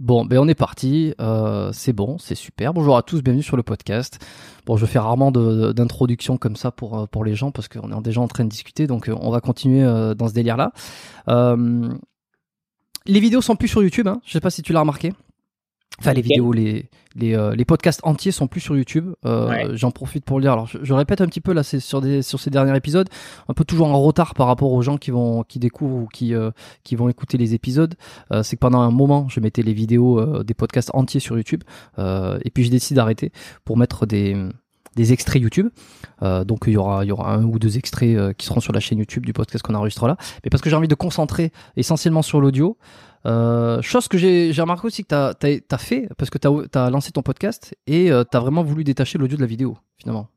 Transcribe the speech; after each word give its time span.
Bon, 0.00 0.24
ben 0.24 0.38
on 0.38 0.46
est 0.46 0.54
parti, 0.54 1.12
euh, 1.20 1.72
c'est 1.72 1.92
bon, 1.92 2.18
c'est 2.18 2.36
super. 2.36 2.72
Bonjour 2.72 2.96
à 2.96 3.02
tous, 3.02 3.20
bienvenue 3.20 3.42
sur 3.42 3.56
le 3.56 3.64
podcast. 3.64 4.24
Bon, 4.64 4.76
je 4.76 4.86
fais 4.86 5.00
rarement 5.00 5.32
d'introduction 5.32 6.36
comme 6.36 6.54
ça 6.54 6.70
pour 6.70 7.00
euh, 7.00 7.06
pour 7.06 7.24
les 7.24 7.34
gens 7.34 7.50
parce 7.50 7.66
qu'on 7.66 7.90
est 7.90 8.02
déjà 8.02 8.20
en 8.20 8.28
train 8.28 8.44
de 8.44 8.48
discuter, 8.48 8.86
donc 8.86 9.08
euh, 9.08 9.16
on 9.20 9.32
va 9.32 9.40
continuer 9.40 9.84
dans 10.14 10.28
ce 10.28 10.34
délire-là. 10.34 10.72
Les 13.06 13.20
vidéos 13.20 13.40
sont 13.40 13.56
plus 13.56 13.66
sur 13.66 13.82
YouTube, 13.82 14.06
hein, 14.06 14.20
je 14.24 14.32
sais 14.32 14.40
pas 14.40 14.50
si 14.50 14.62
tu 14.62 14.72
l'as 14.72 14.80
remarqué. 14.80 15.12
Enfin, 16.00 16.12
les 16.12 16.22
vidéos, 16.22 16.52
les 16.52 16.88
les, 17.16 17.34
euh, 17.34 17.54
les 17.56 17.64
podcasts 17.64 18.00
entiers 18.04 18.30
sont 18.30 18.46
plus 18.46 18.60
sur 18.60 18.76
YouTube. 18.76 19.12
Euh, 19.24 19.48
Ouais. 19.48 19.66
J'en 19.76 19.90
profite 19.90 20.24
pour 20.24 20.38
le 20.38 20.42
dire. 20.42 20.52
Alors, 20.52 20.66
je, 20.68 20.78
je 20.82 20.92
répète 20.94 21.20
un 21.20 21.26
petit 21.26 21.40
peu 21.40 21.52
là, 21.52 21.62
c'est 21.64 21.80
sur 21.80 22.00
des 22.00 22.22
sur 22.22 22.38
ces 22.38 22.50
derniers 22.50 22.76
épisodes, 22.76 23.08
un 23.48 23.54
peu 23.54 23.64
toujours 23.64 23.88
en 23.88 24.00
retard 24.00 24.34
par 24.34 24.46
rapport 24.46 24.70
aux 24.72 24.82
gens 24.82 24.98
qui 24.98 25.10
vont 25.10 25.42
qui 25.42 25.58
découvrent 25.58 25.96
ou 25.96 26.06
qui 26.06 26.34
euh, 26.34 26.50
qui 26.84 26.94
vont 26.94 27.08
écouter 27.08 27.36
les 27.36 27.54
épisodes. 27.54 27.94
Euh, 28.32 28.42
c'est 28.44 28.54
que 28.56 28.60
pendant 28.60 28.80
un 28.80 28.92
moment, 28.92 29.26
je 29.28 29.40
mettais 29.40 29.62
les 29.62 29.72
vidéos 29.72 30.20
euh, 30.20 30.44
des 30.44 30.54
podcasts 30.54 30.90
entiers 30.94 31.18
sur 31.20 31.36
YouTube, 31.36 31.64
euh, 31.98 32.38
et 32.44 32.50
puis 32.50 32.62
j'ai 32.62 32.70
décidé 32.70 32.96
d'arrêter 32.96 33.32
pour 33.64 33.76
mettre 33.76 34.06
des 34.06 34.36
des 34.96 35.12
extraits 35.12 35.40
YouTube. 35.42 35.68
Euh, 36.22 36.44
donc 36.44 36.64
il 36.66 36.72
y 36.72 36.76
aura 36.76 37.04
il 37.04 37.08
y 37.08 37.12
aura 37.12 37.32
un 37.32 37.44
ou 37.44 37.58
deux 37.58 37.76
extraits 37.78 38.16
euh, 38.16 38.32
qui 38.32 38.46
seront 38.46 38.60
sur 38.60 38.72
la 38.72 38.80
chaîne 38.80 38.98
YouTube 38.98 39.24
du 39.26 39.32
podcast 39.32 39.64
qu'on 39.64 39.74
enregistre 39.74 40.06
là. 40.06 40.16
Mais 40.44 40.50
parce 40.50 40.60
que 40.62 40.70
j'ai 40.70 40.76
envie 40.76 40.88
de 40.88 40.94
concentrer 40.94 41.52
essentiellement 41.76 42.22
sur 42.22 42.40
l'audio. 42.40 42.76
Euh, 43.26 43.82
chose 43.82 44.08
que 44.08 44.16
j'ai 44.16 44.52
remarqué 44.60 44.86
aussi 44.86 45.02
que 45.02 45.08
t'as 45.08 45.30
as, 45.30 45.74
as 45.74 45.78
fait 45.78 46.08
parce 46.16 46.30
que 46.30 46.38
t'as 46.38 46.86
as 46.86 46.90
lancé 46.90 47.10
ton 47.10 47.22
podcast 47.22 47.74
et 47.86 48.10
euh, 48.10 48.24
t'as 48.24 48.40
vraiment 48.40 48.62
voulu 48.62 48.84
détacher 48.84 49.18
l'audio 49.18 49.36
de 49.36 49.42
la 49.42 49.48
vidéo 49.48 49.76
finalement. 49.98 50.28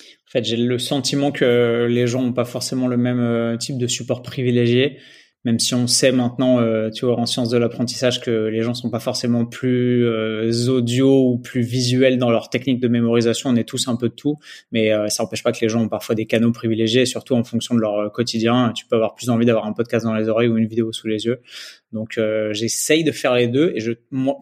En 0.00 0.30
fait, 0.30 0.44
j'ai 0.44 0.56
le 0.56 0.78
sentiment 0.78 1.30
que 1.30 1.86
les 1.88 2.06
gens 2.06 2.22
n'ont 2.22 2.32
pas 2.32 2.44
forcément 2.44 2.88
le 2.88 2.96
même 2.96 3.20
euh, 3.20 3.56
type 3.56 3.78
de 3.78 3.86
support 3.86 4.22
privilégié, 4.22 4.98
même 5.44 5.58
si 5.58 5.74
on 5.74 5.86
sait 5.86 6.10
maintenant, 6.10 6.58
euh, 6.60 6.88
tu 6.90 7.04
vois, 7.04 7.18
en 7.18 7.26
sciences 7.26 7.50
de 7.50 7.58
l'apprentissage, 7.58 8.20
que 8.20 8.46
les 8.46 8.62
gens 8.62 8.72
sont 8.72 8.88
pas 8.90 8.98
forcément 9.00 9.44
plus 9.44 10.06
euh, 10.06 10.50
audio 10.68 11.30
ou 11.30 11.38
plus 11.38 11.60
visuels 11.60 12.16
dans 12.18 12.30
leur 12.30 12.48
technique 12.48 12.80
de 12.80 12.88
mémorisation. 12.88 13.50
On 13.50 13.56
est 13.56 13.68
tous 13.68 13.88
un 13.88 13.96
peu 13.96 14.08
de 14.08 14.14
tout, 14.14 14.36
mais 14.72 14.92
euh, 14.92 15.08
ça 15.08 15.22
n'empêche 15.22 15.42
pas 15.42 15.52
que 15.52 15.60
les 15.60 15.68
gens 15.68 15.82
ont 15.82 15.88
parfois 15.88 16.14
des 16.14 16.24
canaux 16.26 16.52
privilégiés, 16.52 17.04
surtout 17.04 17.34
en 17.34 17.44
fonction 17.44 17.74
de 17.74 17.80
leur 17.80 17.98
euh, 17.98 18.08
quotidien. 18.08 18.72
Tu 18.74 18.86
peux 18.86 18.96
avoir 18.96 19.14
plus 19.14 19.28
envie 19.28 19.44
d'avoir 19.44 19.66
un 19.66 19.72
podcast 19.72 20.06
dans 20.06 20.14
les 20.14 20.28
oreilles 20.28 20.48
ou 20.48 20.56
une 20.56 20.66
vidéo 20.66 20.92
sous 20.92 21.08
les 21.08 21.26
yeux. 21.26 21.40
Donc, 21.92 22.18
euh, 22.18 22.52
j'essaye 22.52 23.04
de 23.04 23.12
faire 23.12 23.34
les 23.34 23.46
deux. 23.46 23.72
Et 23.76 23.80
je, 23.80 23.92
moi, 24.10 24.38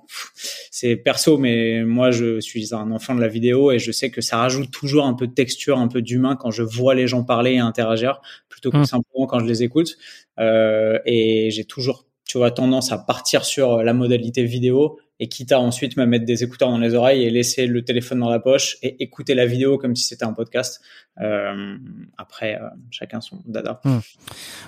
c'est 0.71 0.97
perso, 0.97 1.37
mais 1.37 1.85
moi, 1.85 2.11
je 2.11 2.41
suis 2.41 2.75
un 2.75 2.91
enfant 2.93 3.15
de 3.15 3.21
la 3.21 3.29
vidéo 3.29 3.73
et 3.73 3.79
je 3.79 3.91
sais 3.93 4.11
que 4.11 4.21
ça 4.21 4.39
rajoute 4.39 4.71
toujours 4.71 5.05
un 5.05 5.15
peu 5.15 5.27
de 5.27 5.35
texture, 5.35 5.79
un 5.79 5.89
peu 5.89 6.01
d'humain 6.01 6.37
quand 6.37 6.51
je 6.51 6.63
vois 6.63 6.95
les 6.95 7.07
gens 7.09 7.25
parler 7.25 7.53
et 7.53 7.59
interagir, 7.59 8.21
plutôt 8.49 8.71
que 8.71 8.79
Mm. 8.83 8.85
simplement 8.87 9.27
quand 9.27 9.41
je 9.41 9.47
les 9.47 9.63
écoute. 9.63 9.97
Euh, 10.39 10.99
et 11.05 11.51
j'ai 11.51 11.65
toujours, 11.65 12.07
tu 12.27 12.39
vois, 12.39 12.51
tendance 12.51 12.93
à 12.93 12.99
partir 12.99 13.45
sur 13.45 13.83
la 13.83 13.93
modalité 13.93 14.45
vidéo 14.45 14.99
et 15.23 15.29
quitte 15.29 15.53
à 15.53 15.61
ensuite 15.61 15.97
me 15.97 16.05
mettre 16.05 16.25
des 16.25 16.43
écouteurs 16.43 16.69
dans 16.69 16.79
les 16.79 16.95
oreilles 16.95 17.23
et 17.23 17.31
laisser 17.31 17.69
le 17.69 17.85
téléphone 17.85 18.19
dans 18.19 18.29
la 18.29 18.41
poche 18.41 18.77
et 18.83 19.01
écouter 19.05 19.37
la 19.37 19.47
vidéo 19.47 19.79
comme 19.79 19.95
si 19.95 20.03
c'était 20.03 20.25
un 20.25 20.33
podcast. 20.33 20.81
Euh, 21.21 21.77
après, 22.19 22.59
euh, 22.61 22.67
chacun 22.91 23.21
son 23.21 23.39
dada. 23.47 23.81
Hmm. 23.85 23.99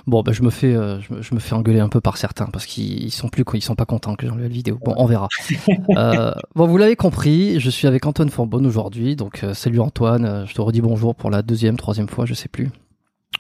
Bon, 0.07 0.23
ben 0.23 0.31
je 0.31 0.43
me 0.43 0.51
fais, 0.51 0.73
euh, 0.73 1.01
je, 1.01 1.13
me, 1.13 1.23
je, 1.23 1.35
me, 1.35 1.41
fais 1.41 1.55
engueuler 1.55 1.81
un 1.81 1.89
peu 1.89 2.01
par 2.01 2.19
certains 2.19 2.47
parce 2.47 2.67
qu'ils 2.67 3.11
sont 3.11 3.29
plus, 3.29 3.43
ils 3.55 3.63
sont 3.63 3.75
pas 3.75 3.85
contents 3.85 4.15
que 4.15 4.29
j'enlève 4.29 4.45
la 4.45 4.49
vidéo. 4.49 4.79
Bon, 4.85 4.95
on 4.97 5.07
verra. 5.07 5.27
bon, 6.55 6.67
vous 6.69 6.79
l'avez 6.79 6.95
compris, 6.95 7.59
je 7.59 7.71
suis 7.71 7.89
avec 7.89 8.07
Antoine 8.07 8.31
Forbonne 8.31 8.65
aujourd'hui. 8.65 9.17
Donc, 9.17 9.45
salut 9.55 9.81
Antoine, 9.81 10.47
je 10.47 10.55
te 10.55 10.61
redis 10.61 10.83
bonjour 10.83 11.17
pour 11.17 11.31
la 11.31 11.43
deuxième, 11.43 11.77
troisième 11.77 12.09
fois, 12.09 12.27
je 12.27 12.35
sais 12.35 12.49
plus. 12.49 12.71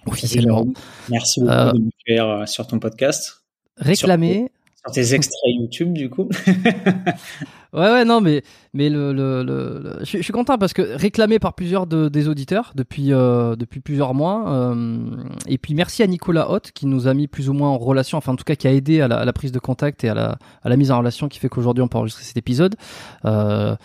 Officiellement. 0.07 0.67
Merci 1.09 1.41
beaucoup 1.41 1.79
de 1.79 1.85
me 1.85 1.91
faire 2.07 2.49
sur 2.49 2.67
ton 2.67 2.79
podcast. 2.79 3.45
Réclamer. 3.77 4.51
Sur 4.85 4.93
tes 4.93 5.15
extraits 5.15 5.55
YouTube, 5.59 5.95
du 5.95 6.11
coup. 6.11 6.29
ouais, 7.73 7.91
ouais, 7.91 8.05
non, 8.05 8.21
mais, 8.21 8.43
mais 8.75 8.91
le, 8.91 9.15
le, 9.15 9.43
le, 9.43 9.99
Je, 10.01 10.21
suis 10.21 10.33
content 10.33 10.59
parce 10.59 10.75
que 10.75 10.83
réclamé 10.83 11.39
par 11.39 11.55
plusieurs 11.55 11.87
de, 11.87 12.11
des 12.11 12.29
auditeurs 12.29 12.73
depuis, 12.75 13.15
euh, 13.15 13.57
depuis 13.57 13.81
plusieurs 13.81 14.13
mois. 14.13 14.45
Euh, 14.47 15.07
et 15.47 15.57
puis 15.57 15.75
merci 15.75 16.03
à 16.03 16.07
Nicolas 16.07 16.51
Hott 16.51 16.71
qui 16.73 16.85
nous 16.85 17.09
a 17.09 17.15
mis 17.15 17.29
plus 17.29 17.49
ou 17.49 17.55
moins 17.55 17.71
en 17.71 17.79
relation, 17.79 18.19
enfin 18.19 18.33
en 18.33 18.37
tout 18.37 18.45
cas 18.45 18.57
qui 18.57 18.69
a 18.69 18.73
aidé 18.73 19.01
à 19.01 19.09
la, 19.09 19.17
à 19.21 19.25
la 19.25 19.33
prise 19.33 19.53
de 19.53 19.59
contact 19.59 20.05
et 20.05 20.11
à 20.11 20.15
la, 20.15 20.39
à 20.63 20.69
la 20.69 20.77
mise 20.77 20.91
en 20.91 20.99
relation 20.99 21.29
qui 21.29 21.39
fait 21.39 21.49
qu'aujourd'hui 21.49 21.83
on 21.83 21.89
peut 21.89 21.97
enregistrer 21.97 22.25
cet 22.25 22.37
épisode. 22.37 22.77
Euh, 23.25 23.77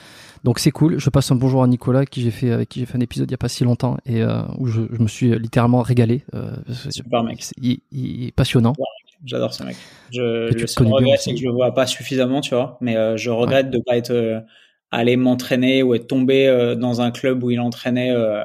donc 0.43 0.59
c'est 0.59 0.71
cool. 0.71 0.99
Je 0.99 1.09
passe 1.09 1.31
un 1.31 1.35
bonjour 1.35 1.63
à 1.63 1.67
Nicolas 1.67 2.05
qui 2.05 2.21
j'ai 2.21 2.31
fait 2.31 2.51
avec 2.51 2.67
qui 2.67 2.81
j'ai 2.81 2.85
fait 2.85 2.97
un 2.97 3.01
épisode 3.01 3.29
il 3.29 3.31
y 3.31 3.35
a 3.35 3.37
pas 3.37 3.47
si 3.47 3.63
longtemps 3.63 3.97
et 4.05 4.21
où 4.57 4.67
je, 4.67 4.81
je, 4.91 5.01
me 5.01 5.07
suis 5.07 5.37
littéralement 5.37 5.81
régalé. 5.81 6.23
Super 6.89 7.23
mec. 7.23 7.45
Il, 7.61 7.79
il, 7.91 8.27
est 8.27 8.31
passionnant. 8.31 8.73
J'adore 9.25 9.53
ce 9.53 9.63
mec. 9.63 9.75
Je, 10.11 10.53
le 10.53 10.67
seul 10.67 10.87
regret, 10.87 11.17
c'est 11.17 11.31
que 11.31 11.39
je 11.39 11.45
le 11.45 11.51
vois 11.51 11.73
pas 11.73 11.87
suffisamment, 11.87 12.41
tu 12.41 12.55
vois. 12.55 12.77
Mais 12.81 12.95
euh, 12.95 13.17
je 13.17 13.29
regrette 13.29 13.67
ouais. 13.67 13.71
de 13.71 13.83
pas 13.83 13.97
être 13.97 14.11
euh, 14.11 14.39
allé 14.91 15.17
m'entraîner 15.17 15.83
ou 15.83 15.93
être 15.93 16.07
tombé 16.07 16.47
euh, 16.47 16.75
dans 16.75 17.01
un 17.01 17.11
club 17.11 17.43
où 17.43 17.51
il 17.51 17.59
entraînait. 17.59 18.11
Euh, 18.11 18.43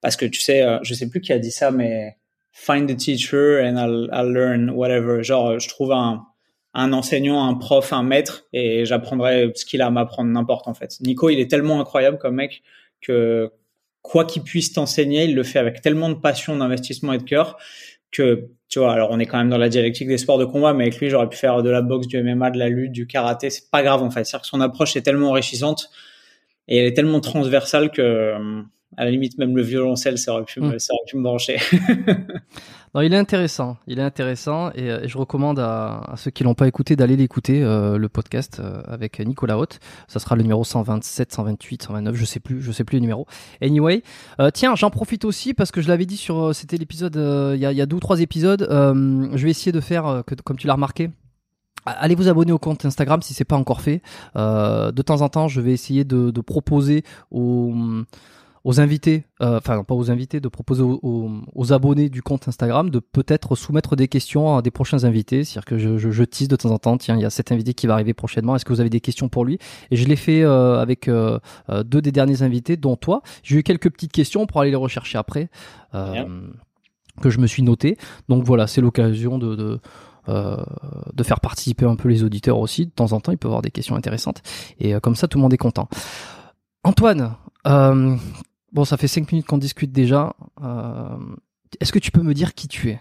parce 0.00 0.16
que 0.16 0.26
tu 0.26 0.40
sais, 0.40 0.64
je 0.82 0.94
sais 0.94 1.08
plus 1.08 1.20
qui 1.20 1.32
a 1.32 1.38
dit 1.38 1.50
ça, 1.50 1.70
mais 1.70 2.16
find 2.52 2.88
the 2.88 2.96
teacher 2.96 3.60
and 3.64 3.76
I'll, 3.76 4.08
I'll 4.12 4.32
learn 4.32 4.70
whatever. 4.70 5.22
Genre, 5.22 5.58
je 5.58 5.68
trouve 5.68 5.92
un, 5.92 6.24
un 6.74 6.92
enseignant, 6.92 7.44
un 7.48 7.54
prof, 7.54 7.92
un 7.92 8.02
maître 8.02 8.44
et 8.52 8.84
j'apprendrai 8.84 9.50
ce 9.54 9.64
qu'il 9.64 9.80
a 9.80 9.86
à 9.86 9.90
m'apprendre 9.90 10.30
n'importe 10.30 10.68
en 10.68 10.74
fait. 10.74 10.96
Nico, 11.00 11.30
il 11.30 11.40
est 11.40 11.50
tellement 11.50 11.80
incroyable 11.80 12.18
comme 12.18 12.36
mec 12.36 12.62
que 13.00 13.50
quoi 14.02 14.24
qu'il 14.24 14.42
puisse 14.42 14.72
t'enseigner, 14.72 15.24
il 15.24 15.34
le 15.34 15.42
fait 15.42 15.58
avec 15.58 15.80
tellement 15.80 16.10
de 16.10 16.14
passion, 16.14 16.56
d'investissement 16.56 17.14
et 17.14 17.18
de 17.18 17.24
cœur 17.24 17.56
que 18.10 18.48
tu 18.68 18.80
vois, 18.80 18.92
alors 18.92 19.10
on 19.10 19.18
est 19.18 19.26
quand 19.26 19.38
même 19.38 19.48
dans 19.48 19.58
la 19.58 19.68
dialectique 19.68 20.08
des 20.08 20.18
sports 20.18 20.38
de 20.38 20.44
combat, 20.44 20.72
mais 20.72 20.84
avec 20.84 20.98
lui, 20.98 21.08
j'aurais 21.08 21.28
pu 21.28 21.36
faire 21.36 21.62
de 21.62 21.70
la 21.70 21.82
boxe, 21.82 22.06
du 22.06 22.20
MMA, 22.22 22.50
de 22.50 22.58
la 22.58 22.68
lutte, 22.68 22.92
du 22.92 23.06
karaté. 23.06 23.50
C'est 23.50 23.70
pas 23.70 23.82
grave 23.82 24.02
en 24.02 24.10
fait. 24.10 24.24
C'est-à-dire 24.24 24.42
que 24.42 24.48
son 24.48 24.60
approche 24.60 24.96
est 24.96 25.02
tellement 25.02 25.30
enrichissante 25.30 25.90
et 26.68 26.78
elle 26.78 26.86
est 26.86 26.94
tellement 26.94 27.20
transversale 27.20 27.90
que, 27.90 28.34
à 28.96 29.04
la 29.04 29.10
limite, 29.10 29.38
même 29.38 29.56
le 29.56 29.62
violoncelle, 29.62 30.18
ça 30.18 30.32
aurait 30.32 30.44
pu, 30.44 30.60
me, 30.60 30.78
ça 30.78 30.94
aurait 30.94 31.04
pu 31.06 31.16
me 31.16 31.22
brancher. 31.22 31.58
non, 32.94 33.02
il 33.02 33.12
est 33.12 33.18
intéressant. 33.18 33.76
Il 33.86 33.98
est 33.98 34.02
intéressant 34.02 34.70
et, 34.74 34.86
et 34.86 35.08
je 35.08 35.18
recommande 35.18 35.58
à, 35.58 36.00
à 36.06 36.16
ceux 36.16 36.30
qui 36.30 36.44
l'ont 36.44 36.54
pas 36.54 36.66
écouté 36.66 36.96
d'aller 36.96 37.16
l'écouter, 37.16 37.62
euh, 37.62 37.98
le 37.98 38.08
podcast 38.08 38.60
euh, 38.60 38.82
avec 38.86 39.20
Nicolas 39.20 39.58
Haute. 39.58 39.80
Ça 40.08 40.18
sera 40.18 40.34
le 40.34 40.42
numéro 40.42 40.64
127, 40.64 41.32
128, 41.32 41.82
129, 41.82 42.14
je 42.14 42.24
sais 42.24 42.40
plus, 42.40 42.62
je 42.62 42.72
sais 42.72 42.84
plus 42.84 42.96
le 42.96 43.02
numéro. 43.02 43.26
Anyway, 43.60 44.02
euh, 44.40 44.50
tiens, 44.52 44.74
j'en 44.74 44.90
profite 44.90 45.24
aussi 45.24 45.52
parce 45.52 45.70
que 45.70 45.80
je 45.80 45.88
l'avais 45.88 46.06
dit 46.06 46.16
sur, 46.16 46.54
c'était 46.54 46.76
l'épisode, 46.76 47.16
il 47.54 47.60
y, 47.60 47.66
a, 47.66 47.72
y 47.72 47.80
a 47.80 47.86
deux 47.86 47.96
ou 47.96 48.00
trois 48.00 48.20
épisodes. 48.20 48.66
je 48.70 49.44
vais 49.44 49.50
essayer 49.50 49.72
de 49.72 49.80
faire, 49.80 50.22
que, 50.26 50.34
comme 50.34 50.56
tu 50.56 50.66
l'as 50.66 50.74
remarqué, 50.74 51.10
Allez 51.86 52.16
vous 52.16 52.28
abonner 52.28 52.50
au 52.50 52.58
compte 52.58 52.84
Instagram 52.84 53.22
si 53.22 53.32
c'est 53.32 53.44
pas 53.44 53.56
encore 53.56 53.80
fait. 53.80 54.02
Euh, 54.34 54.90
de 54.90 55.02
temps 55.02 55.20
en 55.20 55.28
temps, 55.28 55.46
je 55.46 55.60
vais 55.60 55.72
essayer 55.72 56.02
de, 56.02 56.32
de 56.32 56.40
proposer 56.40 57.04
aux, 57.30 57.72
aux 58.66 58.80
invités, 58.80 59.24
euh, 59.40 59.58
enfin 59.58 59.82
pas 59.84 59.94
aux 59.94 60.10
invités, 60.10 60.40
de 60.40 60.48
proposer 60.48 60.82
aux, 60.82 60.98
aux, 61.02 61.30
aux, 61.54 61.72
abonnés 61.72 62.08
du 62.08 62.20
compte 62.20 62.48
Instagram 62.48 62.90
de 62.90 62.98
peut-être 62.98 63.54
soumettre 63.54 63.96
des 63.96 64.08
questions 64.08 64.56
à 64.56 64.62
des 64.62 64.70
prochains 64.70 65.04
invités. 65.04 65.44
C'est-à-dire 65.44 65.64
que 65.64 65.78
je, 65.78 65.98
je, 65.98 66.10
je, 66.10 66.24
tease 66.24 66.48
de 66.48 66.56
temps 66.56 66.70
en 66.70 66.78
temps, 66.78 66.98
tiens, 66.98 67.16
il 67.16 67.22
y 67.22 67.24
a 67.24 67.30
cet 67.30 67.52
invité 67.52 67.74
qui 67.74 67.86
va 67.86 67.94
arriver 67.94 68.12
prochainement, 68.12 68.56
est-ce 68.56 68.64
que 68.64 68.72
vous 68.72 68.80
avez 68.80 68.90
des 68.90 69.00
questions 69.00 69.28
pour 69.28 69.44
lui? 69.44 69.58
Et 69.90 69.96
je 69.96 70.06
l'ai 70.06 70.16
fait 70.16 70.42
euh, 70.42 70.80
avec 70.80 71.08
euh, 71.08 71.38
deux 71.84 72.02
des 72.02 72.12
derniers 72.12 72.42
invités, 72.42 72.76
dont 72.76 72.96
toi. 72.96 73.22
J'ai 73.42 73.56
eu 73.56 73.62
quelques 73.62 73.90
petites 73.90 74.12
questions 74.12 74.46
pour 74.46 74.60
aller 74.60 74.70
les 74.70 74.76
rechercher 74.76 75.16
après, 75.18 75.48
que 75.92 77.30
je 77.30 77.38
me 77.38 77.46
suis 77.46 77.62
noté. 77.62 77.96
Donc 78.28 78.44
voilà, 78.44 78.66
c'est 78.66 78.82
l'occasion 78.82 79.38
de, 79.38 79.54
de 79.54 79.80
euh, 80.28 80.56
de 81.14 81.22
faire 81.22 81.38
participer 81.38 81.86
un 81.86 81.94
peu 81.94 82.08
les 82.08 82.24
auditeurs 82.24 82.58
aussi. 82.58 82.86
De 82.86 82.90
temps 82.90 83.12
en 83.12 83.20
temps, 83.20 83.30
il 83.30 83.38
peut 83.38 83.46
y 83.46 83.50
avoir 83.50 83.62
des 83.62 83.70
questions 83.70 83.94
intéressantes. 83.94 84.42
Et 84.80 84.92
euh, 84.92 84.98
comme 84.98 85.14
ça, 85.14 85.28
tout 85.28 85.38
le 85.38 85.42
monde 85.42 85.54
est 85.54 85.58
content. 85.58 85.88
Antoine, 86.82 87.36
euh, 87.68 88.16
bon, 88.76 88.84
ça 88.84 88.98
fait 88.98 89.08
cinq 89.08 89.32
minutes 89.32 89.46
qu'on 89.46 89.58
discute 89.58 89.90
déjà. 89.90 90.34
Est-ce 91.80 91.92
que 91.92 91.98
tu 91.98 92.12
peux 92.12 92.22
me 92.22 92.34
dire 92.34 92.54
qui 92.54 92.68
tu 92.68 92.90
es 92.90 93.00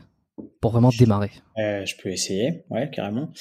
pour 0.62 0.72
vraiment 0.72 0.90
démarrer? 0.98 1.32
Euh, 1.58 1.86
Je 1.86 1.96
peux 2.02 2.10
essayer, 2.10 2.64
ouais, 2.70 2.90
carrément. 2.90 3.32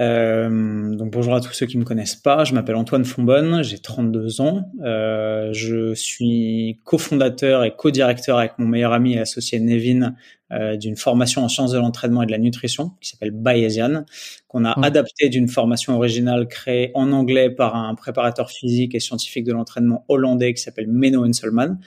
Euh, 0.00 0.94
donc 0.94 1.10
bonjour 1.10 1.34
à 1.34 1.40
tous 1.40 1.52
ceux 1.52 1.66
qui 1.66 1.78
me 1.78 1.84
connaissent 1.84 2.14
pas. 2.14 2.44
Je 2.44 2.54
m'appelle 2.54 2.76
Antoine 2.76 3.04
Fonbonne, 3.04 3.62
j'ai 3.62 3.78
32 3.78 4.40
ans. 4.42 4.70
Euh, 4.84 5.50
je 5.52 5.94
suis 5.94 6.80
cofondateur 6.84 7.64
et 7.64 7.74
co-directeur 7.74 8.38
avec 8.38 8.52
mon 8.58 8.66
meilleur 8.66 8.92
ami 8.92 9.14
et 9.14 9.20
associé 9.20 9.58
Nevin 9.58 10.14
euh, 10.52 10.76
d'une 10.76 10.96
formation 10.96 11.42
en 11.42 11.48
sciences 11.48 11.72
de 11.72 11.78
l'entraînement 11.78 12.22
et 12.22 12.26
de 12.26 12.32
la 12.32 12.38
nutrition 12.38 12.92
qui 13.00 13.08
s'appelle 13.08 13.32
Bayesian, 13.32 14.04
qu'on 14.48 14.64
a 14.64 14.78
mmh. 14.78 14.84
adapté 14.84 15.28
d'une 15.28 15.46
formation 15.46 15.94
originale 15.94 16.48
créée 16.48 16.90
en 16.94 17.12
anglais 17.12 17.50
par 17.50 17.76
un 17.76 17.94
préparateur 17.94 18.50
physique 18.50 18.94
et 18.94 19.00
scientifique 19.00 19.44
de 19.44 19.52
l'entraînement 19.52 20.06
hollandais 20.08 20.54
qui 20.54 20.62
s'appelle 20.62 20.88
Menno 20.88 21.26
Henselman, 21.26 21.78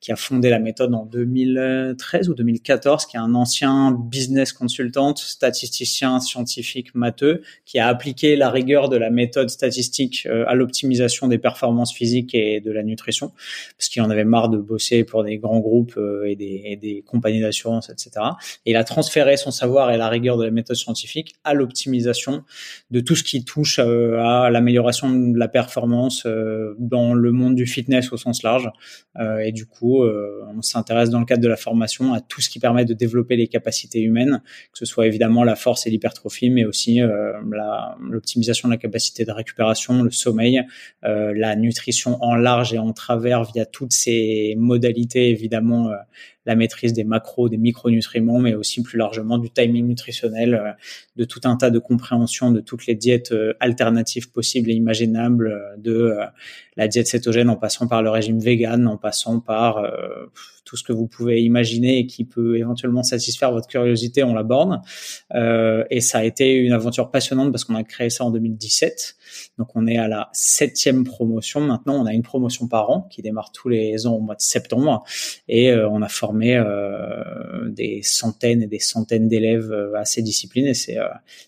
qui 0.00 0.12
a 0.12 0.16
fondé 0.16 0.50
la 0.50 0.58
méthode 0.58 0.94
en 0.94 1.06
2013 1.06 2.28
ou 2.28 2.34
2014, 2.34 3.06
qui 3.06 3.16
est 3.16 3.20
un 3.20 3.34
ancien 3.34 3.92
business 3.92 4.52
consultant, 4.52 5.16
statisticien, 5.16 6.20
scientifique, 6.20 6.94
matheux, 6.94 7.40
qui 7.64 7.78
a 7.78 7.88
appliqué 7.88 8.36
la 8.36 8.50
rigueur 8.50 8.90
de 8.90 8.98
la 8.98 9.08
méthode 9.08 9.48
statistique 9.48 10.26
euh, 10.26 10.44
à 10.46 10.54
l'optimisation 10.54 11.26
des 11.26 11.38
performances 11.38 11.94
physiques 11.94 12.34
et 12.34 12.60
de 12.60 12.70
la 12.70 12.82
nutrition, 12.82 13.32
parce 13.78 13.88
qu'il 13.88 14.02
en 14.02 14.10
avait 14.10 14.24
marre 14.24 14.50
de 14.50 14.58
bosser 14.58 15.04
pour 15.04 15.24
des 15.24 15.38
grands 15.38 15.60
groupes 15.60 15.94
euh, 15.96 16.28
et 16.28 16.36
des, 16.36 16.62
et 16.66 16.76
des 16.76 17.02
compagnies 17.06 17.40
d'assurance, 17.40 17.88
etc. 17.88 18.10
Et 18.66 18.72
il 18.72 18.76
a 18.76 18.84
transféré 18.84 19.38
son 19.38 19.50
savoir 19.50 19.90
et 19.90 19.96
la 19.96 20.10
rigueur 20.10 20.36
de 20.36 20.44
la 20.44 20.50
méthode 20.50 20.76
scientifique 20.76 21.36
à 21.44 21.54
l'optimisation 21.54 22.09
de 22.90 23.00
tout 23.00 23.14
ce 23.14 23.22
qui 23.22 23.44
touche 23.44 23.78
euh, 23.78 24.18
à 24.20 24.50
l'amélioration 24.50 25.10
de 25.10 25.38
la 25.38 25.48
performance 25.48 26.24
euh, 26.26 26.74
dans 26.78 27.14
le 27.14 27.32
monde 27.32 27.54
du 27.54 27.66
fitness 27.66 28.12
au 28.12 28.16
sens 28.16 28.42
large. 28.42 28.68
Euh, 29.18 29.38
et 29.38 29.52
du 29.52 29.66
coup, 29.66 30.04
on 30.04 30.62
s'intéresse 30.62 31.10
dans 31.10 31.20
le 31.20 31.24
cadre 31.24 31.42
de 31.42 31.48
la 31.48 31.56
formation 31.56 32.12
à 32.14 32.20
tout 32.20 32.40
ce 32.40 32.48
qui 32.48 32.58
permet 32.58 32.84
de 32.84 32.94
développer 32.94 33.36
les 33.36 33.48
capacités 33.48 34.00
humaines, 34.00 34.42
que 34.72 34.78
ce 34.78 34.84
soit 34.84 35.06
évidemment 35.06 35.44
la 35.44 35.56
force 35.56 35.86
et 35.86 35.90
l'hypertrophie, 35.90 36.50
mais 36.50 36.64
aussi 36.64 37.00
l'optimisation 38.00 38.68
de 38.68 38.74
la 38.74 38.78
capacité 38.78 39.24
de 39.24 39.32
récupération, 39.32 40.02
le 40.02 40.10
sommeil, 40.10 40.62
la 41.02 41.56
nutrition 41.56 42.22
en 42.22 42.34
large 42.34 42.72
et 42.72 42.78
en 42.78 42.92
travers 42.92 43.44
via 43.44 43.66
toutes 43.66 43.92
ces 43.92 44.54
modalités 44.58 45.30
évidemment 45.30 45.90
la 46.46 46.54
maîtrise 46.54 46.92
des 46.92 47.04
macros, 47.04 47.48
des 47.48 47.58
micronutriments, 47.58 48.38
mais 48.38 48.54
aussi 48.54 48.82
plus 48.82 48.98
largement 48.98 49.38
du 49.38 49.50
timing 49.50 49.86
nutritionnel, 49.86 50.54
euh, 50.54 50.72
de 51.16 51.24
tout 51.24 51.40
un 51.44 51.56
tas 51.56 51.70
de 51.70 51.78
compréhension 51.78 52.50
de 52.50 52.60
toutes 52.60 52.86
les 52.86 52.94
diètes 52.94 53.32
euh, 53.32 53.52
alternatives 53.60 54.30
possibles 54.30 54.70
et 54.70 54.74
imaginables, 54.74 55.48
euh, 55.48 55.76
de 55.76 56.16
la 56.76 56.88
diète 56.88 57.08
cétogène 57.08 57.50
en 57.50 57.56
passant 57.56 57.86
par 57.86 58.02
le 58.02 58.10
régime 58.10 58.40
vegan, 58.40 58.86
en 58.86 58.96
passant 58.96 59.40
par 59.40 59.82
tout 60.70 60.76
ce 60.76 60.84
que 60.84 60.92
vous 60.92 61.08
pouvez 61.08 61.42
imaginer 61.42 61.98
et 61.98 62.06
qui 62.06 62.24
peut 62.24 62.56
éventuellement 62.56 63.02
satisfaire 63.02 63.50
votre 63.50 63.66
curiosité, 63.66 64.22
on 64.22 64.34
l'aborde. 64.34 64.80
Euh, 65.34 65.84
et 65.90 66.00
ça 66.00 66.18
a 66.18 66.24
été 66.24 66.54
une 66.54 66.72
aventure 66.72 67.10
passionnante 67.10 67.50
parce 67.50 67.64
qu'on 67.64 67.74
a 67.74 67.82
créé 67.82 68.08
ça 68.08 68.24
en 68.24 68.30
2017. 68.30 69.16
Donc 69.58 69.74
on 69.74 69.88
est 69.88 69.98
à 69.98 70.06
la 70.06 70.28
septième 70.32 71.02
promotion. 71.02 71.60
Maintenant, 71.60 72.00
on 72.00 72.06
a 72.06 72.12
une 72.12 72.22
promotion 72.22 72.68
par 72.68 72.88
an 72.88 73.08
qui 73.10 73.20
démarre 73.20 73.50
tous 73.50 73.68
les 73.68 74.06
ans 74.06 74.14
au 74.14 74.20
mois 74.20 74.36
de 74.36 74.40
septembre. 74.40 75.02
Et 75.48 75.74
on 75.74 76.02
a 76.02 76.08
formé 76.08 76.29
euh, 76.34 77.68
des 77.70 78.00
centaines 78.02 78.62
et 78.62 78.66
des 78.66 78.78
centaines 78.78 79.28
d'élèves 79.28 79.72
euh, 79.72 79.94
à 79.94 80.04
ces 80.04 80.22
disciplines. 80.22 80.66
Et 80.66 80.74
c'est 80.74 80.98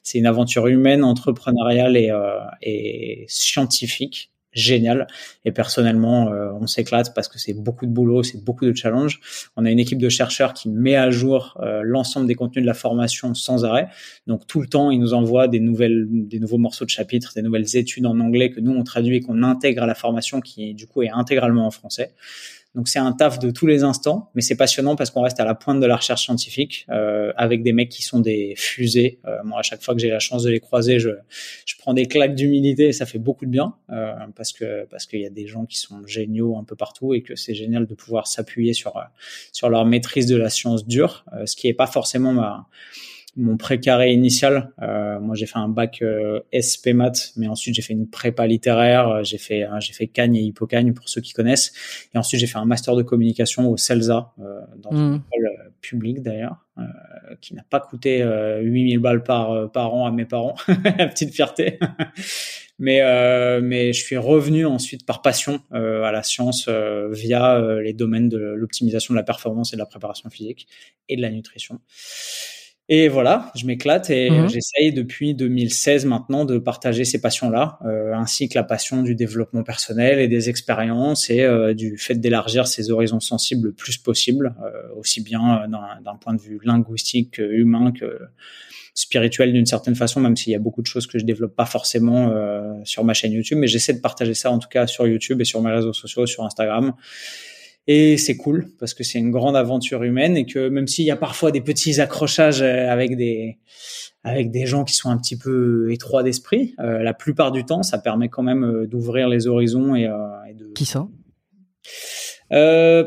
c'est 0.03 0.19
une 0.19 0.27
aventure 0.27 0.67
humaine, 0.67 1.05
entrepreneuriale 1.05 1.97
et, 1.97 2.13
et 2.63 3.25
scientifique 3.29 4.33
génial. 4.53 5.07
Et 5.45 5.53
personnellement, 5.53 6.31
euh, 6.33 6.51
on 6.61 6.67
s'éclate 6.67 7.15
parce 7.15 7.29
que 7.29 7.39
c'est 7.39 7.55
beaucoup 7.55 7.87
de 7.87 7.91
boulot, 7.91 8.23
c'est 8.23 8.43
beaucoup 8.43 8.67
de 8.67 8.75
challenges. 8.75 9.21
On 9.57 9.65
a 9.65 9.71
une 9.71 9.79
équipe 9.79 9.99
de 9.99 10.09
chercheurs 10.09 10.55
qui 10.55 10.69
met 10.69 10.97
à 10.97 11.11
jour 11.11 11.59
euh, 11.63 11.81
l'ensemble 11.85 12.27
des 12.27 12.35
contenus 12.35 12.63
de 12.63 12.67
la 12.67 12.75
formation 12.75 13.35
sans 13.35 13.65
arrêt. 13.65 13.89
Donc 14.27 14.47
tout 14.47 14.61
le 14.61 14.67
temps, 14.67 14.91
ils 14.91 15.01
nous 15.01 15.15
envoient 15.15 15.49
des 15.49 15.61
nouvelles, 15.61 16.07
des 16.11 16.39
nouveaux 16.39 16.59
morceaux 16.59 16.85
de 16.85 16.91
chapitres, 16.91 17.33
des 17.35 17.43
nouvelles 17.43 17.77
études 17.77 18.07
en 18.07 18.19
anglais 18.21 18.51
que 18.51 18.61
nous 18.61 18.73
on 18.73 18.85
traduit 18.85 19.17
et 19.17 19.21
qu'on 19.21 19.43
intègre 19.43 19.83
à 19.83 19.87
la 19.87 19.95
formation 19.95 20.41
qui 20.41 20.75
du 20.75 20.87
coup 20.87 21.03
est 21.03 21.11
intégralement 21.11 21.67
en 21.67 21.71
français. 21.71 22.13
Donc 22.75 22.89
c'est 22.89 22.99
un 22.99 23.13
taf 23.13 23.39
de 23.39 23.51
tous 23.51 23.67
les 23.67 23.85
instants, 23.85 24.31
mais 24.35 24.41
c'est 24.41 24.57
passionnant 24.57 24.97
parce 24.97 25.11
qu'on 25.11 25.21
reste 25.21 25.39
à 25.41 25.45
la 25.45 25.55
pointe 25.55 25.79
de 25.79 25.87
la 25.87 25.97
recherche 25.97 26.23
scientifique 26.23 26.87
euh, 26.89 27.33
avec 27.37 27.63
des 27.63 27.73
mecs 27.75 27.91
qui 27.91 28.03
sont 28.03 28.21
des 28.21 28.55
fusées. 28.57 29.19
Euh, 29.27 29.39
moi, 29.45 29.59
à 29.59 29.63
chaque 29.63 29.83
fois 29.83 29.95
que 29.95 30.01
j'ai 30.01 30.09
la 30.09 30.21
chance 30.21 30.43
de 30.43 30.51
les 30.51 30.61
croiser, 30.61 30.99
je, 30.99 31.11
je 31.67 31.75
prends 31.79 31.93
des 31.93 32.07
claques 32.07 32.35
d'humilité 32.35 32.89
et 32.89 32.93
ça 32.93 33.05
fait 33.05 33.19
beaucoup 33.19 33.45
de 33.45 33.51
bien 33.51 33.75
euh, 33.91 34.15
parce 34.35 34.53
que 34.53 34.87
parce 34.87 35.05
qu'il 35.05 35.21
y 35.21 35.27
a 35.27 35.31
des 35.31 35.47
gens 35.47 35.67
qui 35.67 35.77
sont 35.77 36.07
géniaux 36.07 36.57
un 36.57 36.65
peu 36.65 36.75
partout 36.75 37.13
et 37.13 37.21
que 37.21 37.37
c'est 37.37 37.55
génial 37.55 37.87
de 37.87 37.95
pouvoir 37.95 38.27
s'appuyer 38.27 38.73
sur 38.73 38.95
sur 39.53 39.69
leur 39.69 39.85
maîtrise 39.85 40.27
de 40.27 40.37
la 40.37 40.49
science 40.49 40.87
dure, 40.87 41.27
ce 41.45 41.55
qui 41.57 41.69
est 41.69 41.75
pas 41.75 41.87
forcément 41.87 42.33
ma 42.33 42.69
mon 43.37 43.57
précaré 43.57 44.13
initial. 44.13 44.73
Euh, 44.83 45.19
moi, 45.19 45.35
j'ai 45.35 45.47
fait 45.47 45.59
un 45.59 45.69
bac 45.69 46.03
euh, 46.03 46.41
SP 46.53 46.93
maths, 46.93 47.33
mais 47.37 47.49
ensuite 47.49 47.75
j'ai 47.75 47.83
fait 47.83 47.95
une 47.95 48.09
prépa 48.09 48.47
littéraire. 48.47 49.09
Euh, 49.09 49.23
j'ai 49.25 49.39
fait 49.39 49.65
euh, 49.65 49.81
j'ai 49.81 49.95
fait 49.95 50.07
Cagne 50.07 50.37
et 50.37 50.43
Hippocagne 50.43 50.93
pour 50.93 51.09
ceux 51.09 51.21
qui 51.21 51.33
connaissent. 51.33 51.73
Et 52.15 52.19
ensuite 52.19 52.41
j'ai 52.41 52.47
fait 52.47 52.59
un 52.59 52.67
master 52.67 52.95
de 52.95 53.03
communication 53.03 53.71
au 53.71 53.77
CELSA, 53.77 54.33
euh, 54.41 54.61
dans 54.77 54.91
une 54.91 55.11
mmh. 55.13 55.23
école 55.33 55.73
publique 55.81 56.23
d'ailleurs, 56.23 56.57
qui 57.41 57.55
n'a 57.55 57.65
pas 57.69 57.81
coûté 57.81 58.23
8000 58.23 58.99
balles 58.99 59.25
par 59.25 59.71
par 59.73 59.95
an 59.95 60.07
à 60.07 60.13
mes 60.13 60.27
parents. 60.27 60.55
La 60.69 61.07
petite 61.09 61.35
fierté. 61.35 61.79
mais 62.79 63.01
mais 63.61 63.93
je 63.93 64.01
suis 64.01 64.17
revenu 64.17 64.65
ensuite 64.65 65.05
par 65.05 65.23
passion 65.23 65.61
à 65.73 66.13
la 66.13 66.23
science 66.23 66.69
via 67.11 67.81
les 67.81 67.95
domaines 67.95 68.29
de 68.29 68.39
l'optimisation 68.39 69.13
de 69.13 69.19
la 69.19 69.25
performance 69.25 69.73
et 69.73 69.77
de 69.77 69.81
la 69.81 69.87
préparation 69.87 70.31
physique 70.31 70.69
et 71.09 71.17
de 71.17 71.23
la 71.23 71.31
nutrition. 71.31 71.81
Et 72.95 73.09
voilà, 73.09 73.51
je 73.55 73.65
m'éclate 73.65 74.11
et 74.11 74.29
mhm. 74.29 74.51
j'essaye 74.51 74.93
depuis 74.93 75.35
2016 75.35 76.05
maintenant 76.05 76.45
de 76.45 76.59
partager 76.59 77.07
ces 77.07 77.23
passions-là, 77.23 77.79
euh, 77.87 78.13
ainsi 78.13 78.51
que 78.51 78.55
la 78.55 78.65
passion 78.65 79.03
du 79.03 79.15
développement 79.15 79.63
personnel 79.63 80.19
et 80.19 80.29
des 80.29 80.51
expériences 80.51 81.31
et 81.31 81.41
euh, 81.41 81.73
du 81.73 81.97
fait 81.97 82.17
d'élargir 82.17 82.67
ses 82.67 82.91
horizons 82.91 83.19
sensibles 83.19 83.69
le 83.69 83.73
plus 83.73 83.97
possible, 83.97 84.55
euh, 84.63 84.95
aussi 84.95 85.23
bien 85.23 85.67
d'un 86.05 86.17
point 86.17 86.35
de 86.35 86.41
vue 86.43 86.61
linguistique, 86.65 87.39
humain 87.39 87.93
que 87.93 88.19
spirituel 88.93 89.55
d'une 89.55 89.65
certaine 89.65 89.95
façon, 89.95 90.21
même 90.21 90.37
s'il 90.37 90.53
y 90.53 90.57
a 90.57 90.59
beaucoup 90.59 90.83
de 90.83 90.87
choses 90.87 91.07
que 91.07 91.19
je 91.19 91.25
développe 91.25 91.57
pas 91.57 91.65
forcément 91.65 92.31
sur 92.85 93.05
ma 93.05 93.15
chaîne 93.15 93.33
YouTube, 93.33 93.57
mais 93.57 93.69
j'essaie 93.69 93.95
de 93.95 94.01
partager 94.01 94.35
ça 94.35 94.51
en 94.51 94.59
tout 94.59 94.69
cas 94.69 94.87
sur 94.87 95.07
YouTube 95.07 95.41
et 95.41 95.47
sur 95.47 95.63
mes 95.63 95.73
réseaux 95.73 95.95
sociaux, 95.95 96.27
sur 96.27 96.45
Instagram. 96.45 96.93
Et 97.89 98.17
c'est 98.17 98.37
cool 98.37 98.69
parce 98.79 98.95
que 98.95 99.03
c'est 99.03 99.19
une 99.19 99.33
grande 99.33 99.57
aventure 99.57 100.05
humaine 100.05 100.37
et 100.37 100.47
que 100.47 100.69
même 100.69 100.87
s'il 100.87 101.05
y 101.05 101.11
a 101.11 101.17
parfois 101.17 101.51
des 101.51 101.61
petits 101.61 102.01
accrochages 102.01 102.63
euh, 102.63 102.89
avec 102.89 103.17
des 103.17 103.59
avec 104.25 104.51
des 104.51 104.67
gens 104.67 104.85
qui 104.85 104.95
sont 104.95 105.11
un 105.11 105.19
petit 105.19 105.37
peu 105.37 105.91
étroits 105.93 106.23
d'esprit, 106.23 106.75
euh, 106.79 107.03
la 107.03 107.15
plupart 107.15 107.51
du 107.51 107.65
temps, 107.65 107.83
ça 107.83 107.99
permet 107.99 108.29
quand 108.29 108.43
même 108.43 108.65
euh, 108.65 108.87
d'ouvrir 108.87 109.29
les 109.29 109.47
horizons 109.47 109.97
et, 109.97 110.03
et, 110.49 110.55
de. 110.55 110.73
Qui 110.75 110.85
ça? 110.85 111.09
Euh, 112.53 113.05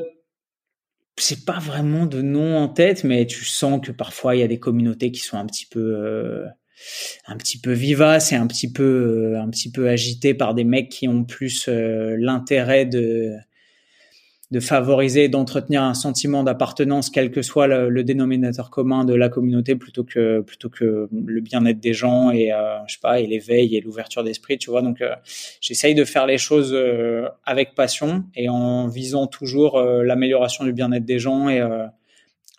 C'est 1.17 1.46
pas 1.46 1.60
vraiment 1.60 2.05
de 2.05 2.22
nom 2.22 2.58
en 2.58 2.67
tête, 2.67 3.05
mais 3.05 3.25
tu 3.25 3.46
sens 3.46 3.79
que 3.82 3.94
parfois 3.94 4.36
il 4.36 4.39
y 4.39 4.44
a 4.44 4.48
des 4.48 4.60
communautés 4.60 5.12
qui 5.12 5.22
sont 5.22 5.38
un 5.38 5.46
petit 5.46 5.65
peu 5.65 6.44
un 7.25 7.38
petit 7.38 7.58
peu 7.58 7.72
vivaces 7.72 8.34
et 8.34 8.36
un 8.36 8.48
petit 8.48 8.70
peu 8.70 9.38
un 9.38 9.50
petit 9.50 9.72
peu 9.72 9.88
agitées 9.88 10.34
par 10.34 10.53
des 10.53 10.65
mecs 10.65 10.89
qui 10.89 11.08
ont 11.08 11.24
plus 11.24 11.70
l'intérêt 11.70 12.86
de 12.86 13.32
de 14.55 14.62
favoriser, 14.62 15.27
d'entretenir 15.27 15.83
un 15.83 15.93
sentiment 15.93 16.41
d'appartenance, 16.41 17.09
quel 17.09 17.29
que 17.29 17.41
soit 17.41 17.67
le, 17.67 18.03
dénominateur 18.05 18.69
commun 18.69 19.03
de 19.03 19.13
la 19.13 19.27
communauté, 19.27 19.75
plutôt 19.75 20.05
que 20.05 20.39
plutôt 20.39 20.69
que 20.69 21.09
le 21.12 21.41
bien-être 21.41 21.81
des 21.81 21.91
gens 21.91 22.31
et 22.31 22.53
euh, 22.53 22.77
je 22.88 22.93
sais 22.93 23.00
pas 23.01 23.19
et 23.19 23.27
l'éveil 23.27 23.75
et 23.75 23.81
l'ouverture 23.81 24.24
d'esprit, 24.24 24.57
tu 24.57 24.69
vois. 24.69 24.81
Donc 24.81 25.01
euh, 25.01 25.13
j'essaye 25.59 25.93
de 25.93 26.05
faire 26.05 26.25
les 26.25 26.38
choses 26.38 26.71
euh, 26.74 27.27
avec 27.43 27.75
passion 27.75 28.24
et 28.33 28.47
en 28.47 28.88
visant 28.88 29.27
toujours 29.27 29.81
l'amélioration 29.81 30.63
du 30.63 30.71
bien-être 30.71 31.03
des 31.03 31.19
gens 31.19 31.50
et 31.50 31.62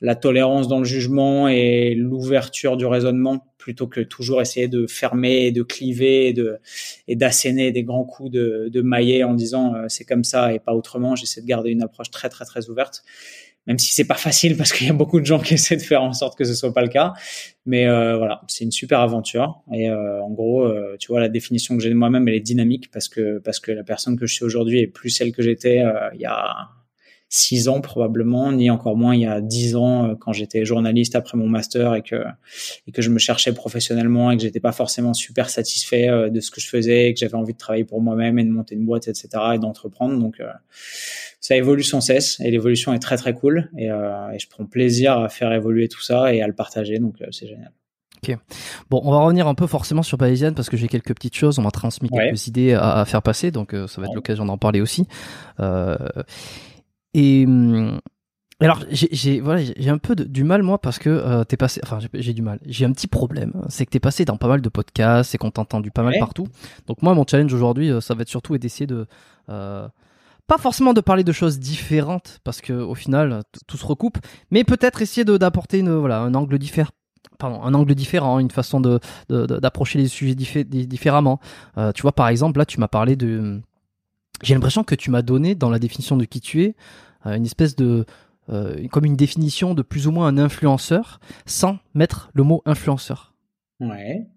la 0.02 0.14
tolérance 0.16 0.68
dans 0.68 0.80
le 0.80 0.84
jugement 0.84 1.48
et 1.48 1.94
l'ouverture 1.94 2.76
du 2.76 2.84
raisonnement 2.84 3.42
plutôt 3.66 3.88
que 3.88 4.00
toujours 4.00 4.40
essayer 4.40 4.68
de 4.68 4.86
fermer, 4.86 5.50
de 5.50 5.64
cliver 5.64 6.32
de 6.32 6.60
et 7.08 7.16
d'asséner 7.16 7.72
des 7.72 7.82
grands 7.82 8.04
coups 8.04 8.30
de, 8.30 8.68
de 8.72 8.80
maillet 8.80 9.24
en 9.24 9.34
disant 9.34 9.74
euh, 9.74 9.86
c'est 9.88 10.04
comme 10.04 10.22
ça 10.22 10.52
et 10.54 10.60
pas 10.60 10.72
autrement. 10.72 11.16
J'essaie 11.16 11.40
de 11.40 11.46
garder 11.46 11.70
une 11.70 11.82
approche 11.82 12.12
très 12.12 12.28
très 12.28 12.44
très 12.44 12.70
ouverte, 12.70 13.02
même 13.66 13.80
si 13.80 13.92
c'est 13.92 14.04
pas 14.04 14.14
facile 14.28 14.56
parce 14.56 14.72
qu'il 14.72 14.86
y 14.86 14.90
a 14.90 14.92
beaucoup 14.92 15.18
de 15.18 15.26
gens 15.26 15.40
qui 15.40 15.54
essaient 15.54 15.74
de 15.74 15.82
faire 15.82 16.04
en 16.04 16.12
sorte 16.12 16.38
que 16.38 16.44
ce 16.44 16.54
soit 16.54 16.72
pas 16.72 16.82
le 16.82 16.88
cas. 16.88 17.14
Mais 17.64 17.88
euh, 17.88 18.16
voilà, 18.16 18.42
c'est 18.46 18.62
une 18.62 18.70
super 18.70 19.00
aventure 19.00 19.64
et 19.72 19.90
euh, 19.90 20.22
en 20.22 20.30
gros, 20.30 20.72
tu 21.00 21.08
vois 21.08 21.18
la 21.18 21.28
définition 21.28 21.76
que 21.76 21.82
j'ai 21.82 21.90
de 21.90 21.94
moi-même, 21.94 22.28
elle 22.28 22.34
est 22.34 22.40
dynamique 22.40 22.92
parce 22.92 23.08
que 23.08 23.38
parce 23.38 23.58
que 23.58 23.72
la 23.72 23.82
personne 23.82 24.16
que 24.16 24.28
je 24.28 24.34
suis 24.34 24.44
aujourd'hui 24.44 24.78
est 24.78 24.86
plus 24.86 25.10
celle 25.10 25.32
que 25.32 25.42
j'étais 25.42 25.82
il 26.14 26.20
y 26.20 26.26
a 26.26 26.68
six 27.28 27.68
ans 27.68 27.80
probablement, 27.80 28.52
ni 28.52 28.70
encore 28.70 28.96
moins 28.96 29.14
il 29.14 29.22
y 29.22 29.26
a 29.26 29.40
dix 29.40 29.74
ans 29.74 30.04
euh, 30.04 30.14
quand 30.14 30.32
j'étais 30.32 30.64
journaliste 30.64 31.16
après 31.16 31.36
mon 31.36 31.48
master 31.48 31.94
et 31.94 32.02
que 32.02 32.24
et 32.86 32.92
que 32.92 33.02
je 33.02 33.10
me 33.10 33.18
cherchais 33.18 33.52
professionnellement 33.52 34.30
et 34.30 34.36
que 34.36 34.42
j'étais 34.42 34.60
pas 34.60 34.72
forcément 34.72 35.12
super 35.12 35.50
satisfait 35.50 36.08
euh, 36.08 36.30
de 36.30 36.40
ce 36.40 36.50
que 36.50 36.60
je 36.60 36.68
faisais 36.68 37.08
et 37.08 37.14
que 37.14 37.20
j'avais 37.20 37.34
envie 37.34 37.52
de 37.52 37.58
travailler 37.58 37.84
pour 37.84 38.00
moi-même 38.00 38.38
et 38.38 38.44
de 38.44 38.50
monter 38.50 38.76
une 38.76 38.86
boîte, 38.86 39.08
etc. 39.08 39.28
et 39.54 39.58
d'entreprendre. 39.58 40.18
Donc 40.18 40.40
euh, 40.40 40.46
ça 41.40 41.56
évolue 41.56 41.82
sans 41.82 42.00
cesse 42.00 42.38
et 42.40 42.50
l'évolution 42.50 42.94
est 42.94 43.00
très 43.00 43.16
très 43.16 43.34
cool 43.34 43.70
et, 43.76 43.86
et, 43.86 44.38
je 44.38 44.48
prends 44.48 44.64
plaisir 44.64 45.18
à 45.18 45.28
faire 45.28 45.52
évoluer 45.52 45.88
tout 45.88 46.02
ça 46.02 46.32
et 46.32 46.42
à 46.42 46.46
le 46.46 46.52
partager. 46.52 46.98
Donc 46.98 47.16
c'est 47.30 47.46
génial. 47.46 47.72
Ok. 48.22 48.36
Bon, 48.90 49.00
on 49.04 49.10
va 49.10 49.18
revenir 49.18 49.46
un 49.46 49.54
peu 49.54 49.66
forcément 49.66 50.02
sur 50.02 50.18
Bayesian 50.18 50.52
parce 50.54 50.70
que 50.70 50.76
j'ai 50.76 50.88
quelques 50.88 51.14
petites 51.14 51.36
choses. 51.36 51.58
On 51.58 51.62
m'a 51.62 51.70
transmis 51.70 52.08
quelques 52.08 52.46
idées 52.46 52.74
à, 52.74 53.04
faire 53.04 53.22
passer, 53.22 53.50
donc 53.50 53.72
ça 53.72 54.00
va 54.00 54.06
être 54.06 54.14
l'occasion 54.14 54.44
d'en 54.44 54.58
parler 54.58 54.80
aussi. 54.80 55.06
Euh, 55.60 55.96
et 57.16 57.44
hum, 57.46 58.00
alors 58.60 58.80
j'ai 58.90 59.40
voilà 59.40 59.62
j'ai 59.62 59.90
un 59.90 59.98
peu 59.98 60.14
du 60.16 60.44
mal 60.44 60.62
moi 60.62 60.78
parce 60.78 60.98
que 60.98 61.10
euh, 61.10 61.44
t'es 61.44 61.56
passé 61.56 61.80
enfin 61.82 61.98
j'ai 62.14 62.32
du 62.32 62.42
mal 62.42 62.58
j'ai 62.64 62.84
un 62.84 62.92
petit 62.92 63.06
problème 63.06 63.52
c'est 63.68 63.84
que 63.84 63.90
t'es 63.90 64.00
passé 64.00 64.24
dans 64.24 64.38
pas 64.38 64.48
mal 64.48 64.62
de 64.62 64.68
podcasts 64.68 65.34
et 65.34 65.38
qu'on 65.38 65.50
t'a 65.50 65.60
entendu 65.60 65.90
pas 65.90 66.02
mal 66.02 66.14
partout 66.18 66.46
donc 66.86 67.02
moi 67.02 67.12
mon 67.14 67.26
challenge 67.28 67.52
aujourd'hui 67.52 67.90
euh, 67.90 68.00
ça 68.00 68.14
va 68.14 68.22
être 68.22 68.28
surtout 68.28 68.56
d'essayer 68.56 68.86
de 68.86 69.06
euh, 69.50 69.86
pas 70.46 70.56
forcément 70.56 70.94
de 70.94 71.02
parler 71.02 71.22
de 71.22 71.32
choses 71.32 71.58
différentes 71.58 72.40
parce 72.44 72.62
que 72.62 72.72
au 72.72 72.94
final 72.94 73.42
tout 73.66 73.76
se 73.76 73.84
recoupe 73.84 74.18
mais 74.50 74.64
peut-être 74.64 75.02
essayer 75.02 75.24
d'apporter 75.24 75.80
une 75.80 75.94
voilà 75.94 76.20
un 76.20 76.34
angle 76.34 76.58
différent 76.58 76.90
pardon, 77.38 77.62
un 77.62 77.74
angle 77.74 77.94
différent, 77.94 78.38
une 78.38 78.50
façon 78.50 78.80
de 78.80 79.00
d'approcher 79.28 79.98
les 79.98 80.08
sujets 80.08 80.34
différemment. 80.34 81.40
Euh, 81.78 81.92
tu 81.92 82.02
vois, 82.02 82.12
par 82.12 82.28
exemple, 82.28 82.58
là, 82.58 82.66
tu 82.66 82.80
m'as 82.80 82.88
parlé 82.88 83.16
de. 83.16 83.60
J'ai 84.42 84.54
l'impression 84.54 84.84
que 84.84 84.94
tu 84.94 85.10
m'as 85.10 85.22
donné 85.22 85.54
dans 85.54 85.70
la 85.70 85.78
définition 85.78 86.16
de 86.16 86.24
qui 86.24 86.40
tu 86.40 86.62
es 86.62 86.74
une 87.34 87.44
espèce 87.44 87.76
de 87.76 88.04
euh, 88.48 88.86
comme 88.88 89.04
une 89.04 89.16
définition 89.16 89.74
de 89.74 89.82
plus 89.82 90.06
ou 90.06 90.12
moins 90.12 90.28
un 90.28 90.38
influenceur 90.38 91.18
sans 91.46 91.78
mettre 91.94 92.30
le 92.32 92.44
mot 92.44 92.62
influenceur. 92.64 93.34
Ouais. 93.80 94.28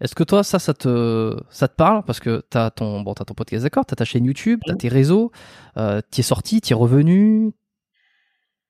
Est-ce 0.00 0.14
que 0.14 0.22
toi, 0.22 0.44
ça, 0.44 0.60
ça 0.60 0.74
te, 0.74 1.36
ça 1.50 1.66
te 1.66 1.74
parle? 1.74 2.04
Parce 2.04 2.20
que 2.20 2.44
tu 2.50 2.56
as 2.56 2.70
ton, 2.70 3.00
bon, 3.00 3.12
as 3.12 3.24
ton 3.24 3.34
podcast, 3.34 3.64
d'accord 3.64 3.84
Tu 3.84 3.94
as 3.94 3.96
ta 3.96 4.04
chaîne 4.04 4.24
YouTube, 4.24 4.60
tu 4.64 4.70
as 4.70 4.76
tes 4.76 4.88
réseaux, 4.88 5.32
euh, 5.76 6.00
tu 6.12 6.20
es 6.20 6.22
sorti, 6.22 6.60
tu 6.60 6.72
es 6.72 6.76
revenu, 6.76 7.52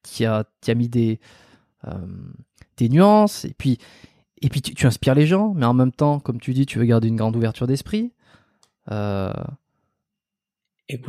tu 0.02 0.24
as, 0.24 0.44
as 0.66 0.74
mis 0.74 0.88
des, 0.88 1.20
euh, 1.86 2.06
des 2.78 2.88
nuances, 2.88 3.44
et 3.44 3.54
puis, 3.56 3.76
et 4.40 4.48
puis 4.48 4.62
tu, 4.62 4.74
tu, 4.74 4.86
inspires 4.86 5.14
les 5.14 5.26
gens, 5.26 5.52
mais 5.54 5.66
en 5.66 5.74
même 5.74 5.92
temps, 5.92 6.18
comme 6.18 6.40
tu 6.40 6.54
dis, 6.54 6.64
tu 6.64 6.78
veux 6.78 6.86
garder 6.86 7.08
une 7.08 7.16
grande 7.16 7.36
ouverture 7.36 7.66
d'esprit. 7.66 8.12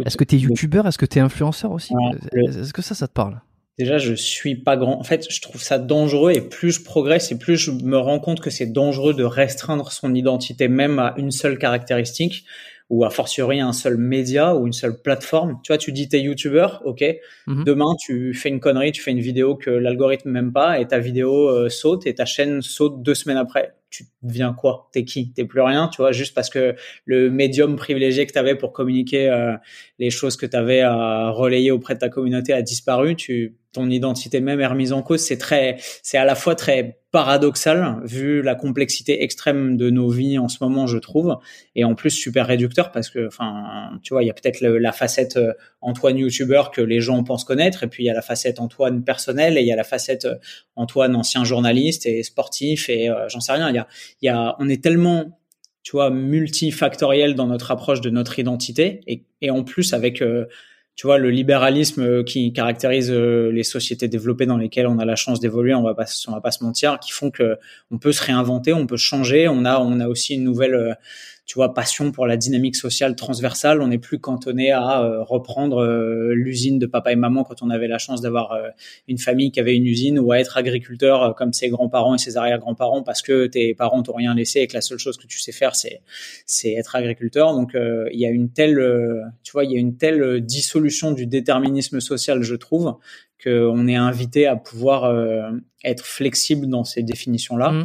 Est-ce 0.06 0.18
que 0.18 0.24
tu 0.24 0.36
es 0.36 0.40
youtubeur? 0.40 0.88
Est-ce 0.88 0.98
que 0.98 1.06
tu 1.06 1.20
es 1.20 1.22
influenceur 1.22 1.72
aussi? 1.72 1.94
Est-ce 2.34 2.74
que 2.74 2.82
ça, 2.82 2.96
ça 2.96 3.08
te 3.08 3.13
parle? 3.13 3.42
Déjà, 3.80 3.98
je 3.98 4.13
suis 4.13 4.56
pas 4.56 4.78
grand. 4.78 5.00
En 5.00 5.04
fait, 5.04 5.25
je 5.32 5.42
trouve 5.42 5.62
ça 5.62 5.80
dangereux 5.80 6.32
et 6.32 6.42
plus 6.42 6.72
je 6.72 6.84
progresse 6.84 7.32
et 7.32 7.40
plus 7.40 7.58
je 7.58 7.72
me 7.72 7.98
rends 7.98 8.20
compte 8.20 8.40
que 8.40 8.52
c'est 8.52 8.68
dangereux 8.68 9.16
de 9.16 9.24
restreindre 9.24 9.92
son 9.92 10.13
identité 10.13 10.68
même 10.68 11.00
à 11.00 11.16
une 11.18 11.32
seule 11.32 11.58
caractéristique 11.58 12.46
ou 12.92 13.04
à 13.04 13.10
fortiori 13.10 13.60
un 13.60 13.74
seul 13.74 13.98
média 13.98 14.56
ou 14.56 14.68
une 14.68 14.74
seule 14.74 15.02
plateforme. 15.02 15.60
Tu 15.63 15.72
vois, 15.72 15.80
tu 15.80 15.92
dis 15.92 16.08
t'es 16.08 16.22
youtubeur, 16.22 16.84
ok. 16.86 17.04
Mhm. 17.48 17.63
Demain, 17.63 17.96
tu 18.00 18.36
fais 18.36 18.50
une 18.50 18.60
connerie, 18.60 18.92
tu 18.92 19.02
fais 19.02 19.10
une 19.10 19.20
vidéo 19.20 19.56
que 19.56 19.72
l'algorithme 19.72 20.30
m'aime 20.30 20.54
pas 20.54 20.80
et 20.80 20.88
ta 20.88 21.00
vidéo 21.00 21.50
euh, 21.50 21.70
saute 21.70 22.06
et 22.06 22.13
ta 22.13 22.25
chaîne 22.25 22.62
saute 22.62 23.02
deux 23.02 23.16
semaines 23.16 23.38
après 23.38 23.74
tu 23.94 24.06
deviens 24.24 24.54
quoi? 24.54 24.90
T'es 24.92 25.06
qui? 25.06 25.32
T'es 25.34 25.46
plus 25.46 25.62
rien, 25.62 25.88
tu 25.88 26.02
vois, 26.02 26.12
juste 26.12 26.34
parce 26.34 26.50
que 26.50 26.76
le 27.06 27.30
médium 27.30 27.76
privilégié 27.76 28.26
que 28.26 28.34
tu 28.34 28.40
avais 28.40 28.56
pour 28.56 28.74
communiquer 28.74 29.30
euh, 29.30 29.56
les 30.00 30.10
choses 30.10 30.36
que 30.36 30.48
tu 30.48 30.58
avais 30.58 30.82
à 30.82 31.30
relayer 31.30 31.70
auprès 31.70 31.94
de 31.94 32.00
ta 32.00 32.10
communauté 32.10 32.54
a 32.54 32.64
disparu, 32.64 33.16
tu 33.16 33.56
ton 33.74 33.89
identité 33.89 34.39
même 34.39 34.62
est 34.62 34.68
remise 34.68 34.94
en 34.94 35.01
cause. 35.01 35.22
C'est 35.22 35.38
très, 35.38 35.77
c'est 36.01 36.18
à 36.18 36.25
la 36.25 36.36
fois 36.36 36.56
très 36.56 37.00
paradoxal 37.12 38.01
vu 38.03 38.42
la 38.42 38.56
complexité 38.56 39.24
extrême 39.24 39.77
de 39.77 39.89
nos 39.89 40.10
vies 40.10 40.39
en 40.39 40.48
ce 40.48 40.58
moment, 40.62 40.88
je 40.88 40.98
trouve, 40.98 41.38
et 41.75 41.84
en 41.84 41.94
plus 41.94 42.10
super 42.10 42.48
réducteur 42.48 42.92
parce 42.92 43.10
que, 43.10 43.27
enfin, 43.27 44.00
tu 44.01 44.13
vois, 44.13 44.24
il 44.24 44.27
y 44.27 44.30
a 44.32 44.34
peut-être 44.34 44.62
la 44.62 44.92
facette 44.92 45.38
euh, 45.38 45.53
Antoine 45.82 46.18
YouTuber 46.18 46.63
que 46.74 46.82
les 46.82 47.01
gens 47.01 47.24
pensent 47.24 47.44
connaître, 47.44 47.84
et 47.84 47.88
puis 47.88 48.03
il 48.03 48.08
y 48.08 48.10
a 48.10 48.13
la 48.13 48.22
facette 48.22 48.60
Antoine 48.60 49.03
personnel, 49.03 49.58
et 49.58 49.62
il 49.62 49.68
y 49.68 49.72
a 49.72 49.75
la 49.75 49.84
facette 49.84 50.25
euh, 50.25 50.36
Antoine 50.75 51.15
ancien 51.15 51.44
journaliste 51.44 52.06
et 52.06 52.24
sportif, 52.24 52.89
et 52.89 53.10
euh, 53.10 53.27
j'en 53.30 53.42
sais 53.42 53.51
rien. 53.51 53.70
Il 53.70 53.75
y 53.75 53.80
a, 53.80 53.88
il 54.22 54.25
y 54.25 54.30
a, 54.30 54.56
on 54.60 54.70
est 54.70 54.84
tellement 54.84 55.39
tu 55.84 55.92
vois 55.92 56.10
multifactoriel 56.10 57.36
dans 57.36 57.46
notre 57.46 57.70
approche 57.70 58.00
de 58.00 58.10
notre 58.10 58.39
identité 58.39 59.01
et, 59.06 59.25
et 59.42 59.51
en 59.51 59.63
plus 59.63 59.94
avec 59.94 60.24
tu 60.96 61.08
vois, 61.08 61.18
le 61.18 61.30
libéralisme 61.30 62.24
qui 62.24 62.54
caractérise 62.54 63.12
les 63.12 63.64
sociétés 63.64 64.08
développées 64.08 64.46
dans 64.46 64.58
lesquelles 64.58 64.88
on 64.88 65.00
a 65.00 65.06
la 65.06 65.16
chance 65.16 65.40
d'évoluer, 65.40 65.74
on 65.74 65.82
va 65.82 65.96
pas, 65.96 66.06
va 66.28 66.42
pas 66.42 66.52
se 66.52 66.64
mentir, 66.64 67.00
qui 67.00 67.12
font 67.12 67.32
que 67.32 67.58
on 67.90 67.98
peut 67.98 68.12
se 68.12 68.24
réinventer, 68.24 68.74
on 68.74 68.86
peut 68.86 68.98
changer. 68.98 69.48
On 69.48 69.66
a, 69.66 69.80
on 69.80 70.00
a 70.00 70.08
aussi 70.08 70.36
une 70.36 70.44
nouvelle 70.44 70.98
tu 71.46 71.56
vois, 71.56 71.74
passion 71.74 72.12
pour 72.12 72.26
la 72.26 72.38
dynamique 72.38 72.76
sociale 72.76 73.16
transversale. 73.16 73.82
On 73.82 73.88
n'est 73.88 73.98
plus 73.98 74.20
cantonné 74.20 74.72
à 74.72 75.02
euh, 75.02 75.24
reprendre 75.24 75.84
euh, 75.84 76.34
l'usine 76.34 76.80
de 76.80 76.86
papa 76.86 77.12
et 77.12 77.18
maman 77.18 77.44
quand 77.44 77.62
on 77.62 77.70
avait 77.70 77.90
la 77.90 77.98
chance 77.98 78.22
d'avoir 78.22 78.54
euh, 78.54 78.70
une 79.10 79.18
famille 79.18 79.52
qui 79.52 79.60
avait 79.60 79.76
une 79.76 79.86
usine 79.86 80.20
ou 80.20 80.32
à 80.32 80.40
être 80.40 80.56
agriculteur 80.56 81.36
comme 81.36 81.52
ses 81.52 81.68
grands-parents 81.68 82.16
et 82.16 82.18
ses 82.18 82.38
arrière-grands-parents 82.38 83.04
parce 83.04 83.22
que 83.22 83.48
tes 83.48 83.76
parents 83.76 84.02
t'ont 84.04 84.14
rien 84.14 84.34
laissé 84.34 84.62
et 84.62 84.68
que 84.68 84.74
la 84.74 84.82
seule 84.82 85.00
chose 85.00 85.18
que 85.18 85.28
tu 85.28 85.38
sais 85.38 85.52
faire 85.52 85.76
c'est 85.76 86.02
c'est 86.46 86.72
être 86.74 86.96
agriculteur. 86.96 87.54
Donc 87.54 87.72
il 87.76 88.20
y 88.20 88.26
a 88.26 88.30
une 88.30 88.50
telle, 88.50 88.76
tu 89.44 89.52
vois, 89.52 89.66
il 89.66 89.72
y 89.72 89.76
a 89.76 89.80
une 89.80 89.98
telle 89.98 90.42
dissolution 90.42 91.12
du 91.12 91.26
déterminisme 91.26 92.00
social, 92.00 92.42
je 92.44 92.56
trouve, 92.56 92.98
qu'on 93.44 93.88
est 93.88 93.96
invité 93.96 94.48
à 94.48 94.56
pouvoir 94.56 95.14
être 95.84 96.06
flexible 96.06 96.68
dans 96.68 96.84
ces 96.84 97.04
définitions-là. 97.04 97.72
Mmh. 97.72 97.84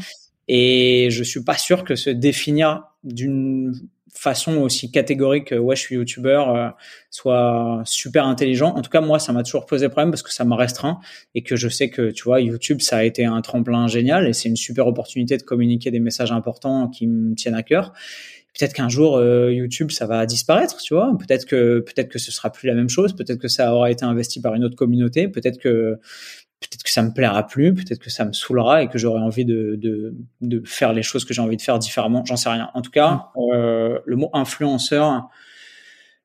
Et 0.48 1.08
je 1.10 1.22
suis 1.22 1.42
pas 1.42 1.58
sûr 1.58 1.84
que 1.84 1.94
se 1.94 2.10
définir 2.10 2.87
d'une 3.04 3.72
façon 4.12 4.56
aussi 4.56 4.90
catégorique, 4.90 5.52
ouais, 5.56 5.76
je 5.76 5.80
suis 5.80 5.94
youtubeur, 5.96 6.54
euh, 6.54 6.68
soit 7.10 7.82
super 7.84 8.26
intelligent. 8.26 8.74
En 8.74 8.82
tout 8.82 8.90
cas, 8.90 9.00
moi, 9.00 9.18
ça 9.18 9.32
m'a 9.32 9.42
toujours 9.42 9.66
posé 9.66 9.88
problème 9.88 10.10
parce 10.10 10.22
que 10.22 10.32
ça 10.32 10.44
m'a 10.44 10.56
restreint 10.56 10.98
et 11.34 11.42
que 11.42 11.56
je 11.56 11.68
sais 11.68 11.90
que, 11.90 12.10
tu 12.10 12.24
vois, 12.24 12.40
YouTube, 12.40 12.80
ça 12.80 12.98
a 12.98 13.04
été 13.04 13.24
un 13.24 13.40
tremplin 13.42 13.86
génial 13.86 14.26
et 14.26 14.32
c'est 14.32 14.48
une 14.48 14.56
super 14.56 14.86
opportunité 14.86 15.36
de 15.36 15.42
communiquer 15.42 15.90
des 15.90 16.00
messages 16.00 16.32
importants 16.32 16.88
qui 16.88 17.06
me 17.06 17.34
tiennent 17.34 17.54
à 17.54 17.62
cœur. 17.62 17.92
Peut-être 18.58 18.72
qu'un 18.72 18.88
jour 18.88 19.16
euh, 19.16 19.52
YouTube 19.52 19.92
ça 19.92 20.06
va 20.06 20.26
disparaître, 20.26 20.78
tu 20.78 20.92
vois. 20.94 21.16
Peut-être 21.16 21.44
que 21.44 21.78
peut-être 21.78 22.08
que 22.08 22.18
ce 22.18 22.32
sera 22.32 22.50
plus 22.50 22.66
la 22.66 22.74
même 22.74 22.88
chose. 22.88 23.14
Peut-être 23.14 23.38
que 23.38 23.46
ça 23.46 23.72
aura 23.72 23.90
été 23.90 24.04
investi 24.04 24.40
par 24.40 24.54
une 24.54 24.64
autre 24.64 24.74
communauté. 24.74 25.28
Peut-être 25.28 25.58
que 25.58 25.98
peut-être 26.60 26.82
que 26.82 26.90
ça 26.90 27.02
me 27.02 27.12
plaira 27.12 27.46
plus, 27.46 27.74
peut-être 27.74 28.00
que 28.00 28.10
ça 28.10 28.24
me 28.24 28.32
saoulera 28.32 28.82
et 28.82 28.88
que 28.88 28.98
j'aurai 28.98 29.20
envie 29.20 29.44
de, 29.44 29.76
de, 29.76 30.14
de, 30.40 30.62
faire 30.66 30.92
les 30.92 31.02
choses 31.02 31.24
que 31.24 31.32
j'ai 31.32 31.42
envie 31.42 31.56
de 31.56 31.62
faire 31.62 31.78
différemment. 31.78 32.24
J'en 32.24 32.36
sais 32.36 32.48
rien. 32.48 32.70
En 32.74 32.82
tout 32.82 32.90
cas, 32.90 33.30
mm. 33.36 33.40
euh, 33.52 33.98
le 34.04 34.16
mot 34.16 34.30
influenceur 34.32 35.28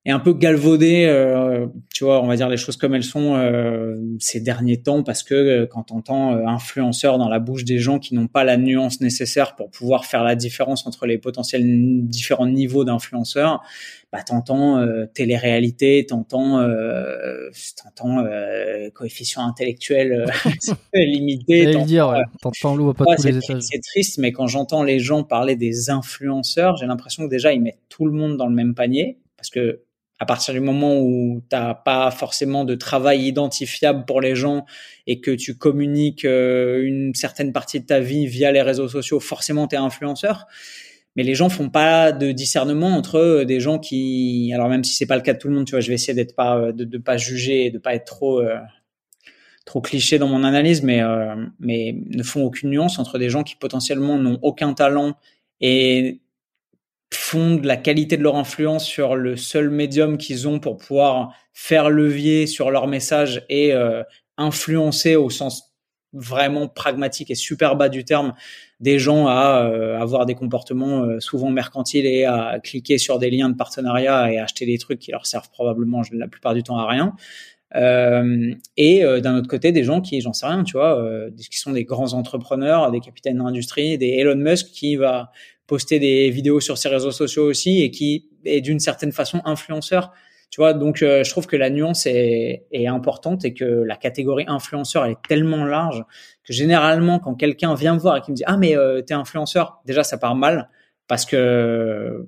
est 0.05 0.11
un 0.11 0.19
peu 0.19 0.33
galvaudé, 0.33 1.05
euh, 1.05 1.67
tu 1.93 2.03
vois, 2.03 2.21
on 2.21 2.27
va 2.27 2.35
dire 2.35 2.49
les 2.49 2.57
choses 2.57 2.75
comme 2.75 2.93
elles 2.93 3.05
sont 3.05 3.35
euh, 3.35 3.95
ces 4.19 4.41
derniers 4.41 4.81
temps, 4.81 5.01
parce 5.01 5.23
que 5.23 5.33
euh, 5.33 5.65
quand 5.65 5.91
on 5.91 5.97
entend 5.97 6.35
euh, 6.35 6.45
influenceur 6.45 7.17
dans 7.17 7.29
la 7.29 7.39
bouche 7.39 7.63
des 7.63 7.77
gens 7.77 7.99
qui 7.99 8.13
n'ont 8.13 8.27
pas 8.27 8.43
la 8.43 8.57
nuance 8.57 8.99
nécessaire 8.99 9.55
pour 9.55 9.71
pouvoir 9.71 10.05
faire 10.05 10.23
la 10.23 10.35
différence 10.35 10.85
entre 10.85 11.05
les 11.05 11.17
potentiels 11.17 11.63
différents 12.05 12.47
niveaux 12.47 12.83
d'influenceurs, 12.83 13.61
bah 14.11 14.21
t'entends 14.23 14.77
euh, 14.77 15.05
télé-réalité, 15.05 16.05
t'entends 16.05 16.59
euh, 16.59 17.49
t'entends 17.81 18.19
euh, 18.19 18.89
coefficient 18.93 19.47
intellectuel 19.47 20.25
limité, 20.93 21.71
t'entends 21.71 21.85
dire, 21.85 22.23
t'entends 22.41 22.75
l'eau 22.75 22.93
pas 22.93 23.05
tous 23.15 23.25
les 23.25 23.37
étages. 23.37 23.61
C'est 23.61 23.81
triste, 23.81 24.17
mais 24.17 24.33
quand 24.33 24.47
j'entends 24.47 24.83
les 24.83 24.99
gens 24.99 25.23
parler 25.23 25.55
des 25.55 25.89
influenceurs, 25.89 26.75
j'ai 26.75 26.87
l'impression 26.87 27.23
que 27.23 27.29
déjà 27.29 27.53
ils 27.53 27.61
mettent 27.61 27.81
tout 27.87 28.05
le 28.05 28.11
monde 28.11 28.35
dans 28.35 28.47
le 28.47 28.53
même 28.53 28.75
panier, 28.75 29.17
parce 29.37 29.49
que 29.49 29.82
à 30.23 30.25
partir 30.25 30.53
du 30.53 30.61
moment 30.61 31.01
où 31.01 31.43
tu 31.49 31.53
n'as 31.53 31.73
pas 31.73 32.09
forcément 32.09 32.63
de 32.63 32.75
travail 32.75 33.27
identifiable 33.27 34.05
pour 34.05 34.21
les 34.21 34.37
gens 34.37 34.65
et 35.05 35.19
que 35.19 35.31
tu 35.31 35.57
communiques 35.57 36.23
euh, 36.23 36.81
une 36.81 37.13
certaine 37.13 37.51
partie 37.51 37.81
de 37.81 37.85
ta 37.85 37.99
vie 37.99 38.25
via 38.25 38.53
les 38.53 38.61
réseaux 38.61 38.87
sociaux, 38.87 39.19
forcément 39.19 39.67
tu 39.67 39.75
es 39.75 39.77
influenceur. 39.77 40.47
Mais 41.17 41.23
les 41.23 41.35
gens 41.35 41.49
font 41.49 41.69
pas 41.69 42.13
de 42.13 42.31
discernement 42.31 42.95
entre 42.95 43.15
euh, 43.17 43.43
des 43.43 43.59
gens 43.59 43.79
qui, 43.79 44.49
alors 44.53 44.69
même 44.69 44.85
si 44.85 44.95
c'est 44.95 45.05
pas 45.05 45.17
le 45.17 45.23
cas 45.23 45.33
de 45.33 45.39
tout 45.39 45.49
le 45.49 45.55
monde, 45.55 45.65
tu 45.65 45.71
vois, 45.71 45.81
je 45.81 45.89
vais 45.89 45.95
essayer 45.95 46.13
d'être 46.13 46.37
pas, 46.37 46.71
de, 46.71 46.85
de 46.85 46.97
pas 46.97 47.17
juger, 47.17 47.69
de 47.69 47.77
pas 47.77 47.93
être 47.93 48.05
trop, 48.05 48.39
euh, 48.39 48.55
trop 49.65 49.81
cliché 49.81 50.19
dans 50.19 50.29
mon 50.29 50.45
analyse, 50.45 50.83
mais, 50.83 51.01
mais 51.59 51.97
ne 52.11 52.23
font 52.23 52.45
aucune 52.45 52.69
nuance 52.69 52.97
entre 52.97 53.19
des 53.19 53.29
gens 53.29 53.43
qui 53.43 53.57
potentiellement 53.57 54.17
n'ont 54.17 54.39
aucun 54.41 54.73
talent 54.73 55.17
et 55.59 56.21
fondent 57.15 57.65
la 57.65 57.77
qualité 57.77 58.17
de 58.17 58.23
leur 58.23 58.35
influence 58.35 58.85
sur 58.85 59.15
le 59.15 59.35
seul 59.35 59.69
médium 59.69 60.17
qu'ils 60.17 60.47
ont 60.47 60.59
pour 60.59 60.77
pouvoir 60.77 61.33
faire 61.53 61.89
levier 61.89 62.47
sur 62.47 62.71
leur 62.71 62.87
message 62.87 63.45
et 63.49 63.73
euh, 63.73 64.03
influencer 64.37 65.15
au 65.15 65.29
sens 65.29 65.73
vraiment 66.13 66.67
pragmatique 66.67 67.31
et 67.31 67.35
super 67.35 67.75
bas 67.75 67.89
du 67.89 68.05
terme 68.05 68.33
des 68.79 68.99
gens 68.99 69.27
à 69.27 69.65
euh, 69.65 69.99
avoir 69.99 70.25
des 70.25 70.35
comportements 70.35 71.03
euh, 71.03 71.19
souvent 71.19 71.49
mercantiles 71.49 72.05
et 72.05 72.25
à 72.25 72.59
cliquer 72.63 72.97
sur 72.97 73.17
des 73.17 73.31
liens 73.31 73.49
de 73.49 73.55
partenariat 73.55 74.31
et 74.31 74.37
acheter 74.37 74.65
des 74.65 74.77
trucs 74.77 74.99
qui 74.99 75.11
leur 75.11 75.25
servent 75.25 75.49
probablement 75.49 76.01
la 76.11 76.27
plupart 76.27 76.53
du 76.53 76.61
temps 76.61 76.77
à 76.77 76.87
rien. 76.87 77.15
et 78.77 79.03
d'un 79.23 79.35
autre 79.37 79.47
côté, 79.47 79.71
des 79.71 79.83
gens 79.83 79.99
qui, 80.01 80.21
j'en 80.21 80.33
sais 80.33 80.45
rien, 80.45 80.63
tu 80.63 80.73
vois, 80.73 81.03
qui 81.35 81.57
sont 81.57 81.71
des 81.71 81.85
grands 81.85 82.13
entrepreneurs, 82.13 82.91
des 82.91 82.99
capitaines 82.99 83.37
d'industrie, 83.37 83.97
des 83.97 84.09
Elon 84.09 84.35
Musk 84.35 84.67
qui 84.67 84.95
va 84.95 85.31
poster 85.67 85.99
des 85.99 86.29
vidéos 86.29 86.59
sur 86.59 86.77
ses 86.77 86.89
réseaux 86.89 87.11
sociaux 87.11 87.45
aussi 87.45 87.81
et 87.81 87.91
qui 87.91 88.29
est 88.45 88.61
d'une 88.61 88.79
certaine 88.79 89.11
façon 89.11 89.41
influenceur. 89.45 90.11
Tu 90.49 90.61
vois, 90.61 90.73
donc 90.73 91.01
euh, 91.01 91.23
je 91.23 91.31
trouve 91.31 91.47
que 91.47 91.55
la 91.55 91.71
nuance 91.71 92.05
est, 92.05 92.67
est, 92.71 92.85
importante 92.85 93.43
et 93.43 93.55
que 93.55 93.65
la 93.65 93.95
catégorie 93.95 94.45
influenceur 94.47 95.03
elle 95.03 95.13
est 95.13 95.27
tellement 95.27 95.65
large 95.65 96.03
que 96.43 96.53
généralement 96.53 97.17
quand 97.17 97.33
quelqu'un 97.33 97.73
vient 97.73 97.95
me 97.95 97.99
voir 97.99 98.17
et 98.17 98.21
qui 98.21 98.29
me 98.29 98.35
dit 98.35 98.43
ah 98.45 98.55
mais 98.55 98.77
euh, 98.77 99.01
t'es 99.01 99.15
influenceur, 99.15 99.81
déjà 99.85 100.03
ça 100.03 100.19
part 100.19 100.35
mal 100.35 100.69
parce 101.07 101.25
que 101.25 102.27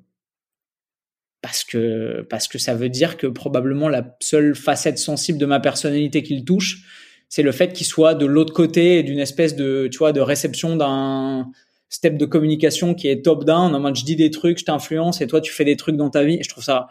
parce 1.41 1.63
que 1.63 2.26
parce 2.28 2.48
que 2.48 2.58
ça 2.58 2.74
veut 2.74 2.89
dire 2.89 3.17
que 3.17 3.28
probablement 3.28 3.89
la 3.89 4.17
seule 4.19 4.56
facette 4.56 4.98
sensible 4.98 5.38
de 5.38 5.45
ma 5.45 5.60
personnalité 5.60 6.24
qu'il 6.24 6.43
touche, 6.43 6.82
c'est 7.30 7.43
le 7.43 7.52
fait 7.52 7.74
qu'il 7.74 7.86
soit 7.86 8.15
de 8.15 8.26
l'autre 8.26 8.54
côté 8.54 9.04
d'une 9.04 9.19
espèce 9.19 9.56
de 9.56 9.88
tu 9.91 10.00
vois 10.00 10.13
de 10.13 10.21
réception 10.21 10.76
d'un 10.76 11.52
step 11.89 12.17
de 12.17 12.26
communication 12.26 12.93
qui 12.93 13.08
est 13.08 13.24
top 13.24 13.45
down 13.45 13.74
en 13.74 13.80
mode 13.80 13.95
je 13.95 14.06
dis 14.06 14.15
des 14.15 14.32
trucs, 14.32 14.60
je 14.60 14.65
t'influence 14.65 15.21
et 15.21 15.28
toi 15.28 15.41
tu 15.41 15.52
fais 15.52 15.65
des 15.65 15.78
trucs 15.78 15.95
dans 15.95 16.10
ta 16.10 16.24
vie. 16.24 16.39
Je 16.41 16.50
trouve 16.50 16.63
ça 16.63 16.88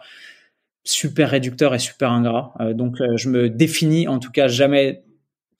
super 0.83 1.31
réducteur 1.31 1.73
et 1.75 1.79
super 1.79 2.11
ingrat. 2.11 2.53
Euh, 2.61 2.73
donc 2.73 3.01
euh, 3.01 3.17
je 3.17 3.29
me 3.29 3.49
définis 3.49 4.07
en 4.07 4.19
tout 4.19 4.31
cas 4.31 4.47
jamais, 4.47 5.03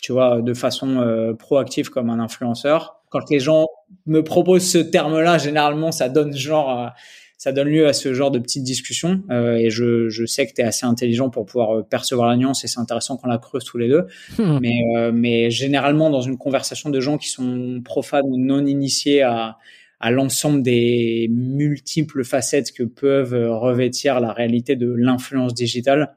tu 0.02 0.13
vois, 0.13 0.41
de 0.41 0.54
façon 0.54 1.00
euh, 1.00 1.34
proactive 1.34 1.89
comme 1.89 2.10
un 2.10 2.19
influenceur. 2.19 3.02
Quand 3.10 3.30
les 3.30 3.39
gens 3.39 3.67
me 4.06 4.24
proposent 4.24 4.69
ce 4.69 4.78
terme-là, 4.78 5.38
généralement 5.38 5.91
ça 5.91 6.10
donne 6.10 6.36
genre 6.36 6.91
ça 7.45 7.51
donne 7.51 7.67
lieu 7.67 7.86
à 7.86 7.93
ce 7.93 8.12
genre 8.15 8.31
de 8.31 8.39
petites 8.39 8.63
discussions. 8.63 9.21
Euh, 9.29 9.53
et 9.53 9.69
je, 9.69 10.10
je, 10.10 10.25
sais 10.25 10.47
que 10.47 10.53
tu 10.53 10.62
es 10.62 10.63
assez 10.63 10.88
intelligent 10.88 11.29
pour 11.29 11.45
pouvoir 11.45 11.77
euh, 11.77 11.84
percevoir 11.84 12.27
la 12.27 12.38
nuance 12.38 12.63
et 12.63 12.67
c'est 12.67 12.79
intéressant 12.79 13.17
qu'on 13.17 13.27
la 13.27 13.38
creuse 13.38 13.63
tous 13.63 13.77
les 13.77 13.88
deux. 13.88 14.08
Mais, 14.39 14.81
euh, 14.97 15.12
mais 15.13 15.51
généralement, 15.51 16.10
dans 16.10 16.21
une 16.21 16.39
conversation 16.39 16.89
de 16.89 16.99
gens 16.99 17.19
qui 17.19 17.29
sont 17.29 17.84
profanes 17.86 18.25
ou 18.25 18.38
non 18.39 18.65
initiés 18.65 19.21
à, 19.21 19.58
à 19.99 20.10
l'ensemble 20.10 20.63
des 20.63 21.27
multiples 21.29 22.23
facettes 22.23 22.71
que 22.71 22.81
peuvent 22.81 23.36
revêtir 23.51 24.19
la 24.19 24.34
réalité 24.34 24.75
de 24.75 24.91
l'influence 24.91 25.53
digitale, 25.53 26.15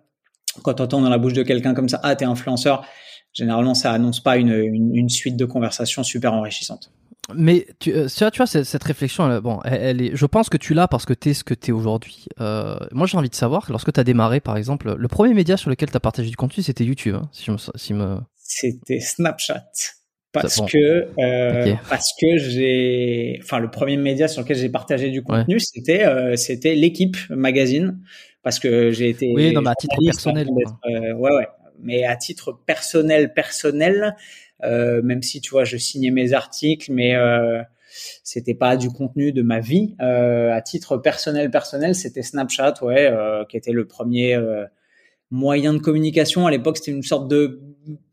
quand 0.63 0.73
tu 0.73 0.83
entends 0.83 1.03
dans 1.03 1.11
la 1.11 1.19
bouche 1.19 1.35
de 1.35 1.43
quelqu'un 1.43 1.75
comme 1.75 1.91
ça, 1.91 2.01
ah, 2.05 2.17
t'es 2.17 2.25
influenceur, 2.25 2.87
généralement, 3.35 3.75
ça 3.75 3.93
annonce 3.93 4.21
pas 4.21 4.39
une, 4.39 4.53
une, 4.53 4.95
une 4.95 5.11
suite 5.11 5.37
de 5.37 5.45
conversations 5.45 6.03
super 6.03 6.33
enrichissantes. 6.33 6.91
Mais 7.35 7.67
tu, 7.79 7.93
euh, 7.93 8.09
tu 8.09 8.37
vois, 8.37 8.47
cette, 8.47 8.85
réflexion, 8.85 9.31
elle, 9.31 9.41
bon, 9.41 9.61
elle, 9.65 10.01
est, 10.01 10.17
je 10.17 10.27
pense 10.27 10.49
que 10.49 10.57
tu 10.57 10.75
l'as 10.75 10.89
parce 10.89 11.05
que 11.05 11.13
tu 11.13 11.31
es 11.31 11.35
ce 11.35 11.45
que 11.45 11.55
tu 11.55 11.71
es 11.71 11.73
aujourd'hui. 11.73 12.27
Euh, 12.41 12.79
moi, 12.93 13.07
j'ai 13.07 13.19
envie 13.19 13.29
de 13.29 13.35
savoir, 13.35 13.67
lorsque 13.71 13.93
tu 13.93 14.01
as 14.01 14.05
démarré, 14.05 14.41
par 14.41 14.57
exemple, 14.57 14.95
le 14.97 15.09
premier 15.09 15.35
média 15.35 15.57
sur 15.57 15.69
lequel 15.71 15.91
tu 15.91 15.97
as 15.97 16.01
partagé 16.01 16.31
du 16.31 16.37
contenu, 16.37 16.63
c'était 16.63 16.85
YouTube. 16.85 17.17
Hein, 17.17 17.29
si 17.33 17.45
je 17.45 17.53
me, 17.53 17.59
si 17.75 17.95
me... 17.95 18.19
C'était 18.37 19.01
Snapchat. 19.01 19.65
Parce 20.33 20.61
que, 20.61 21.09
euh, 21.19 21.75
parce 21.89 22.13
que 22.21 22.37
j'ai, 22.37 23.41
enfin, 23.43 23.59
le 23.59 23.71
premier 23.71 23.97
média 23.97 24.29
sur 24.29 24.43
lequel 24.43 24.59
j'ai 24.59 24.69
partagé 24.69 25.11
du 25.11 25.23
contenu, 25.23 25.59
c'était, 25.59 26.05
euh, 26.05 26.37
c'était 26.37 26.75
l'équipe 26.75 27.17
magazine. 27.31 27.99
Parce 28.43 28.59
que 28.59 28.93
j'ai 28.93 29.09
été. 29.09 29.33
Oui, 29.35 29.53
non, 29.53 29.63
mais 29.63 29.71
à 29.71 29.75
titre 29.75 29.97
personnel. 30.05 30.49
Euh, 30.87 31.13
ouais, 31.15 31.35
ouais. 31.35 31.49
Mais 31.81 32.05
à 32.05 32.17
titre 32.17 32.53
personnel, 32.67 33.33
personnel, 33.33 34.17
euh, 34.65 35.03
même 35.03 35.23
si 35.23 35.41
tu 35.41 35.51
vois, 35.51 35.65
je 35.65 35.77
signais 35.77 36.11
mes 36.11 36.33
articles, 36.33 36.93
mais 36.93 37.15
euh, 37.15 37.63
c'était 38.23 38.55
pas 38.55 38.77
du 38.77 38.91
contenu 38.91 39.33
de 39.33 39.43
ma 39.43 39.61
vie. 39.61 39.95
Euh, 40.01 40.53
à 40.53 40.61
titre 40.61 40.97
personnel, 40.97 41.51
personnel, 41.51 41.95
c'était 41.95 42.23
Snapchat, 42.23 42.75
ouais, 42.83 43.11
euh, 43.11 43.45
qui 43.45 43.57
était 43.57 43.73
le 43.73 43.87
premier 43.87 44.35
euh, 44.35 44.65
moyen 45.31 45.75
de 45.75 45.79
communication. 45.79 46.47
À 46.47 46.51
l'époque, 46.51 46.79
c'était 46.79 46.91
une 46.91 47.03
sorte 47.03 47.29
de 47.29 47.61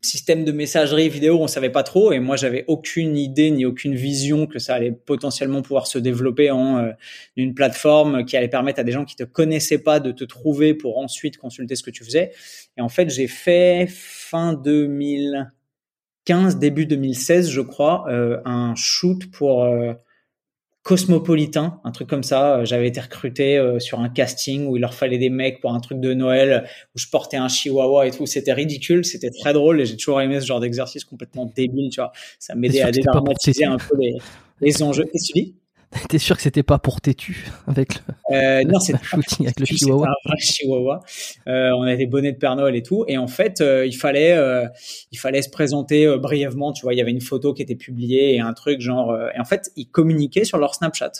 système 0.00 0.44
de 0.44 0.52
messagerie 0.52 1.10
vidéo, 1.10 1.38
on 1.38 1.48
savait 1.48 1.70
pas 1.70 1.82
trop, 1.82 2.12
et 2.12 2.18
moi, 2.18 2.36
j'avais 2.36 2.64
aucune 2.66 3.18
idée 3.18 3.50
ni 3.50 3.66
aucune 3.66 3.94
vision 3.94 4.46
que 4.46 4.58
ça 4.58 4.74
allait 4.74 4.92
potentiellement 4.92 5.60
pouvoir 5.60 5.86
se 5.86 5.98
développer 5.98 6.50
en 6.50 6.92
une 7.36 7.54
plateforme 7.54 8.24
qui 8.24 8.38
allait 8.38 8.48
permettre 8.48 8.80
à 8.80 8.84
des 8.84 8.92
gens 8.92 9.04
qui 9.04 9.16
te 9.16 9.24
connaissaient 9.24 9.82
pas 9.82 10.00
de 10.00 10.12
te 10.12 10.24
trouver 10.24 10.72
pour 10.72 10.96
ensuite 10.96 11.36
consulter 11.36 11.76
ce 11.76 11.82
que 11.82 11.90
tu 11.90 12.04
faisais. 12.04 12.32
Et 12.78 12.80
en 12.80 12.88
fait, 12.88 13.10
j'ai 13.10 13.26
fait 13.26 13.86
fin 13.86 14.54
2000 14.54 15.52
début 16.58 16.86
2016, 16.86 17.50
je 17.50 17.60
crois, 17.60 18.04
euh, 18.08 18.40
un 18.44 18.74
shoot 18.74 19.30
pour 19.30 19.64
euh, 19.64 19.92
cosmopolitain, 20.82 21.80
un 21.84 21.90
truc 21.92 22.08
comme 22.08 22.22
ça. 22.22 22.64
J'avais 22.64 22.88
été 22.88 23.00
recruté 23.00 23.58
euh, 23.58 23.78
sur 23.78 24.00
un 24.00 24.08
casting 24.08 24.66
où 24.66 24.76
il 24.76 24.80
leur 24.80 24.94
fallait 24.94 25.18
des 25.18 25.30
mecs 25.30 25.60
pour 25.60 25.72
un 25.72 25.80
truc 25.80 26.00
de 26.00 26.14
Noël 26.14 26.68
où 26.94 26.98
je 26.98 27.06
portais 27.08 27.36
un 27.36 27.48
chihuahua 27.48 28.06
et 28.06 28.10
tout. 28.10 28.26
C'était 28.26 28.52
ridicule, 28.52 29.04
c'était 29.04 29.30
très 29.30 29.52
drôle 29.52 29.80
et 29.80 29.86
j'ai 29.86 29.96
toujours 29.96 30.20
aimé 30.20 30.40
ce 30.40 30.46
genre 30.46 30.60
d'exercice 30.60 31.04
complètement 31.04 31.46
débile, 31.46 31.90
tu 31.90 32.00
vois. 32.00 32.12
Ça 32.38 32.54
m'aidait 32.54 32.82
à 32.82 32.90
dédramatiser 32.90 33.64
un 33.64 33.78
peu 33.78 33.96
les, 33.98 34.16
les 34.60 34.82
enjeux. 34.82 35.04
Tu 35.12 35.32
dis 35.32 35.54
T'es 36.08 36.18
sûr 36.18 36.36
que 36.36 36.42
c'était 36.42 36.62
pas 36.62 36.78
pour 36.78 37.00
têtu 37.00 37.46
avec 37.66 37.94
le, 37.94 38.36
euh, 38.36 38.62
non, 38.64 38.80
c'est 38.80 38.94
shooting 39.02 39.46
avec 39.46 39.60
le 39.60 39.66
chihuahua. 39.66 40.08
un 40.08 40.28
vrai 40.28 40.38
chihuahua. 40.38 41.00
Euh, 41.46 41.70
on 41.76 41.82
avait 41.82 41.96
des 41.96 42.06
bonnets 42.06 42.32
de 42.32 42.38
Père 42.38 42.56
Noël 42.56 42.74
et 42.74 42.82
tout. 42.82 43.04
Et 43.08 43.18
en 43.18 43.28
fait, 43.28 43.60
euh, 43.60 43.86
il 43.86 43.94
fallait, 43.94 44.32
euh, 44.32 44.66
il 45.12 45.18
fallait 45.18 45.42
se 45.42 45.50
présenter 45.50 46.06
brièvement. 46.18 46.72
Tu 46.72 46.82
vois, 46.82 46.94
il 46.94 46.98
y 46.98 47.00
avait 47.00 47.12
une 47.12 47.20
photo 47.20 47.54
qui 47.54 47.62
était 47.62 47.76
publiée 47.76 48.34
et 48.34 48.40
un 48.40 48.52
truc 48.52 48.80
genre. 48.80 49.16
et 49.34 49.38
en 49.38 49.44
fait, 49.44 49.70
ils 49.76 49.86
communiquaient 49.86 50.44
sur 50.44 50.58
leur 50.58 50.74
Snapchat. 50.74 51.12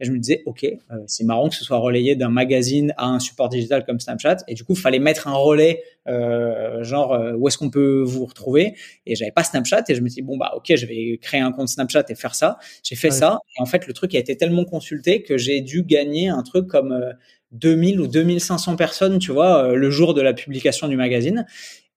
Et 0.00 0.04
je 0.04 0.12
me 0.12 0.18
disais, 0.18 0.42
ok, 0.46 0.66
c'est 1.06 1.24
marrant 1.24 1.48
que 1.48 1.54
ce 1.54 1.64
soit 1.64 1.78
relayé 1.78 2.16
d'un 2.16 2.30
magazine 2.30 2.94
à 2.96 3.06
un 3.06 3.18
support 3.18 3.48
digital 3.48 3.84
comme 3.84 4.00
Snapchat. 4.00 4.38
Et 4.48 4.54
du 4.54 4.64
coup, 4.64 4.72
il 4.72 4.80
fallait 4.80 4.98
mettre 4.98 5.28
un 5.28 5.34
relais, 5.34 5.82
euh, 6.08 6.82
genre 6.82 7.12
euh, 7.14 7.32
où 7.34 7.48
est-ce 7.48 7.58
qu'on 7.58 7.70
peut 7.70 8.02
vous 8.04 8.24
retrouver? 8.24 8.74
Et 9.06 9.14
j'avais 9.14 9.30
pas 9.30 9.44
Snapchat. 9.44 9.84
Et 9.88 9.94
je 9.94 10.00
me 10.00 10.08
suis 10.08 10.22
dit, 10.22 10.26
bon 10.26 10.36
bah 10.36 10.52
ok, 10.56 10.74
je 10.74 10.86
vais 10.86 11.18
créer 11.22 11.40
un 11.40 11.52
compte 11.52 11.68
Snapchat 11.68 12.04
et 12.08 12.14
faire 12.14 12.34
ça. 12.34 12.58
J'ai 12.82 12.96
fait 12.96 13.08
Ouais. 13.08 13.14
ça. 13.14 13.38
Et 13.58 13.62
en 13.62 13.66
fait, 13.66 13.86
le 13.86 13.92
truc 13.92 14.14
a 14.14 14.18
été 14.18 14.36
tellement 14.36 14.64
consulté 14.64 15.22
que 15.22 15.38
j'ai 15.38 15.60
dû 15.60 15.82
gagner 15.84 16.28
un 16.28 16.42
truc 16.42 16.66
comme 16.68 16.92
euh, 16.92 17.12
2000 17.52 18.00
ou 18.00 18.06
2500 18.06 18.76
personnes, 18.76 19.18
tu 19.18 19.30
vois, 19.32 19.64
euh, 19.64 19.74
le 19.76 19.90
jour 19.90 20.14
de 20.14 20.22
la 20.22 20.32
publication 20.32 20.88
du 20.88 20.96
magazine. 20.96 21.46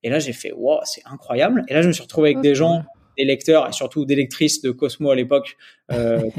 Et 0.03 0.09
là, 0.09 0.19
j'ai 0.19 0.33
fait, 0.33 0.51
wow, 0.51 0.79
c'est 0.83 1.01
incroyable. 1.05 1.63
Et 1.67 1.73
là, 1.73 1.81
je 1.81 1.87
me 1.87 1.93
suis 1.93 2.03
retrouvé 2.03 2.29
avec 2.29 2.37
Ah, 2.39 2.41
des 2.41 2.53
gens, 2.55 2.83
des 3.17 3.23
lecteurs 3.25 3.67
et 3.67 3.71
surtout 3.71 4.05
des 4.05 4.15
lectrices 4.15 4.61
de 4.61 4.71
Cosmo 4.71 5.09
à 5.09 5.15
l'époque 5.15 5.55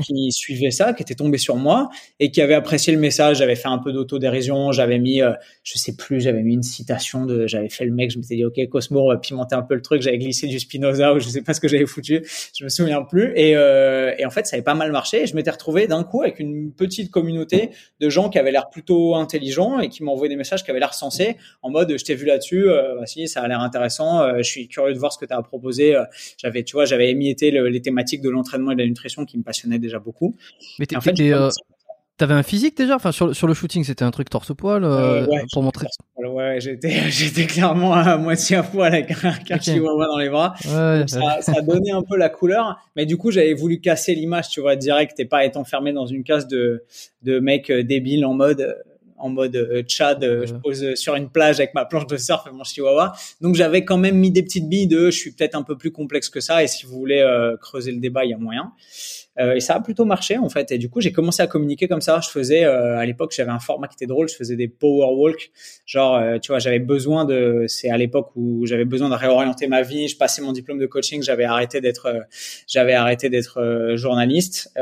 qui 0.02 0.32
suivaient 0.32 0.70
ça, 0.70 0.92
qui 0.92 1.02
étaient 1.02 1.14
tombés 1.14 1.38
sur 1.38 1.56
moi 1.56 1.88
et 2.18 2.30
qui 2.30 2.40
avaient 2.40 2.54
apprécié 2.54 2.92
le 2.92 2.98
message. 2.98 3.38
J'avais 3.38 3.56
fait 3.56 3.68
un 3.68 3.78
peu 3.78 3.92
d'autodérision, 3.92 4.72
j'avais 4.72 4.98
mis, 4.98 5.22
euh, 5.22 5.32
je 5.62 5.78
sais 5.78 5.94
plus, 5.96 6.20
j'avais 6.20 6.42
mis 6.42 6.54
une 6.54 6.62
citation 6.62 7.26
de, 7.26 7.46
j'avais 7.46 7.68
fait 7.68 7.84
le 7.84 7.92
mec, 7.92 8.10
je 8.10 8.18
m'étais 8.18 8.36
dit, 8.36 8.44
ok, 8.44 8.58
Cosmo, 8.68 9.16
pimenter 9.18 9.54
un 9.54 9.62
peu 9.62 9.74
le 9.74 9.82
truc. 9.82 10.02
J'avais 10.02 10.18
glissé 10.18 10.46
du 10.46 10.58
Spinoza 10.58 11.14
ou 11.14 11.20
je 11.20 11.28
sais 11.28 11.42
pas 11.42 11.54
ce 11.54 11.60
que 11.60 11.68
j'avais 11.68 11.86
foutu, 11.86 12.24
je 12.58 12.64
me 12.64 12.68
souviens 12.68 13.02
plus. 13.02 13.32
Et, 13.36 13.56
euh, 13.56 14.12
et 14.18 14.26
en 14.26 14.30
fait, 14.30 14.46
ça 14.46 14.56
avait 14.56 14.64
pas 14.64 14.74
mal 14.74 14.90
marché. 14.92 15.22
Et 15.22 15.26
je 15.26 15.34
m'étais 15.36 15.50
retrouvé 15.50 15.86
d'un 15.86 16.02
coup 16.04 16.22
avec 16.22 16.40
une 16.40 16.72
petite 16.72 17.10
communauté 17.10 17.70
de 18.00 18.08
gens 18.10 18.28
qui 18.30 18.38
avaient 18.38 18.52
l'air 18.52 18.68
plutôt 18.68 19.14
intelligents 19.14 19.78
et 19.78 19.88
qui 19.88 20.02
m'envoyaient 20.02 20.28
des 20.28 20.36
messages 20.36 20.64
qui 20.64 20.70
avaient 20.70 20.80
l'air 20.80 20.94
sensés 20.94 21.36
en 21.62 21.70
mode, 21.70 21.96
je 21.98 22.04
t'ai 22.04 22.14
vu 22.14 22.26
là-dessus, 22.26 22.68
euh, 22.68 22.96
bah, 22.98 23.06
si, 23.06 23.26
ça 23.28 23.42
a 23.42 23.48
l'air 23.48 23.60
intéressant. 23.60 24.22
euh, 24.22 24.38
je 24.38 24.42
suis 24.42 24.68
curieux 24.68 24.92
de 24.94 24.98
voir 24.98 25.12
ce 25.12 25.18
que 25.18 25.24
tu 25.24 25.32
as 25.32 25.36
à. 25.36 25.42
Euh, 25.42 26.04
j'avais, 26.38 26.62
tu 26.64 26.72
vois, 26.72 26.84
j'avais 26.84 27.10
émietté 27.10 27.50
le- 27.50 27.68
les 27.68 27.80
thématiques 27.80 28.20
de 28.22 28.30
l'entraînement 28.30 28.72
et 28.72 28.74
de 28.74 28.80
la 28.80 28.86
nutrition 28.86 29.24
qui 29.24 29.35
me 29.36 29.42
passionnaient 29.42 29.78
déjà 29.78 29.98
beaucoup. 29.98 30.34
Mais 30.78 30.86
en 30.96 31.00
fait, 31.00 31.18
euh, 31.20 31.50
t'avais 32.16 32.34
un 32.34 32.42
physique 32.42 32.76
déjà? 32.76 32.96
Enfin, 32.96 33.12
sur, 33.12 33.26
le- 33.28 33.34
sur 33.34 33.46
le 33.46 33.54
shooting, 33.54 33.84
c'était 33.84 34.04
un 34.04 34.10
truc 34.10 34.30
torse-poil 34.30 34.84
euh, 34.84 34.88
Euh, 34.88 35.26
ouais, 35.26 35.44
pour 35.52 35.62
montrer. 35.62 35.86
Ouais, 36.16 36.58
j'étais, 36.60 36.90
j'étais 37.10 37.46
clairement 37.46 37.94
à 37.94 38.16
moitié 38.16 38.56
à 38.56 38.62
poil 38.62 38.92
avec 38.94 39.10
un, 39.24 39.60
chihuahua 39.60 40.06
dans 40.06 40.18
les 40.18 40.28
bras. 40.30 40.54
Ouais, 40.64 41.04
ça, 41.06 41.40
ça 41.42 41.60
donnait 41.62 41.92
un 41.92 42.02
peu 42.02 42.16
la 42.16 42.28
couleur, 42.28 42.78
mais 42.96 43.06
du 43.06 43.16
coup 43.16 43.30
j'avais 43.30 43.54
voulu 43.54 43.80
casser 43.80 44.14
l'image, 44.14 44.48
tu 44.48 44.60
vois, 44.60 44.76
direct 44.76 45.18
et 45.20 45.24
pas 45.24 45.44
être 45.44 45.56
enfermé 45.56 45.92
dans 45.92 46.06
une 46.06 46.24
case 46.24 46.48
de 46.48 46.84
de 47.22 47.38
mec 47.38 47.70
débile 47.70 48.24
en 48.26 48.34
mode 48.34 48.76
en 49.18 49.30
mode 49.30 49.56
euh, 49.56 49.82
euh, 49.82 50.40
Ouais. 50.40 50.46
je 50.46 50.52
pose 50.54 50.94
sur 50.94 51.14
une 51.14 51.30
plage 51.30 51.58
avec 51.58 51.72
ma 51.74 51.86
planche 51.86 52.06
de 52.06 52.18
surf 52.18 52.46
et 52.46 52.50
mon 52.50 52.64
chihuahua. 52.64 53.14
Donc 53.40 53.54
j'avais 53.54 53.82
quand 53.84 53.96
même 53.96 54.16
mis 54.18 54.30
des 54.30 54.42
petites 54.42 54.68
billes 54.68 54.86
de 54.88 55.06
je 55.10 55.16
suis 55.18 55.32
peut-être 55.32 55.54
un 55.54 55.62
peu 55.62 55.76
plus 55.78 55.90
complexe 55.90 56.28
que 56.28 56.40
ça 56.40 56.62
et 56.62 56.66
si 56.66 56.84
vous 56.84 56.98
voulez 56.98 57.20
euh, 57.20 57.56
creuser 57.56 57.92
le 57.92 57.98
débat, 57.98 58.24
il 58.26 58.30
y 58.32 58.34
a 58.34 58.38
moyen. 58.38 58.72
Euh, 59.38 59.54
et 59.54 59.60
ça 59.60 59.74
a 59.74 59.80
plutôt 59.80 60.04
marché 60.04 60.38
en 60.38 60.48
fait. 60.48 60.72
Et 60.72 60.78
du 60.78 60.88
coup, 60.88 61.00
j'ai 61.00 61.12
commencé 61.12 61.42
à 61.42 61.46
communiquer 61.46 61.88
comme 61.88 62.00
ça. 62.00 62.20
Je 62.22 62.30
faisais 62.30 62.64
euh, 62.64 62.98
à 62.98 63.04
l'époque, 63.04 63.32
j'avais 63.36 63.50
un 63.50 63.58
format 63.58 63.88
qui 63.88 63.94
était 63.94 64.06
drôle. 64.06 64.28
Je 64.28 64.34
faisais 64.34 64.56
des 64.56 64.68
power 64.68 65.14
walk. 65.14 65.50
Genre, 65.84 66.16
euh, 66.16 66.38
tu 66.38 66.52
vois, 66.52 66.58
j'avais 66.58 66.78
besoin 66.78 67.24
de. 67.24 67.64
C'est 67.68 67.90
à 67.90 67.96
l'époque 67.96 68.30
où 68.36 68.66
j'avais 68.66 68.84
besoin 68.84 69.08
de 69.08 69.14
réorienter 69.14 69.66
ma 69.66 69.82
vie. 69.82 70.08
Je 70.08 70.16
passais 70.16 70.42
mon 70.42 70.52
diplôme 70.52 70.78
de 70.78 70.86
coaching. 70.86 71.22
J'avais 71.22 71.44
arrêté 71.44 71.80
d'être, 71.80 72.26
j'avais 72.66 72.94
arrêté 72.94 73.28
d'être 73.28 73.94
journaliste 73.96 74.72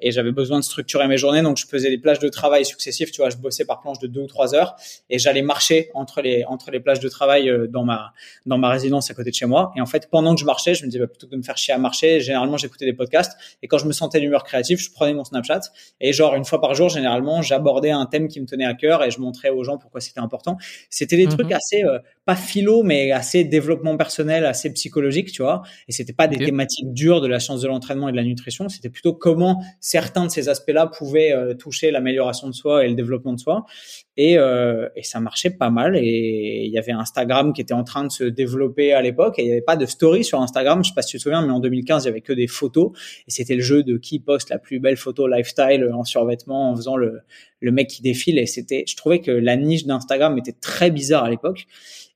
et 0.00 0.10
j'avais 0.10 0.32
besoin 0.32 0.58
de 0.58 0.64
structurer 0.64 1.08
mes 1.08 1.16
journées. 1.16 1.42
Donc, 1.42 1.56
je 1.56 1.66
faisais 1.66 1.90
des 1.90 1.98
plages 1.98 2.18
de 2.18 2.28
travail 2.28 2.64
successives. 2.64 3.10
Tu 3.10 3.20
vois, 3.20 3.30
je 3.30 3.36
bossais 3.36 3.64
par 3.64 3.80
planche 3.80 3.98
de 3.98 4.06
deux 4.06 4.22
ou 4.22 4.26
trois 4.26 4.54
heures 4.54 4.76
et 5.10 5.18
j'allais 5.18 5.42
marcher 5.42 5.90
entre 5.94 6.20
les 6.22 6.44
entre 6.44 6.70
les 6.70 6.80
plages 6.80 7.00
de 7.00 7.08
travail 7.08 7.50
dans 7.68 7.84
ma 7.84 8.12
dans 8.46 8.58
ma 8.58 8.70
résidence 8.70 9.10
à 9.10 9.14
côté 9.14 9.30
de 9.30 9.34
chez 9.34 9.46
moi. 9.46 9.72
Et 9.76 9.80
en 9.80 9.86
fait, 9.86 10.08
pendant 10.10 10.34
que 10.34 10.40
je 10.40 10.46
marchais, 10.46 10.74
je 10.74 10.84
me 10.84 10.90
disais 10.90 11.00
bah, 11.00 11.06
plutôt 11.06 11.26
que 11.26 11.32
de 11.32 11.36
me 11.36 11.42
faire 11.42 11.56
chier 11.56 11.74
à 11.74 11.78
marcher, 11.78 12.20
généralement 12.20 12.56
j'écoutais 12.56 12.84
des 12.84 12.92
podcasts. 12.92 13.36
Et 13.62 13.68
quand 13.68 13.78
je 13.78 13.86
me 13.86 13.92
d'humeur 14.08 14.44
créative, 14.44 14.78
je 14.78 14.90
prenais 14.90 15.14
mon 15.14 15.24
Snapchat 15.24 15.60
et 16.00 16.12
genre 16.12 16.34
une 16.34 16.44
fois 16.44 16.60
par 16.60 16.74
jour, 16.74 16.88
généralement, 16.88 17.42
j'abordais 17.42 17.90
un 17.90 18.06
thème 18.06 18.28
qui 18.28 18.40
me 18.40 18.46
tenait 18.46 18.64
à 18.64 18.74
cœur 18.74 19.02
et 19.04 19.10
je 19.10 19.20
montrais 19.20 19.50
aux 19.50 19.64
gens 19.64 19.78
pourquoi 19.78 20.00
c'était 20.00 20.20
important. 20.20 20.56
C'était 20.90 21.16
des 21.16 21.26
Mhm. 21.26 21.30
trucs 21.32 21.52
assez 21.52 21.84
euh, 21.84 21.98
pas 22.24 22.36
philo, 22.36 22.82
mais 22.82 23.12
assez 23.12 23.44
développement 23.44 23.96
personnel, 23.96 24.46
assez 24.46 24.72
psychologique, 24.72 25.30
tu 25.32 25.42
vois. 25.42 25.62
Et 25.88 25.92
c'était 25.92 26.12
pas 26.12 26.26
des 26.26 26.36
thématiques 26.38 26.92
dures 26.92 27.20
de 27.20 27.26
la 27.26 27.38
science 27.40 27.60
de 27.60 27.68
l'entraînement 27.68 28.08
et 28.08 28.12
de 28.12 28.16
la 28.16 28.24
nutrition. 28.24 28.68
C'était 28.68 28.88
plutôt 28.88 29.12
comment 29.12 29.62
certains 29.80 30.24
de 30.24 30.30
ces 30.30 30.48
aspects-là 30.48 30.86
pouvaient 30.86 31.32
euh, 31.32 31.54
toucher 31.54 31.90
l'amélioration 31.90 32.46
de 32.48 32.52
soi 32.54 32.84
et 32.84 32.88
le 32.88 32.94
développement 32.94 33.32
de 33.34 33.40
soi. 33.40 33.66
Et, 34.16 34.38
euh, 34.38 34.88
et 34.94 35.02
ça 35.02 35.18
marchait 35.20 35.50
pas 35.50 35.70
mal. 35.70 35.96
Et 35.96 36.64
il 36.66 36.70
y 36.70 36.78
avait 36.78 36.92
Instagram 36.92 37.52
qui 37.52 37.60
était 37.60 37.74
en 37.74 37.84
train 37.84 38.04
de 38.04 38.12
se 38.12 38.24
développer 38.24 38.92
à 38.92 39.02
l'époque. 39.02 39.38
Et 39.38 39.42
il 39.42 39.46
n'y 39.46 39.52
avait 39.52 39.60
pas 39.60 39.76
de 39.76 39.86
story 39.86 40.24
sur 40.24 40.40
Instagram. 40.40 40.84
Je 40.84 40.90
sais 40.90 40.94
pas 40.94 41.02
si 41.02 41.12
tu 41.12 41.16
te 41.18 41.22
souviens, 41.22 41.44
mais 41.44 41.52
en 41.52 41.60
2015, 41.60 42.04
il 42.04 42.06
y 42.06 42.10
avait 42.10 42.20
que 42.20 42.32
des 42.32 42.46
photos. 42.46 42.92
Et 43.26 43.30
c'était 43.30 43.56
le 43.56 43.62
jeu 43.62 43.82
de 43.82 43.96
qui 43.96 44.20
poste 44.20 44.50
la 44.50 44.58
plus 44.58 44.78
belle 44.78 44.96
photo 44.96 45.26
lifestyle 45.26 45.90
en 45.92 46.04
survêtement, 46.04 46.70
en 46.70 46.76
faisant 46.76 46.96
le, 46.96 47.20
le 47.60 47.72
mec 47.72 47.88
qui 47.88 48.02
défile. 48.02 48.38
Et 48.38 48.46
c'était, 48.46 48.84
je 48.86 48.96
trouvais 48.96 49.20
que 49.20 49.30
la 49.30 49.56
niche 49.56 49.84
d'Instagram 49.84 50.38
était 50.38 50.52
très 50.52 50.90
bizarre 50.90 51.24
à 51.24 51.30
l'époque. 51.30 51.66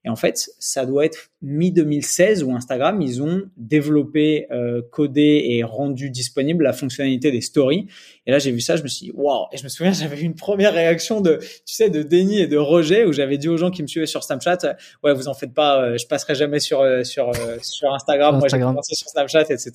Et 0.08 0.10
en 0.10 0.16
fait, 0.16 0.48
ça 0.58 0.86
doit 0.86 1.04
être 1.04 1.28
mi-2016 1.42 2.42
où 2.42 2.56
Instagram, 2.56 3.02
ils 3.02 3.22
ont 3.22 3.42
développé, 3.58 4.46
euh, 4.50 4.80
codé 4.90 5.44
et 5.50 5.62
rendu 5.64 6.08
disponible 6.08 6.64
la 6.64 6.72
fonctionnalité 6.72 7.30
des 7.30 7.42
stories. 7.42 7.88
Et 8.26 8.30
là, 8.30 8.38
j'ai 8.38 8.50
vu 8.50 8.62
ça, 8.62 8.76
je 8.76 8.82
me 8.82 8.88
suis 8.88 9.08
dit, 9.08 9.12
waouh! 9.14 9.44
Et 9.52 9.58
je 9.58 9.64
me 9.64 9.68
souviens, 9.68 9.92
j'avais 9.92 10.18
eu 10.18 10.24
une 10.24 10.34
première 10.34 10.72
réaction 10.72 11.20
de, 11.20 11.36
tu 11.66 11.74
sais, 11.74 11.90
de 11.90 12.02
déni 12.02 12.40
et 12.40 12.46
de 12.46 12.56
rejet 12.56 13.04
où 13.04 13.12
j'avais 13.12 13.36
dit 13.36 13.50
aux 13.50 13.58
gens 13.58 13.70
qui 13.70 13.82
me 13.82 13.86
suivaient 13.86 14.06
sur 14.06 14.24
Snapchat, 14.24 14.76
ouais, 15.04 15.12
vous 15.12 15.28
en 15.28 15.34
faites 15.34 15.52
pas, 15.52 15.82
euh, 15.82 15.98
je 15.98 16.06
passerai 16.06 16.34
jamais 16.34 16.58
sur, 16.58 16.80
euh, 16.80 17.04
sur, 17.04 17.28
euh, 17.28 17.58
sur 17.60 17.92
Instagram. 17.92 18.36
Moi, 18.36 18.48
j'ai 18.48 18.54
Instagram. 18.54 18.70
commencé 18.70 18.94
sur 18.94 19.10
Snapchat, 19.10 19.42
etc. 19.42 19.72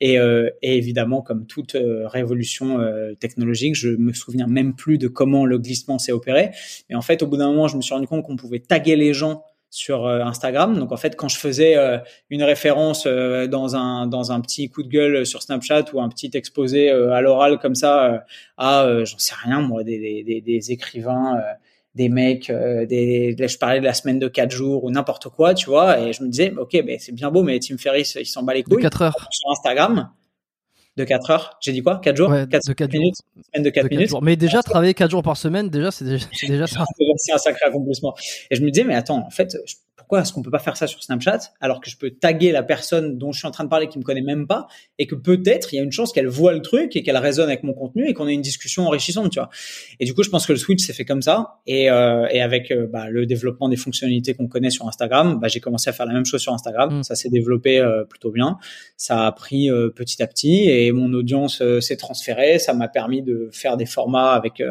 Et, 0.00 0.18
euh, 0.18 0.50
et 0.62 0.76
évidemment, 0.76 1.22
comme 1.22 1.46
toute 1.46 1.74
euh, 1.74 2.06
révolution 2.06 2.80
euh, 2.80 3.14
technologique, 3.14 3.74
je 3.74 3.88
me 3.88 4.12
souviens 4.12 4.46
même 4.46 4.74
plus 4.74 4.98
de 4.98 5.08
comment 5.08 5.46
le 5.46 5.58
glissement 5.58 5.98
s'est 5.98 6.12
opéré. 6.12 6.50
Mais 6.90 6.96
en 6.96 7.02
fait, 7.02 7.22
au 7.22 7.26
bout 7.26 7.38
d'un 7.38 7.48
moment, 7.48 7.68
je 7.68 7.76
me 7.76 7.82
suis 7.82 7.94
rendu 7.94 8.06
compte 8.06 8.22
qu'on 8.24 8.36
pouvait 8.36 8.58
taguer 8.58 8.96
les 8.96 9.14
gens 9.14 9.42
sur 9.70 10.06
euh, 10.06 10.20
Instagram. 10.20 10.78
Donc 10.78 10.92
en 10.92 10.96
fait, 10.98 11.16
quand 11.16 11.28
je 11.28 11.38
faisais 11.38 11.76
une 12.30 12.42
référence 12.42 13.06
dans 13.06 13.74
un 13.76 14.06
dans 14.06 14.32
un 14.32 14.40
petit 14.40 14.68
coup 14.68 14.82
de 14.82 14.88
gueule 14.88 15.26
sur 15.26 15.42
Snapchat 15.42 15.86
ou 15.92 16.00
un 16.00 16.08
petit 16.08 16.30
exposé 16.34 16.90
à 16.90 17.20
l'oral 17.20 17.58
comme 17.58 17.74
ça 17.74 18.24
à 18.56 19.04
j'en 19.04 19.18
sais 19.18 19.34
rien 19.44 19.60
moi 19.60 19.82
des 19.82 20.42
des, 20.44 20.72
écrivains 20.72 21.42
des 21.96 22.08
mecs, 22.10 22.50
euh, 22.50 22.86
des, 22.86 23.34
je 23.38 23.58
parlais 23.58 23.80
de 23.80 23.84
la 23.84 23.94
semaine 23.94 24.18
de 24.20 24.28
4 24.28 24.50
jours 24.50 24.84
ou 24.84 24.90
n'importe 24.90 25.28
quoi, 25.30 25.54
tu 25.54 25.66
vois, 25.66 25.98
et 25.98 26.12
je 26.12 26.22
me 26.22 26.28
disais, 26.28 26.52
ok, 26.56 26.74
mais 26.84 26.98
c'est 27.00 27.10
bien 27.12 27.30
beau, 27.30 27.42
mais 27.42 27.58
Tim 27.58 27.78
Ferriss, 27.78 28.16
il 28.20 28.26
s'en 28.26 28.42
bat 28.44 28.52
les 28.54 28.62
De 28.62 28.68
couilles. 28.68 28.82
4 28.82 29.02
heures. 29.02 29.28
Sur 29.30 29.50
Instagram, 29.50 30.10
de 30.96 31.04
4 31.04 31.30
heures, 31.30 31.58
j'ai 31.60 31.72
dit 31.72 31.82
quoi? 31.82 31.98
4 32.02 32.14
jours? 32.16 32.28
Ouais, 32.30 32.46
4 32.48 32.68
de 32.68 32.72
4 32.74 32.92
minutes? 32.92 33.16
Semaine 33.52 33.64
de 33.64 33.70
4 33.70 33.84
de 33.84 33.88
quatre 33.88 33.90
minutes 33.90 34.08
jours. 34.10 34.22
Mais 34.22 34.36
déjà, 34.36 34.62
travailler 34.62 34.94
4 34.94 35.10
jours 35.10 35.22
par 35.22 35.36
semaine, 35.38 35.68
déjà, 35.70 35.90
c'est 35.90 36.04
déjà, 36.04 36.26
déjà 36.46 36.66
ça. 36.66 36.84
c'est 37.16 37.32
un 37.32 37.38
sacré 37.38 37.64
accomplissement. 37.66 38.14
Et 38.50 38.56
je 38.56 38.62
me 38.62 38.70
disais, 38.70 38.84
mais 38.84 38.94
attends, 38.94 39.26
en 39.26 39.30
fait, 39.30 39.56
je- 39.66 39.74
pourquoi 39.96 40.20
est-ce 40.20 40.32
qu'on 40.32 40.42
peut 40.42 40.50
pas 40.50 40.58
faire 40.58 40.76
ça 40.76 40.86
sur 40.86 41.02
Snapchat 41.02 41.38
alors 41.60 41.80
que 41.80 41.88
je 41.88 41.96
peux 41.96 42.10
taguer 42.10 42.52
la 42.52 42.62
personne 42.62 43.16
dont 43.18 43.32
je 43.32 43.38
suis 43.38 43.48
en 43.48 43.50
train 43.50 43.64
de 43.64 43.68
parler 43.68 43.88
qui 43.88 43.98
me 43.98 44.04
connaît 44.04 44.20
même 44.20 44.46
pas 44.46 44.66
et 44.98 45.06
que 45.06 45.14
peut-être 45.14 45.72
il 45.72 45.76
y 45.76 45.80
a 45.80 45.82
une 45.82 45.92
chance 45.92 46.12
qu'elle 46.12 46.28
voit 46.28 46.52
le 46.52 46.60
truc 46.60 46.96
et 46.96 47.02
qu'elle 47.02 47.16
résonne 47.16 47.48
avec 47.48 47.62
mon 47.62 47.72
contenu 47.72 48.06
et 48.06 48.12
qu'on 48.12 48.28
ait 48.28 48.34
une 48.34 48.42
discussion 48.42 48.86
enrichissante, 48.86 49.32
tu 49.32 49.38
vois. 49.38 49.48
Et 49.98 50.04
du 50.04 50.12
coup, 50.12 50.22
je 50.22 50.28
pense 50.28 50.46
que 50.46 50.52
le 50.52 50.58
switch 50.58 50.84
s'est 50.84 50.92
fait 50.92 51.06
comme 51.06 51.22
ça 51.22 51.60
et, 51.66 51.90
euh, 51.90 52.26
et 52.30 52.42
avec 52.42 52.70
euh, 52.70 52.86
bah, 52.86 53.08
le 53.08 53.24
développement 53.24 53.68
des 53.68 53.76
fonctionnalités 53.76 54.34
qu'on 54.34 54.48
connaît 54.48 54.70
sur 54.70 54.86
Instagram, 54.86 55.38
bah, 55.40 55.48
j'ai 55.48 55.60
commencé 55.60 55.88
à 55.88 55.94
faire 55.94 56.06
la 56.06 56.12
même 56.12 56.26
chose 56.26 56.42
sur 56.42 56.52
Instagram. 56.52 56.98
Mm. 56.98 57.02
Ça 57.02 57.14
s'est 57.14 57.30
développé 57.30 57.78
euh, 57.78 58.04
plutôt 58.04 58.30
bien. 58.30 58.58
Ça 58.98 59.26
a 59.26 59.32
pris 59.32 59.70
euh, 59.70 59.88
petit 59.88 60.22
à 60.22 60.26
petit 60.26 60.68
et 60.68 60.92
mon 60.92 61.12
audience 61.14 61.62
s'est 61.80 61.96
transférée. 61.96 62.58
Ça 62.58 62.74
m'a 62.74 62.88
permis 62.88 63.22
de 63.22 63.48
faire 63.52 63.76
des 63.76 63.86
formats 63.86 64.32
avec 64.32 64.62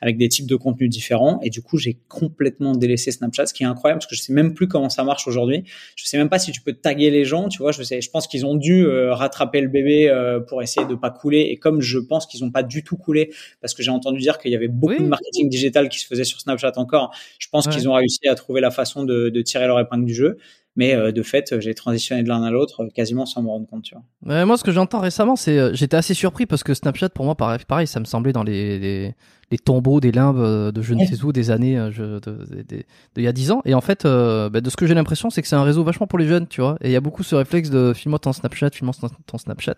avec 0.00 0.16
des 0.16 0.28
types 0.28 0.46
de 0.46 0.56
contenus 0.56 0.90
différents. 0.90 1.40
Et 1.42 1.50
du 1.50 1.62
coup, 1.62 1.78
j'ai 1.78 1.98
complètement 2.08 2.72
délaissé 2.72 3.12
Snapchat, 3.12 3.46
ce 3.46 3.54
qui 3.54 3.62
est 3.62 3.66
incroyable 3.66 4.00
parce 4.00 4.10
que 4.10 4.16
je 4.16 4.22
sais 4.22 4.32
même 4.32 4.54
plus 4.54 4.68
comment 4.72 4.88
ça 4.88 5.04
marche 5.04 5.28
aujourd'hui. 5.28 5.62
Je 5.94 6.04
sais 6.06 6.18
même 6.18 6.28
pas 6.28 6.40
si 6.40 6.50
tu 6.50 6.60
peux 6.62 6.72
taguer 6.72 7.10
les 7.10 7.24
gens, 7.24 7.48
tu 7.48 7.58
vois. 7.58 7.70
Je 7.70 7.82
sais, 7.84 8.00
je 8.00 8.10
pense 8.10 8.26
qu'ils 8.26 8.44
ont 8.46 8.56
dû 8.56 8.84
euh, 8.86 9.14
rattraper 9.14 9.60
le 9.60 9.68
bébé 9.68 10.08
euh, 10.08 10.40
pour 10.40 10.62
essayer 10.62 10.86
de 10.86 10.94
pas 10.96 11.10
couler. 11.10 11.40
Et 11.50 11.56
comme 11.58 11.80
je 11.80 11.98
pense 11.98 12.26
qu'ils 12.26 12.42
ont 12.42 12.50
pas 12.50 12.62
du 12.64 12.82
tout 12.82 12.96
coulé, 12.96 13.32
parce 13.60 13.74
que 13.74 13.82
j'ai 13.84 13.90
entendu 13.92 14.18
dire 14.18 14.38
qu'il 14.38 14.50
y 14.50 14.56
avait 14.56 14.68
beaucoup 14.68 14.94
Oui. 14.94 15.02
de 15.04 15.08
marketing 15.08 15.48
digital 15.48 15.88
qui 15.88 15.98
se 16.00 16.06
faisait 16.06 16.24
sur 16.24 16.40
Snapchat 16.40 16.72
encore, 16.76 17.14
je 17.38 17.46
pense 17.48 17.66
Ouais. 17.66 17.72
qu'ils 17.72 17.88
ont 17.88 17.92
réussi 17.94 18.26
à 18.28 18.34
trouver 18.34 18.60
la 18.60 18.70
façon 18.72 19.04
de, 19.04 19.28
de 19.28 19.42
tirer 19.42 19.66
leur 19.68 19.78
épingle 19.78 20.04
du 20.06 20.14
jeu. 20.14 20.38
Mais 20.76 20.94
euh, 20.94 21.12
de 21.12 21.22
fait, 21.22 21.60
j'ai 21.60 21.74
transitionné 21.74 22.22
de 22.22 22.28
l'un 22.28 22.42
à 22.42 22.50
l'autre 22.50 22.86
quasiment 22.94 23.26
sans 23.26 23.42
me 23.42 23.48
rendre 23.48 23.66
compte. 23.66 23.82
Tu 23.82 23.94
vois. 23.94 24.44
moi, 24.46 24.56
ce 24.56 24.64
que 24.64 24.72
j'entends 24.72 25.00
récemment, 25.00 25.36
c'est 25.36 25.74
j'étais 25.74 25.96
assez 25.96 26.14
surpris 26.14 26.46
parce 26.46 26.62
que 26.62 26.74
Snapchat, 26.74 27.10
pour 27.10 27.24
moi, 27.24 27.34
pareil, 27.34 27.58
pareil 27.66 27.86
ça 27.86 28.00
me 28.00 28.04
semblait 28.04 28.32
dans 28.32 28.42
les, 28.42 28.78
les, 28.78 29.14
les 29.50 29.58
tombeaux 29.58 30.00
des 30.00 30.12
limbes 30.12 30.72
de 30.72 30.82
je 30.82 30.94
ne 30.94 31.04
sais 31.04 31.22
où 31.24 31.32
des 31.32 31.50
années 31.50 31.76
de, 31.76 32.20
de, 32.20 32.84
il 33.16 33.22
y 33.22 33.28
a 33.28 33.32
10 33.32 33.50
ans. 33.50 33.62
Et 33.64 33.74
en 33.74 33.80
fait, 33.80 34.04
bah, 34.04 34.60
de 34.60 34.70
ce 34.70 34.76
que 34.76 34.86
j'ai 34.86 34.94
l'impression, 34.94 35.30
c'est 35.30 35.42
que 35.42 35.48
c'est 35.48 35.56
un 35.56 35.64
réseau 35.64 35.84
vachement 35.84 36.06
pour 36.06 36.18
les 36.18 36.26
jeunes, 36.26 36.46
tu 36.46 36.60
vois. 36.60 36.76
Et 36.80 36.88
il 36.88 36.92
y 36.92 36.96
a 36.96 37.00
beaucoup 37.00 37.22
ce 37.22 37.34
réflexe 37.34 37.70
de 37.70 37.92
filme-moi 37.92 38.18
ton 38.18 38.32
Snapchat, 38.32 38.70
filme-moi 38.70 39.10
ton 39.26 39.38
Snapchat. 39.38 39.76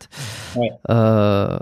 Ouais. 0.56 0.70
Euh... 0.90 1.58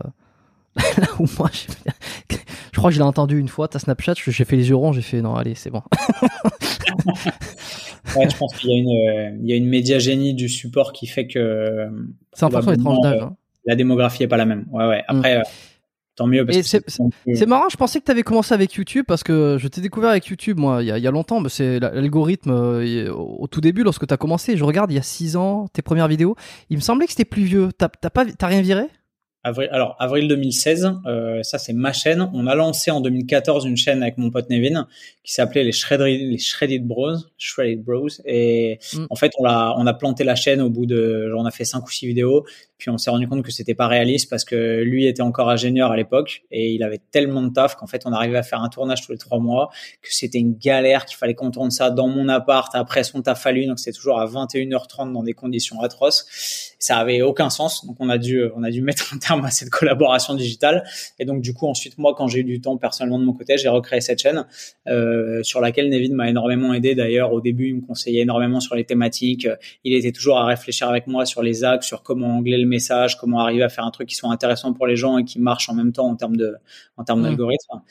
là 0.98 1.06
où 1.18 1.26
moi, 1.38 1.50
je 1.52 2.78
crois 2.78 2.90
que 2.90 2.94
je 2.94 2.98
l'ai 2.98 3.04
entendu 3.04 3.38
une 3.38 3.48
fois, 3.48 3.68
ta 3.68 3.78
Snapchat, 3.78 4.14
j'ai 4.26 4.44
fait 4.44 4.56
les 4.56 4.70
yeux 4.70 4.76
ronds, 4.76 4.92
j'ai 4.92 5.02
fait 5.02 5.20
non, 5.20 5.34
allez, 5.34 5.54
c'est 5.54 5.70
bon. 5.70 5.82
ouais, 8.16 8.30
je 8.30 8.36
pense 8.36 8.56
qu'il 8.56 8.70
y 8.70 8.74
a 8.74 8.78
une, 8.78 8.88
euh, 8.88 9.36
il 9.42 9.48
y 9.48 9.52
a 9.52 9.56
une 9.56 9.68
médiagénie 9.68 10.34
du 10.34 10.48
support 10.48 10.92
qui 10.92 11.06
fait 11.06 11.26
que. 11.26 11.88
C'est 12.32 12.46
important 12.46 12.70
les 12.70 12.78
tranches 12.78 13.00
d'âge. 13.02 13.22
Hein. 13.22 13.36
La 13.66 13.76
démographie 13.76 14.22
est 14.22 14.28
pas 14.28 14.36
la 14.36 14.46
même. 14.46 14.66
Ouais, 14.70 14.88
ouais. 14.88 15.04
Après, 15.06 15.36
mm. 15.36 15.40
euh, 15.40 15.44
tant 16.16 16.26
mieux. 16.26 16.46
Parce 16.46 16.62
que 16.62 16.78
c'est 17.34 17.46
marrant, 17.46 17.68
je 17.70 17.76
pensais 17.76 18.00
que 18.00 18.06
tu 18.06 18.10
avais 18.10 18.22
commencé 18.22 18.54
avec 18.54 18.72
YouTube 18.74 19.04
parce 19.06 19.22
que 19.22 19.56
je 19.60 19.68
t'ai 19.68 19.80
découvert 19.80 20.10
avec 20.10 20.26
YouTube, 20.26 20.58
moi, 20.58 20.82
il 20.82 20.88
y 20.88 20.90
a, 20.90 20.98
il 20.98 21.04
y 21.04 21.06
a 21.06 21.10
longtemps. 21.10 21.40
Mais 21.40 21.48
c'est 21.48 21.78
l'algorithme 21.78 22.50
euh, 22.50 23.12
au 23.12 23.46
tout 23.46 23.60
début, 23.60 23.82
lorsque 23.82 24.06
tu 24.06 24.14
as 24.14 24.16
commencé. 24.16 24.56
Je 24.56 24.64
regarde 24.64 24.90
il 24.90 24.94
y 24.94 24.98
a 24.98 25.02
6 25.02 25.36
ans 25.36 25.68
tes 25.72 25.82
premières 25.82 26.08
vidéos. 26.08 26.36
Il 26.70 26.76
me 26.76 26.82
semblait 26.82 27.06
que 27.06 27.12
c'était 27.12 27.24
plus 27.24 27.44
vieux. 27.44 27.70
T'as 27.76 28.46
rien 28.46 28.62
viré? 28.62 28.86
Avril, 29.44 29.68
alors 29.72 29.96
avril 29.98 30.28
2016, 30.28 30.92
euh, 31.04 31.42
ça 31.42 31.58
c'est 31.58 31.72
ma 31.72 31.92
chaîne. 31.92 32.30
On 32.32 32.46
a 32.46 32.54
lancé 32.54 32.92
en 32.92 33.00
2014 33.00 33.64
une 33.64 33.76
chaîne 33.76 34.00
avec 34.00 34.16
mon 34.16 34.30
pote 34.30 34.48
Nevin 34.50 34.86
qui 35.24 35.32
s'appelait 35.32 35.64
les 35.64 35.72
Shredded, 35.72 36.20
les 36.30 36.38
Shredded 36.38 36.86
Bros, 36.86 37.16
Shredded 37.38 37.82
Bros. 37.82 38.08
Et 38.24 38.78
mm. 38.94 39.06
en 39.10 39.16
fait, 39.16 39.32
on 39.38 39.44
a 39.44 39.74
on 39.76 39.86
a 39.88 39.94
planté 39.94 40.22
la 40.22 40.36
chaîne 40.36 40.60
au 40.60 40.70
bout 40.70 40.86
de, 40.86 41.28
genre, 41.28 41.40
on 41.40 41.44
a 41.44 41.50
fait 41.50 41.64
cinq 41.64 41.84
ou 41.84 41.90
six 41.90 42.06
vidéos. 42.06 42.44
Puis 42.82 42.90
on 42.90 42.98
s'est 42.98 43.10
rendu 43.10 43.28
compte 43.28 43.44
que 43.44 43.52
c'était 43.52 43.76
pas 43.76 43.86
réaliste 43.86 44.28
parce 44.28 44.44
que 44.44 44.82
lui 44.82 45.06
était 45.06 45.22
encore 45.22 45.48
ingénieur 45.48 45.92
à 45.92 45.96
l'époque 45.96 46.42
et 46.50 46.72
il 46.72 46.82
avait 46.82 47.00
tellement 47.12 47.42
de 47.42 47.50
taf 47.50 47.76
qu'en 47.76 47.86
fait 47.86 48.02
on 48.06 48.12
arrivait 48.12 48.38
à 48.38 48.42
faire 48.42 48.60
un 48.60 48.68
tournage 48.68 49.06
tous 49.06 49.12
les 49.12 49.18
trois 49.18 49.38
mois 49.38 49.70
que 50.02 50.12
c'était 50.12 50.38
une 50.38 50.56
galère 50.56 51.06
qu'il 51.06 51.16
fallait 51.16 51.34
qu'on 51.34 51.52
tourne 51.52 51.70
ça 51.70 51.90
dans 51.90 52.08
mon 52.08 52.28
appart 52.28 52.74
après 52.74 53.04
son 53.04 53.22
taf 53.22 53.46
à 53.46 53.52
lui 53.52 53.68
donc 53.68 53.78
c'était 53.78 53.96
toujours 53.96 54.18
à 54.18 54.26
21h30 54.26 55.12
dans 55.12 55.22
des 55.22 55.32
conditions 55.32 55.80
atroces. 55.80 56.71
Ça 56.82 56.96
avait 56.98 57.22
aucun 57.22 57.48
sens 57.48 57.86
donc 57.86 57.96
on 58.00 58.08
a 58.08 58.18
dû 58.18 58.42
on 58.56 58.62
a 58.62 58.70
dû 58.70 58.82
mettre 58.82 59.14
un 59.14 59.18
terme 59.18 59.44
à 59.44 59.50
cette 59.50 59.70
collaboration 59.70 60.34
digitale 60.34 60.84
et 61.18 61.24
donc 61.24 61.42
du 61.42 61.54
coup 61.54 61.68
ensuite 61.68 61.96
moi 61.98 62.14
quand 62.16 62.26
j'ai 62.26 62.40
eu 62.40 62.44
du 62.44 62.60
temps 62.60 62.76
personnellement 62.76 63.18
de 63.18 63.24
mon 63.24 63.32
côté 63.32 63.56
j'ai 63.56 63.68
recréé 63.68 64.00
cette 64.00 64.20
chaîne 64.20 64.46
euh, 64.88 65.42
sur 65.42 65.60
laquelle 65.60 65.88
Nevin 65.90 66.14
m'a 66.14 66.28
énormément 66.28 66.74
aidé 66.74 66.94
d'ailleurs 66.94 67.32
au 67.32 67.40
début 67.40 67.68
il 67.68 67.76
me 67.76 67.80
conseillait 67.82 68.22
énormément 68.22 68.60
sur 68.60 68.74
les 68.74 68.84
thématiques 68.84 69.48
il 69.84 69.94
était 69.94 70.12
toujours 70.12 70.38
à 70.38 70.46
réfléchir 70.46 70.88
avec 70.88 71.06
moi 71.06 71.24
sur 71.24 71.42
les 71.42 71.62
axes 71.64 71.86
sur 71.86 72.02
comment 72.02 72.38
angler 72.38 72.58
le 72.58 72.66
message, 72.66 73.18
comment 73.18 73.40
arriver 73.40 73.62
à 73.62 73.68
faire 73.68 73.84
un 73.84 73.90
truc 73.90 74.08
qui 74.08 74.14
soit 74.14 74.30
intéressant 74.30 74.72
pour 74.72 74.86
les 74.86 74.96
gens 74.96 75.18
et 75.18 75.24
qui 75.24 75.38
marche 75.38 75.68
en 75.68 75.74
même 75.74 75.92
temps 75.92 76.06
en 76.06 76.16
termes 76.16 76.36
de, 76.36 76.56
en 76.96 77.04
termes 77.04 77.20
mmh. 77.20 77.24
d'algorithme. 77.24 77.82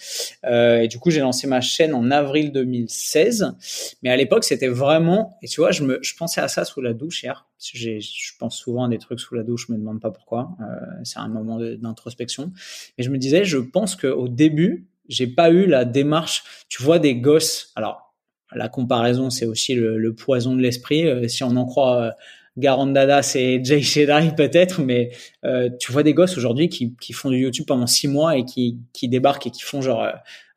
Euh, 0.45 0.81
et 0.81 0.87
du 0.87 0.99
coup, 0.99 1.11
j'ai 1.11 1.21
lancé 1.21 1.47
ma 1.47 1.61
chaîne 1.61 1.93
en 1.93 2.11
avril 2.11 2.51
2016. 2.51 3.55
Mais 4.03 4.09
à 4.09 4.17
l'époque, 4.17 4.43
c'était 4.43 4.67
vraiment, 4.67 5.37
et 5.41 5.47
tu 5.47 5.61
vois, 5.61 5.71
je 5.71 5.83
me, 5.83 5.99
je 6.01 6.15
pensais 6.15 6.41
à 6.41 6.47
ça 6.47 6.65
sous 6.65 6.81
la 6.81 6.93
douche 6.93 7.23
hier. 7.23 7.47
Je 7.61 8.31
pense 8.39 8.57
souvent 8.57 8.85
à 8.85 8.89
des 8.89 8.97
trucs 8.97 9.19
sous 9.19 9.35
la 9.35 9.43
douche, 9.43 9.67
je 9.67 9.73
me 9.73 9.77
demande 9.77 10.01
pas 10.01 10.11
pourquoi. 10.11 10.55
Euh, 10.61 10.65
c'est 11.03 11.19
un 11.19 11.27
moment 11.27 11.59
d'introspection. 11.59 12.51
Et 12.97 13.03
je 13.03 13.09
me 13.09 13.17
disais, 13.17 13.45
je 13.45 13.57
pense 13.57 13.95
qu'au 13.95 14.27
début, 14.27 14.87
j'ai 15.07 15.27
pas 15.27 15.51
eu 15.51 15.67
la 15.67 15.85
démarche. 15.85 16.43
Tu 16.69 16.81
vois 16.81 16.99
des 16.99 17.15
gosses. 17.15 17.71
Alors, 17.75 18.15
la 18.53 18.67
comparaison, 18.67 19.29
c'est 19.29 19.45
aussi 19.45 19.75
le, 19.75 19.97
le, 19.97 20.13
poison 20.15 20.55
de 20.55 20.61
l'esprit. 20.61 21.07
Euh, 21.07 21.27
si 21.27 21.43
on 21.43 21.55
en 21.55 21.65
croit 21.65 22.01
euh, 22.01 22.11
Garandada, 22.57 23.21
c'est 23.21 23.63
Jay 23.63 23.81
Shedai 23.81 24.31
peut-être, 24.35 24.81
mais 24.81 25.11
euh, 25.45 25.69
tu 25.79 25.91
vois 25.91 26.03
des 26.03 26.13
gosses 26.13 26.37
aujourd'hui 26.37 26.67
qui, 26.69 26.95
qui, 26.99 27.13
font 27.13 27.29
du 27.29 27.37
YouTube 27.37 27.65
pendant 27.65 27.87
six 27.87 28.07
mois 28.07 28.37
et 28.37 28.43
qui, 28.43 28.77
qui 28.93 29.07
débarquent 29.07 29.47
et 29.47 29.51
qui 29.51 29.61
font 29.61 29.81
genre 29.81 30.03
euh, 30.03 30.11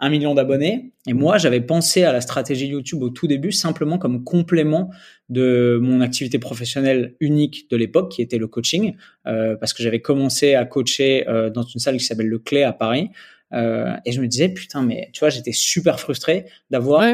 un 0.04 0.10
million 0.10 0.34
d'abonnés. 0.34 0.92
Et 1.06 1.14
moi, 1.14 1.38
j'avais 1.38 1.60
pensé 1.60 2.04
à 2.04 2.12
la 2.12 2.20
stratégie 2.20 2.66
YouTube 2.66 3.02
au 3.02 3.10
tout 3.10 3.26
début 3.26 3.52
simplement 3.52 3.96
comme 3.98 4.22
complément 4.22 4.90
de 5.30 5.78
mon 5.80 6.00
activité 6.00 6.38
professionnelle 6.38 7.14
unique 7.20 7.70
de 7.70 7.76
l'époque, 7.76 8.10
qui 8.10 8.22
était 8.22 8.38
le 8.38 8.46
coaching, 8.46 8.96
euh, 9.26 9.56
parce 9.56 9.72
que 9.72 9.82
j'avais 9.82 10.00
commencé 10.00 10.54
à 10.54 10.64
coacher 10.64 11.26
euh, 11.28 11.48
dans 11.48 11.62
une 11.62 11.80
salle 11.80 11.96
qui 11.96 12.04
s'appelle 12.04 12.28
Le 12.28 12.38
Clé 12.38 12.64
à 12.64 12.72
Paris. 12.72 13.10
Euh, 13.52 13.94
et 14.04 14.12
je 14.12 14.20
me 14.20 14.26
disais, 14.26 14.48
putain, 14.48 14.82
mais 14.82 15.10
tu 15.12 15.20
vois, 15.20 15.30
j'étais 15.30 15.52
super 15.52 16.00
frustré 16.00 16.46
d'avoir 16.70 17.04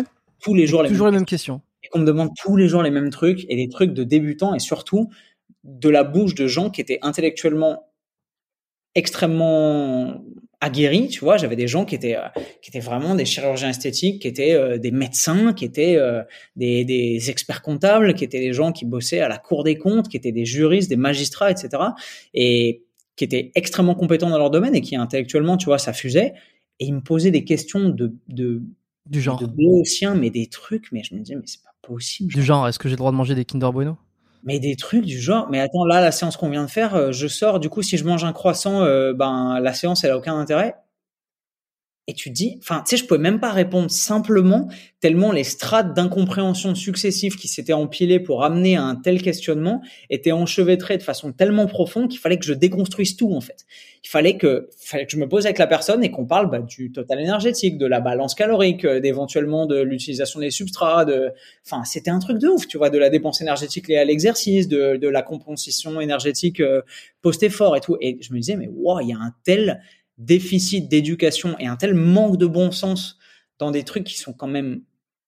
tous 0.43 0.55
les 0.55 0.67
jours 0.67 0.83
les 0.83 0.89
toujours 0.89 1.07
mêmes 1.07 1.15
les 1.15 1.19
mêmes 1.21 1.27
questions 1.27 1.61
qu'on 1.91 2.01
me 2.01 2.07
demande 2.07 2.31
tous 2.41 2.57
les 2.57 2.69
jours 2.69 2.83
les 2.83 2.91
mêmes 2.91 3.11
trucs 3.11 3.45
et 3.49 3.57
des 3.57 3.69
trucs 3.69 3.93
de 3.93 4.05
débutants 4.05 4.55
et 4.55 4.59
surtout 4.59 5.11
de 5.65 5.89
la 5.89 6.05
bouche 6.05 6.35
de 6.35 6.47
gens 6.47 6.71
qui 6.71 6.81
étaient 6.81 6.99
intellectuellement 7.03 7.87
extrêmement 8.95 10.23
aguerris, 10.61 11.09
tu 11.09 11.21
vois, 11.21 11.39
j'avais 11.39 11.57
des 11.57 11.69
gens 11.69 11.85
qui 11.85 11.95
étaient 11.95 12.17
euh, 12.17 12.29
qui 12.61 12.71
étaient 12.71 12.81
vraiment 12.81 13.15
des 13.15 13.25
chirurgiens 13.25 13.71
esthétiques, 13.71 14.23
qui 14.23 14.29
étaient 14.29 14.53
euh, 14.53 14.79
des 14.79 14.91
médecins, 14.91 15.53
qui 15.55 15.65
étaient 15.65 15.97
euh, 15.97 16.23
des, 16.57 16.85
des 16.85 17.31
experts 17.31 17.63
comptables, 17.63 18.15
qui 18.15 18.25
étaient 18.25 18.41
des 18.41 18.53
gens 18.53 18.73
qui 18.73 18.85
bossaient 18.85 19.21
à 19.21 19.29
la 19.29 19.39
Cour 19.39 19.65
des 19.65 19.77
comptes, 19.77 20.09
qui 20.09 20.17
étaient 20.17 20.33
des 20.33 20.45
juristes, 20.45 20.91
des 20.91 20.97
magistrats, 20.97 21.51
etc. 21.51 21.83
et 22.35 22.85
qui 23.17 23.25
étaient 23.25 23.53
extrêmement 23.55 23.95
compétents 23.95 24.31
dans 24.31 24.39
leur 24.39 24.51
domaine 24.51 24.75
et 24.75 24.81
qui 24.81 24.97
intellectuellement, 24.97 25.57
tu 25.57 25.67
vois, 25.67 25.79
ça 25.79 25.93
fusait. 25.93 26.35
Et 26.79 26.87
ils 26.87 26.95
me 26.95 27.03
posaient 27.03 27.31
des 27.31 27.45
questions 27.45 27.89
de, 27.89 28.15
de 28.29 28.63
du 29.07 29.21
genre 29.21 29.41
de 29.41 30.15
mais 30.15 30.31
des 30.31 30.47
trucs, 30.47 30.93
mais 30.93 31.03
je 31.03 31.15
me 31.15 31.21
disais, 31.21 31.35
mais 31.35 31.43
c'est 31.47 31.63
pas 31.63 31.70
possible. 31.83 32.33
Du 32.33 32.43
genre, 32.43 32.67
est-ce 32.69 32.79
que 32.79 32.89
j'ai 32.89 32.95
le 32.95 32.99
droit 32.99 33.11
de 33.11 33.17
manger 33.17 33.35
des 33.35 33.45
Kinder 33.45 33.71
Bueno? 33.73 33.97
Mais 34.43 34.59
des 34.59 34.77
trucs 34.77 35.05
du 35.05 35.21
genre, 35.21 35.49
mais 35.51 35.61
attends, 35.61 35.85
là, 35.85 36.01
la 36.01 36.13
séance 36.13 36.37
qu'on 36.37 36.49
vient 36.49 36.65
de 36.65 36.71
faire, 36.71 36.95
euh, 36.95 37.13
je 37.13 37.27
sors, 37.27 37.61
du 37.61 37.69
coup, 37.69 37.83
si 37.83 37.99
je 37.99 38.05
mange 38.05 38.25
un 38.25 38.33
croissant, 38.33 38.83
euh, 38.83 39.13
ben, 39.13 39.61
la 39.61 39.75
séance, 39.75 40.03
elle 40.05 40.13
a 40.13 40.17
aucun 40.17 40.39
intérêt 40.39 40.77
et 42.11 42.13
tu 42.13 42.31
dis, 42.31 42.59
enfin, 42.59 42.83
tu 42.85 42.91
sais, 42.91 42.97
je 42.97 43.07
pouvais 43.07 43.21
même 43.21 43.39
pas 43.39 43.53
répondre 43.53 43.89
simplement 43.89 44.69
tellement 44.99 45.31
les 45.31 45.45
strates 45.45 45.95
d'incompréhension 45.95 46.75
successives 46.75 47.37
qui 47.37 47.47
s'étaient 47.47 47.73
empilées 47.73 48.19
pour 48.19 48.43
amener 48.43 48.77
à 48.77 48.83
un 48.83 48.97
tel 48.97 49.23
questionnement 49.23 49.81
étaient 50.11 50.33
enchevêtrées 50.33 50.99
de 50.99 51.05
façon 51.05 51.31
tellement 51.31 51.67
profonde 51.67 52.09
qu'il 52.09 52.19
fallait 52.19 52.37
que 52.37 52.45
je 52.45 52.53
déconstruise 52.53 53.17
tout 53.17 53.33
en 53.33 53.41
fait. 53.41 53.65
Il 54.03 54.09
fallait 54.09 54.37
que, 54.37 54.71
je 55.09 55.17
me 55.19 55.29
pose 55.29 55.47
avec 55.47 55.59
la 55.59 55.69
personne 55.69 56.03
et 56.03 56.11
qu'on 56.11 56.27
parle 56.27 56.51
bah, 56.51 56.59
du 56.59 56.91
total 56.91 57.21
énergétique, 57.21 57.79
de 57.79 57.87
la 57.87 58.01
balance 58.01 58.35
calorique, 58.35 58.85
euh, 58.85 58.99
d'éventuellement 58.99 59.67
de 59.67 59.81
l'utilisation 59.81 60.41
des 60.41 60.51
substrats, 60.51 61.05
de, 61.05 61.31
enfin, 61.65 61.85
c'était 61.85 62.11
un 62.11 62.19
truc 62.19 62.39
de 62.39 62.49
ouf, 62.49 62.67
tu 62.67 62.77
vois, 62.77 62.91
de 62.91 62.99
la 62.99 63.09
dépense 63.09 63.41
énergétique 63.41 63.87
liée 63.87 63.99
à 63.99 64.05
l'exercice, 64.05 64.67
de, 64.67 64.97
de 64.97 65.09
la 65.09 65.23
compensation 65.23 66.01
énergétique 66.01 66.59
euh, 66.59 66.83
post-effort 67.23 67.77
et 67.77 67.81
tout. 67.81 67.97
Et 68.01 68.19
je 68.21 68.33
me 68.33 68.41
disais, 68.41 68.57
mais 68.57 68.69
wow, 68.69 68.99
il 68.99 69.11
y 69.11 69.13
a 69.13 69.19
un 69.19 69.33
tel 69.45 69.81
déficit 70.21 70.89
d'éducation 70.89 71.57
et 71.59 71.67
un 71.67 71.77
tel 71.77 71.95
manque 71.95 72.37
de 72.37 72.47
bon 72.47 72.71
sens 72.71 73.19
dans 73.59 73.71
des 73.71 73.85
trucs 73.85 74.05
qui 74.05 74.19
sont 74.19 74.33
quand 74.33 74.47
même 74.47 74.83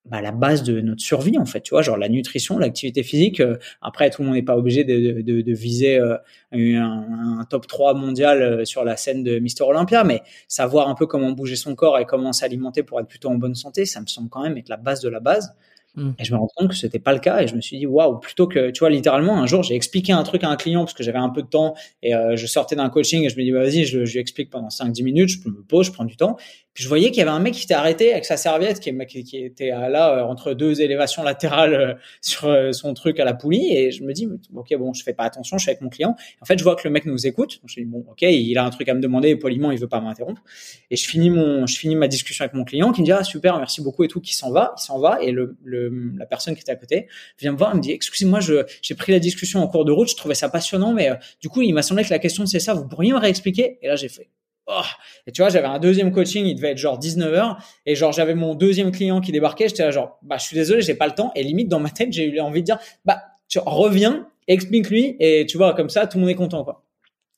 bah, 0.05 0.21
la 0.21 0.33
base 0.33 0.65
de 0.65 0.81
notre 0.81 1.01
survie 1.01 1.39
en 1.39 1.47
fait 1.47 1.61
tu 1.61 1.71
vois 1.71 1.83
genre 1.83 1.97
la 1.97 2.09
nutrition 2.09 2.59
l'activité 2.59 3.03
physique 3.03 3.41
euh, 3.41 3.57
après 3.81 4.11
tout 4.11 4.23
le 4.23 4.27
monde 4.27 4.35
n'est 4.35 4.43
pas 4.43 4.57
obligé 4.57 4.83
de, 4.83 5.53
viser 5.53 5.99
euh, 5.99 6.17
un, 6.51 7.39
un, 7.39 7.45
top 7.45 7.69
3 7.69 7.95
mondial 7.95 8.43
euh, 8.43 8.65
sur 8.65 8.85
la 8.85 8.97
scène 8.97 9.23
de 9.23 9.39
Mister 9.39 9.63
Olympia 9.63 10.03
mais 10.03 10.23
savoir 10.49 10.89
un 10.89 10.97
peu 10.97 11.07
comment 11.07 11.31
bouger 11.31 11.57
son 11.57 11.77
corps 11.77 11.99
et 11.99 12.05
comment 12.05 12.33
s'alimenter 12.33 12.83
pour 12.83 12.99
être 12.99 13.07
plutôt 13.07 13.29
en 13.29 13.37
bonne 13.37 13.55
santé 13.55 13.87
ça 13.87 14.01
me 14.01 14.07
semble 14.07 14.29
quand 14.29 14.43
même 14.43 14.59
être 14.59 14.69
la 14.69 14.77
base 14.77 15.01
de 15.01 15.09
la 15.09 15.21
base 15.21 15.55
Mm. 15.95 16.13
Et 16.19 16.25
je 16.25 16.33
me 16.33 16.39
rends 16.39 16.49
compte 16.57 16.71
que 16.71 16.75
c'était 16.75 16.99
pas 16.99 17.13
le 17.13 17.19
cas 17.19 17.43
et 17.43 17.47
je 17.47 17.55
me 17.55 17.61
suis 17.61 17.77
dit 17.77 17.85
waouh 17.85 18.19
plutôt 18.19 18.47
que 18.47 18.71
tu 18.71 18.79
vois 18.79 18.89
littéralement 18.89 19.43
un 19.43 19.47
jour 19.47 19.63
j'ai 19.63 19.75
expliqué 19.75 20.15
un 20.15 20.23
truc 20.23 20.43
à 20.43 20.49
un 20.49 20.57
client 20.57 20.81
parce 20.81 20.95
que 20.95 21.03
j'avais 21.03 21.19
un 21.19 21.29
peu 21.29 21.43
de 21.43 21.49
temps 21.49 21.75
et 22.03 22.15
euh, 22.15 22.35
je 22.35 22.47
sortais 22.47 22.77
d'un 22.77 22.89
coaching 22.89 23.25
et 23.25 23.29
je 23.29 23.37
me 23.37 23.43
dis 23.43 23.53
bah, 23.53 23.61
vas-y 23.61 23.85
je, 23.85 24.07
je 24.07 24.13
lui 24.15 24.19
explique 24.19 24.49
pendant 24.49 24.69
5-10 24.69 25.05
minutes 25.05 25.29
je 25.29 25.47
me 25.51 25.63
pose 25.63 25.87
je 25.87 25.93
prends 25.93 26.07
du 26.07 26.17
temps. 26.17 26.39
Puis 26.73 26.85
je 26.85 26.89
voyais 26.89 27.11
qu'il 27.11 27.19
y 27.19 27.21
avait 27.21 27.31
un 27.31 27.41
mec 27.41 27.53
qui 27.53 27.65
était 27.65 27.75
arrêté 27.75 28.13
avec 28.13 28.25
sa 28.25 28.39
serviette 28.39 28.81
qui, 28.81 28.97
qui, 29.07 29.25
qui 29.25 29.37
était 29.37 29.69
là 29.69 30.17
euh, 30.17 30.23
entre 30.23 30.55
deux 30.55 30.81
élévations 30.81 31.23
latérales 31.23 31.75
euh, 31.75 31.95
sur 32.23 32.49
son 32.73 32.95
truc 32.95 33.21
à 33.21 33.27
la 33.27 33.35
poulie 33.35 33.77
et 33.77 33.91
je 33.91 34.03
me 34.03 34.15
dis 34.15 34.27
ok 34.55 34.75
bon 34.79 34.95
je 34.95 35.03
fais 35.03 35.13
pas 35.13 35.25
attention 35.25 35.59
je 35.59 35.65
suis 35.65 35.71
avec 35.71 35.83
mon 35.83 35.91
client. 35.91 36.17
En 36.41 36.47
fait 36.47 36.59
je 36.59 36.65
vois 36.65 36.75
que 36.75 36.89
le 36.89 36.91
mec 36.91 37.05
nous 37.05 37.27
écoute. 37.27 37.61
Donc 37.61 37.69
je 37.69 37.81
dis 37.81 37.85
bon 37.85 38.03
ok 38.11 38.23
il 38.23 38.57
a 38.57 38.65
un 38.65 38.71
truc 38.71 38.89
à 38.89 38.95
me 38.95 39.01
demander 39.01 39.37
poliment 39.37 39.71
il 39.71 39.79
veut 39.79 39.89
pas 39.89 40.01
m'interrompre. 40.01 40.43
Et 40.91 40.97
je 40.97 41.07
finis 41.07 41.29
mon 41.29 41.67
je 41.67 41.77
finis 41.77 41.97
ma 41.97 42.09
discussion 42.09 42.45
avec 42.45 42.55
mon 42.55 42.65
client 42.65 42.93
qui 42.93 43.03
me 43.03 43.05
dit 43.05 43.13
ah 43.13 43.25
super 43.25 43.59
merci 43.59 43.83
beaucoup 43.83 44.05
et 44.05 44.09
tout 44.09 44.23
qui 44.23 44.35
s'en 44.35 44.51
va 44.51 44.75
il 44.79 44.83
s'en 44.83 44.99
va. 44.99 45.23
Et 45.23 45.33
le 45.33 45.82
la 46.17 46.27
personne 46.27 46.55
qui 46.55 46.61
était 46.61 46.73
à 46.73 46.77
côté, 46.77 47.09
vient 47.39 47.53
me 47.53 47.57
voir, 47.57 47.73
il 47.75 47.79
me 47.79 47.83
dit, 47.83 47.93
excusez-moi, 47.93 48.41
j'ai 48.41 48.95
pris 48.95 49.13
la 49.13 49.19
discussion 49.19 49.61
en 49.61 49.69
cours 49.69 49.85
de 49.85 49.93
route, 49.93 50.09
je 50.09 50.17
trouvais 50.17 50.35
ça 50.35 50.49
passionnant, 50.49 50.93
mais 50.93 51.11
euh, 51.11 51.15
du 51.41 51.49
coup, 51.49 51.63
il 51.63 51.73
m'a 51.73 51.83
semblé 51.83 52.05
que 52.05 52.11
la 52.11 52.19
question 52.19 52.47
c'est 52.47 52.61
ça, 52.61 52.75
vous 52.75 52.87
pourriez 52.87 53.13
me 53.13 53.19
réexpliquer? 53.19 53.79
Et 53.83 53.89
là, 53.89 53.97
j'ai 53.97 54.09
fait, 54.09 54.29
oh. 54.67 54.83
Et 55.27 55.33
tu 55.33 55.43
vois, 55.43 55.51
j'avais 55.51 55.67
un 55.67 55.79
deuxième 55.79 56.13
coaching, 56.13 56.47
il 56.47 56.55
devait 56.55 56.73
être 56.73 56.79
genre 56.79 56.99
19h, 56.99 57.57
et 57.87 57.95
genre 57.95 58.13
j'avais 58.13 58.35
mon 58.35 58.55
deuxième 58.55 58.93
client 58.93 59.21
qui 59.21 59.33
débarquait, 59.33 59.69
j'étais 59.69 59.85
là 59.85 59.91
genre, 59.91 60.19
bah 60.23 60.37
je 60.39 60.45
suis 60.45 60.57
désolé, 60.57 60.83
j'ai 60.83 60.95
pas 60.95 61.07
le 61.07 61.15
temps, 61.15 61.33
et 61.35 61.43
limite 61.43 61.69
dans 61.69 61.81
ma 61.81 61.91
tête, 61.91 62.13
j'ai 62.13 62.25
eu 62.25 62.41
envie 62.41 62.61
de 62.61 62.67
dire, 62.67 62.79
bah 63.05 63.23
tu 63.49 63.59
reviens, 63.59 64.29
explique-lui, 64.49 65.17
et 65.21 65.47
tu 65.47 65.57
vois, 65.57 65.75
comme 65.75 65.91
ça, 65.91 66.07
tout 66.07 66.19
le 66.19 66.23
monde 66.23 66.31
est 66.31 66.37
content, 66.37 66.65
quoi. 66.65 66.85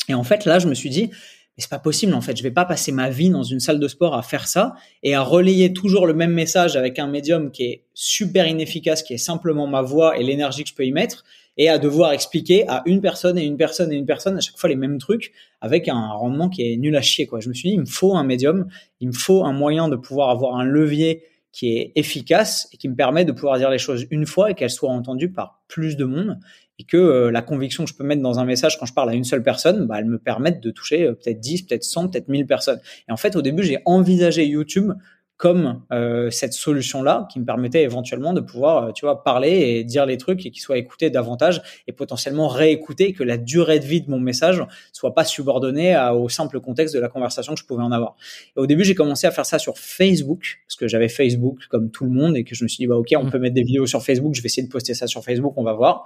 Et 0.08 0.14
en 0.14 0.22
fait, 0.22 0.44
là, 0.44 0.58
je 0.58 0.68
me 0.68 0.74
suis 0.74 0.90
dit, 0.90 1.10
mais 1.56 1.62
c'est 1.62 1.70
pas 1.70 1.78
possible 1.78 2.14
en 2.14 2.20
fait. 2.20 2.36
Je 2.36 2.42
vais 2.42 2.50
pas 2.50 2.64
passer 2.64 2.90
ma 2.90 3.10
vie 3.10 3.30
dans 3.30 3.42
une 3.42 3.60
salle 3.60 3.78
de 3.78 3.88
sport 3.88 4.14
à 4.14 4.22
faire 4.22 4.48
ça 4.48 4.74
et 5.02 5.14
à 5.14 5.22
relayer 5.22 5.72
toujours 5.72 6.06
le 6.06 6.14
même 6.14 6.32
message 6.32 6.76
avec 6.76 6.98
un 6.98 7.06
médium 7.06 7.50
qui 7.50 7.64
est 7.64 7.84
super 7.94 8.46
inefficace, 8.46 9.02
qui 9.02 9.14
est 9.14 9.18
simplement 9.18 9.66
ma 9.66 9.82
voix 9.82 10.18
et 10.18 10.24
l'énergie 10.24 10.64
que 10.64 10.70
je 10.70 10.74
peux 10.74 10.84
y 10.84 10.92
mettre, 10.92 11.24
et 11.56 11.68
à 11.68 11.78
devoir 11.78 12.12
expliquer 12.12 12.68
à 12.68 12.82
une 12.86 13.00
personne 13.00 13.38
et 13.38 13.44
une 13.44 13.56
personne 13.56 13.92
et 13.92 13.96
une 13.96 14.06
personne 14.06 14.36
à 14.36 14.40
chaque 14.40 14.58
fois 14.58 14.68
les 14.68 14.76
mêmes 14.76 14.98
trucs 14.98 15.32
avec 15.60 15.88
un 15.88 16.08
rendement 16.08 16.48
qui 16.48 16.62
est 16.62 16.76
nul 16.76 16.96
à 16.96 17.02
chier 17.02 17.26
quoi. 17.26 17.40
Je 17.40 17.48
me 17.48 17.54
suis 17.54 17.68
dit 17.68 17.74
il 17.76 17.80
me 17.80 17.86
faut 17.86 18.16
un 18.16 18.24
médium, 18.24 18.66
il 19.00 19.08
me 19.08 19.12
faut 19.12 19.44
un 19.44 19.52
moyen 19.52 19.88
de 19.88 19.96
pouvoir 19.96 20.30
avoir 20.30 20.56
un 20.56 20.64
levier 20.64 21.22
qui 21.52 21.76
est 21.76 21.92
efficace 21.94 22.68
et 22.72 22.76
qui 22.76 22.88
me 22.88 22.96
permet 22.96 23.24
de 23.24 23.30
pouvoir 23.30 23.58
dire 23.58 23.70
les 23.70 23.78
choses 23.78 24.06
une 24.10 24.26
fois 24.26 24.50
et 24.50 24.54
qu'elles 24.54 24.70
soient 24.70 24.90
entendues 24.90 25.30
par 25.30 25.62
plus 25.68 25.96
de 25.96 26.04
monde 26.04 26.40
et 26.78 26.84
que 26.84 26.96
euh, 26.96 27.30
la 27.30 27.42
conviction 27.42 27.84
que 27.84 27.90
je 27.90 27.94
peux 27.94 28.04
mettre 28.04 28.22
dans 28.22 28.38
un 28.38 28.44
message 28.44 28.78
quand 28.78 28.86
je 28.86 28.94
parle 28.94 29.10
à 29.10 29.14
une 29.14 29.24
seule 29.24 29.42
personne, 29.42 29.86
bah, 29.86 29.96
elle 29.98 30.06
me 30.06 30.18
permette 30.18 30.60
de 30.60 30.70
toucher 30.70 31.04
euh, 31.04 31.12
peut-être 31.12 31.40
10, 31.40 31.62
peut-être 31.62 31.84
100, 31.84 32.08
peut-être 32.08 32.28
1000 32.28 32.46
personnes. 32.46 32.80
Et 33.08 33.12
en 33.12 33.16
fait, 33.16 33.36
au 33.36 33.42
début, 33.42 33.62
j'ai 33.62 33.78
envisagé 33.84 34.46
YouTube 34.46 34.92
comme 35.36 35.82
euh, 35.92 36.30
cette 36.30 36.52
solution-là 36.52 37.26
qui 37.30 37.40
me 37.40 37.44
permettait 37.44 37.82
éventuellement 37.82 38.32
de 38.32 38.40
pouvoir, 38.40 38.84
euh, 38.84 38.92
tu 38.92 39.04
vois, 39.04 39.24
parler 39.24 39.50
et 39.50 39.84
dire 39.84 40.06
les 40.06 40.16
trucs 40.16 40.46
et 40.46 40.50
qu'ils 40.50 40.62
soient 40.62 40.78
écoutés 40.78 41.10
davantage 41.10 41.60
et 41.88 41.92
potentiellement 41.92 42.48
réécoutés, 42.48 43.12
que 43.12 43.24
la 43.24 43.36
durée 43.36 43.80
de 43.80 43.84
vie 43.84 44.00
de 44.00 44.10
mon 44.10 44.20
message 44.20 44.62
soit 44.92 45.14
pas 45.14 45.24
subordonnée 45.24 45.96
au 46.14 46.28
simple 46.28 46.60
contexte 46.60 46.94
de 46.94 47.00
la 47.00 47.08
conversation 47.08 47.54
que 47.54 47.60
je 47.60 47.66
pouvais 47.66 47.82
en 47.82 47.92
avoir. 47.92 48.16
Et 48.56 48.60
au 48.60 48.66
début, 48.66 48.84
j'ai 48.84 48.94
commencé 48.94 49.26
à 49.26 49.30
faire 49.30 49.46
ça 49.46 49.58
sur 49.58 49.76
Facebook 49.78 50.60
parce 50.66 50.76
que 50.76 50.88
j'avais 50.88 51.08
Facebook 51.08 51.66
comme 51.68 51.90
tout 51.90 52.04
le 52.04 52.10
monde 52.10 52.36
et 52.36 52.44
que 52.44 52.54
je 52.54 52.64
me 52.64 52.68
suis 52.68 52.78
dit 52.78 52.86
bah 52.86 52.96
ok, 52.96 53.08
on 53.16 53.24
mmh. 53.24 53.30
peut 53.30 53.38
mettre 53.38 53.54
des 53.54 53.62
vidéos 53.62 53.86
sur 53.86 54.02
Facebook, 54.02 54.34
je 54.34 54.42
vais 54.42 54.46
essayer 54.46 54.66
de 54.66 54.72
poster 54.72 54.94
ça 54.94 55.06
sur 55.06 55.24
Facebook, 55.24 55.54
on 55.56 55.64
va 55.64 55.72
voir. 55.72 56.04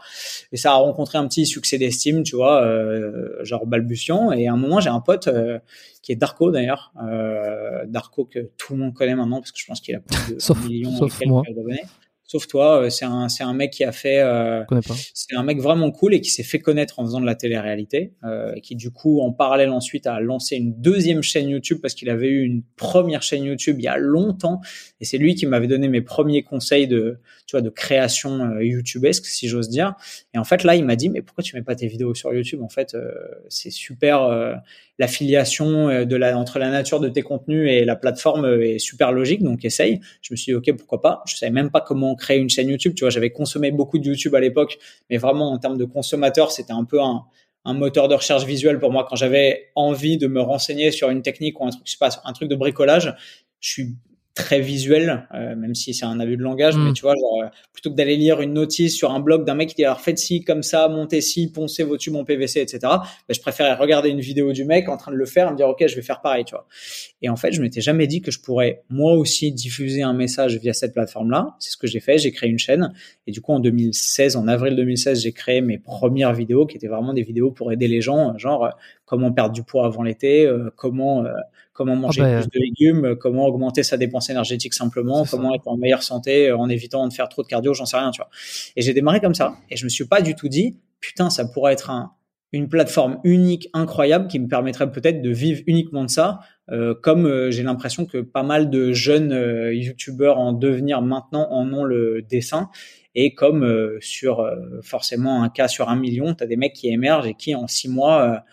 Et 0.52 0.56
ça 0.56 0.72
a 0.72 0.76
rencontré 0.76 1.18
un 1.18 1.26
petit 1.28 1.46
succès 1.46 1.78
d'estime, 1.78 2.22
tu 2.22 2.36
vois, 2.36 2.62
euh, 2.62 3.44
genre 3.44 3.66
balbutiant. 3.66 4.32
Et 4.32 4.48
à 4.48 4.52
un 4.52 4.56
moment, 4.56 4.80
j'ai 4.80 4.90
un 4.90 5.00
pote 5.00 5.28
euh, 5.28 5.58
qui 6.02 6.12
est 6.12 6.16
Darko 6.16 6.50
d'ailleurs, 6.50 6.92
euh, 7.02 7.84
Darko 7.86 8.24
que 8.24 8.50
tout 8.56 8.74
le 8.74 8.80
monde 8.80 8.94
connaît 8.94 9.14
maintenant 9.18 9.40
parce 9.40 9.52
que 9.52 9.58
je 9.58 9.66
pense 9.66 9.80
qu'il 9.80 9.94
a 9.94 10.00
plus 10.00 10.34
de 10.34 10.38
sauf, 10.40 10.66
millions 10.66 10.96
sauf 10.96 11.20
moi. 11.26 11.42
d'abonnés. 11.48 11.82
Sauf 12.30 12.46
toi, 12.46 12.82
euh, 12.82 12.90
c'est 12.90 13.06
un 13.06 13.30
c'est 13.30 13.42
un 13.42 13.54
mec 13.54 13.72
qui 13.72 13.84
a 13.84 13.92
fait 13.92 14.20
euh, 14.20 14.62
c'est 15.14 15.34
un 15.34 15.42
mec 15.42 15.60
vraiment 15.60 15.90
cool 15.90 16.12
et 16.12 16.20
qui 16.20 16.28
s'est 16.28 16.42
fait 16.42 16.58
connaître 16.58 16.98
en 16.98 17.04
faisant 17.06 17.22
de 17.22 17.26
la 17.26 17.34
télé-réalité 17.34 18.12
euh, 18.22 18.52
et 18.54 18.60
qui 18.60 18.76
du 18.76 18.90
coup 18.90 19.22
en 19.22 19.32
parallèle 19.32 19.70
ensuite 19.70 20.06
a 20.06 20.20
lancé 20.20 20.56
une 20.56 20.78
deuxième 20.78 21.22
chaîne 21.22 21.48
YouTube 21.48 21.78
parce 21.80 21.94
qu'il 21.94 22.10
avait 22.10 22.28
eu 22.28 22.42
une 22.42 22.62
première 22.76 23.22
chaîne 23.22 23.44
YouTube 23.44 23.76
il 23.78 23.84
y 23.84 23.88
a 23.88 23.96
longtemps 23.96 24.60
et 25.00 25.06
c'est 25.06 25.16
lui 25.16 25.36
qui 25.36 25.46
m'avait 25.46 25.68
donné 25.68 25.88
mes 25.88 26.02
premiers 26.02 26.42
conseils 26.42 26.86
de 26.86 27.18
tu 27.48 27.56
vois 27.56 27.62
de 27.62 27.70
création 27.70 28.44
euh, 28.44 28.62
YouTubeesque 28.62 29.24
si 29.24 29.48
j'ose 29.48 29.70
dire. 29.70 29.94
Et 30.34 30.38
en 30.38 30.44
fait 30.44 30.64
là 30.64 30.76
il 30.76 30.84
m'a 30.84 30.96
dit 30.96 31.08
mais 31.08 31.22
pourquoi 31.22 31.42
tu 31.42 31.56
mets 31.56 31.62
pas 31.62 31.74
tes 31.74 31.86
vidéos 31.86 32.14
sur 32.14 32.32
YouTube? 32.32 32.60
En 32.62 32.68
fait 32.68 32.94
euh, 32.94 33.10
c'est 33.48 33.70
super 33.70 34.22
euh, 34.22 34.54
l'affiliation 34.98 35.88
euh, 35.88 36.04
de 36.04 36.14
la 36.14 36.36
entre 36.36 36.58
la 36.58 36.70
nature 36.70 37.00
de 37.00 37.08
tes 37.08 37.22
contenus 37.22 37.70
et 37.70 37.86
la 37.86 37.96
plateforme 37.96 38.60
est 38.62 38.78
super 38.78 39.12
logique 39.12 39.42
donc 39.42 39.64
essaye. 39.64 40.00
Je 40.20 40.34
me 40.34 40.36
suis 40.36 40.52
dit 40.52 40.54
ok 40.54 40.76
pourquoi 40.76 41.00
pas? 41.00 41.22
Je 41.26 41.36
savais 41.36 41.50
même 41.50 41.70
pas 41.70 41.80
comment 41.80 42.14
créer 42.14 42.38
une 42.38 42.50
chaîne 42.50 42.68
YouTube 42.68 42.92
tu 42.94 43.04
vois 43.04 43.10
j'avais 43.10 43.30
consommé 43.30 43.70
beaucoup 43.70 43.98
de 43.98 44.04
YouTube 44.04 44.34
à 44.34 44.40
l'époque 44.40 44.78
mais 45.08 45.16
vraiment 45.16 45.50
en 45.50 45.58
termes 45.58 45.78
de 45.78 45.86
consommateur 45.86 46.52
c'était 46.52 46.74
un 46.74 46.84
peu 46.84 47.00
un 47.00 47.24
un 47.64 47.74
moteur 47.74 48.08
de 48.08 48.14
recherche 48.14 48.44
visuelle 48.44 48.78
pour 48.78 48.90
moi. 48.92 49.06
Quand 49.06 49.16
j'avais 49.16 49.70
envie 49.74 50.16
de 50.16 50.26
me 50.26 50.40
renseigner 50.40 50.90
sur 50.90 51.10
une 51.10 51.20
technique 51.20 51.60
ou 51.60 51.66
un 51.66 51.70
truc, 51.70 51.82
je 51.84 51.90
sais 51.92 51.98
pas, 51.98 52.08
un 52.24 52.32
truc 52.32 52.48
de 52.48 52.56
bricolage. 52.56 53.14
Je 53.60 53.68
suis 53.68 53.96
très 54.38 54.60
visuel, 54.60 55.26
euh, 55.34 55.56
même 55.56 55.74
si 55.74 55.92
c'est 55.92 56.04
un 56.04 56.20
abus 56.20 56.36
de 56.36 56.42
langage, 56.42 56.76
mais 56.76 56.90
mm. 56.90 56.94
tu 56.94 57.02
vois, 57.02 57.14
genre, 57.16 57.42
euh, 57.42 57.48
plutôt 57.72 57.90
que 57.90 57.96
d'aller 57.96 58.16
lire 58.16 58.40
une 58.40 58.52
notice 58.52 58.94
sur 58.94 59.10
un 59.10 59.18
blog 59.18 59.44
d'un 59.44 59.56
mec 59.56 59.70
qui 59.70 59.74
dit 59.74 59.84
alors 59.84 60.00
faites 60.00 60.18
ci 60.18 60.44
comme 60.44 60.62
ça, 60.62 60.88
montez 60.88 61.20
ci, 61.20 61.50
poncez 61.50 61.82
vos 61.82 61.96
tubes 61.96 62.14
en 62.14 62.24
PVC, 62.24 62.60
etc. 62.60 62.78
Ben, 62.82 63.00
je 63.30 63.40
préférais 63.40 63.74
regarder 63.74 64.10
une 64.10 64.20
vidéo 64.20 64.52
du 64.52 64.64
mec 64.64 64.88
en 64.88 64.96
train 64.96 65.10
de 65.10 65.16
le 65.16 65.26
faire 65.26 65.48
et 65.48 65.50
me 65.50 65.56
dire 65.56 65.66
ok, 65.66 65.84
je 65.88 65.96
vais 65.96 66.02
faire 66.02 66.20
pareil, 66.20 66.44
tu 66.44 66.52
vois. 66.54 66.68
Et 67.20 67.28
en 67.28 67.34
fait, 67.34 67.50
je 67.52 67.60
m'étais 67.60 67.80
jamais 67.80 68.06
dit 68.06 68.22
que 68.22 68.30
je 68.30 68.40
pourrais 68.40 68.82
moi 68.88 69.14
aussi 69.14 69.50
diffuser 69.50 70.02
un 70.02 70.14
message 70.14 70.56
via 70.56 70.72
cette 70.72 70.94
plateforme-là. 70.94 71.56
C'est 71.58 71.72
ce 71.72 71.76
que 71.76 71.88
j'ai 71.88 72.00
fait. 72.00 72.18
J'ai 72.18 72.30
créé 72.30 72.48
une 72.48 72.60
chaîne 72.60 72.92
et 73.26 73.32
du 73.32 73.40
coup 73.40 73.52
en 73.52 73.58
2016, 73.58 74.36
en 74.36 74.46
avril 74.46 74.76
2016, 74.76 75.22
j'ai 75.22 75.32
créé 75.32 75.60
mes 75.60 75.78
premières 75.78 76.32
vidéos 76.32 76.64
qui 76.64 76.76
étaient 76.76 76.86
vraiment 76.86 77.12
des 77.12 77.24
vidéos 77.24 77.50
pour 77.50 77.72
aider 77.72 77.88
les 77.88 78.00
gens, 78.00 78.38
genre 78.38 78.66
euh, 78.66 78.70
comment 79.04 79.32
perdre 79.32 79.52
du 79.52 79.64
poids 79.64 79.86
avant 79.86 80.04
l'été, 80.04 80.48
comment 80.76 81.24
comment 81.78 81.94
manger 81.94 82.22
ah 82.24 82.24
bah, 82.24 82.40
plus 82.40 82.58
de 82.58 82.64
légumes, 82.64 83.16
comment 83.20 83.46
augmenter 83.46 83.84
sa 83.84 83.96
dépense 83.96 84.28
énergétique 84.30 84.74
simplement, 84.74 85.24
comment 85.24 85.54
être 85.54 85.68
en 85.68 85.76
meilleure 85.76 86.02
santé 86.02 86.48
euh, 86.48 86.58
en 86.58 86.68
évitant 86.68 87.06
de 87.06 87.12
faire 87.12 87.28
trop 87.28 87.44
de 87.44 87.46
cardio, 87.46 87.72
j'en 87.72 87.86
sais 87.86 87.96
rien, 87.96 88.10
tu 88.10 88.20
vois. 88.20 88.28
Et 88.74 88.82
j'ai 88.82 88.92
démarré 88.92 89.20
comme 89.20 89.34
ça 89.34 89.56
et 89.70 89.76
je 89.76 89.84
me 89.84 89.88
suis 89.88 90.04
pas 90.04 90.20
du 90.20 90.34
tout 90.34 90.48
dit 90.48 90.76
putain, 90.98 91.30
ça 91.30 91.44
pourrait 91.44 91.74
être 91.74 91.90
un, 91.90 92.10
une 92.52 92.68
plateforme 92.68 93.20
unique, 93.22 93.68
incroyable, 93.74 94.26
qui 94.26 94.40
me 94.40 94.48
permettrait 94.48 94.90
peut-être 94.90 95.22
de 95.22 95.30
vivre 95.30 95.62
uniquement 95.68 96.04
de 96.04 96.10
ça, 96.10 96.40
euh, 96.72 96.96
comme 97.00 97.26
euh, 97.26 97.52
j'ai 97.52 97.62
l'impression 97.62 98.04
que 98.04 98.18
pas 98.18 98.42
mal 98.42 98.70
de 98.70 98.92
jeunes 98.92 99.70
youtubeurs 99.72 100.38
en 100.38 100.52
devenir 100.52 101.00
maintenant 101.00 101.46
en 101.52 101.72
ont 101.72 101.84
le 101.84 102.22
dessin. 102.28 102.70
Et 103.14 103.34
comme 103.34 103.98
sur 104.00 104.48
forcément 104.82 105.42
un 105.42 105.48
cas 105.48 105.66
sur 105.66 105.88
un 105.88 105.96
million, 105.96 106.34
tu 106.34 106.44
as 106.44 106.46
des 106.46 106.56
mecs 106.56 106.72
qui 106.72 106.88
émergent 106.88 107.26
et 107.26 107.34
qui 107.34 107.54
en 107.54 107.66
six 107.66 107.88
mois 107.88 108.44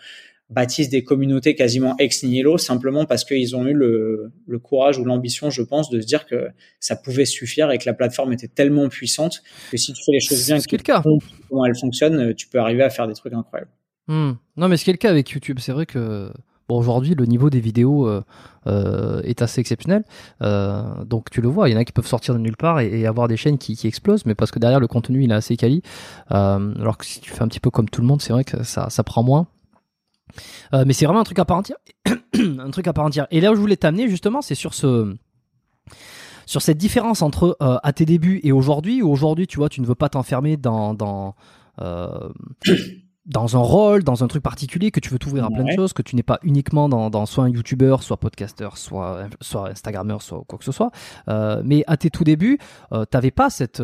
bâtissent 0.50 0.88
des 0.88 1.02
communautés 1.02 1.54
quasiment 1.54 1.96
ex 1.98 2.22
nihilo 2.22 2.56
simplement 2.56 3.04
parce 3.04 3.24
qu'ils 3.24 3.56
ont 3.56 3.66
eu 3.66 3.72
le, 3.72 4.30
le 4.46 4.58
courage 4.58 4.98
ou 4.98 5.04
l'ambition, 5.04 5.50
je 5.50 5.62
pense, 5.62 5.90
de 5.90 6.00
se 6.00 6.06
dire 6.06 6.26
que 6.26 6.48
ça 6.78 6.96
pouvait 6.96 7.24
suffire 7.24 7.70
et 7.70 7.78
que 7.78 7.86
la 7.86 7.94
plateforme 7.94 8.32
était 8.32 8.48
tellement 8.48 8.88
puissante 8.88 9.42
que 9.70 9.76
si 9.76 9.92
tu 9.92 10.04
fais 10.04 10.12
les 10.12 10.20
choses 10.20 10.46
bien, 10.46 10.58
que 10.60 10.76
le 10.76 10.82
cas. 10.82 11.02
comment 11.48 11.64
elle 11.64 11.76
fonctionne, 11.76 12.34
tu 12.34 12.48
peux 12.48 12.58
arriver 12.58 12.82
à 12.82 12.90
faire 12.90 13.08
des 13.08 13.14
trucs 13.14 13.32
incroyables. 13.32 13.70
Hmm. 14.08 14.32
Non, 14.56 14.68
mais 14.68 14.76
ce 14.76 14.84
qui 14.84 14.90
est 14.90 14.92
le 14.92 14.98
cas 14.98 15.10
avec 15.10 15.30
YouTube, 15.30 15.58
c'est 15.60 15.72
vrai 15.72 15.84
que 15.84 16.30
bon, 16.68 16.78
aujourd'hui, 16.78 17.14
le 17.14 17.26
niveau 17.26 17.50
des 17.50 17.58
vidéos 17.60 18.06
euh, 18.06 18.22
euh, 18.68 19.20
est 19.22 19.42
assez 19.42 19.60
exceptionnel. 19.60 20.04
Euh, 20.42 21.04
donc 21.04 21.30
tu 21.30 21.40
le 21.40 21.48
vois, 21.48 21.68
il 21.68 21.72
y 21.72 21.74
en 21.76 21.80
a 21.80 21.84
qui 21.84 21.92
peuvent 21.92 22.06
sortir 22.06 22.34
de 22.34 22.38
nulle 22.38 22.56
part 22.56 22.80
et, 22.80 23.04
avoir 23.06 23.26
des 23.26 23.36
chaînes 23.36 23.58
qui, 23.58 23.76
qui, 23.76 23.88
explosent, 23.88 24.26
mais 24.26 24.36
parce 24.36 24.52
que 24.52 24.60
derrière 24.60 24.80
le 24.80 24.86
contenu 24.86 25.24
il 25.24 25.30
est 25.32 25.34
assez 25.34 25.56
quali. 25.56 25.82
Alors 26.28 26.98
que 26.98 27.04
si 27.04 27.20
tu 27.20 27.32
fais 27.32 27.42
un 27.42 27.48
petit 27.48 27.60
peu 27.60 27.70
comme 27.70 27.88
tout 27.88 28.00
le 28.00 28.06
monde, 28.06 28.22
c'est 28.22 28.32
vrai 28.32 28.44
que 28.44 28.62
ça, 28.62 28.90
ça 28.90 29.02
prend 29.02 29.24
moins. 29.24 29.48
Euh, 30.74 30.84
mais 30.86 30.92
c'est 30.92 31.04
vraiment 31.04 31.20
un 31.20 31.24
truc 31.24 31.38
à 31.38 31.44
part 31.44 31.58
entière. 31.58 31.78
un 32.34 32.70
truc 32.70 32.86
à 32.88 32.92
part 32.92 33.04
entière. 33.04 33.26
Et 33.30 33.40
là 33.40 33.52
où 33.52 33.54
je 33.54 33.60
voulais 33.60 33.76
t'amener 33.76 34.08
justement, 34.08 34.42
c'est 34.42 34.54
sur 34.54 34.74
ce 34.74 35.14
sur 36.46 36.62
cette 36.62 36.78
différence 36.78 37.22
entre 37.22 37.56
euh, 37.60 37.78
à 37.82 37.92
tes 37.92 38.04
débuts 38.04 38.40
et 38.44 38.52
aujourd'hui. 38.52 39.02
Où 39.02 39.10
aujourd'hui, 39.10 39.46
tu 39.46 39.58
vois, 39.58 39.68
tu 39.68 39.80
ne 39.80 39.86
veux 39.86 39.94
pas 39.94 40.08
t'enfermer 40.08 40.56
dans 40.56 40.94
dans 40.94 41.34
euh, 41.80 42.28
dans 43.26 43.56
un 43.56 43.60
rôle, 43.60 44.04
dans 44.04 44.22
un 44.22 44.28
truc 44.28 44.42
particulier, 44.42 44.92
que 44.92 45.00
tu 45.00 45.10
veux 45.10 45.18
t'ouvrir 45.18 45.44
à 45.44 45.50
plein 45.50 45.64
de 45.64 45.72
choses, 45.72 45.92
que 45.92 46.02
tu 46.02 46.14
n'es 46.14 46.22
pas 46.22 46.38
uniquement 46.44 46.88
dans, 46.88 47.10
dans 47.10 47.26
soit 47.26 47.42
un 47.42 47.48
youtubeur, 47.48 48.04
soit 48.04 48.18
podcasteur, 48.18 48.78
soit 48.78 49.28
soit 49.40 49.70
instagrammeur, 49.70 50.22
soit 50.22 50.44
quoi 50.46 50.58
que 50.58 50.64
ce 50.64 50.72
soit. 50.72 50.92
mais 51.64 51.82
à 51.88 51.96
tes 51.96 52.10
tout 52.10 52.24
débuts, 52.24 52.58
t'avais 53.10 53.32
pas 53.32 53.50
cette 53.50 53.82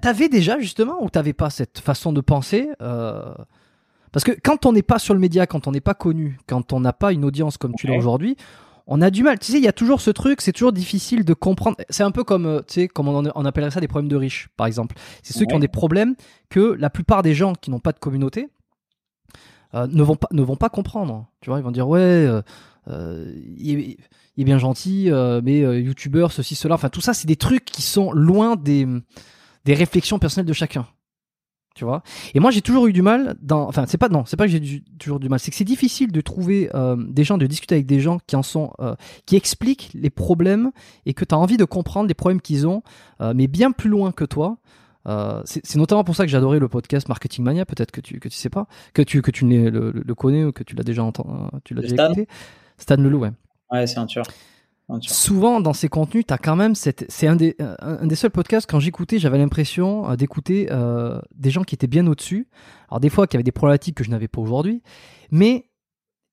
T'avais 0.00 0.28
déjà 0.28 0.58
justement 0.58 1.00
ou 1.00 1.08
t'avais 1.08 1.32
pas 1.32 1.48
cette 1.48 1.78
façon 1.78 2.12
de 2.12 2.20
penser 2.20 2.68
parce 4.12 4.24
que 4.24 4.32
quand 4.42 4.66
on 4.66 4.72
n'est 4.72 4.82
pas 4.82 4.98
sur 4.98 5.14
le 5.14 5.20
média, 5.20 5.46
quand 5.46 5.66
on 5.66 5.72
n'est 5.72 5.80
pas 5.80 5.94
connu, 5.94 6.38
quand 6.46 6.72
on 6.72 6.80
n'a 6.80 6.92
pas 6.92 7.12
une 7.12 7.24
audience 7.24 7.56
comme 7.56 7.74
tu 7.74 7.86
l'as 7.86 7.96
aujourd'hui, 7.96 8.36
on 8.86 9.02
a 9.02 9.10
du 9.10 9.22
mal. 9.22 9.38
Tu 9.38 9.52
sais, 9.52 9.58
il 9.58 9.64
y 9.64 9.68
a 9.68 9.72
toujours 9.72 10.00
ce 10.00 10.10
truc, 10.10 10.40
c'est 10.40 10.52
toujours 10.52 10.72
difficile 10.72 11.24
de 11.24 11.34
comprendre. 11.34 11.76
C'est 11.90 12.02
un 12.02 12.10
peu 12.10 12.24
comme, 12.24 12.46
euh, 12.46 12.60
tu 12.60 12.74
sais, 12.74 12.88
comme 12.88 13.08
on, 13.08 13.24
on, 13.34 13.44
appellerait 13.44 13.70
ça 13.70 13.80
des 13.80 13.88
problèmes 13.88 14.08
de 14.08 14.16
riches, 14.16 14.48
par 14.56 14.66
exemple. 14.66 14.96
C'est 15.22 15.36
ceux 15.36 15.44
qui 15.44 15.54
ont 15.54 15.58
des 15.58 15.68
problèmes 15.68 16.14
que 16.48 16.76
la 16.78 16.90
plupart 16.90 17.22
des 17.22 17.34
gens 17.34 17.54
qui 17.54 17.70
n'ont 17.70 17.80
pas 17.80 17.92
de 17.92 17.98
communauté 17.98 18.48
euh, 19.74 19.86
ne 19.88 20.02
vont 20.02 20.16
pas 20.16 20.28
ne 20.30 20.42
vont 20.42 20.56
pas 20.56 20.68
comprendre. 20.68 21.26
Tu 21.40 21.50
vois, 21.50 21.58
ils 21.58 21.64
vont 21.64 21.72
dire 21.72 21.88
ouais, 21.88 22.00
euh, 22.00 22.42
euh 22.88 23.32
il, 23.56 23.78
est, 23.78 23.96
il, 24.36 24.42
est, 24.42 24.44
bien 24.44 24.58
gentil, 24.58 25.10
mais 25.42 25.60
youtubeur, 25.60 26.30
ceci, 26.30 26.54
cela. 26.54 26.74
Enfin, 26.74 26.88
tout 26.88 27.00
ça, 27.00 27.12
c'est 27.12 27.26
des 27.26 27.36
trucs 27.36 27.64
qui 27.64 27.82
sont 27.82 28.12
loin 28.12 28.56
des 28.56 28.86
des 29.64 29.74
réflexions 29.74 30.20
personnelles 30.20 30.46
de 30.46 30.52
chacun 30.52 30.86
tu 31.76 31.84
vois. 31.84 32.02
Et 32.34 32.40
moi, 32.40 32.50
j'ai 32.50 32.62
toujours 32.62 32.86
eu 32.86 32.92
du 32.92 33.02
mal 33.02 33.36
dans, 33.42 33.68
enfin, 33.68 33.84
c'est 33.86 33.98
pas 33.98 34.08
non, 34.08 34.24
c'est 34.24 34.36
pas 34.36 34.46
que 34.46 34.50
j'ai 34.50 34.82
toujours 34.98 35.20
du 35.20 35.28
mal, 35.28 35.38
c'est 35.38 35.50
que 35.50 35.56
c'est 35.56 35.64
difficile 35.64 36.10
de 36.10 36.20
trouver 36.22 36.70
euh, 36.74 36.96
des 36.96 37.22
gens, 37.22 37.36
de 37.36 37.46
discuter 37.46 37.74
avec 37.74 37.86
des 37.86 38.00
gens 38.00 38.18
qui 38.26 38.34
en 38.34 38.42
sont, 38.42 38.72
euh, 38.80 38.96
qui 39.26 39.36
expliquent 39.36 39.90
les 39.92 40.08
problèmes 40.08 40.72
et 41.04 41.12
que 41.12 41.24
tu 41.24 41.34
as 41.34 41.38
envie 41.38 41.58
de 41.58 41.66
comprendre 41.66 42.08
les 42.08 42.14
problèmes 42.14 42.40
qu'ils 42.40 42.66
ont, 42.66 42.82
euh, 43.20 43.34
mais 43.36 43.46
bien 43.46 43.72
plus 43.72 43.90
loin 43.90 44.10
que 44.10 44.24
toi. 44.24 44.56
c'est 45.44 45.76
notamment 45.76 46.02
pour 46.02 46.16
ça 46.16 46.24
que 46.24 46.30
j'adorais 46.30 46.58
le 46.58 46.68
podcast 46.68 47.08
Marketing 47.08 47.44
Mania. 47.44 47.66
Peut-être 47.66 47.92
que 47.92 48.00
tu 48.00 48.18
que 48.20 48.28
tu 48.28 48.36
sais 48.36 48.50
pas, 48.50 48.66
que 48.94 49.02
tu 49.02 49.20
que 49.20 49.30
tu 49.30 49.46
le, 49.46 49.92
le, 49.92 50.14
connais 50.14 50.44
ou 50.44 50.52
que 50.52 50.64
tu 50.64 50.74
l'as 50.74 50.82
déjà 50.82 51.04
entendu, 51.04 51.30
tu 51.62 51.74
l'as 51.74 51.82
déjà 51.82 52.06
écouté. 52.06 52.26
Stan 52.78 52.96
Leloup, 52.96 53.20
ouais. 53.20 53.32
Ouais, 53.70 53.86
c'est 53.86 53.98
un 53.98 54.06
tueur. 54.06 54.26
Souvent 55.00 55.60
dans 55.60 55.72
ces 55.72 55.88
contenus, 55.88 56.24
t'as 56.26 56.38
quand 56.38 56.54
même 56.56 56.74
c'est 56.76 57.26
un 57.26 57.34
des, 57.36 57.56
un 57.80 58.06
des 58.06 58.14
seuls 58.14 58.30
podcasts 58.30 58.70
quand 58.70 58.78
j'écoutais, 58.78 59.18
j'avais 59.18 59.38
l'impression 59.38 60.08
euh, 60.10 60.16
d'écouter 60.16 60.68
euh, 60.70 61.20
des 61.34 61.50
gens 61.50 61.64
qui 61.64 61.74
étaient 61.74 61.88
bien 61.88 62.06
au-dessus. 62.06 62.46
Alors 62.88 63.00
des 63.00 63.10
fois, 63.10 63.26
qui 63.26 63.36
avaient 63.36 63.42
des 63.44 63.50
problématiques 63.52 63.96
que 63.96 64.04
je 64.04 64.10
n'avais 64.10 64.28
pas 64.28 64.40
aujourd'hui, 64.40 64.82
mais 65.32 65.64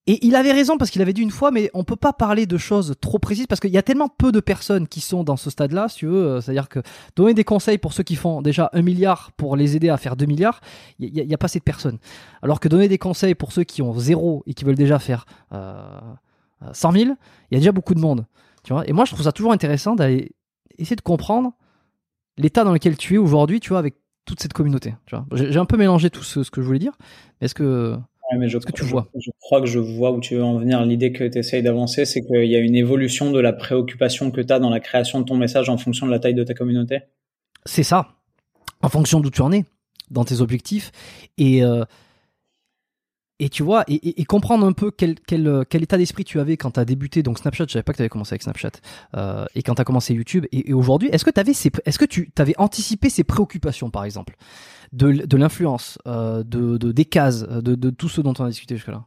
Et 0.06 0.24
il 0.26 0.36
avait 0.36 0.52
raison 0.52 0.76
parce 0.76 0.90
qu'il 0.90 1.00
avait 1.02 1.14
dit 1.14 1.22
une 1.22 1.30
fois, 1.32 1.50
mais 1.50 1.70
on 1.74 1.82
peut 1.82 1.96
pas 1.96 2.12
parler 2.12 2.44
de 2.46 2.58
choses 2.58 2.94
trop 3.00 3.18
précises 3.18 3.46
parce 3.48 3.58
qu'il 3.60 3.70
y 3.72 3.78
a 3.78 3.82
tellement 3.82 4.08
peu 4.08 4.32
de 4.32 4.40
personnes 4.40 4.86
qui 4.86 5.00
sont 5.00 5.24
dans 5.24 5.36
ce 5.38 5.48
stade-là, 5.50 5.88
si 5.88 5.96
tu 6.00 6.06
veux. 6.06 6.24
euh, 6.26 6.40
C'est-à-dire 6.42 6.68
que 6.68 6.80
donner 7.16 7.32
des 7.34 7.42
conseils 7.44 7.78
pour 7.78 7.92
ceux 7.94 8.02
qui 8.04 8.14
font 8.14 8.42
déjà 8.42 8.68
un 8.74 8.82
milliard 8.82 9.32
pour 9.36 9.56
les 9.56 9.74
aider 9.76 9.88
à 9.88 9.96
faire 9.96 10.14
2 10.14 10.26
milliards, 10.26 10.60
il 10.98 11.08
y, 11.16 11.34
a- 11.34 11.38
pas 11.38 11.46
assez 11.46 11.58
de 11.58 11.64
personnes. 11.64 11.98
Alors 12.42 12.60
que 12.60 12.68
donner 12.68 12.86
des 12.88 12.98
conseils 12.98 13.34
pour 13.34 13.50
ceux 13.50 13.64
qui 13.64 13.80
ont 13.82 13.98
zéro 13.98 14.42
et 14.46 14.52
qui 14.54 14.64
veulent 14.66 14.76
déjà 14.76 14.98
faire 14.98 15.24
euh, 15.54 15.74
euh, 16.62 16.66
100 16.72 16.92
000, 16.92 17.04
il 17.50 17.54
y 17.54 17.56
a 17.56 17.60
déjà 17.60 17.72
beaucoup 17.72 17.94
de 17.94 18.00
monde. 18.00 18.26
Tu 18.64 18.72
vois? 18.72 18.86
Et 18.88 18.92
moi, 18.92 19.04
je 19.04 19.12
trouve 19.12 19.24
ça 19.24 19.32
toujours 19.32 19.52
intéressant 19.52 19.94
d'aller 19.94 20.32
essayer 20.78 20.96
de 20.96 21.00
comprendre 21.02 21.52
l'état 22.38 22.64
dans 22.64 22.72
lequel 22.72 22.96
tu 22.96 23.14
es 23.14 23.18
aujourd'hui, 23.18 23.60
tu 23.60 23.68
vois, 23.70 23.78
avec 23.78 23.94
toute 24.24 24.40
cette 24.40 24.52
communauté. 24.54 24.94
Tu 25.06 25.14
vois? 25.14 25.26
J'ai 25.34 25.58
un 25.58 25.66
peu 25.66 25.76
mélangé 25.76 26.10
tout 26.10 26.22
ce, 26.24 26.42
ce 26.42 26.50
que 26.50 26.60
je 26.62 26.66
voulais 26.66 26.78
dire. 26.78 26.92
mais 27.40 27.44
Est-ce 27.46 27.54
que 27.54 27.96
Ouais, 28.32 28.38
mais 28.38 28.48
je, 28.48 28.56
Est-ce 28.56 28.64
que 28.66 28.72
tu 28.72 28.84
je- 28.86 28.90
vois? 28.90 29.06
Je 29.20 29.30
crois 29.38 29.60
que 29.60 29.66
je 29.66 29.78
vois 29.78 30.10
où 30.10 30.18
tu 30.20 30.34
veux 30.36 30.42
en 30.42 30.58
venir. 30.58 30.82
L'idée 30.84 31.12
que 31.12 31.24
tu 31.28 31.38
essayes 31.38 31.62
d'avancer, 31.62 32.06
c'est 32.06 32.22
qu'il 32.24 32.46
y 32.46 32.56
a 32.56 32.58
une 32.58 32.74
évolution 32.74 33.30
de 33.30 33.38
la 33.38 33.52
préoccupation 33.52 34.30
que 34.30 34.40
tu 34.40 34.50
as 34.50 34.58
dans 34.58 34.70
la 34.70 34.80
création 34.80 35.20
de 35.20 35.26
ton 35.26 35.36
message 35.36 35.68
en 35.68 35.76
fonction 35.76 36.06
de 36.06 36.10
la 36.10 36.18
taille 36.18 36.34
de 36.34 36.42
ta 36.44 36.54
communauté? 36.54 37.00
c'est 37.66 37.82
ça, 37.82 38.08
en 38.82 38.88
fonction 38.90 39.20
d'où 39.20 39.30
tu 39.30 39.40
en 39.42 39.52
es, 39.52 39.64
dans 40.10 40.24
tes 40.24 40.40
objectifs. 40.40 40.90
Et, 41.38 41.62
euh, 41.64 41.84
et 43.40 43.48
tu 43.48 43.64
vois, 43.64 43.84
et, 43.88 44.24
comprendre 44.26 44.64
un 44.64 44.72
peu 44.72 44.92
euh, 45.02 45.64
quel 45.68 45.82
état 45.82 45.98
d'esprit 45.98 46.24
tu 46.24 46.38
avais 46.38 46.56
quand 46.56 46.72
tu 46.72 46.80
as 46.80 46.84
débuté. 46.84 47.24
Donc 47.24 47.38
Snapchat, 47.38 47.64
je 47.66 47.72
savais 47.72 47.82
pas 47.82 47.92
que 47.92 47.96
tu 47.96 48.02
avais 48.02 48.08
commencé 48.08 48.32
avec 48.32 48.42
Snapchat. 48.42 48.70
Euh, 49.16 49.44
et 49.56 49.62
quand 49.62 49.74
tu 49.74 49.80
as 49.80 49.84
commencé 49.84 50.14
YouTube. 50.14 50.46
Et, 50.52 50.72
aujourd'hui, 50.72 51.08
est-ce 51.10 51.24
que, 51.24 51.30
t'avais 51.30 51.52
ces, 51.52 51.72
est-ce 51.84 51.98
que 51.98 52.04
tu 52.04 52.30
avais 52.36 52.54
anticipé 52.58 53.10
ces 53.10 53.24
préoccupations, 53.24 53.90
par 53.90 54.04
exemple 54.04 54.36
De, 54.92 55.36
l'influence, 55.36 55.98
euh, 56.06 56.44
de, 56.44 56.76
de, 56.76 56.92
des 56.92 57.04
cases, 57.04 57.42
de, 57.42 57.90
tout 57.90 58.08
ce 58.08 58.20
dont 58.20 58.34
on 58.38 58.44
a 58.44 58.48
discuté 58.48 58.76
jusque-là? 58.76 59.04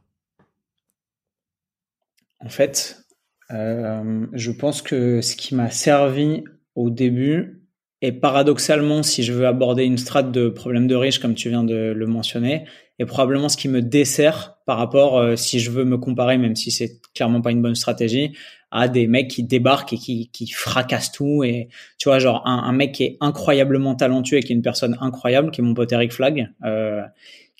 En 2.40 2.50
fait, 2.50 3.02
je 3.50 4.50
pense 4.50 4.82
que 4.82 5.22
ce 5.22 5.36
qui 5.36 5.54
m'a 5.54 5.70
servi 5.70 6.44
au 6.74 6.90
début, 6.90 7.62
et 8.02 8.12
paradoxalement, 8.12 9.02
si 9.02 9.22
je 9.22 9.32
veux 9.32 9.46
aborder 9.46 9.84
une 9.84 9.98
strate 9.98 10.30
de 10.30 10.50
problème 10.50 10.86
de 10.86 10.94
riche, 10.94 11.18
comme 11.18 11.34
tu 11.34 11.48
viens 11.48 11.64
de 11.64 11.92
le 11.96 12.06
mentionner, 12.06 12.66
est 12.98 13.06
probablement 13.06 13.48
ce 13.48 13.56
qui 13.56 13.68
me 13.68 13.80
dessert 13.80 14.58
par 14.66 14.78
rapport, 14.78 15.18
euh, 15.18 15.36
si 15.36 15.60
je 15.60 15.70
veux 15.70 15.84
me 15.84 15.98
comparer, 15.98 16.36
même 16.36 16.56
si 16.56 16.70
c'est 16.70 17.00
clairement 17.14 17.40
pas 17.40 17.52
une 17.52 17.62
bonne 17.62 17.74
stratégie, 17.74 18.32
à 18.70 18.88
des 18.88 19.06
mecs 19.06 19.28
qui 19.28 19.44
débarquent 19.44 19.94
et 19.94 19.98
qui, 19.98 20.30
qui 20.30 20.48
fracassent 20.48 21.12
tout. 21.12 21.42
Et 21.44 21.68
tu 21.96 22.08
vois, 22.08 22.18
genre 22.18 22.42
un, 22.46 22.72
mec 22.72 22.92
qui 22.92 23.04
est 23.04 23.16
incroyablement 23.20 23.94
talentueux 23.94 24.38
et 24.38 24.42
qui 24.42 24.52
est 24.52 24.56
une 24.56 24.62
personne 24.62 24.96
incroyable, 25.00 25.50
qui 25.50 25.60
est 25.60 25.64
mon 25.64 25.74
pote 25.74 25.90
Eric 25.92 26.12
Flag, 26.12 26.50
euh, 26.64 27.00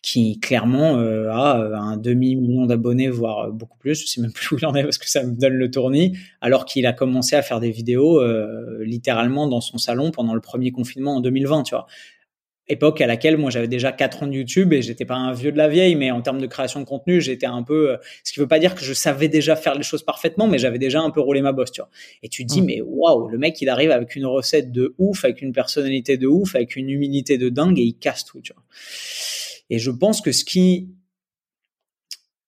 qui 0.02 0.38
clairement 0.38 0.98
euh, 0.98 1.30
a 1.30 1.56
un 1.56 1.96
demi-million 1.96 2.66
d'abonnés, 2.66 3.08
voire 3.08 3.50
beaucoup 3.52 3.78
plus. 3.78 4.02
Je 4.02 4.06
sais 4.06 4.20
même 4.20 4.32
plus 4.34 4.56
où 4.56 4.58
il 4.58 4.66
en 4.66 4.74
est 4.74 4.82
parce 4.82 4.98
que 4.98 5.08
ça 5.08 5.22
me 5.22 5.32
donne 5.32 5.54
le 5.54 5.70
tournis. 5.70 6.18
Alors 6.42 6.66
qu'il 6.66 6.84
a 6.84 6.92
commencé 6.92 7.36
à 7.36 7.42
faire 7.42 7.60
des 7.60 7.70
vidéos 7.70 8.20
littéralement 8.80 9.46
dans 9.46 9.62
son 9.62 9.78
salon 9.78 10.10
pendant 10.10 10.34
le 10.34 10.40
premier 10.40 10.72
confinement 10.72 11.16
en 11.16 11.20
2020, 11.20 11.62
tu 11.62 11.74
vois. 11.74 11.86
Époque 12.70 13.00
à 13.00 13.06
laquelle 13.06 13.36
moi 13.38 13.50
j'avais 13.50 13.68
déjà 13.68 13.92
4 13.92 14.22
ans 14.22 14.26
de 14.26 14.34
YouTube 14.34 14.72
et 14.72 14.82
j'étais 14.82 15.04
pas 15.04 15.14
un 15.14 15.32
vieux 15.32 15.52
de 15.52 15.56
la 15.56 15.68
vieille, 15.68 15.94
mais 15.94 16.10
en 16.10 16.20
termes 16.20 16.40
de 16.40 16.46
création 16.46 16.80
de 16.80 16.84
contenu, 16.84 17.20
j'étais 17.20 17.46
un 17.46 17.62
peu. 17.62 17.92
euh, 17.92 17.96
ce 18.24 18.32
qui 18.32 18.40
veut 18.40 18.46
pas 18.48 18.58
dire 18.58 18.74
que 18.74 18.84
je 18.84 18.92
savais 18.92 19.28
déjà 19.28 19.56
faire 19.56 19.74
les 19.74 19.82
choses 19.82 20.02
parfaitement, 20.02 20.46
mais 20.46 20.58
j'avais 20.58 20.78
déjà 20.78 21.00
un 21.00 21.10
peu 21.10 21.20
roulé 21.20 21.40
ma 21.40 21.52
bosse, 21.52 21.72
tu 21.72 21.80
vois. 21.80 21.90
Et 22.22 22.28
tu 22.28 22.44
te 22.44 22.52
dis, 22.52 22.60
Mm. 22.60 22.64
mais 22.66 22.80
waouh, 22.82 23.28
le 23.28 23.38
mec 23.38 23.60
il 23.62 23.68
arrive 23.68 23.90
avec 23.90 24.16
une 24.16 24.26
recette 24.26 24.70
de 24.72 24.94
ouf, 24.98 25.24
avec 25.24 25.40
une 25.42 25.52
personnalité 25.52 26.16
de 26.18 26.26
ouf, 26.26 26.54
avec 26.54 26.76
une 26.76 26.90
humilité 26.90 27.38
de 27.38 27.48
dingue 27.48 27.78
et 27.78 27.82
il 27.82 27.94
casse 27.94 28.24
tout, 28.24 28.40
tu 28.40 28.52
vois. 28.52 28.62
Et 29.70 29.78
je 29.78 29.90
pense 29.90 30.20
que 30.20 30.32
ce 30.32 30.44
qui 30.44 30.88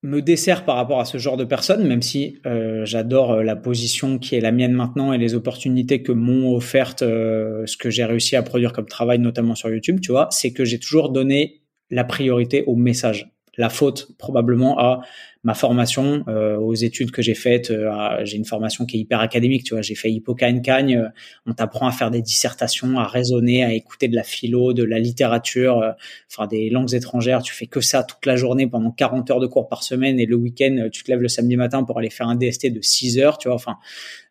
me 0.03 0.23
dessert 0.23 0.65
par 0.65 0.77
rapport 0.77 1.01
à 1.01 1.05
ce 1.05 1.19
genre 1.19 1.37
de 1.37 1.45
personnes, 1.45 1.87
même 1.87 2.01
si 2.01 2.39
euh, 2.47 2.85
j'adore 2.87 3.33
euh, 3.33 3.43
la 3.43 3.57
position 3.57 4.19
qui 4.19 4.35
est 4.35 4.41
la 4.41 4.51
mienne 4.51 4.73
maintenant 4.73 5.13
et 5.13 5.19
les 5.19 5.35
opportunités 5.35 6.03
que 6.03 6.13
m'ont 6.13 6.55
offertes 6.55 7.03
euh, 7.03 7.67
ce 7.67 7.77
que 7.77 7.91
j'ai 7.91 8.05
réussi 8.05 8.35
à 8.37 8.43
produire 8.43 8.73
comme 8.73 8.87
travail, 8.87 9.19
notamment 9.19 9.55
sur 9.55 9.69
YouTube, 9.69 10.01
tu 10.01 10.13
vois, 10.13 10.29
c'est 10.31 10.53
que 10.53 10.65
j'ai 10.65 10.79
toujours 10.79 11.11
donné 11.11 11.61
la 11.91 12.05
priorité 12.05 12.65
au 12.67 12.77
message. 12.77 13.31
La 13.61 13.69
faute 13.69 14.09
probablement 14.17 14.79
à 14.79 15.03
ma 15.45 15.53
formation, 15.53 16.25
euh, 16.29 16.57
aux 16.57 16.75
études 16.75 17.11
que 17.11 17.21
j'ai 17.21 17.35
faites. 17.35 17.71
euh, 17.71 18.25
j'ai 18.25 18.39
une 18.39 18.47
formation 18.47 18.87
qui 18.87 18.97
est 18.97 19.01
hyper 19.01 19.21
académique, 19.21 19.65
tu 19.65 19.75
vois. 19.75 19.83
J'ai 19.83 19.95
fait 19.95 20.11
Hippocagne 20.11 20.63
Cagne. 20.63 20.97
euh, 20.97 21.09
on 21.45 21.53
t'apprend 21.53 21.87
à 21.87 21.93
faire 21.93 22.11
des 22.11 22.23
dissertations, 22.23 22.99
à 22.99 23.07
raisonner, 23.07 23.63
à 23.63 23.73
écouter 23.75 24.09
de 24.09 24.17
la 24.17 24.23
philo, 24.23 24.73
de 24.73 24.83
la 24.83 24.99
littérature, 24.99 25.95
enfin 26.31 26.47
des 26.47 26.71
langues 26.71 26.95
étrangères. 26.95 27.43
Tu 27.43 27.53
fais 27.53 27.67
que 27.67 27.83
ça 27.83 28.03
toute 28.03 28.25
la 28.25 28.37
journée 28.37 28.67
pendant 28.67 28.91
40 28.93 29.31
heures 29.31 29.41
de 29.41 29.47
cours 29.47 29.69
par 29.69 29.83
semaine 29.83 30.19
et 30.19 30.27
le 30.27 30.37
week-end, 30.37 30.89
tu 30.91 31.05
te 31.05 31.11
lèves 31.11 31.21
le 31.21 31.29
samedi 31.29 31.57
matin 31.57 31.85
pour 31.85 31.99
aller 31.99 32.11
faire 32.11 32.29
un 32.29 32.37
DST 32.37 32.73
de 32.73 32.81
6 32.81 33.19
heures, 33.19 33.37
tu 33.37 33.49
vois. 33.49 33.57
Enfin, 33.57 33.77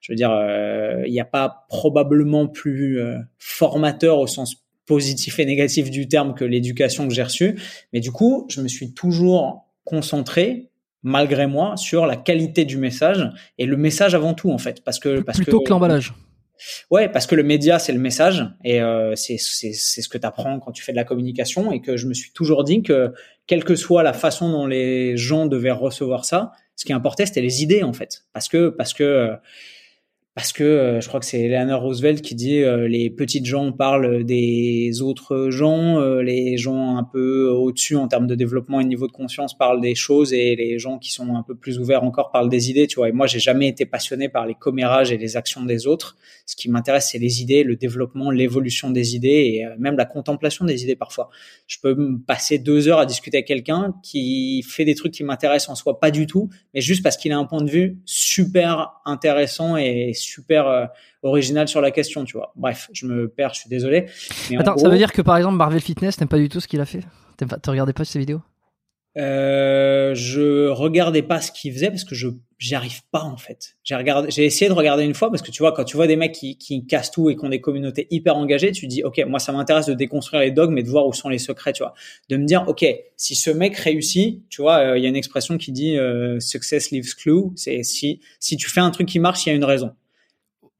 je 0.01 0.11
veux 0.11 0.15
dire, 0.15 0.31
il 1.05 1.11
n'y 1.11 1.19
a 1.19 1.25
pas 1.25 1.65
probablement 1.69 2.47
plus 2.47 2.99
formateur 3.37 4.17
au 4.19 4.27
sens 4.27 4.63
positif 4.89 5.37
et 5.37 5.45
négatif 5.45 5.91
du 5.91 6.07
terme 6.07 6.33
que 6.33 6.43
l'éducation 6.43 7.07
que 7.07 7.13
j'ai 7.13 7.21
reçue. 7.21 7.59
Mais 7.93 7.99
du 7.99 8.11
coup, 8.11 8.47
je 8.49 8.59
me 8.59 8.67
suis 8.67 8.91
toujours 8.95 9.67
concentré, 9.83 10.71
malgré 11.03 11.45
moi, 11.45 11.77
sur 11.77 12.07
la 12.07 12.15
qualité 12.15 12.65
du 12.65 12.77
message 12.77 13.29
et 13.59 13.67
le 13.67 13.77
message 13.77 14.15
avant 14.15 14.33
tout, 14.33 14.51
en 14.51 14.57
fait, 14.57 14.83
parce 14.83 14.97
que 14.97 15.21
parce 15.21 15.37
Plutôt 15.37 15.59
que, 15.59 15.65
que 15.65 15.69
l'emballage. 15.69 16.15
Ouais, 16.89 17.07
parce 17.07 17.27
que 17.27 17.35
le 17.35 17.43
média, 17.43 17.77
c'est 17.77 17.93
le 17.93 17.99
message 17.99 18.43
et 18.65 18.81
euh, 18.81 19.15
c'est 19.15 19.37
c'est 19.37 19.73
c'est 19.73 20.01
ce 20.01 20.09
que 20.09 20.17
tu 20.17 20.25
apprends 20.25 20.59
quand 20.59 20.71
tu 20.71 20.83
fais 20.83 20.91
de 20.91 20.97
la 20.97 21.05
communication 21.05 21.71
et 21.71 21.81
que 21.81 21.95
je 21.95 22.07
me 22.07 22.13
suis 22.13 22.31
toujours 22.33 22.63
dit 22.63 22.81
que 22.81 23.13
quelle 23.45 23.63
que 23.63 23.75
soit 23.75 24.01
la 24.01 24.11
façon 24.11 24.51
dont 24.51 24.65
les 24.65 25.15
gens 25.15 25.45
devaient 25.45 25.71
recevoir 25.71 26.25
ça, 26.25 26.51
ce 26.75 26.83
qui 26.83 26.91
importait 26.91 27.27
c'était 27.27 27.41
les 27.41 27.63
idées 27.63 27.83
en 27.83 27.93
fait, 27.93 28.25
parce 28.33 28.49
que 28.49 28.67
parce 28.69 28.93
que 28.93 29.03
euh, 29.03 29.35
parce 30.39 30.53
que 30.53 30.63
euh, 30.63 31.01
je 31.01 31.07
crois 31.09 31.19
que 31.19 31.25
c'est 31.25 31.41
Eleanor 31.41 31.81
Roosevelt 31.81 32.21
qui 32.21 32.33
dit 32.33 32.61
euh, 32.61 32.87
les 32.87 33.09
petites 33.09 33.45
gens 33.45 33.73
parlent 33.73 34.23
des 34.23 35.01
autres 35.01 35.49
gens, 35.49 35.99
euh, 35.99 36.21
les 36.21 36.55
gens 36.55 36.95
un 36.95 37.03
peu 37.03 37.49
au-dessus 37.49 37.97
en 37.97 38.07
termes 38.07 38.25
de 38.25 38.35
développement 38.35 38.79
et 38.79 38.85
niveau 38.85 39.07
de 39.07 39.11
conscience 39.11 39.57
parlent 39.57 39.81
des 39.81 39.95
choses 39.95 40.31
et 40.31 40.55
les 40.55 40.79
gens 40.79 40.97
qui 40.97 41.11
sont 41.11 41.35
un 41.35 41.43
peu 41.43 41.55
plus 41.55 41.77
ouverts 41.77 42.05
encore 42.05 42.31
parlent 42.31 42.47
des 42.47 42.69
idées, 42.69 42.87
tu 42.87 42.95
vois. 42.95 43.09
Et 43.09 43.11
moi, 43.11 43.27
j'ai 43.27 43.39
jamais 43.39 43.67
été 43.67 43.85
passionné 43.85 44.29
par 44.29 44.45
les 44.47 44.55
commérages 44.55 45.11
et 45.11 45.17
les 45.17 45.35
actions 45.35 45.65
des 45.65 45.87
autres. 45.87 46.15
Ce 46.45 46.55
qui 46.55 46.69
m'intéresse, 46.69 47.09
c'est 47.11 47.19
les 47.19 47.41
idées, 47.41 47.63
le 47.63 47.75
développement, 47.75 48.31
l'évolution 48.31 48.91
des 48.91 49.17
idées 49.17 49.55
et 49.55 49.65
euh, 49.65 49.75
même 49.77 49.97
la 49.97 50.05
contemplation 50.05 50.63
des 50.63 50.83
idées 50.83 50.95
parfois. 50.95 51.29
Je 51.67 51.79
peux 51.81 51.95
me 51.95 52.17
passer 52.17 52.59
deux 52.59 52.87
heures 52.87 52.99
à 52.99 53.05
discuter 53.05 53.39
avec 53.39 53.47
quelqu'un 53.47 53.93
qui 54.03 54.63
fait 54.63 54.85
des 54.85 54.95
trucs 54.95 55.11
qui 55.11 55.25
m'intéressent 55.25 55.67
en 55.67 55.75
soi 55.75 55.99
pas 55.99 56.11
du 56.11 56.27
tout, 56.27 56.49
mais 56.73 56.79
juste 56.79 57.03
parce 57.03 57.17
qu'il 57.17 57.33
a 57.33 57.37
un 57.37 57.45
point 57.45 57.61
de 57.61 57.69
vue 57.69 57.97
super 58.05 59.01
intéressant 59.03 59.75
et 59.75 60.13
super 60.13 60.28
euh, 60.51 60.85
original 61.23 61.67
sur 61.67 61.81
la 61.81 61.91
question, 61.91 62.25
tu 62.25 62.37
vois. 62.37 62.53
Bref, 62.55 62.89
je 62.93 63.05
me 63.05 63.27
perds, 63.27 63.53
je 63.53 63.61
suis 63.61 63.69
désolé. 63.69 64.07
Mais 64.49 64.57
Attends, 64.57 64.77
ça 64.77 64.89
veut 64.89 64.97
dire 64.97 65.11
que 65.11 65.21
par 65.21 65.37
exemple 65.37 65.57
Marvel 65.57 65.81
Fitness, 65.81 66.17
t'aimes 66.17 66.27
pas 66.27 66.37
du 66.37 66.49
tout 66.49 66.59
ce 66.59 66.67
qu'il 66.67 66.81
a 66.81 66.85
fait? 66.85 67.01
T'aimes 67.37 67.49
pas, 67.49 67.59
Tu 67.59 67.69
regardais 67.69 67.93
pas 67.93 68.05
ses 68.05 68.19
vidéos? 68.19 68.41
Euh, 69.17 70.13
je 70.13 70.67
regardais 70.69 71.23
pas 71.23 71.41
ce 71.41 71.51
qu'ils 71.51 71.73
faisaient 71.73 71.89
parce 71.89 72.03
que 72.03 72.13
je 72.13 72.29
j'y 72.59 72.75
arrive 72.75 73.01
pas 73.11 73.23
en 73.23 73.37
fait. 73.37 73.75
J'ai 73.83 73.95
regardé, 73.95 74.29
j'ai 74.29 74.45
essayé 74.45 74.69
de 74.69 74.73
regarder 74.73 75.03
une 75.03 75.15
fois 75.15 75.29
parce 75.31 75.41
que 75.41 75.49
tu 75.49 75.63
vois 75.63 75.71
quand 75.71 75.83
tu 75.83 75.95
vois 75.95 76.07
des 76.07 76.15
mecs 76.15 76.33
qui, 76.33 76.57
qui 76.57 76.85
cassent 76.85 77.09
tout 77.09 77.29
et 77.29 77.35
qui 77.35 77.43
ont 77.43 77.49
des 77.49 77.61
communautés 77.61 78.07
hyper 78.11 78.37
engagées, 78.37 78.71
tu 78.71 78.81
te 78.81 78.91
dis 78.91 79.03
ok 79.03 79.23
moi 79.27 79.39
ça 79.39 79.51
m'intéresse 79.51 79.87
de 79.87 79.93
déconstruire 79.93 80.41
les 80.41 80.51
dogmes 80.51 80.77
et 80.77 80.83
de 80.83 80.89
voir 80.89 81.07
où 81.07 81.13
sont 81.13 81.29
les 81.29 81.39
secrets, 81.39 81.73
tu 81.73 81.81
vois. 81.81 81.95
De 82.29 82.37
me 82.37 82.45
dire 82.45 82.65
ok 82.67 82.85
si 83.17 83.35
ce 83.35 83.49
mec 83.49 83.75
réussit, 83.77 84.47
tu 84.49 84.61
vois 84.61 84.77
euh, 84.77 84.97
il 84.97 85.03
y 85.03 85.05
a 85.07 85.09
une 85.09 85.15
expression 85.15 85.57
qui 85.57 85.71
dit 85.71 85.97
euh, 85.97 86.39
success 86.39 86.91
leaves 86.91 87.15
clue, 87.15 87.45
c'est 87.55 87.81
si 87.83 88.19
si 88.39 88.57
tu 88.57 88.69
fais 88.69 88.81
un 88.81 88.91
truc 88.91 89.07
qui 89.07 89.19
marche 89.19 89.45
il 89.45 89.49
y 89.49 89.51
a 89.51 89.55
une 89.55 89.65
raison. 89.65 89.91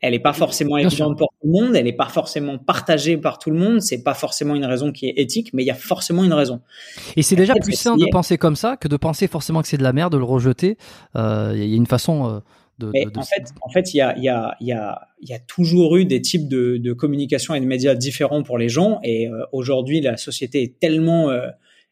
Elle 0.02 0.14
est 0.14 0.20
pas 0.20 0.32
forcément 0.34 0.78
évidente 0.78 1.18
pour 1.18 1.28
tout 1.42 1.48
le 1.48 1.52
monde, 1.52 1.76
elle 1.76 1.86
est 1.88 1.92
pas 1.94 2.08
forcément 2.08 2.58
partagée 2.58 3.18
par 3.18 3.38
tout 3.38 3.50
le 3.52 3.58
monde, 3.58 3.82
c'est 3.82 4.02
pas 4.04 4.14
forcément 4.14 4.56
une 4.56 4.64
raison 4.66 4.92
qui 4.94 5.08
est 5.08 5.14
éthique, 5.18 5.50
mais 5.54 5.64
il 5.64 5.66
y 5.66 5.72
a 5.72 5.76
forcément 5.76 6.24
une 6.24 6.32
raison. 6.34 6.62
Et 7.18 7.22
c'est 7.22 7.36
déjà 7.36 7.54
plus 7.56 7.74
sain 7.74 7.98
de 7.98 8.06
penser 8.12 8.38
comme 8.38 8.56
ça 8.56 8.78
que 8.78 8.88
de 8.88 8.96
penser 8.98 9.28
forcément 9.28 9.62
que 9.62 9.68
c'est 9.68 9.78
de 9.78 9.84
la 9.84 9.92
merde, 9.94 10.14
de 10.14 10.18
le 10.18 10.24
rejeter. 10.24 10.78
Euh, 11.18 11.52
Il 11.54 11.68
y 11.70 11.74
a 11.74 11.76
une 11.76 11.86
façon 11.86 12.30
euh, 12.30 12.40
de. 12.80 12.92
Mais 12.94 13.06
de- 13.06 13.10
de- 13.10 13.20
en 13.20 13.24
fait, 13.24 13.44
en 13.62 13.70
fait, 13.70 13.94
il 13.94 13.98
y 13.98 14.02
a, 14.02 14.18
y 14.18 14.30
a, 14.30 14.56
y 14.62 14.72
a, 14.72 15.02
y 15.22 15.34
a 15.34 15.40
toujours 15.40 15.98
eu 15.98 16.06
des 16.06 16.22
types 16.22 16.48
de, 16.48 16.78
de 16.78 16.94
communication 16.94 17.54
et 17.54 17.60
de 17.60 17.66
médias 17.66 17.94
différents 17.96 18.42
pour 18.42 18.58
les 18.58 18.70
gens. 18.70 19.00
Et 19.04 19.28
euh, 19.28 19.44
aujourd'hui, 19.52 20.00
la 20.00 20.16
société 20.16 20.64
est 20.64 20.80
tellement 20.80 21.30
euh, 21.30 21.48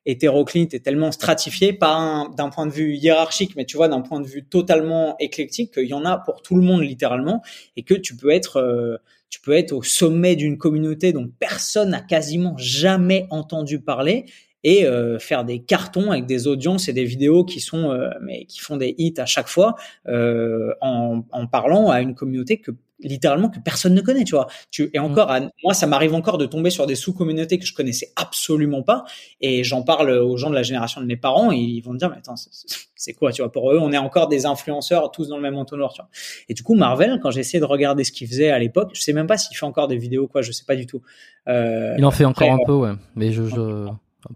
hétéroclite 0.08 0.74
et 0.74 0.80
tellement 0.80 1.12
stratifiée, 1.12 1.74
pas 1.74 1.93
un- 1.95 2.30
d'un 2.30 2.49
point 2.49 2.66
de 2.66 2.72
vue 2.72 2.95
hiérarchique, 2.95 3.55
mais 3.55 3.66
tu 3.66 3.78
vois, 3.78 3.88
d'un 3.89 4.01
point 4.01 4.20
de 4.22 4.28
vue 4.28 4.43
totalement 4.45 5.16
éclectique, 5.20 5.74
qu'il 5.74 5.86
y 5.86 5.93
en 5.93 6.05
a 6.05 6.18
pour 6.18 6.41
tout 6.41 6.55
le 6.55 6.62
monde 6.64 6.82
littéralement, 6.82 7.43
et 7.76 7.84
que 7.84 7.93
tu 7.93 8.16
peux 8.16 8.32
être, 8.32 8.58
euh, 8.58 8.97
tu 9.30 9.41
peux 9.41 9.53
être 9.53 9.74
au 9.74 9.84
sommet 9.84 10.36
d'une 10.36 10.58
communauté 10.58 11.14
dont 11.14 11.30
personne 11.39 11.89
n'a 11.91 12.01
quasiment 12.01 12.55
jamais 12.58 13.28
entendu 13.30 13.80
parler. 13.80 14.26
et 14.64 14.86
euh, 14.86 15.20
faire 15.20 15.45
des 15.45 15.60
cartons 15.60 16.12
avec 16.12 16.26
des 16.26 16.47
audiences 16.47 16.89
et 16.89 16.93
des 16.93 17.05
vidéos 17.05 17.45
qui 17.45 17.60
sont 17.60 17.91
euh, 17.91 18.10
mais 18.22 18.45
qui 18.45 18.60
font 18.60 18.76
des 18.76 18.95
hits 18.97 19.14
à 19.18 19.26
chaque 19.28 19.47
fois 19.47 19.76
euh, 20.08 20.74
en, 20.82 21.22
en 21.32 21.47
parlant 21.47 21.89
à 21.91 22.01
une 22.01 22.16
communauté 22.16 22.58
que 22.58 22.72
littéralement 23.00 23.50
que 23.50 23.60
personne 23.60 23.93
ne 23.93 24.02
connaît, 24.02 24.24
tu 24.24 24.34
vois. 24.36 24.48
Tu, 24.72 24.89
et 24.93 25.00
encore, 25.00 25.30
à- 25.32 25.41
moi, 25.64 25.74
ça 25.74 25.86
m'arrive 25.88 26.14
encore 26.16 26.38
de 26.38 26.45
tomber 26.45 26.70
sur 26.70 26.88
des 26.88 26.95
sous-communautés 26.95 27.60
que 27.60 27.66
je 27.66 27.74
connaissais 27.74 28.12
absolument 28.16 28.82
pas, 28.84 29.04
et 29.41 29.64
j'en 29.64 29.84
parle 29.84 30.10
aux 30.12 30.38
gens 30.38 30.50
de 30.50 30.56
la 30.56 30.64
génération 30.64 31.00
de 31.02 31.06
mes 31.06 31.18
parents, 31.18 31.52
et 31.52 31.58
ils 31.58 31.82
vont 31.82 31.93
me 31.93 32.00
dire, 32.00 32.10
mais 32.10 32.18
attends, 32.18 32.36
c'est- 32.36 33.14
quoi, 33.14 33.32
tu 33.32 33.41
vois, 33.41 33.52
pour 33.52 33.72
eux, 33.72 33.78
on 33.80 33.91
est 33.91 33.98
encore 33.98 34.28
des 34.28 34.45
influenceurs, 34.45 35.12
tous 35.12 35.28
dans 35.30 35.38
le 35.38 35.43
même 35.43 35.58
entonnoir, 35.58 35.93
tu 35.93 36.02
vois. 36.02 36.10
Et 36.50 36.54
du 36.54 36.64
coup, 36.64 36.74
Marvel, 36.76 37.20
quand 37.22 37.32
j'ai 37.32 37.39
essayé 37.41 37.60
de 37.60 37.66
regarder 37.66 38.04
ce 38.04 38.12
qu'il 38.12 38.28
faisait 38.28 38.50
à 38.50 38.60
l'époque, 38.60 38.89
je 38.93 39.02
sais 39.02 39.14
même 39.14 39.28
pas 39.28 39.38
s'il 39.38 39.56
fait 39.56 39.66
encore 39.66 39.88
des 39.88 39.98
vidéos, 39.98 40.28
quoi, 40.28 40.41
je 40.41 40.52
sais 40.52 40.66
pas 40.66 40.76
du 40.76 40.86
tout. 40.88 41.02
Euh, 41.48 41.93
Il 41.98 42.04
en 42.06 42.12
fait 42.12 42.26
encore 42.26 42.52
un 42.52 42.58
peu, 42.66 42.74
ouais. 42.74 42.91
Mais 43.16 43.32
je, 43.32 43.43
je 43.43 43.88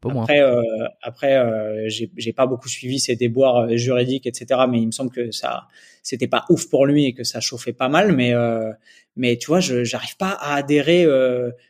après, 0.03 0.41
euh, 0.41 0.61
après, 1.01 1.37
euh, 1.37 1.87
j'ai 1.87 2.33
pas 2.33 2.45
beaucoup 2.47 2.69
suivi 2.69 2.99
ses 2.99 3.15
déboires 3.15 3.57
euh, 3.57 3.75
juridiques, 3.75 4.25
etc. 4.27 4.61
Mais 4.69 4.79
il 4.79 4.87
me 4.87 4.91
semble 4.91 5.11
que 5.11 5.31
ça, 5.31 5.67
c'était 6.03 6.27
pas 6.27 6.45
ouf 6.49 6.69
pour 6.69 6.85
lui 6.85 7.05
et 7.05 7.13
que 7.13 7.23
ça 7.23 7.39
chauffait 7.39 7.73
pas 7.73 7.89
mal. 7.89 8.13
Mais, 8.13 8.33
mais 9.15 9.37
tu 9.37 9.47
vois, 9.47 9.59
je 9.59 9.83
j'arrive 9.83 10.17
pas 10.17 10.31
à 10.31 10.55
adhérer. 10.55 11.05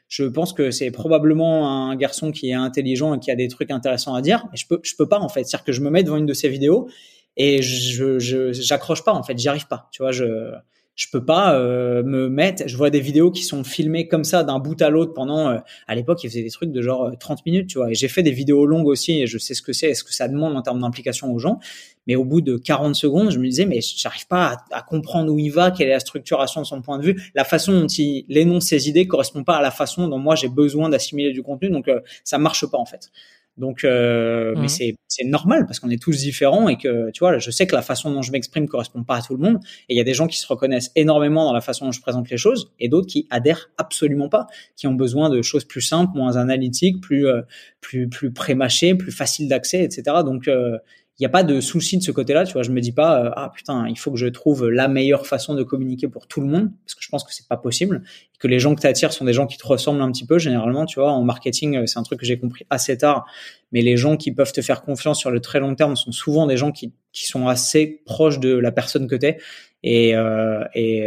je 0.08 0.24
pense 0.26 0.54
que 0.54 0.72
c'est 0.72 0.92
probablement 0.92 1.90
un 1.90 1.96
garçon 1.96 2.32
qui 2.32 2.50
est 2.50 2.54
intelligent 2.54 3.16
et 3.16 3.20
qui 3.20 3.32
a 3.32 3.36
des 3.36 3.48
trucs 3.48 3.72
intéressants 3.72 4.14
à 4.14 4.22
dire. 4.22 4.46
Mais 4.52 4.58
je 4.58 4.68
peux, 4.68 4.80
je 4.84 4.96
peux 4.96 5.08
pas 5.08 5.20
en 5.20 5.30
fait. 5.30 5.44
C'est-à-dire 5.44 5.66
que 5.66 5.72
je 5.72 5.82
me 5.82 5.90
mets 5.90 6.04
devant 6.04 6.18
une 6.18 6.26
de 6.26 6.34
ses 6.34 6.50
vidéos 6.50 6.90
et 7.38 7.62
je, 7.62 8.20
j'accroche 8.52 9.04
pas 9.04 9.14
en 9.14 9.24
fait. 9.24 9.38
J'y 9.38 9.50
arrive 9.50 9.68
pas. 9.68 9.90
Tu 9.92 10.02
vois, 10.02 10.12
je 10.12 10.52
je 10.96 11.08
peux 11.12 11.24
pas 11.26 11.56
euh, 11.56 12.04
me 12.04 12.30
mettre. 12.30 12.64
Je 12.68 12.78
vois 12.78 12.90
des 12.90 13.00
vidéos 13.00 13.32
qui 13.32 13.44
sont 13.44 13.64
filmées 13.64 14.08
comme 14.08 14.24
ça 14.24 14.44
d'un 14.44 14.60
bout 14.60 14.80
à 14.82 14.90
l'autre 14.90 15.14
pendant. 15.14 15.50
euh, 15.50 15.58
à 15.88 15.96
l'époque, 15.96 16.24
il 16.24 16.30
faisait 16.30 16.44
des 16.44 16.50
trucs 16.50 16.72
de 16.72 16.82
genre 16.82 17.06
euh, 17.06 17.12
30 17.20 17.46
minutes, 17.46 17.68
tu 17.70 17.78
vois. 17.78 17.90
Et 17.90 17.96
j'ai 17.96 18.08
fait 18.08 18.24
des 18.24 18.32
vidéos 18.32 18.66
longues 18.66 18.88
aussi 18.88 19.22
et 19.22 19.28
je 19.28 19.38
sais 19.38 19.54
ce 19.54 19.62
que 19.62 19.74
c'est, 19.74 19.90
et 19.90 19.94
ce 19.96 20.04
que 20.04 20.14
ça 20.14 20.28
demande 20.28 20.56
en 20.56 20.62
termes 20.62 20.82
d'implication 20.82 21.32
aux 21.34 21.40
gens. 21.40 21.60
Mais 22.08 22.16
au 22.16 22.26
bout 22.26 22.42
de 22.42 22.58
40 22.58 22.96
secondes, 22.96 23.32
je 23.32 23.40
me 23.40 23.46
disais, 23.46 23.66
mais 23.66 23.80
j'arrive 23.82 24.28
pas 24.28 24.54
à, 24.72 24.78
à 24.78 24.82
comprendre 24.82 25.32
où 25.32 25.40
il 25.40 25.50
va, 25.50 25.72
quelle 25.72 25.88
est 25.88 25.92
la 25.92 26.00
structuration 26.00 26.62
de 26.62 26.66
son 26.66 26.82
point 26.82 26.98
de 26.98 27.04
vue, 27.04 27.22
la 27.36 27.44
façon 27.44 27.72
dont 27.80 27.88
il 27.88 28.26
énonce 28.38 28.66
ses 28.66 28.90
idées 28.90 29.08
correspond 29.08 29.44
pas 29.44 29.58
à 29.58 29.62
la 29.62 29.72
façon 29.72 30.08
dont 30.08 30.18
moi 30.18 30.36
j'ai 30.36 30.50
besoin 30.50 30.90
d'assimiler 30.90 31.32
du 31.32 31.44
contenu, 31.44 31.70
donc 31.70 31.88
euh, 31.88 32.00
ça 32.24 32.38
marche 32.40 32.66
pas 32.66 32.80
en 32.80 32.86
fait. 32.86 33.12
Donc, 33.58 33.84
euh, 33.84 34.56
mais 34.58 34.70
c'est 34.70 34.96
c'est 35.08 35.26
normal 35.26 35.66
parce 35.66 35.80
qu'on 35.80 35.90
est 35.90 36.02
tous 36.02 36.18
différents 36.18 36.70
et 36.70 36.78
que 36.78 37.12
tu 37.12 37.20
vois, 37.20 37.38
je 37.38 37.52
sais 37.52 37.68
que 37.68 37.76
la 37.76 37.82
façon 37.82 38.10
dont 38.10 38.22
je 38.22 38.32
m'exprime 38.32 38.68
correspond 38.68 39.04
pas 39.04 39.18
à 39.18 39.22
tout 39.22 39.36
le 39.36 39.44
monde. 39.44 39.60
Et 39.90 39.94
il 39.94 39.98
y 39.98 40.00
a 40.00 40.06
des 40.06 40.14
gens 40.14 40.28
qui 40.28 40.38
se 40.38 40.48
reconnaissent 40.48 40.92
énormément 40.96 41.44
dans 41.44 41.54
la 41.54 41.60
façon 41.60 41.86
dont 41.86 41.92
je 41.92 42.02
présente 42.02 42.30
les 42.30 42.38
choses 42.38 42.72
et 42.80 42.88
d'autres 42.88 43.08
qui 43.08 43.28
adhèrent 43.30 43.70
absolument 43.78 44.30
pas, 44.30 44.48
qui 44.78 44.88
ont 44.88 44.94
besoin 44.94 45.30
de 45.30 45.42
choses 45.42 45.66
plus 45.66 45.82
simples, 45.82 46.18
moins 46.18 46.38
analytiques, 46.38 47.02
plus 47.02 47.28
euh, 47.28 47.42
plus 47.82 48.08
plus 48.08 48.32
prémâchées, 48.32 48.96
plus 48.96 49.12
faciles 49.12 49.50
d'accès, 49.50 49.84
etc. 49.84 50.04
Donc 50.24 50.48
euh, 50.48 50.78
n'y 51.22 51.28
a 51.28 51.30
pas 51.30 51.44
de 51.44 51.62
souci 51.62 51.98
de 51.98 52.04
ce 52.04 52.12
côté-là, 52.12 52.46
tu 52.46 52.54
vois. 52.54 52.64
Je 52.64 52.72
me 52.72 52.82
dis 52.82 52.92
pas 52.92 53.26
euh, 53.26 53.32
ah 53.36 53.52
putain, 53.54 53.88
il 53.88 53.98
faut 53.98 54.12
que 54.12 54.18
je 54.18 54.28
trouve 54.28 54.70
la 54.70 54.88
meilleure 54.88 55.28
façon 55.28 55.54
de 55.54 55.64
communiquer 55.64 56.08
pour 56.08 56.28
tout 56.28 56.42
le 56.42 56.48
monde 56.48 56.72
parce 56.86 56.96
que 56.96 57.04
je 57.04 57.10
pense 57.10 57.24
que 57.24 57.34
c'est 57.34 57.48
pas 57.48 57.58
possible. 57.58 58.04
Que 58.40 58.48
les 58.48 58.60
gens 58.60 58.74
que 58.74 58.82
tu 58.82 58.88
attires 58.88 59.14
sont 59.14 59.26
des 59.26 59.34
gens 59.34 59.46
qui 59.46 59.58
te 59.58 59.66
ressemblent 59.66 60.02
un 60.02 60.12
petit 60.12 60.26
peu 60.26 60.40
généralement, 60.40 60.86
tu 60.86 61.00
vois. 61.00 61.12
En 61.12 61.24
marketing, 61.24 61.78
euh, 61.78 61.86
c'est 61.86 62.00
un 62.00 62.04
truc 62.04 62.20
que 62.20 62.26
j'ai 62.26 62.40
compris 62.40 62.66
assez 62.70 62.98
tard. 62.98 63.26
Mais 63.72 63.82
les 63.82 63.98
gens 63.98 64.18
qui 64.18 64.32
peuvent 64.32 64.52
te 64.52 64.62
faire 64.62 64.82
confiance 64.82 65.20
sur 65.20 65.32
le 65.32 65.40
très 65.40 65.60
long 65.60 65.76
terme 65.76 65.96
sont 65.96 66.12
souvent 66.12 66.48
des 66.48 66.58
gens 66.58 66.72
qui 66.72 66.92
sont 67.14 67.48
assez 67.48 68.02
proches 68.06 68.40
de 68.40 68.54
la 68.56 68.72
personne 68.72 69.08
que 69.08 69.16
t'es. 69.16 69.38
Et, 69.84 70.16
euh, 70.16 70.64
et 70.76 71.04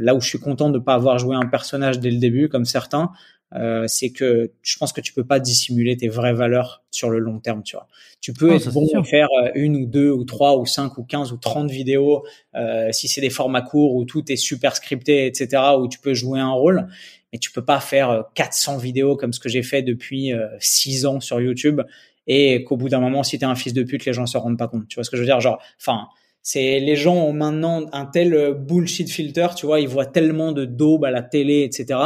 là 0.00 0.14
où 0.14 0.20
je 0.20 0.28
suis 0.28 0.40
content 0.40 0.70
de 0.70 0.78
pas 0.78 0.94
avoir 0.94 1.18
joué 1.18 1.36
un 1.36 1.46
personnage 1.46 2.00
dès 2.00 2.10
le 2.10 2.18
début, 2.18 2.48
comme 2.48 2.64
certains, 2.64 3.10
euh, 3.54 3.86
c'est 3.86 4.10
que 4.10 4.52
je 4.62 4.76
pense 4.76 4.92
que 4.92 5.00
tu 5.00 5.12
peux 5.12 5.24
pas 5.24 5.38
dissimuler 5.38 5.96
tes 5.96 6.08
vraies 6.08 6.32
valeurs 6.32 6.84
sur 6.90 7.10
le 7.10 7.18
long 7.18 7.38
terme, 7.38 7.62
tu 7.62 7.76
vois. 7.76 7.86
Tu 8.20 8.32
peux 8.32 8.54
être 8.54 8.72
bon 8.72 8.86
sûr. 8.86 9.06
faire 9.06 9.28
euh, 9.40 9.50
une 9.54 9.76
ou 9.76 9.86
deux 9.86 10.10
ou 10.10 10.24
trois 10.24 10.58
ou 10.58 10.66
cinq 10.66 10.98
ou 10.98 11.04
quinze 11.04 11.32
ou 11.32 11.36
trente 11.36 11.70
vidéos, 11.70 12.24
euh, 12.56 12.90
si 12.90 13.06
c'est 13.06 13.20
des 13.20 13.30
formats 13.30 13.62
courts 13.62 13.94
où 13.94 14.04
tout 14.04 14.30
est 14.32 14.36
super 14.36 14.74
scripté, 14.74 15.26
etc., 15.26 15.62
où 15.78 15.88
tu 15.88 16.00
peux 16.00 16.14
jouer 16.14 16.40
un 16.40 16.50
rôle, 16.50 16.88
mais 17.32 17.38
tu 17.38 17.52
peux 17.52 17.64
pas 17.64 17.78
faire 17.80 18.10
euh, 18.10 18.22
400 18.34 18.78
vidéos 18.78 19.16
comme 19.16 19.32
ce 19.32 19.38
que 19.38 19.48
j'ai 19.48 19.62
fait 19.62 19.82
depuis 19.82 20.32
six 20.58 21.06
ans 21.06 21.20
sur 21.20 21.40
YouTube 21.40 21.82
et 22.26 22.64
qu'au 22.64 22.76
bout 22.76 22.88
d'un 22.88 23.00
moment, 23.00 23.22
si 23.22 23.38
t'es 23.38 23.44
un 23.44 23.54
fils 23.54 23.72
de 23.72 23.84
pute, 23.84 24.04
les 24.04 24.12
gens 24.12 24.26
se 24.26 24.36
rendent 24.36 24.58
pas 24.58 24.68
compte. 24.68 24.88
Tu 24.88 24.96
vois 24.96 25.04
ce 25.04 25.10
que 25.10 25.16
je 25.16 25.22
veux 25.22 25.26
dire? 25.26 25.40
Genre, 25.40 25.62
enfin, 25.80 26.08
c'est 26.48 26.78
les 26.78 26.94
gens 26.94 27.16
ont 27.16 27.32
maintenant 27.32 27.86
un 27.92 28.06
tel 28.06 28.32
euh, 28.32 28.54
bullshit 28.54 29.10
filter, 29.10 29.48
tu 29.56 29.66
vois, 29.66 29.80
ils 29.80 29.88
voient 29.88 30.06
tellement 30.06 30.52
de 30.52 30.64
daubes 30.64 31.04
à 31.04 31.10
la 31.10 31.20
télé, 31.20 31.64
etc., 31.64 31.98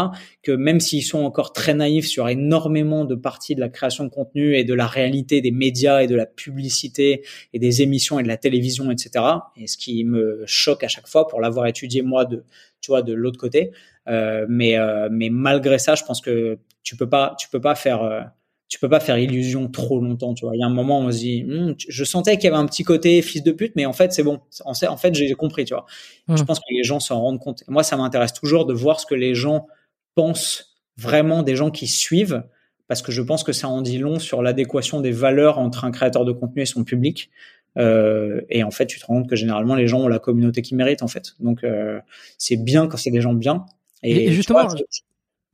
que 0.43 0.53
même 0.53 0.81
s'ils 0.81 1.05
sont 1.05 1.19
encore 1.19 1.53
très 1.53 1.75
naïfs 1.75 2.07
sur 2.07 2.27
énormément 2.27 3.05
de 3.05 3.15
parties 3.15 3.55
de 3.55 3.61
la 3.61 3.69
création 3.69 4.03
de 4.05 4.09
contenu 4.09 4.57
et 4.57 4.65
de 4.65 4.73
la 4.73 4.87
réalité 4.87 5.43
des 5.43 5.51
médias 5.51 6.01
et 6.01 6.07
de 6.07 6.17
la 6.17 6.25
publicité 6.25 7.23
et 7.53 7.59
des 7.59 7.83
émissions 7.83 8.19
et 8.19 8.23
de 8.23 8.29
la 8.29 8.39
télévision, 8.39 8.91
etc., 8.91 9.11
et 9.59 9.67
ce 9.67 9.77
qui 9.77 10.05
me 10.05 10.43
choque 10.47 10.85
à 10.85 10.89
chaque 10.89 11.07
fois 11.07 11.29
pour 11.29 11.43
l'avoir 11.43 11.67
étudié 11.67 12.01
moi 12.01 12.25
de, 12.25 12.43
tu 12.81 12.93
vois, 12.93 13.03
de 13.03 13.13
l'autre 13.13 13.39
côté. 13.39 13.73
Euh, 14.09 14.47
mais, 14.49 14.79
euh, 14.79 15.11
mais 15.13 15.29
malgré 15.29 15.79
ça, 15.79 15.97
je 15.97 16.05
pense 16.05 16.23
que 16.23 16.59
tu 16.83 16.97
peux 16.97 17.11
pas, 17.11 17.37
tu 17.39 17.51
peux 17.51 17.61
pas 17.61 17.75
faire, 17.75 18.03
euh, 18.03 18.23
tu 18.71 18.79
peux 18.79 18.89
pas 18.89 19.01
faire 19.01 19.19
illusion 19.19 19.69
trop 19.69 20.01
longtemps, 20.01 20.33
tu 20.33 20.45
vois. 20.45 20.55
Il 20.55 20.61
y 20.61 20.63
a 20.63 20.67
un 20.67 20.73
moment 20.73 21.01
où 21.01 21.03
on 21.03 21.11
se 21.11 21.19
dit, 21.19 21.45
Hum, 21.45 21.75
je 21.77 22.05
sentais 22.05 22.37
qu'il 22.37 22.45
y 22.45 22.47
avait 22.47 22.57
un 22.57 22.67
petit 22.67 22.85
côté 22.85 23.21
fils 23.21 23.43
de 23.43 23.51
pute, 23.51 23.73
mais 23.75 23.85
en 23.85 23.93
fait, 23.93 24.13
c'est 24.13 24.23
bon. 24.23 24.41
En, 24.65 24.73
en 24.73 24.97
fait, 24.97 25.13
j'ai 25.13 25.35
compris, 25.35 25.65
tu 25.65 25.75
vois. 25.75 25.87
Hmm. 26.29 26.37
Je 26.37 26.45
pense 26.45 26.61
que 26.61 26.73
les 26.73 26.85
gens 26.85 27.01
s'en 27.01 27.21
rendent 27.21 27.41
compte. 27.41 27.63
Et 27.69 27.71
moi, 27.73 27.83
ça 27.83 27.97
m'intéresse 27.97 28.33
toujours 28.33 28.67
de 28.67 28.73
voir 28.73 29.01
ce 29.01 29.07
que 29.07 29.17
les 29.17 29.35
gens 29.35 29.67
pensent 30.15 30.77
vraiment 30.97 31.43
des 31.43 31.57
gens 31.57 31.73
qui 31.73 31.89
suivent, 31.89 32.45
parce 32.87 33.03
que 33.03 33.11
je 33.11 33.23
pense 33.23 33.43
que 33.43 33.53
ça 33.53 33.69
en 33.69 33.83
dit 33.83 33.99
long 33.99 34.21
sur 34.21 34.41
l'adéquation 34.41 35.01
des 35.01 35.11
valeurs 35.11 35.59
entre 35.59 35.85
un 35.85 35.91
créateur 35.91 36.25
de 36.25 36.31
contenu 36.31 36.63
et 36.63 36.67
son 36.67 36.85
public. 36.85 37.29
Euh, 37.77 38.41
et 38.51 38.63
en 38.63 38.71
fait, 38.71 38.87
tu 38.87 39.01
te 39.01 39.07
rends 39.07 39.15
compte 39.17 39.29
que 39.29 39.37
généralement, 39.37 39.75
les 39.75 39.89
gens 39.89 39.99
ont 39.99 40.09
la 40.09 40.21
communauté 40.21 40.63
qu'ils 40.63 40.77
méritent, 40.77 41.03
en 41.03 41.09
fait. 41.09 41.33
Donc, 41.41 41.65
euh, 41.65 41.99
c'est 42.39 42.57
bien 42.57 42.87
quand 42.87 42.99
c'est 42.99 43.11
des 43.11 43.21
gens 43.21 43.35
bien. 43.35 43.67
Et- 44.05 44.31
justement, 44.31 44.67
vois, 44.67 44.77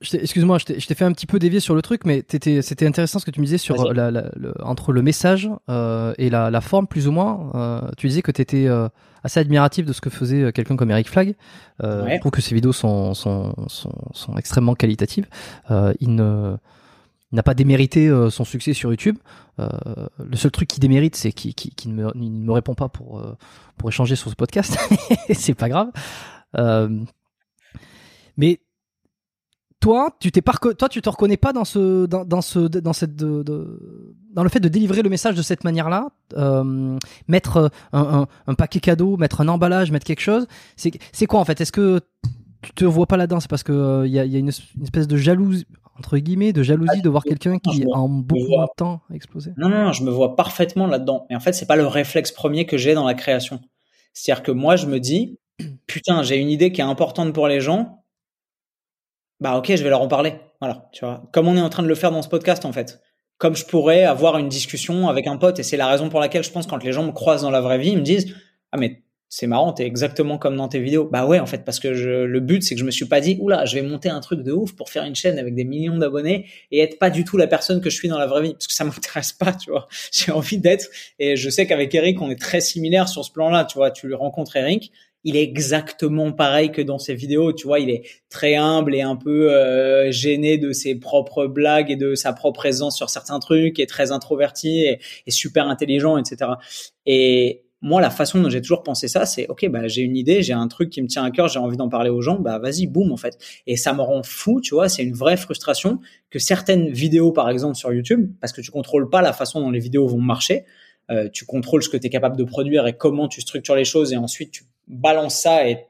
Excuse-moi, 0.03 0.59
je 0.59 0.65
t'ai 0.87 0.95
fait 0.95 1.05
un 1.07 1.13
petit 1.13 1.27
peu 1.27 1.39
dévier 1.39 1.59
sur 1.59 1.75
le 1.75 1.81
truc, 1.81 2.05
mais 2.05 2.23
c'était 2.29 2.87
intéressant 2.87 3.19
ce 3.19 3.25
que 3.25 3.31
tu 3.31 3.41
me 3.41 3.47
disais 3.47 3.57
sur 3.59 3.81
euh, 3.87 3.93
la, 3.95 4.11
la- 4.11 4.31
le- 4.37 4.53
entre 4.63 4.93
le 4.93 5.01
message 5.01 5.49
euh, 5.71 6.13
et 6.19 6.29
la, 6.29 6.51
la 6.51 6.61
forme, 6.61 6.87
plus 6.87 7.09
ou 7.09 7.13
moins. 7.13 7.51
Euh, 7.55 7.81
tu 7.97 8.07
disais 8.09 8.21
que 8.21 8.31
tu 8.31 8.43
étais 8.43 8.69
assez 9.25 9.41
admiratif 9.41 9.87
de 9.87 9.93
ce 9.95 10.01
que 10.03 10.11
faisait 10.11 10.43
euh, 10.43 10.53
quelqu'un 10.53 10.77
comme 10.77 10.91
Eric 10.91 11.09
Flag. 11.09 11.35
Euh, 11.83 12.05
Ouais. 12.05 12.17
Je 12.17 12.21
trouve 12.21 12.31
que 12.33 12.43
ses 12.43 12.55
vidéos 12.55 12.73
sont, 12.75 13.15
sont, 13.15 13.55
sont, 13.69 13.93
sont 14.13 14.37
extrêmement 14.37 14.75
qualitatives. 14.75 15.27
Euh, 15.71 15.95
il 16.01 16.15
ne 16.15 16.57
n'a 17.33 17.43
pas 17.43 17.55
démérité 17.55 18.07
euh, 18.09 18.29
son 18.31 18.45
succès 18.45 18.73
sur 18.75 18.91
YouTube. 18.91 19.17
Euh, 19.59 19.67
le 20.19 20.37
seul 20.37 20.51
truc 20.51 20.69
qui 20.69 20.79
démérite, 20.79 21.17
c'est 21.17 21.33
qu'il 21.33 21.55
qu'il 21.55 21.95
ne, 21.95 22.05
ne 22.15 22.29
me 22.45 22.53
répond 22.53 22.75
pas 22.75 22.89
pour, 22.89 23.19
euh, 23.19 23.35
pour 23.79 23.89
échanger 23.89 24.15
sur 24.15 24.31
ce 24.31 24.37
podcast. 24.37 24.79
c'est 25.33 25.55
pas 25.55 25.69
grave. 25.71 25.89
Euh, 26.57 26.89
mais 28.37 28.61
toi, 29.81 30.17
tu 30.21 30.33
t'es 30.33 30.43
pas 30.43 30.53
reco- 30.53 30.75
toi, 30.75 30.89
tu 30.89 31.01
te 31.03 31.09
reconnais 31.09 31.37
pas 31.37 31.53
dans 31.53 31.65
ce, 31.65 32.07
dans, 32.07 32.25
dans 32.25 32.41
ce, 32.41 32.59
dans 32.61 32.93
cette, 32.93 33.15
de- 33.15 33.43
de- 33.43 34.15
dans 34.33 34.43
le 34.43 34.49
fait 34.49 34.61
de 34.61 34.69
délivrer 34.69 35.03
le 35.03 35.11
message 35.11 35.35
de 35.35 35.43
cette 35.43 35.65
manière-là, 35.65 36.09
euh, 36.37 36.99
mettre 37.29 37.57
euh, 37.59 37.69
un, 37.93 38.21
un, 38.23 38.27
un 38.47 38.55
paquet 38.55 38.81
cadeau, 38.81 39.17
mettre 39.17 39.41
un 39.41 39.49
emballage, 39.49 39.91
mettre 39.91 40.07
quelque 40.07 40.21
chose. 40.21 40.47
C'est, 40.77 40.93
c'est 41.13 41.27
quoi 41.27 41.41
en 41.41 41.45
fait? 41.45 41.61
Est-ce 41.61 41.73
que 41.73 42.01
tu 42.63 42.73
te 42.73 42.85
vois 42.85 43.07
pas 43.07 43.17
là-dedans? 43.17 43.39
C'est 43.41 43.51
parce 43.51 43.63
que 43.63 43.73
euh, 43.73 44.07
il 44.07 44.13
y, 44.13 44.19
a, 44.19 44.25
il 44.25 44.33
y 44.33 44.37
a 44.37 44.39
une, 44.39 44.51
une 44.77 44.83
espèce 44.83 45.07
de 45.07 45.17
jalousie 45.17 45.67
entre 45.99 46.19
guillemets, 46.19 46.53
de 46.53 46.63
jalousie 46.63 47.01
de 47.01 47.09
voir 47.09 47.23
quelqu'un 47.25 47.59
qui 47.59 47.81
me- 47.81 47.95
en 47.95 48.07
beaucoup 48.09 48.45
vois. 48.49 48.65
de 48.65 48.71
temps 48.77 49.01
explosé. 49.15 49.53
Non, 49.57 49.71
non, 49.71 49.85
non, 49.85 49.93
je 49.93 50.03
me 50.05 50.11
vois 50.11 50.37
parfaitement 50.37 50.87
là-dedans. 50.87 51.27
Mais 51.31 51.37
en 51.37 51.41
fait, 51.41 51.55
c'est 51.55 51.65
pas 51.65 51.77
le 51.77 51.87
réflexe 51.87 52.33
premier 52.33 52.67
que 52.67 52.77
j'ai 52.77 52.93
dans 52.93 53.07
la 53.07 53.15
création. 53.15 53.61
C'est-à-dire 54.13 54.43
que 54.43 54.53
moi, 54.53 54.77
je 54.77 54.87
me 54.87 55.01
dis, 55.01 55.39
putain, 55.87 56.23
j'ai 56.23 56.37
une 56.37 56.51
idée 56.51 56.71
qui 56.71 56.83
est 56.83 56.85
importante 56.85 57.33
pour 57.33 57.49
les 57.49 57.61
gens. 57.63 58.03
Bah, 59.41 59.57
ok, 59.57 59.75
je 59.75 59.83
vais 59.83 59.91
leur 59.91 60.03
en 60.03 60.09
parler. 60.09 60.35
Voilà, 60.61 60.89
tu 60.93 61.05
vois. 61.05 61.23
Comme 61.33 61.49
on 61.49 61.57
est 61.57 61.61
en 61.61 61.69
train 61.69 61.83
de 61.83 61.89
le 61.89 61.95
faire 61.95 62.11
dans 62.11 62.23
ce 62.23 62.29
podcast, 62.29 62.65
en 62.65 62.73
fait. 62.73 63.01
Comme 63.39 63.55
je 63.55 63.67
pourrais 63.67 64.05
avoir 64.05 64.39
une 64.39 64.49
discussion 64.49 65.09
avec 65.09 65.27
un 65.27 65.37
pote. 65.37 65.59
Et 65.59 65.63
c'est 65.63 65.77
la 65.77 65.89
raison 65.89 66.09
pour 66.09 66.21
laquelle 66.21 66.43
je 66.43 66.51
pense 66.51 66.67
quand 66.67 66.83
les 66.83 66.93
gens 66.93 67.05
me 67.05 67.13
croisent 67.13 67.43
dans 67.43 67.51
la 67.51 67.61
vraie 67.61 67.79
vie, 67.79 67.91
ils 67.91 67.99
me 67.99 68.03
disent, 68.03 68.35
ah, 68.73 68.79
mais 68.79 69.03
c'est 69.29 69.49
marrant, 69.49 69.73
t'es 69.73 69.85
exactement 69.85 70.39
comme 70.39 70.57
dans 70.57 70.69
tes 70.69 70.79
vidéos. 70.79 71.09
Bah 71.11 71.27
ouais, 71.27 71.41
en 71.41 71.47
fait, 71.47 71.65
parce 71.65 71.81
que 71.81 71.95
je, 71.95 72.25
le 72.25 72.41
but, 72.41 72.63
c'est 72.63 72.75
que 72.75 72.81
je 72.81 72.85
me 72.87 72.91
suis 72.91 73.07
pas 73.07 73.21
dit, 73.21 73.37
oula, 73.41 73.65
je 73.65 73.75
vais 73.75 73.83
monter 73.83 74.09
un 74.09 74.21
truc 74.21 74.43
de 74.43 74.53
ouf 74.53 74.75
pour 74.75 74.89
faire 74.89 75.05
une 75.05 75.17
chaîne 75.17 75.39
avec 75.39 75.55
des 75.55 75.65
millions 75.65 75.99
d'abonnés 75.99 76.47
et 76.71 76.81
être 76.81 76.99
pas 76.99 77.11
du 77.11 77.25
tout 77.25 77.37
la 77.37 77.49
personne 77.49 77.81
que 77.81 77.91
je 77.91 77.97
suis 77.97 78.09
dans 78.09 78.19
la 78.19 78.27
vraie 78.27 78.43
vie. 78.43 78.53
Parce 78.53 78.69
que 78.69 78.73
ça 78.73 78.85
m'intéresse 78.85 79.33
pas, 79.33 79.53
tu 79.53 79.71
vois. 79.71 79.89
J'ai 80.13 80.33
envie 80.33 80.59
d'être, 80.59 80.87
et 81.19 81.37
je 81.37 81.51
sais 81.51 81.67
qu'avec 81.67 81.95
Eric, 81.95 82.23
on 82.23 82.31
est 82.31 82.41
très 82.41 82.61
similaires 82.61 83.09
sur 83.09 83.25
ce 83.25 83.33
plan-là, 83.33 83.65
tu 83.65 83.77
vois. 83.79 83.91
Tu 83.91 84.07
le 84.07 84.15
rencontres 84.15 84.57
Eric, 84.57 84.93
il 85.27 85.37
est 85.37 85.43
exactement 85.43 86.31
pareil 86.31 86.71
que 86.71 86.81
dans 86.81 86.99
ses 86.99 87.17
vidéos, 87.17 87.53
tu 87.53 87.67
vois. 87.67 87.81
Il 87.81 87.91
est 87.91 88.05
très 88.31 88.55
humble 88.55 88.95
et 88.95 89.03
un 89.03 89.17
peu 89.17 89.53
euh, 89.53 90.09
gêné 90.13 90.57
de 90.57 90.71
ses 90.71 90.95
propres 90.95 91.49
blagues 91.49 91.91
et 91.91 91.97
de 91.97 92.15
sa 92.15 92.33
propre 92.33 92.61
présence 92.61 92.97
sur 92.97 93.11
certains 93.11 93.41
trucs, 93.41 93.81
et 93.81 93.87
très 93.87 94.13
introverti 94.13 94.85
et, 94.85 95.01
super 95.29 95.67
intelligent, 95.69 96.17
etc. 96.17 96.53
Et, 97.07 97.65
moi, 97.83 98.01
la 98.01 98.11
façon 98.11 98.41
dont 98.41 98.49
j'ai 98.49 98.63
toujours 98.63 98.83
pensé 98.83 99.07
ça, 99.07 99.27
c'est 99.27 99.49
ok, 99.49 99.69
bah 99.69 99.87
j'ai 99.87 100.01
une 100.01 100.17
idée, 100.17 100.43
j'ai 100.43 100.55
un 100.55 100.67
truc 100.67 100.91
qui 100.91 101.03
me 101.03 101.09
tient 101.09 101.25
à 101.25 101.31
cœur, 101.31 101.49
j'ai 101.49 101.59
envie 101.59 101.77
d'en 101.77 101.91
parler 101.91 102.09
aux 102.09 102.23
gens, 102.23 102.39
bah 102.39 102.59
vas-y, 102.59 102.87
boum 102.87 103.13
en 103.13 103.17
fait. 103.17 103.37
Et 103.67 103.77
ça 103.77 103.93
me 103.93 104.01
rend 104.01 104.23
fou, 104.23 104.61
tu 104.61 104.75
vois. 104.75 104.89
C'est 104.89 105.03
une 105.03 105.15
vraie 105.15 105.37
frustration 105.37 106.01
que 106.31 106.39
certaines 106.39 106.89
vidéos, 106.91 107.33
par 107.33 107.51
exemple 107.51 107.77
sur 107.77 107.93
YouTube, 107.93 108.33
parce 108.41 108.53
que 108.53 108.61
tu 108.61 108.71
contrôles 108.71 109.11
pas 109.11 109.23
la 109.23 109.33
façon 109.33 109.61
dont 109.61 109.71
les 109.71 109.79
vidéos 109.81 110.07
vont 110.07 110.21
marcher, 110.21 110.65
euh, 111.11 111.29
tu 111.29 111.45
contrôles 111.45 111.83
ce 111.83 111.89
que 111.89 111.97
tu 111.97 112.07
es 112.07 112.11
capable 112.11 112.37
de 112.37 112.45
produire 112.45 112.87
et 112.87 112.97
comment 112.97 113.29
tu 113.29 113.41
structures 113.41 113.77
les 113.77 113.85
choses, 113.85 114.13
et 114.13 114.17
ensuite 114.17 114.53
tu 114.53 114.65
balances 114.87 115.41
ça 115.41 115.69
et 115.69 115.87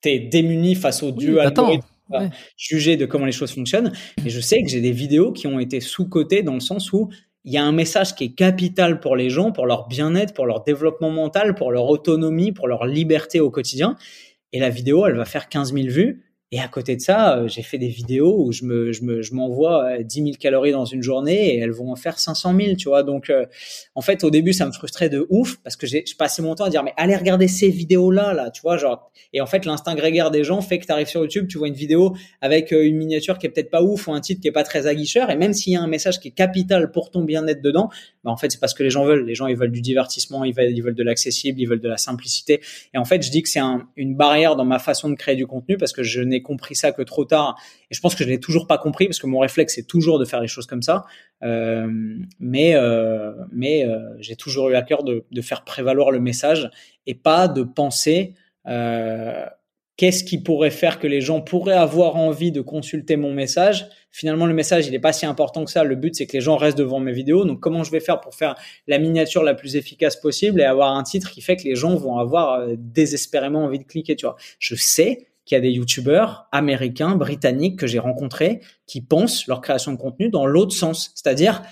t'es 0.00 0.18
démuni 0.18 0.74
face 0.74 1.02
au 1.02 1.10
dieu 1.10 1.40
oui, 2.12 2.26
juger 2.56 2.96
de 2.96 3.06
comment 3.06 3.26
les 3.26 3.32
choses 3.32 3.52
fonctionnent. 3.52 3.92
Et 4.24 4.30
je 4.30 4.40
sais 4.40 4.62
que 4.62 4.68
j'ai 4.68 4.80
des 4.80 4.92
vidéos 4.92 5.32
qui 5.32 5.46
ont 5.46 5.60
été 5.60 5.80
sous-cotées 5.80 6.42
dans 6.42 6.54
le 6.54 6.60
sens 6.60 6.92
où 6.92 7.08
il 7.44 7.52
y 7.52 7.56
a 7.56 7.64
un 7.64 7.72
message 7.72 8.14
qui 8.14 8.24
est 8.24 8.34
capital 8.34 9.00
pour 9.00 9.16
les 9.16 9.30
gens, 9.30 9.52
pour 9.52 9.66
leur 9.66 9.86
bien-être, 9.88 10.34
pour 10.34 10.46
leur 10.46 10.64
développement 10.64 11.10
mental, 11.10 11.54
pour 11.54 11.72
leur 11.72 11.88
autonomie, 11.88 12.52
pour 12.52 12.68
leur 12.68 12.84
liberté 12.84 13.40
au 13.40 13.50
quotidien. 13.50 13.96
Et 14.52 14.58
la 14.58 14.70
vidéo, 14.70 15.06
elle 15.06 15.16
va 15.16 15.24
faire 15.24 15.48
15 15.48 15.72
000 15.72 15.88
vues. 15.88 16.24
Et 16.52 16.58
à 16.58 16.66
côté 16.66 16.96
de 16.96 17.00
ça, 17.00 17.36
euh, 17.36 17.48
j'ai 17.48 17.62
fait 17.62 17.78
des 17.78 17.88
vidéos 17.88 18.44
où 18.44 18.50
je 18.50 18.64
me, 18.64 18.90
je 18.90 19.04
me, 19.04 19.22
je 19.22 19.34
m'envoie 19.34 20.02
10 20.02 20.22
000 20.22 20.30
calories 20.40 20.72
dans 20.72 20.84
une 20.84 21.00
journée 21.00 21.54
et 21.54 21.58
elles 21.58 21.70
vont 21.70 21.92
en 21.92 21.96
faire 21.96 22.18
500 22.18 22.56
000, 22.60 22.74
tu 22.74 22.88
vois. 22.88 23.04
Donc, 23.04 23.30
euh, 23.30 23.46
en 23.94 24.00
fait, 24.00 24.24
au 24.24 24.30
début, 24.30 24.52
ça 24.52 24.66
me 24.66 24.72
frustrait 24.72 25.08
de 25.08 25.28
ouf 25.30 25.58
parce 25.62 25.76
que 25.76 25.86
j'ai, 25.86 26.04
je 26.04 26.16
passais 26.16 26.42
mon 26.42 26.56
temps 26.56 26.64
à 26.64 26.70
dire, 26.70 26.82
mais 26.82 26.92
allez 26.96 27.14
regarder 27.14 27.46
ces 27.46 27.68
vidéos-là, 27.68 28.34
là, 28.34 28.50
tu 28.50 28.62
vois, 28.62 28.78
genre. 28.78 29.12
Et 29.32 29.40
en 29.40 29.46
fait, 29.46 29.64
l'instinct 29.64 29.94
grégaire 29.94 30.32
des 30.32 30.42
gens 30.42 30.60
fait 30.60 30.80
que 30.80 30.86
tu 30.86 30.92
arrives 30.92 31.06
sur 31.06 31.20
YouTube, 31.20 31.46
tu 31.48 31.56
vois 31.56 31.68
une 31.68 31.74
vidéo 31.74 32.16
avec 32.40 32.72
euh, 32.72 32.84
une 32.84 32.96
miniature 32.96 33.38
qui 33.38 33.46
est 33.46 33.50
peut-être 33.50 33.70
pas 33.70 33.84
ouf 33.84 34.08
ou 34.08 34.12
un 34.12 34.20
titre 34.20 34.40
qui 34.40 34.48
est 34.48 34.52
pas 34.52 34.64
très 34.64 34.88
aguicheur. 34.88 35.30
Et 35.30 35.36
même 35.36 35.52
s'il 35.52 35.74
y 35.74 35.76
a 35.76 35.80
un 35.80 35.86
message 35.86 36.18
qui 36.18 36.28
est 36.28 36.32
capital 36.32 36.90
pour 36.90 37.12
ton 37.12 37.22
bien-être 37.22 37.62
dedans, 37.62 37.90
bah, 38.24 38.32
en 38.32 38.36
fait, 38.36 38.50
c'est 38.50 38.60
parce 38.60 38.74
que 38.74 38.82
les 38.82 38.90
gens 38.90 39.04
veulent. 39.04 39.24
Les 39.24 39.36
gens, 39.36 39.46
ils 39.46 39.56
veulent 39.56 39.70
du 39.70 39.82
divertissement, 39.82 40.42
ils 40.42 40.52
veulent, 40.52 40.72
ils 40.72 40.82
veulent 40.82 40.96
de 40.96 41.04
l'accessible, 41.04 41.60
ils 41.60 41.66
veulent 41.66 41.80
de 41.80 41.88
la 41.88 41.96
simplicité. 41.96 42.60
Et 42.92 42.98
en 42.98 43.04
fait, 43.04 43.22
je 43.22 43.30
dis 43.30 43.42
que 43.44 43.48
c'est 43.48 43.60
un, 43.60 43.88
une 43.96 44.16
barrière 44.16 44.56
dans 44.56 44.64
ma 44.64 44.80
façon 44.80 45.10
de 45.10 45.14
créer 45.14 45.36
du 45.36 45.46
contenu 45.46 45.76
parce 45.76 45.92
que 45.92 46.02
je 46.02 46.20
n'ai 46.20 46.39
compris 46.42 46.74
ça 46.74 46.92
que 46.92 47.02
trop 47.02 47.24
tard. 47.24 47.56
Et 47.90 47.94
je 47.94 48.00
pense 48.00 48.14
que 48.14 48.24
je 48.24 48.28
l'ai 48.28 48.40
toujours 48.40 48.66
pas 48.66 48.78
compris 48.78 49.06
parce 49.06 49.18
que 49.18 49.26
mon 49.26 49.38
réflexe 49.38 49.74
c'est 49.74 49.86
toujours 49.86 50.18
de 50.18 50.24
faire 50.24 50.40
les 50.40 50.48
choses 50.48 50.66
comme 50.66 50.82
ça. 50.82 51.04
Euh, 51.42 51.88
mais 52.38 52.74
euh, 52.74 53.32
mais 53.52 53.86
euh, 53.86 53.98
j'ai 54.18 54.36
toujours 54.36 54.68
eu 54.70 54.74
à 54.74 54.82
cœur 54.82 55.04
de, 55.04 55.24
de, 55.30 55.42
faire 55.42 55.64
prévaloir 55.64 56.10
le 56.10 56.20
message 56.20 56.70
et 57.06 57.14
pas 57.14 57.48
de 57.48 57.62
penser 57.62 58.34
qu'est-ce 59.96 60.24
qui 60.24 60.42
pourrait 60.42 60.70
faire 60.70 60.98
que 60.98 61.06
les 61.06 61.20
gens 61.20 61.40
pourraient 61.40 61.72
avoir 61.72 62.16
envie 62.16 62.52
de 62.52 62.60
consulter 62.60 63.16
mon 63.16 63.32
message. 63.32 63.86
Finalement, 64.10 64.46
le 64.46 64.54
message, 64.54 64.86
il 64.86 64.92
n'est 64.92 64.98
pas 64.98 65.12
si 65.12 65.26
important 65.26 65.64
que 65.64 65.70
ça. 65.70 65.84
Le 65.84 65.94
but, 65.94 66.14
c'est 66.14 66.26
que 66.26 66.32
les 66.32 66.40
gens 66.40 66.56
restent 66.56 66.78
devant 66.78 67.00
mes 67.00 67.12
vidéos. 67.12 67.44
Donc, 67.44 67.60
comment 67.60 67.84
je 67.84 67.90
vais 67.90 68.00
faire 68.00 68.20
pour 68.20 68.34
faire 68.34 68.54
la 68.86 68.98
miniature 68.98 69.42
la 69.42 69.54
plus 69.54 69.76
efficace 69.76 70.16
possible 70.16 70.60
et 70.60 70.64
avoir 70.64 70.96
un 70.96 71.02
titre 71.02 71.30
qui 71.30 71.42
fait 71.42 71.56
que 71.56 71.64
les 71.64 71.74
gens 71.74 71.96
vont 71.96 72.16
avoir 72.16 72.66
désespérément 72.78 73.64
envie 73.64 73.78
de 73.78 73.84
cliquer, 73.84 74.16
tu 74.16 74.24
vois. 74.24 74.36
Je 74.58 74.74
sais 74.74 75.29
qu'il 75.50 75.56
y 75.56 75.58
a 75.58 75.62
des 75.62 75.72
youtubeurs 75.72 76.46
américains, 76.52 77.16
britanniques 77.16 77.76
que 77.76 77.88
j'ai 77.88 77.98
rencontrés 77.98 78.60
qui 78.86 79.00
pensent 79.00 79.48
leur 79.48 79.60
création 79.60 79.90
de 79.90 79.96
contenu 79.96 80.30
dans 80.30 80.46
l'autre 80.46 80.72
sens. 80.72 81.10
C'est-à-dire, 81.16 81.62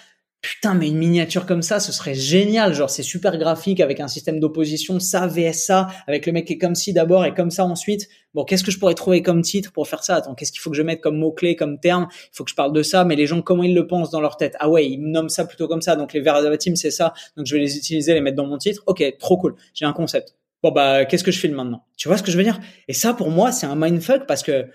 putain, 0.41 0.75
mais 0.75 0.89
une 0.89 0.99
miniature 0.99 1.47
comme 1.47 1.63
ça, 1.63 1.79
ce 1.79 1.93
serait 1.93 2.17
génial. 2.17 2.75
Genre, 2.75 2.91
c'est 2.91 3.05
super 3.05 3.39
graphique 3.39 3.79
avec 3.79 4.01
un 4.01 4.09
système 4.09 4.41
d'opposition, 4.41 4.99
ça, 4.99 5.29
VS 5.29 5.53
ça, 5.53 5.87
avec 6.09 6.27
le 6.27 6.33
mec 6.33 6.49
qui 6.49 6.55
est 6.55 6.59
comme 6.59 6.75
ci 6.75 6.93
d'abord 6.93 7.25
et 7.25 7.33
comme 7.35 7.53
ça 7.53 7.65
ensuite. 7.65 8.09
Bon, 8.35 8.43
qu'est-ce 8.45 8.65
que 8.65 8.73
je 8.73 8.81
pourrais 8.81 8.95
trouver 8.95 9.23
comme 9.23 9.43
titre 9.43 9.71
pour 9.71 9.87
faire 9.87 10.03
ça? 10.03 10.17
Attends, 10.17 10.35
qu'est-ce 10.35 10.51
qu'il 10.51 10.61
faut 10.61 10.71
que 10.71 10.77
je 10.77 10.83
mette 10.83 11.01
comme 11.01 11.17
mot-clé, 11.17 11.55
comme 11.55 11.79
terme? 11.79 12.09
Il 12.11 12.37
faut 12.37 12.43
que 12.43 12.51
je 12.51 12.57
parle 12.57 12.73
de 12.73 12.83
ça, 12.83 13.05
mais 13.05 13.15
les 13.15 13.27
gens, 13.27 13.43
comment 13.43 13.63
ils 13.63 13.77
le 13.77 13.87
pensent 13.87 14.11
dans 14.11 14.21
leur 14.21 14.37
tête? 14.37 14.57
Ah 14.59 14.69
ouais, 14.69 14.89
ils 14.89 14.99
me 14.99 15.09
nomment 15.09 15.29
ça 15.29 15.45
plutôt 15.45 15.69
comme 15.69 15.83
ça. 15.83 15.95
Donc, 15.95 16.13
les 16.13 16.25
team 16.59 16.75
c'est 16.75 16.91
ça. 16.91 17.15
Donc, 17.37 17.47
je 17.47 17.55
vais 17.55 17.61
les 17.61 17.77
utiliser, 17.77 18.13
les 18.13 18.21
mettre 18.21 18.37
dans 18.37 18.47
mon 18.47 18.59
titre. 18.59 18.83
Ok, 18.87 19.05
trop 19.21 19.37
cool. 19.39 19.55
J'ai 19.73 19.85
un 19.85 19.93
concept 19.93 20.35
bon 20.63 20.71
bah 20.71 21.05
qu'est-ce 21.05 21.25
que 21.25 21.31
je 21.31 21.39
filme 21.39 21.55
maintenant? 21.55 21.85
Tu 21.97 22.09
vois 22.09 22.17
ce 22.17 22.23
que 22.23 22.31
je 22.31 22.37
veux 22.37 22.45
dire? 22.45 22.61
Et 22.89 22.93
ça 22.93 23.15
pour 23.15 23.31
moi 23.31 23.53
c'est 23.53 23.67
un 23.67 23.77
mindfuck 23.77 24.27
parce 24.27 24.43
que 24.43 24.67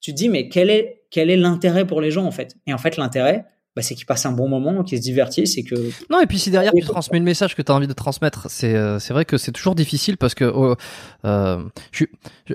tu 0.00 0.12
te 0.12 0.16
dis 0.16 0.28
mais 0.28 0.48
quel 0.48 0.70
est 0.70 1.02
quel 1.10 1.30
est 1.30 1.36
l'intérêt 1.36 1.86
pour 1.86 2.00
les 2.00 2.10
gens 2.10 2.24
en 2.24 2.30
fait? 2.30 2.56
Et 2.66 2.72
en 2.72 2.78
fait 2.78 2.96
l'intérêt 2.96 3.44
bah, 3.74 3.80
c'est 3.80 3.94
qu'ils 3.94 4.04
passent 4.04 4.26
un 4.26 4.32
bon 4.32 4.48
moment, 4.48 4.82
qu'ils 4.84 4.98
se 4.98 5.02
divertissent 5.02 5.56
et 5.56 5.64
que 5.64 5.74
non 6.10 6.20
et 6.20 6.26
puis 6.26 6.38
si 6.38 6.50
derrière 6.50 6.72
tu 6.72 6.84
transmets 6.84 7.18
le 7.18 7.24
message 7.24 7.54
que 7.56 7.62
tu 7.62 7.72
as 7.72 7.74
envie 7.74 7.86
de 7.86 7.92
transmettre, 7.94 8.50
c'est 8.50 8.74
euh, 8.74 8.98
c'est 8.98 9.14
vrai 9.14 9.24
que 9.24 9.38
c'est 9.38 9.52
toujours 9.52 9.74
difficile 9.74 10.18
parce 10.18 10.34
que 10.34 10.44
oh, 10.44 10.76
euh, 11.24 11.62
je, 11.90 12.04
je 12.46 12.54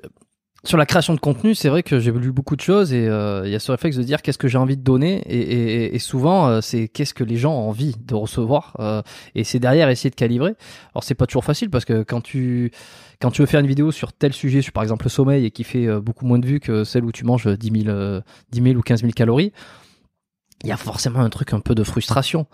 sur 0.64 0.78
la 0.78 0.86
création 0.86 1.14
de 1.14 1.20
contenu, 1.20 1.55
c'est 1.55 1.70
vrai 1.70 1.84
que 1.84 1.99
j'ai 1.99 2.12
lu 2.12 2.32
beaucoup 2.32 2.55
de 2.55 2.62
choses 2.62 2.91
et 2.91 3.08
euh, 3.08 3.43
il 3.45 3.51
y 3.51 3.55
a 3.55 3.60
ce 3.60 3.72
réflexe 3.72 3.95
de 3.95 4.03
dire 4.03 4.22
qu'est-ce 4.22 4.38
que 4.38 4.47
j'ai 4.47 4.58
envie 4.58 4.76
de 4.76 4.82
donner 4.82 5.22
et, 5.28 5.99
souvent 5.99 6.47
euh, 6.47 6.62
c'est 6.62 6.88
qu'est-ce 6.88 7.14
que 7.14 7.24
les 7.24 7.38
gens 7.38 7.53
ont 7.53 7.70
envie 7.70 7.95
de 8.03 8.16
recevoir 8.16 8.76
euh, 8.80 9.01
et 9.36 9.43
c'est 9.43 9.60
derrière 9.60 9.89
essayer 9.89 10.10
de 10.10 10.16
calibrer. 10.16 10.55
Alors 10.93 11.03
c'est 11.03 11.16
pas 11.16 11.28
toujours 11.28 11.45
facile 11.45 11.70
parce 11.70 11.86
que 11.86 12.03
quand 12.03 12.22
tu 12.22 12.72
quand 13.22 13.32
tu 13.32 13.41
veux 13.41 13.45
faire 13.45 13.60
une 13.60 13.68
vidéo 13.68 13.91
sur 13.91 14.14
tel 14.14 14.34
sujet, 14.34 14.62
sur 14.62 14.74
par 14.74 14.84
exemple 14.84 15.05
le 15.05 15.10
sommeil 15.10 15.45
et 15.45 15.51
qui 15.51 15.64
fait 15.64 15.88
beaucoup 15.99 16.26
moins 16.26 16.39
de 16.39 16.45
vues 16.45 16.60
que 16.60 16.84
celle 16.84 17.05
où 17.05 17.12
tu 17.12 17.24
manges 17.24 17.47
10 17.47 17.84
000, 17.84 18.22
10 18.51 18.62
000 18.62 18.76
ou 18.76 18.82
15 18.82 19.01
000 19.01 19.12
calories, 19.14 19.53
il 20.64 20.70
y 20.70 20.72
a 20.72 20.78
forcément 20.78 21.20
un 21.20 21.30
truc 21.30 21.53
un 21.53 21.60
peu 21.60 21.76
de 21.76 21.84
frustration. 21.84 22.45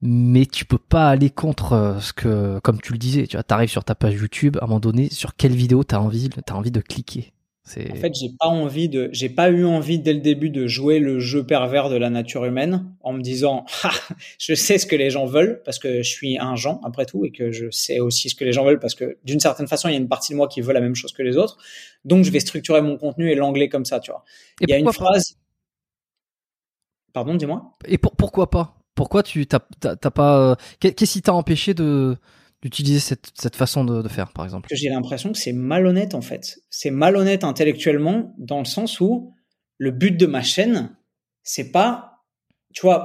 Mais 0.00 0.46
tu 0.46 0.64
peux 0.64 0.78
pas 0.78 1.08
aller 1.08 1.30
contre 1.30 1.72
euh, 1.72 2.00
ce 2.00 2.12
que, 2.12 2.58
comme 2.60 2.80
tu 2.80 2.92
le 2.92 2.98
disais, 2.98 3.26
tu 3.26 3.36
vois, 3.36 3.42
t'arrives 3.42 3.70
sur 3.70 3.84
ta 3.84 3.94
page 3.94 4.14
YouTube, 4.14 4.56
à 4.60 4.64
un 4.64 4.66
moment 4.66 4.80
donné, 4.80 5.08
sur 5.10 5.34
quelle 5.36 5.54
vidéo 5.54 5.84
t'as 5.84 5.98
envie, 5.98 6.28
t'as 6.28 6.54
envie 6.54 6.70
de 6.70 6.80
cliquer. 6.80 7.32
En 7.76 7.96
fait, 7.96 8.14
j'ai 8.14 8.30
pas 8.38 8.46
envie 8.46 8.88
de, 8.88 9.10
j'ai 9.12 9.28
pas 9.28 9.50
eu 9.50 9.64
envie 9.64 9.98
dès 9.98 10.14
le 10.14 10.20
début 10.20 10.50
de 10.50 10.66
jouer 10.66 11.00
le 11.00 11.18
jeu 11.18 11.44
pervers 11.44 11.90
de 11.90 11.96
la 11.96 12.08
nature 12.08 12.44
humaine 12.44 12.90
en 13.02 13.12
me 13.12 13.20
disant, 13.20 13.66
ah, 13.82 13.90
je 14.38 14.54
sais 14.54 14.78
ce 14.78 14.86
que 14.86 14.96
les 14.96 15.10
gens 15.10 15.26
veulent 15.26 15.60
parce 15.64 15.78
que 15.78 16.02
je 16.02 16.08
suis 16.08 16.38
un 16.38 16.56
Jean 16.56 16.80
après 16.84 17.04
tout 17.04 17.24
et 17.24 17.30
que 17.30 17.52
je 17.52 17.70
sais 17.70 18.00
aussi 18.00 18.30
ce 18.30 18.34
que 18.34 18.44
les 18.44 18.52
gens 18.52 18.64
veulent 18.64 18.80
parce 18.80 18.94
que 18.94 19.18
d'une 19.24 19.40
certaine 19.40 19.68
façon, 19.68 19.88
il 19.88 19.92
y 19.92 19.96
a 19.96 20.00
une 20.00 20.08
partie 20.08 20.32
de 20.32 20.36
moi 20.36 20.48
qui 20.48 20.60
veut 20.60 20.72
la 20.72 20.80
même 20.80 20.94
chose 20.94 21.12
que 21.12 21.22
les 21.22 21.36
autres. 21.36 21.58
Donc, 22.04 22.24
je 22.24 22.30
vais 22.30 22.40
structurer 22.40 22.80
mon 22.80 22.96
contenu 22.96 23.30
et 23.30 23.34
l'anglais 23.34 23.68
comme 23.68 23.84
ça, 23.84 24.00
tu 24.00 24.10
vois. 24.10 24.24
il 24.60 24.70
y 24.70 24.72
a 24.72 24.78
une 24.78 24.92
phrase. 24.92 25.36
Pardon, 27.12 27.34
dis-moi. 27.34 27.76
Et 27.86 27.98
pour, 27.98 28.16
pourquoi 28.16 28.48
pas? 28.48 28.77
Pourquoi 28.98 29.22
tu 29.22 29.46
t'as 29.46 29.60
pas 29.60 30.38
euh, 30.40 30.54
Qu'est-ce 30.80 31.12
qui 31.12 31.22
t'a 31.22 31.32
empêché 31.32 31.72
de 31.72 32.16
d'utiliser 32.62 32.98
cette, 32.98 33.54
façon 33.54 33.84
de, 33.84 34.08
faire, 34.08 34.32
par 34.32 34.44
exemple? 34.44 34.66
J'ai 34.72 34.88
l'impression 34.88 35.30
que 35.30 35.38
c'est 35.38 35.52
malhonnête 35.52 36.16
en 36.16 36.20
fait. 36.20 36.58
C'est 36.68 36.90
malhonnête 36.90 37.44
intellectuellement 37.44 38.34
dans 38.38 38.58
le 38.58 38.64
sens 38.64 39.00
où 39.00 39.32
le 39.76 39.92
but 39.92 40.16
de 40.16 40.26
ma 40.26 40.42
chaîne, 40.42 40.96
c'est 41.44 41.70
pas, 41.70 42.24
tu 42.74 42.80
vois, 42.82 43.04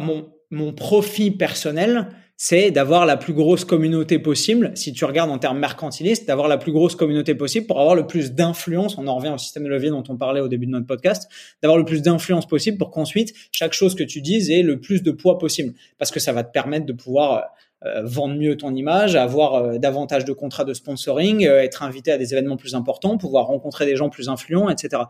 mon 0.50 0.74
profit 0.74 1.30
personnel, 1.30 2.10
c'est 2.46 2.72
d'avoir 2.72 3.06
la 3.06 3.16
plus 3.16 3.32
grosse 3.32 3.64
communauté 3.64 4.20
possible, 4.20 4.74
si 4.76 4.92
tu 4.92 5.06
regardes 5.06 5.32
en 5.32 5.38
termes 5.38 5.60
mercantilistes, 5.60 6.28
d'avoir 6.28 6.50
la 6.50 6.58
plus 6.58 6.74
grosse 6.74 6.94
communauté 6.94 7.36
possible 7.36 7.68
pour 7.68 7.80
avoir 7.80 7.96
le 7.96 8.06
plus 8.06 8.34
d'influence, 8.34 8.98
on 8.98 9.08
en 9.08 9.16
revient 9.16 9.30
au 9.30 9.38
système 9.38 9.64
de 9.64 9.70
levier 9.70 9.92
dont 9.92 10.04
on 10.10 10.18
parlait 10.18 10.42
au 10.42 10.50
début 10.50 10.66
de 10.66 10.72
notre 10.72 10.86
podcast, 10.86 11.32
d'avoir 11.62 11.78
le 11.78 11.86
plus 11.86 12.02
d'influence 12.02 12.46
possible 12.46 12.78
pour 12.78 12.92
qu'ensuite, 12.92 13.34
chaque 13.54 13.72
chose 13.72 13.96
que 13.96 14.04
tu 14.04 14.20
dises 14.20 14.52
ait 14.52 14.62
le 14.62 14.82
plus 14.82 15.04
de 15.04 15.12
poids 15.12 15.38
possible. 15.38 15.74
Parce 15.98 16.12
que 16.12 16.20
ça 16.20 16.34
va 16.34 16.44
te 16.44 16.52
permettre 16.52 16.86
de 16.86 16.92
pouvoir 16.92 17.46
euh, 17.86 18.02
vendre 18.04 18.36
mieux 18.36 18.58
ton 18.58 18.76
image, 18.76 19.16
avoir 19.16 19.54
euh, 19.54 19.78
davantage 19.78 20.26
de 20.26 20.34
contrats 20.34 20.66
de 20.66 20.74
sponsoring, 20.74 21.48
euh, 21.48 21.62
être 21.62 21.82
invité 21.82 22.12
à 22.12 22.18
des 22.18 22.34
événements 22.34 22.58
plus 22.58 22.76
importants, 22.76 23.18
pouvoir 23.18 23.46
rencontrer 23.46 23.86
des 23.86 23.96
gens 23.96 24.10
plus 24.10 24.28
influents, 24.28 24.70
etc. 24.70 25.04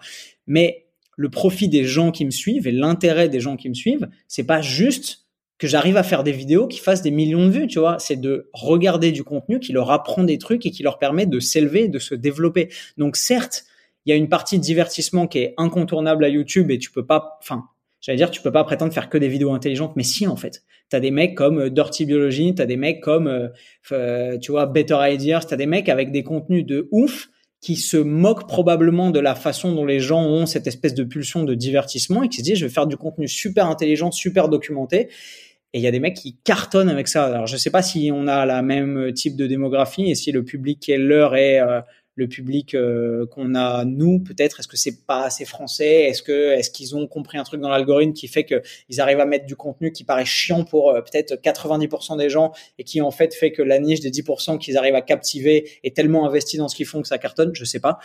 Mais 0.45 0.85
le 1.17 1.29
profit 1.29 1.67
des 1.67 1.83
gens 1.83 2.11
qui 2.11 2.25
me 2.25 2.31
suivent 2.31 2.67
et 2.67 2.71
l'intérêt 2.71 3.27
des 3.27 3.39
gens 3.39 3.55
qui 3.55 3.69
me 3.69 3.73
suivent, 3.73 4.07
c'est 4.27 4.45
pas 4.45 4.61
juste 4.61 5.22
que 5.57 5.67
j'arrive 5.67 5.97
à 5.97 6.03
faire 6.03 6.23
des 6.23 6.31
vidéos 6.31 6.67
qui 6.67 6.79
fassent 6.79 7.01
des 7.01 7.11
millions 7.11 7.45
de 7.45 7.51
vues, 7.51 7.67
tu 7.67 7.79
vois. 7.79 7.97
C'est 7.99 8.19
de 8.19 8.49
regarder 8.53 9.11
du 9.11 9.23
contenu 9.23 9.59
qui 9.59 9.71
leur 9.71 9.91
apprend 9.91 10.23
des 10.23 10.37
trucs 10.37 10.65
et 10.65 10.71
qui 10.71 10.83
leur 10.83 10.99
permet 10.99 11.25
de 11.25 11.39
s'élever, 11.39 11.87
de 11.87 11.99
se 11.99 12.15
développer. 12.15 12.69
Donc 12.97 13.15
certes, 13.15 13.65
il 14.05 14.09
y 14.09 14.13
a 14.13 14.15
une 14.15 14.29
partie 14.29 14.57
de 14.57 14.63
divertissement 14.63 15.27
qui 15.27 15.39
est 15.39 15.53
incontournable 15.57 16.25
à 16.25 16.29
YouTube 16.29 16.71
et 16.71 16.77
tu 16.77 16.91
peux 16.91 17.05
pas, 17.05 17.37
enfin, 17.41 17.65
j'allais 18.01 18.17
dire, 18.17 18.31
tu 18.31 18.41
peux 18.41 18.51
pas 18.51 18.63
prétendre 18.63 18.93
faire 18.93 19.09
que 19.09 19.17
des 19.17 19.29
vidéos 19.29 19.53
intelligentes, 19.53 19.93
mais 19.95 20.03
si 20.03 20.27
en 20.27 20.35
fait. 20.35 20.63
T'as 20.89 20.99
des 20.99 21.11
mecs 21.11 21.35
comme 21.35 21.59
euh, 21.59 21.69
Dirty 21.69 22.05
Biology, 22.05 22.53
t'as 22.53 22.65
des 22.65 22.75
mecs 22.75 23.01
comme, 23.01 23.27
euh, 23.27 23.47
euh, 23.91 24.37
tu 24.37 24.51
vois, 24.51 24.65
Better 24.65 24.97
Ideas, 25.01 25.45
t'as 25.47 25.55
des 25.55 25.65
mecs 25.65 25.89
avec 25.89 26.11
des 26.11 26.23
contenus 26.23 26.65
de 26.65 26.87
ouf 26.91 27.29
qui 27.63 27.77
se 27.77 27.95
moquent 27.95 28.45
probablement 28.45 29.09
de 29.09 29.21
la 29.21 29.35
façon 29.35 29.71
dont 29.73 29.85
les 29.85 30.01
gens 30.01 30.21
ont 30.21 30.45
cette 30.45 30.67
espèce 30.67 30.93
de 30.93 31.05
pulsion 31.05 31.43
de 31.43 31.55
divertissement 31.55 32.21
et 32.21 32.27
qui 32.27 32.39
se 32.39 32.43
disent 32.43 32.57
je 32.57 32.65
vais 32.65 32.71
faire 32.71 32.87
du 32.87 32.97
contenu 32.97 33.29
super 33.29 33.67
intelligent, 33.67 34.11
super 34.11 34.49
documenté 34.49 35.07
et 35.71 35.79
il 35.79 35.81
y 35.81 35.87
a 35.87 35.91
des 35.91 36.01
mecs 36.01 36.17
qui 36.17 36.35
cartonnent 36.43 36.89
avec 36.89 37.07
ça. 37.07 37.23
Alors 37.23 37.47
je 37.47 37.55
sais 37.55 37.71
pas 37.71 37.81
si 37.81 38.11
on 38.13 38.27
a 38.27 38.45
la 38.45 38.61
même 38.61 39.13
type 39.13 39.37
de 39.37 39.47
démographie 39.47 40.11
et 40.11 40.15
si 40.15 40.33
le 40.33 40.43
public 40.43 40.77
qui 40.81 40.91
est 40.91 40.97
leur 40.97 41.37
est 41.37 41.61
euh, 41.61 41.79
le 42.15 42.27
public 42.27 42.75
euh, 42.75 43.25
qu'on 43.27 43.55
a 43.55 43.85
nous 43.85 44.19
peut-être 44.19 44.59
est-ce 44.59 44.67
que 44.67 44.77
c'est 44.77 45.05
pas 45.05 45.25
assez 45.25 45.45
français? 45.45 46.03
Est-ce 46.03 46.21
que 46.21 46.51
est-ce 46.51 46.69
qu'ils 46.69 46.95
ont 46.95 47.07
compris 47.07 47.37
un 47.37 47.43
truc 47.43 47.61
dans 47.61 47.69
l'algorithme 47.69 48.13
qui 48.13 48.27
fait 48.27 48.43
que 48.43 48.61
ils 48.89 49.01
arrivent 49.01 49.19
à 49.19 49.25
mettre 49.25 49.45
du 49.45 49.55
contenu 49.55 49.91
qui 49.91 50.03
paraît 50.03 50.25
chiant 50.25 50.63
pour 50.63 50.91
euh, 50.91 51.01
peut-être 51.01 51.35
90% 51.35 52.17
des 52.17 52.29
gens 52.29 52.51
et 52.77 52.83
qui 52.83 53.01
en 53.01 53.11
fait 53.11 53.33
fait 53.33 53.51
que 53.51 53.61
la 53.61 53.79
niche 53.79 53.99
des 53.99 54.11
10% 54.11 54.59
qu'ils 54.59 54.77
arrivent 54.77 54.95
à 54.95 55.01
captiver 55.01 55.69
est 55.83 55.95
tellement 55.95 56.27
investie 56.27 56.57
dans 56.57 56.67
ce 56.67 56.75
qu'ils 56.75 56.85
font 56.85 57.01
que 57.01 57.07
ça 57.07 57.17
cartonne? 57.17 57.51
Je 57.53 57.65
sais 57.65 57.79
pas. 57.79 57.99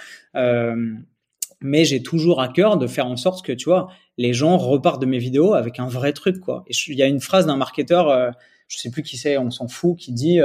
Mais 1.60 1.84
j'ai 1.84 2.02
toujours 2.04 2.40
à 2.40 2.48
cœur 2.48 2.76
de 2.76 2.86
faire 2.86 3.06
en 3.06 3.16
sorte 3.16 3.44
que 3.44 3.52
tu 3.52 3.64
vois 3.64 3.88
les 4.18 4.34
gens 4.34 4.58
repartent 4.58 5.00
de 5.00 5.06
mes 5.06 5.18
vidéos 5.18 5.54
avec 5.54 5.78
un 5.78 5.86
vrai 5.86 6.12
truc 6.12 6.40
quoi. 6.40 6.64
Il 6.68 6.94
y 6.94 7.02
a 7.02 7.06
une 7.06 7.20
phrase 7.20 7.46
d'un 7.46 7.56
marketeur, 7.56 8.08
euh, 8.10 8.30
je 8.66 8.76
sais 8.76 8.90
plus 8.90 9.02
qui 9.02 9.16
c'est, 9.16 9.38
on 9.38 9.50
s'en 9.50 9.68
fout, 9.68 9.96
qui 9.96 10.12
dit 10.12 10.40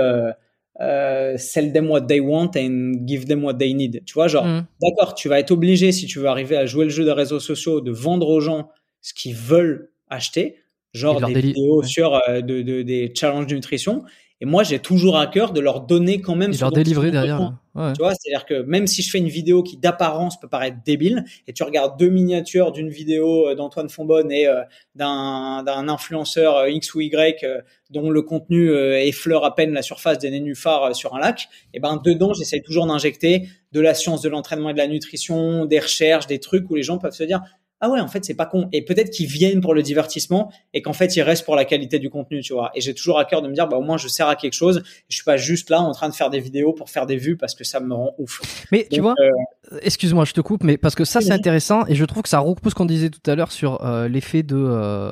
euh, 0.84 1.38
sell 1.38 1.72
them 1.74 1.90
what 1.90 2.02
they 2.02 2.20
want 2.20 2.52
and 2.56 2.94
give 3.08 3.26
them 3.26 3.44
what 3.44 3.56
they 3.56 3.74
need. 3.74 4.04
Tu 4.06 4.14
vois, 4.14 4.28
genre, 4.28 4.46
Mm. 4.46 4.66
d'accord, 4.82 5.16
tu 5.16 5.30
vas 5.30 5.40
être 5.40 5.52
obligé 5.52 5.92
si 5.92 6.06
tu 6.06 6.20
veux 6.20 6.28
arriver 6.28 6.58
à 6.58 6.66
jouer 6.66 6.84
le 6.86 6.90
jeu 6.92 7.06
des 7.06 7.12
réseaux 7.14 7.40
sociaux 7.40 7.82
de 7.82 7.92
vendre 7.92 8.28
aux 8.28 8.42
gens 8.42 8.70
ce 9.02 9.14
qu'ils 9.14 9.36
veulent 9.36 9.90
acheter, 10.10 10.58
Et 10.94 10.98
genre 11.00 11.20
des 11.22 11.34
déli- 11.34 11.42
vidéos 11.54 11.82
ouais. 11.82 11.88
sur 11.88 12.20
euh, 12.30 12.42
de, 12.42 12.62
de- 12.62 12.82
des 12.84 13.12
challenges 13.16 13.48
de 13.48 13.56
nutrition. 13.56 14.04
Et 14.42 14.46
moi, 14.46 14.64
j'ai 14.64 14.80
toujours 14.80 15.18
à 15.18 15.28
cœur 15.28 15.54
de 15.54 15.60
leur 15.62 15.82
donner 15.82 16.20
quand 16.22 16.36
même 16.36 16.52
Et 16.54 16.58
leur 16.58 16.72
délivrer 16.72 17.12
derrière. 17.12 17.54
Tu 17.76 18.00
vois, 18.00 18.14
c'est-à-dire 18.14 18.46
que 18.46 18.62
même 18.62 18.86
si 18.86 19.02
je 19.02 19.10
fais 19.10 19.18
une 19.18 19.30
vidéo 19.30 19.64
qui 19.64 19.78
d'apparence 19.78 20.40
peut 20.40 20.48
paraître 20.48 20.78
débile, 20.86 21.26
et 21.48 21.54
tu 21.54 21.64
regardes 21.64 21.98
deux 21.98 22.10
miniatures 22.10 22.72
d'une 22.72 22.90
vidéo 22.90 23.48
euh, 23.50 23.56
d'Antoine 23.56 23.90
Fonbonne 23.90 24.32
et 24.32 24.48
euh, 24.48 24.62
d'un 24.94 25.64
d'un 25.64 25.90
influenceur 25.90 26.56
euh, 26.58 26.70
X 26.70 26.94
ou 26.94 27.02
Y 27.02 27.44
dont 27.90 28.12
le 28.12 28.22
contenu 28.22 28.74
effleure 28.74 29.44
à 29.46 29.56
peine 29.56 29.72
la 29.72 29.82
surface 29.84 30.18
des 30.18 30.32
nénuphars 30.32 30.96
sur 30.96 31.16
un 31.16 31.20
lac, 31.20 31.48
et 31.74 31.80
ben 31.80 32.02
dedans 32.04 32.34
j'essaye 32.34 32.62
toujours 32.62 32.88
d'injecter 32.88 33.48
de 33.72 33.82
la 33.82 33.94
science 33.94 34.22
de 34.22 34.30
l'entraînement 34.30 34.70
et 34.70 34.74
de 34.74 34.78
la 34.80 34.88
nutrition, 34.88 35.66
des 35.66 35.80
recherches, 35.80 36.28
des 36.28 36.40
trucs 36.40 36.70
où 36.70 36.76
les 36.76 36.84
gens 36.84 36.98
peuvent 36.98 37.14
se 37.14 37.24
dire 37.24 37.42
ah 37.84 37.90
ouais 37.90 38.00
en 38.00 38.08
fait 38.08 38.24
c'est 38.24 38.34
pas 38.34 38.46
con. 38.46 38.70
Et 38.72 38.84
peut-être 38.84 39.12
qu'ils 39.12 39.28
viennent 39.28 39.60
pour 39.60 39.74
le 39.74 39.84
divertissement 39.84 40.50
et 40.74 40.82
qu'en 40.82 40.94
fait 40.94 41.18
ils 41.18 41.22
restent 41.22 41.44
pour 41.44 41.58
la 41.58 41.66
qualité 41.66 42.00
du 42.00 42.10
contenu 42.10 42.42
tu 42.42 42.54
vois. 42.54 42.72
Et 42.76 42.82
j'ai 42.82 42.94
toujours 42.94 43.20
à 43.20 43.26
cœur 43.26 43.42
de 43.42 43.50
me 43.50 43.54
dire 43.54 43.68
bah 43.68 43.76
au 43.76 43.82
moins 43.82 43.98
je 43.98 44.08
sers 44.08 44.28
à 44.28 44.38
quelque 44.38 44.54
chose. 44.54 44.84
Je 45.10 45.16
suis 45.16 45.26
pas 45.26 45.36
juste 45.36 45.70
là 45.70 45.82
en 45.82 45.92
train 45.92 46.08
de 46.08 46.14
faire 46.14 46.30
des 46.30 46.40
vidéos 46.40 46.72
pour 46.72 46.90
faire 46.90 47.06
des 47.06 47.18
vues 47.18 47.36
parce 47.36 47.56
que 47.56 47.66
ça 47.66 47.82
me 47.82 47.94
rend 47.94 48.16
ouf. 48.18 48.40
Mais 48.72 48.88
tu 48.90 49.02
vois, 49.02 49.16
euh, 49.20 49.80
excuse-moi, 49.82 50.24
je 50.24 50.32
te 50.32 50.40
coupe, 50.40 50.64
mais 50.64 50.78
parce 50.78 50.96
que 50.96 51.04
ça 51.04 51.20
Oui, 51.20 51.26
c'est 51.26 51.34
intéressant 51.34 51.86
et 51.88 51.96
je 51.96 52.06
trouve 52.06 52.24
que 52.24 52.30
ça 52.30 52.40
recoupe 52.40 52.70
ce 52.70 52.74
qu'on 52.74 52.86
disait 52.86 53.10
tout 53.10 53.30
à 53.30 53.36
l'heure 53.36 53.52
sur 53.52 53.86
euh, 53.86 54.08
l'effet 54.08 54.44
de 54.44 54.56
euh, 54.56 55.12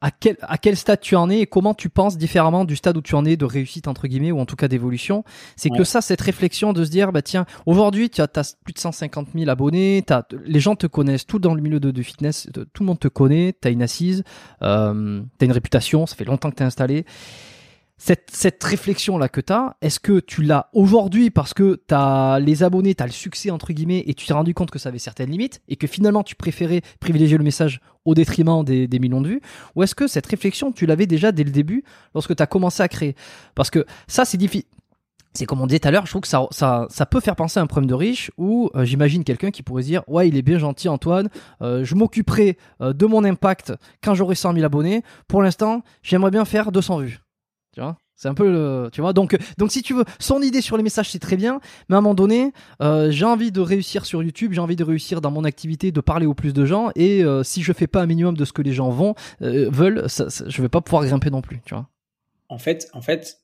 à 0.00 0.10
quel 0.10 0.36
à 0.42 0.58
quel 0.58 0.76
stade 0.76 1.00
tu 1.00 1.14
en 1.16 1.30
es 1.30 1.38
et 1.40 1.46
comment 1.46 1.74
tu 1.74 1.88
penses 1.88 2.18
différemment 2.18 2.64
du 2.64 2.76
stade 2.76 2.96
où 2.96 3.02
tu 3.02 3.14
en 3.14 3.24
es 3.24 3.36
de 3.36 3.44
réussite 3.44 3.86
entre 3.88 4.08
guillemets 4.08 4.32
ou 4.32 4.40
en 4.40 4.46
tout 4.46 4.56
cas 4.56 4.68
d'évolution? 4.68 5.24
C'est 5.56 5.70
que 5.70 5.84
ça, 5.84 6.00
cette 6.00 6.20
réflexion 6.20 6.72
de 6.72 6.84
se 6.84 6.90
dire 6.90 7.12
bah 7.12 7.22
tiens, 7.22 7.46
aujourd'hui 7.66 8.10
tu 8.10 8.20
as, 8.20 8.28
plus 8.64 8.72
de 8.74 8.78
150 8.78 9.28
000 9.34 9.48
abonnés, 9.50 10.02
t'as, 10.06 10.22
les 10.44 10.60
gens 10.60 10.74
te 10.74 10.86
connaissent, 10.86 11.26
tout 11.26 11.38
dans 11.38 11.54
le 11.54 11.62
milieu 11.62 11.80
de, 11.80 11.90
de 11.90 12.02
fitness, 12.02 12.48
de- 12.52 12.64
tout 12.64 12.82
le 12.82 12.86
monde 12.86 12.98
te 13.00 13.08
connaît, 13.08 13.54
tu 13.60 13.68
as 13.68 13.70
une 13.70 13.82
assise, 13.82 14.24
euh, 14.62 15.22
tu 15.38 15.44
as 15.44 15.46
une 15.46 15.52
réputation, 15.52 16.06
ça 16.06 16.16
fait 16.16 16.24
longtemps 16.24 16.50
que 16.50 16.56
tu 16.56 16.62
es 16.62 16.66
installé. 16.66 17.04
Cette, 18.04 18.64
réflexion-là 18.64 19.28
que 19.28 19.40
tu 19.40 19.52
as, 19.52 19.76
est-ce 19.80 20.00
que 20.00 20.18
tu 20.18 20.42
l'as 20.42 20.70
aujourd'hui 20.72 21.30
parce 21.30 21.54
que 21.54 21.80
tu 21.86 21.94
as 21.94 22.40
les 22.40 22.64
abonnés, 22.64 22.96
tu 22.96 23.04
le 23.04 23.10
succès, 23.10 23.52
entre 23.52 23.72
guillemets, 23.72 24.02
et 24.06 24.14
tu 24.14 24.26
t'es 24.26 24.32
rendu 24.32 24.54
compte 24.54 24.72
que 24.72 24.80
ça 24.80 24.88
avait 24.88 24.98
certaines 24.98 25.30
limites, 25.30 25.62
et 25.68 25.76
que 25.76 25.86
finalement 25.86 26.24
tu 26.24 26.34
préférais 26.34 26.80
privilégier 26.98 27.38
le 27.38 27.44
message 27.44 27.80
au 28.04 28.16
détriment 28.16 28.64
des, 28.64 28.88
millions 28.98 29.20
de 29.20 29.28
vues? 29.28 29.40
Ou 29.76 29.84
est-ce 29.84 29.94
que 29.94 30.08
cette 30.08 30.26
réflexion, 30.26 30.72
tu 30.72 30.84
l'avais 30.84 31.06
déjà 31.06 31.30
dès 31.30 31.44
le 31.44 31.52
début, 31.52 31.84
lorsque 32.12 32.34
tu 32.34 32.42
as 32.42 32.46
commencé 32.48 32.82
à 32.82 32.88
créer? 32.88 33.14
Parce 33.54 33.70
que 33.70 33.86
ça, 34.08 34.24
c'est 34.24 34.36
difficile. 34.36 34.66
C'est 35.32 35.46
comme 35.46 35.60
on 35.60 35.68
disait 35.68 35.78
tout 35.78 35.86
à 35.86 35.92
l'heure, 35.92 36.04
je 36.04 36.10
trouve 36.10 36.22
que 36.22 36.28
ça, 36.28 36.44
ça, 36.50 36.88
ça 36.90 37.06
peut 37.06 37.20
faire 37.20 37.36
penser 37.36 37.60
à 37.60 37.62
un 37.62 37.68
problème 37.68 37.88
de 37.88 37.94
riche 37.94 38.32
où 38.36 38.68
euh, 38.74 38.84
j'imagine 38.84 39.22
quelqu'un 39.22 39.52
qui 39.52 39.62
pourrait 39.62 39.84
dire 39.84 40.02
Ouais, 40.08 40.26
il 40.26 40.36
est 40.36 40.42
bien 40.42 40.58
gentil, 40.58 40.88
Antoine, 40.88 41.28
euh, 41.62 41.84
je 41.84 41.94
m'occuperai 41.94 42.58
euh, 42.80 42.92
de 42.92 43.06
mon 43.06 43.22
impact 43.22 43.72
quand 44.02 44.14
j'aurai 44.14 44.34
100 44.34 44.54
000 44.54 44.66
abonnés. 44.66 45.02
Pour 45.28 45.40
l'instant, 45.40 45.82
j'aimerais 46.02 46.32
bien 46.32 46.44
faire 46.44 46.72
200 46.72 46.98
vues. 46.98 47.22
Tu 47.74 47.80
vois 47.80 47.96
c'est 48.14 48.28
un 48.28 48.34
peu 48.34 48.48
le, 48.48 48.88
tu 48.92 49.00
vois. 49.00 49.12
Donc, 49.12 49.36
donc 49.58 49.72
si 49.72 49.82
tu 49.82 49.94
veux, 49.94 50.04
son 50.20 50.42
idée 50.42 50.60
sur 50.60 50.76
les 50.76 50.84
messages 50.84 51.10
c'est 51.10 51.18
très 51.18 51.36
bien, 51.36 51.58
mais 51.88 51.96
à 51.96 51.98
un 51.98 52.02
moment 52.02 52.14
donné, 52.14 52.52
euh, 52.80 53.10
j'ai 53.10 53.24
envie 53.24 53.50
de 53.50 53.60
réussir 53.60 54.06
sur 54.06 54.22
YouTube, 54.22 54.52
j'ai 54.52 54.60
envie 54.60 54.76
de 54.76 54.84
réussir 54.84 55.20
dans 55.20 55.32
mon 55.32 55.42
activité, 55.42 55.90
de 55.90 56.00
parler 56.00 56.26
au 56.26 56.34
plus 56.34 56.52
de 56.52 56.64
gens, 56.64 56.90
et 56.94 57.24
euh, 57.24 57.42
si 57.42 57.64
je 57.64 57.72
fais 57.72 57.88
pas 57.88 58.00
un 58.00 58.06
minimum 58.06 58.36
de 58.36 58.44
ce 58.44 58.52
que 58.52 58.62
les 58.62 58.72
gens 58.74 58.90
vont 58.90 59.16
euh, 59.40 59.68
veulent, 59.72 60.08
ça, 60.08 60.30
ça- 60.30 60.44
je 60.46 60.62
vais 60.62 60.68
pas 60.68 60.80
pouvoir 60.80 61.04
grimper 61.04 61.30
non 61.30 61.40
plus, 61.42 61.62
tu 61.64 61.74
vois. 61.74 61.88
en 62.48 62.58
fait 62.58 62.88
en 62.92 63.00
fait 63.00 63.40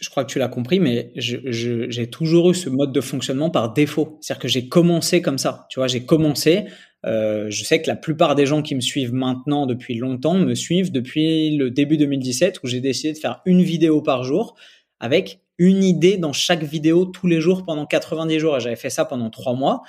je 0.00 0.08
crois 0.10 0.24
que 0.24 0.30
tu 0.30 0.38
l'as 0.38 0.48
compris 0.48 0.80
mais 0.80 1.12
j'ai 1.16 2.10
toujours 2.10 2.50
eu 2.50 2.54
ce 2.54 2.68
mode 2.68 2.92
de 2.92 3.00
fonctionnement 3.00 3.50
par 3.50 3.72
défaut. 3.72 4.18
C'est-à-dire 4.20 4.42
que 4.42 4.48
j'ai 4.48 4.68
commencé 4.68 5.22
comme 5.22 5.38
ça. 5.38 5.66
Tu 5.70 5.80
vois 5.80 5.88
j'ai 5.88 6.04
commencé 6.04 6.66
euh, 7.06 7.46
je 7.48 7.62
sais 7.62 7.80
que 7.80 7.86
la 7.86 7.96
plupart 7.96 8.34
des 8.34 8.44
gens 8.44 8.60
qui 8.60 8.74
me 8.74 8.80
suivent 8.80 9.12
maintenant 9.12 9.66
depuis 9.66 9.94
longtemps 9.94 10.34
me 10.34 10.54
suivent 10.54 10.90
depuis 10.90 11.56
le 11.56 11.70
début 11.70 11.96
2017 11.96 12.60
où 12.62 12.66
j'ai 12.66 12.80
décidé 12.80 13.12
de 13.12 13.18
faire 13.18 13.40
une 13.44 13.62
vidéo 13.62 14.02
par 14.02 14.24
jour 14.24 14.56
avec 14.98 15.40
une 15.58 15.82
idée 15.82 16.16
dans 16.18 16.32
chaque 16.32 16.62
vidéo 16.62 17.04
tous 17.04 17.26
les 17.26 17.40
jours 17.40 17.64
pendant 17.64 17.84
90 17.84 18.38
jours. 18.38 18.56
Et 18.56 18.60
j'avais 18.60 18.76
fait 18.76 18.90
ça 18.90 19.04
pendant 19.04 19.28
trois 19.30 19.54
mois. 19.54 19.82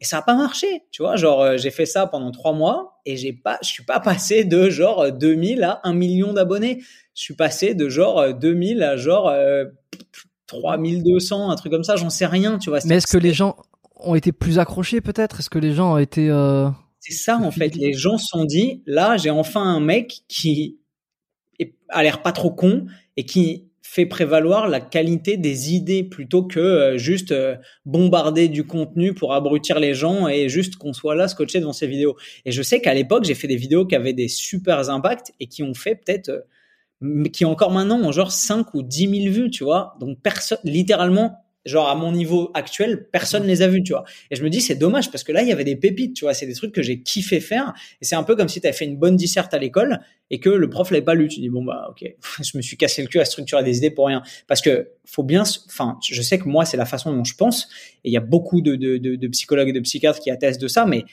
Et 0.00 0.04
ça 0.04 0.18
a 0.18 0.22
pas 0.22 0.34
marché 0.36 0.84
tu 0.90 1.02
vois. 1.02 1.16
Genre 1.16 1.42
euh, 1.42 1.56
j'ai 1.56 1.70
fait 1.70 1.86
ça 1.86 2.06
pendant 2.06 2.30
trois 2.30 2.52
mois 2.52 3.00
et 3.04 3.16
j'ai 3.16 3.32
pas 3.32 3.58
je 3.62 3.68
suis 3.68 3.84
pas 3.84 3.98
passé 4.00 4.44
de 4.44 4.70
genre 4.70 5.00
euh, 5.00 5.10
2000 5.10 5.62
à 5.64 5.80
1 5.84 5.92
million 5.92 6.32
d'abonnés. 6.32 6.78
Je 7.14 7.22
suis 7.22 7.34
passé 7.34 7.74
de 7.74 7.88
genre 7.88 8.18
euh, 8.20 8.32
2000 8.32 8.82
à 8.82 8.96
genre 8.96 9.28
euh, 9.28 9.64
3200 10.46 11.50
un 11.50 11.56
truc 11.56 11.72
comme 11.72 11.84
ça. 11.84 11.96
J'en 11.96 12.10
sais 12.10 12.26
rien 12.26 12.58
tu 12.58 12.70
vois. 12.70 12.78
Mais 12.84 12.96
est-ce 12.96 13.06
que 13.06 13.18
les 13.18 13.32
gens 13.34 13.56
ont 13.96 14.14
été 14.14 14.32
plus 14.32 14.58
accrochés 14.58 15.00
peut-être? 15.00 15.40
Est-ce 15.40 15.50
que 15.50 15.58
les 15.58 15.74
gens 15.74 15.94
ont 15.94 15.98
été 15.98 16.30
euh, 16.30 16.68
C'est 17.00 17.12
ça 17.14 17.38
en 17.38 17.50
fait. 17.50 17.74
Les 17.74 17.92
gens 17.92 18.18
se 18.18 18.26
sont 18.26 18.44
dit, 18.44 18.82
là, 18.86 19.16
j'ai 19.16 19.30
enfin 19.30 19.62
un 19.62 19.80
mec 19.80 20.20
qui 20.28 20.78
est- 21.58 21.74
a 21.88 22.02
l'air 22.02 22.22
pas 22.22 22.32
trop 22.32 22.50
con 22.50 22.86
et 23.16 23.24
qui 23.24 23.67
fait 23.90 24.04
prévaloir 24.04 24.68
la 24.68 24.80
qualité 24.80 25.38
des 25.38 25.72
idées 25.72 26.04
plutôt 26.04 26.42
que 26.42 26.60
euh, 26.60 26.98
juste 26.98 27.32
euh, 27.32 27.56
bombarder 27.86 28.48
du 28.48 28.66
contenu 28.66 29.14
pour 29.14 29.32
abrutir 29.32 29.80
les 29.80 29.94
gens 29.94 30.28
et 30.28 30.50
juste 30.50 30.76
qu'on 30.76 30.92
soit 30.92 31.14
là 31.14 31.26
scotché 31.26 31.58
devant 31.58 31.72
ces 31.72 31.86
vidéos. 31.86 32.14
Et 32.44 32.52
je 32.52 32.60
sais 32.60 32.82
qu'à 32.82 32.92
l'époque, 32.92 33.24
j'ai 33.24 33.34
fait 33.34 33.48
des 33.48 33.56
vidéos 33.56 33.86
qui 33.86 33.96
avaient 33.96 34.12
des 34.12 34.28
super 34.28 34.90
impacts 34.90 35.32
et 35.40 35.46
qui 35.46 35.62
ont 35.62 35.72
fait 35.72 35.94
peut-être, 35.94 36.28
euh, 37.02 37.24
qui 37.32 37.46
encore 37.46 37.70
maintenant 37.70 37.98
ont 38.00 38.12
genre 38.12 38.30
5 38.30 38.74
ou 38.74 38.82
10 38.82 39.22
000 39.22 39.34
vues, 39.34 39.50
tu 39.50 39.64
vois. 39.64 39.96
Donc 40.00 40.18
personne, 40.22 40.58
littéralement, 40.64 41.38
genre 41.68 41.88
à 41.88 41.94
mon 41.94 42.12
niveau 42.12 42.50
actuel, 42.54 43.08
personne 43.10 43.46
les 43.46 43.62
a 43.62 43.68
vus, 43.68 43.82
tu 43.82 43.92
vois. 43.92 44.04
Et 44.30 44.36
je 44.36 44.42
me 44.42 44.50
dis, 44.50 44.60
c'est 44.60 44.74
dommage 44.74 45.10
parce 45.10 45.22
que 45.22 45.32
là, 45.32 45.42
il 45.42 45.48
y 45.48 45.52
avait 45.52 45.64
des 45.64 45.76
pépites, 45.76 46.14
tu 46.14 46.24
vois. 46.24 46.34
C'est 46.34 46.46
des 46.46 46.54
trucs 46.54 46.72
que 46.72 46.82
j'ai 46.82 47.02
kiffé 47.02 47.40
faire. 47.40 47.74
Et 48.00 48.04
c'est 48.04 48.16
un 48.16 48.22
peu 48.22 48.34
comme 48.34 48.48
si 48.48 48.60
tu 48.60 48.66
avais 48.66 48.76
fait 48.76 48.84
une 48.84 48.96
bonne 48.96 49.16
disserte 49.16 49.54
à 49.54 49.58
l'école 49.58 50.00
et 50.30 50.40
que 50.40 50.48
le 50.48 50.70
prof 50.70 50.90
l'avait 50.90 51.04
pas 51.04 51.14
lu. 51.14 51.28
Tu 51.28 51.40
dis, 51.40 51.48
bon, 51.48 51.64
bah, 51.64 51.88
ok, 51.90 52.14
je 52.42 52.56
me 52.56 52.62
suis 52.62 52.76
cassé 52.76 53.02
le 53.02 53.08
cul 53.08 53.20
à 53.20 53.24
structurer 53.24 53.62
des 53.62 53.76
idées 53.78 53.90
pour 53.90 54.06
rien. 54.06 54.22
Parce 54.46 54.60
que 54.60 54.90
faut 55.04 55.22
bien, 55.22 55.44
enfin, 55.66 55.98
je 56.02 56.22
sais 56.22 56.38
que 56.38 56.48
moi, 56.48 56.64
c'est 56.64 56.76
la 56.76 56.86
façon 56.86 57.12
dont 57.12 57.24
je 57.24 57.34
pense. 57.34 57.68
Et 58.04 58.10
il 58.10 58.12
y 58.12 58.18
a 58.18 58.20
beaucoup 58.20 58.60
de, 58.60 58.74
de, 58.76 58.96
de, 58.96 59.16
de 59.16 59.28
psychologues 59.28 59.68
et 59.68 59.72
de 59.72 59.80
psychiatres 59.80 60.20
qui 60.20 60.30
attestent 60.30 60.60
de 60.60 60.68
ça, 60.68 60.86
mais 60.86 61.04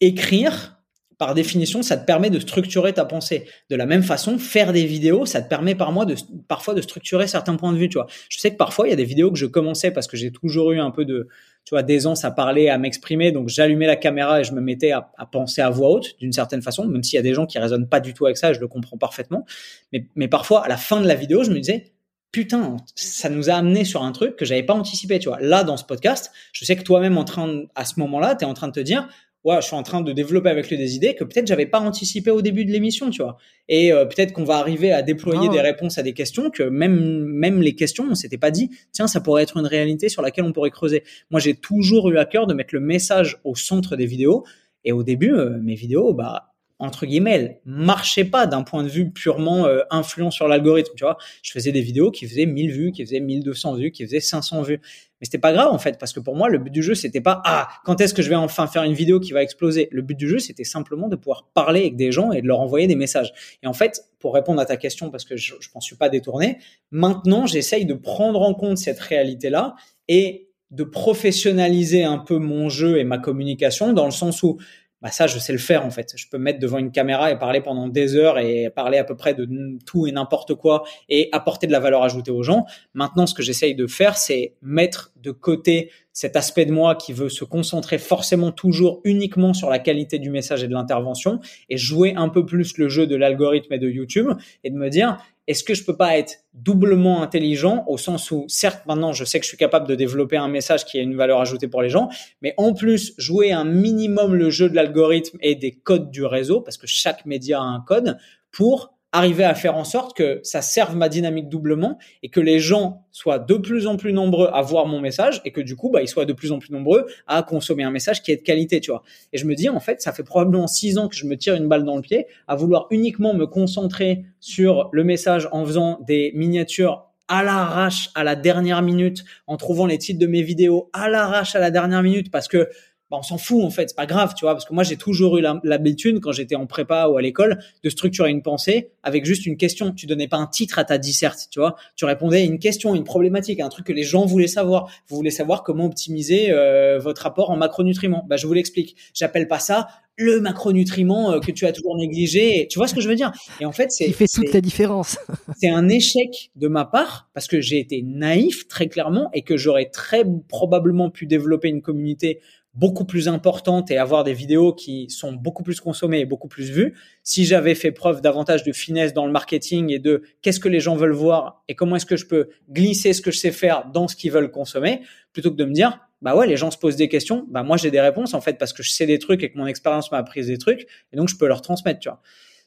écrire, 0.00 0.79
par 1.20 1.34
définition, 1.34 1.82
ça 1.82 1.98
te 1.98 2.06
permet 2.06 2.30
de 2.30 2.38
structurer 2.38 2.94
ta 2.94 3.04
pensée. 3.04 3.46
De 3.68 3.76
la 3.76 3.84
même 3.84 4.02
façon, 4.02 4.38
faire 4.38 4.72
des 4.72 4.86
vidéos, 4.86 5.26
ça 5.26 5.42
te 5.42 5.50
permet 5.50 5.74
par 5.74 5.92
moi 5.92 6.06
de, 6.06 6.14
parfois 6.48 6.72
de 6.72 6.80
structurer 6.80 7.26
certains 7.26 7.56
points 7.56 7.74
de 7.74 7.76
vue, 7.76 7.90
tu 7.90 7.98
vois. 7.98 8.06
Je 8.30 8.38
sais 8.38 8.50
que 8.50 8.56
parfois, 8.56 8.86
il 8.86 8.90
y 8.90 8.94
a 8.94 8.96
des 8.96 9.04
vidéos 9.04 9.30
que 9.30 9.36
je 9.36 9.44
commençais 9.44 9.90
parce 9.90 10.06
que 10.06 10.16
j'ai 10.16 10.32
toujours 10.32 10.72
eu 10.72 10.80
un 10.80 10.90
peu 10.90 11.04
de, 11.04 11.28
tu 11.66 11.74
vois, 11.74 11.82
d'aisance 11.82 12.24
à 12.24 12.30
parler, 12.30 12.70
à 12.70 12.78
m'exprimer. 12.78 13.32
Donc, 13.32 13.50
j'allumais 13.50 13.86
la 13.86 13.96
caméra 13.96 14.40
et 14.40 14.44
je 14.44 14.54
me 14.54 14.62
mettais 14.62 14.92
à, 14.92 15.10
penser 15.30 15.60
à 15.60 15.68
voix 15.68 15.90
haute 15.90 16.18
d'une 16.20 16.32
certaine 16.32 16.62
façon, 16.62 16.86
même 16.86 17.02
s'il 17.02 17.16
y 17.16 17.18
a 17.18 17.22
des 17.22 17.34
gens 17.34 17.44
qui 17.44 17.58
raisonnent 17.58 17.86
pas 17.86 18.00
du 18.00 18.14
tout 18.14 18.24
avec 18.24 18.38
ça, 18.38 18.54
je 18.54 18.60
le 18.60 18.66
comprends 18.66 18.96
parfaitement. 18.96 19.44
Mais, 19.92 20.06
mais 20.14 20.26
parfois, 20.26 20.64
à 20.64 20.68
la 20.68 20.78
fin 20.78 21.02
de 21.02 21.06
la 21.06 21.16
vidéo, 21.16 21.44
je 21.44 21.50
me 21.50 21.60
disais, 21.60 21.92
putain, 22.32 22.78
ça 22.94 23.28
nous 23.28 23.50
a 23.50 23.56
amené 23.56 23.84
sur 23.84 24.02
un 24.04 24.12
truc 24.12 24.36
que 24.36 24.46
j'avais 24.46 24.62
pas 24.62 24.74
anticipé, 24.74 25.18
tu 25.18 25.28
vois. 25.28 25.38
Là, 25.42 25.64
dans 25.64 25.76
ce 25.76 25.84
podcast, 25.84 26.32
je 26.54 26.64
sais 26.64 26.76
que 26.76 26.82
toi-même, 26.82 27.18
en 27.18 27.24
train, 27.24 27.46
de- 27.46 27.68
à 27.74 27.84
ce 27.84 28.00
moment-là, 28.00 28.36
tu 28.36 28.46
es 28.46 28.48
en 28.48 28.54
train 28.54 28.68
de 28.68 28.72
te 28.72 28.80
dire, 28.80 29.06
ouais, 29.44 29.56
je 29.60 29.66
suis 29.66 29.76
en 29.76 29.82
train 29.82 30.00
de 30.00 30.12
développer 30.12 30.50
avec 30.50 30.68
lui 30.68 30.76
des 30.76 30.96
idées 30.96 31.14
que 31.14 31.24
peut-être 31.24 31.46
j'avais 31.46 31.66
pas 31.66 31.80
anticipé 31.80 32.30
au 32.30 32.42
début 32.42 32.64
de 32.64 32.72
l'émission, 32.72 33.10
tu 33.10 33.22
vois. 33.22 33.36
Et 33.68 33.92
euh, 33.92 34.04
peut-être 34.04 34.32
qu'on 34.32 34.44
va 34.44 34.56
arriver 34.56 34.92
à 34.92 35.02
déployer 35.02 35.48
des 35.48 35.60
réponses 35.60 35.98
à 35.98 36.02
des 36.02 36.12
questions 36.12 36.50
que 36.50 36.62
même 36.62 37.24
même 37.24 37.62
les 37.62 37.74
questions, 37.74 38.06
on 38.10 38.14
s'était 38.14 38.38
pas 38.38 38.50
dit, 38.50 38.70
tiens, 38.92 39.06
ça 39.06 39.20
pourrait 39.20 39.42
être 39.42 39.56
une 39.56 39.66
réalité 39.66 40.08
sur 40.08 40.22
laquelle 40.22 40.44
on 40.44 40.52
pourrait 40.52 40.70
creuser. 40.70 41.04
Moi, 41.30 41.40
j'ai 41.40 41.54
toujours 41.54 42.10
eu 42.10 42.18
à 42.18 42.24
cœur 42.24 42.46
de 42.46 42.54
mettre 42.54 42.74
le 42.74 42.80
message 42.80 43.38
au 43.44 43.54
centre 43.54 43.96
des 43.96 44.06
vidéos. 44.06 44.44
Et 44.84 44.92
au 44.92 45.02
début, 45.02 45.34
euh, 45.34 45.58
mes 45.60 45.74
vidéos, 45.74 46.14
bah 46.14 46.49
entre 46.80 47.04
guillemets, 47.04 47.32
elles 47.32 47.60
marchaient 47.66 48.24
pas 48.24 48.46
d'un 48.46 48.62
point 48.62 48.82
de 48.82 48.88
vue 48.88 49.10
purement 49.10 49.66
euh, 49.66 49.82
influent 49.90 50.30
sur 50.30 50.48
l'algorithme, 50.48 50.92
tu 50.96 51.04
vois. 51.04 51.18
Je 51.42 51.52
faisais 51.52 51.72
des 51.72 51.82
vidéos 51.82 52.10
qui 52.10 52.26
faisaient 52.26 52.46
1000 52.46 52.72
vues, 52.72 52.92
qui 52.92 53.04
faisaient 53.04 53.20
1200 53.20 53.74
vues, 53.74 53.92
qui 53.92 54.04
faisaient 54.04 54.20
500 54.20 54.62
vues. 54.62 54.80
Mais 55.20 55.26
c'était 55.26 55.38
pas 55.38 55.52
grave 55.52 55.68
en 55.70 55.78
fait 55.78 55.98
parce 55.98 56.14
que 56.14 56.20
pour 56.20 56.34
moi 56.34 56.48
le 56.48 56.56
but 56.56 56.70
du 56.70 56.82
jeu 56.82 56.94
c'était 56.94 57.20
pas 57.20 57.42
ah 57.44 57.68
quand 57.84 58.00
est-ce 58.00 58.14
que 58.14 58.22
je 58.22 58.30
vais 58.30 58.36
enfin 58.36 58.66
faire 58.66 58.84
une 58.84 58.94
vidéo 58.94 59.20
qui 59.20 59.32
va 59.32 59.42
exploser? 59.42 59.90
Le 59.92 60.00
but 60.00 60.16
du 60.16 60.26
jeu 60.26 60.38
c'était 60.38 60.64
simplement 60.64 61.08
de 61.08 61.16
pouvoir 61.16 61.50
parler 61.52 61.80
avec 61.80 61.96
des 61.96 62.10
gens 62.10 62.32
et 62.32 62.40
de 62.40 62.46
leur 62.46 62.60
envoyer 62.60 62.86
des 62.86 62.96
messages. 62.96 63.30
Et 63.62 63.66
en 63.66 63.74
fait 63.74 64.02
pour 64.18 64.32
répondre 64.32 64.62
à 64.62 64.64
ta 64.64 64.78
question 64.78 65.10
parce 65.10 65.26
que 65.26 65.36
je, 65.36 65.56
je 65.60 65.68
m'en 65.74 65.82
suis 65.82 65.96
pas 65.96 66.08
détourné, 66.08 66.56
maintenant 66.90 67.44
j'essaye 67.44 67.84
de 67.84 67.92
prendre 67.92 68.40
en 68.40 68.54
compte 68.54 68.78
cette 68.78 68.98
réalité 69.00 69.50
là 69.50 69.74
et 70.08 70.48
de 70.70 70.84
professionnaliser 70.84 72.04
un 72.04 72.18
peu 72.18 72.38
mon 72.38 72.70
jeu 72.70 72.98
et 72.98 73.04
ma 73.04 73.18
communication 73.18 73.92
dans 73.92 74.06
le 74.06 74.12
sens 74.12 74.42
où 74.42 74.58
bah 75.02 75.10
ça 75.10 75.26
je 75.26 75.38
sais 75.38 75.52
le 75.52 75.58
faire 75.58 75.84
en 75.84 75.90
fait. 75.90 76.12
Je 76.16 76.28
peux 76.28 76.38
me 76.38 76.44
mettre 76.44 76.58
devant 76.58 76.78
une 76.78 76.90
caméra 76.90 77.30
et 77.30 77.38
parler 77.38 77.60
pendant 77.60 77.88
des 77.88 78.16
heures 78.16 78.38
et 78.38 78.70
parler 78.70 78.98
à 78.98 79.04
peu 79.04 79.16
près 79.16 79.34
de 79.34 79.48
tout 79.86 80.06
et 80.06 80.12
n'importe 80.12 80.54
quoi 80.54 80.84
et 81.08 81.28
apporter 81.32 81.66
de 81.66 81.72
la 81.72 81.80
valeur 81.80 82.02
ajoutée 82.02 82.30
aux 82.30 82.42
gens. 82.42 82.66
Maintenant, 82.94 83.26
ce 83.26 83.34
que 83.34 83.42
j'essaye 83.42 83.74
de 83.74 83.86
faire, 83.86 84.16
c'est 84.16 84.56
mettre 84.62 85.12
de 85.16 85.30
côté 85.30 85.90
cet 86.12 86.36
aspect 86.36 86.66
de 86.66 86.72
moi 86.72 86.96
qui 86.96 87.12
veut 87.12 87.28
se 87.28 87.44
concentrer 87.44 87.98
forcément 87.98 88.52
toujours 88.52 89.00
uniquement 89.04 89.54
sur 89.54 89.70
la 89.70 89.78
qualité 89.78 90.18
du 90.18 90.30
message 90.30 90.62
et 90.64 90.68
de 90.68 90.72
l'intervention 90.72 91.40
et 91.68 91.76
jouer 91.76 92.14
un 92.16 92.28
peu 92.28 92.44
plus 92.44 92.76
le 92.78 92.88
jeu 92.88 93.06
de 93.06 93.16
l'algorithme 93.16 93.72
et 93.72 93.78
de 93.78 93.88
YouTube 93.88 94.28
et 94.64 94.70
de 94.70 94.76
me 94.76 94.90
dire 94.90 95.18
est-ce 95.50 95.64
que 95.64 95.74
je 95.74 95.84
peux 95.84 95.96
pas 95.96 96.16
être 96.16 96.36
doublement 96.54 97.22
intelligent 97.22 97.84
au 97.88 97.98
sens 97.98 98.30
où, 98.30 98.44
certes, 98.46 98.86
maintenant, 98.86 99.12
je 99.12 99.24
sais 99.24 99.40
que 99.40 99.44
je 99.44 99.48
suis 99.48 99.56
capable 99.56 99.88
de 99.88 99.96
développer 99.96 100.36
un 100.36 100.46
message 100.46 100.84
qui 100.84 100.96
a 100.96 101.02
une 101.02 101.16
valeur 101.16 101.40
ajoutée 101.40 101.66
pour 101.66 101.82
les 101.82 101.88
gens, 101.88 102.08
mais 102.40 102.54
en 102.56 102.72
plus, 102.72 103.14
jouer 103.18 103.50
un 103.50 103.64
minimum 103.64 104.36
le 104.36 104.50
jeu 104.50 104.70
de 104.70 104.76
l'algorithme 104.76 105.38
et 105.40 105.56
des 105.56 105.72
codes 105.72 106.12
du 106.12 106.24
réseau, 106.24 106.60
parce 106.60 106.76
que 106.76 106.86
chaque 106.86 107.26
média 107.26 107.58
a 107.60 107.64
un 107.64 107.80
code, 107.80 108.16
pour 108.52 108.94
arriver 109.12 109.44
à 109.44 109.54
faire 109.54 109.76
en 109.76 109.84
sorte 109.84 110.16
que 110.16 110.40
ça 110.42 110.62
serve 110.62 110.96
ma 110.96 111.08
dynamique 111.08 111.48
doublement 111.48 111.98
et 112.22 112.28
que 112.28 112.40
les 112.40 112.60
gens 112.60 113.04
soient 113.10 113.38
de 113.38 113.54
plus 113.54 113.86
en 113.86 113.96
plus 113.96 114.12
nombreux 114.12 114.48
à 114.52 114.62
voir 114.62 114.86
mon 114.86 115.00
message 115.00 115.40
et 115.44 115.52
que 115.52 115.60
du 115.60 115.76
coup, 115.76 115.90
bah, 115.90 116.02
ils 116.02 116.08
soient 116.08 116.26
de 116.26 116.32
plus 116.32 116.52
en 116.52 116.58
plus 116.58 116.72
nombreux 116.72 117.06
à 117.26 117.42
consommer 117.42 117.82
un 117.82 117.90
message 117.90 118.22
qui 118.22 118.30
est 118.30 118.36
de 118.36 118.42
qualité, 118.42 118.80
tu 118.80 118.90
vois. 118.90 119.02
Et 119.32 119.38
je 119.38 119.46
me 119.46 119.54
dis, 119.54 119.68
en 119.68 119.80
fait, 119.80 120.00
ça 120.00 120.12
fait 120.12 120.22
probablement 120.22 120.66
six 120.66 120.98
ans 120.98 121.08
que 121.08 121.16
je 121.16 121.26
me 121.26 121.36
tire 121.36 121.54
une 121.54 121.68
balle 121.68 121.84
dans 121.84 121.96
le 121.96 122.02
pied 122.02 122.26
à 122.46 122.54
vouloir 122.54 122.86
uniquement 122.90 123.34
me 123.34 123.46
concentrer 123.46 124.24
sur 124.38 124.88
le 124.92 125.04
message 125.04 125.48
en 125.52 125.64
faisant 125.64 125.98
des 126.06 126.32
miniatures 126.34 127.10
à 127.30 127.44
l'arrache 127.44 128.10
à 128.16 128.24
la 128.24 128.34
dernière 128.34 128.82
minute, 128.82 129.24
en 129.46 129.56
trouvant 129.56 129.86
les 129.86 129.98
titres 129.98 130.18
de 130.18 130.26
mes 130.26 130.42
vidéos 130.42 130.90
à 130.92 131.08
l'arrache 131.08 131.54
à 131.54 131.60
la 131.60 131.70
dernière 131.70 132.02
minute 132.02 132.28
parce 132.30 132.48
que 132.48 132.68
bah, 133.10 133.16
on 133.18 133.22
s'en 133.22 133.38
fout 133.38 133.64
en 133.64 133.70
fait, 133.70 133.88
c'est 133.88 133.96
pas 133.96 134.06
grave, 134.06 134.34
tu 134.36 134.44
vois, 134.44 134.54
parce 134.54 134.64
que 134.64 134.72
moi 134.72 134.84
j'ai 134.84 134.96
toujours 134.96 135.38
eu 135.38 135.44
l'habitude 135.64 136.20
quand 136.20 136.32
j'étais 136.32 136.54
en 136.54 136.66
prépa 136.66 137.06
ou 137.08 137.16
à 137.16 137.22
l'école 137.22 137.58
de 137.82 137.90
structurer 137.90 138.30
une 138.30 138.42
pensée 138.42 138.90
avec 139.02 139.24
juste 139.24 139.46
une 139.46 139.56
question. 139.56 139.92
Tu 139.92 140.06
donnais 140.06 140.28
pas 140.28 140.36
un 140.36 140.46
titre 140.46 140.78
à 140.78 140.84
ta 140.84 140.98
disserte, 140.98 141.48
tu 141.50 141.58
vois, 141.58 141.76
tu 141.96 142.04
répondais 142.04 142.38
à 142.38 142.44
une 142.44 142.58
question, 142.58 142.94
une 142.94 143.04
problématique, 143.04 143.60
un 143.60 143.68
truc 143.68 143.86
que 143.86 143.92
les 143.92 144.02
gens 144.04 144.26
voulaient 144.26 144.46
savoir. 144.46 144.90
Vous 145.08 145.16
voulez 145.16 145.30
savoir 145.30 145.62
comment 145.62 145.86
optimiser 145.86 146.52
euh, 146.52 146.98
votre 146.98 147.22
rapport 147.22 147.50
en 147.50 147.56
macronutriments. 147.56 148.24
Bah 148.28 148.36
je 148.36 148.46
vous 148.46 148.52
l'explique. 148.52 148.96
J'appelle 149.14 149.48
pas 149.48 149.58
ça 149.58 149.88
le 150.20 150.40
macronutriment 150.40 151.32
euh, 151.32 151.40
que 151.40 151.50
tu 151.50 151.66
as 151.66 151.72
toujours 151.72 151.96
négligé. 151.96 152.68
Tu 152.70 152.78
vois 152.78 152.86
ce 152.86 152.94
que 152.94 153.00
je 153.00 153.08
veux 153.08 153.14
dire? 153.14 153.32
Et 153.60 153.64
en 153.64 153.72
fait, 153.72 153.90
c'est 153.90 154.04
qui 154.04 154.12
fait 154.12 154.26
toute 154.26 154.52
la 154.52 154.60
différence. 154.60 155.18
c'est 155.56 155.70
un 155.70 155.88
échec 155.88 156.50
de 156.56 156.68
ma 156.68 156.84
part 156.84 157.30
parce 157.34 157.46
que 157.46 157.60
j'ai 157.60 157.78
été 157.78 158.02
naïf 158.02 158.68
très 158.68 158.88
clairement 158.88 159.30
et 159.32 159.42
que 159.42 159.56
j'aurais 159.56 159.86
très 159.86 160.24
probablement 160.48 161.10
pu 161.10 161.26
développer 161.26 161.68
une 161.68 161.82
communauté 161.82 162.40
beaucoup 162.74 163.04
plus 163.04 163.28
importante 163.28 163.90
et 163.90 163.98
avoir 163.98 164.22
des 164.22 164.32
vidéos 164.32 164.72
qui 164.72 165.10
sont 165.10 165.32
beaucoup 165.32 165.62
plus 165.62 165.80
consommées 165.80 166.20
et 166.20 166.24
beaucoup 166.24 166.46
plus 166.46 166.70
vues, 166.70 166.94
si 167.24 167.44
j'avais 167.44 167.74
fait 167.74 167.90
preuve 167.90 168.20
davantage 168.20 168.62
de 168.62 168.72
finesse 168.72 169.12
dans 169.12 169.26
le 169.26 169.32
marketing 169.32 169.90
et 169.92 169.98
de 169.98 170.22
qu'est-ce 170.40 170.60
que 170.60 170.68
les 170.68 170.78
gens 170.78 170.94
veulent 170.94 171.12
voir 171.12 171.64
et 171.68 171.74
comment 171.74 171.96
est-ce 171.96 172.06
que 172.06 172.16
je 172.16 172.26
peux 172.26 172.48
glisser 172.68 173.12
ce 173.12 173.22
que 173.22 173.32
je 173.32 173.38
sais 173.38 173.50
faire 173.50 173.90
dans 173.92 174.06
ce 174.06 174.14
qu'ils 174.14 174.30
veulent 174.30 174.52
consommer, 174.52 175.00
plutôt 175.32 175.50
que 175.50 175.56
de 175.56 175.64
me 175.64 175.72
dire, 175.72 175.98
bah 176.22 176.36
ouais, 176.36 176.46
les 176.46 176.56
gens 176.56 176.70
se 176.70 176.78
posent 176.78 176.96
des 176.96 177.08
questions, 177.08 177.46
bah 177.50 177.62
moi 177.62 177.76
j'ai 177.76 177.90
des 177.90 178.00
réponses 178.00 178.34
en 178.34 178.40
fait 178.40 178.54
parce 178.54 178.72
que 178.72 178.82
je 178.82 178.90
sais 178.90 179.06
des 179.06 179.18
trucs 179.18 179.42
et 179.42 179.50
que 179.50 179.58
mon 179.58 179.66
expérience 179.66 180.12
m'a 180.12 180.18
appris 180.18 180.44
des 180.46 180.58
trucs 180.58 180.86
et 181.12 181.16
donc 181.16 181.28
je 181.28 181.36
peux 181.36 181.48
leur 181.48 181.62
transmettre, 181.62 181.98
tu 181.98 182.08
vois. 182.08 182.20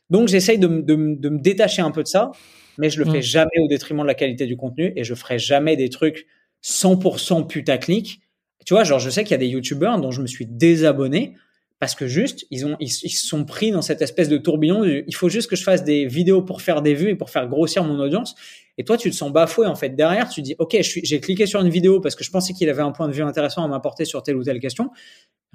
Donc 0.09 0.27
j'essaye 0.27 0.59
de, 0.59 0.67
de, 0.67 1.15
de, 1.17 1.29
me 1.29 1.39
détacher 1.39 1.81
un 1.81 1.91
peu 1.91 2.03
de 2.03 2.07
ça, 2.07 2.31
mais 2.77 2.89
je 2.89 3.01
le 3.01 3.09
fais 3.09 3.19
mmh. 3.19 3.21
jamais 3.21 3.59
au 3.61 3.67
détriment 3.67 4.01
de 4.01 4.07
la 4.07 4.15
qualité 4.15 4.47
du 4.47 4.57
contenu 4.57 4.91
et 4.97 5.03
je 5.05 5.15
ferai 5.15 5.39
jamais 5.39 5.77
des 5.77 5.89
trucs 5.89 6.27
100% 6.61 7.47
putaclic 7.47 8.21
tu 8.65 8.73
vois, 8.73 8.83
genre, 8.83 8.99
je 8.99 9.09
sais 9.09 9.23
qu'il 9.23 9.31
y 9.31 9.35
a 9.35 9.37
des 9.39 9.47
youtubeurs 9.47 9.99
dont 9.99 10.11
je 10.11 10.21
me 10.21 10.27
suis 10.27 10.45
désabonné 10.45 11.35
parce 11.79 11.95
que 11.95 12.07
juste, 12.07 12.45
ils 12.49 12.65
ont, 12.65 12.77
sont 13.09 13.43
pris 13.43 13.71
dans 13.71 13.81
cette 13.81 14.01
espèce 14.01 14.29
de 14.29 14.37
tourbillon. 14.37 14.85
il 14.85 15.15
faut 15.15 15.27
juste 15.27 15.49
que 15.49 15.57
je 15.57 15.63
fasse 15.63 15.83
des 15.83 16.05
vidéos 16.05 16.41
pour 16.41 16.61
faire 16.61 16.81
des 16.81 16.93
vues 16.93 17.09
et 17.09 17.15
pour 17.15 17.29
faire 17.29 17.47
grossir 17.47 17.83
mon 17.83 17.99
audience. 17.99 18.35
Et 18.77 18.83
toi, 18.83 18.97
tu 18.97 19.09
te 19.11 19.15
sens 19.15 19.31
bafoué, 19.31 19.67
en 19.67 19.75
fait. 19.75 19.89
Derrière, 19.89 20.29
tu 20.29 20.41
dis, 20.41 20.55
OK, 20.57 20.75
j'ai 20.81 21.19
cliqué 21.19 21.45
sur 21.45 21.61
une 21.61 21.69
vidéo 21.69 21.99
parce 21.99 22.15
que 22.15 22.23
je 22.23 22.31
pensais 22.31 22.53
qu'il 22.53 22.69
avait 22.69 22.81
un 22.81 22.91
point 22.91 23.07
de 23.07 23.13
vue 23.13 23.23
intéressant 23.23 23.63
à 23.63 23.67
m'apporter 23.67 24.05
sur 24.05 24.23
telle 24.23 24.35
ou 24.35 24.43
telle 24.43 24.59
question. 24.59 24.89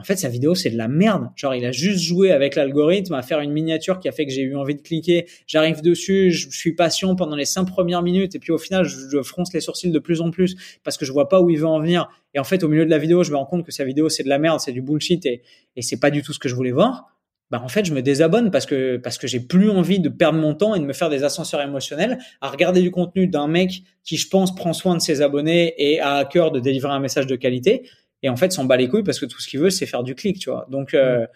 En 0.01 0.05
fait, 0.05 0.17
sa 0.17 0.29
vidéo, 0.29 0.55
c'est 0.55 0.71
de 0.71 0.77
la 0.77 0.87
merde. 0.87 1.29
Genre, 1.35 1.57
il 1.57 1.65
a 1.67 1.73
juste 1.73 1.99
joué 1.99 2.31
avec 2.31 2.55
l'algorithme 2.55 3.15
à 3.15 3.23
faire 3.23 3.41
une 3.41 3.51
miniature 3.51 3.99
qui 3.99 4.09
a 4.09 4.13
fait 4.13 4.27
que 4.27 4.33
j'ai 4.33 4.43
eu 4.43 4.55
envie 4.55 4.77
de 4.77 4.81
cliquer. 4.81 5.27
J'arrive 5.49 5.83
dessus, 5.83 6.31
je 6.31 6.49
suis 6.51 6.73
patient 6.73 7.17
pendant 7.17 7.35
les 7.35 7.45
cinq 7.45 7.65
premières 7.65 8.03
minutes 8.03 8.37
et 8.37 8.39
puis 8.39 8.53
au 8.53 8.59
final, 8.59 8.85
je 8.85 9.21
fronce 9.23 9.53
les 9.53 9.61
sourcils 9.61 9.91
de 9.91 9.99
plus 9.99 10.21
en 10.21 10.31
plus 10.31 10.55
parce 10.85 10.97
que 10.97 11.05
je 11.05 11.11
vois 11.13 11.29
pas 11.29 11.41
où 11.41 11.51
il 11.51 11.59
veut 11.59 11.67
en 11.67 11.81
venir. 11.81 12.09
Et 12.35 12.39
en 12.39 12.45
fait, 12.45 12.63
au 12.63 12.69
milieu 12.69 12.85
de 12.85 12.91
la 12.91 12.99
vidéo, 12.99 13.25
je 13.25 13.33
me 13.33 13.37
rends 13.37 13.47
compte 13.47 13.67
que 13.67 13.73
sa 13.73 13.85
vidéo, 13.85 14.09
c'est 14.09 14.23
de 14.23 14.29
la 14.29 14.39
merde, 14.39 14.61
c'est 14.61 14.71
du 14.71 14.83
bullshit 14.83 15.27
et, 15.27 15.43
et 15.75 15.83
c'est 15.83 15.99
pas 15.99 16.11
du 16.11 16.23
tout 16.23 16.33
ce 16.33 16.39
que 16.39 16.49
je 16.49 16.55
voulais 16.55 16.71
voir. 16.71 17.18
Bah, 17.51 17.63
en 17.65 17.69
fait, 17.69 17.85
je 17.85 17.95
me 17.95 18.03
désabonne 18.03 18.51
parce 18.51 18.67
que, 18.67 18.99
parce 18.99 19.17
que 19.17 19.27
j'ai 19.27 19.41
plus 19.41 19.71
envie 19.71 20.01
de 20.01 20.11
perdre 20.11 20.39
mon 20.39 20.55
temps 20.55 20.75
et 20.75 20.81
de 20.81 20.85
me 20.85 20.93
faire 20.93 21.09
des 21.09 21.25
ascenseurs 21.25 21.63
émotionnels 21.63 22.19
à 22.41 22.51
regarder 22.51 22.83
du 22.83 22.91
contenu 22.91 23.27
d'un 23.27 23.47
mec 23.47 23.83
qui, 24.05 24.17
je 24.19 24.29
pense, 24.29 24.55
prend 24.55 24.75
soin 24.75 24.95
de 24.95 25.01
ses 25.01 25.23
abonnés 25.23 25.75
et 25.79 26.01
a 26.01 26.17
à 26.17 26.25
cœur 26.27 26.51
de 26.51 26.61
délivrer 26.61 26.93
un 26.93 27.01
message 27.01 27.27
de 27.27 27.37
qualité. 27.37 27.89
Et 28.23 28.29
en 28.29 28.37
fait 28.37 28.53
s'en 28.53 28.65
bat 28.65 28.77
les 28.77 28.89
couilles 28.89 29.05
parce 29.05 29.21
que 29.21 29.27
tout 29.27 29.41
ce 29.41 29.49
qu'il 29.49 29.61
veut 29.61 29.71
c'est 29.71 29.87
faire 29.87 30.03
du 30.03 30.15
clic 30.15 30.39
tu 30.39 30.51
vois. 30.51 30.67
Donc 30.71 30.95
euh, 30.95 31.27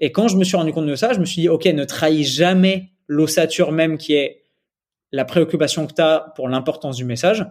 et 0.00 0.12
quand 0.12 0.28
je 0.28 0.36
me 0.36 0.44
suis 0.44 0.56
rendu 0.56 0.72
compte 0.72 0.86
de 0.86 0.94
ça 0.94 1.12
je 1.12 1.20
me 1.20 1.24
suis 1.24 1.42
dit 1.42 1.48
ok 1.48 1.66
ne 1.66 1.84
trahis 1.84 2.24
jamais 2.24 2.90
l'ossature 3.06 3.72
même 3.72 3.98
qui 3.98 4.14
est 4.14 4.42
la 5.10 5.24
préoccupation 5.24 5.86
que 5.86 5.94
tu 5.94 6.02
as 6.02 6.32
pour 6.36 6.48
l'importance 6.48 6.96
du 6.96 7.04
message. 7.04 7.44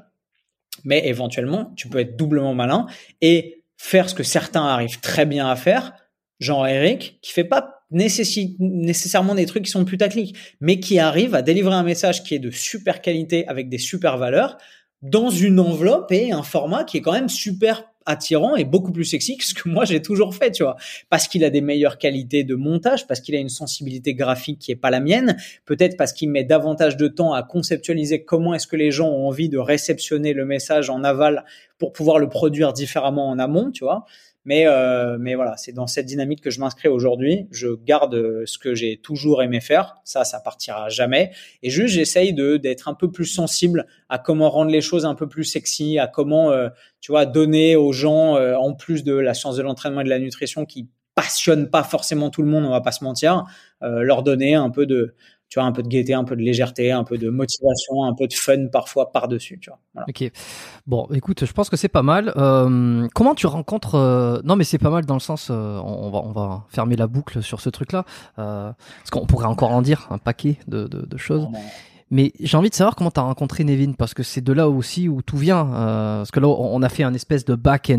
Mais 0.84 1.08
éventuellement 1.08 1.74
tu 1.76 1.90
peux 1.90 2.00
être 2.00 2.16
doublement 2.16 2.54
malin 2.54 2.88
et 3.22 3.64
faire 3.78 4.10
ce 4.10 4.16
que 4.16 4.24
certains 4.24 4.66
arrivent 4.66 5.02
très 5.02 5.26
bien 5.26 5.50
à 5.50 5.56
faire 5.56 5.94
genre 6.40 6.66
Eric 6.68 7.20
qui 7.22 7.34
fait 7.34 7.44
pas 7.44 7.77
nécessairement 7.92 9.36
des 9.36 9.46
trucs 9.46 9.66
qui 9.66 9.72
sont 9.72 9.86
putaclic 9.86 10.36
mais 10.60 10.80
qui 10.80 11.00
arrive 11.00 11.36
à 11.36 11.42
délivrer 11.42 11.76
un 11.76 11.84
message 11.84 12.24
qui 12.24 12.36
est 12.36 12.40
de 12.40 12.52
super 12.52 13.02
qualité 13.02 13.48
avec 13.48 13.70
des 13.70 13.78
super 13.78 14.18
valeurs 14.18 14.58
dans 15.02 15.30
une 15.30 15.60
enveloppe 15.60 16.12
et 16.12 16.32
un 16.32 16.44
format 16.44 16.84
qui 16.84 16.98
est 16.98 17.02
quand 17.02 17.14
même 17.14 17.30
super 17.30 17.84
attirant 18.08 18.56
et 18.56 18.64
beaucoup 18.64 18.92
plus 18.92 19.06
sexy 19.06 19.38
que 19.38 19.46
ce 19.46 19.54
que 19.54 19.70
moi 19.70 19.86
j'ai 19.86 20.02
toujours 20.02 20.34
fait, 20.34 20.52
tu 20.52 20.64
vois. 20.64 20.78
Parce 21.10 21.28
qu'il 21.28 21.44
a 21.44 21.50
des 21.50 21.62
meilleures 21.62 21.98
qualités 21.98 22.44
de 22.44 22.56
montage, 22.56 23.06
parce 23.06 23.20
qu'il 23.20 23.36
a 23.36 23.40
une 23.40 23.50
sensibilité 23.50 24.16
graphique 24.16 24.60
qui 24.60 24.72
est 24.72 24.78
pas 24.78 24.90
la 24.90 25.02
mienne, 25.02 25.38
peut-être 25.66 25.98
parce 25.98 26.14
qu'il 26.14 26.32
met 26.32 26.46
davantage 26.46 26.98
de 26.98 27.08
temps 27.08 27.34
à 27.34 27.44
conceptualiser 27.44 28.24
comment 28.24 28.54
est-ce 28.54 28.66
que 28.66 28.78
les 28.78 28.92
gens 28.92 29.10
ont 29.10 29.28
envie 29.28 29.50
de 29.50 29.58
réceptionner 29.58 30.34
le 30.34 30.46
message 30.46 30.90
en 30.90 31.04
aval 31.04 31.44
pour 31.78 31.92
pouvoir 31.92 32.18
le 32.18 32.30
produire 32.30 32.74
différemment 32.74 33.30
en 33.30 33.38
amont, 33.38 33.72
tu 33.72 33.84
vois. 33.84 34.06
Mais, 34.48 34.66
euh, 34.66 35.18
mais 35.20 35.36
voilà, 35.36 35.58
c'est 35.58 35.74
dans 35.74 35.88
cette 35.88 36.06
dynamique 36.06 36.40
que 36.40 36.50
je 36.50 36.62
m'inscris 36.62 36.88
aujourd'hui. 36.88 37.50
Je 37.52 37.68
garde 37.84 38.46
ce 38.46 38.58
que 38.58 38.76
j'ai 38.76 38.96
toujours 38.96 39.44
aimé 39.44 39.60
faire. 39.60 39.98
Ça, 40.06 40.24
ça 40.24 40.40
partira 40.40 40.88
jamais. 40.88 41.32
Et 41.64 41.70
juste, 41.70 41.94
j'essaye 41.94 42.34
de 42.34 42.56
d'être 42.56 42.88
un 42.88 42.94
peu 42.94 43.12
plus 43.12 43.26
sensible 43.26 43.88
à 44.08 44.20
comment 44.20 44.50
rendre 44.50 44.72
les 44.72 44.80
choses 44.80 45.06
un 45.06 45.16
peu 45.16 45.28
plus 45.28 45.44
sexy, 45.44 46.00
à 46.00 46.08
comment, 46.08 46.50
euh, 46.52 46.70
tu 47.02 47.12
vois, 47.12 47.26
donner 47.26 47.76
aux 47.76 47.92
gens, 47.92 48.38
euh, 48.38 48.56
en 48.56 48.74
plus 48.74 49.04
de 49.04 49.14
la 49.14 49.34
science 49.34 49.58
de 49.58 49.64
l'entraînement 49.64 50.00
et 50.00 50.06
de 50.06 50.10
la 50.10 50.20
nutrition 50.20 50.66
qui 50.66 50.88
passionne 51.14 51.70
pas 51.70 51.84
forcément 51.84 52.30
tout 52.30 52.42
le 52.42 52.48
monde, 52.48 52.64
on 52.64 52.70
va 52.70 52.80
pas 52.80 52.94
se 52.94 53.04
mentir, 53.04 53.44
leur 53.82 54.22
donner 54.22 54.54
un 54.54 54.70
peu 54.70 54.86
de 54.86 55.16
tu 55.50 55.60
vois, 55.60 55.68
un 55.68 55.72
peu 55.72 55.82
de 55.82 55.88
gaieté, 55.88 56.14
un 56.14 56.26
peu 56.26 56.36
de 56.36 56.42
légèreté, 56.42 56.92
un 56.92 57.04
peu 57.04 57.18
de 57.18 57.30
motivation, 57.30 58.04
un 58.04 58.14
peu 58.14 58.28
de 58.28 58.34
fun 58.34 58.68
parfois 58.68 59.12
par-dessus, 59.12 59.60
tu 59.62 59.70
vois. 59.70 59.80
Voilà. 59.94 60.08
Ok. 60.10 60.30
Bon, 60.86 61.08
écoute, 61.14 61.46
je 61.46 61.54
pense 61.54 61.70
que 61.70 61.78
c'est 61.78 61.88
pas 61.88 62.04
mal. 62.04 62.34
Euh, 62.36 63.08
comment 63.14 63.34
tu 63.34 63.48
rencontres 63.48 63.96
euh, 63.96 64.42
Non, 64.44 64.56
mais 64.58 64.66
c'est 64.66 64.78
pas 64.78 64.90
mal 64.90 65.06
dans 65.06 65.14
le 65.14 65.22
sens, 65.22 65.48
euh, 65.50 65.80
on, 65.80 66.10
va 66.10 66.20
on 66.20 66.32
va 66.32 66.66
fermer 66.70 66.98
la 66.98 67.08
boucle 67.08 67.42
sur 67.42 67.62
ce 67.62 67.70
truc-là, 67.70 68.04
euh, 68.40 68.72
parce 69.00 69.10
qu'on 69.10 69.26
pourrait 69.26 69.46
encore 69.46 69.72
en 69.72 69.82
dire 69.82 70.08
un 70.10 70.18
paquet 70.18 70.58
de, 70.68 70.88
de, 70.88 71.06
de 71.06 71.18
choses. 71.18 71.48
Mais 72.10 72.32
j'ai 72.40 72.56
envie 72.56 72.70
de 72.70 72.76
savoir 72.76 72.96
comment 72.96 73.12
tu 73.12 73.20
as 73.20 73.24
rencontré 73.24 73.64
Nevin, 73.64 73.92
parce 73.92 74.14
que 74.14 74.24
c'est 74.24 74.42
de 74.42 74.54
là 74.54 74.70
aussi 74.70 75.10
où 75.10 75.22
tout 75.22 75.38
vient. 75.38 75.66
parce 75.66 76.32
que 76.32 76.40
là, 76.40 76.48
on 76.48 76.82
a 76.82 76.90
fait 76.90 77.04
un 77.04 77.14
espèce 77.14 77.46
de 77.46 77.56
back 77.56 77.90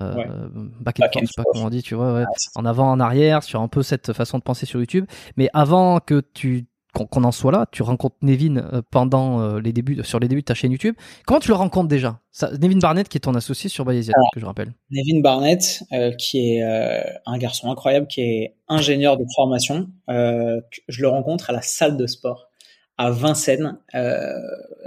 euh, 0.00 0.48
back 0.80 1.00
and, 1.00 1.06
forth, 1.06 1.36
pas 1.36 1.42
comment 1.52 1.66
on 1.66 1.70
dit, 1.70 1.82
tu 1.82 1.94
vois, 1.94 2.14
ouais. 2.14 2.24
en 2.54 2.64
avant, 2.64 2.90
en 2.90 3.00
arrière, 3.00 3.42
sur 3.42 3.60
un 3.60 3.68
peu 3.68 3.82
cette 3.82 4.12
façon 4.12 4.38
de 4.38 4.42
penser 4.42 4.66
sur 4.66 4.80
YouTube. 4.80 5.06
Mais 5.36 5.48
avant 5.52 6.00
que 6.00 6.22
tu 6.32 6.66
qu'on 6.92 7.24
en 7.24 7.32
soit 7.32 7.52
là, 7.52 7.64
tu 7.72 7.82
rencontres 7.82 8.16
Nevin 8.20 8.58
euh, 8.58 8.82
pendant 8.90 9.40
euh, 9.40 9.60
les 9.60 9.72
débuts, 9.72 10.04
sur 10.04 10.20
les 10.20 10.28
débuts 10.28 10.42
de 10.42 10.46
ta 10.46 10.52
chaîne 10.52 10.72
YouTube. 10.72 10.94
Comment 11.26 11.40
tu 11.40 11.48
le 11.48 11.54
rencontres 11.54 11.88
déjà? 11.88 12.20
Ça, 12.32 12.50
Nevin 12.58 12.76
Barnett, 12.80 13.08
qui 13.08 13.16
est 13.16 13.20
ton 13.22 13.34
associé 13.34 13.70
sur 13.70 13.86
Bayesian, 13.86 14.12
que 14.34 14.38
je 14.38 14.44
rappelle. 14.44 14.74
Nevin 14.90 15.22
Barnett, 15.22 15.82
euh, 15.92 16.12
qui 16.12 16.56
est 16.56 16.62
un 16.62 17.38
garçon 17.38 17.70
incroyable, 17.70 18.08
qui 18.08 18.20
est 18.20 18.56
ingénieur 18.68 19.16
de 19.16 19.24
formation. 19.34 19.88
je 20.08 21.00
le 21.00 21.08
rencontre 21.08 21.48
à 21.48 21.54
la 21.54 21.62
salle 21.62 21.96
de 21.96 22.06
sport 22.06 22.50
à 22.98 23.10
Vincennes, 23.10 23.78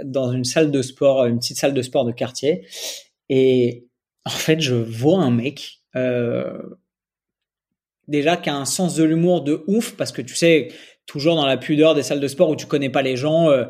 dans 0.04 0.30
une 0.30 0.44
salle 0.44 0.70
de 0.70 0.82
sport, 0.82 1.26
une 1.26 1.40
petite 1.40 1.58
salle 1.58 1.74
de 1.74 1.82
sport 1.82 2.04
de 2.04 2.12
quartier. 2.12 2.64
Et 3.28 3.85
en 4.26 4.30
fait, 4.30 4.60
je 4.60 4.74
vois 4.74 5.20
un 5.20 5.30
mec 5.30 5.82
euh, 5.94 6.58
déjà 8.08 8.36
qui 8.36 8.50
a 8.50 8.56
un 8.56 8.64
sens 8.64 8.96
de 8.96 9.04
l'humour 9.04 9.42
de 9.42 9.62
ouf 9.68 9.96
parce 9.96 10.10
que 10.10 10.20
tu 10.20 10.34
sais 10.34 10.68
toujours 11.06 11.36
dans 11.36 11.46
la 11.46 11.56
pudeur 11.56 11.94
des 11.94 12.02
salles 12.02 12.18
de 12.18 12.26
sport 12.26 12.50
où 12.50 12.56
tu 12.56 12.66
connais 12.66 12.90
pas 12.90 13.02
les 13.02 13.16
gens, 13.16 13.48
euh, 13.50 13.66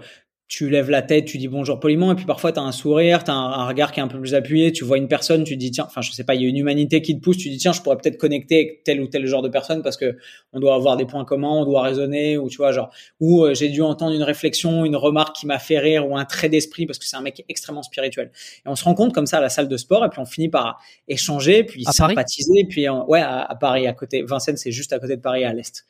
tu 0.48 0.70
lèves 0.70 0.90
la 0.90 1.02
tête, 1.02 1.24
tu 1.24 1.38
dis 1.38 1.48
bonjour 1.48 1.80
poliment, 1.80 2.12
et 2.12 2.14
puis 2.14 2.24
parfois 2.24 2.52
tu 2.52 2.60
as 2.60 2.62
un 2.62 2.70
sourire, 2.70 3.24
tu 3.24 3.32
as 3.32 3.34
un, 3.34 3.66
regard 3.66 3.90
qui 3.90 3.98
est 3.98 4.02
un 4.02 4.08
peu 4.08 4.20
plus 4.20 4.34
appuyé, 4.34 4.70
tu 4.70 4.84
vois 4.84 4.96
une 4.96 5.08
personne, 5.08 5.42
tu 5.42 5.56
dis 5.56 5.72
tiens, 5.72 5.84
enfin 5.86 6.02
je 6.02 6.12
sais 6.12 6.22
pas, 6.22 6.36
il 6.36 6.42
y 6.42 6.44
a 6.44 6.48
une 6.48 6.56
humanité 6.56 7.02
qui 7.02 7.16
te 7.16 7.20
pousse, 7.20 7.36
tu 7.36 7.48
dis 7.48 7.58
tiens, 7.58 7.72
je 7.72 7.82
pourrais 7.82 7.96
peut-être 7.96 8.16
connecter 8.16 8.56
avec 8.56 8.84
tel 8.84 9.00
ou 9.00 9.08
tel 9.08 9.26
genre 9.26 9.42
de 9.42 9.48
personne 9.48 9.82
parce 9.82 9.96
que 9.96 10.16
on 10.52 10.60
doit 10.60 10.74
avoir 10.74 10.96
des 10.96 11.04
points 11.04 11.24
communs, 11.24 11.50
on 11.50 11.64
doit 11.64 11.82
raisonner, 11.82 12.38
ou 12.38 12.48
tu 12.48 12.58
vois, 12.58 12.70
genre, 12.70 12.90
ou 13.18 13.44
euh, 13.44 13.54
j'ai 13.54 13.68
dû 13.70 13.82
entendre 13.82 14.14
une 14.14 14.22
réflexion, 14.22 14.84
une 14.84 14.94
remarque 14.94 15.34
qui 15.34 15.46
m'a 15.46 15.58
fait 15.58 15.80
rire, 15.80 16.08
ou 16.08 16.16
un 16.16 16.24
trait 16.24 16.48
d'esprit 16.48 16.86
parce 16.86 17.00
que 17.00 17.06
c'est 17.06 17.16
un 17.16 17.22
mec 17.22 17.44
extrêmement 17.48 17.82
spirituel. 17.82 18.30
Et 18.64 18.68
on 18.68 18.76
se 18.76 18.84
rend 18.84 18.94
compte 18.94 19.12
comme 19.12 19.26
ça 19.26 19.38
à 19.38 19.40
la 19.40 19.48
salle 19.48 19.68
de 19.68 19.76
sport, 19.76 20.04
et 20.04 20.08
puis 20.08 20.20
on 20.20 20.26
finit 20.26 20.48
par 20.48 20.80
échanger, 21.08 21.64
puis 21.64 21.84
sympathiser, 21.84 22.66
puis 22.68 22.88
ouais, 22.88 23.20
à, 23.20 23.56
Paris, 23.58 23.88
à 23.88 23.92
côté, 23.94 24.22
Vincennes, 24.22 24.56
c'est 24.56 24.72
juste 24.72 24.92
à 24.92 25.00
côté 25.00 25.16
de 25.16 25.22
Paris, 25.22 25.44
à 25.44 25.52
l'est. 25.52 25.84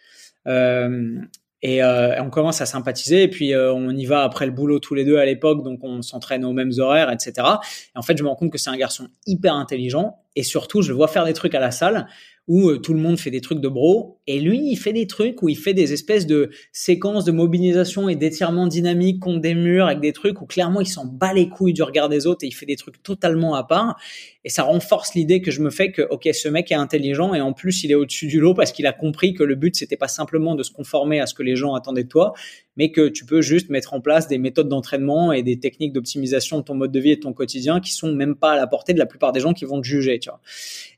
Euh, 0.46 1.18
Et, 1.67 1.83
euh, 1.83 2.23
on 2.23 2.31
commence 2.31 2.61
à 2.61 2.67
sympathiser. 2.67 3.25
Et 3.25 3.29
puis 3.29 3.53
euh, 3.53 3.73
on 3.75 3.91
y 3.91 4.07
va 4.07 4.23
après 4.23 4.47
le 4.47 4.53
boulot 4.53 4.79
tous 4.79 4.95
les 4.95 5.05
deux 5.05 5.19
à 5.19 5.25
l'époque, 5.25 5.64
donc 5.64 5.81
on 5.83 6.01
s'entraîne 6.01 6.45
aux 6.45 6.53
mêmes 6.53 6.71
horaires, 6.79 7.11
etc. 7.11 7.33
Et 7.37 7.99
en 7.99 8.03
fait, 8.03 8.17
je 8.17 8.23
me 8.23 8.29
rends 8.29 8.37
compte 8.37 8.53
que 8.53 8.59
c'est 8.59 8.71
un 8.71 8.77
garçon 8.77 9.09
hyper 9.27 9.55
intelligent. 9.55 10.21
Et 10.37 10.45
surtout, 10.45 10.83
je 10.83 10.91
le 10.91 10.95
vois 10.95 11.09
faire 11.09 11.25
des 11.25 11.33
trucs 11.33 11.57
à 11.57 11.61
la 11.61 11.73
salle 11.73 12.07
où 12.47 12.69
euh, 12.69 12.79
tout 12.79 12.95
le 12.95 13.01
monde 13.01 13.19
fait 13.19 13.33
des 13.33 13.41
trucs 13.41 13.61
de 13.61 13.69
bro 13.69 14.16
et 14.27 14.41
lui 14.41 14.61
il 14.70 14.77
fait 14.77 14.93
des 14.93 15.07
trucs 15.07 15.43
où 15.43 15.49
il 15.49 15.57
fait 15.57 15.74
des 15.74 15.93
espèces 15.93 16.27
de 16.27 16.51
séquences 16.72 17.24
de 17.24 17.33
mobilisation 17.33 18.09
et 18.09 18.16
d'étirement 18.16 18.66
dynamique 18.66 19.20
contre 19.20 19.41
des 19.41 19.55
murs 19.55 19.87
avec 19.87 20.01
des 20.01 20.12
trucs 20.12 20.41
où 20.41 20.47
clairement 20.47 20.81
il 20.81 20.87
s'en 20.87 21.05
bat 21.05 21.33
les 21.33 21.49
couilles 21.49 21.72
du 21.72 21.83
regard 21.83 22.09
des 22.09 22.27
autres 22.27 22.45
et 22.45 22.49
il 22.49 22.55
fait 22.55 22.66
des 22.66 22.77
trucs 22.77 23.03
totalement 23.03 23.55
à 23.55 23.64
part 23.64 23.99
et 24.45 24.49
ça 24.49 24.62
renforce 24.62 25.14
l'idée 25.14 25.41
que 25.41 25.51
je 25.51 25.61
me 25.61 25.70
fais 25.70 25.93
que 25.93 26.03
ok 26.03 26.29
ce 26.33 26.49
mec 26.49 26.70
est 26.72 26.77
intelligent 26.77 27.35
et 27.35 27.41
en 27.41 27.53
plus 27.53 27.85
il 27.85 27.91
est 27.91 27.95
au-dessus 27.95 28.27
du 28.27 28.41
lot 28.41 28.55
parce 28.55 28.72
qu'il 28.72 28.87
a 28.87 28.93
compris 28.93 29.35
que 29.35 29.43
le 29.43 29.55
but 29.55 29.77
c'était 29.77 29.97
pas 29.97 30.09
simplement 30.09 30.55
de 30.55 30.62
se 30.62 30.70
conformer 30.70 31.20
à 31.20 31.27
ce 31.27 31.35
que 31.35 31.43
les 31.43 31.57
gens 31.57 31.74
attendaient 31.74 32.05
de 32.05 32.09
toi 32.09 32.35
mais 32.77 32.93
que 32.93 33.09
tu 33.09 33.24
peux 33.24 33.41
juste 33.41 33.70
mettre 33.70 33.95
en 33.95 34.01
place 34.01 34.29
des 34.29 34.39
méthodes 34.39 34.68
d'entraînement 34.68 35.33
et 35.33 35.43
des 35.43 35.59
techniques 35.59 35.93
d'optimisation 35.93 36.59
de 36.59 36.64
ton 36.64 36.74
mode 36.74 36.93
de 36.93 37.01
vie 37.01 37.11
et 37.11 37.16
de 37.16 37.20
ton 37.20 37.33
quotidien 37.33 37.81
qui 37.81 37.93
sont 37.93 38.12
même 38.12 38.37
pas 38.37 38.53
à 38.53 38.57
la 38.57 38.66
portée 38.66 38.93
de 38.93 38.99
la 38.99 39.07
plupart 39.07 39.33
des 39.33 39.41
gens 39.41 39.55
qui 39.55 39.64
vont 39.64 39.81
te 39.81 39.87
juger, 39.87 40.18
tu 40.18 40.29
vois. 40.29 40.41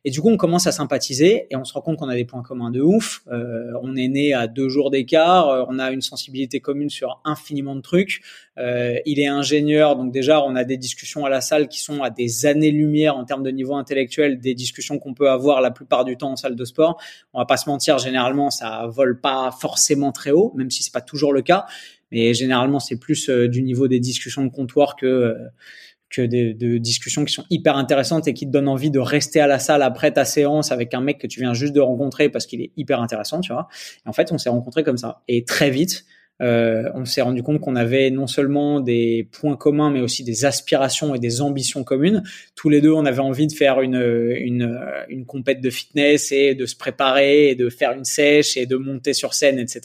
Et 0.05 0.11
du 0.11 0.21
coup, 0.21 0.29
on 0.29 0.37
commence 0.37 0.67
à 0.67 0.73
sympathiser 0.73 1.47
et 1.51 1.57
on 1.57 1.65
se 1.65 1.73
rend 1.73 1.81
compte 1.81 1.99
qu'on 1.99 2.09
a 2.09 2.15
des 2.15 2.25
points 2.25 2.43
communs 2.43 2.71
de 2.71 2.81
ouf. 2.81 3.18
Euh, 3.31 3.73
on 3.83 3.97
est 3.97 4.09
né 4.09 4.33
à 4.33 4.47
deux 4.47 4.69
jours 4.69 4.91
d'écart, 4.91 5.49
euh, 5.49 5.65
on 5.69 5.79
a 5.79 5.91
une 5.91 6.01
sensibilité 6.01 6.61
commune 6.61 6.91
sur 6.91 7.21
infiniment 7.25 7.77
de 7.77 7.81
trucs. 7.81 8.21
Euh, 8.59 8.99
il 9.07 9.21
est 9.21 9.27
ingénieur, 9.27 9.97
donc 9.97 10.13
déjà, 10.13 10.43
on 10.43 10.57
a 10.57 10.65
des 10.65 10.77
discussions 10.77 11.25
à 11.25 11.29
la 11.29 11.41
salle 11.41 11.69
qui 11.69 11.81
sont 11.81 12.03
à 12.03 12.11
des 12.11 12.47
années-lumière 12.47 13.17
en 13.17 13.25
termes 13.25 13.43
de 13.43 13.51
niveau 13.51 13.75
intellectuel, 13.75 14.41
des 14.41 14.55
discussions 14.55 14.99
qu'on 14.99 15.15
peut 15.15 15.31
avoir 15.31 15.61
la 15.61 15.71
plupart 15.71 16.05
du 16.05 16.17
temps 16.17 16.33
en 16.33 16.37
salle 16.37 16.57
de 16.57 16.65
sport. 16.65 17.01
On 17.35 17.39
va 17.39 17.47
pas 17.47 17.57
se 17.57 17.69
mentir, 17.69 17.99
généralement, 17.99 18.51
ça 18.51 18.87
vole 18.89 19.21
pas 19.21 19.51
forcément 19.51 20.13
très 20.13 20.31
haut, 20.31 20.53
même 20.57 20.71
si 20.71 20.83
c'est 20.83 20.93
pas 20.93 21.01
toujours 21.01 21.33
le 21.33 21.43
cas. 21.43 21.67
Mais 22.11 22.33
généralement, 22.33 22.81
c'est 22.81 22.99
plus 22.99 23.29
du 23.29 23.63
niveau 23.63 23.87
des 23.87 24.01
discussions 24.01 24.43
de 24.43 24.51
comptoir 24.51 24.97
que 24.97 25.37
que 26.11 26.23
des 26.23 26.55
de 26.55 26.79
discussions 26.79 27.25
qui 27.25 27.33
sont 27.33 27.45
hyper 27.51 27.77
intéressantes 27.77 28.29
et 28.29 28.35
qui 28.35 28.47
te 28.47 28.51
donnent 28.51 28.69
envie 28.69 28.91
de 28.91 28.99
rester 28.99 29.41
à 29.41 29.47
la 29.47 29.59
salle 29.59 29.83
après 29.83 30.13
ta 30.13 30.25
séance 30.25 30.73
avec 30.73 30.95
un 30.95 31.01
mec 31.01 31.19
que 31.19 31.27
tu 31.27 31.41
viens 31.41 31.55
juste 31.55 31.75
de 31.75 31.81
rencontrer 31.81 32.29
parce 32.29 32.47
qu'il 32.47 32.61
est 32.61 32.73
hyper 32.77 33.01
intéressant, 33.01 33.41
tu 33.41 33.53
vois. 33.53 33.69
Et 34.05 34.09
en 34.09 34.13
fait, 34.13 34.33
on 34.33 34.39
s'est 34.39 34.49
rencontrés 34.49 34.85
comme 34.85 34.97
ça. 34.97 35.23
Et 35.29 35.45
très 35.45 35.71
vite, 35.71 36.05
euh, 36.41 36.89
on 36.95 37.05
s'est 37.05 37.21
rendu 37.21 37.43
compte 37.43 37.61
qu'on 37.61 37.75
avait 37.75 38.11
non 38.11 38.27
seulement 38.27 38.81
des 38.81 39.29
points 39.33 39.57
communs, 39.57 39.91
mais 39.91 40.01
aussi 40.01 40.23
des 40.23 40.45
aspirations 40.45 41.15
et 41.15 41.19
des 41.19 41.41
ambitions 41.41 41.83
communes. 41.83 42.23
Tous 42.55 42.69
les 42.69 42.81
deux, 42.81 42.93
on 42.93 43.05
avait 43.07 43.21
envie 43.21 43.47
de 43.47 43.53
faire 43.53 43.81
une 43.81 44.01
une 44.37 44.81
une 45.09 45.27
compète 45.27 45.61
de 45.61 45.71
fitness 45.71 46.31
et 46.33 46.55
de 46.55 46.67
se 46.67 46.77
préparer 46.77 47.49
et 47.51 47.55
de 47.55 47.69
faire 47.69 47.93
une 47.93 48.05
sèche 48.05 48.57
et 48.57 48.67
de 48.67 48.77
monter 48.77 49.15
sur 49.15 49.35
scène, 49.35 49.59
etc. 49.59 49.81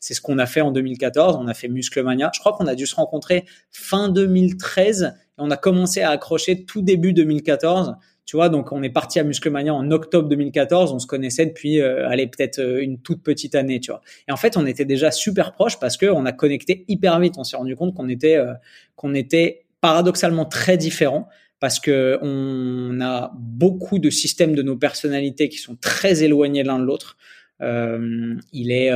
C'est 0.00 0.14
ce 0.14 0.20
qu'on 0.20 0.38
a 0.38 0.46
fait 0.46 0.62
en 0.62 0.72
2014. 0.72 1.36
On 1.36 1.46
a 1.46 1.54
fait 1.54 1.68
Musclemania. 1.68 2.30
Je 2.34 2.40
crois 2.40 2.52
qu'on 2.52 2.66
a 2.66 2.74
dû 2.74 2.86
se 2.86 2.94
rencontrer 2.94 3.44
fin 3.70 4.08
2013 4.08 5.14
et 5.29 5.29
on 5.40 5.50
a 5.50 5.56
commencé 5.56 6.02
à 6.02 6.10
accrocher 6.10 6.64
tout 6.64 6.82
début 6.82 7.12
2014. 7.12 7.96
Tu 8.26 8.36
vois, 8.36 8.48
donc 8.48 8.70
on 8.70 8.82
est 8.82 8.90
parti 8.90 9.18
à 9.18 9.24
Musclemania 9.24 9.74
en 9.74 9.90
octobre 9.90 10.28
2014. 10.28 10.92
On 10.92 11.00
se 11.00 11.06
connaissait 11.06 11.46
depuis, 11.46 11.80
euh, 11.80 12.08
allez, 12.08 12.28
peut-être 12.28 12.60
euh, 12.60 12.80
une 12.80 12.98
toute 12.98 13.22
petite 13.22 13.56
année, 13.56 13.80
tu 13.80 13.90
vois. 13.90 14.02
Et 14.28 14.32
en 14.32 14.36
fait, 14.36 14.56
on 14.56 14.66
était 14.66 14.84
déjà 14.84 15.10
super 15.10 15.52
proches 15.52 15.80
parce 15.80 15.96
que 15.96 16.06
on 16.06 16.24
a 16.26 16.32
connecté 16.32 16.84
hyper 16.86 17.18
vite. 17.18 17.34
On 17.38 17.44
s'est 17.44 17.56
rendu 17.56 17.74
compte 17.74 17.94
qu'on 17.94 18.08
était, 18.08 18.36
euh, 18.36 19.14
était 19.14 19.64
paradoxalement 19.80 20.44
très 20.44 20.76
différents 20.76 21.28
parce 21.58 21.80
que 21.80 22.18
on 22.22 23.00
a 23.00 23.32
beaucoup 23.36 23.98
de 23.98 24.10
systèmes 24.10 24.54
de 24.54 24.62
nos 24.62 24.76
personnalités 24.76 25.48
qui 25.48 25.58
sont 25.58 25.74
très 25.74 26.22
éloignés 26.22 26.62
l'un 26.62 26.78
de 26.78 26.84
l'autre. 26.84 27.16
Il 27.60 28.70
est, 28.70 28.90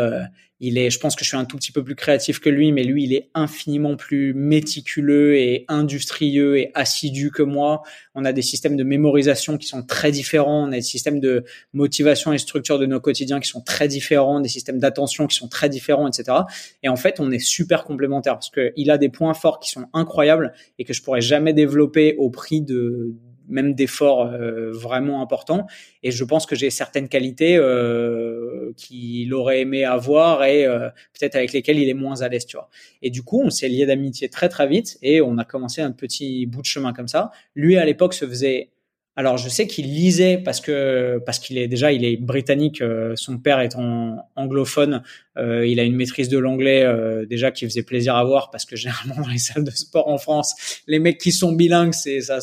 il 0.67 0.79
est, 0.79 0.89
je 0.89 0.99
pense 0.99 1.15
que 1.15 1.25
je 1.25 1.29
suis 1.29 1.37
un 1.37 1.45
tout 1.45 1.57
petit 1.59 1.73
peu 1.73 1.85
plus 1.85 1.95
créatif 1.95 2.41
que 2.41 2.49
lui, 2.49 2.73
mais 2.73 2.85
lui, 2.85 3.05
il 3.05 3.13
est 3.13 3.29
infiniment 3.35 3.97
plus 3.97 4.33
méticuleux 4.33 5.37
et 5.37 5.67
industrieux 5.69 6.57
et 6.57 6.71
assidu 6.75 7.31
que 7.31 7.43
moi. 7.43 7.83
On 8.15 8.25
a 8.25 8.33
des 8.33 8.41
systèmes 8.41 8.77
de 8.77 8.83
mémorisation 8.83 9.59
qui 9.59 9.67
sont 9.67 9.83
très 9.83 10.11
différents. 10.11 10.67
On 10.67 10.73
a 10.73 10.77
des 10.77 10.81
systèmes 10.81 11.21
de 11.21 11.45
motivation 11.75 12.33
et 12.33 12.39
structure 12.39 12.79
de 12.79 12.87
nos 12.87 12.99
quotidiens 12.99 13.41
qui 13.41 13.49
sont 13.49 13.61
très 13.61 13.89
différents, 13.89 14.41
des 14.41 14.49
systèmes 14.49 14.79
d'attention 14.79 15.27
qui 15.27 15.37
sont 15.37 15.49
très 15.49 15.69
différents, 15.69 16.09
etc. 16.09 16.39
Et 16.83 16.89
en 16.89 16.97
fait, 16.97 17.21
on 17.21 17.31
est 17.31 17.39
super 17.39 17.85
complémentaires 17.85 18.35
parce 18.35 18.51
que 18.51 18.73
il 18.77 18.91
a 18.91 18.97
des 18.97 19.11
points 19.11 19.35
forts 19.35 19.61
qui 19.61 19.71
sont 19.71 19.85
incroyables 19.93 20.55
et 20.79 20.85
que 20.85 20.95
je 20.95 21.03
pourrais 21.03 21.21
jamais 21.21 21.53
développer 21.53 22.15
au 22.17 22.31
prix 22.31 22.63
de 22.63 23.15
même 23.49 23.75
d'efforts 23.75 24.27
euh, 24.27 24.71
vraiment 24.73 25.23
importants. 25.23 25.67
Et 26.03 26.11
je 26.11 26.25
pense 26.25 26.47
que 26.47 26.55
j'ai 26.55 26.71
certaines 26.71 27.09
qualités 27.09 27.57
euh, 27.57 28.73
qu'il 28.77 29.33
aurait 29.35 29.61
aimé 29.61 29.85
avoir 29.85 30.45
et 30.45 30.67
euh, 30.67 30.89
peut-être 31.19 31.37
avec 31.37 31.53
lesquelles 31.53 31.79
il 31.79 31.89
est 31.89 31.95
moins 31.95 32.23
à 32.23 32.29
l'aise, 32.29 32.47
tu 32.47 32.57
vois. 32.57 32.69
Et 33.03 33.11
du 33.11 33.23
coup, 33.23 33.43
on 33.45 33.51
s'est 33.51 33.69
lié 33.69 33.87
d'amitié 33.87 34.29
très 34.29 34.49
très 34.49 34.67
vite 34.67 34.99
et 35.03 35.21
on 35.21 35.39
a 35.39 35.45
commencé 35.45 35.83
un 35.83 35.93
petit 35.93 36.47
bout 36.47 36.61
de 36.61 36.67
chemin 36.67 36.93
comme 36.93 37.09
ça. 37.09 37.31
Lui, 37.55 37.77
à 37.77 37.85
l'époque, 37.85 38.15
se 38.15 38.27
faisait 38.27 38.71
alors 39.17 39.39
je 39.39 39.49
sais 39.49 39.69
qu'il 39.69 39.87
lisait 39.87 40.39
parce 40.39 40.61
que 40.61 41.23
parce 41.25 41.39
qu'il 41.39 41.57
est 41.57 41.69
déjà 41.69 41.93
il 41.93 42.05
est 42.05 42.17
britannique, 42.17 42.83
son 43.15 43.39
père 43.39 43.61
étant 43.61 44.29
anglophone, 44.35 45.05
il 45.37 45.79
a 45.79 45.85
une 45.85 45.95
maîtrise 45.95 46.29
de 46.29 46.37
l'anglais 46.37 46.85
déjà 47.29 47.53
qui 47.53 47.65
faisait 47.65 47.85
plaisir 47.85 48.17
à 48.17 48.25
voir 48.25 48.51
parce 48.51 48.65
que 48.65 48.75
généralement 48.75 49.21
dans 49.23 49.29
les 49.29 49.39
salles 49.39 49.63
de 49.63 49.71
sport 49.71 50.09
en 50.09 50.19
France, 50.19 50.83
les 50.89 50.99
mecs 50.99 51.19
qui 51.19 51.31
sont 51.31 51.53
bilingues 51.53 51.95
c'est 51.95 52.23
ça 52.23 52.41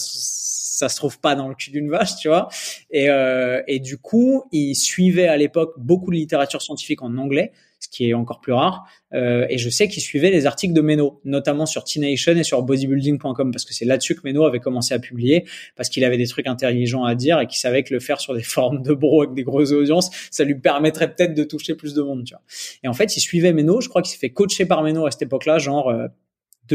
ça 0.82 0.89
se 0.89 0.95
trouve 0.95 1.19
pas 1.19 1.36
dans 1.36 1.47
le 1.47 1.53
cul 1.53 1.69
d'une 1.69 1.91
vache, 1.91 2.15
tu 2.19 2.27
vois. 2.27 2.49
Et, 2.89 3.09
euh, 3.09 3.61
et 3.67 3.79
du 3.79 3.97
coup, 3.97 4.45
il 4.51 4.73
suivait 4.73 5.27
à 5.27 5.38
l'époque 5.38 5.73
beaucoup 5.77 6.09
de 6.09 6.15
littérature 6.15 6.59
scientifique 6.59 7.03
en 7.03 7.17
anglais, 7.17 7.51
ce 7.79 7.88
qui 7.88 8.09
est 8.09 8.15
encore 8.15 8.41
plus 8.41 8.53
rare. 8.53 8.88
Euh, 9.13 9.45
et 9.47 9.59
je 9.59 9.69
sais 9.69 9.88
qu'il 9.88 10.01
suivait 10.01 10.32
les 10.32 10.47
articles 10.47 10.73
de 10.73 10.82
Meno, 10.82 11.21
notamment 11.23 11.67
sur 11.67 11.84
T-Nation 11.84 12.36
et 12.36 12.43
sur 12.43 12.63
bodybuilding.com, 12.63 13.51
parce 13.51 13.63
que 13.63 13.75
c'est 13.75 13.86
là-dessus 13.86 14.15
que 14.15 14.21
Meno 14.27 14.43
avait 14.43 14.59
commencé 14.59 14.95
à 14.95 14.99
publier, 14.99 15.45
parce 15.75 15.88
qu'il 15.89 16.03
avait 16.03 16.17
des 16.17 16.27
trucs 16.27 16.47
intelligents 16.47 17.03
à 17.03 17.13
dire 17.13 17.39
et 17.39 17.45
qu'il 17.45 17.59
savait 17.59 17.84
que 17.84 17.93
le 17.93 17.99
faire 17.99 18.19
sur 18.19 18.34
des 18.34 18.43
formes 18.55 18.82
de 18.82 18.93
bro 18.95 19.21
avec 19.21 19.36
des 19.36 19.43
grosses 19.43 19.71
audiences, 19.71 20.09
ça 20.32 20.43
lui 20.43 20.55
permettrait 20.55 21.13
peut-être 21.13 21.36
de 21.36 21.43
toucher 21.43 21.75
plus 21.75 21.93
de 21.93 22.01
monde, 22.01 22.23
tu 22.23 22.34
vois. 22.34 22.41
Et 22.84 22.88
en 22.88 22.93
fait, 22.93 23.15
il 23.15 23.19
suivait 23.19 23.53
Meno, 23.53 23.82
je 23.82 23.89
crois 23.89 24.01
qu'il 24.01 24.11
s'est 24.11 24.19
fait 24.19 24.32
coacher 24.32 24.65
par 24.65 24.82
Meno 24.82 25.05
à 25.05 25.11
cette 25.11 25.21
époque-là, 25.21 25.59
genre 25.59 25.93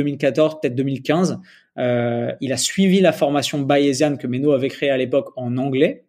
2014, 0.01 0.55
euh, 0.55 0.59
peut-être 0.61 0.74
2015. 0.74 1.40
Euh, 1.78 2.32
il 2.40 2.53
a 2.53 2.57
suivi 2.57 3.01
la 3.01 3.12
formation 3.12 3.61
bayésienne 3.61 4.18
que 4.18 4.26
Meno 4.26 4.53
avait 4.53 4.68
créée 4.68 4.90
à 4.90 4.97
l'époque 4.97 5.32
en 5.36 5.57
anglais. 5.57 6.05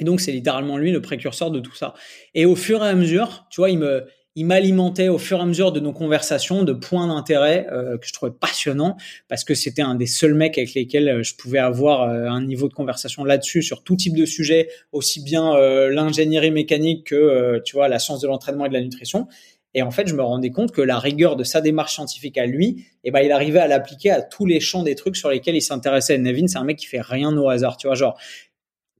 Et 0.00 0.04
donc, 0.04 0.20
c'est 0.20 0.32
littéralement 0.32 0.78
lui 0.78 0.90
le 0.90 1.02
précurseur 1.02 1.50
de 1.50 1.60
tout 1.60 1.74
ça. 1.74 1.94
Et 2.34 2.46
au 2.46 2.56
fur 2.56 2.84
et 2.84 2.88
à 2.88 2.94
mesure, 2.94 3.46
tu 3.50 3.60
vois, 3.60 3.70
il 3.70 3.78
me, 3.78 4.06
il 4.34 4.46
m'alimentait 4.46 5.08
au 5.08 5.18
fur 5.18 5.38
et 5.38 5.42
à 5.42 5.44
mesure 5.44 5.70
de 5.70 5.80
nos 5.80 5.92
conversations 5.92 6.64
de 6.64 6.72
points 6.72 7.06
d'intérêt 7.06 7.66
euh, 7.70 7.98
que 7.98 8.06
je 8.06 8.12
trouvais 8.14 8.32
passionnants 8.32 8.96
parce 9.28 9.44
que 9.44 9.54
c'était 9.54 9.82
un 9.82 9.94
des 9.94 10.06
seuls 10.06 10.32
mecs 10.34 10.56
avec 10.56 10.72
lesquels 10.72 11.08
euh, 11.08 11.22
je 11.22 11.34
pouvais 11.34 11.58
avoir 11.58 12.08
un 12.08 12.42
niveau 12.42 12.68
de 12.68 12.72
conversation 12.72 13.24
là-dessus 13.24 13.62
sur 13.62 13.84
tout 13.84 13.96
type 13.96 14.16
de 14.16 14.24
sujet, 14.24 14.68
aussi 14.92 15.22
bien 15.22 15.54
l'ingénierie 15.90 16.50
mécanique 16.50 17.08
que 17.08 17.60
tu 17.64 17.76
vois 17.76 17.88
la 17.88 17.98
science 17.98 18.20
de 18.20 18.26
l'entraînement 18.26 18.64
et 18.64 18.68
de 18.68 18.74
la 18.74 18.80
nutrition. 18.80 19.28
Et 19.74 19.82
en 19.82 19.90
fait, 19.90 20.06
je 20.06 20.14
me 20.14 20.22
rendais 20.22 20.50
compte 20.50 20.72
que 20.72 20.82
la 20.82 20.98
rigueur 20.98 21.36
de 21.36 21.44
sa 21.44 21.60
démarche 21.60 21.94
scientifique 21.94 22.36
à 22.36 22.46
lui, 22.46 22.86
eh 23.04 23.10
ben, 23.10 23.20
il 23.20 23.32
arrivait 23.32 23.60
à 23.60 23.66
l'appliquer 23.66 24.10
à 24.10 24.22
tous 24.22 24.44
les 24.44 24.60
champs 24.60 24.82
des 24.82 24.94
trucs 24.94 25.16
sur 25.16 25.30
lesquels 25.30 25.56
il 25.56 25.62
s'intéressait. 25.62 26.18
Nevin, 26.18 26.46
c'est 26.46 26.58
un 26.58 26.64
mec 26.64 26.78
qui 26.78 26.86
fait 26.86 27.00
rien 27.00 27.36
au 27.36 27.48
hasard, 27.48 27.76
tu 27.76 27.86
vois, 27.86 27.96
genre, 27.96 28.18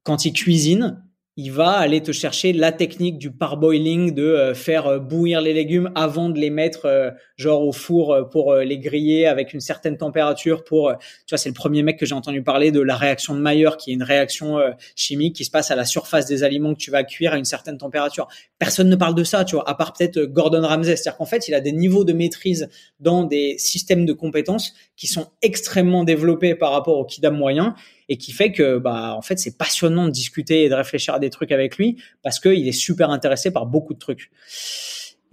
quand 0.03 0.25
il 0.25 0.33
cuisine, 0.33 1.03
il 1.37 1.51
va 1.51 1.70
aller 1.70 2.03
te 2.03 2.12
chercher 2.12 2.53
la 2.53 2.72
technique 2.72 3.16
du 3.16 3.30
parboiling, 3.30 4.12
de 4.12 4.22
euh, 4.22 4.55
faire 4.55 4.87
euh, 4.87 4.99
bouillir 4.99 5.41
les 5.41 5.55
légumes 5.55 5.91
avant 5.95 6.28
de 6.28 6.39
les 6.39 6.51
mettre 6.51 6.85
euh, 6.85 7.11
genre 7.37 7.66
au 7.66 7.72
four 7.72 8.28
pour 8.30 8.55
les 8.57 8.78
griller 8.78 9.26
avec 9.26 9.55
une 9.55 9.61
certaine 9.61 9.97
température. 9.97 10.62
Pour, 10.62 10.93
tu 10.99 11.30
vois, 11.30 11.39
c'est 11.39 11.49
le 11.49 11.55
premier 11.55 11.83
mec 11.83 11.99
que 11.99 12.05
j'ai 12.05 12.14
entendu 12.14 12.43
parler 12.43 12.70
de 12.70 12.80
la 12.80 12.97
réaction 12.97 13.35
de 13.35 13.41
Mayer, 13.41 13.70
qui 13.78 13.91
est 13.91 13.95
une 13.95 14.03
réaction 14.03 14.59
chimique 14.95 15.35
qui 15.35 15.45
se 15.45 15.51
passe 15.51 15.70
à 15.70 15.74
la 15.74 15.85
surface 15.85 16.26
des 16.26 16.45
aliments 16.45 16.74
que 16.74 16.78
tu 16.78 16.91
vas 16.91 17.03
cuire 17.03 17.33
à 17.33 17.39
une 17.39 17.45
certaine 17.45 17.78
température. 17.78 18.28
Personne 18.59 18.89
ne 18.89 18.97
parle 18.97 19.14
de 19.14 19.24
ça, 19.24 19.45
tu 19.45 19.57
vois, 19.57 19.68
à 19.68 19.74
part 19.74 19.93
peut-être 19.93 20.20
Gordon 20.20 20.62
Ramsay. 20.62 20.97
C'est-à-dire 20.97 21.16
qu'en 21.16 21.26
fait, 21.26 21.49
il 21.49 21.55
a 21.55 21.61
des 21.61 21.72
niveaux 21.72 22.05
de 22.05 22.12
maîtrise 22.12 22.68
dans 23.01 23.24
des 23.24 23.57
systèmes 23.59 24.07
de 24.07 24.12
compétences 24.12 24.74
qui 24.97 25.09
sont 25.09 25.28
extrêmement 25.41 26.05
développés 26.05 26.55
par 26.55 26.70
rapport 26.70 26.99
au 26.99 27.05
kidam 27.05 27.37
moyen 27.37 27.74
et 28.13 28.19
qui 28.19 28.33
fait 28.33 28.53
que 28.53 28.77
bah 28.77 29.15
en 29.17 29.23
fait 29.23 29.39
c'est 29.39 29.57
passionnant 29.57 30.05
de 30.05 30.11
discuter 30.11 30.65
et 30.65 30.69
de 30.69 30.75
réfléchir 30.75 31.15
à 31.15 31.19
des 31.19 31.31
trucs 31.31 31.51
avec 31.51 31.79
lui 31.79 31.97
parce 32.23 32.41
qu'il 32.41 32.69
est 32.69 32.73
super 32.73 33.09
intéressé 33.09 33.51
par 33.51 33.65
beaucoup 33.65 33.95
de 33.95 33.99
trucs. 33.99 34.31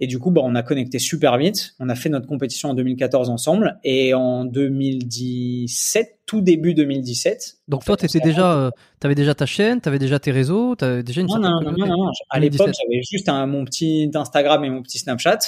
Et 0.02 0.06
du 0.06 0.18
coup, 0.18 0.30
bah, 0.30 0.40
on 0.42 0.54
a 0.54 0.62
connecté 0.62 0.98
super 0.98 1.36
vite. 1.36 1.74
On 1.78 1.90
a 1.90 1.94
fait 1.94 2.08
notre 2.08 2.26
compétition 2.26 2.70
en 2.70 2.74
2014 2.74 3.28
ensemble. 3.28 3.78
Et 3.84 4.14
en 4.14 4.46
2017, 4.46 6.20
tout 6.24 6.40
début 6.40 6.72
2017. 6.72 7.58
Donc 7.68 7.84
toi, 7.84 7.98
tu 7.98 8.06
déjà, 8.18 8.50
euh, 8.54 8.70
avais 9.02 9.14
déjà 9.14 9.34
ta 9.34 9.44
chaîne, 9.44 9.78
tu 9.82 9.90
avais 9.90 9.98
déjà 9.98 10.18
tes 10.18 10.30
réseaux, 10.30 10.74
tu 10.74 10.86
avais 10.86 11.02
déjà 11.02 11.20
une 11.20 11.26
non, 11.26 11.38
non, 11.38 11.60
non, 11.60 11.72
non, 11.72 11.86
non, 11.86 12.10
À 12.30 12.40
l'époque, 12.40 12.68
j'avais 12.68 13.02
juste 13.02 13.28
un, 13.28 13.44
mon 13.44 13.66
petit 13.66 14.10
Instagram 14.14 14.64
et 14.64 14.70
mon 14.70 14.82
petit 14.82 14.98
Snapchat. 14.98 15.40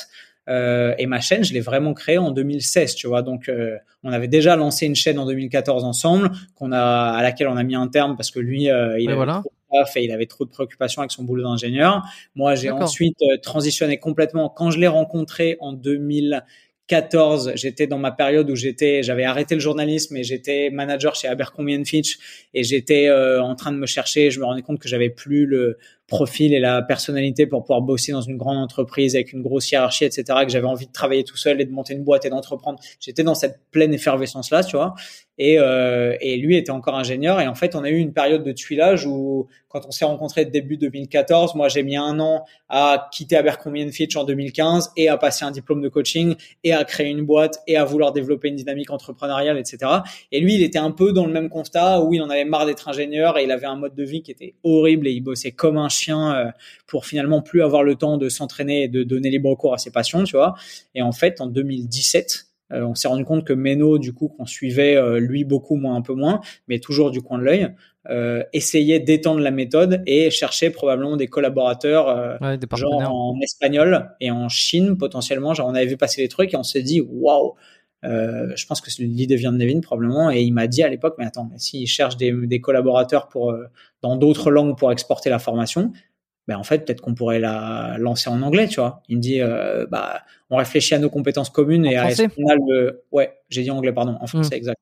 Euh, 0.48 0.94
et 0.98 1.06
ma 1.06 1.20
chaîne, 1.20 1.44
je 1.44 1.52
l'ai 1.52 1.60
vraiment 1.60 1.94
créée 1.94 2.18
en 2.18 2.30
2016, 2.30 2.94
tu 2.94 3.06
vois. 3.06 3.22
Donc, 3.22 3.48
euh, 3.48 3.76
on 4.02 4.12
avait 4.12 4.28
déjà 4.28 4.56
lancé 4.56 4.86
une 4.86 4.94
chaîne 4.94 5.18
en 5.18 5.26
2014 5.26 5.84
ensemble, 5.84 6.30
qu'on 6.54 6.72
a 6.72 7.12
à 7.12 7.22
laquelle 7.22 7.48
on 7.48 7.56
a 7.56 7.62
mis 7.62 7.74
un 7.74 7.88
terme 7.88 8.16
parce 8.16 8.30
que 8.30 8.40
lui, 8.40 8.70
euh, 8.70 8.98
il 8.98 9.10
a 9.10 9.42
taf 9.72 9.96
et 9.96 10.04
il 10.04 10.12
avait 10.12 10.26
trop 10.26 10.44
de 10.44 10.50
préoccupations 10.50 11.00
avec 11.00 11.12
son 11.12 11.24
boulot 11.24 11.44
d'ingénieur. 11.44 12.02
Moi, 12.34 12.54
j'ai 12.54 12.70
ensuite 12.70 13.18
transitionné 13.42 13.98
complètement. 13.98 14.48
Quand 14.48 14.70
je 14.70 14.78
l'ai 14.78 14.88
rencontré 14.88 15.56
en 15.60 15.72
2014, 15.72 17.52
j'étais 17.54 17.86
dans 17.86 17.98
ma 17.98 18.10
période 18.10 18.50
où 18.50 18.56
j'étais, 18.56 19.02
j'avais 19.02 19.24
arrêté 19.24 19.54
le 19.54 19.60
journalisme 19.60 20.16
et 20.16 20.24
j'étais 20.24 20.68
manager 20.70 21.14
chez 21.14 21.28
Abercrombie 21.28 21.82
Fitch 21.86 22.18
et 22.52 22.64
j'étais 22.64 23.08
euh, 23.08 23.42
en 23.42 23.54
train 23.54 23.72
de 23.72 23.78
me 23.78 23.86
chercher. 23.86 24.30
Je 24.30 24.40
me 24.40 24.44
rendais 24.44 24.62
compte 24.62 24.78
que 24.78 24.88
j'avais 24.88 25.08
plus 25.08 25.46
le 25.46 25.78
profil 26.12 26.52
et 26.52 26.60
la 26.60 26.82
personnalité 26.82 27.46
pour 27.46 27.62
pouvoir 27.62 27.80
bosser 27.80 28.12
dans 28.12 28.20
une 28.20 28.36
grande 28.36 28.58
entreprise 28.58 29.14
avec 29.14 29.32
une 29.32 29.40
grosse 29.40 29.70
hiérarchie, 29.70 30.04
etc. 30.04 30.24
Que 30.44 30.50
j'avais 30.50 30.66
envie 30.66 30.86
de 30.86 30.92
travailler 30.92 31.24
tout 31.24 31.38
seul 31.38 31.58
et 31.62 31.64
de 31.64 31.72
monter 31.72 31.94
une 31.94 32.04
boîte 32.04 32.26
et 32.26 32.28
d'entreprendre. 32.28 32.78
J'étais 33.00 33.22
dans 33.22 33.34
cette 33.34 33.60
pleine 33.70 33.94
effervescence 33.94 34.50
là, 34.50 34.62
tu 34.62 34.76
vois. 34.76 34.94
Et, 35.38 35.58
euh, 35.58 36.14
et 36.20 36.36
lui 36.36 36.56
était 36.56 36.70
encore 36.70 36.94
ingénieur. 36.94 37.40
Et 37.40 37.48
en 37.48 37.54
fait, 37.54 37.74
on 37.74 37.82
a 37.82 37.88
eu 37.88 37.96
une 37.96 38.12
période 38.12 38.44
de 38.44 38.52
tuilage 38.52 39.06
où, 39.06 39.48
quand 39.68 39.86
on 39.86 39.90
s'est 39.90 40.04
rencontrés 40.04 40.44
début 40.44 40.76
2014, 40.76 41.54
moi 41.54 41.68
j'ai 41.68 41.82
mis 41.82 41.96
un 41.96 42.20
an 42.20 42.44
à 42.68 43.08
quitter 43.10 43.36
Abercrombie 43.36 43.90
Fitch 43.90 44.14
en 44.16 44.24
2015 44.24 44.92
et 44.98 45.08
à 45.08 45.16
passer 45.16 45.46
un 45.46 45.50
diplôme 45.50 45.80
de 45.80 45.88
coaching 45.88 46.34
et 46.62 46.74
à 46.74 46.84
créer 46.84 47.08
une 47.08 47.22
boîte 47.22 47.60
et 47.66 47.78
à 47.78 47.84
vouloir 47.84 48.12
développer 48.12 48.48
une 48.48 48.56
dynamique 48.56 48.90
entrepreneuriale, 48.90 49.56
etc. 49.56 49.78
Et 50.30 50.40
lui, 50.40 50.56
il 50.56 50.62
était 50.62 50.78
un 50.78 50.90
peu 50.90 51.12
dans 51.12 51.24
le 51.24 51.32
même 51.32 51.48
constat 51.48 52.02
où 52.02 52.12
il 52.12 52.20
en 52.20 52.28
avait 52.28 52.44
marre 52.44 52.66
d'être 52.66 52.86
ingénieur 52.88 53.38
et 53.38 53.44
il 53.44 53.50
avait 53.50 53.66
un 53.66 53.76
mode 53.76 53.94
de 53.94 54.04
vie 54.04 54.22
qui 54.22 54.30
était 54.30 54.54
horrible 54.62 55.06
et 55.08 55.12
il 55.12 55.22
bossait 55.22 55.52
comme 55.52 55.78
un 55.78 55.88
chien 55.88 56.01
euh, 56.10 56.50
pour 56.86 57.06
finalement 57.06 57.42
plus 57.42 57.62
avoir 57.62 57.82
le 57.82 57.94
temps 57.94 58.16
de 58.16 58.28
s'entraîner 58.28 58.84
et 58.84 58.88
de 58.88 59.02
donner 59.02 59.30
libre 59.30 59.54
cours 59.54 59.74
à 59.74 59.78
ses 59.78 59.90
passions, 59.90 60.24
tu 60.24 60.36
vois. 60.36 60.54
Et 60.94 61.02
en 61.02 61.12
fait, 61.12 61.40
en 61.40 61.46
2017, 61.46 62.46
euh, 62.72 62.84
on 62.84 62.94
s'est 62.94 63.08
rendu 63.08 63.24
compte 63.24 63.44
que 63.44 63.52
Meno, 63.52 63.98
du 63.98 64.12
coup, 64.12 64.28
qu'on 64.28 64.46
suivait 64.46 64.96
euh, 64.96 65.18
lui 65.18 65.44
beaucoup, 65.44 65.76
moi 65.76 65.94
un 65.94 66.02
peu 66.02 66.14
moins, 66.14 66.40
mais 66.68 66.78
toujours 66.78 67.10
du 67.10 67.20
coin 67.20 67.38
de 67.38 67.44
l'œil, 67.44 67.74
euh, 68.08 68.42
essayait 68.52 68.98
d'étendre 68.98 69.40
la 69.40 69.52
méthode 69.52 70.02
et 70.06 70.30
cherchait 70.30 70.70
probablement 70.70 71.16
des 71.16 71.28
collaborateurs 71.28 72.08
euh, 72.08 72.36
Ouais, 72.40 72.58
des 72.58 72.66
genre 72.74 73.00
en 73.00 73.38
espagnol 73.40 74.10
et 74.20 74.30
en 74.30 74.48
Chine 74.48 74.96
potentiellement. 74.98 75.54
Genre 75.54 75.68
on 75.68 75.74
avait 75.74 75.86
vu 75.86 75.96
passer 75.96 76.20
les 76.20 76.28
trucs 76.28 76.52
et 76.52 76.56
on 76.56 76.64
s'est 76.64 76.82
dit 76.82 77.00
waouh. 77.00 77.54
Euh, 78.04 78.52
je 78.56 78.66
pense 78.66 78.80
que 78.80 78.90
l'idée 79.00 79.36
vient 79.36 79.52
de 79.52 79.58
Nevin 79.58 79.80
probablement 79.80 80.28
et 80.30 80.42
il 80.42 80.52
m'a 80.52 80.66
dit 80.66 80.82
à 80.82 80.88
l'époque 80.88 81.14
mais 81.18 81.24
attends 81.24 81.48
mais 81.48 81.58
s'il 81.58 81.86
cherche 81.86 82.16
des, 82.16 82.32
des 82.32 82.60
collaborateurs 82.60 83.28
pour 83.28 83.52
euh, 83.52 83.66
dans 84.00 84.16
d'autres 84.16 84.50
langues 84.50 84.76
pour 84.76 84.90
exporter 84.90 85.30
la 85.30 85.38
formation 85.38 85.92
ben 86.48 86.56
en 86.56 86.64
fait 86.64 86.84
peut-être 86.84 87.00
qu'on 87.00 87.14
pourrait 87.14 87.38
la 87.38 87.96
lancer 87.98 88.28
en 88.28 88.42
anglais 88.42 88.66
tu 88.66 88.80
vois. 88.80 89.04
Il 89.08 89.18
me 89.18 89.22
dit 89.22 89.40
euh, 89.40 89.86
bah 89.88 90.22
on 90.50 90.56
réfléchit 90.56 90.96
à 90.96 90.98
nos 90.98 91.10
compétences 91.10 91.50
communes 91.50 91.86
et 91.86 91.96
à 91.96 92.06
français. 92.06 92.24
est-ce 92.24 92.34
qu'on 92.34 92.48
a 92.48 92.56
le 92.56 93.04
ouais 93.12 93.38
j'ai 93.50 93.62
dit 93.62 93.70
anglais 93.70 93.92
pardon 93.92 94.18
en 94.20 94.26
français 94.26 94.56
exact. 94.56 94.80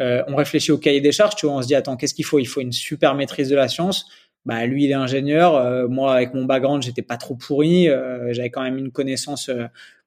Euh, 0.00 0.22
on 0.28 0.36
réfléchit 0.36 0.72
au 0.72 0.76
cahier 0.76 1.00
des 1.00 1.12
charges 1.12 1.36
tu 1.36 1.46
vois 1.46 1.54
on 1.54 1.62
se 1.62 1.66
dit 1.66 1.74
attends 1.74 1.96
qu'est-ce 1.96 2.12
qu'il 2.12 2.26
faut? 2.26 2.38
Il 2.38 2.46
faut 2.46 2.60
une 2.60 2.72
super 2.72 3.14
maîtrise 3.14 3.48
de 3.48 3.56
la 3.56 3.68
science. 3.68 4.04
Bah 4.44 4.66
lui 4.66 4.84
il 4.84 4.90
est 4.90 4.94
ingénieur 4.94 5.88
moi 5.88 6.14
avec 6.14 6.34
mon 6.34 6.44
background 6.44 6.82
j'étais 6.82 7.00
pas 7.00 7.16
trop 7.16 7.36
pourri 7.36 7.88
j'avais 8.32 8.50
quand 8.50 8.62
même 8.62 8.76
une 8.76 8.90
connaissance 8.90 9.48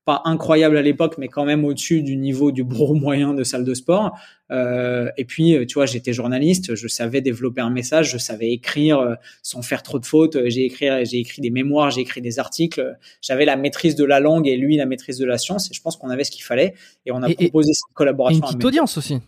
pas 0.08 0.22
incroyable 0.26 0.78
à 0.78 0.82
l'époque 0.82 1.16
mais 1.20 1.28
quand 1.28 1.46
même 1.46 1.64
au-dessus 1.66 2.02
du 2.02 2.16
niveau 2.16 2.52
du 2.52 2.64
bureau 2.64 2.94
moyen 3.06 3.34
de 3.36 3.44
salle 3.44 3.64
de 3.64 3.74
sport. 3.76 4.18
Euh, 4.50 5.10
et 5.18 5.26
puis 5.26 5.56
euh, 5.56 5.66
tu 5.66 5.74
vois 5.74 5.86
j'étais 5.86 6.14
journaliste 6.14 6.74
je 6.74 6.88
savais 6.88 7.20
développer 7.20 7.60
un 7.60 7.70
message 7.70 8.12
je 8.14 8.18
savais 8.18 8.50
écrire 8.52 8.98
euh, 9.00 9.16
sans 9.44 9.62
faire 9.62 9.84
trop 9.84 10.00
de 10.00 10.06
fautes. 10.06 10.38
J'ai 10.48 10.64
écrit 10.66 10.88
j'ai 11.06 11.20
écrit 11.20 11.42
des 11.42 11.50
mémoires 11.52 11.92
j'ai 11.92 12.02
écrit 12.02 12.22
des 12.22 12.40
articles. 12.40 12.82
J'avais 13.22 13.46
la 13.46 13.58
maîtrise 13.58 13.96
de 13.96 14.06
la 14.06 14.20
langue 14.22 14.48
et 14.48 14.56
lui 14.58 14.78
la 14.78 14.86
maîtrise 14.86 15.18
de 15.20 15.26
la 15.26 15.38
science 15.38 15.70
et 15.70 15.74
je 15.74 15.82
pense 15.82 15.98
qu'on 15.98 16.10
avait 16.10 16.24
ce 16.24 16.32
qu'il 16.32 16.44
fallait. 16.44 16.74
Et 17.06 17.12
on 17.12 17.22
a 17.22 17.28
Et- 17.30 17.34
et- 17.34 17.36
proposé 17.36 17.74
cette 17.74 17.92
Et 17.92 17.94
collaboration 17.94 18.40
une 18.40 18.44
à 18.46 18.48
petite 18.48 18.66
audience 18.66 18.98
aussi. 18.98 19.20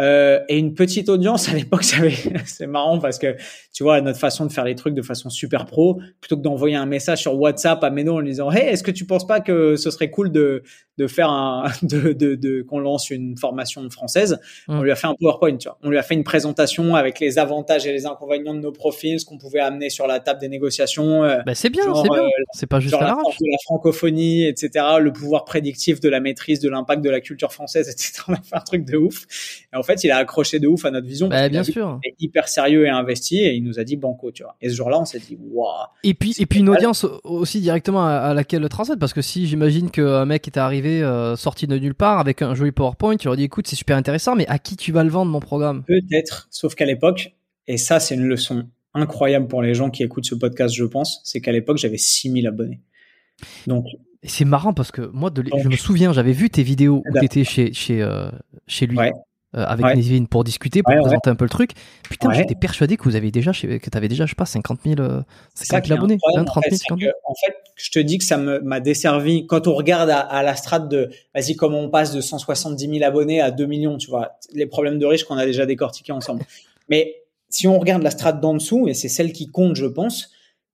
Euh, 0.00 0.40
et 0.48 0.58
une 0.58 0.72
petite 0.74 1.08
audience 1.10 1.48
à 1.50 1.52
l'époque, 1.54 1.84
avait- 1.98 2.14
c'est 2.46 2.66
marrant 2.66 2.98
parce 2.98 3.18
que 3.18 3.36
tu 3.74 3.82
vois 3.82 4.00
notre 4.00 4.18
façon 4.18 4.46
de 4.46 4.52
faire 4.52 4.64
les 4.64 4.74
trucs 4.74 4.94
de 4.94 5.02
façon 5.02 5.28
super 5.30 5.66
pro, 5.66 6.00
plutôt 6.20 6.36
que 6.36 6.42
d'envoyer 6.42 6.76
un 6.76 6.86
message 6.86 7.18
sur 7.20 7.38
WhatsApp 7.38 7.82
à 7.84 7.90
Meno 7.90 8.14
en 8.14 8.20
lui 8.20 8.30
disant 8.30 8.50
Hey, 8.50 8.68
est-ce 8.68 8.82
que 8.82 8.90
tu 8.90 9.04
penses 9.04 9.26
pas 9.26 9.40
que 9.40 9.76
ce 9.76 9.90
serait 9.90 10.10
cool 10.10 10.32
de 10.32 10.62
de 10.98 11.06
faire 11.06 11.28
un 11.30 11.64
de 11.82 12.12
de, 12.12 12.34
de 12.34 12.62
qu'on 12.62 12.78
lance 12.78 13.10
une 13.10 13.36
formation 13.36 13.88
française? 13.90 14.38
Mm. 14.68 14.78
On 14.78 14.82
lui 14.82 14.90
a 14.92 14.94
fait 14.96 15.06
un 15.08 15.14
PowerPoint, 15.18 15.56
tu 15.58 15.68
vois. 15.68 15.78
On 15.82 15.90
lui 15.90 15.98
a 15.98 16.02
fait 16.02 16.14
une 16.14 16.24
présentation 16.24 16.94
avec 16.94 17.20
les 17.20 17.38
avantages 17.38 17.86
et 17.86 17.92
les 17.92 18.06
inconvénients 18.06 18.54
de 18.54 18.60
nos 18.60 18.72
profils, 18.72 19.20
ce 19.20 19.26
qu'on 19.26 19.38
pouvait 19.38 19.60
amener 19.60 19.90
sur 19.90 20.06
la 20.06 20.20
table 20.20 20.40
des 20.40 20.48
négociations. 20.48 21.22
euh, 21.24 21.40
Bah, 21.44 21.54
c'est 21.54 21.70
bien, 21.70 21.84
c'est 21.94 22.08
bien. 22.08 22.22
euh, 22.22 22.28
C'est 22.52 22.66
pas 22.66 22.80
juste 22.80 22.94
à 22.94 23.00
la 23.00 23.14
force 23.22 23.36
de 23.38 23.46
la 23.50 23.58
francophonie, 23.64 24.44
etc., 24.46 24.86
le 25.00 25.12
pouvoir 25.12 25.44
prédictif 25.44 26.00
de 26.00 26.08
la 26.08 26.20
maîtrise 26.20 26.60
de 26.60 26.68
l'impact 26.70 27.02
de 27.02 27.10
la 27.10 27.20
culture 27.20 27.52
française, 27.52 27.88
etc. 27.90 28.22
On 28.28 28.32
a 28.34 28.36
fait 28.36 28.56
un 28.56 28.60
truc 28.60 28.84
de 28.86 28.96
ouf. 28.96 29.26
Et 29.72 29.76
en 29.82 29.84
fait, 29.84 30.04
il 30.04 30.12
a 30.12 30.18
accroché 30.18 30.60
de 30.60 30.68
ouf 30.68 30.84
à 30.84 30.92
notre 30.92 31.08
vision. 31.08 31.26
Bah, 31.26 31.48
bien 31.48 31.64
sûr. 31.64 31.86
qu'on 31.86 31.98
était 31.98 32.14
hyper 32.20 32.46
sérieux 32.46 32.86
et 32.86 32.88
investi 32.88 33.38
et 33.40 33.52
il 33.54 33.64
nous 33.64 33.80
a 33.80 33.84
dit 33.84 33.96
banco, 33.96 34.30
tu 34.30 34.44
vois. 34.44 34.54
Et 34.60 34.68
ce 34.68 34.76
jour-là, 34.76 35.00
on 35.00 35.04
s'est 35.04 35.18
dit, 35.18 35.36
waouh. 35.40 35.66
Et 36.04 36.14
puis, 36.14 36.36
et 36.38 36.46
puis 36.46 36.60
une 36.60 36.68
audience 36.68 37.04
aussi 37.24 37.60
directement 37.60 38.06
à, 38.06 38.12
à 38.12 38.34
laquelle 38.34 38.62
le 38.62 38.68
transmettre, 38.68 39.00
parce 39.00 39.12
que 39.12 39.22
si 39.22 39.48
j'imagine 39.48 39.90
qu'un 39.90 40.24
mec 40.24 40.46
était 40.46 40.60
arrivé 40.60 41.02
euh, 41.02 41.34
sorti 41.34 41.66
de 41.66 41.76
nulle 41.76 41.94
part 41.96 42.20
avec 42.20 42.42
un 42.42 42.54
joli 42.54 42.70
PowerPoint, 42.70 43.16
tu 43.16 43.26
leur 43.26 43.36
dis 43.36 43.42
écoute, 43.42 43.66
c'est 43.66 43.74
super 43.74 43.96
intéressant, 43.96 44.36
mais 44.36 44.46
à 44.46 44.60
qui 44.60 44.76
tu 44.76 44.92
vas 44.92 45.02
le 45.02 45.10
vendre 45.10 45.32
mon 45.32 45.40
programme? 45.40 45.82
Peut-être, 45.88 46.46
sauf 46.50 46.76
qu'à 46.76 46.84
l'époque, 46.86 47.34
et 47.66 47.76
ça, 47.78 47.98
c'est 47.98 48.14
une 48.14 48.26
leçon 48.28 48.68
incroyable 48.94 49.48
pour 49.48 49.62
les 49.62 49.74
gens 49.74 49.90
qui 49.90 50.02
écoutent 50.02 50.26
ce 50.26 50.34
podcast, 50.36 50.74
je 50.74 50.84
pense, 50.84 51.20
c'est 51.24 51.40
qu'à 51.40 51.50
l'époque, 51.52 51.78
j'avais 51.78 51.98
6000 51.98 52.46
abonnés. 52.46 52.80
Donc, 53.66 53.86
c'est 54.24 54.44
marrant 54.44 54.72
parce 54.72 54.92
que 54.92 55.02
moi, 55.12 55.30
de, 55.30 55.42
Donc- 55.42 55.60
je 55.62 55.68
me 55.68 55.76
souviens, 55.76 56.12
j'avais 56.12 56.32
vu 56.32 56.48
tes 56.50 56.62
vidéos 56.62 56.98
où 56.98 57.02
D'accord. 57.06 57.22
t'étais 57.22 57.44
chez, 57.44 57.72
chez, 57.72 58.02
euh, 58.02 58.30
chez 58.68 58.86
lui. 58.86 58.96
Ouais. 58.96 59.12
Euh, 59.56 59.64
avec 59.66 59.84
Ouais. 59.86 59.96
Nevin 59.96 60.24
pour 60.24 60.44
discuter, 60.44 60.82
pour 60.82 60.90
Ouais, 60.92 60.96
ouais. 60.98 61.02
présenter 61.02 61.30
un 61.30 61.34
peu 61.34 61.44
le 61.44 61.50
truc. 61.50 61.72
Putain, 62.08 62.32
j'étais 62.32 62.54
persuadé 62.54 62.96
que 62.96 63.04
vous 63.04 63.16
avez 63.16 63.30
déjà, 63.30 63.52
que 63.52 63.90
t'avais 63.90 64.08
déjà, 64.08 64.24
je 64.26 64.30
sais 64.30 64.34
pas, 64.36 64.46
50 64.46 64.80
000, 64.84 65.00
euh, 65.00 65.22
C'est 65.54 65.66
ça 65.66 65.76
50 65.76 65.82
qui 65.82 65.88
000 65.88 65.96
est 65.96 65.98
abonnés, 65.98 66.14
incroyable, 66.14 66.40
20, 66.40 66.44
30 66.44 66.56
en 66.56 66.60
000, 66.62 66.70
fait, 66.70 66.76
50 66.76 66.98
c'est 66.98 67.04
000. 67.04 67.12
que, 67.12 67.30
en 67.30 67.34
fait, 67.34 67.56
je 67.76 67.90
te 67.90 67.98
dis 67.98 68.18
que 68.18 68.24
ça 68.24 68.36
m'a 68.38 68.80
desservi. 68.80 69.46
Quand 69.46 69.66
on 69.66 69.74
regarde 69.74 70.10
à, 70.10 70.20
à 70.20 70.42
la 70.42 70.56
strate 70.56 70.88
de, 70.88 71.10
vas-y, 71.34 71.54
comment 71.56 71.80
on 71.80 71.90
passe 71.90 72.12
de 72.14 72.20
170 72.20 72.88
000 72.98 73.04
abonnés 73.04 73.40
à 73.40 73.50
2 73.50 73.66
millions, 73.66 73.98
tu 73.98 74.08
vois, 74.10 74.38
les 74.54 74.66
problèmes 74.66 74.98
de 74.98 75.06
riches 75.06 75.24
qu'on 75.24 75.36
a 75.36 75.44
déjà 75.46 75.66
décortiqués 75.66 76.12
ensemble. 76.12 76.42
Mais 76.88 77.16
si 77.48 77.68
on 77.68 77.78
regarde 77.78 78.02
la 78.02 78.10
strate 78.10 78.40
d'en 78.40 78.54
dessous, 78.54 78.88
et 78.88 78.94
c'est 78.94 79.08
celle 79.08 79.32
qui 79.32 79.48
compte, 79.50 79.76
je 79.76 79.86
pense, 79.86 80.30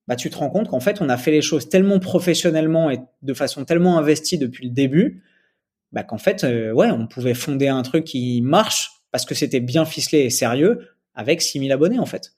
bah, 0.07 0.16
tu 0.16 0.31
te 0.31 0.37
rends 0.39 0.49
compte 0.51 0.68
qu'en 0.68 0.81
fait, 0.81 1.03
on 1.03 1.09
a 1.09 1.16
fait 1.16 1.33
les 1.33 1.43
choses 1.43 1.68
tellement 1.68 1.99
professionnellement 1.99 2.91
et 2.91 2.99
de 3.22 3.35
façon 3.35 3.64
tellement 3.64 3.99
investie 3.99 4.39
depuis 4.39 4.66
le 4.68 4.72
début, 4.72 5.22
bah, 5.93 6.03
qu'en 6.03 6.18
fait, 6.18 6.45
euh, 6.45 6.72
ouais, 6.72 6.91
on 6.91 7.07
pouvait 7.07 7.34
fonder 7.34 7.68
un 7.68 7.82
truc 7.82 8.05
qui 8.05 8.41
marche 8.43 8.91
parce 9.11 9.24
que 9.24 9.34
c'était 9.34 9.61
bien 9.61 9.84
ficelé 9.84 10.20
et 10.20 10.30
sérieux 10.30 10.89
avec 11.14 11.43
6000 11.43 11.72
abonnés, 11.72 11.99
en 11.99 12.07
fait. 12.07 12.32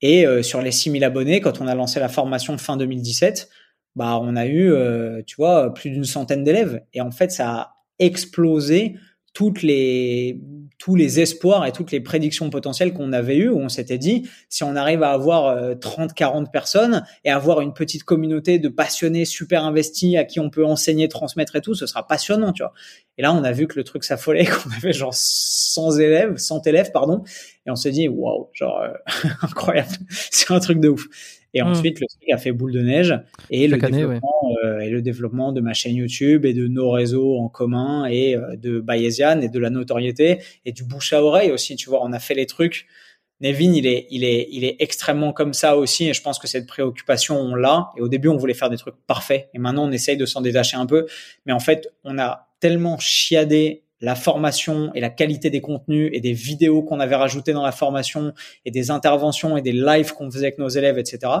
Et 0.00 0.26
euh, 0.26 0.42
sur 0.42 0.62
les 0.62 0.72
6000 0.72 1.04
abonnés, 1.04 1.40
quand 1.40 1.60
on 1.60 1.66
a 1.66 1.74
lancé 1.74 2.00
la 2.00 2.08
formation 2.08 2.56
fin 2.56 2.76
2017, 2.76 3.48
bah 3.96 4.18
on 4.20 4.36
a 4.36 4.46
eu, 4.46 4.72
euh, 4.72 5.22
tu 5.26 5.36
vois, 5.36 5.74
plus 5.74 5.90
d'une 5.90 6.04
centaine 6.04 6.44
d'élèves. 6.44 6.82
Et 6.94 7.00
en 7.00 7.10
fait, 7.10 7.32
ça 7.32 7.50
a 7.50 7.76
explosé 7.98 8.96
toutes 9.38 9.62
les 9.62 10.40
tous 10.78 10.96
les 10.96 11.20
espoirs 11.20 11.64
et 11.64 11.70
toutes 11.70 11.92
les 11.92 12.00
prédictions 12.00 12.50
potentielles 12.50 12.92
qu'on 12.92 13.12
avait 13.12 13.36
eues, 13.36 13.50
où 13.50 13.58
on 13.58 13.68
s'était 13.68 13.98
dit, 13.98 14.28
si 14.48 14.64
on 14.64 14.74
arrive 14.74 15.04
à 15.04 15.12
avoir 15.12 15.46
euh, 15.46 15.76
30, 15.76 16.12
40 16.12 16.50
personnes 16.52 17.04
et 17.24 17.30
avoir 17.30 17.60
une 17.60 17.72
petite 17.72 18.02
communauté 18.02 18.58
de 18.58 18.68
passionnés 18.68 19.24
super 19.24 19.64
investis 19.64 20.16
à 20.16 20.24
qui 20.24 20.40
on 20.40 20.50
peut 20.50 20.64
enseigner, 20.64 21.08
transmettre 21.08 21.54
et 21.54 21.60
tout, 21.60 21.74
ce 21.74 21.86
sera 21.86 22.04
passionnant, 22.04 22.52
tu 22.52 22.64
vois. 22.64 22.72
Et 23.16 23.22
là, 23.22 23.32
on 23.32 23.44
a 23.44 23.52
vu 23.52 23.68
que 23.68 23.76
le 23.76 23.84
truc 23.84 24.02
s'affolait, 24.02 24.44
qu'on 24.46 24.70
avait 24.70 24.92
genre 24.92 25.14
100 25.14 25.98
élèves, 25.98 26.36
100 26.36 26.66
élèves, 26.66 26.90
pardon, 26.92 27.22
et 27.64 27.70
on 27.70 27.76
s'est 27.76 27.92
dit, 27.92 28.08
waouh, 28.08 28.48
genre, 28.54 28.80
euh, 28.80 29.28
incroyable, 29.42 29.88
c'est 30.10 30.52
un 30.52 30.58
truc 30.58 30.80
de 30.80 30.88
ouf. 30.88 31.06
Et 31.54 31.62
Mm. 31.62 31.66
ensuite, 31.66 32.00
le 32.00 32.06
truc 32.06 32.30
a 32.30 32.36
fait 32.36 32.52
boule 32.52 32.72
de 32.72 32.80
neige 32.82 33.14
et 33.50 33.68
le, 33.68 33.82
année, 33.84 33.98
développement, 33.98 34.52
euh, 34.64 34.80
et 34.80 34.90
le 34.90 35.00
développement 35.02 35.52
de 35.52 35.60
ma 35.60 35.72
chaîne 35.72 35.96
YouTube 35.96 36.44
et 36.44 36.52
de 36.52 36.68
nos 36.68 36.90
réseaux 36.90 37.36
en 37.38 37.48
commun 37.48 38.06
et 38.06 38.36
euh, 38.36 38.56
de 38.56 38.80
Bayesian 38.80 39.40
et 39.40 39.48
de 39.48 39.58
la 39.58 39.70
notoriété 39.70 40.38
et 40.66 40.72
du 40.72 40.84
bouche 40.84 41.12
à 41.12 41.22
oreille 41.22 41.50
aussi. 41.50 41.76
Tu 41.76 41.88
vois, 41.88 42.04
on 42.04 42.12
a 42.12 42.18
fait 42.18 42.34
les 42.34 42.46
trucs. 42.46 42.86
Nevin, 43.40 43.72
il 43.72 43.86
est, 43.86 44.08
il 44.10 44.24
est, 44.24 44.48
il 44.50 44.64
est 44.64 44.76
extrêmement 44.80 45.32
comme 45.32 45.52
ça 45.52 45.76
aussi 45.76 46.08
et 46.08 46.12
je 46.12 46.20
pense 46.20 46.38
que 46.40 46.48
cette 46.48 46.66
préoccupation, 46.66 47.38
on 47.40 47.54
l'a. 47.54 47.90
Et 47.96 48.00
au 48.00 48.08
début, 48.08 48.28
on 48.28 48.36
voulait 48.36 48.52
faire 48.54 48.68
des 48.68 48.76
trucs 48.76 48.96
parfaits 49.06 49.48
et 49.54 49.58
maintenant, 49.58 49.88
on 49.88 49.92
essaye 49.92 50.16
de 50.16 50.26
s'en 50.26 50.40
détacher 50.40 50.76
un 50.76 50.86
peu. 50.86 51.06
Mais 51.46 51.52
en 51.52 51.60
fait, 51.60 51.88
on 52.04 52.18
a 52.18 52.48
tellement 52.60 52.98
chiadé 52.98 53.84
la 54.00 54.14
formation 54.14 54.92
et 54.94 55.00
la 55.00 55.10
qualité 55.10 55.50
des 55.50 55.60
contenus 55.60 56.10
et 56.12 56.20
des 56.20 56.32
vidéos 56.32 56.82
qu'on 56.82 57.00
avait 57.00 57.16
rajoutées 57.16 57.52
dans 57.52 57.64
la 57.64 57.72
formation 57.72 58.32
et 58.64 58.70
des 58.70 58.90
interventions 58.90 59.56
et 59.56 59.62
des 59.62 59.72
lives 59.72 60.12
qu'on 60.12 60.30
faisait 60.30 60.46
avec 60.46 60.58
nos 60.58 60.68
élèves, 60.68 60.98
etc. 60.98 61.32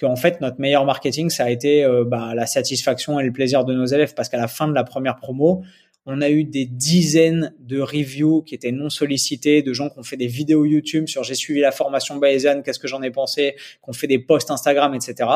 Qu'en 0.00 0.16
fait, 0.16 0.40
notre 0.40 0.60
meilleur 0.60 0.84
marketing, 0.84 1.30
ça 1.30 1.44
a 1.44 1.50
été 1.50 1.84
euh, 1.84 2.04
bah, 2.04 2.34
la 2.34 2.46
satisfaction 2.46 3.20
et 3.20 3.24
le 3.24 3.32
plaisir 3.32 3.64
de 3.64 3.74
nos 3.74 3.86
élèves 3.86 4.14
parce 4.14 4.28
qu'à 4.28 4.38
la 4.38 4.48
fin 4.48 4.66
de 4.66 4.74
la 4.74 4.84
première 4.84 5.16
promo, 5.16 5.62
on 6.04 6.20
a 6.20 6.30
eu 6.30 6.42
des 6.44 6.64
dizaines 6.64 7.54
de 7.60 7.80
reviews 7.80 8.42
qui 8.42 8.56
étaient 8.56 8.72
non 8.72 8.90
sollicités, 8.90 9.62
de 9.62 9.72
gens 9.72 9.88
qui 9.88 10.00
ont 10.00 10.02
fait 10.02 10.16
des 10.16 10.26
vidéos 10.26 10.64
YouTube 10.64 11.06
sur 11.06 11.22
j'ai 11.22 11.34
suivi 11.34 11.60
la 11.60 11.70
formation 11.70 12.16
Bayesian, 12.16 12.62
qu'est-ce 12.62 12.80
que 12.80 12.88
j'en 12.88 13.02
ai 13.02 13.12
pensé, 13.12 13.54
qui 13.56 13.90
ont 13.90 13.92
fait 13.92 14.08
des 14.08 14.18
posts 14.18 14.50
Instagram, 14.50 14.94
etc. 14.94 15.28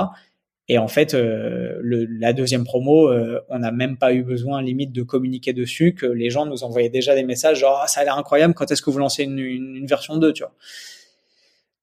Et 0.68 0.78
en 0.78 0.88
fait, 0.88 1.14
euh, 1.14 1.78
le, 1.80 2.06
la 2.06 2.32
deuxième 2.32 2.64
promo, 2.64 3.08
euh, 3.08 3.40
on 3.48 3.60
n'a 3.60 3.70
même 3.70 3.96
pas 3.96 4.12
eu 4.12 4.24
besoin 4.24 4.62
limite 4.62 4.92
de 4.92 5.02
communiquer 5.02 5.52
dessus, 5.52 5.94
que 5.94 6.06
les 6.06 6.28
gens 6.28 6.44
nous 6.44 6.64
envoyaient 6.64 6.88
déjà 6.88 7.14
des 7.14 7.22
messages 7.22 7.60
genre 7.60 7.80
ah, 7.84 7.86
ça 7.86 8.00
a 8.00 8.04
l'air 8.04 8.18
incroyable, 8.18 8.54
quand 8.54 8.70
est-ce 8.70 8.82
que 8.82 8.90
vous 8.90 8.98
lancez 8.98 9.22
une, 9.22 9.38
une, 9.38 9.86
version 9.86 10.16
2, 10.16 10.32
tu 10.32 10.42
vois. 10.42 10.52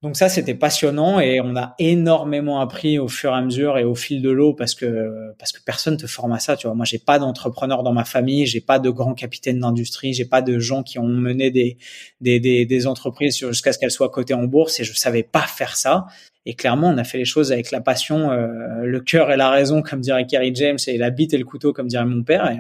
donc 0.02 0.18
ça, 0.18 0.28
c'était 0.28 0.54
passionnant 0.54 1.22
et 1.22 1.40
on 1.40 1.56
a 1.56 1.76
énormément 1.80 2.60
appris 2.60 3.00
au 3.00 3.08
fur 3.08 3.32
et 3.32 3.36
à 3.36 3.42
mesure 3.42 3.78
et 3.78 3.86
au 3.86 3.96
fil 3.96 4.22
de 4.22 4.30
l'eau 4.30 4.54
parce 4.54 4.76
que 4.76 5.34
parce 5.40 5.54
que 5.54 5.64
personne 5.64 5.96
te 5.96 6.06
forme 6.06 6.34
à 6.34 6.40
ça. 6.40 6.58
Tu 6.58 6.68
vois, 6.68 6.76
moi, 6.76 6.84
j'ai 6.84 7.00
pas 7.00 7.20
d'entrepreneur 7.20 7.84
dans 7.84 7.94
ma 7.94 8.04
famille, 8.04 8.46
j'ai 8.46 8.60
pas 8.60 8.80
de 8.80 8.90
grands 8.90 9.14
capitaines 9.14 9.60
d'industrie, 9.62 10.14
j'ai 10.14 10.26
pas 10.26 10.42
de 10.42 10.60
gens 10.60 10.84
qui 10.84 11.00
ont 11.00 11.08
mené 11.08 11.52
des 11.52 11.78
des 12.20 12.42
des, 12.42 12.66
des 12.66 12.88
entreprises 12.88 13.38
jusqu'à 13.38 13.72
ce 13.72 13.80
qu'elles 13.80 13.92
soient 13.92 14.10
cotées 14.10 14.34
en 14.34 14.44
bourse 14.44 14.82
et 14.82 14.84
je 14.84 14.94
savais 14.94 15.24
pas 15.24 15.44
faire 15.44 15.78
ça. 15.78 16.06
Et 16.46 16.56
clairement, 16.56 16.90
on 16.90 16.98
a 16.98 17.04
fait 17.04 17.18
les 17.18 17.26
choses 17.26 17.52
avec 17.52 17.72
la 17.72 17.80
passion, 17.80 18.32
euh, 18.32 18.84
le 18.84 19.00
cœur 19.00 19.32
et 19.32 19.38
la 19.38 19.50
raison, 19.50 19.82
comme 19.82 20.02
dirait 20.02 20.26
Kerry 20.26 20.54
James, 20.54 20.78
et 20.88 20.98
la 20.98 21.10
bite 21.10 21.34
et 21.34 21.38
le 21.38 21.46
couteau, 21.46 21.72
comme 21.72 21.88
dirait 21.88 22.06
mon 22.06 22.24
père. 22.24 22.52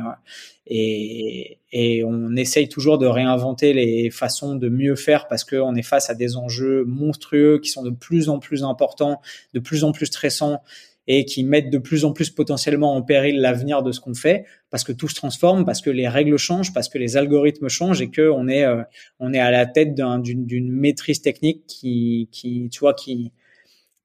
Et, 0.66 1.58
et, 1.74 1.98
et, 1.98 2.04
on 2.06 2.36
essaye 2.38 2.70
toujours 2.70 2.98
de 2.98 3.06
réinventer 3.06 3.74
les 3.74 4.10
façons 4.10 4.56
de 4.56 4.70
mieux 4.70 4.96
faire 4.96 5.28
parce 5.28 5.44
qu'on 5.44 5.76
est 5.76 5.84
face 5.84 6.10
à 6.10 6.16
des 6.16 6.38
enjeux 6.38 6.86
monstrueux 6.86 7.60
qui 7.60 7.70
sont 7.70 7.84
de 7.84 7.90
plus 7.90 8.30
en 8.30 8.40
plus 8.40 8.64
importants, 8.64 9.20
de 9.54 9.60
plus 9.60 9.84
en 9.84 9.92
plus 9.92 10.06
stressants 10.06 10.62
et 11.08 11.26
qui 11.26 11.44
mettent 11.44 11.70
de 11.70 11.78
plus 11.78 12.06
en 12.06 12.14
plus 12.14 12.30
potentiellement 12.30 12.96
en 12.96 13.02
péril 13.02 13.42
l'avenir 13.42 13.84
de 13.84 13.92
ce 13.92 14.00
qu'on 14.00 14.14
fait 14.14 14.46
parce 14.70 14.84
que 14.84 14.94
tout 14.94 15.10
se 15.10 15.16
transforme, 15.16 15.66
parce 15.66 15.82
que 15.82 15.90
les 15.90 16.08
règles 16.08 16.38
changent, 16.38 16.74
parce 16.74 16.88
que 16.88 16.98
les 16.98 17.18
algorithmes 17.18 17.68
changent 17.68 18.02
et 18.02 18.10
que 18.10 18.30
on 18.30 18.48
est 18.48 18.64
euh, 18.64 18.84
on 19.20 19.34
est 19.34 19.40
à 19.40 19.52
la 19.52 19.66
tête 19.66 19.96
d'une 19.96 20.72
maîtrise 20.72 21.22
technique 21.22 21.66
qui 21.68 22.30
qui 22.32 22.70
tu 22.72 22.80
vois 22.80 22.94
qui 22.94 23.34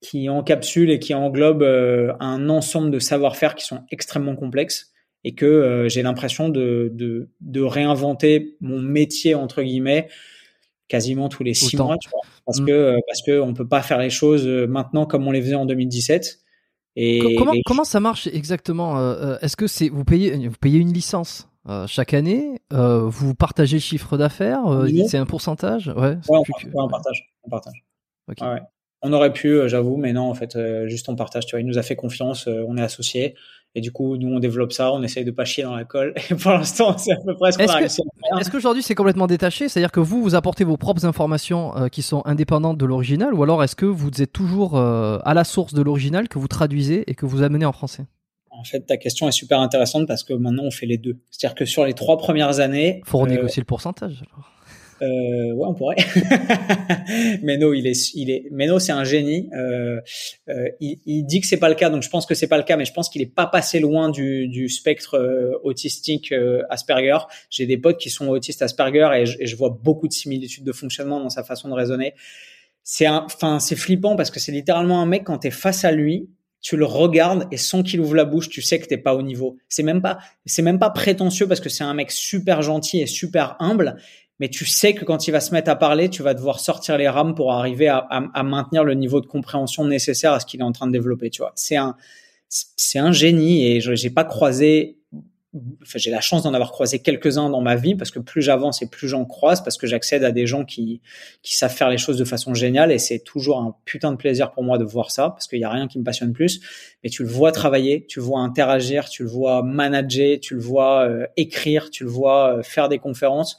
qui 0.01 0.29
encapsule 0.29 0.91
et 0.91 0.99
qui 0.99 1.15
englobe 1.15 1.62
euh, 1.62 2.12
un 2.20 2.49
ensemble 2.49 2.91
de 2.91 2.99
savoir-faire 2.99 3.55
qui 3.55 3.65
sont 3.65 3.81
extrêmement 3.91 4.37
complexes 4.37 4.93
et 5.25 5.35
que 5.35 5.47
euh, 5.47 5.89
j'ai 5.89 6.03
l'impression 6.03 6.49
de, 6.49 6.91
de, 6.95 7.31
de, 7.41 7.61
réinventer 7.61 8.57
mon 8.61 8.81
métier 8.81 9.35
entre 9.35 9.62
guillemets 9.62 10.09
quasiment 10.87 11.29
tous 11.29 11.43
les 11.43 11.55
six 11.55 11.77
mois, 11.77 11.99
tu 11.99 12.09
vois, 12.09 12.20
parce 12.47 12.61
mm. 12.61 12.66
que 12.66 12.73
euh, 12.73 12.99
parce 13.07 13.23
que 13.23 13.41
on 13.41 13.53
peut 13.53 13.66
pas 13.66 13.83
faire 13.83 13.99
les 13.99 14.11
choses 14.11 14.47
maintenant 14.47 15.05
comme 15.05 15.27
on 15.27 15.33
les 15.33 15.43
faisait 15.43 15.55
en 15.55 15.66
2017. 15.66 16.39
Et 17.01 17.37
comment 17.37 17.53
comment 17.66 17.85
ça 17.85 18.01
marche 18.01 18.27
exactement 18.29 19.39
Est-ce 19.41 19.57
que 19.57 19.66
c'est 19.66 19.89
vous 19.89 20.05
payez 20.05 20.49
vous 20.49 20.57
payez 20.61 20.79
une 20.79 20.93
licence 20.93 21.49
chaque 21.87 22.15
année 22.15 22.61
Vous 22.70 23.35
partagez 23.35 23.77
le 23.77 23.83
chiffre 23.83 24.16
d'affaires 24.16 24.62
C'est 25.09 25.19
un 25.19 25.27
pourcentage? 25.27 25.89
Ouais. 25.89 26.16
on, 26.75 26.89
partage, 26.89 27.35
on 27.45 27.51
partage. 27.51 27.85
ouais. 28.29 28.62
On 29.03 29.12
aurait 29.12 29.33
pu, 29.33 29.61
j'avoue, 29.69 29.97
mais 29.97 30.12
non, 30.12 30.29
en 30.29 30.35
fait, 30.35 30.59
juste 30.87 31.09
on 31.09 31.15
partage. 31.15 31.47
Tu 31.47 31.53
vois, 31.53 31.61
il 31.61 31.66
nous 31.66 31.79
a 31.79 31.83
fait 31.83 31.95
confiance, 31.95 32.49
on 32.49 32.77
est 32.77 32.83
associés. 32.83 33.35
Et 33.75 33.81
du 33.81 33.93
coup, 33.93 34.16
nous, 34.16 34.35
on 34.35 34.39
développe 34.39 34.73
ça, 34.73 34.93
on 34.93 35.03
essaye 35.03 35.25
de 35.25 35.31
pas 35.31 35.45
chier 35.45 35.62
dans 35.62 35.77
la 35.77 35.85
colle. 35.85 36.15
Et 36.31 36.35
pour 36.35 36.53
l'instant, 36.53 36.97
c'est 36.97 37.12
à 37.12 37.16
peu 37.25 37.35
près 37.35 37.53
ce 37.53 37.59
qu'on 37.59 37.66
a 37.66 37.77
réussi 37.77 38.01
à 38.01 38.29
faire. 38.29 38.39
Est-ce 38.41 38.51
qu'aujourd'hui, 38.51 38.83
c'est 38.83 38.95
complètement 38.95 39.27
détaché? 39.27 39.69
C'est-à-dire 39.69 39.93
que 39.93 40.01
vous, 40.01 40.23
vous 40.23 40.35
apportez 40.35 40.65
vos 40.65 40.77
propres 40.77 41.05
informations 41.05 41.77
euh, 41.77 41.89
qui 41.89 42.03
sont 42.03 42.23
indépendantes 42.25 42.79
de 42.79 42.87
l'original 42.87 43.35
Ou 43.35 43.43
alors 43.43 43.62
est-ce 43.62 43.77
que 43.77 43.87
vous 43.87 44.23
êtes 44.23 44.33
toujours 44.33 44.77
euh, 44.77 45.19
à 45.25 45.35
la 45.35 45.45
source 45.45 45.75
de 45.75 45.83
l'original 45.83 46.29
que 46.29 46.39
vous 46.39 46.49
traduisez 46.49 47.05
et 47.11 47.15
que 47.15 47.27
vous 47.27 47.43
amenez 47.43 47.66
en 47.66 47.73
français? 47.73 48.07
En 48.51 48.65
fait, 48.65 48.81
ta 48.81 48.97
question 48.97 49.29
est 49.29 49.33
super 49.33 49.61
intéressante 49.61 50.09
parce 50.09 50.25
que 50.25 50.33
maintenant 50.33 50.65
on 50.65 50.70
fait 50.73 50.87
les 50.87 50.99
deux. 50.99 51.19
C'est-à-dire 51.31 51.55
que 51.55 51.65
sur 51.65 51.85
les 51.85 51.95
trois 51.95 52.19
premières 52.19 52.59
années, 52.59 53.03
faut 53.05 53.19
renégocier 53.19 53.61
euh, 53.61 53.62
le 53.62 53.66
pourcentage. 53.66 54.25
Alors. 54.33 54.51
Euh, 55.03 55.53
ouais, 55.53 55.66
on 55.66 55.75
pourrait. 55.75 55.97
Meno, 57.43 57.73
il 57.73 57.87
est, 57.87 58.15
il 58.15 58.31
est, 58.31 58.49
Meno, 58.51 58.79
c'est 58.79 58.93
un 58.93 59.05
génie. 59.05 59.49
Euh, 59.55 60.01
euh, 60.49 60.69
il, 60.81 60.99
il, 61.07 61.25
dit 61.25 61.41
que 61.41 61.47
c'est 61.47 61.59
pas 61.59 61.69
le 61.69 61.75
cas, 61.75 61.91
donc 61.91 62.03
je 62.03 62.09
pense 62.09 62.27
que 62.27 62.35
c'est 62.35 62.47
pas 62.47 62.59
le 62.59 62.65
cas, 62.65 62.77
mais 62.77 62.85
je 62.85 62.93
pense 62.93 63.09
qu'il 63.09 63.23
est 63.23 63.35
pas 63.35 63.47
passé 63.47 63.81
loin 63.81 64.11
du, 64.11 64.49
du 64.49 64.69
spectre 64.69 65.15
euh, 65.15 65.53
autistique 65.62 66.33
euh, 66.33 66.62
Asperger. 66.70 67.19
J'ai 67.51 67.66
des 67.66 67.79
potes 67.79 67.99
qui 67.99 68.11
sont 68.11 68.29
autistes 68.29 68.62
Asperger 68.62 69.09
et 69.16 69.27
je, 69.27 69.37
et 69.41 69.47
je, 69.47 69.57
vois 69.57 69.70
beaucoup 69.70 70.09
de 70.09 70.12
similitudes 70.12 70.65
de 70.65 70.73
fonctionnement 70.73 71.20
dans 71.20 71.31
sa 71.31 71.45
façon 71.45 71.69
de 71.69 71.75
raisonner. 71.75 72.15
C'est 72.83 73.07
enfin, 73.07 73.61
c'est 73.61 73.77
flippant 73.77 74.16
parce 74.16 74.31
que 74.31 74.41
c'est 74.41 74.53
littéralement 74.53 75.01
un 75.01 75.07
mec 75.07 75.25
quand 75.25 75.39
t'es 75.39 75.51
face 75.51 75.85
à 75.85 75.93
lui, 75.93 76.31
tu 76.61 76.77
le 76.77 76.87
regardes 76.87 77.47
et 77.53 77.57
sans 77.57 77.83
qu'il 77.83 78.01
ouvre 78.01 78.15
la 78.15 78.25
bouche, 78.25 78.49
tu 78.49 78.62
sais 78.62 78.79
que 78.79 78.87
t'es 78.87 78.97
pas 78.97 79.15
au 79.15 79.23
niveau. 79.23 79.57
C'est 79.69 79.83
même 79.83 80.03
pas, 80.03 80.19
c'est 80.45 80.62
même 80.62 80.79
pas 80.79 80.91
prétentieux 80.91 81.47
parce 81.47 81.61
que 81.61 81.69
c'est 81.69 81.85
un 81.85 81.95
mec 81.95 82.11
super 82.11 82.62
gentil 82.62 83.01
et 83.01 83.07
super 83.07 83.57
humble 83.61 83.97
mais 84.39 84.48
tu 84.48 84.66
sais 84.66 84.94
que 84.94 85.05
quand 85.05 85.27
il 85.27 85.32
va 85.32 85.40
se 85.40 85.52
mettre 85.52 85.70
à 85.70 85.77
parler, 85.77 86.09
tu 86.09 86.23
vas 86.23 86.35
devoir 86.35 86.60
sortir 86.60 86.97
les 86.97 87.09
rames 87.09 87.35
pour 87.35 87.52
arriver 87.52 87.89
à, 87.89 87.98
à, 87.98 88.23
à 88.35 88.43
maintenir 88.43 88.85
le 88.85 88.94
niveau 88.94 89.20
de 89.20 89.27
compréhension 89.27 89.85
nécessaire 89.85 90.32
à 90.32 90.40
ce 90.40 90.47
qu'il 90.47 90.60
est 90.60 90.65
en 90.65 90.73
train 90.73 90.86
de 90.86 90.93
développer. 90.93 91.31
Tu 91.31 91.43
vois, 91.43 91.52
c'est 91.56 91.77
un, 91.77 91.97
c'est 92.48 92.98
un 92.98 93.12
génie 93.12 93.66
et 93.66 93.81
j'ai 93.81 94.10
pas 94.10 94.24
croisé. 94.24 94.97
Enfin, 95.82 95.98
j'ai 95.98 96.10
la 96.10 96.20
chance 96.20 96.43
d'en 96.43 96.52
avoir 96.52 96.73
croisé 96.73 96.98
quelques-uns 96.98 97.48
dans 97.48 97.62
ma 97.62 97.74
vie 97.74 97.94
parce 97.94 98.10
que 98.10 98.19
plus 98.19 98.43
j'avance 98.43 98.82
et 98.82 98.89
plus 98.89 99.09
j'en 99.09 99.24
croise 99.24 99.65
parce 99.65 99.78
que 99.78 99.86
j'accède 99.86 100.23
à 100.23 100.31
des 100.31 100.47
gens 100.47 100.65
qui 100.65 101.01
qui 101.43 101.56
savent 101.56 101.74
faire 101.74 101.89
les 101.89 101.97
choses 101.97 102.19
de 102.19 102.24
façon 102.24 102.52
géniale 102.52 102.93
et 102.93 102.98
c'est 102.98 103.20
toujours 103.20 103.59
un 103.59 103.74
putain 103.86 104.12
de 104.12 104.16
plaisir 104.16 104.52
pour 104.52 104.62
moi 104.62 104.77
de 104.77 104.85
voir 104.85 105.10
ça 105.10 105.31
parce 105.31 105.47
qu'il 105.47 105.59
y 105.59 105.65
a 105.65 105.70
rien 105.70 105.89
qui 105.89 105.98
me 105.98 106.05
passionne 106.05 106.32
plus. 106.32 106.60
Mais 107.02 107.10
tu 107.10 107.23
le 107.23 107.28
vois 107.28 107.51
travailler, 107.51 108.05
tu 108.06 108.20
le 108.20 108.27
vois 108.27 108.40
interagir, 108.40 109.09
tu 109.09 109.23
le 109.23 109.28
vois 109.31 109.62
manager, 109.62 110.39
tu 110.40 110.55
le 110.55 110.60
vois 110.60 111.09
euh, 111.09 111.27
écrire, 111.36 111.90
tu 111.90 112.05
le 112.05 112.10
vois 112.10 112.59
euh, 112.59 112.62
faire 112.62 112.89
des 112.89 112.98
conférences 112.98 113.59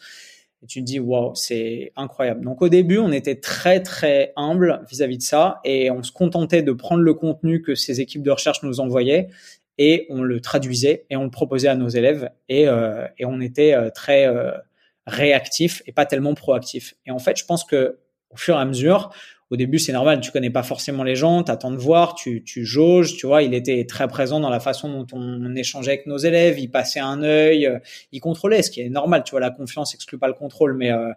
et 0.62 0.68
tu 0.68 0.80
te 0.82 0.86
dis 0.86 1.00
waouh 1.00 1.34
c'est 1.36 1.92
incroyable. 1.96 2.44
Donc 2.44 2.62
au 2.62 2.70
début 2.70 2.98
on 2.98 3.12
était 3.12 3.36
très 3.36 3.82
très 3.82 4.34
humble 4.36 4.82
vis-à-vis 4.90 5.18
de 5.18 5.24
ça 5.24 5.60
et 5.64 5.92
on 5.92 6.04
se 6.04 6.12
contentait 6.12 6.62
de 6.62 6.72
prendre 6.72 7.02
le 7.02 7.14
contenu 7.14 7.62
que 7.62 7.76
ces 7.76 8.02
équipes 8.02 8.24
de 8.24 8.32
recherche 8.32 8.64
nous 8.64 8.80
envoyaient 8.80 9.30
et 9.78 10.06
on 10.10 10.22
le 10.22 10.42
traduisait 10.42 11.06
et 11.10 11.16
on 11.16 11.24
le 11.24 11.30
proposait 11.30 11.70
à 11.70 11.76
nos 11.76 11.88
élèves 11.88 12.30
et, 12.50 12.68
euh, 12.68 13.08
et 13.18 13.26
on 13.26 13.40
était 13.40 13.74
euh, 13.74 13.90
très 13.90 14.28
euh, 14.28 14.52
réactif 15.08 15.82
et 15.86 15.92
pas 15.92 16.06
tellement 16.06 16.34
proactif 16.34 16.96
et 17.06 17.12
en 17.12 17.20
fait 17.20 17.38
je 17.38 17.46
pense 17.46 17.64
que 17.64 17.98
au 18.30 18.38
fur 18.38 18.56
et 18.56 18.60
à 18.60 18.66
mesure 18.66 19.12
au 19.52 19.56
début, 19.56 19.80
c'est 19.80 19.94
normal, 19.94 20.22
tu 20.22 20.32
connais 20.32 20.52
pas 20.52 20.62
forcément 20.62 21.04
les 21.04 21.16
gens, 21.16 21.44
tu 21.44 21.52
attends 21.52 21.72
de 21.72 21.78
voir, 21.78 22.14
tu, 22.14 22.44
tu 22.44 22.66
jauges, 22.66 23.16
tu 23.16 23.26
vois, 23.26 23.42
il 23.42 23.56
était 23.56 23.84
très 23.86 24.08
présent 24.08 24.40
dans 24.40 24.50
la 24.50 24.60
façon 24.60 24.90
dont 24.90 25.08
on 25.12 25.56
échangeait 25.56 25.92
avec 25.92 26.06
nos 26.06 26.18
élèves, 26.18 26.60
il 26.60 26.70
passait 26.70 27.00
un 27.00 27.24
œil, 27.24 27.66
euh, 27.66 27.80
il 28.12 28.20
contrôlait, 28.20 28.62
ce 28.62 28.70
qui 28.70 28.82
est 28.82 28.90
normal, 28.90 29.24
tu 29.26 29.32
vois, 29.32 29.40
la 29.40 29.50
confiance 29.50 29.96
exclut 29.96 30.20
pas 30.20 30.28
le 30.28 30.34
contrôle, 30.34 30.76
mais 30.76 30.92
euh, 30.92 31.12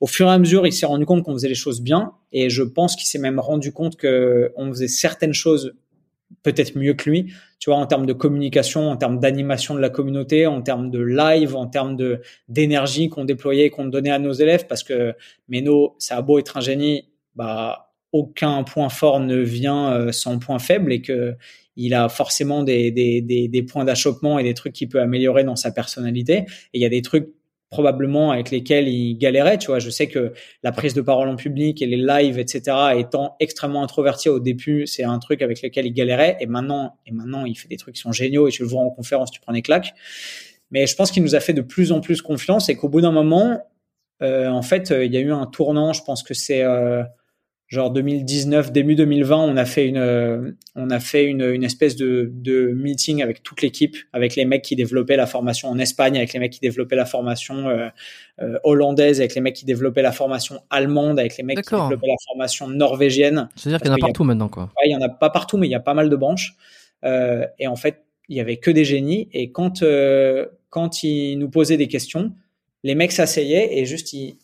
au 0.00 0.08
fur 0.08 0.26
et 0.26 0.30
à 0.30 0.38
mesure, 0.38 0.66
il 0.66 0.72
s'est 0.72 0.86
rendu 0.86 1.06
compte 1.06 1.22
qu'on 1.22 1.34
faisait 1.34 1.48
les 1.48 1.54
choses 1.54 1.80
bien, 1.80 2.12
et 2.32 2.50
je 2.50 2.64
pense 2.64 2.96
qu'il 2.96 3.06
s'est 3.06 3.18
même 3.18 3.38
rendu 3.38 3.72
compte 3.72 3.96
que 3.96 4.52
on 4.56 4.70
faisait 4.70 4.88
certaines 4.88 5.34
choses 5.34 5.74
peut-être 6.42 6.76
mieux 6.76 6.94
que 6.94 7.08
lui, 7.08 7.32
tu 7.58 7.70
vois, 7.70 7.78
en 7.78 7.86
termes 7.86 8.06
de 8.06 8.12
communication, 8.12 8.90
en 8.90 8.96
termes 8.96 9.18
d'animation 9.18 9.74
de 9.74 9.80
la 9.80 9.90
communauté, 9.90 10.46
en 10.46 10.62
termes 10.62 10.90
de 10.90 11.00
live, 11.00 11.56
en 11.56 11.66
termes 11.66 11.96
de 11.96 12.20
d'énergie 12.48 13.08
qu'on 13.08 13.24
déployait 13.24 13.70
qu'on 13.70 13.86
donnait 13.86 14.10
à 14.10 14.18
nos 14.18 14.32
élèves, 14.32 14.66
parce 14.66 14.82
que 14.82 15.14
Meno, 15.48 15.94
ça 15.98 16.16
a 16.16 16.22
beau 16.22 16.38
être 16.38 16.56
un 16.56 16.60
génie, 16.60 17.08
bah, 17.38 17.92
aucun 18.12 18.64
point 18.64 18.88
fort 18.88 19.20
ne 19.20 19.36
vient 19.36 19.92
euh, 19.92 20.12
sans 20.12 20.38
point 20.38 20.58
faible 20.58 20.92
et 20.92 21.00
que 21.00 21.36
il 21.76 21.94
a 21.94 22.08
forcément 22.08 22.64
des, 22.64 23.64
points 23.70 23.84
d'achoppement 23.84 24.40
et 24.40 24.42
des 24.42 24.54
trucs 24.54 24.72
qu'il 24.72 24.88
peut 24.88 25.00
améliorer 25.00 25.44
dans 25.44 25.54
sa 25.54 25.70
personnalité. 25.70 26.38
Et 26.72 26.78
il 26.78 26.82
y 26.82 26.84
a 26.84 26.88
des 26.88 27.02
trucs 27.02 27.28
probablement 27.70 28.32
avec 28.32 28.50
lesquels 28.50 28.88
il 28.88 29.16
galérait. 29.16 29.58
Tu 29.58 29.68
vois, 29.68 29.78
je 29.78 29.88
sais 29.88 30.08
que 30.08 30.32
la 30.64 30.72
prise 30.72 30.92
de 30.92 31.02
parole 31.02 31.28
en 31.28 31.36
public 31.36 31.80
et 31.80 31.86
les 31.86 31.96
lives, 31.96 32.40
etc., 32.40 32.76
étant 32.96 33.36
extrêmement 33.38 33.84
introverti 33.84 34.28
au 34.28 34.40
début, 34.40 34.88
c'est 34.88 35.04
un 35.04 35.20
truc 35.20 35.40
avec 35.40 35.62
lequel 35.62 35.86
il 35.86 35.92
galérait. 35.92 36.36
Et 36.40 36.46
maintenant, 36.46 36.96
et 37.06 37.12
maintenant, 37.12 37.44
il 37.44 37.54
fait 37.56 37.68
des 37.68 37.76
trucs 37.76 37.94
qui 37.94 38.00
sont 38.00 38.10
géniaux 38.10 38.48
et 38.48 38.50
tu 38.50 38.62
le 38.62 38.68
vois 38.68 38.82
en 38.82 38.90
conférence, 38.90 39.30
tu 39.30 39.40
prends 39.40 39.52
des 39.52 39.62
claques. 39.62 39.94
Mais 40.72 40.88
je 40.88 40.96
pense 40.96 41.12
qu'il 41.12 41.22
nous 41.22 41.36
a 41.36 41.40
fait 41.40 41.54
de 41.54 41.62
plus 41.62 41.92
en 41.92 42.00
plus 42.00 42.22
confiance 42.22 42.68
et 42.68 42.74
qu'au 42.74 42.88
bout 42.88 43.02
d'un 43.02 43.12
moment, 43.12 43.62
euh, 44.20 44.48
en 44.48 44.62
fait, 44.62 44.90
il 44.90 45.14
y 45.14 45.16
a 45.16 45.20
eu 45.20 45.32
un 45.32 45.46
tournant. 45.46 45.92
Je 45.92 46.02
pense 46.02 46.24
que 46.24 46.34
c'est 46.34 46.64
euh, 46.64 47.04
genre 47.68 47.90
2019 47.90 48.72
début 48.72 48.94
2020 48.94 49.36
on 49.36 49.56
a 49.56 49.64
fait 49.66 49.86
une 49.86 49.98
euh, 49.98 50.52
on 50.74 50.88
a 50.90 51.00
fait 51.00 51.24
une, 51.24 51.42
une 51.42 51.64
espèce 51.64 51.96
de, 51.96 52.30
de 52.32 52.72
meeting 52.72 53.22
avec 53.22 53.42
toute 53.42 53.60
l'équipe 53.60 53.94
avec 54.14 54.36
les 54.36 54.46
mecs 54.46 54.62
qui 54.62 54.74
développaient 54.74 55.16
la 55.16 55.26
formation 55.26 55.68
en 55.68 55.78
Espagne 55.78 56.16
avec 56.16 56.32
les 56.32 56.40
mecs 56.40 56.52
qui 56.52 56.60
développaient 56.60 56.96
la 56.96 57.04
formation 57.04 57.68
euh, 57.68 57.88
euh, 58.40 58.58
hollandaise 58.64 59.20
avec 59.20 59.34
les 59.34 59.42
mecs 59.42 59.54
qui 59.54 59.66
développaient 59.66 60.02
la 60.02 60.12
formation 60.12 60.60
allemande 60.70 61.18
avec 61.18 61.36
les 61.36 61.44
mecs 61.44 61.60
qui 61.60 61.74
développaient 61.74 62.06
la 62.06 62.24
formation 62.26 62.68
norvégienne. 62.68 63.48
C'est-à-dire 63.56 63.80
qu'il 63.80 63.90
y 63.90 63.92
en 63.92 63.96
a 63.96 63.98
partout 63.98 64.24
maintenant 64.24 64.48
quoi. 64.48 64.64
Ouais, 64.64 64.86
il 64.86 64.92
y 64.92 64.96
en 64.96 65.02
a 65.02 65.08
pas 65.08 65.30
partout 65.30 65.58
mais 65.58 65.66
il 65.66 65.70
y 65.70 65.76
a 65.76 65.80
pas 65.80 65.94
mal 65.94 66.08
de 66.08 66.16
branches. 66.16 66.54
Euh, 67.04 67.46
et 67.58 67.66
en 67.66 67.76
fait 67.76 68.04
il 68.28 68.36
y 68.36 68.40
avait 68.40 68.56
que 68.56 68.70
des 68.70 68.84
génies. 68.84 69.28
Et 69.32 69.52
quand 69.52 69.82
euh, 69.82 70.46
quand 70.70 71.02
ils 71.02 71.36
nous 71.36 71.50
posaient 71.50 71.76
des 71.76 71.88
questions 71.88 72.32
les 72.84 72.94
mecs 72.94 73.12
s'asseyaient 73.12 73.76
et 73.78 73.84
juste 73.84 74.12
ils 74.12 74.38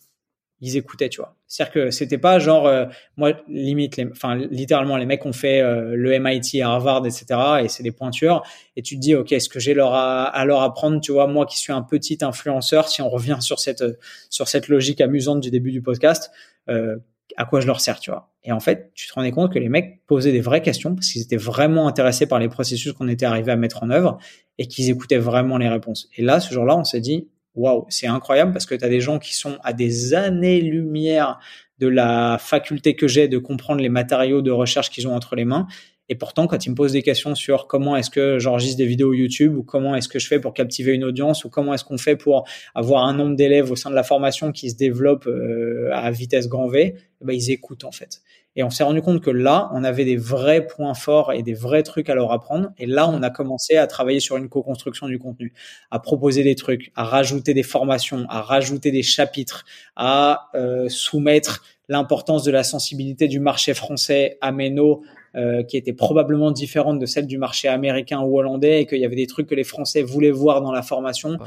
ils 0.61 0.77
écoutaient, 0.77 1.09
tu 1.09 1.21
vois. 1.21 1.37
C'est-à-dire 1.47 1.73
que 1.73 1.91
c'était 1.91 2.19
pas 2.19 2.39
genre, 2.39 2.67
euh, 2.67 2.87
moi, 3.17 3.33
limite, 3.49 4.01
enfin, 4.11 4.37
littéralement, 4.37 4.97
les 4.97 5.07
mecs 5.07 5.25
ont 5.27 5.33
fait 5.33 5.61
euh, 5.61 5.95
le 5.95 6.19
MIT, 6.19 6.63
Harvard, 6.63 7.05
etc. 7.07 7.27
Et 7.63 7.69
c'est 7.69 7.83
des 7.83 7.93
pointures. 7.93 8.43
Et 8.77 8.83
tu 8.83 8.97
te 8.97 9.01
dis, 9.01 9.15
ok, 9.15 9.33
est-ce 9.33 9.49
que 9.49 9.61
j'ai 9.61 9.79
à, 9.79 10.45
leur 10.47 10.63
apprendre, 10.63 11.01
tu 11.01 11.13
vois, 11.13 11.27
moi 11.27 11.47
qui 11.47 11.59
suis 11.59 11.73
un 11.73 11.83
petit 11.83 12.19
influenceur, 12.23 12.89
si 12.89 13.03
on 13.03 13.09
revient 13.09 13.39
sur 13.41 13.59
cette 13.59 13.85
sur 14.31 14.49
cette 14.49 14.69
logique 14.69 15.01
amusante 15.01 15.41
du 15.41 15.51
début 15.51 15.73
du 15.73 15.83
podcast, 15.83 16.31
euh, 16.69 16.97
à 17.37 17.45
quoi 17.45 17.61
je 17.61 17.67
leur 17.67 17.81
sers, 17.81 17.99
tu 18.01 18.11
vois. 18.11 18.31
Et 18.45 18.53
en 18.53 18.61
fait, 18.61 18.93
tu 18.95 19.09
te 19.09 19.13
rendais 19.15 19.33
compte 19.33 19.53
que 19.53 19.59
les 19.59 19.69
mecs 19.69 20.05
posaient 20.07 20.33
des 20.33 20.41
vraies 20.41 20.63
questions 20.63 20.95
parce 20.95 21.09
qu'ils 21.09 21.23
étaient 21.23 21.37
vraiment 21.37 21.89
intéressés 21.89 22.27
par 22.27 22.39
les 22.39 22.49
processus 22.49 22.93
qu'on 22.93 23.09
était 23.09 23.27
arrivé 23.27 23.51
à 23.51 23.57
mettre 23.57 23.83
en 23.83 23.91
œuvre 23.91 24.19
et 24.59 24.67
qu'ils 24.67 24.91
écoutaient 24.91 25.19
vraiment 25.19 25.59
les 25.59 25.69
réponses. 25.69 26.09
Et 26.17 26.23
là, 26.23 26.41
ce 26.41 26.53
jour-là, 26.53 26.77
on 26.77 26.85
s'est 26.85 27.01
dit, 27.01 27.29
waouh, 27.55 27.87
c'est 27.89 28.07
incroyable 28.07 28.53
parce 28.53 28.67
que 28.67 28.75
tu 28.75 28.85
as 28.85 28.89
des 28.89 29.01
gens 29.01 29.19
qui 29.19 29.35
sont 29.35 29.59
à 29.63 29.73
des 29.73 30.15
années-lumière 30.15 31.39
de 31.79 31.89
la 31.89 32.39
faculté 32.39 32.95
que 32.95 33.09
j'ai 33.09 33.29
de 33.29 33.39
comprendre 33.39 33.81
les 33.81 33.89
matériaux 33.89 34.43
de 34.43 34.51
recherche 34.51 34.91
qu'ils 34.91 35.09
ont 35.09 35.15
entre 35.15 35.35
les 35.37 35.45
mains. 35.45 35.67
Et 36.11 36.17
pourtant, 36.17 36.47
quand 36.47 36.67
ils 36.67 36.71
me 36.71 36.75
posent 36.75 36.93
des 36.93 37.03
questions 37.03 37.35
sur 37.35 37.67
comment 37.67 37.97
est-ce 37.97 38.11
que 38.11 38.39
j'enregistre 38.39 38.77
des 38.77 38.87
vidéos 38.87 39.15
YouTube 39.15 39.57
ou 39.57 39.63
comment 39.63 39.95
est-ce 39.97 40.09
que 40.09 40.19
je 40.19 40.27
fais 40.27 40.39
pour 40.39 40.53
captiver 40.53 40.93
une 40.93 41.05
audience 41.05 41.45
ou 41.45 41.51
comment 41.51 41.73
est-ce 41.73 41.85
qu'on 41.85 41.97
fait 41.97 42.17
pour 42.17 42.47
avoir 42.75 43.05
un 43.07 43.15
nombre 43.15 43.37
d'élèves 43.37 43.71
au 43.71 43.77
sein 43.77 43.89
de 43.89 43.95
la 43.95 44.03
formation 44.03 44.53
qui 44.53 44.71
se 44.71 44.77
développe 44.77 45.27
euh, 45.27 45.89
à 45.93 46.11
vitesse 46.11 46.49
grand 46.49 46.69
V, 46.69 46.95
eh 46.97 47.25
ben, 47.25 47.33
ils 47.33 47.51
écoutent 47.51 47.85
en 47.85 47.93
fait. 47.93 48.21
Et 48.57 48.63
on 48.63 48.71
s'est 48.71 48.85
rendu 48.85 49.03
compte 49.03 49.21
que 49.21 49.31
là, 49.31 49.69
on 49.73 49.83
avait 49.85 50.05
des 50.05 50.17
vrais 50.17 50.67
points 50.67 50.95
forts 50.95 51.33
et 51.33 51.43
des 51.43 51.55
vrais 51.55 51.83
trucs 51.83 52.09
à 52.09 52.15
leur 52.15 52.33
apprendre. 52.33 52.71
Et 52.79 52.87
là, 52.87 53.09
on 53.09 53.23
a 53.23 53.31
commencé 53.31 53.77
à 53.77 53.87
travailler 53.87 54.21
sur 54.21 54.37
une 54.37 54.49
co-construction 54.49 55.09
du 55.09 55.19
contenu, 55.19 55.53
à 55.91 55.99
proposer 55.99 56.45
des 56.45 56.55
trucs, 56.55 56.93
à 56.95 57.05
rajouter 57.05 57.53
des 57.53 57.63
formations, 57.63 58.27
à 58.29 58.41
rajouter 58.41 58.91
des 58.93 59.03
chapitres, 59.03 59.65
à 59.97 60.51
euh, 60.55 60.89
soumettre 60.89 61.63
l'importance 61.89 62.45
de 62.45 62.51
la 62.51 62.63
sensibilité 62.63 63.29
du 63.29 63.41
marché 63.41 63.75
français 63.75 64.39
à 64.41 64.53
Meno, 64.53 65.03
euh, 65.37 65.65
qui 65.65 65.77
était 65.77 65.93
probablement 65.93 66.53
différente 66.53 66.99
de 67.01 67.07
celle 67.07 67.27
du 67.27 67.39
marché 67.39 67.67
américain 67.69 68.21
ou 68.21 68.39
hollandais, 68.39 68.83
et 68.83 68.87
qu'il 68.87 69.01
y 69.01 69.05
avait 69.05 69.17
des 69.17 69.27
trucs 69.27 69.49
que 69.49 69.55
les 69.55 69.65
Français 69.65 70.03
voulaient 70.03 70.31
voir 70.31 70.63
dans 70.63 70.73
la 70.73 70.83
formation. 70.83 71.35
Bah, 71.35 71.47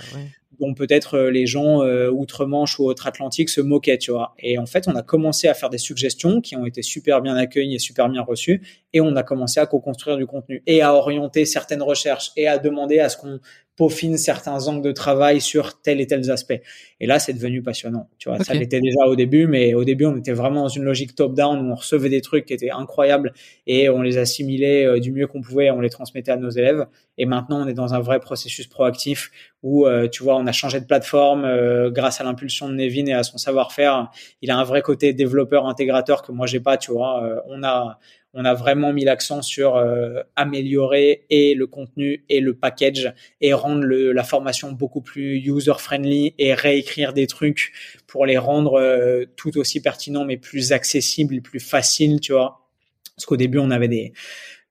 dont 0.59 0.73
peut-être 0.73 1.15
euh, 1.15 1.31
les 1.31 1.45
gens 1.45 1.81
euh, 1.81 2.09
outre-Manche 2.09 2.79
ou 2.79 2.89
outre-Atlantique 2.89 3.49
se 3.49 3.61
moquaient, 3.61 3.97
tu 3.97 4.11
vois. 4.11 4.33
Et 4.39 4.57
en 4.57 4.65
fait, 4.65 4.87
on 4.87 4.95
a 4.95 5.01
commencé 5.01 5.47
à 5.47 5.53
faire 5.53 5.69
des 5.69 5.77
suggestions 5.77 6.41
qui 6.41 6.55
ont 6.55 6.65
été 6.65 6.81
super 6.81 7.21
bien 7.21 7.35
accueillies 7.35 7.75
et 7.75 7.79
super 7.79 8.09
bien 8.09 8.21
reçues, 8.21 8.61
et 8.93 9.01
on 9.01 9.15
a 9.15 9.23
commencé 9.23 9.59
à 9.59 9.65
co-construire 9.65 10.17
du 10.17 10.25
contenu 10.25 10.63
et 10.65 10.81
à 10.81 10.93
orienter 10.93 11.45
certaines 11.45 11.81
recherches 11.81 12.31
et 12.35 12.47
à 12.47 12.57
demander 12.57 12.99
à 12.99 13.09
ce 13.09 13.17
qu'on 13.17 13.39
peaufine 13.77 14.17
certains 14.17 14.67
angles 14.67 14.81
de 14.81 14.91
travail 14.91 15.39
sur 15.39 15.79
tel 15.79 16.01
et 16.01 16.07
tels 16.07 16.31
aspects. 16.31 16.59
Et 16.99 17.05
là, 17.05 17.19
c'est 17.19 17.33
devenu 17.33 17.61
passionnant. 17.61 18.09
Tu 18.17 18.27
vois, 18.27 18.39
ça 18.43 18.55
l'était 18.55 18.81
déjà 18.81 19.05
au 19.05 19.15
début, 19.15 19.45
mais 19.45 19.75
au 19.75 19.83
début, 19.83 20.05
on 20.05 20.17
était 20.17 20.33
vraiment 20.33 20.63
dans 20.63 20.67
une 20.67 20.83
logique 20.83 21.13
top-down 21.13 21.59
où 21.59 21.71
on 21.71 21.75
recevait 21.75 22.09
des 22.09 22.21
trucs 22.21 22.45
qui 22.45 22.53
étaient 22.53 22.71
incroyables 22.71 23.33
et 23.67 23.87
on 23.89 24.01
les 24.01 24.17
assimilait 24.17 24.83
euh, 24.83 24.99
du 24.99 25.11
mieux 25.11 25.27
qu'on 25.27 25.41
pouvait, 25.41 25.69
on 25.69 25.79
les 25.79 25.91
transmettait 25.91 26.31
à 26.31 26.37
nos 26.37 26.49
élèves. 26.49 26.87
Et 27.19 27.27
maintenant, 27.27 27.63
on 27.63 27.67
est 27.67 27.75
dans 27.75 27.93
un 27.93 27.99
vrai 27.99 28.19
processus 28.19 28.65
proactif 28.65 29.29
où, 29.61 29.85
euh, 29.85 30.07
tu 30.07 30.23
vois, 30.23 30.37
on 30.37 30.47
a 30.47 30.51
changé 30.51 30.79
de 30.79 30.85
plateforme 30.85 31.45
euh, 31.45 31.91
grâce 31.91 32.19
à 32.19 32.23
l'impulsion 32.23 32.67
de 32.69 32.73
Nevin 32.73 33.05
et 33.05 33.13
à 33.13 33.21
son 33.21 33.37
savoir-faire. 33.37 34.09
Il 34.41 34.49
a 34.49 34.57
un 34.57 34.63
vrai 34.63 34.81
côté 34.81 35.13
développeur 35.13 35.67
intégrateur 35.67 36.23
que 36.23 36.31
moi 36.31 36.47
j'ai 36.47 36.59
pas, 36.59 36.77
tu 36.77 36.91
vois. 36.91 37.43
on 37.47 37.63
a 37.63 37.99
on 38.39 38.45
a 38.45 38.53
vraiment 38.53 38.93
mis 38.93 39.03
l'accent 39.03 39.41
sur 39.41 39.77
euh, 39.77 40.21
améliorer 40.35 41.25
et 41.31 41.55
le 41.55 41.65
contenu 41.65 42.23
et 42.29 42.39
le 42.39 42.53
package 42.53 43.11
et 43.41 43.51
rendre 43.51 43.83
la 43.83 44.23
formation 44.23 44.71
beaucoup 44.71 45.01
plus 45.01 45.37
user-friendly 45.39 46.35
et 46.37 46.53
réécrire 46.53 47.13
des 47.13 47.25
trucs 47.25 47.73
pour 48.05 48.27
les 48.27 48.37
rendre 48.37 48.79
euh, 48.79 49.25
tout 49.37 49.57
aussi 49.57 49.81
pertinents 49.81 50.23
mais 50.23 50.37
plus 50.37 50.71
accessibles, 50.71 51.41
plus 51.41 51.59
faciles, 51.59 52.19
tu 52.19 52.31
vois. 52.31 52.69
Parce 53.15 53.25
qu'au 53.25 53.37
début, 53.37 53.57
on 53.57 53.71
avait 53.71 53.87
des 53.87 54.13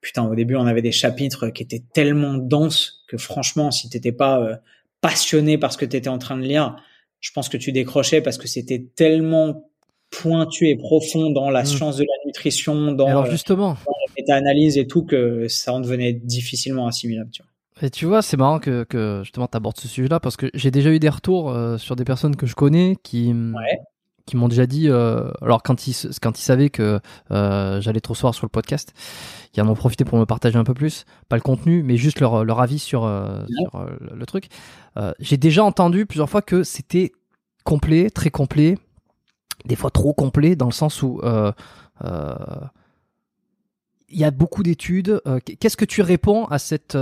putain, 0.01 0.22
au 0.22 0.36
début, 0.36 0.55
on 0.55 0.66
avait 0.66 0.82
des 0.82 0.93
chapitres 0.93 1.48
qui 1.48 1.64
étaient 1.64 1.82
tellement 1.93 2.34
denses 2.34 3.05
que 3.09 3.18
franchement, 3.18 3.72
si 3.72 3.90
t'étais 3.90 4.12
pas 4.12 4.40
euh, 4.40 4.55
passionné 5.01 5.59
par 5.59 5.72
ce 5.72 5.78
que 5.78 5.84
tu 5.84 5.97
étais 5.97 6.09
en 6.09 6.18
train 6.18 6.36
de 6.36 6.44
lire, 6.44 6.76
je 7.18 7.32
pense 7.32 7.48
que 7.48 7.56
tu 7.56 7.72
décrochais 7.72 8.20
parce 8.20 8.38
que 8.38 8.47
c'était 8.47 8.86
tellement 8.94 9.68
pointu 10.11 10.69
et 10.69 10.77
profond 10.77 11.31
dans 11.31 11.51
la 11.51 11.62
mmh. 11.62 11.66
science 11.66 11.97
de 11.97 12.03
la 12.05 12.27
nutrition, 12.27 12.93
dans, 12.93 13.07
Alors 13.07 13.24
euh, 13.24 13.31
justement. 13.31 13.77
la 13.87 14.15
méta-analyse 14.16 14.78
et 14.78 14.87
tout, 14.87 15.05
que 15.05 15.49
ça 15.49 15.73
en 15.73 15.81
devenait 15.81 16.12
difficilement 16.12 16.87
assimilable. 16.87 17.31
Tu 17.31 17.43
vois. 17.43 17.87
Et 17.87 17.91
tu 17.91 18.07
vois, 18.07 18.23
c'est 18.23 18.37
marrant 18.37 18.59
que, 18.59 18.85
que 18.85 19.20
justement 19.23 19.47
tu 19.47 19.57
abordes 19.57 19.78
ce 19.78 19.89
sujet-là 19.89 20.19
parce 20.19 20.37
que 20.37 20.51
j'ai 20.55 20.70
déjà 20.70 20.91
eu 20.91 20.99
des 20.99 21.11
retours 21.11 21.51
euh, 21.51 21.77
sur 21.77 21.95
des 21.95 22.05
personnes 22.05 22.35
que 22.35 22.47
je 22.47 22.55
connais 22.55 22.97
qui, 23.03 23.35
qui 24.24 24.37
m'ont 24.37 24.49
déjà 24.49 24.66
dit, 24.66 24.89
euh, 24.89 25.31
alors 25.43 25.62
quand 25.62 25.87
ils, 25.87 25.95
quand 26.23 26.39
ils 26.39 26.43
savaient 26.43 26.70
que 26.70 27.01
j'allais 27.31 28.01
trop 28.01 28.15
soir 28.15 28.35
sur 28.35 28.47
le 28.47 28.51
podcast, 28.51 28.95
ils 29.55 29.61
en 29.61 29.69
ont 29.69 29.74
profité 29.74 30.05
pour 30.07 30.19
me 30.19 30.24
partager 30.24 30.57
un 30.57 30.65
peu 30.65 30.74
plus, 30.74 31.05
pas 31.28 31.37
le 31.37 31.43
contenu, 31.43 31.83
mais 31.83 31.99
juste 31.99 32.20
leur, 32.20 32.45
leur 32.45 32.61
avis 32.61 32.78
sur, 32.78 33.01
sur 33.47 33.87
le 34.01 34.27
truc. 34.27 34.47
j'ai 35.19 35.37
déjà 35.37 35.62
entendu 35.62 36.07
plusieurs 36.07 36.31
fois 36.31 36.41
que 36.41 36.62
c'était 36.62 37.12
complet, 37.65 38.09
très 38.09 38.31
complet, 38.31 38.78
des 39.66 39.76
fois 39.76 39.90
trop 39.90 40.12
complet 40.12 40.56
dans 40.56 40.66
le 40.66 40.72
sens 40.72 41.02
où 41.02 41.20
euh, 41.22 41.52
euh, 42.05 42.34
il 44.09 44.18
y 44.18 44.24
a 44.24 44.30
beaucoup 44.30 44.62
d'études. 44.62 45.20
Euh, 45.26 45.40
qu'est-ce 45.40 45.76
que 45.76 45.84
tu 45.84 46.01
réponds 46.01 46.44
à 46.47 46.59
cette 46.59 46.93
Tu 46.93 46.98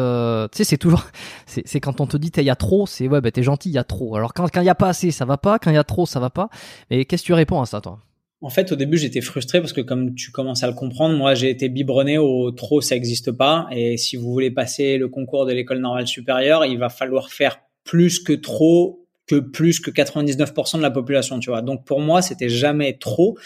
sais, 0.57 0.65
c'est 0.65 0.79
toujours, 0.79 1.05
c'est 1.47 1.81
quand 1.81 2.01
on 2.01 2.07
te 2.07 2.17
dit 2.17 2.33
il 2.37 2.45
y 2.45 2.51
a 2.51 2.57
trop, 2.57 2.87
c'est 2.87 3.09
ouais, 3.09 3.21
bah 3.21 3.31
t'es 3.31 3.43
gentil, 3.43 3.69
il 3.69 3.75
y 3.75 3.79
a 3.79 3.85
trop. 3.85 4.17
Alors 4.17 4.33
quand 4.33 4.49
il 4.57 4.65
y 4.65 4.69
a 4.69 4.75
pas 4.75 4.89
assez, 4.89 5.11
ça 5.11 5.25
va 5.25 5.37
pas. 5.37 5.59
Quand 5.59 5.71
il 5.71 5.75
y 5.75 5.79
a 5.79 5.85
trop, 5.85 6.07
ça 6.07 6.21
va 6.21 6.31
pas. 6.31 6.49
Mais 6.91 7.05
qu'est-ce 7.05 7.23
que 7.23 7.27
tu 7.27 7.35
réponds 7.35 7.61
à 7.61 7.67
ça, 7.67 7.81
toi? 7.81 8.01
En 8.41 8.51
fait, 8.51 8.73
au 8.73 8.77
début, 8.77 8.99
j'étais 8.99 9.23
frustré 9.23 9.61
parce 9.61 9.73
que 9.73 9.81
comme 9.81 10.15
tu 10.15 10.31
commences 10.31 10.63
à 10.65 10.67
le 10.67 10.75
comprendre, 10.75 11.17
moi, 11.17 11.35
j'ai 11.35 11.49
été 11.49 11.71
biberonné 11.71 12.19
au 12.19 12.51
trop, 12.51 12.83
ça 12.83 12.95
n'existe 12.95 13.33
pas. 13.33 13.67
Et 13.71 13.97
si 13.97 14.17
vous 14.17 14.31
voulez 14.31 14.51
passer 14.51 14.99
le 14.99 15.09
concours 15.09 15.47
de 15.47 15.53
l'école 15.55 15.79
normale 15.79 16.07
supérieure, 16.07 16.67
il 16.67 16.79
va 16.79 16.91
falloir 16.91 17.31
faire 17.31 17.61
plus 17.85 18.19
que 18.21 18.35
trop 18.35 19.04
que 19.27 19.37
plus 19.37 19.81
que 19.81 19.91
99% 19.91 20.77
de 20.79 20.83
la 20.83 20.91
population, 20.91 21.39
tu 21.39 21.51
vois. 21.51 21.63
Donc 21.63 21.85
pour 21.85 22.01
moi, 22.01 22.23
c'était 22.23 22.49
jamais 22.49 22.95
trop. 22.95 23.39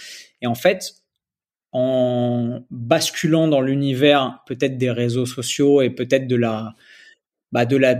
Et 0.42 0.46
en 0.46 0.54
fait, 0.54 0.94
en 1.72 2.60
basculant 2.70 3.48
dans 3.48 3.60
l'univers 3.60 4.42
peut-être 4.46 4.78
des 4.78 4.90
réseaux 4.90 5.26
sociaux 5.26 5.82
et 5.82 5.90
peut-être 5.90 6.26
de 6.26 6.36
la 6.36 6.74
bah, 7.52 7.66
de 7.66 7.76
la 7.76 7.96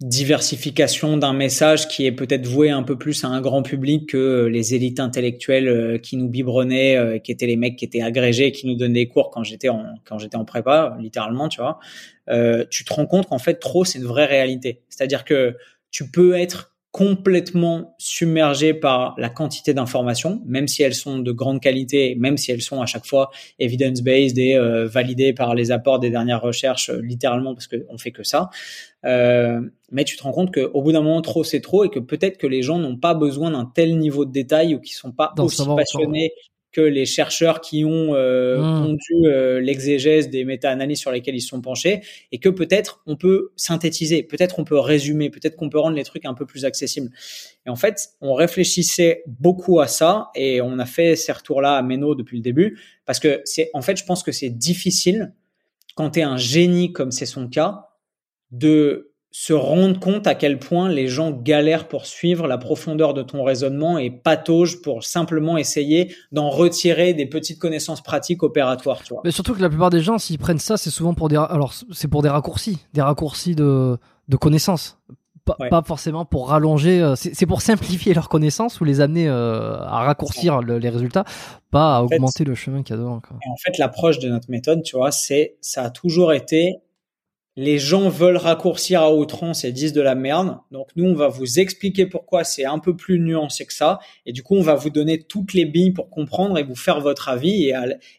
diversification 0.00 1.16
d'un 1.16 1.32
message 1.32 1.88
qui 1.88 2.04
est 2.04 2.12
peut-être 2.12 2.46
voué 2.46 2.68
un 2.70 2.82
peu 2.82 2.98
plus 2.98 3.24
à 3.24 3.28
un 3.28 3.40
grand 3.40 3.62
public 3.62 4.10
que 4.10 4.44
les 4.46 4.74
élites 4.74 5.00
intellectuelles 5.00 5.68
euh, 5.68 5.98
qui 5.98 6.16
nous 6.16 6.28
biberonnaient, 6.28 6.96
euh, 6.96 7.18
qui 7.18 7.30
étaient 7.32 7.46
les 7.46 7.56
mecs 7.56 7.76
qui 7.76 7.84
étaient 7.84 8.02
agrégés, 8.02 8.50
qui 8.52 8.66
nous 8.66 8.74
donnaient 8.74 9.04
des 9.04 9.08
cours 9.08 9.30
quand 9.30 9.44
j'étais 9.44 9.68
en 9.68 9.94
quand 10.04 10.18
j'étais 10.18 10.36
en 10.36 10.44
prépa, 10.44 10.96
littéralement, 11.00 11.48
tu 11.48 11.60
vois. 11.60 11.78
Euh, 12.28 12.64
tu 12.70 12.84
te 12.84 12.92
rends 12.92 13.06
compte 13.06 13.28
qu'en 13.28 13.38
fait 13.38 13.54
trop 13.54 13.84
c'est 13.84 13.98
une 13.98 14.04
vraie 14.04 14.26
réalité. 14.26 14.82
C'est-à-dire 14.88 15.24
que 15.24 15.56
tu 15.94 16.10
peux 16.10 16.34
être 16.34 16.74
complètement 16.90 17.94
submergé 17.98 18.74
par 18.74 19.14
la 19.16 19.28
quantité 19.28 19.74
d'informations, 19.74 20.42
même 20.44 20.66
si 20.66 20.82
elles 20.82 20.94
sont 20.94 21.18
de 21.18 21.32
grande 21.32 21.60
qualité, 21.60 22.16
même 22.16 22.36
si 22.36 22.50
elles 22.50 22.62
sont 22.62 22.82
à 22.82 22.86
chaque 22.86 23.06
fois 23.06 23.30
evidence-based 23.60 24.38
et 24.38 24.56
euh, 24.56 24.86
validées 24.86 25.32
par 25.32 25.54
les 25.54 25.70
apports 25.70 26.00
des 26.00 26.10
dernières 26.10 26.40
recherches, 26.40 26.90
euh, 26.90 27.00
littéralement 27.00 27.54
parce 27.54 27.68
qu'on 27.68 27.96
fait 27.96 28.10
que 28.10 28.24
ça. 28.24 28.50
Euh, 29.04 29.60
mais 29.92 30.04
tu 30.04 30.16
te 30.16 30.22
rends 30.24 30.32
compte 30.32 30.52
qu'au 30.52 30.82
bout 30.82 30.90
d'un 30.90 31.02
moment, 31.02 31.22
trop 31.22 31.44
c'est 31.44 31.60
trop 31.60 31.84
et 31.84 31.90
que 31.90 32.00
peut-être 32.00 32.38
que 32.38 32.46
les 32.48 32.62
gens 32.62 32.78
n'ont 32.78 32.96
pas 32.96 33.14
besoin 33.14 33.52
d'un 33.52 33.70
tel 33.72 33.96
niveau 33.98 34.24
de 34.24 34.32
détail 34.32 34.74
ou 34.74 34.80
qui 34.80 34.94
sont 34.94 35.12
pas 35.12 35.32
aussi 35.38 35.64
passionnés 35.76 36.32
que 36.74 36.80
les 36.80 37.06
chercheurs 37.06 37.60
qui 37.60 37.84
ont 37.84 38.14
euh, 38.14 38.58
mmh. 38.58 38.82
pondu 38.82 39.26
euh, 39.26 39.60
l'exégèse 39.60 40.28
des 40.28 40.44
méta-analyses 40.44 40.98
sur 40.98 41.12
lesquelles 41.12 41.36
ils 41.36 41.40
sont 41.40 41.60
penchés 41.60 42.02
et 42.32 42.38
que 42.38 42.48
peut-être 42.48 43.00
on 43.06 43.16
peut 43.16 43.52
synthétiser, 43.54 44.24
peut-être 44.24 44.58
on 44.58 44.64
peut 44.64 44.78
résumer, 44.78 45.30
peut-être 45.30 45.54
qu'on 45.54 45.70
peut 45.70 45.78
rendre 45.78 45.94
les 45.94 46.02
trucs 46.02 46.24
un 46.24 46.34
peu 46.34 46.46
plus 46.46 46.64
accessibles. 46.64 47.10
Et 47.64 47.70
en 47.70 47.76
fait, 47.76 48.08
on 48.20 48.34
réfléchissait 48.34 49.22
beaucoup 49.26 49.78
à 49.78 49.86
ça 49.86 50.30
et 50.34 50.60
on 50.60 50.80
a 50.80 50.86
fait 50.86 51.14
ces 51.14 51.30
retours-là 51.30 51.76
à 51.76 51.82
Meno 51.82 52.16
depuis 52.16 52.38
le 52.38 52.42
début 52.42 52.80
parce 53.06 53.20
que 53.20 53.40
c'est, 53.44 53.70
en 53.72 53.80
fait, 53.80 53.96
je 53.96 54.04
pense 54.04 54.24
que 54.24 54.32
c'est 54.32 54.50
difficile 54.50 55.32
quand 55.94 56.10
tu 56.10 56.18
es 56.18 56.22
un 56.24 56.36
génie 56.36 56.92
comme 56.92 57.12
c'est 57.12 57.24
son 57.24 57.48
cas 57.48 57.90
de 58.50 59.13
se 59.36 59.52
rendre 59.52 59.98
compte 59.98 60.28
à 60.28 60.36
quel 60.36 60.60
point 60.60 60.88
les 60.88 61.08
gens 61.08 61.32
galèrent 61.32 61.88
pour 61.88 62.06
suivre 62.06 62.46
la 62.46 62.56
profondeur 62.56 63.14
de 63.14 63.22
ton 63.22 63.42
raisonnement 63.42 63.98
et 63.98 64.08
pataugent 64.08 64.80
pour 64.80 65.02
simplement 65.02 65.58
essayer 65.58 66.14
d'en 66.30 66.50
retirer 66.50 67.14
des 67.14 67.26
petites 67.26 67.58
connaissances 67.58 68.00
pratiques 68.00 68.44
opératoires, 68.44 69.02
tu 69.02 69.12
vois. 69.12 69.22
Mais 69.24 69.32
surtout 69.32 69.52
que 69.54 69.60
la 69.60 69.68
plupart 69.68 69.90
des 69.90 70.02
gens, 70.02 70.18
s'ils 70.18 70.38
prennent 70.38 70.60
ça, 70.60 70.76
c'est 70.76 70.90
souvent 70.90 71.14
pour 71.14 71.28
des, 71.28 71.34
alors 71.34 71.74
c'est 71.90 72.06
pour 72.06 72.22
des 72.22 72.28
raccourcis, 72.28 72.78
des 72.92 73.02
raccourcis 73.02 73.56
de, 73.56 73.98
de 74.28 74.36
connaissances. 74.36 75.00
Pas, 75.44 75.82
forcément 75.82 76.24
pour 76.24 76.48
rallonger, 76.50 77.02
euh, 77.02 77.16
c'est 77.16 77.44
pour 77.44 77.60
simplifier 77.60 78.14
leurs 78.14 78.28
connaissances 78.28 78.80
ou 78.80 78.84
les 78.84 79.00
amener 79.00 79.28
euh, 79.28 79.76
à 79.80 80.04
raccourcir 80.04 80.62
les 80.62 80.88
résultats, 80.88 81.24
pas 81.72 81.96
à 81.96 82.02
augmenter 82.02 82.44
le 82.44 82.54
chemin 82.54 82.82
qu'il 82.82 82.94
y 82.94 82.98
a 82.98 83.02
devant. 83.02 83.16
En 83.16 83.56
fait, 83.56 83.76
l'approche 83.78 84.20
de 84.20 84.30
notre 84.30 84.48
méthode, 84.48 84.82
tu 84.84 84.96
vois, 84.96 85.10
c'est 85.10 85.56
ça 85.60 85.82
a 85.82 85.90
toujours 85.90 86.32
été 86.32 86.78
les 87.56 87.78
gens 87.78 88.08
veulent 88.08 88.36
raccourcir 88.36 89.02
à 89.02 89.14
outrance 89.14 89.64
et 89.64 89.70
disent 89.70 89.92
de 89.92 90.00
la 90.00 90.16
merde. 90.16 90.58
Donc 90.72 90.88
nous, 90.96 91.04
on 91.04 91.14
va 91.14 91.28
vous 91.28 91.60
expliquer 91.60 92.06
pourquoi 92.06 92.42
c'est 92.42 92.64
un 92.64 92.80
peu 92.80 92.96
plus 92.96 93.20
nuancé 93.20 93.64
que 93.64 93.72
ça. 93.72 94.00
Et 94.26 94.32
du 94.32 94.42
coup, 94.42 94.56
on 94.56 94.62
va 94.62 94.74
vous 94.74 94.90
donner 94.90 95.22
toutes 95.22 95.54
les 95.54 95.64
billes 95.64 95.92
pour 95.92 96.10
comprendre 96.10 96.58
et 96.58 96.64
vous 96.64 96.74
faire 96.74 97.00
votre 97.00 97.28
avis. 97.28 97.72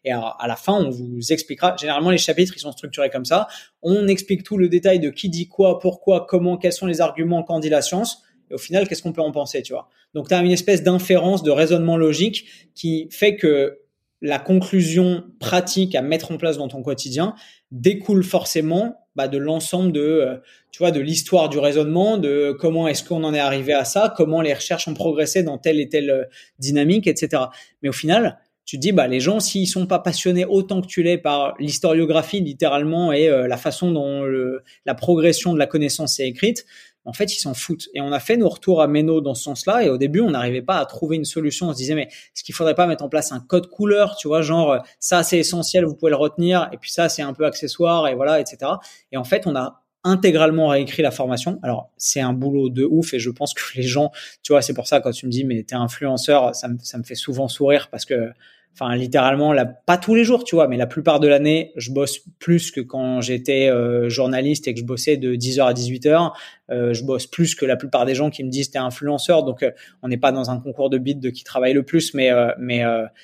Et 0.03 0.12
à, 0.12 0.48
la 0.48 0.56
fin, 0.56 0.74
on 0.74 0.90
vous 0.90 1.34
expliquera. 1.34 1.76
Généralement, 1.78 2.12
les 2.12 2.18
chapitres, 2.18 2.53
ils 2.56 2.62
sont 2.62 2.72
structurés 2.72 3.10
comme 3.10 3.26
ça. 3.26 3.48
On 3.82 4.07
explique 4.07 4.44
tout 4.44 4.57
le 4.57 4.70
détail 4.70 4.99
de 4.99 5.10
qui 5.10 5.28
dit 5.28 5.49
quoi, 5.49 5.80
pourquoi, 5.80 6.26
comment, 6.28 6.57
quels 6.57 6.74
sont 6.74 6.88
les 6.88 7.02
arguments 7.02 7.44
qu'en 7.44 7.60
dit 7.60 7.70
la 7.70 7.82
science. 7.82 8.24
Et 8.49 8.53
au 8.53 8.60
final, 8.60 8.88
qu'est-ce 8.88 9.03
qu'on 9.03 9.14
peut 9.14 9.22
en 9.22 9.32
penser, 9.32 9.62
tu 9.64 9.74
vois? 9.74 9.90
Donc, 10.14 10.30
tu 10.30 10.34
as 10.34 10.41
une 10.41 10.52
espèce 10.52 10.82
d'inférence, 10.82 11.44
de 11.44 11.52
raisonnement 11.52 11.98
logique 11.98 12.45
qui 12.74 13.10
fait 13.12 13.36
que 13.36 13.80
la 14.26 14.39
conclusion 14.39 15.23
pratique 15.39 15.93
à 15.93 16.02
mettre 16.02 16.31
en 16.31 16.38
place 16.38 16.57
dans 16.57 16.68
ton 16.68 16.81
quotidien 16.81 17.35
découle 17.72 18.23
forcément 18.23 18.95
bah, 19.15 19.27
de 19.27 19.38
l'ensemble 19.38 19.91
de, 19.91 20.02
euh, 20.02 20.38
tu 20.72 20.80
vois, 20.80 20.89
de 20.89 20.99
l'histoire 20.99 21.47
du 21.47 21.60
raisonnement, 21.60 22.18
de 22.18 22.56
comment 22.60 22.88
est-ce 22.88 23.03
qu'on 23.03 23.23
en 23.23 23.35
est 23.35 23.39
arrivé 23.39 23.73
à 23.73 23.85
ça, 23.85 24.11
comment 24.18 24.41
les 24.41 24.53
recherches 24.53 24.88
ont 24.88 24.95
progressé 24.95 25.43
dans 25.43 25.60
telle 25.60 25.80
et 25.80 25.89
telle 25.89 26.10
euh, 26.10 26.23
dynamique, 26.57 27.06
etc. 27.06 27.43
Mais 27.84 27.89
au 27.89 27.93
final, 27.93 28.39
tu 28.65 28.77
te 28.77 28.81
dis, 28.81 28.91
bah, 28.91 29.07
les 29.07 29.19
gens, 29.19 29.39
s'ils 29.39 29.68
sont 29.68 29.85
pas 29.85 29.99
passionnés 29.99 30.43
autant 30.43 30.81
que 30.81 30.88
tu 30.88 31.03
l'es 31.03 31.19
par 31.19 31.53
l'historiographie, 31.60 32.39
littéralement, 32.41 33.14
et 33.14 33.30
euh, 33.30 33.47
la 33.47 33.57
façon 33.57 33.91
dont 33.91 34.23
la 34.85 34.95
progression 34.95 35.53
de 35.53 35.60
la 35.60 35.68
connaissance 35.68 36.19
est 36.19 36.27
écrite, 36.27 36.65
en 37.06 37.14
fait, 37.14 37.34
ils 37.34 37.40
s'en 37.40 37.53
foutent. 37.53 37.88
Et 37.94 38.02
on 38.02 38.11
a 38.11 38.19
fait 38.19 38.36
nos 38.36 38.49
retours 38.49 38.82
à 38.82 38.88
Meno 38.88 39.22
dans 39.22 39.36
ce 39.36 39.44
sens-là. 39.44 39.84
Et 39.84 39.90
au 39.90 39.98
début, 39.98 40.22
on 40.22 40.32
n'arrivait 40.32 40.61
pas 40.61 40.77
à 40.77 40.86
trouver 40.86 41.15
une 41.15 41.26
solution. 41.26 41.69
On 41.69 41.72
se 41.73 41.77
disait, 41.77 41.95
mais 41.95 42.07
est-ce 42.10 42.44
qu'il 42.44 42.56
faudrait 42.56 42.76
pas 42.76 42.88
mettre 42.88 43.03
en 43.03 43.10
place 43.10 43.32
un 43.32 43.40
code 43.40 43.68
couleur, 43.68 44.15
tu 44.18 44.27
vois, 44.27 44.41
genre, 44.41 44.84
ça, 44.99 45.23
c'est 45.23 45.38
essentiel, 45.38 45.86
vous 45.86 45.95
pouvez 45.95 46.10
le 46.10 46.18
retenir. 46.18 46.69
Et 46.73 46.77
puis 46.77 46.91
ça, 46.91 47.07
c'est 47.10 47.22
un 47.22 47.34
peu 47.34 47.45
accessoire, 47.45 48.07
et 48.07 48.15
voilà, 48.15 48.40
etc. 48.40 48.72
Et 49.11 49.18
en 49.18 49.23
fait, 49.23 49.48
on 49.48 49.56
a 49.56 49.84
intégralement 50.06 50.68
réécrit 50.68 51.02
la 51.02 51.11
formation. 51.11 51.60
Alors, 51.64 51.90
c'est 51.98 52.22
un 52.22 52.32
boulot 52.32 52.69
de 52.69 52.86
ouf 52.86 53.14
et 53.14 53.19
je 53.19 53.32
pense 53.32 53.53
que 53.53 53.61
les 53.76 53.84
gens, 53.84 54.11
tu 54.44 54.53
vois, 54.53 54.61
c'est 54.61 54.73
pour 54.73 54.88
ça 54.88 55.02
quand 55.02 55.11
tu 55.11 55.26
me 55.26 55.32
dis, 55.32 55.44
mais 55.44 55.64
t'es 55.64 55.76
influenceur, 55.76 56.56
ça 56.56 56.68
me, 56.68 56.77
ça 56.80 56.99
me 56.99 57.03
fait 57.03 57.15
souvent 57.15 57.48
sourire 57.48 57.90
parce 57.90 58.06
que 58.06 58.32
enfin 58.76 58.95
littéralement 58.95 59.53
là, 59.53 59.65
pas 59.65 59.97
tous 59.97 60.15
les 60.15 60.26
jours 60.26 60.43
tu 60.43 60.56
vois 60.56 60.68
mais 60.68 60.77
la 60.77 60.85
plupart 60.85 61.19
de 61.19 61.27
l'année 61.27 61.72
je 61.77 61.91
bosse 61.91 62.19
plus 62.39 62.72
que 62.72 62.81
quand 62.81 63.22
j'étais 63.22 63.69
euh, 63.69 64.10
journaliste 64.10 64.68
et 64.68 64.73
que 64.73 64.80
je 64.80 64.85
bossais 64.85 65.18
de 65.18 65.35
10h 65.35 65.64
à 65.64 65.73
18h 65.73 66.34
euh, 66.72 66.93
je 66.93 67.03
bosse 67.03 67.26
plus 67.26 67.56
que 67.56 67.65
la 67.65 67.77
plupart 67.77 68.06
des 68.06 68.15
gens 68.15 68.30
qui 68.30 68.43
me 68.43 68.49
disent 68.49 68.72
t'es 68.72 68.80
influenceur. 68.80 69.43
Donc 69.43 69.64
euh, 69.64 69.72
on 70.02 70.07
n'est 70.07 70.18
pas 70.18 70.31
dans 70.31 70.49
un 70.49 70.60
concours 70.60 70.89
de 70.89 70.97
bits 70.97 71.15
de 71.15 71.30
qui 71.30 71.43
travaille 71.43 71.73
le 71.73 71.84
plus 71.84 72.14
mais 72.14 72.31
mais 72.57 72.84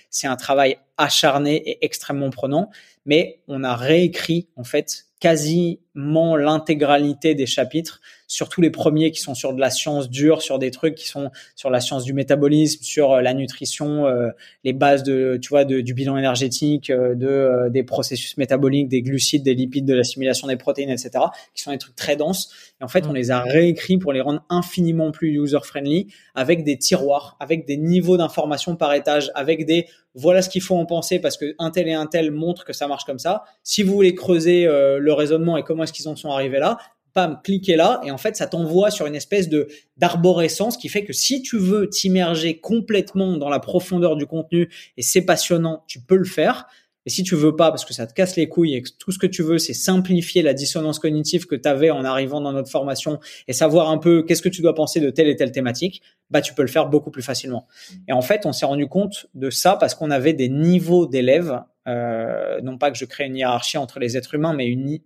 c'est 0.10 0.28
un 0.28 0.36
travail 0.36 0.78
acharné 0.98 1.56
et 1.56 1.84
extrêmement 1.84 2.30
prenant. 2.30 2.70
Mais 3.06 3.42
on 3.48 3.64
a 3.64 3.76
réécrit 3.76 4.48
en 4.56 4.64
fait 4.64 5.08
quasiment 5.20 6.36
l'intégralité 6.36 7.36
des 7.36 7.46
chapitres, 7.46 8.02
surtout 8.32 8.62
les 8.62 8.70
premiers 8.70 9.12
qui 9.12 9.20
sont 9.20 9.36
sur 9.36 9.54
de 9.54 9.60
la 9.60 9.70
science 9.70 10.10
dure, 10.10 10.42
sur 10.42 10.58
des 10.58 10.72
trucs 10.72 10.96
qui 10.96 11.06
sont 11.06 11.32
sur 11.58 11.70
la 11.70 11.82
science 11.82 12.06
du 12.06 12.14
métabolisme, 12.14 12.82
sur 12.82 13.12
euh, 13.12 13.22
la 13.22 13.34
nutrition, 13.34 14.08
euh, 14.08 14.30
les 14.64 14.72
bases 14.72 15.04
de, 15.04 15.38
tu 15.42 15.50
vois, 15.50 15.66
de, 15.66 15.82
du 15.82 15.94
bilan 15.94 16.16
énergétique, 16.16 16.90
euh, 16.90 17.14
de 17.14 17.70
des 17.70 17.84
processus 17.84 18.38
métaboliques, 18.38 18.88
des 18.88 19.02
glucides, 19.02 19.44
des 19.44 19.54
lipides, 19.54 19.86
de 19.86 19.94
l'assimilation 19.94 20.48
des 20.48 20.56
protéines, 20.56 20.90
etc., 20.90 21.12
qui 21.54 21.62
sont 21.62 21.72
des 21.72 21.78
trucs 21.78 21.98
très 21.98 22.16
denses. 22.16 22.50
Et 22.80 22.86
en 22.86 22.88
fait, 22.88 23.06
on 23.06 23.12
mm. 23.12 23.16
les 23.16 23.32
a 23.32 23.42
réécrits 23.42 23.98
pour 23.98 24.14
les 24.14 24.22
rendre 24.22 24.46
infiniment 24.50 25.12
plus 25.12 25.38
user 25.38 25.60
friendly, 25.62 26.08
avec 26.34 26.64
des 26.64 26.78
tiroirs, 26.78 27.36
avec 27.42 27.68
des 27.68 27.76
niveaux 27.76 28.16
d'information 28.16 28.78
par 28.78 28.94
étage, 28.94 29.30
avec 29.36 29.66
des 29.66 29.88
voilà 30.14 30.42
ce 30.42 30.50
qu'il 30.50 30.62
faut 30.62 30.76
en 30.76 30.86
penser 30.86 31.20
parce 31.20 31.38
que 31.38 31.56
un 31.58 31.72
tel 31.72 31.88
et 31.88 31.94
un 31.94 32.06
tel 32.06 32.32
montrent 32.32 32.66
que 32.66 32.74
ça 32.74 32.88
marche 32.88 33.06
comme 33.06 33.20
ça. 33.20 33.44
Si 33.64 33.84
vous 33.84 33.94
voulez 33.94 34.14
creuser 34.14 34.68
euh, 34.68 35.00
le 35.00 35.14
raisonnement 35.14 35.58
et 35.58 35.64
comment 35.64 35.84
est-ce 35.84 35.94
qu'ils 35.94 36.10
en 36.10 36.16
sont 36.16 36.32
arrivés 36.32 36.60
là, 36.60 36.78
pam, 37.14 37.40
cliquez 37.44 37.76
là 37.76 38.02
et 38.04 38.12
en 38.12 38.18
fait 38.18 38.36
ça 38.36 38.48
t'envoie 38.48 38.92
sur 38.92 39.06
une 39.06 39.16
espèce 39.16 39.50
de 39.50 39.68
d'arborescence 39.98 40.78
qui 40.78 40.90
fait 40.90 41.04
que 41.04 41.14
si 41.14 41.42
tu 41.42 41.58
veux 41.58 41.90
t'immerger 41.90 42.60
complètement 42.60 43.38
dans 43.38 43.50
la 43.50 43.60
profondeur 43.60 44.16
du 44.16 44.26
contenu 44.26 44.70
et 44.98 45.02
c'est 45.02 45.22
passionnant, 45.22 45.84
tu 45.88 46.00
peux 46.00 46.18
le 46.18 46.26
faire. 46.26 46.68
Et 47.06 47.10
si 47.10 47.24
tu 47.24 47.36
veux 47.36 47.56
pas, 47.56 47.72
parce 47.72 47.84
que 47.84 47.94
ça 47.94 48.06
te 48.06 48.14
casse 48.14 48.36
les 48.36 48.48
couilles 48.48 48.76
et 48.76 48.82
que 48.84 48.90
tout 49.00 49.12
ce 49.12 49.18
que 49.18 49.26
tu 49.26 49.42
veux, 49.42 49.58
c'est 49.58 49.74
simplifier 49.74 50.44
la 50.44 50.54
dissonance 50.54 51.00
cognitive 51.00 51.48
que 51.48 51.56
tu 51.56 51.68
avais 51.68 51.90
en 51.90 52.06
arrivant 52.06 52.42
dans 52.42 52.52
notre 52.52 52.70
formation 52.70 53.20
et 53.48 53.54
savoir 53.54 53.90
un 53.90 53.98
peu 53.98 54.24
qu'est-ce 54.24 54.44
que 54.44 54.50
tu 54.50 54.62
dois 54.62 54.76
penser 54.76 55.00
de 55.00 55.10
telle 55.10 55.28
et 55.28 55.36
telle 55.36 55.52
thématique, 55.52 56.04
bah 56.30 56.42
tu 56.42 56.54
peux 56.54 56.62
le 56.62 56.68
faire 56.68 56.88
beaucoup 56.88 57.10
plus 57.10 57.24
facilement. 57.24 57.68
Et 58.08 58.14
en 58.14 58.22
fait, 58.22 58.46
on 58.46 58.54
s'est 58.54 58.68
rendu 58.68 58.88
compte 58.88 59.26
de 59.34 59.50
ça 59.50 59.78
parce 59.78 59.96
qu'on 59.96 60.12
avait 60.12 60.34
des 60.34 60.50
niveaux 60.50 61.08
d'élèves, 61.08 61.60
euh, 61.88 62.62
non 62.62 62.78
pas 62.78 62.92
que 62.92 62.98
je 62.98 63.06
crée 63.06 63.26
une 63.26 63.36
hiérarchie 63.36 63.80
entre 63.80 64.00
les 64.00 64.16
êtres 64.16 64.36
humains, 64.36 64.54
mais 64.54 64.68
une, 64.68 65.00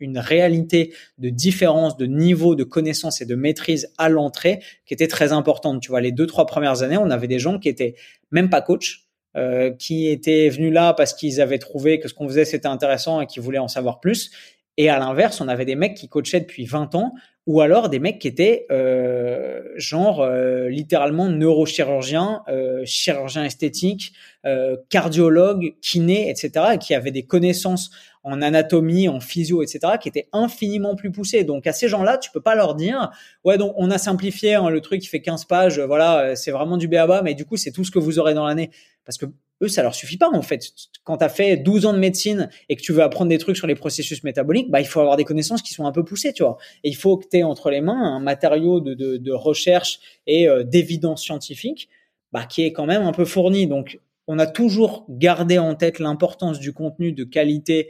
une 0.00 0.18
réalité 0.18 0.92
de 1.18 1.28
différence 1.28 1.96
de 1.96 2.06
niveau 2.06 2.54
de 2.54 2.64
connaissance 2.64 3.20
et 3.20 3.26
de 3.26 3.34
maîtrise 3.34 3.92
à 3.98 4.08
l'entrée 4.08 4.60
qui 4.86 4.94
était 4.94 5.08
très 5.08 5.32
importante. 5.32 5.80
Tu 5.80 5.90
vois, 5.90 6.00
les 6.00 6.12
deux, 6.12 6.26
trois 6.26 6.46
premières 6.46 6.82
années, 6.82 6.96
on 6.96 7.10
avait 7.10 7.28
des 7.28 7.38
gens 7.38 7.58
qui 7.58 7.68
étaient 7.68 7.94
même 8.30 8.50
pas 8.50 8.62
coachs, 8.62 9.06
euh, 9.36 9.70
qui 9.70 10.08
étaient 10.08 10.48
venus 10.48 10.72
là 10.72 10.92
parce 10.92 11.14
qu'ils 11.14 11.40
avaient 11.40 11.58
trouvé 11.58 12.00
que 12.00 12.08
ce 12.08 12.14
qu'on 12.14 12.26
faisait 12.26 12.44
c'était 12.44 12.66
intéressant 12.66 13.20
et 13.20 13.26
qui 13.26 13.38
voulaient 13.38 13.58
en 13.58 13.68
savoir 13.68 14.00
plus. 14.00 14.32
Et 14.80 14.88
à 14.88 14.98
l'inverse, 14.98 15.42
on 15.42 15.48
avait 15.48 15.66
des 15.66 15.74
mecs 15.74 15.94
qui 15.94 16.08
coachaient 16.08 16.40
depuis 16.40 16.64
20 16.64 16.94
ans 16.94 17.12
ou 17.46 17.60
alors 17.60 17.90
des 17.90 17.98
mecs 17.98 18.18
qui 18.18 18.28
étaient 18.28 18.64
euh, 18.70 19.60
genre 19.76 20.22
euh, 20.22 20.70
littéralement 20.70 21.28
neurochirurgiens, 21.28 22.40
euh, 22.48 22.80
chirurgiens 22.86 23.44
esthétiques, 23.44 24.14
euh, 24.46 24.78
cardiologues, 24.88 25.74
kinés, 25.82 26.30
etc. 26.30 26.64
et 26.72 26.78
qui 26.78 26.94
avaient 26.94 27.10
des 27.10 27.24
connaissances 27.24 27.90
en 28.22 28.40
anatomie, 28.40 29.06
en 29.10 29.20
physio, 29.20 29.62
etc., 29.62 29.98
qui 30.00 30.08
étaient 30.08 30.28
infiniment 30.32 30.94
plus 30.94 31.12
poussées. 31.12 31.44
Donc 31.44 31.66
à 31.66 31.74
ces 31.74 31.88
gens-là, 31.88 32.16
tu 32.16 32.30
peux 32.30 32.40
pas 32.40 32.54
leur 32.54 32.74
dire, 32.74 33.10
ouais, 33.44 33.58
donc 33.58 33.74
on 33.76 33.90
a 33.90 33.98
simplifié 33.98 34.54
hein, 34.54 34.70
le 34.70 34.80
truc 34.80 35.02
qui 35.02 35.08
fait 35.08 35.20
15 35.20 35.44
pages, 35.44 35.78
voilà, 35.78 36.34
c'est 36.36 36.52
vraiment 36.52 36.78
du 36.78 36.88
béaba, 36.88 37.20
mais 37.20 37.34
du 37.34 37.44
coup 37.44 37.58
c'est 37.58 37.70
tout 37.70 37.84
ce 37.84 37.90
que 37.90 37.98
vous 37.98 38.18
aurez 38.18 38.32
dans 38.32 38.46
l'année. 38.46 38.70
Parce 39.04 39.18
que 39.18 39.26
eux, 39.62 39.68
ça 39.68 39.82
leur 39.82 39.94
suffit 39.94 40.16
pas 40.16 40.30
en 40.30 40.42
fait. 40.42 40.64
Quand 41.04 41.18
tu 41.18 41.24
as 41.24 41.28
fait 41.28 41.56
12 41.56 41.86
ans 41.86 41.92
de 41.92 41.98
médecine 41.98 42.48
et 42.68 42.76
que 42.76 42.82
tu 42.82 42.92
veux 42.92 43.02
apprendre 43.02 43.28
des 43.28 43.38
trucs 43.38 43.56
sur 43.56 43.66
les 43.66 43.74
processus 43.74 44.24
métaboliques, 44.24 44.70
bah 44.70 44.80
il 44.80 44.86
faut 44.86 45.00
avoir 45.00 45.16
des 45.16 45.24
connaissances 45.24 45.62
qui 45.62 45.74
sont 45.74 45.86
un 45.86 45.92
peu 45.92 46.04
poussées, 46.04 46.32
tu 46.32 46.42
vois. 46.42 46.58
Et 46.84 46.88
il 46.88 46.96
faut 46.96 47.16
que 47.16 47.26
tu 47.28 47.38
aies 47.38 47.42
entre 47.42 47.70
les 47.70 47.80
mains 47.80 48.16
un 48.16 48.20
matériau 48.20 48.80
de, 48.80 48.94
de, 48.94 49.16
de 49.16 49.32
recherche 49.32 50.00
et 50.26 50.48
euh, 50.48 50.62
d'évidence 50.64 51.22
scientifique 51.22 51.88
bah, 52.32 52.44
qui 52.44 52.62
est 52.62 52.72
quand 52.72 52.86
même 52.86 53.02
un 53.02 53.12
peu 53.12 53.24
fourni. 53.24 53.66
Donc 53.66 53.98
on 54.26 54.38
a 54.38 54.46
toujours 54.46 55.06
gardé 55.08 55.58
en 55.58 55.74
tête 55.74 55.98
l'importance 55.98 56.60
du 56.60 56.72
contenu 56.72 57.12
de 57.12 57.24
qualité 57.24 57.88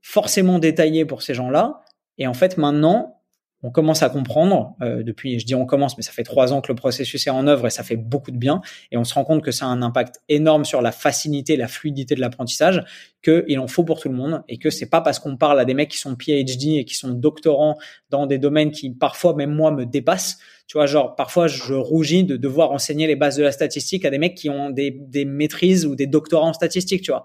forcément 0.00 0.58
détaillé 0.58 1.04
pour 1.04 1.22
ces 1.22 1.34
gens-là. 1.34 1.82
Et 2.18 2.26
en 2.26 2.34
fait, 2.34 2.58
maintenant, 2.58 3.20
on 3.64 3.70
commence 3.70 4.02
à 4.02 4.10
comprendre, 4.10 4.76
euh, 4.82 5.02
depuis, 5.02 5.40
je 5.40 5.46
dis 5.46 5.54
on 5.54 5.64
commence, 5.64 5.96
mais 5.96 6.02
ça 6.02 6.12
fait 6.12 6.22
trois 6.22 6.52
ans 6.52 6.60
que 6.60 6.70
le 6.70 6.74
processus 6.74 7.26
est 7.26 7.30
en 7.30 7.46
œuvre 7.46 7.66
et 7.66 7.70
ça 7.70 7.82
fait 7.82 7.96
beaucoup 7.96 8.30
de 8.30 8.36
bien, 8.36 8.60
et 8.92 8.98
on 8.98 9.04
se 9.04 9.14
rend 9.14 9.24
compte 9.24 9.42
que 9.42 9.52
ça 9.52 9.64
a 9.64 9.68
un 9.68 9.80
impact 9.80 10.20
énorme 10.28 10.66
sur 10.66 10.82
la 10.82 10.92
facilité, 10.92 11.56
la 11.56 11.66
fluidité 11.66 12.14
de 12.14 12.20
l'apprentissage, 12.20 12.84
qu'il 13.22 13.58
en 13.58 13.66
faut 13.66 13.82
pour 13.82 14.00
tout 14.00 14.10
le 14.10 14.16
monde, 14.16 14.42
et 14.50 14.58
que 14.58 14.68
c'est 14.68 14.90
pas 14.90 15.00
parce 15.00 15.18
qu'on 15.18 15.38
parle 15.38 15.58
à 15.58 15.64
des 15.64 15.72
mecs 15.72 15.90
qui 15.90 15.98
sont 15.98 16.14
PhD 16.14 16.76
et 16.76 16.84
qui 16.84 16.94
sont 16.94 17.08
doctorants 17.08 17.78
dans 18.10 18.26
des 18.26 18.36
domaines 18.36 18.70
qui 18.70 18.90
parfois 18.90 19.34
même 19.34 19.54
moi 19.54 19.70
me 19.70 19.86
dépassent, 19.86 20.38
tu 20.66 20.76
vois, 20.76 20.84
genre 20.84 21.16
parfois 21.16 21.46
je 21.46 21.72
rougis 21.72 22.24
de 22.24 22.36
devoir 22.36 22.70
enseigner 22.70 23.06
les 23.06 23.16
bases 23.16 23.36
de 23.36 23.42
la 23.42 23.52
statistique 23.52 24.04
à 24.04 24.10
des 24.10 24.18
mecs 24.18 24.34
qui 24.34 24.50
ont 24.50 24.68
des, 24.68 24.90
des 24.90 25.24
maîtrises 25.24 25.86
ou 25.86 25.96
des 25.96 26.06
doctorats 26.06 26.48
en 26.48 26.52
statistique, 26.52 27.00
tu 27.00 27.12
vois. 27.12 27.24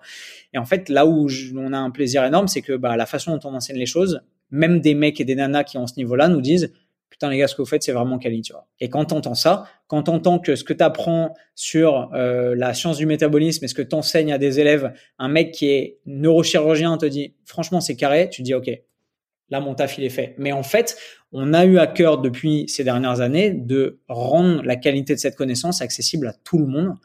Et 0.53 0.57
en 0.57 0.66
fait, 0.66 0.88
là 0.88 1.06
où 1.06 1.28
on 1.57 1.74
a 1.74 1.78
un 1.78 1.91
plaisir 1.91 2.24
énorme, 2.24 2.48
c'est 2.48 2.61
que 2.61 2.78
bah, 2.78 2.95
la 2.95 3.06
façon 3.06 3.36
dont 3.36 3.49
on 3.49 3.56
enseigne 3.56 3.78
les 3.78 3.86
choses, 3.86 4.22
même 4.51 4.80
des 4.80 4.93
mecs 4.93 5.19
et 5.19 5.26
des 5.26 5.35
nanas 5.35 5.63
qui 5.63 5.77
ont 5.77 5.88
ce 5.88 5.95
niveau-là 5.97 6.27
nous 6.27 6.41
disent 6.41 6.73
putain 7.09 7.30
les 7.30 7.38
gars 7.38 7.47
ce 7.47 7.55
que 7.55 7.61
vous 7.61 7.67
faites 7.67 7.84
c'est 7.84 7.91
vraiment 7.91 8.17
quali 8.17 8.41
tu 8.41 8.53
vois. 8.53 8.67
Et 8.80 8.89
quand 8.89 9.05
t'entends 9.05 9.35
ça 9.35 9.65
quand 9.88 10.03
t'entends 10.03 10.39
que 10.39 10.55
ce 10.55 10.63
que 10.63 10.73
t'apprends 10.73 11.34
sur 11.55 12.11
euh, 12.13 12.55
la 12.55 12.73
science 12.73 12.97
du 12.97 13.05
métabolisme 13.05 13.65
et 13.65 13.67
ce 13.67 13.73
que 13.73 13.81
t'enseignes 13.81 14.31
à 14.31 14.38
des 14.38 14.59
élèves 14.59 14.93
un 15.17 15.27
mec 15.27 15.51
qui 15.51 15.69
est 15.69 15.99
neurochirurgien 16.05 16.97
te 16.97 17.05
dit 17.05 17.34
franchement 17.45 17.81
c'est 17.81 17.95
carré 17.95 18.30
tu 18.30 18.41
dis 18.41 18.53
ok 18.53 18.69
là 19.49 19.59
mon 19.59 19.73
taf 19.73 19.97
il 19.97 20.03
est 20.03 20.09
fait. 20.09 20.35
Mais 20.38 20.51
en 20.51 20.63
fait 20.63 20.97
on 21.31 21.53
a 21.53 21.65
eu 21.65 21.77
à 21.77 21.88
cœur 21.88 22.19
depuis 22.19 22.65
ces 22.67 22.84
dernières 22.84 23.21
années 23.21 23.51
de 23.51 23.99
rendre 24.07 24.63
la 24.63 24.76
qualité 24.76 25.13
de 25.13 25.19
cette 25.19 25.35
connaissance 25.35 25.81
accessible 25.81 26.27
à 26.27 26.34
tout 26.34 26.57
le 26.57 26.65
monde 26.65 26.95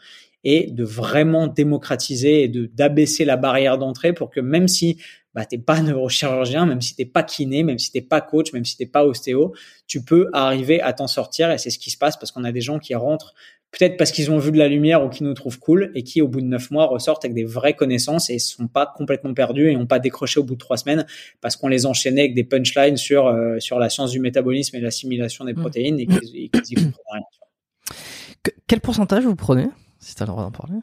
et 0.45 0.71
de 0.71 0.85
vraiment 0.85 1.47
démocratiser 1.47 2.45
et 2.45 2.49
de 2.49 2.67
d'abaisser 2.67 3.25
la 3.25 3.37
barrière 3.37 3.79
d'entrée 3.79 4.13
pour 4.13 4.31
que 4.31 4.41
même 4.41 4.69
si 4.69 4.99
bah, 5.35 5.45
t'es 5.45 5.59
pas 5.59 5.81
neurochirurgien, 5.83 6.67
même 6.67 6.81
si 6.81 6.95
t'es 6.95 7.05
pas 7.05 7.23
kiné, 7.23 7.63
même 7.63 7.79
si 7.79 7.93
t'es 7.93 8.03
pas 8.03 8.21
coach, 8.21 8.53
même 8.53 8.65
si 8.65 8.77
t'es 8.77 8.87
pas 8.87 9.05
ostéo, 9.05 9.55
tu 9.87 10.03
peux 10.03 10.29
arriver 10.33 10.81
à 10.81 10.93
t'en 10.93 11.07
sortir 11.07 11.51
et 11.51 11.59
c'est 11.59 11.71
ce 11.71 11.79
qui 11.79 11.91
se 11.91 11.99
passe 11.99 12.17
parce 12.17 12.33
qu'on 12.33 12.45
a 12.45 12.53
des 12.53 12.61
gens 12.61 12.79
qui 12.79 12.95
rentrent 12.95 13.35
peut-être 13.79 13.97
parce 13.97 14.13
qu'ils 14.13 14.31
ont 14.31 14.39
vu 14.39 14.53
de 14.53 14.59
la 14.59 14.69
lumière 14.69 15.05
ou 15.05 15.09
qui 15.09 15.25
nous 15.25 15.35
trouvent 15.35 15.59
cool 15.59 15.91
et 15.95 16.03
qui 16.03 16.23
au 16.23 16.29
bout 16.29 16.41
de 16.41 16.47
neuf 16.47 16.71
mois 16.71 16.87
ressortent 16.87 17.25
avec 17.25 17.35
des 17.35 17.45
vraies 17.45 17.75
connaissances 17.75 18.31
et 18.31 18.39
sont 18.39 18.69
pas 18.69 18.93
complètement 18.97 19.35
perdus 19.35 19.71
et 19.71 19.75
n'ont 19.75 19.87
pas 19.87 19.99
décroché 19.99 20.41
au 20.41 20.45
bout 20.45 20.55
de 20.55 20.61
trois 20.61 20.77
semaines 20.77 21.07
parce 21.41 21.57
qu'on 21.57 21.69
les 21.69 21.87
enchaînait 21.87 22.23
avec 22.23 22.35
des 22.35 22.45
punchlines 22.45 22.97
sur 22.97 23.27
euh, 23.27 23.59
sur 23.59 23.79
la 23.79 23.91
science 23.91 24.13
du 24.13 24.21
métabolisme 24.21 24.77
et 24.77 24.81
l'assimilation 24.81 25.45
des 25.45 25.55
mmh. 25.55 25.61
protéines 25.61 26.01
et 26.01 26.07
qu'ils 26.07 26.51
comprennent 26.51 26.93
rien. 27.13 27.23
Quel 28.67 28.81
pourcentage 28.81 29.25
vous 29.25 29.37
prenez 29.37 29.69
si 29.99 30.15
tu 30.15 30.23
as 30.23 30.27
le 30.27 30.33
droit 30.33 30.45
d'en 30.45 30.53
parler? 30.53 30.79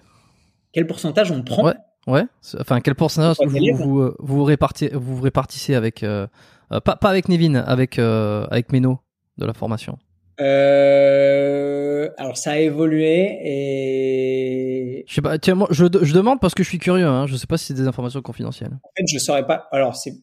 Quel 0.74 0.88
pourcentage 0.88 1.32
on 1.32 1.44
prend? 1.44 1.68
Ouais. 1.68 1.74
Enfin, 2.08 2.82
quel 2.82 2.96
pourcentage 2.96 3.38
vous 3.44 3.50
vous, 3.50 3.76
vous, 3.76 4.12
vous, 4.20 4.44
répartissez, 4.44 4.92
vous 4.94 5.22
répartissez 5.22 5.76
avec 5.76 6.04
euh, 6.04 6.28
euh, 6.72 6.80
pas, 6.80 6.96
pas 6.96 7.10
avec 7.10 7.30
Nevin, 7.30 7.56
avec 7.56 8.00
euh, 8.00 8.46
avec 8.50 8.72
Meno 8.72 9.00
de 9.38 9.46
la 9.46 9.54
formation? 9.54 9.98
Euh, 10.40 12.10
alors 12.18 12.38
ça 12.38 12.54
a 12.54 12.58
évolué 12.58 13.38
et 13.44 15.06
je 15.08 15.14
sais 15.14 15.22
pas. 15.22 15.38
Tiens, 15.38 15.56
moi, 15.56 15.68
je, 15.70 15.86
je 16.02 16.14
demande 16.14 16.40
parce 16.40 16.56
que 16.56 16.64
je 16.64 16.70
suis 16.70 16.80
curieux. 16.80 17.06
Hein, 17.06 17.28
je 17.28 17.36
sais 17.36 17.48
pas 17.48 17.58
si 17.58 17.66
c'est 17.66 17.74
des 17.74 17.88
informations 17.88 18.22
confidentielles. 18.22 18.72
En 18.84 18.90
fait, 18.98 19.06
je 19.08 19.20
saurais 19.20 19.46
pas. 19.46 19.68
Alors 19.72 19.96
c'est 19.96 20.14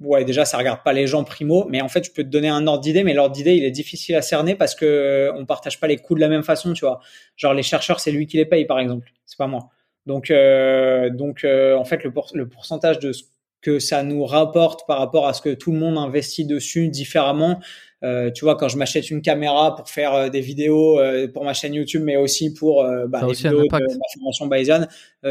ouais 0.00 0.24
déjà 0.24 0.44
ça 0.44 0.58
regarde 0.58 0.82
pas 0.84 0.92
les 0.92 1.06
gens 1.06 1.24
primo, 1.24 1.66
mais 1.68 1.80
en 1.80 1.88
fait 1.88 2.04
je 2.04 2.12
peux 2.12 2.22
te 2.22 2.28
donner 2.28 2.48
un 2.48 2.66
ordre 2.66 2.82
d'idée, 2.82 3.02
mais 3.02 3.14
l'ordre 3.14 3.34
d'idée 3.34 3.54
il 3.54 3.64
est 3.64 3.70
difficile 3.70 4.14
à 4.14 4.22
cerner 4.22 4.54
parce 4.54 4.74
que 4.74 5.32
on 5.34 5.46
partage 5.46 5.80
pas 5.80 5.86
les 5.86 5.96
coûts 5.96 6.14
de 6.14 6.20
la 6.20 6.28
même 6.28 6.42
façon, 6.44 6.72
tu 6.74 6.84
vois. 6.84 7.00
Genre 7.36 7.54
les 7.54 7.62
chercheurs 7.62 7.98
c'est 7.98 8.12
lui 8.12 8.26
qui 8.26 8.36
les 8.36 8.46
paye 8.46 8.66
par 8.66 8.78
exemple, 8.78 9.10
c'est 9.24 9.38
pas 9.38 9.46
moi. 9.46 9.70
Donc, 10.06 10.30
euh, 10.30 11.10
donc 11.10 11.44
euh, 11.44 11.76
en 11.76 11.84
fait, 11.84 12.04
le, 12.04 12.12
le 12.34 12.48
pourcentage 12.48 12.98
de 12.98 13.12
ce 13.12 13.24
que 13.62 13.78
ça 13.78 14.02
nous 14.02 14.24
rapporte 14.24 14.86
par 14.86 14.98
rapport 14.98 15.26
à 15.26 15.32
ce 15.32 15.40
que 15.40 15.54
tout 15.54 15.72
le 15.72 15.78
monde 15.78 15.96
investit 15.96 16.44
dessus 16.44 16.88
différemment, 16.88 17.60
euh, 18.04 18.30
tu 18.30 18.44
vois, 18.44 18.56
quand 18.56 18.68
je 18.68 18.76
m'achète 18.76 19.10
une 19.10 19.22
caméra 19.22 19.74
pour 19.74 19.88
faire 19.88 20.12
euh, 20.14 20.28
des 20.28 20.42
vidéos 20.42 21.00
euh, 21.00 21.26
pour 21.26 21.44
ma 21.44 21.54
chaîne 21.54 21.72
YouTube, 21.72 22.02
mais 22.04 22.16
aussi 22.16 22.52
pour 22.52 22.84
bah, 23.08 23.22
les 23.26 23.32
vidéos 23.32 23.62
de 23.62 23.68
ma 23.70 23.78
formation 24.14 24.46
Bayesian, 24.46 24.86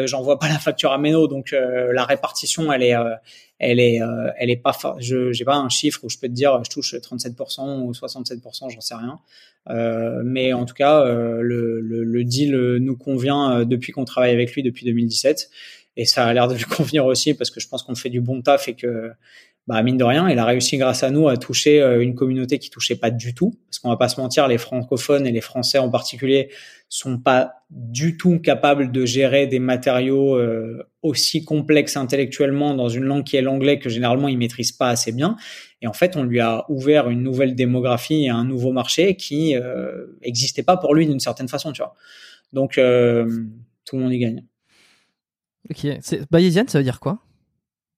j'envoie 0.06 0.40
pas 0.40 0.50
la 0.50 0.58
facture 0.58 0.92
à 0.92 0.98
Meno, 0.98 1.28
donc 1.28 1.52
la 1.52 2.06
répartition, 2.06 2.72
elle 2.74 2.84
est, 2.84 2.96
elle 3.60 3.80
est, 3.80 4.00
elle 4.38 4.50
est 4.50 4.58
pas. 4.58 4.76
Je 5.00 5.32
j'ai 5.32 5.46
pas 5.46 5.56
un 5.56 5.70
chiffre 5.70 6.00
où 6.04 6.10
je 6.10 6.18
peux 6.18 6.28
te 6.28 6.34
dire, 6.34 6.64
je 6.64 6.70
touche 6.70 6.96
37% 6.96 7.82
ou 7.82 7.92
67%, 7.92 8.72
j'en 8.72 8.82
sais 8.82 8.96
rien. 8.96 9.20
mais 10.24 10.54
en 10.54 10.66
tout 10.66 10.74
cas, 10.74 11.06
le, 11.06 11.80
le, 11.80 12.04
le, 12.04 12.24
deal 12.24 12.56
nous 12.80 12.98
convient 12.98 13.64
depuis 13.66 13.92
qu'on 13.92 14.06
travaille 14.06 14.32
avec 14.32 14.54
lui 14.54 14.64
depuis 14.64 14.86
2017 14.86 15.50
et 15.96 16.06
ça 16.06 16.26
a 16.26 16.34
l'air 16.34 16.48
de 16.48 16.56
lui 16.56 16.64
convenir 16.78 17.06
aussi 17.06 17.34
parce 17.34 17.52
que 17.52 17.60
je 17.60 17.68
pense 17.68 17.84
qu'on 17.84 17.96
fait 17.96 18.10
du 18.10 18.22
bon 18.22 18.42
taf 18.42 18.68
et 18.68 18.74
que 18.74 19.12
bah, 19.68 19.82
mine 19.82 19.98
de 19.98 20.04
rien, 20.04 20.30
il 20.30 20.38
a 20.40 20.46
réussi 20.46 20.78
grâce 20.78 21.04
à 21.04 21.10
nous 21.10 21.30
à 21.30 21.38
toucher 21.38 21.82
euh, 21.82 22.02
une 22.02 22.16
communauté 22.16 22.60
qui 22.60 22.70
touchait 22.70 22.98
pas 22.98 23.12
du 23.12 23.34
tout. 23.34 23.58
Parce 23.70 23.80
qu'on 23.80 23.90
va 23.90 23.98
pas 23.98 24.10
se 24.10 24.20
mentir, 24.20 24.48
les 24.48 24.58
francophones 24.58 25.26
et 25.26 25.32
les 25.32 25.42
français 25.42 25.78
en 25.78 25.90
particulier 25.90 26.50
sont 26.90 27.18
pas 27.18 27.54
du 27.70 28.18
tout 28.18 28.40
capables 28.40 28.92
de 28.92 29.06
gérer 29.06 29.48
des 29.48 29.60
matériaux 29.60 30.36
euh, 30.36 30.84
aussi 31.02 31.44
complexes 31.44 31.98
intellectuellement 31.98 32.76
dans 32.76 32.90
une 32.90 33.04
langue 33.04 33.24
qui 33.24 33.36
est 33.36 33.42
l'anglais 33.42 33.80
que 33.80 33.90
généralement 33.90 34.28
ils 34.28 34.38
maîtrisent 34.38 34.74
pas 34.74 34.90
assez 34.90 35.12
bien. 35.12 35.38
Et 35.82 35.88
en 35.88 35.94
fait, 35.94 36.16
on 36.16 36.24
lui 36.24 36.40
a 36.40 36.66
ouvert 36.70 37.10
une 37.10 37.24
nouvelle 37.24 37.56
démographie 37.56 38.26
et 38.26 38.30
un 38.30 38.46
nouveau 38.46 38.74
marché 38.74 39.16
qui 39.16 39.56
euh, 39.56 40.06
existait 40.22 40.64
pas 40.64 40.78
pour 40.78 40.94
lui 40.94 41.08
d'une 41.08 41.20
certaine 41.20 41.48
façon, 41.48 41.72
tu 41.72 41.82
vois. 41.82 41.96
Donc, 42.52 42.78
euh, 42.78 43.46
tout 43.86 43.96
le 43.98 44.04
monde 44.04 44.14
y 44.14 44.20
gagne. 44.20 44.44
Ok. 45.70 45.88
Bayesian, 46.30 46.66
ça 46.68 46.78
veut 46.78 46.84
dire 46.84 47.00
quoi? 47.00 47.20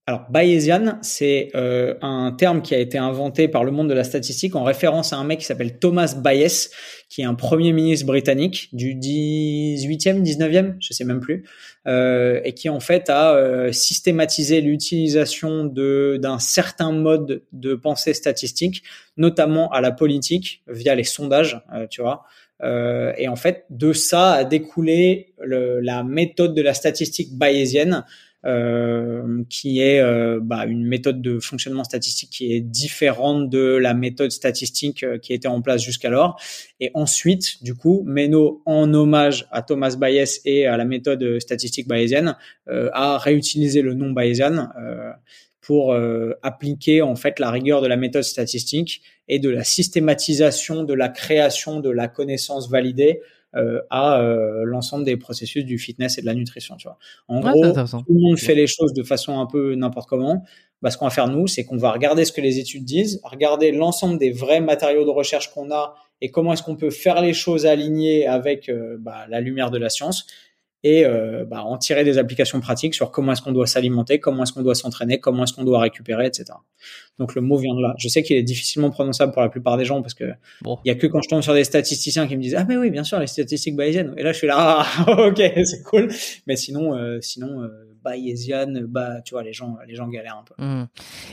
Alors, 0.08 0.28
Bayesian, 0.30 1.00
c'est 1.02 1.50
euh, 1.56 1.96
un 2.04 2.32
terme 2.32 2.62
qui 2.62 2.76
a 2.76 2.78
été 2.78 3.00
inventé 3.00 3.48
par 3.48 3.64
le 3.64 3.72
monde 3.72 3.90
de 3.90 3.96
la 3.96 4.04
statistique 4.04 4.56
en 4.56 4.64
référence 4.64 5.14
à 5.14 5.18
un 5.18 5.24
mec 5.24 5.40
qui 5.40 5.46
s'appelle 5.46 5.80
Thomas 5.80 6.14
Bayes, 6.16 6.70
qui 7.10 7.22
est 7.22 7.26
un 7.26 7.34
premier 7.34 7.74
ministre 7.74 8.06
britannique 8.06 8.70
du 8.72 8.94
18e, 8.94 10.22
19e, 10.22 10.76
je 10.80 10.94
sais 10.94 11.06
même 11.06 11.22
plus, 11.22 11.46
euh, 11.88 12.40
et 12.44 12.54
qui 12.54 12.70
en 12.70 12.80
fait 12.80 13.10
a 13.10 13.34
euh, 13.34 13.72
systématisé 13.72 14.62
l'utilisation 14.62 15.66
d'un 15.66 16.38
certain 16.38 16.92
mode 16.92 17.42
de 17.52 17.74
pensée 17.74 18.14
statistique, 18.14 18.84
notamment 19.18 19.72
à 19.72 19.82
la 19.82 19.92
politique 19.92 20.62
via 20.68 20.94
les 20.94 21.04
sondages, 21.04 21.60
euh, 21.74 21.88
tu 21.90 22.04
vois. 22.04 22.26
Euh, 22.64 23.12
et 23.18 23.28
en 23.28 23.36
fait, 23.36 23.66
de 23.70 23.92
ça 23.92 24.34
a 24.34 24.44
découlé 24.44 25.34
le, 25.42 25.80
la 25.82 26.04
méthode 26.04 26.54
de 26.54 26.62
la 26.62 26.74
statistique 26.74 27.38
bayésienne, 27.38 28.06
qui 29.50 29.82
est 29.82 30.00
euh, 30.00 30.40
bah, 30.42 30.66
une 30.66 30.86
méthode 30.86 31.22
de 31.22 31.40
fonctionnement 31.40 31.84
statistique 31.84 32.30
qui 32.30 32.54
est 32.54 32.62
différente 32.62 33.50
de 33.50 33.76
la 33.76 33.96
méthode 33.96 34.32
statistique 34.32 35.04
euh, 35.04 35.18
qui 35.18 35.34
était 35.34 35.48
en 35.48 35.62
place 35.62 35.82
jusqu'alors. 35.82 36.40
Et 36.80 36.92
ensuite, 36.94 37.64
du 37.64 37.74
coup, 37.74 38.04
Meno, 38.06 38.62
en 38.66 38.94
hommage 38.94 39.48
à 39.52 39.64
Thomas 39.64 39.96
Bayes 39.96 40.42
et 40.46 40.68
à 40.68 40.78
la 40.78 40.86
méthode 40.86 41.40
statistique 41.40 41.88
bayésienne, 41.88 42.36
a 42.68 43.18
réutilisé 43.18 43.82
le 43.82 43.94
nom 43.94 44.12
bayésian 44.12 44.68
pour 45.62 45.96
appliquer 46.44 47.02
en 47.02 47.16
fait 47.16 47.40
la 47.40 47.50
rigueur 47.50 47.82
de 47.82 47.88
la 47.88 47.96
méthode 47.96 48.24
statistique 48.24 49.02
et 49.28 49.40
de 49.40 49.50
la 49.50 49.64
systématisation 49.64 50.84
de 50.84 50.94
la 50.94 51.10
création 51.10 51.80
de 51.80 51.90
la 51.90 52.08
connaissance 52.08 52.70
validée 52.70 53.22
euh, 53.56 53.82
à 53.90 54.20
euh, 54.20 54.64
l'ensemble 54.66 55.06
des 55.06 55.18
processus 55.18 55.64
du 55.66 55.78
fitness 55.78 56.18
et 56.18 56.22
de 56.22 56.26
la 56.26 56.34
nutrition. 56.34 56.76
Tu 56.76 56.88
vois. 56.88 56.98
En 57.28 57.40
gros, 57.40 57.72
tout 57.72 58.06
le 58.10 58.20
monde 58.20 58.38
fait 58.38 58.56
les 58.56 58.68
choses 58.68 58.94
de 58.94 59.04
façon 59.04 59.40
un 59.40 59.46
peu 59.46 59.76
n'importe 59.76 60.10
comment. 60.10 60.44
Bah, 60.82 60.92
ce 60.92 60.98
qu'on 60.98 61.06
va 61.06 61.12
faire 61.12 61.30
nous, 61.30 61.48
c'est 61.48 61.64
qu'on 61.64 61.78
va 61.78 61.92
regarder 61.92 62.26
ce 62.26 62.32
que 62.32 62.42
les 62.42 62.60
études 62.60 62.84
disent, 62.84 63.22
regarder 63.24 63.72
l'ensemble 63.72 64.20
des 64.20 64.32
vrais 64.32 64.60
matériaux 64.62 65.06
de 65.06 65.10
recherche 65.10 65.54
qu'on 65.54 65.72
a 65.72 65.96
et 66.22 66.32
comment 66.32 66.54
est-ce 66.54 66.64
qu'on 66.64 66.76
peut 66.76 66.90
faire 66.90 67.22
les 67.22 67.34
choses 67.34 67.66
alignées 67.66 68.28
avec 68.28 68.70
euh, 68.70 68.98
bah, 69.00 69.26
la 69.30 69.42
lumière 69.42 69.72
de 69.72 69.78
la 69.78 69.90
science 69.90 70.28
et 70.86 71.04
euh, 71.04 71.46
bah, 71.46 71.64
en 71.64 71.80
tirer 71.80 72.04
des 72.04 72.20
applications 72.20 72.60
pratiques 72.60 72.94
sur 72.94 73.10
comment 73.10 73.32
est-ce 73.32 73.42
qu'on 73.42 73.52
doit 73.52 73.66
s'alimenter, 73.66 74.20
comment 74.20 74.44
est-ce 74.44 74.54
qu'on 74.54 74.62
doit 74.62 74.76
s'entraîner, 74.76 75.20
comment 75.20 75.44
est-ce 75.44 75.54
qu'on 75.54 75.64
doit 75.64 75.80
récupérer, 75.80 76.28
etc. 76.28 76.46
Donc 77.18 77.34
le 77.34 77.42
mot 77.42 77.58
vient 77.58 77.74
de 77.74 77.82
là. 77.82 77.96
Je 77.98 78.08
sais 78.08 78.22
qu'il 78.22 78.38
est 78.38 78.44
difficilement 78.44 78.92
prononçable 78.92 79.34
pour 79.34 79.42
la 79.42 79.50
plupart 79.50 79.78
des 79.78 79.86
gens 79.86 80.04
parce 80.04 80.14
que 80.14 80.26
il 80.64 80.76
y 80.86 80.92
a 80.92 80.96
que 80.96 81.08
quand 81.08 81.24
je 81.24 81.30
tombe 81.30 81.42
sur 81.42 81.56
des 81.56 81.64
statisticiens 81.64 82.28
qui 82.28 82.38
me 82.38 82.42
disent 82.44 82.54
ah 82.56 82.66
mais 82.70 82.78
oui 82.78 82.92
bien 82.92 83.04
sûr 83.04 83.20
les 83.20 83.26
statistiques 83.26 83.76
bayésiennes 83.76 84.14
et 84.16 84.22
là 84.22 84.32
je 84.32 84.38
suis 84.38 84.48
là 84.48 84.86
ah, 84.86 85.06
ok 85.28 85.42
c'est 85.64 85.82
cool 85.84 86.10
mais 86.46 86.56
sinon 86.56 86.96
euh, 86.96 87.20
sinon 87.20 87.64
euh, 87.64 87.70
bayésienne 88.04 88.86
bah 88.86 89.22
tu 89.22 89.34
vois 89.34 89.42
les 89.42 89.54
gens 89.54 89.78
les 89.88 89.96
gens 89.96 90.08
galèrent 90.08 90.38
un 90.38 90.44
peu. 90.44 90.64
Mmh. 90.64 90.88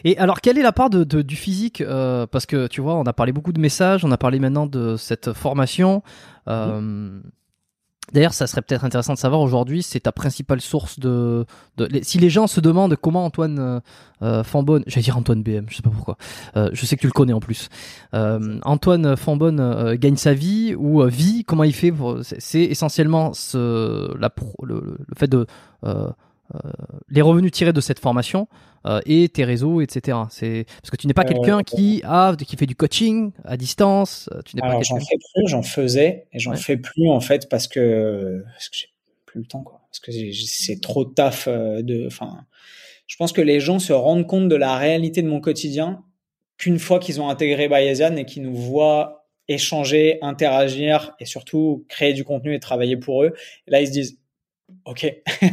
Et 0.04 0.16
alors 0.16 0.40
quelle 0.40 0.56
est 0.56 0.62
la 0.62 0.72
part 0.72 0.88
de, 0.88 1.04
du 1.04 1.36
physique 1.36 1.82
euh, 1.82 2.26
parce 2.26 2.46
que 2.46 2.68
tu 2.68 2.80
vois 2.80 2.94
on 2.94 3.04
a 3.04 3.12
parlé 3.12 3.32
beaucoup 3.32 3.52
de 3.52 3.60
messages, 3.60 4.02
on 4.02 4.12
a 4.12 4.16
parlé 4.16 4.38
maintenant 4.38 4.66
de 4.66 4.96
cette 4.96 5.34
formation. 5.34 6.02
Euh, 6.48 6.80
mmh. 6.80 7.22
D'ailleurs, 8.12 8.34
ça 8.34 8.46
serait 8.46 8.62
peut-être 8.62 8.84
intéressant 8.84 9.14
de 9.14 9.18
savoir 9.18 9.40
aujourd'hui, 9.40 9.82
c'est 9.82 10.00
ta 10.00 10.12
principale 10.12 10.60
source 10.60 10.98
de, 10.98 11.46
Si 12.02 12.18
les 12.18 12.30
gens 12.30 12.46
se 12.46 12.60
demandent 12.60 12.96
comment 12.96 13.24
Antoine 13.24 13.58
euh, 13.58 13.80
euh 14.22 14.44
Fambonne, 14.44 14.82
j'allais 14.86 15.04
dire 15.04 15.16
Antoine 15.16 15.42
BM, 15.42 15.66
je 15.68 15.76
sais 15.76 15.82
pas 15.82 15.90
pourquoi. 15.90 16.18
Euh, 16.56 16.68
je 16.72 16.84
sais 16.84 16.96
que 16.96 17.00
tu 17.00 17.06
le 17.06 17.12
connais 17.12 17.32
en 17.32 17.40
plus. 17.40 17.68
Antoine 18.12 19.16
Fambonne 19.16 19.94
gagne 19.96 20.16
sa 20.16 20.34
vie 20.34 20.74
ou 20.76 21.02
vit, 21.06 21.44
comment 21.44 21.64
il 21.64 21.74
fait 21.74 21.92
C'est 22.22 22.62
essentiellement 22.62 23.32
ce, 23.32 24.12
le, 24.62 24.98
fait 25.16 25.28
de 25.28 25.46
les 27.08 27.22
revenus 27.22 27.52
tirés 27.52 27.72
de 27.72 27.80
cette 27.80 27.98
formation 27.98 28.48
euh, 28.84 29.00
et 29.06 29.28
tes 29.28 29.44
réseaux, 29.44 29.80
etc. 29.80 30.18
C'est 30.30 30.64
parce 30.82 30.90
que 30.90 30.96
tu 30.96 31.06
n'es 31.06 31.14
pas 31.14 31.24
quelqu'un 31.24 31.62
qui 31.62 32.02
a 32.04 32.34
qui 32.34 32.56
fait 32.56 32.66
du 32.66 32.74
coaching 32.74 33.30
à 33.44 33.56
distance. 33.56 34.28
Euh, 34.32 34.40
tu 34.44 34.56
n'es 34.56 34.62
pas 34.62 34.80
j'en 34.82 34.98
fais 34.98 35.16
plus, 35.34 35.46
j'en 35.46 35.62
faisais 35.62 36.26
et 36.32 36.38
j'en 36.40 36.54
fais 36.54 36.76
plus 36.76 37.08
en 37.08 37.20
fait 37.20 37.48
parce 37.48 37.68
que 37.68 38.42
parce 38.52 38.68
que 38.68 38.76
j'ai 38.76 38.88
plus 39.24 39.40
le 39.40 39.46
temps 39.46 39.62
quoi. 39.62 39.82
Parce 39.88 40.00
que 40.00 40.32
c'est 40.32 40.80
trop 40.80 41.04
taf 41.04 41.46
euh, 41.46 41.82
de. 41.82 42.06
Enfin, 42.06 42.44
je 43.06 43.16
pense 43.16 43.32
que 43.32 43.40
les 43.40 43.60
gens 43.60 43.78
se 43.78 43.92
rendent 43.92 44.26
compte 44.26 44.48
de 44.48 44.56
la 44.56 44.76
réalité 44.76 45.22
de 45.22 45.28
mon 45.28 45.40
quotidien 45.40 46.02
qu'une 46.58 46.78
fois 46.78 46.98
qu'ils 46.98 47.20
ont 47.20 47.28
intégré 47.28 47.68
Bayesian 47.68 48.16
et 48.16 48.24
qu'ils 48.24 48.42
nous 48.42 48.56
voient 48.56 49.26
échanger, 49.48 50.18
interagir 50.22 51.14
et 51.20 51.26
surtout 51.26 51.84
créer 51.88 52.14
du 52.14 52.24
contenu 52.24 52.54
et 52.54 52.60
travailler 52.60 52.96
pour 52.96 53.22
eux. 53.22 53.34
là, 53.66 53.80
ils 53.80 53.86
se 53.86 53.92
disent 53.92 54.18
Ok, 54.84 55.06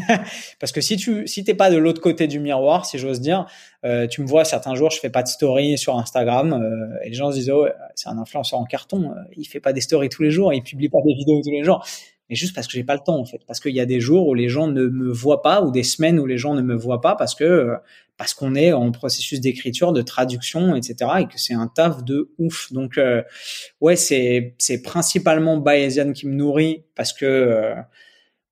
parce 0.59 0.71
que 0.71 0.81
si 0.81 0.97
tu 0.97 1.27
si 1.27 1.43
t'es 1.43 1.53
pas 1.53 1.69
de 1.69 1.77
l'autre 1.77 2.01
côté 2.01 2.27
du 2.27 2.39
miroir, 2.39 2.85
si 2.85 2.97
j'ose 2.97 3.21
dire, 3.21 3.45
euh, 3.85 4.07
tu 4.07 4.21
me 4.21 4.27
vois 4.27 4.43
certains 4.43 4.73
jours, 4.75 4.89
je 4.89 4.99
fais 4.99 5.11
pas 5.11 5.21
de 5.21 5.27
story 5.27 5.77
sur 5.77 5.97
Instagram 5.97 6.53
euh, 6.53 6.97
et 7.03 7.09
les 7.09 7.15
gens 7.15 7.31
se 7.31 7.37
disent 7.37 7.51
oh 7.51 7.67
c'est 7.95 8.09
un 8.09 8.17
influenceur 8.17 8.59
en 8.59 8.65
carton, 8.65 9.11
euh, 9.11 9.21
il 9.37 9.45
fait 9.45 9.59
pas 9.59 9.71
des 9.71 9.81
stories 9.81 10.09
tous 10.09 10.23
les 10.23 10.31
jours, 10.31 10.51
il 10.53 10.63
publie 10.63 10.89
pas 10.89 10.97
des 11.05 11.13
vidéos 11.13 11.41
tous 11.43 11.51
les 11.51 11.63
jours, 11.63 11.85
mais 12.29 12.35
juste 12.35 12.55
parce 12.55 12.65
que 12.65 12.73
j'ai 12.73 12.83
pas 12.83 12.95
le 12.95 13.01
temps 13.01 13.19
en 13.19 13.25
fait, 13.25 13.41
parce 13.45 13.59
qu'il 13.59 13.75
y 13.75 13.79
a 13.79 13.85
des 13.85 13.99
jours 13.99 14.27
où 14.27 14.33
les 14.33 14.49
gens 14.49 14.67
ne 14.67 14.87
me 14.87 15.11
voient 15.11 15.43
pas 15.43 15.61
ou 15.61 15.69
des 15.69 15.83
semaines 15.83 16.19
où 16.19 16.25
les 16.25 16.37
gens 16.37 16.55
ne 16.55 16.61
me 16.61 16.75
voient 16.75 17.01
pas 17.01 17.15
parce 17.15 17.35
que 17.35 17.75
parce 18.17 18.33
qu'on 18.33 18.55
est 18.55 18.73
en 18.73 18.91
processus 18.91 19.39
d'écriture, 19.39 19.93
de 19.93 20.01
traduction, 20.01 20.75
etc. 20.75 20.95
et 21.21 21.25
que 21.25 21.37
c'est 21.37 21.53
un 21.53 21.67
taf 21.67 22.03
de 22.03 22.31
ouf. 22.37 22.73
Donc 22.73 22.99
ouais, 23.79 23.95
c'est 23.95 24.55
c'est 24.57 24.81
principalement 24.81 25.57
Bayesian 25.57 26.11
qui 26.13 26.27
me 26.27 26.33
nourrit 26.33 26.83
parce 26.95 27.13
que 27.13 27.75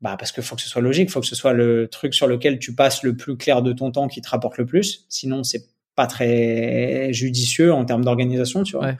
bah 0.01 0.15
parce 0.17 0.31
que 0.31 0.41
faut 0.41 0.55
que 0.55 0.61
ce 0.61 0.69
soit 0.69 0.81
logique, 0.81 1.09
faut 1.09 1.21
que 1.21 1.25
ce 1.27 1.35
soit 1.35 1.53
le 1.53 1.87
truc 1.87 2.13
sur 2.13 2.27
lequel 2.27 2.59
tu 2.59 2.75
passes 2.75 3.03
le 3.03 3.15
plus 3.15 3.35
clair 3.35 3.61
de 3.61 3.73
ton 3.73 3.91
temps 3.91 4.07
qui 4.07 4.21
te 4.21 4.29
rapporte 4.29 4.57
le 4.57 4.65
plus. 4.65 5.05
Sinon, 5.09 5.43
c'est 5.43 5.65
pas 5.95 6.05
très 6.05 7.11
judicieux 7.13 7.73
en 7.73 7.83
termes 7.85 8.05
d'organisation, 8.05 8.63
tu 8.63 8.77
vois. 8.77 8.91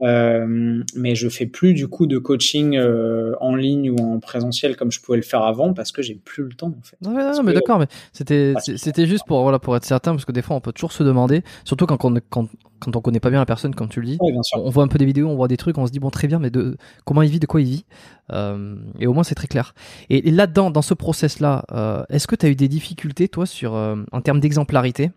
Euh, 0.00 0.84
mais 0.94 1.16
je 1.16 1.28
fais 1.28 1.46
plus 1.46 1.74
du 1.74 1.88
coup 1.88 2.06
de 2.06 2.18
coaching 2.18 2.76
euh, 2.76 3.34
en 3.40 3.56
ligne 3.56 3.90
ou 3.90 3.96
en 3.98 4.20
présentiel 4.20 4.76
comme 4.76 4.92
je 4.92 5.00
pouvais 5.00 5.18
le 5.18 5.24
faire 5.24 5.42
avant 5.42 5.74
parce 5.74 5.90
que 5.90 6.02
j'ai 6.02 6.14
plus 6.14 6.44
le 6.44 6.50
temps 6.50 6.68
en 6.68 6.82
fait. 6.82 6.96
non, 7.00 7.42
mais 7.42 7.52
d'accord, 7.52 7.80
mais 7.80 7.88
c'était 8.12 8.54
c'était 8.60 9.06
juste 9.06 9.24
pour 9.26 9.42
voilà 9.42 9.58
pour 9.58 9.74
être 9.76 9.84
certain 9.84 10.12
parce 10.12 10.24
que 10.24 10.30
des 10.30 10.42
fois 10.42 10.54
on 10.54 10.60
peut 10.60 10.72
toujours 10.72 10.92
se 10.92 11.02
demander, 11.02 11.42
surtout 11.64 11.86
quand 11.86 12.04
on 12.04 12.14
quand, 12.30 12.48
quand 12.78 12.94
on 12.94 13.00
connaît 13.00 13.18
pas 13.18 13.30
bien 13.30 13.40
la 13.40 13.46
personne 13.46 13.74
comme 13.74 13.88
tu 13.88 14.00
le 14.00 14.06
dis, 14.06 14.18
on 14.54 14.70
voit 14.70 14.84
un 14.84 14.88
peu 14.88 14.98
des 14.98 15.04
vidéos, 15.04 15.28
on 15.28 15.34
voit 15.34 15.48
des 15.48 15.56
trucs, 15.56 15.76
on 15.78 15.86
se 15.86 15.90
dit 15.90 15.98
bon 15.98 16.10
très 16.10 16.28
bien, 16.28 16.38
mais 16.38 16.50
de 16.50 16.76
comment 17.04 17.22
il 17.22 17.30
vit, 17.30 17.40
de 17.40 17.46
quoi 17.46 17.60
il 17.60 17.66
vit, 17.66 17.84
euh, 18.32 18.76
et 19.00 19.08
au 19.08 19.12
moins 19.12 19.24
c'est 19.24 19.34
très 19.34 19.48
clair. 19.48 19.74
Et, 20.10 20.30
là-dedans, 20.30 20.70
dans 20.70 20.82
ce 20.82 20.94
process 20.94 21.40
là, 21.40 21.64
est-ce 22.08 22.28
que 22.28 22.36
tu 22.36 22.46
as 22.46 22.50
eu 22.50 22.54
des 22.54 22.68
difficultés 22.68 23.26
toi 23.28 23.46
sur 23.46 23.72
en 23.72 24.20
termes 24.20 24.38
d'exemplarité, 24.38 25.10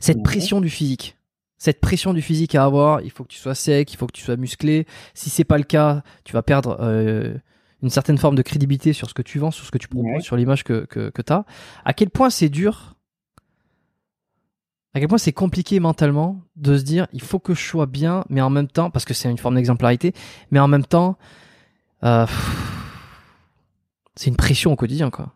cette 0.00 0.22
pression 0.22 0.60
du 0.60 0.68
physique? 0.68 1.16
Cette 1.62 1.80
pression 1.80 2.12
du 2.12 2.22
physique 2.22 2.56
à 2.56 2.64
avoir, 2.64 3.02
il 3.02 3.12
faut 3.12 3.22
que 3.22 3.28
tu 3.28 3.38
sois 3.38 3.54
sec, 3.54 3.92
il 3.92 3.96
faut 3.96 4.08
que 4.08 4.12
tu 4.12 4.24
sois 4.24 4.36
musclé. 4.36 4.84
Si 5.14 5.30
c'est 5.30 5.44
pas 5.44 5.58
le 5.58 5.62
cas, 5.62 6.02
tu 6.24 6.32
vas 6.32 6.42
perdre 6.42 6.76
euh, 6.80 7.34
une 7.84 7.88
certaine 7.88 8.18
forme 8.18 8.34
de 8.34 8.42
crédibilité 8.42 8.92
sur 8.92 9.08
ce 9.08 9.14
que 9.14 9.22
tu 9.22 9.38
vends, 9.38 9.52
sur 9.52 9.64
ce 9.64 9.70
que 9.70 9.78
tu 9.78 9.86
proposes, 9.86 10.24
sur 10.24 10.34
l'image 10.34 10.64
que, 10.64 10.86
que, 10.86 11.10
que 11.10 11.22
tu 11.22 11.32
as. 11.32 11.44
À 11.84 11.92
quel 11.92 12.10
point 12.10 12.30
c'est 12.30 12.48
dur, 12.48 12.96
à 14.92 14.98
quel 14.98 15.06
point 15.06 15.18
c'est 15.18 15.32
compliqué 15.32 15.78
mentalement 15.78 16.42
de 16.56 16.76
se 16.76 16.82
dire 16.82 17.06
il 17.12 17.22
faut 17.22 17.38
que 17.38 17.54
je 17.54 17.62
sois 17.62 17.86
bien, 17.86 18.24
mais 18.28 18.40
en 18.40 18.50
même 18.50 18.66
temps, 18.66 18.90
parce 18.90 19.04
que 19.04 19.14
c'est 19.14 19.30
une 19.30 19.38
forme 19.38 19.54
d'exemplarité, 19.54 20.14
mais 20.50 20.58
en 20.58 20.66
même 20.66 20.84
temps, 20.84 21.16
euh, 22.02 22.26
c'est 24.16 24.30
une 24.30 24.36
pression 24.36 24.72
au 24.72 24.76
quotidien, 24.76 25.10
quoi. 25.10 25.32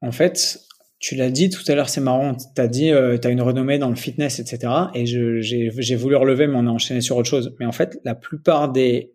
en 0.00 0.12
fait, 0.12 0.60
tu 1.04 1.16
l'as 1.16 1.28
dit 1.28 1.50
tout 1.50 1.62
à 1.68 1.74
l'heure, 1.74 1.90
c'est 1.90 2.00
marrant. 2.00 2.34
Tu 2.34 2.68
dit, 2.70 2.90
euh, 2.90 3.18
tu 3.18 3.28
as 3.28 3.30
une 3.30 3.42
renommée 3.42 3.76
dans 3.76 3.90
le 3.90 3.94
fitness, 3.94 4.38
etc. 4.38 4.72
Et 4.94 5.04
j'ai 5.04 5.96
voulu 5.96 6.16
relever, 6.16 6.46
mais 6.46 6.56
on 6.56 6.66
a 6.66 6.70
enchaîné 6.70 7.02
sur 7.02 7.18
autre 7.18 7.28
chose. 7.28 7.54
Mais 7.60 7.66
en 7.66 7.72
fait, 7.72 8.00
la 8.04 8.14
plupart 8.14 8.72
des 8.72 9.12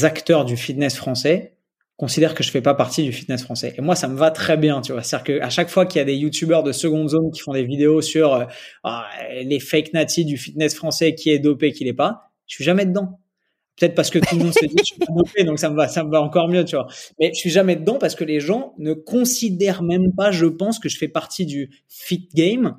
acteurs 0.00 0.46
du 0.46 0.56
fitness 0.56 0.96
français 0.96 1.58
considèrent 1.98 2.34
que 2.34 2.42
je 2.42 2.50
fais 2.50 2.62
pas 2.62 2.72
partie 2.72 3.02
du 3.02 3.12
fitness 3.12 3.42
français. 3.42 3.74
Et 3.76 3.82
moi, 3.82 3.96
ça 3.96 4.08
me 4.08 4.16
va 4.16 4.30
très 4.30 4.56
bien, 4.56 4.80
tu 4.80 4.92
vois. 4.92 5.02
C'est-à-dire 5.02 5.40
qu'à 5.40 5.50
chaque 5.50 5.68
fois 5.68 5.84
qu'il 5.84 5.98
y 5.98 6.02
a 6.02 6.06
des 6.06 6.16
youtubeurs 6.16 6.62
de 6.62 6.72
seconde 6.72 7.10
zone 7.10 7.30
qui 7.32 7.40
font 7.40 7.52
des 7.52 7.64
vidéos 7.64 8.00
sur 8.00 8.32
euh, 8.32 8.44
ah, 8.84 9.06
les 9.42 9.60
fake 9.60 9.92
natis 9.92 10.24
du 10.24 10.38
fitness 10.38 10.74
français, 10.74 11.14
qui 11.14 11.28
est 11.28 11.38
dopé, 11.38 11.72
qui 11.72 11.84
l'est 11.84 11.92
pas, 11.92 12.30
je 12.46 12.54
suis 12.54 12.64
jamais 12.64 12.86
dedans. 12.86 13.20
Peut-être 13.80 13.94
parce 13.94 14.10
que 14.10 14.18
tout 14.18 14.36
le 14.36 14.44
monde 14.44 14.52
se 14.52 14.66
dit 14.66 14.76
je 14.78 14.84
suis 14.84 14.98
pas 14.98 15.10
dopé, 15.10 15.42
donc 15.42 15.58
ça 15.58 15.70
me 15.70 15.74
va, 15.74 15.88
ça 15.88 16.04
me 16.04 16.10
va 16.10 16.20
encore 16.20 16.48
mieux, 16.48 16.66
tu 16.66 16.76
vois. 16.76 16.86
Mais 17.18 17.30
je 17.32 17.38
suis 17.38 17.48
jamais 17.48 17.76
dedans 17.76 17.96
parce 17.98 18.14
que 18.14 18.24
les 18.24 18.38
gens 18.38 18.74
ne 18.76 18.92
considèrent 18.92 19.82
même 19.82 20.12
pas, 20.14 20.30
je 20.30 20.44
pense, 20.44 20.78
que 20.78 20.90
je 20.90 20.98
fais 20.98 21.08
partie 21.08 21.46
du 21.46 21.70
fit 21.88 22.28
game 22.34 22.76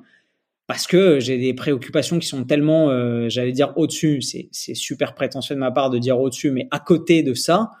parce 0.68 0.86
que 0.86 1.18
j'ai 1.18 1.38
des 1.38 1.54
préoccupations 1.54 2.20
qui 2.20 2.28
sont 2.28 2.44
tellement, 2.44 2.90
euh, 2.90 3.28
j'allais 3.28 3.50
dire 3.50 3.72
au-dessus. 3.74 4.22
C'est, 4.22 4.48
super 4.52 5.14
prétentieux 5.14 5.56
de 5.56 5.60
ma 5.60 5.72
part 5.72 5.90
de 5.90 5.98
dire 5.98 6.20
au-dessus, 6.20 6.52
mais 6.52 6.68
à 6.70 6.78
côté 6.78 7.24
de 7.24 7.34
ça 7.34 7.72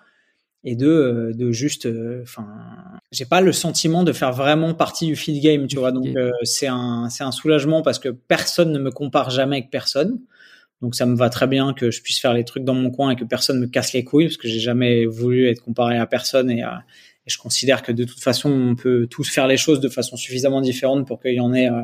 et 0.64 0.74
de, 0.74 0.88
euh, 0.88 1.32
de 1.32 1.52
juste, 1.52 1.86
euh, 1.86 2.22
enfin, 2.22 2.46
j'ai 3.12 3.24
pas 3.24 3.40
le 3.40 3.52
sentiment 3.52 4.02
de 4.02 4.12
faire 4.12 4.32
vraiment 4.32 4.74
partie 4.74 5.06
du 5.06 5.14
fit 5.14 5.38
game, 5.38 5.68
tu 5.68 5.76
vois. 5.76 5.92
Donc 5.92 6.08
c'est 6.42 6.66
un, 6.66 7.08
c'est 7.08 7.22
un 7.22 7.32
soulagement 7.32 7.82
parce 7.82 8.00
que 8.00 8.08
personne 8.08 8.72
ne 8.72 8.80
me 8.80 8.90
compare 8.90 9.30
jamais 9.30 9.58
avec 9.58 9.70
personne. 9.70 10.18
Donc 10.82 10.96
ça 10.96 11.06
me 11.06 11.16
va 11.16 11.30
très 11.30 11.46
bien 11.46 11.72
que 11.72 11.90
je 11.92 12.02
puisse 12.02 12.20
faire 12.20 12.34
les 12.34 12.44
trucs 12.44 12.64
dans 12.64 12.74
mon 12.74 12.90
coin 12.90 13.12
et 13.12 13.16
que 13.16 13.24
personne 13.24 13.60
me 13.60 13.66
casse 13.66 13.92
les 13.92 14.02
couilles 14.02 14.26
parce 14.26 14.36
que 14.36 14.48
j'ai 14.48 14.58
jamais 14.58 15.06
voulu 15.06 15.48
être 15.48 15.62
comparé 15.62 15.96
à 15.96 16.06
personne 16.06 16.50
et, 16.50 16.64
euh, 16.64 16.68
je 17.24 17.38
considère 17.38 17.82
que 17.82 17.92
de 17.92 18.02
toute 18.02 18.18
façon 18.18 18.50
on 18.50 18.74
peut 18.74 19.06
tous 19.08 19.30
faire 19.30 19.46
les 19.46 19.56
choses 19.56 19.78
de 19.78 19.88
façon 19.88 20.16
suffisamment 20.16 20.60
différente 20.60 21.06
pour 21.06 21.20
qu'il 21.20 21.34
y 21.34 21.40
en 21.40 21.54
ait 21.54 21.68
euh, 21.68 21.82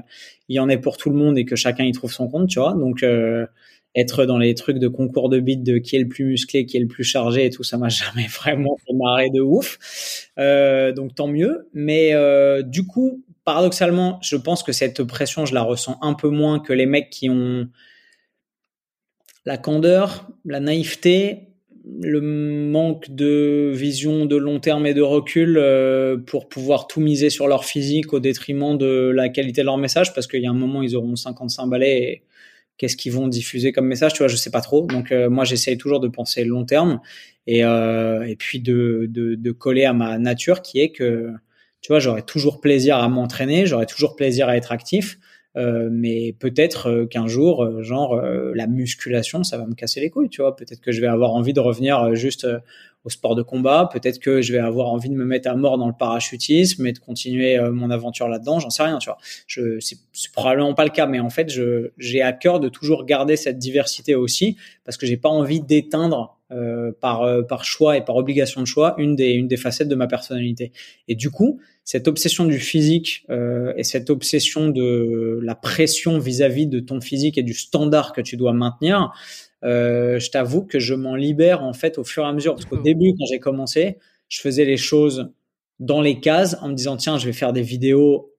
il 0.48 0.56
y 0.56 0.58
en 0.58 0.68
ait 0.68 0.78
pour 0.78 0.96
tout 0.96 1.10
le 1.10 1.16
monde 1.16 1.38
et 1.38 1.44
que 1.44 1.54
chacun 1.54 1.84
y 1.84 1.92
trouve 1.92 2.12
son 2.12 2.26
compte, 2.26 2.48
tu 2.48 2.58
vois. 2.58 2.74
Donc 2.74 3.04
euh, 3.04 3.46
être 3.94 4.26
dans 4.26 4.36
les 4.36 4.56
trucs 4.56 4.80
de 4.80 4.88
concours 4.88 5.28
de 5.28 5.38
beat 5.38 5.62
de 5.62 5.78
qui 5.78 5.94
est 5.94 6.00
le 6.00 6.08
plus 6.08 6.24
musclé, 6.24 6.66
qui 6.66 6.76
est 6.76 6.80
le 6.80 6.88
plus 6.88 7.04
chargé 7.04 7.46
et 7.46 7.50
tout 7.50 7.62
ça 7.62 7.78
m'a 7.78 7.88
jamais 7.88 8.26
vraiment 8.26 8.76
fait 8.84 8.94
marrer 8.94 9.30
de 9.30 9.40
ouf. 9.40 9.78
donc 10.36 11.14
tant 11.14 11.28
mieux. 11.28 11.68
Mais 11.72 12.14
du 12.64 12.84
coup, 12.84 13.22
paradoxalement, 13.44 14.18
je 14.22 14.36
pense 14.36 14.64
que 14.64 14.72
cette 14.72 15.04
pression, 15.04 15.46
je 15.46 15.54
la 15.54 15.62
ressens 15.62 15.98
un 16.02 16.14
peu 16.14 16.30
moins 16.30 16.58
que 16.58 16.72
les 16.72 16.86
mecs 16.86 17.10
qui 17.10 17.30
ont 17.30 17.68
la 19.48 19.56
candeur, 19.56 20.28
la 20.44 20.60
naïveté, 20.60 21.48
le 22.02 22.20
manque 22.20 23.08
de 23.08 23.72
vision 23.74 24.26
de 24.26 24.36
long 24.36 24.60
terme 24.60 24.84
et 24.84 24.92
de 24.92 25.00
recul 25.00 25.56
euh, 25.56 26.18
pour 26.18 26.50
pouvoir 26.50 26.86
tout 26.86 27.00
miser 27.00 27.30
sur 27.30 27.48
leur 27.48 27.64
physique 27.64 28.12
au 28.12 28.20
détriment 28.20 28.76
de 28.76 29.10
la 29.10 29.30
qualité 29.30 29.62
de 29.62 29.64
leur 29.64 29.78
message 29.78 30.12
parce 30.12 30.26
qu'il 30.26 30.42
y 30.42 30.46
a 30.46 30.50
un 30.50 30.52
moment 30.52 30.82
ils 30.82 30.94
auront 30.94 31.16
55 31.16 31.66
balais 31.66 32.02
et 32.02 32.22
qu'est-ce 32.76 32.94
qu'ils 32.94 33.12
vont 33.12 33.26
diffuser 33.26 33.72
comme 33.72 33.86
message 33.86 34.12
tu 34.12 34.18
vois 34.18 34.28
je 34.28 34.36
sais 34.36 34.50
pas 34.50 34.60
trop. 34.60 34.84
Donc 34.84 35.12
euh, 35.12 35.30
moi 35.30 35.44
j'essaye 35.44 35.78
toujours 35.78 36.00
de 36.00 36.08
penser 36.08 36.44
long 36.44 36.66
terme 36.66 37.00
et, 37.46 37.64
euh, 37.64 38.30
puis 38.38 38.60
de, 38.60 39.50
coller 39.52 39.86
à 39.86 39.94
ma 39.94 40.18
nature 40.18 40.60
qui 40.60 40.78
est 40.80 40.90
que 40.90 41.32
tu 41.80 41.90
vois 41.90 42.00
j'aurai 42.00 42.20
toujours 42.20 42.60
plaisir 42.60 42.98
à 42.98 43.08
m'entraîner 43.08 43.64
j'aurai 43.64 43.86
toujours 43.86 44.14
plaisir 44.14 44.46
à 44.50 44.58
être 44.58 44.72
actif 44.72 45.18
euh, 45.56 45.88
mais 45.90 46.34
peut-être 46.38 46.88
euh, 46.88 47.06
qu'un 47.06 47.26
jour, 47.26 47.64
euh, 47.64 47.82
genre 47.82 48.20
la 48.20 48.66
musculation, 48.66 49.42
ça 49.44 49.56
va 49.56 49.66
me 49.66 49.74
casser 49.74 50.00
les 50.00 50.10
couilles, 50.10 50.28
tu 50.28 50.42
vois. 50.42 50.54
Peut-être 50.54 50.80
que 50.80 50.92
je 50.92 51.00
vais 51.00 51.06
avoir 51.06 51.32
envie 51.32 51.52
de 51.52 51.60
revenir 51.60 52.14
juste 52.14 52.46
au 53.04 53.10
sport 53.10 53.34
de 53.34 53.42
combat. 53.42 53.88
Peut-être 53.92 54.18
que 54.18 54.42
je 54.42 54.52
vais 54.52 54.58
avoir 54.58 54.88
envie 54.88 55.08
de 55.08 55.14
me 55.14 55.24
mettre 55.24 55.48
à 55.48 55.56
mort 55.56 55.78
dans 55.78 55.86
le 55.86 55.94
parachutisme 55.98 56.86
et 56.86 56.92
de 56.92 56.98
continuer 56.98 57.58
mon 57.70 57.90
aventure 57.90 58.28
là-dedans. 58.28 58.60
J'en 58.60 58.70
sais 58.70 58.82
rien, 58.82 58.98
tu 58.98 59.08
vois. 59.08 59.18
Je, 59.46 59.78
c'est, 59.80 59.98
probablement 60.32 60.74
pas 60.74 60.84
le 60.84 60.90
cas, 60.90 61.06
mais 61.06 61.20
en 61.20 61.30
fait, 61.30 61.50
je, 61.50 61.90
j'ai 61.96 62.22
à 62.22 62.32
cœur 62.32 62.60
de 62.60 62.68
toujours 62.68 63.04
garder 63.04 63.36
cette 63.36 63.58
diversité 63.58 64.14
aussi 64.14 64.56
parce 64.84 64.96
que 64.96 65.06
j'ai 65.06 65.16
pas 65.16 65.28
envie 65.28 65.60
d'éteindre 65.60 66.37
euh, 66.50 66.92
par 66.98 67.46
par 67.46 67.64
choix 67.64 67.96
et 67.98 68.04
par 68.04 68.16
obligation 68.16 68.62
de 68.62 68.66
choix 68.66 68.94
une 68.96 69.14
des 69.16 69.32
une 69.32 69.48
des 69.48 69.58
facettes 69.58 69.88
de 69.88 69.94
ma 69.94 70.06
personnalité. 70.06 70.72
Et 71.06 71.14
du 71.14 71.30
coup, 71.30 71.60
cette 71.84 72.06
obsession 72.06 72.44
du 72.44 72.58
physique 72.58 73.24
euh, 73.30 73.72
et 73.76 73.82
cette 73.82 74.10
obsession 74.10 74.68
de 74.68 75.40
la 75.42 75.54
pression 75.54 76.18
vis-à-vis 76.18 76.66
de 76.66 76.80
ton 76.80 77.00
physique 77.00 77.38
et 77.38 77.42
du 77.42 77.54
standard 77.54 78.12
que 78.12 78.20
tu 78.20 78.36
dois 78.36 78.52
maintenir, 78.52 79.10
euh, 79.64 80.18
je 80.18 80.30
t'avoue 80.30 80.62
que 80.64 80.78
je 80.78 80.94
m'en 80.94 81.14
libère 81.14 81.62
en 81.62 81.72
fait 81.72 81.96
au 81.96 82.04
fur 82.04 82.24
et 82.24 82.26
à 82.26 82.32
mesure. 82.34 82.54
Parce 82.54 82.66
qu'au 82.66 82.76
début, 82.76 83.14
quand 83.18 83.24
j'ai 83.24 83.40
commencé, 83.40 83.96
je 84.28 84.40
faisais 84.42 84.66
les 84.66 84.76
choses 84.76 85.32
dans 85.80 86.02
les 86.02 86.20
cases 86.20 86.58
en 86.60 86.68
me 86.68 86.74
disant 86.74 86.96
tiens, 86.98 87.16
je 87.16 87.24
vais 87.24 87.32
faire 87.32 87.54
des 87.54 87.62
vidéos 87.62 88.34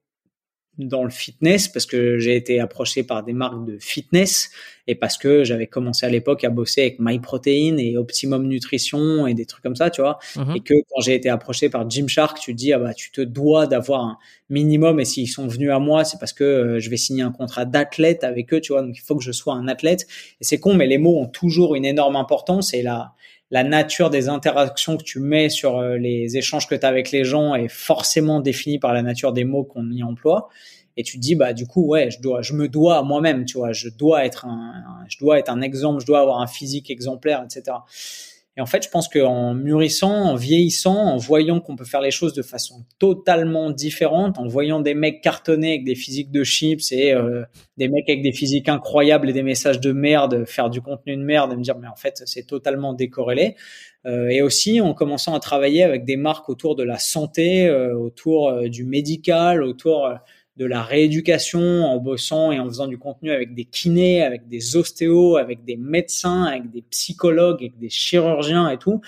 dans 0.80 1.04
le 1.04 1.10
fitness 1.10 1.68
parce 1.68 1.86
que 1.86 2.18
j'ai 2.18 2.36
été 2.36 2.60
approché 2.60 3.04
par 3.04 3.24
des 3.24 3.34
marques 3.34 3.66
de 3.66 3.78
fitness 3.80 4.50
et 4.88 4.96
parce 4.96 5.18
que 5.18 5.44
j'avais 5.44 5.68
commencé 5.68 6.06
à 6.06 6.10
l'époque 6.10 6.44
à 6.44 6.50
bosser 6.50 6.82
avec 6.82 7.00
MyProtein 7.00 7.78
et 7.78 7.98
Optimum 7.98 8.48
Nutrition 8.48 9.28
et 9.28 9.34
des 9.34 9.46
trucs 9.46 9.62
comme 9.62 9.76
ça, 9.76 9.90
tu 9.90 10.02
vois. 10.02 10.18
Mhm. 10.36 10.56
Et 10.56 10.60
que 10.62 10.74
quand 10.90 11.02
j'ai 11.02 11.14
été 11.14 11.30
approché 11.30 11.70
par 11.70 11.88
Gymshark, 11.88 12.40
tu 12.40 12.54
te 12.54 12.58
dis 12.58 12.74
ah 12.74 12.80
bah 12.80 12.94
tu 12.94 13.12
te 13.12 13.22
dois 13.22 13.68
d'avoir 13.68 14.04
un 14.04 14.18
minimum 14.50 15.00
et 15.00 15.06
s'ils 15.06 15.28
sont 15.28 15.48
venus 15.48 15.70
à 15.70 15.80
moi, 15.80 16.06
c'est 16.06 16.18
parce 16.18 16.34
que 16.34 16.44
euh, 16.44 16.80
je 16.80 16.90
vais 16.90 16.98
signer 16.98 17.24
un 17.24 17.32
contrat 17.32 17.66
d'athlète 17.66 18.24
avec 18.24 18.54
eux, 18.54 18.62
tu 18.62 18.72
vois. 18.72 18.82
Donc 18.82 18.98
il 18.98 19.02
faut 19.02 19.16
que 19.16 19.24
je 19.24 19.32
sois 19.32 19.54
un 19.54 19.68
athlète. 19.68 20.08
Et 20.42 20.44
c'est 20.44 20.60
con 20.60 20.74
mais 20.74 20.88
les 20.88 20.98
mots 20.98 21.20
ont 21.20 21.28
toujours 21.28 21.76
une 21.76 21.86
énorme 21.86 22.16
importance 22.16 22.74
et 22.74 22.82
la 22.82 23.14
la 23.52 23.64
nature 23.64 24.10
des 24.10 24.30
interactions 24.30 24.98
que 24.98 25.04
tu 25.04 25.20
mets 25.20 25.50
sur 25.50 25.78
euh, 25.78 25.98
les 25.98 26.38
échanges 26.38 26.68
que 26.68 26.76
tu 26.76 26.86
as 26.86 26.90
avec 26.90 27.12
les 27.12 27.24
gens 27.24 27.56
est 27.56 27.68
forcément 27.68 28.40
définie 28.40 28.80
par 28.80 28.94
la 28.94 29.02
nature 29.02 29.34
des 29.34 29.44
mots 29.44 29.64
qu'on 29.64 29.90
y 29.92 30.04
emploie. 30.04 30.50
Et 30.98 31.04
tu 31.04 31.18
dis, 31.18 31.36
bah, 31.36 31.54
du 31.54 31.66
coup, 31.66 31.88
ouais, 31.88 32.12
je 32.12 32.20
dois, 32.20 32.42
je 32.42 32.54
me 32.54 32.68
dois 32.68 32.98
à 32.98 33.04
moi-même, 33.04 33.46
tu 33.46 33.58
vois, 33.58 33.72
je 33.72 33.90
dois 33.90 34.26
être 34.26 34.46
un, 34.46 34.74
je 35.08 35.18
dois 35.18 35.40
être 35.40 35.50
un 35.50 35.62
exemple, 35.62 36.02
je 36.02 36.06
dois 36.06 36.20
avoir 36.20 36.42
un 36.42 36.48
physique 36.48 36.92
exemplaire, 36.92 37.44
etc. 37.44 37.78
Et 38.58 38.62
en 38.62 38.66
fait, 38.66 38.84
je 38.84 38.90
pense 38.90 39.08
qu'en 39.08 39.54
mûrissant, 39.54 40.12
en 40.12 40.36
vieillissant, 40.36 40.96
en 40.96 41.18
voyant 41.18 41.62
qu'on 41.62 41.76
peut 41.76 41.86
faire 41.86 42.02
les 42.02 42.12
choses 42.12 42.34
de 42.34 42.42
façon 42.42 42.84
totalement 42.98 43.72
différente, 43.72 44.38
en 44.38 44.48
voyant 44.48 44.82
des 44.82 44.96
mecs 44.96 45.22
cartonner 45.22 45.70
avec 45.70 45.86
des 45.86 45.96
physiques 45.96 46.32
de 46.32 46.44
chips 46.44 46.92
et 46.92 47.14
euh, 47.14 47.44
des 47.78 47.88
mecs 47.88 48.10
avec 48.10 48.22
des 48.22 48.34
physiques 48.34 48.68
incroyables 48.68 49.30
et 49.30 49.34
des 49.34 49.44
messages 49.44 49.80
de 49.80 49.92
merde, 49.92 50.46
faire 50.46 50.70
du 50.70 50.82
contenu 50.82 51.16
de 51.16 51.22
merde 51.22 51.54
et 51.54 51.56
me 51.56 51.62
dire 51.62 51.78
mais 51.78 51.88
en 51.88 51.96
fait 51.96 52.24
c'est 52.26 52.46
totalement 52.46 52.94
décorrélé. 52.94 53.56
Euh, 54.06 54.30
et 54.30 54.42
aussi 54.42 54.82
en 54.82 54.94
commençant 54.94 55.34
à 55.34 55.40
travailler 55.40 55.84
avec 55.84 56.06
des 56.06 56.16
marques 56.16 56.50
autour 56.50 56.76
de 56.76 56.84
la 56.84 56.98
santé, 56.98 57.68
euh, 57.68 57.98
autour 57.98 58.70
du 58.70 58.84
médical, 58.84 59.64
autour 59.64 60.10
de 60.60 60.66
la 60.66 60.84
rééducation 60.84 61.86
en 61.86 61.98
bossant 61.98 62.52
et 62.52 62.60
en 62.60 62.66
faisant 62.66 62.88
du 62.88 62.98
contenu 62.98 63.32
avec 63.32 63.56
des 63.56 63.64
kinés, 63.64 64.22
avec 64.22 64.48
des 64.50 64.76
ostéos, 64.76 65.38
avec 65.38 65.64
des 65.64 65.78
médecins, 65.78 66.44
avec 66.44 66.70
des 66.70 66.82
psychologues, 66.82 67.62
avec 67.62 67.80
des 67.80 67.90
chirurgiens 67.90 68.70
et 68.70 68.78
tout, 68.78 69.00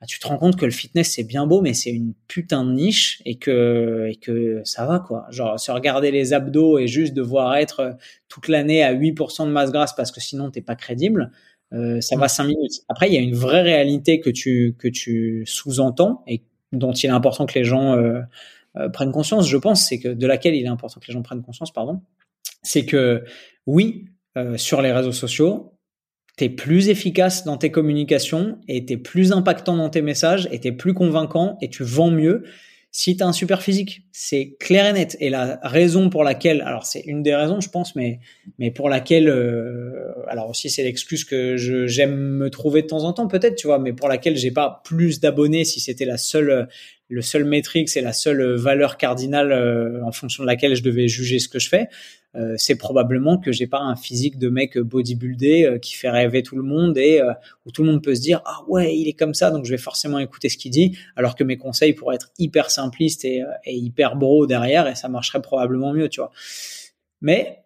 bah, 0.00 0.06
tu 0.08 0.18
te 0.18 0.26
rends 0.26 0.38
compte 0.38 0.56
que 0.56 0.64
le 0.64 0.72
fitness 0.72 1.12
c'est 1.14 1.22
bien 1.22 1.46
beau, 1.46 1.60
mais 1.60 1.72
c'est 1.72 1.90
une 1.90 2.14
putain 2.26 2.64
de 2.64 2.72
niche 2.72 3.22
et 3.24 3.36
que 3.36 4.08
et 4.10 4.16
que 4.16 4.60
ça 4.64 4.86
va 4.86 4.98
quoi. 4.98 5.26
Genre 5.30 5.58
se 5.58 5.70
regarder 5.70 6.10
les 6.10 6.32
abdos 6.32 6.78
et 6.78 6.88
juste 6.88 7.14
devoir 7.14 7.54
être 7.56 7.96
toute 8.28 8.48
l'année 8.48 8.82
à 8.82 8.92
8% 8.92 9.46
de 9.46 9.52
masse 9.52 9.70
grasse 9.70 9.94
parce 9.94 10.10
que 10.10 10.20
sinon 10.20 10.50
t'es 10.50 10.62
pas 10.62 10.74
crédible. 10.74 11.30
Euh, 11.72 12.00
ça 12.00 12.16
va 12.16 12.28
5 12.28 12.44
minutes. 12.44 12.80
Après, 12.88 13.08
il 13.08 13.14
y 13.14 13.18
a 13.18 13.20
une 13.20 13.34
vraie 13.34 13.62
réalité 13.62 14.20
que 14.20 14.30
tu 14.30 14.74
que 14.78 14.88
tu 14.88 15.44
sous-entends 15.46 16.24
et 16.26 16.42
dont 16.72 16.92
il 16.92 17.06
est 17.06 17.10
important 17.10 17.46
que 17.46 17.58
les 17.58 17.64
gens 17.64 17.96
euh, 17.96 18.20
euh, 18.76 18.88
prennent 18.88 19.12
conscience, 19.12 19.48
je 19.48 19.56
pense, 19.56 19.86
c'est 19.86 19.98
que 19.98 20.08
de 20.08 20.26
laquelle 20.26 20.54
il 20.54 20.64
est 20.64 20.68
important 20.68 21.00
que 21.00 21.06
les 21.06 21.12
gens 21.12 21.22
prennent 21.22 21.42
conscience, 21.42 21.72
pardon, 21.72 22.02
c'est 22.62 22.84
que 22.84 23.24
oui, 23.66 24.06
euh, 24.36 24.56
sur 24.56 24.82
les 24.82 24.92
réseaux 24.92 25.12
sociaux, 25.12 25.74
tu 26.36 26.44
es 26.44 26.48
plus 26.48 26.88
efficace 26.88 27.44
dans 27.44 27.56
tes 27.56 27.70
communications 27.70 28.58
et 28.68 28.84
tu 28.84 28.92
es 28.94 28.96
plus 28.96 29.32
impactant 29.32 29.76
dans 29.76 29.90
tes 29.90 30.02
messages 30.02 30.48
et 30.52 30.60
tu 30.60 30.68
es 30.68 30.72
plus 30.72 30.94
convaincant 30.94 31.56
et 31.60 31.68
tu 31.68 31.82
vends 31.82 32.10
mieux 32.10 32.44
si 32.90 33.16
tu 33.16 33.22
un 33.22 33.32
super 33.32 33.62
physique. 33.62 34.02
C'est 34.12 34.56
clair 34.58 34.86
et 34.86 34.92
net. 34.92 35.16
Et 35.20 35.30
la 35.30 35.60
raison 35.62 36.10
pour 36.10 36.24
laquelle, 36.24 36.62
alors 36.62 36.86
c'est 36.86 37.00
une 37.00 37.22
des 37.22 37.34
raisons, 37.34 37.60
je 37.60 37.68
pense, 37.68 37.94
mais, 37.94 38.20
mais 38.58 38.70
pour 38.70 38.88
laquelle, 38.88 39.28
euh, 39.28 40.12
alors 40.28 40.48
aussi 40.48 40.70
c'est 40.70 40.82
l'excuse 40.82 41.24
que 41.24 41.56
j'aime 41.86 42.16
me 42.16 42.50
trouver 42.50 42.82
de 42.82 42.86
temps 42.86 43.04
en 43.04 43.12
temps, 43.12 43.28
peut-être, 43.28 43.56
tu 43.56 43.66
vois, 43.66 43.78
mais 43.78 43.92
pour 43.92 44.08
laquelle 44.08 44.36
j'ai 44.36 44.50
pas 44.50 44.82
plus 44.84 45.20
d'abonnés 45.20 45.64
si 45.64 45.80
c'était 45.80 46.06
la 46.06 46.16
seule 46.16 46.68
le 47.10 47.22
seul 47.22 47.44
métrique, 47.44 47.88
c'est 47.88 48.02
la 48.02 48.12
seule 48.12 48.54
valeur 48.54 48.98
cardinale 48.98 49.50
euh, 49.52 50.04
en 50.04 50.12
fonction 50.12 50.42
de 50.42 50.46
laquelle 50.46 50.74
je 50.74 50.82
devais 50.82 51.08
juger 51.08 51.38
ce 51.38 51.48
que 51.48 51.58
je 51.58 51.68
fais, 51.68 51.88
euh, 52.34 52.54
c'est 52.56 52.76
probablement 52.76 53.38
que 53.38 53.52
j'ai 53.52 53.66
pas 53.66 53.80
un 53.80 53.96
physique 53.96 54.38
de 54.38 54.48
mec 54.48 54.78
bodybuildé 54.78 55.64
euh, 55.64 55.78
qui 55.78 55.94
fait 55.94 56.10
rêver 56.10 56.42
tout 56.42 56.56
le 56.56 56.62
monde 56.62 56.98
et 56.98 57.20
où 57.64 57.70
tout 57.70 57.82
le 57.82 57.90
monde 57.90 58.02
peut 58.02 58.14
se 58.14 58.20
dire 58.20 58.42
ah 58.44 58.60
ouais 58.68 58.96
il 58.96 59.08
est 59.08 59.14
comme 59.14 59.34
ça 59.34 59.50
donc 59.50 59.64
je 59.64 59.70
vais 59.70 59.78
forcément 59.78 60.18
écouter 60.18 60.48
ce 60.48 60.58
qu'il 60.58 60.70
dit 60.70 60.98
alors 61.16 61.34
que 61.34 61.44
mes 61.44 61.56
conseils 61.56 61.94
pourraient 61.94 62.16
être 62.16 62.30
hyper 62.38 62.70
simplistes 62.70 63.24
et, 63.24 63.42
et 63.64 63.74
hyper 63.74 64.16
bro 64.16 64.46
derrière 64.46 64.86
et 64.86 64.94
ça 64.94 65.08
marcherait 65.08 65.42
probablement 65.42 65.92
mieux 65.92 66.08
tu 66.08 66.20
vois. 66.20 66.30
Mais 67.20 67.62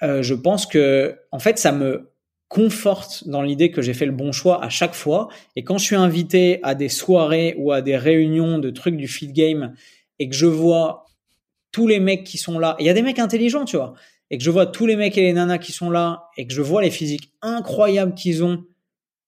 je 0.00 0.34
pense 0.34 0.66
que 0.66 1.18
en 1.32 1.38
fait 1.38 1.58
ça 1.58 1.72
me 1.72 2.14
conforte 2.54 3.26
dans 3.26 3.42
l'idée 3.42 3.72
que 3.72 3.82
j'ai 3.82 3.94
fait 3.94 4.06
le 4.06 4.12
bon 4.12 4.30
choix 4.30 4.64
à 4.64 4.68
chaque 4.68 4.94
fois. 4.94 5.28
Et 5.56 5.64
quand 5.64 5.76
je 5.76 5.84
suis 5.84 5.96
invité 5.96 6.60
à 6.62 6.76
des 6.76 6.88
soirées 6.88 7.56
ou 7.58 7.72
à 7.72 7.82
des 7.82 7.96
réunions 7.96 8.58
de 8.58 8.70
trucs 8.70 8.96
du 8.96 9.08
feed 9.08 9.32
game 9.32 9.74
et 10.20 10.28
que 10.28 10.36
je 10.36 10.46
vois 10.46 11.03
tous 11.74 11.88
les 11.88 11.98
mecs 11.98 12.22
qui 12.22 12.38
sont 12.38 12.60
là, 12.60 12.76
il 12.78 12.86
y 12.86 12.88
a 12.88 12.94
des 12.94 13.02
mecs 13.02 13.18
intelligents, 13.18 13.64
tu 13.64 13.76
vois, 13.76 13.94
et 14.30 14.38
que 14.38 14.44
je 14.44 14.50
vois 14.52 14.66
tous 14.66 14.86
les 14.86 14.94
mecs 14.94 15.18
et 15.18 15.22
les 15.22 15.32
nanas 15.32 15.58
qui 15.58 15.72
sont 15.72 15.90
là, 15.90 16.28
et 16.36 16.46
que 16.46 16.54
je 16.54 16.62
vois 16.62 16.80
les 16.80 16.90
physiques 16.92 17.32
incroyables 17.42 18.14
qu'ils 18.14 18.44
ont, 18.44 18.62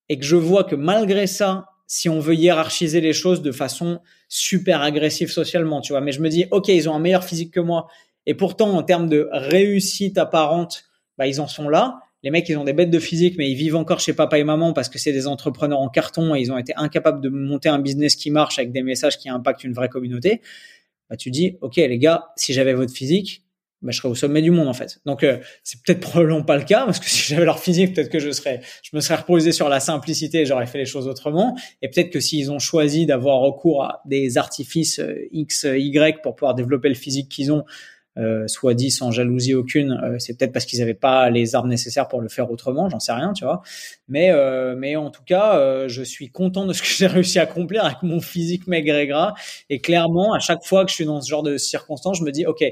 et 0.09 0.17
que 0.17 0.25
je 0.25 0.37
vois 0.37 0.63
que 0.63 0.77
malgré 0.77 1.27
ça, 1.27 1.67
si 1.89 2.09
on 2.09 2.21
veut 2.21 2.37
hiérarchiser 2.37 3.01
les 3.01 3.13
choses 3.13 3.43
de 3.43 3.51
façon 3.51 3.99
super 4.29 4.81
agressive 4.81 5.29
socialement, 5.29 5.81
tu 5.81 5.93
vois, 5.93 6.01
mais 6.01 6.13
je 6.13 6.21
me 6.21 6.29
dis, 6.29 6.47
ok, 6.53 6.69
ils 6.69 6.89
ont 6.89 6.95
un 6.95 7.01
meilleur 7.01 7.25
physique 7.25 7.53
que 7.53 7.59
moi, 7.59 7.89
et 8.27 8.35
pourtant 8.35 8.71
en 8.71 8.85
termes 8.85 9.09
de 9.09 9.29
réussite 9.33 10.17
apparente, 10.17 10.85
bah 11.19 11.27
ils 11.27 11.41
en 11.41 11.49
sont 11.49 11.69
là. 11.69 11.99
Les 12.23 12.31
mecs, 12.31 12.49
ils 12.49 12.57
ont 12.57 12.65
des 12.65 12.73
bêtes 12.73 12.91
de 12.91 12.99
physique, 12.99 13.35
mais 13.39 13.51
ils 13.51 13.57
vivent 13.57 13.77
encore 13.77 14.01
chez 14.01 14.13
papa 14.13 14.39
et 14.39 14.45
maman 14.45 14.73
parce 14.73 14.89
que 14.89 14.99
c'est 14.99 15.13
des 15.13 15.27
entrepreneurs 15.27 15.81
en 15.81 15.89
carton 15.89 16.35
et 16.35 16.41
ils 16.41 16.51
ont 16.51 16.59
été 16.59 16.73
incapables 16.77 17.21
de 17.21 17.29
monter 17.29 17.69
un 17.69 17.79
business 17.79 18.17
qui 18.17 18.31
marche 18.31 18.59
avec 18.59 18.73
des 18.73 18.83
messages 18.83 19.19
qui 19.19 19.29
impactent 19.29 19.65
une 19.65 19.75
vraie 19.75 19.89
communauté. 19.89 20.41
Bah, 21.11 21.17
tu 21.17 21.31
dis, 21.31 21.57
OK, 21.61 21.77
les 21.77 21.99
gars, 21.99 22.27
si 22.37 22.53
j'avais 22.53 22.75
votre 22.75 22.93
physique, 22.93 23.43
bah, 23.83 23.93
je 23.93 23.99
serais 23.99 24.09
au 24.09 24.15
sommet 24.15 24.43
du 24.43 24.51
monde, 24.51 24.69
en 24.69 24.73
fait. 24.73 25.01
Donc, 25.07 25.23
euh, 25.23 25.39
c'est 25.63 25.81
peut-être 25.83 26.01
probablement 26.11 26.43
pas 26.43 26.57
le 26.57 26.65
cas 26.65 26.85
parce 26.85 26.99
que 26.99 27.09
si 27.09 27.29
j'avais 27.29 27.45
leur 27.45 27.61
physique, 27.61 27.95
peut-être 27.95 28.11
que 28.11 28.19
je 28.19 28.31
serais, 28.31 28.61
je 28.83 28.91
me 28.95 29.01
serais 29.01 29.17
reposé 29.17 29.53
sur 29.53 29.69
la 29.69 29.81
simplicité 29.81 30.41
et 30.41 30.47
j'aurais 30.47 30.67
fait 30.67 30.79
les 30.79 30.87
choses 30.87 31.09
autrement. 31.09 31.57
Et 31.83 31.89
peut-être 31.89 32.11
que 32.11 32.21
s'ils 32.21 32.51
ont 32.51 32.59
choisi 32.59 33.07
d'avoir 33.07 33.41
recours 33.41 33.85
à 33.85 34.03
des 34.07 34.39
artifices 34.39 34.99
euh, 34.99 35.29
X, 35.31 35.67
Y 35.71 36.23
pour 36.23 36.35
pouvoir 36.35 36.55
développer 36.55 36.89
le 36.89 36.95
physique 36.95 37.29
qu'ils 37.29 37.53
ont, 37.53 37.65
euh, 38.19 38.47
soit 38.49 38.75
dit 38.75 38.91
sans 38.91 39.11
jalousie 39.11 39.55
aucune, 39.55 39.93
euh, 40.03 40.19
c'est 40.19 40.37
peut-être 40.37 40.53
parce 40.53 40.65
qu'ils 40.65 40.79
n'avaient 40.79 40.95
pas 40.95 41.29
les 41.31 41.55
armes 41.55 41.69
nécessaires 41.69 42.09
pour 42.09 42.21
le 42.21 42.29
faire 42.29 42.51
autrement, 42.51 42.89
j'en 42.89 43.01
sais 43.01 43.13
rien, 43.13 43.33
tu 43.33 43.45
vois. 43.45 43.63
Mais 44.09 44.31
euh, 44.31 44.75
mais 44.77 44.97
en 44.97 45.11
tout 45.11 45.25
cas, 45.25 45.87
je 45.89 46.03
suis 46.03 46.31
content 46.31 46.67
de 46.67 46.73
ce 46.73 46.83
que 46.83 46.89
j'ai 46.97 47.07
réussi 47.07 47.39
à 47.39 47.43
accomplir 47.43 47.85
avec 47.85 48.03
mon 48.03 48.21
physique 48.21 48.67
maigre 48.67 48.97
et 48.97 49.07
gras. 49.07 49.35
Et 49.71 49.81
clairement, 49.81 50.35
à 50.35 50.39
chaque 50.39 50.65
fois 50.65 50.85
que 50.85 50.91
je 50.91 50.97
suis 50.97 51.05
dans 51.05 51.21
ce 51.21 51.29
genre 51.29 51.43
de 51.43 51.57
circonstances, 51.59 52.19
je 52.19 52.25
me 52.25 52.33
dis, 52.33 52.47
ok, 52.47 52.65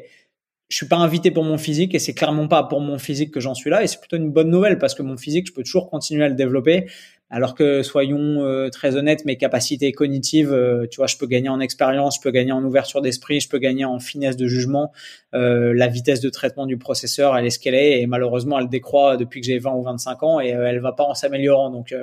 je 0.69 0.77
suis 0.77 0.89
pas 0.89 0.97
invité 0.97 1.31
pour 1.31 1.45
mon 1.45 1.59
physique 1.59 1.95
et 1.95 1.99
c'est 1.99 2.15
clairement 2.15 2.49
pas 2.49 2.65
pour 2.65 2.81
mon 2.81 2.99
physique 2.99 3.31
que 3.31 3.41
j'en 3.41 3.55
suis 3.55 3.71
là 3.71 3.83
et 3.83 3.87
c'est 3.87 4.01
plutôt 4.01 4.16
une 4.16 4.31
bonne 4.31 4.51
nouvelle 4.51 4.79
parce 4.79 4.95
que 4.95 5.03
mon 5.03 5.16
physique 5.16 5.47
je 5.47 5.53
peux 5.53 5.62
toujours 5.62 5.91
continuer 5.91 6.25
à 6.25 6.29
le 6.29 6.35
développer 6.35 6.87
alors 7.31 7.55
que 7.55 7.83
soyons 7.83 8.45
euh, 8.45 8.69
très 8.69 8.97
honnêtes, 8.97 9.25
mes 9.25 9.37
capacités 9.37 9.91
cognitives, 9.93 10.53
euh, 10.53 10.87
tu 10.91 10.99
vois, 10.99 11.07
je 11.07 11.17
peux 11.17 11.27
gagner 11.27 11.49
en 11.49 11.59
expérience, 11.59 12.17
je 12.17 12.21
peux 12.21 12.31
gagner 12.31 12.53
en 12.53 12.63
ouverture 12.63 13.01
d'esprit, 13.01 13.41
je 13.41 13.49
peux 13.49 13.59
gagner 13.59 13.85
en 13.85 13.99
finesse 13.99 14.37
de 14.37 14.47
jugement. 14.47 14.93
Euh, 15.35 15.73
la 15.75 15.89
vitesse 15.89 16.21
de 16.21 16.29
traitement 16.29 16.67
du 16.67 16.77
processeur, 16.77 17.37
elle 17.37 17.47
est 17.47 17.51
ce 17.51 17.59
qu'elle 17.59 17.75
est, 17.75 18.01
et 18.03 18.07
malheureusement, 18.07 18.59
elle 18.61 18.69
décroît 18.69 19.17
depuis 19.17 19.41
que 19.41 19.47
j'ai 19.47 19.59
20 19.59 19.73
ou 19.73 19.83
25 19.83 20.23
ans, 20.23 20.41
et 20.41 20.49
elle 20.49 20.81
va 20.81 20.93
pas 20.93 21.05
en 21.05 21.15
s'améliorant. 21.15 21.71
Donc, 21.71 21.95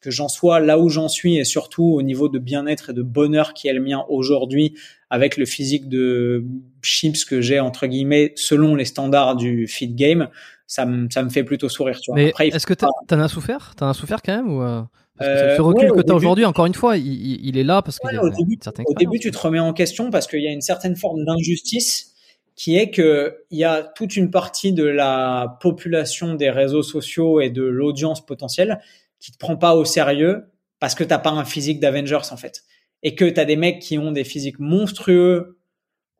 que 0.00 0.10
j'en 0.10 0.28
sois 0.28 0.60
là 0.60 0.78
où 0.78 0.88
j'en 0.88 1.08
suis, 1.08 1.36
et 1.36 1.44
surtout 1.44 1.84
au 1.84 2.02
niveau 2.02 2.28
de 2.28 2.38
bien-être 2.38 2.90
et 2.90 2.94
de 2.94 3.02
bonheur 3.02 3.54
qui 3.54 3.68
est 3.68 3.72
le 3.74 3.80
mien 3.80 4.04
aujourd'hui, 4.08 4.74
avec 5.10 5.36
le 5.36 5.44
physique 5.44 5.88
de 5.88 6.44
chips 6.82 7.24
que 7.24 7.40
j'ai 7.40 7.60
entre 7.60 7.86
guillemets 7.86 8.32
selon 8.34 8.74
les 8.74 8.84
standards 8.84 9.36
du 9.36 9.68
feed 9.68 9.94
game, 9.94 10.28
ça 10.66 10.86
me, 10.86 11.08
ça 11.10 11.22
me 11.22 11.30
fait 11.30 11.44
plutôt 11.44 11.68
sourire. 11.68 11.98
Tu 12.00 12.10
vois. 12.10 12.16
Mais 12.16 12.32
est-ce 12.40 12.66
que 12.66 12.74
t'en 12.74 12.90
as 13.10 13.28
souffert? 13.28 13.74
T'en 13.76 13.88
as 13.88 13.94
souffert 13.94 14.22
quand 14.22 14.36
même 14.36 14.50
ou 14.50 14.62
euh, 14.62 14.82
parce 15.18 15.30
que 15.30 15.56
ce 15.56 15.60
euh, 15.60 15.62
recul 15.62 15.92
que 15.92 16.00
tu 16.00 16.10
as 16.10 16.14
aujourd'hui, 16.14 16.44
encore 16.44 16.66
une 16.66 16.74
fois, 16.74 16.96
il, 16.96 17.46
il, 17.46 17.56
est 17.56 17.62
là 17.62 17.82
parce 17.82 17.98
que 17.98 18.08
au 18.18 18.30
début, 18.30 18.58
au 18.86 18.94
début, 18.94 19.18
tu 19.20 19.30
te 19.30 19.38
remets 19.38 19.60
en 19.60 19.72
question 19.72 20.10
parce 20.10 20.26
qu'il 20.26 20.42
y 20.42 20.48
a 20.48 20.50
une 20.50 20.60
certaine 20.60 20.96
forme 20.96 21.24
d'injustice 21.24 22.14
qui 22.56 22.76
est 22.76 22.90
que 22.90 23.44
il 23.50 23.58
y 23.58 23.64
a 23.64 23.82
toute 23.82 24.16
une 24.16 24.30
partie 24.30 24.72
de 24.72 24.84
la 24.84 25.56
population 25.60 26.34
des 26.34 26.50
réseaux 26.50 26.82
sociaux 26.82 27.40
et 27.40 27.50
de 27.50 27.62
l'audience 27.62 28.24
potentielle 28.24 28.80
qui 29.20 29.32
te 29.32 29.38
prend 29.38 29.56
pas 29.56 29.74
au 29.74 29.84
sérieux 29.84 30.44
parce 30.80 30.94
que 30.94 31.04
t'as 31.04 31.18
pas 31.18 31.30
un 31.30 31.44
physique 31.44 31.80
d'Avengers 31.80 32.32
en 32.32 32.36
fait 32.36 32.64
et 33.02 33.14
que 33.14 33.24
tu 33.24 33.38
as 33.38 33.44
des 33.44 33.56
mecs 33.56 33.80
qui 33.80 33.98
ont 33.98 34.12
des 34.12 34.24
physiques 34.24 34.58
monstrueux 34.58 35.58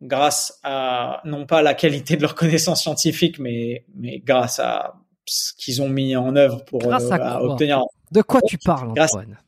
grâce 0.05 0.61
à 0.63 1.21
non 1.25 1.47
pas 1.47 1.63
la 1.63 1.75
qualité 1.75 2.17
de 2.17 2.23
leur 2.23 2.35
connaissance 2.35 2.83
scientifique, 2.83 3.39
mais 3.39 3.85
mais 3.95 4.23
grâce 4.25 4.61
à 4.61 4.95
ce 5.27 5.53
qu'ils 5.55 5.83
ont 5.83 5.89
mis 5.89 6.17
en 6.17 6.37
œuvre 6.37 6.65
pour 6.65 6.85
euh, 6.85 7.39
obtenir. 7.41 7.83
De 8.13 8.23
quoi 8.23 8.41
tu 8.47 8.59
parles, 8.59 8.91
Antoine? 8.91 9.39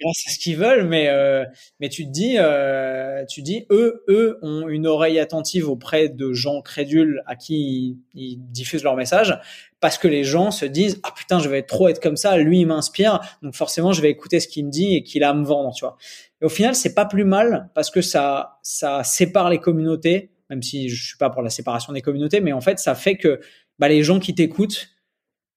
Grâce 0.00 0.24
à 0.26 0.30
ce 0.32 0.38
qu'ils 0.38 0.56
veulent, 0.56 0.88
mais 0.88 1.08
euh, 1.08 1.44
mais 1.78 1.88
tu 1.88 2.04
te 2.04 2.10
dis, 2.10 2.34
euh, 2.36 3.24
tu 3.26 3.40
dis, 3.40 3.66
eux, 3.70 4.02
eux 4.08 4.38
ont 4.42 4.68
une 4.68 4.86
oreille 4.86 5.20
attentive 5.20 5.68
auprès 5.68 6.08
de 6.08 6.32
gens 6.32 6.60
crédules 6.60 7.22
à 7.26 7.36
qui 7.36 7.98
ils, 8.14 8.36
diffusent 8.38 8.82
leur 8.82 8.96
message, 8.96 9.38
parce 9.80 9.98
que 9.98 10.08
les 10.08 10.24
gens 10.24 10.50
se 10.50 10.64
disent, 10.64 11.00
ah 11.04 11.12
putain, 11.14 11.38
je 11.38 11.48
vais 11.48 11.62
trop 11.62 11.88
être 11.88 12.02
comme 12.02 12.16
ça, 12.16 12.36
lui 12.36 12.60
il 12.60 12.66
m'inspire, 12.66 13.20
donc 13.42 13.54
forcément 13.54 13.92
je 13.92 14.02
vais 14.02 14.10
écouter 14.10 14.40
ce 14.40 14.48
qu'il 14.48 14.66
me 14.66 14.70
dit 14.72 14.96
et 14.96 15.04
qu'il 15.04 15.22
a 15.22 15.30
à 15.30 15.34
me 15.34 15.44
vendre, 15.44 15.72
tu 15.72 15.84
vois. 15.84 15.96
Et 16.42 16.44
au 16.44 16.48
final, 16.48 16.74
c'est 16.74 16.94
pas 16.94 17.06
plus 17.06 17.24
mal 17.24 17.70
parce 17.74 17.90
que 17.90 18.02
ça 18.02 18.58
sépare 19.04 19.48
les 19.48 19.58
communautés, 19.58 20.32
même 20.50 20.62
si 20.62 20.88
je 20.88 21.06
suis 21.06 21.16
pas 21.16 21.30
pour 21.30 21.40
la 21.40 21.50
séparation 21.50 21.92
des 21.92 22.02
communautés, 22.02 22.40
mais 22.40 22.52
en 22.52 22.60
fait 22.60 22.78
ça 22.78 22.94
fait 22.94 23.16
que 23.16 23.40
bah, 23.78 23.88
les 23.88 24.02
gens 24.02 24.18
qui 24.18 24.34
t'écoutent 24.34 24.92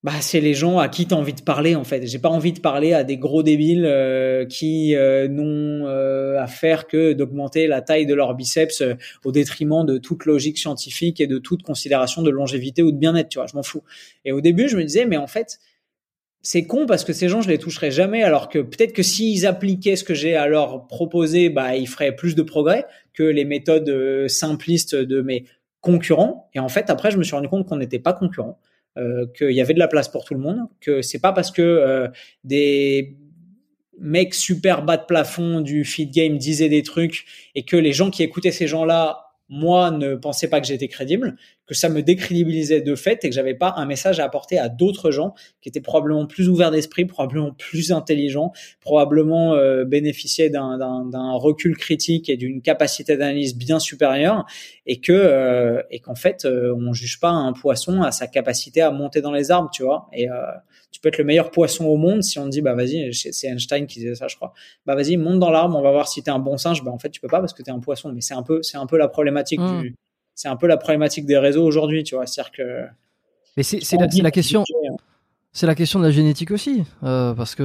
bah, 0.06 0.12
c'est 0.22 0.40
les 0.40 0.54
gens 0.54 0.78
à 0.78 0.88
qui 0.88 1.08
tu 1.08 1.16
as 1.16 1.18
envie 1.18 1.34
de 1.34 1.42
parler 1.42 1.74
en 1.74 1.84
fait. 1.84 2.06
J'ai 2.06 2.20
pas 2.20 2.30
envie 2.30 2.54
de 2.54 2.60
parler 2.60 2.94
à 2.94 3.04
des 3.04 3.18
gros 3.18 3.42
débiles 3.42 3.88
euh, 3.88 4.46
qui 4.46 4.96
euh, 4.96 5.28
n'ont 5.28 5.88
euh, 5.88 6.40
à 6.40 6.46
faire 6.46 6.86
que 6.86 7.14
d'augmenter 7.14 7.66
la 7.66 7.82
taille 7.82 8.06
de 8.06 8.14
leur 8.14 8.36
biceps 8.36 8.84
au 9.24 9.32
détriment 9.32 9.84
de 9.84 9.98
toute 9.98 10.26
logique 10.26 10.60
scientifique 10.60 11.20
et 11.22 11.26
de 11.26 11.40
toute 11.40 11.64
considération 11.64 12.22
de 12.22 12.30
longévité 12.30 12.84
ou 12.84 12.92
de 12.92 12.98
bien-être, 12.98 13.30
tu 13.30 13.40
vois, 13.40 13.48
je 13.48 13.56
m'en 13.56 13.64
fous. 13.64 13.82
Et 14.26 14.32
au 14.32 14.42
début, 14.42 14.70
je 14.70 14.78
me 14.78 14.84
disais 14.84 15.06
mais 15.06 15.18
en 15.18 15.26
fait, 15.26 15.58
c'est 16.46 16.68
con 16.68 16.86
parce 16.86 17.04
que 17.04 17.12
ces 17.12 17.28
gens, 17.28 17.42
je 17.42 17.50
les 17.50 17.58
toucherai 17.58 17.90
jamais 17.90 18.22
alors 18.22 18.50
que 18.50 18.60
peut-être 18.60 18.94
que 18.94 19.02
s'ils 19.02 19.48
appliquaient 19.48 19.96
ce 19.96 20.04
que 20.04 20.14
j'ai 20.14 20.36
à 20.36 20.48
leur 20.48 20.86
proposer, 20.86 21.50
bah 21.50 21.76
ils 21.76 21.88
feraient 21.88 22.16
plus 22.16 22.36
de 22.36 22.44
progrès 22.44 22.86
que 23.14 23.24
les 23.24 23.46
méthodes 23.46 24.28
simplistes 24.28 24.96
de 24.96 25.22
mes 25.22 25.46
concurrents. 25.82 26.50
Et 26.54 26.60
en 26.60 26.70
fait, 26.70 26.92
après, 26.92 27.10
je 27.10 27.18
me 27.18 27.24
suis 27.24 27.36
rendu 27.36 27.48
compte 27.48 27.68
qu'on 27.68 27.78
n'était 27.78 27.98
pas 27.98 28.14
concurrents 28.14 28.60
euh, 29.00 29.26
qu'il 29.36 29.54
y 29.54 29.60
avait 29.62 29.74
de 29.74 29.80
la 29.80 29.88
place 29.88 30.08
pour 30.08 30.24
tout 30.24 30.36
le 30.36 30.40
monde, 30.40 30.60
que 30.82 31.02
c'est 31.02 31.20
pas 31.20 31.34
parce 31.34 31.50
que 31.50 31.64
euh, 31.64 32.08
des 32.44 33.18
mecs 34.00 34.36
super 34.36 34.84
bas 34.84 34.98
de 34.98 35.06
plafond 35.06 35.62
du 35.62 35.84
feed 35.84 36.14
game 36.14 36.38
disaient 36.38 36.70
des 36.70 36.84
trucs 36.84 37.26
et 37.56 37.66
que 37.66 37.76
les 37.76 37.92
gens 37.92 38.12
qui 38.12 38.22
écoutaient 38.22 38.52
ces 38.52 38.68
gens-là 38.68 39.26
moi 39.50 39.92
ne 39.92 40.16
pensais 40.16 40.50
pas 40.50 40.60
que 40.60 40.68
j'étais 40.68 40.88
crédible, 40.88 41.38
que 41.68 41.74
ça 41.74 41.90
me 41.90 42.02
décrédibilisait 42.02 42.82
de 42.82 42.96
fait 42.96 43.24
et 43.24 43.30
que 43.30 43.36
j'avais 43.36 43.56
pas 43.56 43.74
un 43.78 43.86
message 43.86 44.20
à 44.20 44.26
apporter 44.26 44.58
à 44.58 44.70
d'autres 44.70 45.12
gens 45.12 45.34
qui 45.62 45.70
étaient 45.70 45.82
probablement 45.82 46.26
plus 46.28 46.50
ouverts 46.50 46.72
d'esprit, 46.72 47.06
probablement 47.06 47.52
plus 47.52 47.92
intelligents, 47.92 48.52
probablement 48.82 49.54
euh, 49.54 49.84
bénéficiaient 49.84 50.50
d'un 50.50 51.34
recul 51.34 51.76
critique 51.76 52.30
et 52.30 52.38
d'une 52.38 52.62
capacité 52.62 53.18
d'analyse 53.18 53.56
bien 53.56 53.80
supérieure 53.80 54.46
et 54.86 55.00
que 55.00 55.12
euh, 55.12 55.82
et 55.90 56.00
qu'en 56.00 56.16
fait 56.16 56.46
euh, 56.46 56.76
on 56.78 56.94
juge 56.94 57.20
pas 57.20 57.30
un 57.30 57.54
poisson 57.54 58.02
à 58.02 58.12
sa 58.12 58.28
capacité 58.28 58.82
à 58.82 58.92
monter 58.92 59.22
dans 59.22 59.32
les 59.32 59.52
arbres, 59.52 59.70
tu 59.72 59.84
vois. 59.84 60.08
Et 60.14 60.30
euh, 60.30 60.36
tu 60.92 61.00
peux 61.02 61.10
être 61.10 61.18
le 61.18 61.24
meilleur 61.24 61.52
poisson 61.52 61.86
au 61.86 61.98
monde 61.98 62.24
si 62.24 62.40
on 62.40 62.46
te 62.46 62.50
dit 62.50 62.62
bah 62.62 62.74
vas-y 62.74 63.14
c'est 63.14 63.48
Einstein 63.48 63.86
qui 63.88 64.00
disait 64.00 64.16
ça 64.16 64.28
je 64.28 64.36
crois 64.36 64.54
bah 64.86 64.96
vas-y 64.96 65.18
monte 65.18 65.40
dans 65.40 65.52
l'arbre 65.52 65.78
on 65.78 65.82
va 65.82 65.92
voir 65.92 66.08
si 66.08 66.24
t'es 66.24 66.32
un 66.32 66.40
bon 66.40 66.58
singe 66.58 66.84
bah 66.84 66.92
en 66.92 67.00
fait 67.00 67.10
tu 67.10 67.20
peux 67.20 67.28
pas 67.28 67.40
parce 67.40 67.54
que 67.54 67.62
t'es 67.64 67.72
un 67.72 67.80
poisson 67.80 68.14
mais 68.14 68.22
c'est 68.22 68.34
un 68.34 68.44
peu 68.44 68.64
c'est 68.64 68.78
un 68.78 68.86
peu 68.86 68.98
la 68.98 69.10
problématique 69.10 69.60
mmh. 69.60 69.82
du 69.82 69.96
c'est 70.36 70.48
un 70.48 70.56
peu 70.56 70.68
la 70.68 70.78
problématique 70.78 71.26
des 71.26 71.38
réseaux 71.38 71.66
aujourd'hui 71.66 72.04
tu 72.04 72.16
vois 72.16 72.28
c'est-à-dire 72.28 72.52
que 72.52 72.88
mais 73.58 73.64
c'est 73.64 73.80
la, 73.98 74.08
la 74.08 74.32
question 74.32 74.64
hein. 74.90 74.96
c'est 75.54 75.66
la 75.66 75.76
question 75.76 76.00
de 76.00 76.04
la 76.04 76.12
génétique 76.12 76.52
aussi, 76.52 76.84
euh, 77.04 77.34
parce 77.34 77.56
que 77.56 77.64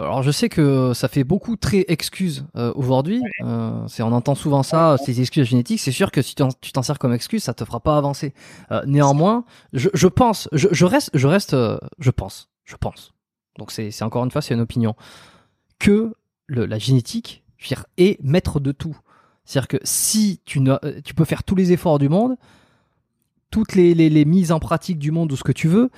alors 0.00 0.22
je 0.22 0.30
sais 0.30 0.48
que 0.48 0.94
ça 0.94 1.08
fait 1.08 1.24
beaucoup 1.24 1.56
très 1.56 1.84
excuses 1.88 2.46
euh, 2.56 2.72
aujourd'hui. 2.74 3.20
Euh, 3.44 3.86
c'est 3.86 4.02
on 4.02 4.12
entend 4.12 4.34
souvent 4.34 4.62
ça, 4.62 4.96
ces 5.04 5.20
excuses 5.20 5.46
génétiques. 5.46 5.80
C'est 5.80 5.92
sûr 5.92 6.10
que 6.10 6.22
si 6.22 6.34
tu 6.34 6.72
t'en 6.72 6.82
sers 6.82 6.98
comme 6.98 7.12
excuse, 7.12 7.42
ça 7.42 7.52
te 7.52 7.64
fera 7.66 7.80
pas 7.80 7.98
avancer. 7.98 8.32
Néanmoins, 8.86 9.44
je, 9.74 9.90
je 9.92 10.08
pense, 10.08 10.48
je, 10.52 10.68
je, 10.70 10.86
reste, 10.86 11.10
je 11.12 11.26
reste, 11.26 11.54
je 11.98 12.10
pense, 12.10 12.48
je 12.64 12.76
pense. 12.76 13.12
Donc 13.58 13.70
c'est 13.70 14.02
encore 14.02 14.24
une 14.24 14.30
fois, 14.30 14.40
c'est 14.40 14.54
une 14.54 14.60
opinion. 14.60 14.94
Que 15.78 16.14
le, 16.46 16.64
la 16.64 16.78
génétique 16.78 17.44
est 17.98 18.18
maître 18.22 18.58
de 18.60 18.72
tout. 18.72 18.96
C'est-à-dire 19.46 19.68
que 19.68 19.78
si 19.84 20.40
tu, 20.44 20.60
ne, 20.60 20.76
tu 21.04 21.14
peux 21.14 21.24
faire 21.24 21.44
tous 21.44 21.54
les 21.54 21.72
efforts 21.72 21.98
du 21.98 22.08
monde, 22.08 22.36
toutes 23.50 23.74
les, 23.74 24.24
mises 24.24 24.52
en 24.52 24.58
pratique 24.58 24.98
du 24.98 25.12
monde 25.12 25.32
ou 25.32 25.36
ce 25.36 25.44
que 25.44 25.52
tu 25.52 25.68
veux, 25.68 25.90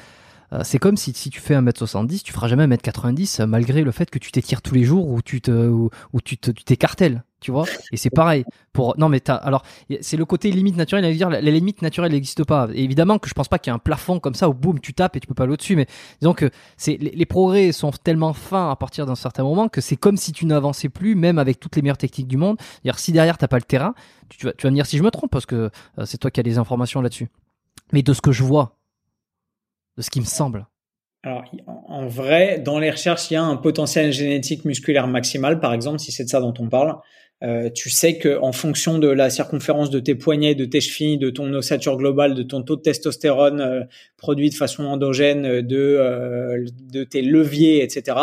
euh, 0.53 0.61
c'est 0.65 0.79
comme 0.79 0.97
si, 0.97 1.13
tu 1.13 1.41
fais 1.41 1.55
1m70, 1.55 2.23
tu 2.23 2.33
feras 2.33 2.47
jamais 2.49 2.67
1m90 2.67 3.43
euh, 3.43 3.47
malgré 3.47 3.83
le 3.83 3.91
fait 3.91 4.11
que 4.11 4.19
tu 4.19 4.31
t'étires 4.31 4.63
tous 4.63 4.75
les 4.75 4.85
jours 4.85 5.09
ou 5.09 5.23
tu 5.23 5.41
te 5.41 5.51
ou, 5.69 5.91
tu 6.23 6.37
t'écartèles, 6.39 7.25
tu 7.41 7.51
vois. 7.51 7.65
Et 7.93 7.97
c'est 7.97 8.11
pareil 8.11 8.45
pour 8.73 8.95
non 8.99 9.09
mais 9.09 9.21
t'as 9.21 9.37
alors 9.37 9.63
c'est 10.01 10.17
le 10.17 10.25
côté 10.25 10.51
limite 10.51 10.77
naturelle, 10.77 11.05
à 11.05 11.13
dire 11.13 11.31
la, 11.31 11.41
limite 11.41 11.83
naturelle 11.83 12.13
n'existe 12.13 12.45
pas. 12.45 12.69
évidemment 12.75 13.19
que 13.19 13.29
je 13.29 13.35
pense 13.35 13.49
pas 13.49 13.59
qu'il 13.59 13.71
y 13.71 13.73
a 13.73 13.75
un 13.75 13.79
plafond 13.79 14.21
comme 14.21 14.35
ça 14.35 14.49
où 14.49 14.55
boum 14.55 14.81
tu 14.81 14.95
tapes 14.95 15.17
et 15.17 15.21
tu 15.21 15.27
peux 15.27 15.35
pas 15.35 15.45
aller 15.45 15.53
au-dessus, 15.53 15.77
mais 15.77 15.87
disons 16.21 16.35
que 16.35 16.51
c'est 16.77 16.97
les, 16.97 17.27
progrès 17.27 17.73
sont 17.73 17.91
tellement 17.91 18.33
fins 18.33 18.71
à 18.71 18.77
partir 18.77 19.07
d'un 19.07 19.15
certain 19.15 19.43
moment 19.43 19.69
que 19.69 19.81
c'est 19.81 19.97
comme 19.97 20.17
si 20.17 20.33
tu 20.33 20.47
n'avançais 20.47 20.89
plus 20.89 21.15
même 21.15 21.39
avec 21.39 21.61
toutes 21.61 21.77
les 21.77 21.83
meilleures 21.83 21.99
techniques 21.99 22.29
du 22.29 22.37
monde. 22.37 22.57
dire 22.85 22.99
si 22.99 23.13
derrière 23.13 23.39
t'as 23.39 23.49
pas 23.49 23.59
le 23.59 23.63
terrain, 23.63 23.95
tu, 24.29 24.47
vas 24.47 24.53
tu 24.53 24.67
vas 24.67 24.71
me 24.71 24.75
dire 24.75 24.87
si 24.87 24.97
je 24.97 25.03
me 25.03 25.11
trompe 25.11 25.31
parce 25.31 25.47
que 25.47 25.71
euh, 25.99 26.05
c'est 26.05 26.19
toi 26.19 26.31
qui 26.31 26.41
as 26.41 26.43
les 26.43 26.59
informations 26.59 27.01
là-dessus. 27.01 27.29
Mais 27.93 28.03
de 28.03 28.13
ce 28.13 28.21
que 28.21 28.33
je 28.33 28.45
vois 28.45 28.79
de 29.99 30.03
ce 30.03 30.11
qui 30.11 30.21
me 30.21 30.25
semble. 30.25 30.67
alors, 31.25 31.45
en 31.67 32.07
vrai, 32.07 32.61
dans 32.61 32.79
les 32.79 32.91
recherches, 32.91 33.31
il 33.31 33.35
y 33.35 33.37
a 33.37 33.43
un 33.43 33.57
potentiel 33.57 34.13
génétique 34.13 34.65
musculaire 34.65 35.09
maximal, 35.09 35.61
par 35.61 35.75
exemple, 35.75 35.99
si 35.99 36.13
c'est 36.13 36.25
de 36.25 36.29
ça 36.29 36.41
dont 36.41 36.55
on 36.59 36.69
parle. 36.69 36.97
Euh, 37.45 37.71
tu 37.71 37.89
sais 37.89 38.19
que 38.19 38.37
en 38.41 38.51
fonction 38.51 38.99
de 38.99 39.07
la 39.07 39.31
circonférence 39.31 39.91
de 39.91 40.01
tes 40.01 40.17
poignets, 40.17 40.57
de 40.57 40.65
tes 40.65 40.81
chevilles, 40.81 41.19
de 41.19 41.31
ton 41.31 41.53
ossature 41.55 41.97
globale, 41.97 42.35
de 42.35 42.43
ton 42.43 42.63
taux 42.63 42.75
de 42.75 42.83
testostérone 42.83 43.61
euh, 43.61 43.85
produit 44.17 44.51
de 44.51 44.57
façon 44.57 44.85
endogène, 44.85 45.47
euh, 45.47 45.63
de 45.63 46.67
de 46.93 47.05
tes 47.05 47.23
leviers, 47.23 47.85
etc. 47.85 48.17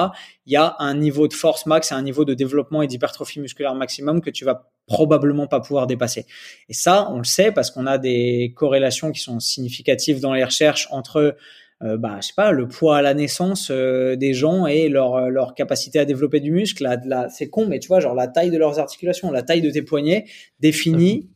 Il 0.45 0.51
y 0.51 0.57
a 0.57 0.75
un 0.79 0.95
niveau 0.95 1.29
de 1.29 1.33
force 1.33 1.65
max, 1.65 1.93
un 1.93 2.01
niveau 2.01 2.25
de 2.25 2.33
développement 2.33 2.81
et 2.81 2.87
d'hypertrophie 2.87 3.39
musculaire 3.39 3.73
maximum 3.73 4.19
que 4.19 4.29
tu 4.29 4.43
vas 4.43 4.69
probablement 4.85 5.47
pas 5.47 5.61
pouvoir 5.61 5.87
dépasser. 5.87 6.25
Et 6.67 6.73
ça, 6.73 7.09
on 7.09 7.19
le 7.19 7.23
sait 7.23 7.51
parce 7.53 7.71
qu'on 7.71 7.87
a 7.87 7.97
des 7.97 8.53
corrélations 8.55 9.11
qui 9.13 9.21
sont 9.21 9.39
significatives 9.39 10.19
dans 10.19 10.33
les 10.33 10.43
recherches 10.43 10.87
entre 10.91 11.37
euh, 11.83 11.97
bah, 11.97 12.17
je 12.21 12.27
sais 12.27 12.33
pas, 12.35 12.51
le 12.51 12.67
poids 12.67 12.97
à 12.97 13.01
la 13.01 13.13
naissance 13.13 13.69
euh, 13.69 14.15
des 14.15 14.33
gens 14.33 14.65
et 14.65 14.87
leur, 14.87 15.15
euh, 15.15 15.29
leur 15.29 15.55
capacité 15.55 15.99
à 15.99 16.05
développer 16.05 16.39
du 16.39 16.51
muscle. 16.51 16.83
La, 16.83 16.97
la, 17.05 17.29
c'est 17.29 17.49
con, 17.49 17.67
mais 17.67 17.79
tu 17.79 17.87
vois, 17.87 17.99
genre 17.99 18.15
la 18.15 18.27
taille 18.27 18.49
de 18.49 18.57
leurs 18.57 18.79
articulations, 18.79 19.29
la 19.31 19.43
taille 19.43 19.61
de 19.61 19.69
tes 19.69 19.81
poignets 19.81 20.25
définie, 20.59 21.29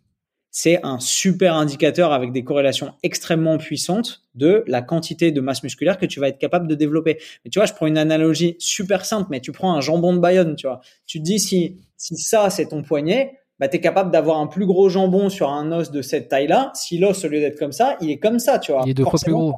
c'est 0.51 0.79
un 0.83 0.99
super 0.99 1.55
indicateur 1.55 2.11
avec 2.13 2.31
des 2.31 2.43
corrélations 2.43 2.93
extrêmement 3.03 3.57
puissantes 3.57 4.23
de 4.33 4.63
la 4.65 4.81
quantité 4.81 5.31
de 5.31 5.41
masse 5.41 5.61
musculaire 5.61 5.97
que 5.97 6.05
tu 6.05 6.19
vas 6.19 6.29
être 6.29 6.39
capable 6.39 6.67
de 6.67 6.75
développer. 6.75 7.19
Mais 7.43 7.51
tu 7.51 7.59
vois, 7.59 7.65
je 7.65 7.73
prends 7.73 7.85
une 7.85 7.97
analogie 7.97 8.55
super 8.59 9.05
simple, 9.05 9.27
mais 9.29 9.41
tu 9.41 9.51
prends 9.51 9.73
un 9.73 9.81
jambon 9.81 10.13
de 10.13 10.19
Bayonne, 10.19 10.55
tu 10.55 10.67
vois. 10.67 10.79
Tu 11.05 11.19
te 11.19 11.23
dis 11.23 11.39
si, 11.39 11.77
si 11.97 12.15
ça 12.15 12.49
c'est 12.49 12.69
ton 12.69 12.81
poignet, 12.81 13.39
bah, 13.59 13.67
tu 13.67 13.75
es 13.75 13.81
capable 13.81 14.09
d'avoir 14.09 14.39
un 14.39 14.47
plus 14.47 14.65
gros 14.65 14.89
jambon 14.89 15.29
sur 15.29 15.49
un 15.49 15.71
os 15.71 15.91
de 15.91 16.01
cette 16.01 16.29
taille-là. 16.29 16.71
Si 16.73 16.97
l'os, 16.97 17.23
au 17.25 17.27
lieu 17.27 17.41
d'être 17.41 17.59
comme 17.59 17.73
ça, 17.73 17.97
il 18.01 18.09
est 18.09 18.19
comme 18.19 18.39
ça, 18.39 18.57
tu 18.57 18.71
vois. 18.71 18.83
Il 18.85 18.91
est 18.91 18.93
deux 18.93 19.03
fois 19.03 19.19
plus 19.21 19.33
gros. 19.33 19.55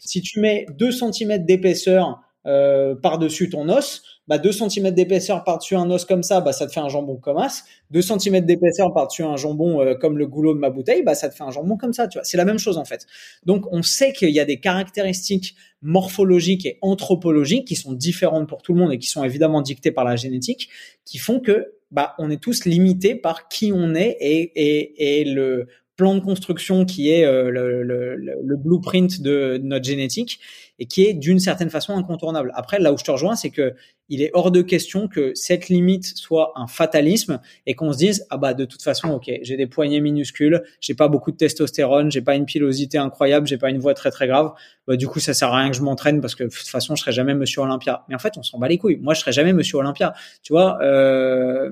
Si 0.00 0.20
tu 0.22 0.40
mets 0.40 0.66
2 0.76 0.90
cm 0.90 1.44
d'épaisseur 1.44 2.20
euh, 2.46 2.94
par-dessus 2.94 3.50
ton 3.50 3.68
os, 3.68 4.02
bah 4.26 4.38
2 4.38 4.52
cm 4.52 4.92
d'épaisseur 4.92 5.44
par-dessus 5.44 5.76
un 5.76 5.90
os 5.90 6.04
comme 6.04 6.22
ça, 6.22 6.40
bah 6.40 6.52
ça 6.52 6.66
te 6.66 6.72
fait 6.72 6.80
un 6.80 6.88
jambon 6.88 7.16
comme 7.16 7.36
as. 7.36 7.64
2 7.90 8.00
cm 8.00 8.40
d'épaisseur 8.46 8.94
par-dessus 8.94 9.24
un 9.24 9.36
jambon 9.36 9.80
euh, 9.80 9.94
comme 9.94 10.16
le 10.16 10.26
goulot 10.26 10.54
de 10.54 10.58
ma 10.58 10.70
bouteille, 10.70 11.02
bah 11.02 11.14
ça 11.14 11.28
te 11.28 11.34
fait 11.34 11.42
un 11.42 11.50
jambon 11.50 11.76
comme 11.76 11.92
ça, 11.92 12.08
tu 12.08 12.18
vois. 12.18 12.24
C'est 12.24 12.36
la 12.36 12.44
même 12.44 12.58
chose 12.58 12.78
en 12.78 12.84
fait. 12.84 13.06
Donc 13.44 13.66
on 13.72 13.82
sait 13.82 14.12
qu'il 14.12 14.30
y 14.30 14.40
a 14.40 14.44
des 14.44 14.58
caractéristiques 14.58 15.54
morphologiques 15.82 16.64
et 16.64 16.78
anthropologiques 16.80 17.66
qui 17.66 17.76
sont 17.76 17.92
différentes 17.92 18.48
pour 18.48 18.62
tout 18.62 18.72
le 18.72 18.78
monde 18.78 18.92
et 18.92 18.98
qui 18.98 19.08
sont 19.08 19.24
évidemment 19.24 19.62
dictées 19.62 19.92
par 19.92 20.04
la 20.04 20.16
génétique, 20.16 20.70
qui 21.04 21.18
font 21.18 21.40
que 21.40 21.74
bah 21.90 22.14
on 22.18 22.30
est 22.30 22.40
tous 22.40 22.64
limités 22.64 23.16
par 23.16 23.48
qui 23.48 23.72
on 23.72 23.94
est 23.94 24.16
et, 24.20 24.52
et, 24.54 25.20
et 25.20 25.24
le 25.24 25.66
plan 26.00 26.14
de 26.14 26.20
construction 26.20 26.86
qui 26.86 27.10
est 27.10 27.26
euh, 27.26 27.50
le, 27.50 28.56
blueprint 28.56 29.20
de 29.20 29.60
notre 29.62 29.84
génétique 29.84 30.40
et 30.78 30.86
qui 30.86 31.04
est 31.04 31.12
d'une 31.12 31.38
certaine 31.38 31.68
façon 31.68 31.94
incontournable. 31.94 32.52
Après, 32.54 32.78
là 32.78 32.90
où 32.94 32.96
je 32.96 33.04
te 33.04 33.10
rejoins, 33.10 33.36
c'est 33.36 33.50
que 33.50 33.74
il 34.08 34.22
est 34.22 34.30
hors 34.32 34.50
de 34.50 34.62
question 34.62 35.08
que 35.08 35.32
cette 35.34 35.68
limite 35.68 36.06
soit 36.16 36.52
un 36.56 36.66
fatalisme 36.66 37.38
et 37.66 37.74
qu'on 37.74 37.92
se 37.92 37.98
dise 37.98 38.26
ah 38.30 38.38
bah 38.38 38.54
de 38.54 38.64
toute 38.64 38.82
façon 38.82 39.10
ok 39.10 39.30
j'ai 39.42 39.56
des 39.56 39.68
poignets 39.68 40.00
minuscules, 40.00 40.62
j'ai 40.80 40.94
pas 40.94 41.06
beaucoup 41.06 41.30
de 41.30 41.36
testostérone, 41.36 42.10
j'ai 42.10 42.22
pas 42.22 42.34
une 42.34 42.46
pilosité 42.46 42.98
incroyable, 42.98 43.46
j'ai 43.46 43.58
pas 43.58 43.70
une 43.70 43.78
voix 43.78 43.94
très 43.94 44.10
très 44.10 44.26
grave, 44.26 44.52
bah 44.88 44.96
du 44.96 45.06
coup 45.06 45.20
ça 45.20 45.32
sert 45.32 45.52
à 45.52 45.58
rien 45.58 45.70
que 45.70 45.76
je 45.76 45.82
m'entraîne 45.82 46.20
parce 46.20 46.34
que 46.34 46.42
de 46.44 46.48
toute 46.48 46.66
façon 46.66 46.96
je 46.96 47.02
serai 47.02 47.12
jamais 47.12 47.34
Monsieur 47.34 47.60
Olympia. 47.60 48.04
Mais 48.08 48.14
en 48.14 48.18
fait 48.18 48.38
on 48.38 48.42
s'en 48.42 48.58
bat 48.58 48.68
les 48.68 48.78
couilles. 48.78 48.96
Moi 48.96 49.12
je 49.14 49.20
serai 49.20 49.32
jamais 49.32 49.52
Monsieur 49.52 49.76
Olympia. 49.76 50.14
Tu 50.42 50.54
vois. 50.54 50.82
Euh 50.82 51.70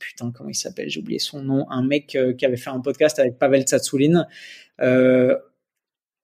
putain, 0.00 0.32
comment 0.32 0.50
il 0.50 0.54
s'appelle 0.54 0.88
J'ai 0.88 0.98
oublié 0.98 1.20
son 1.20 1.42
nom. 1.42 1.70
Un 1.70 1.82
mec 1.82 2.16
euh, 2.16 2.32
qui 2.32 2.44
avait 2.44 2.56
fait 2.56 2.70
un 2.70 2.80
podcast 2.80 3.20
avec 3.20 3.38
Pavel 3.38 3.62
Tsatsouline. 3.62 4.26
Euh, 4.80 5.36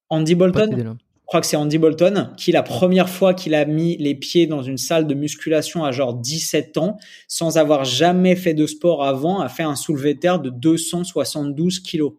Andy 0.09 0.35
Bolton. 0.35 0.70
Je 0.77 1.28
crois 1.28 1.40
que 1.40 1.47
c'est 1.47 1.57
Andy 1.57 1.78
Bolton 1.78 2.31
qui, 2.36 2.53
la 2.53 2.62
première 2.62 3.09
fois 3.09 3.35
qu'il 3.35 3.55
a 3.57 3.65
mis 3.65 3.97
les 3.97 4.15
pieds 4.15 4.47
dans 4.47 4.62
une 4.62 4.78
salle 4.78 5.09
de 5.09 5.15
musculation 5.15 5.85
à 5.85 5.90
genre 5.90 6.15
17 6.15 6.78
ans, 6.78 6.98
sans 7.27 7.59
avoir 7.59 7.85
jamais 7.85 8.36
fait 8.36 8.55
de 8.55 8.65
sport 8.66 9.05
avant, 9.05 9.40
a 9.40 9.48
fait 9.48 9.65
un 9.65 9.74
soulevé 9.74 10.15
de 10.15 10.20
terre 10.20 10.39
de 10.39 10.51
272 10.51 11.81
kilos 11.81 12.15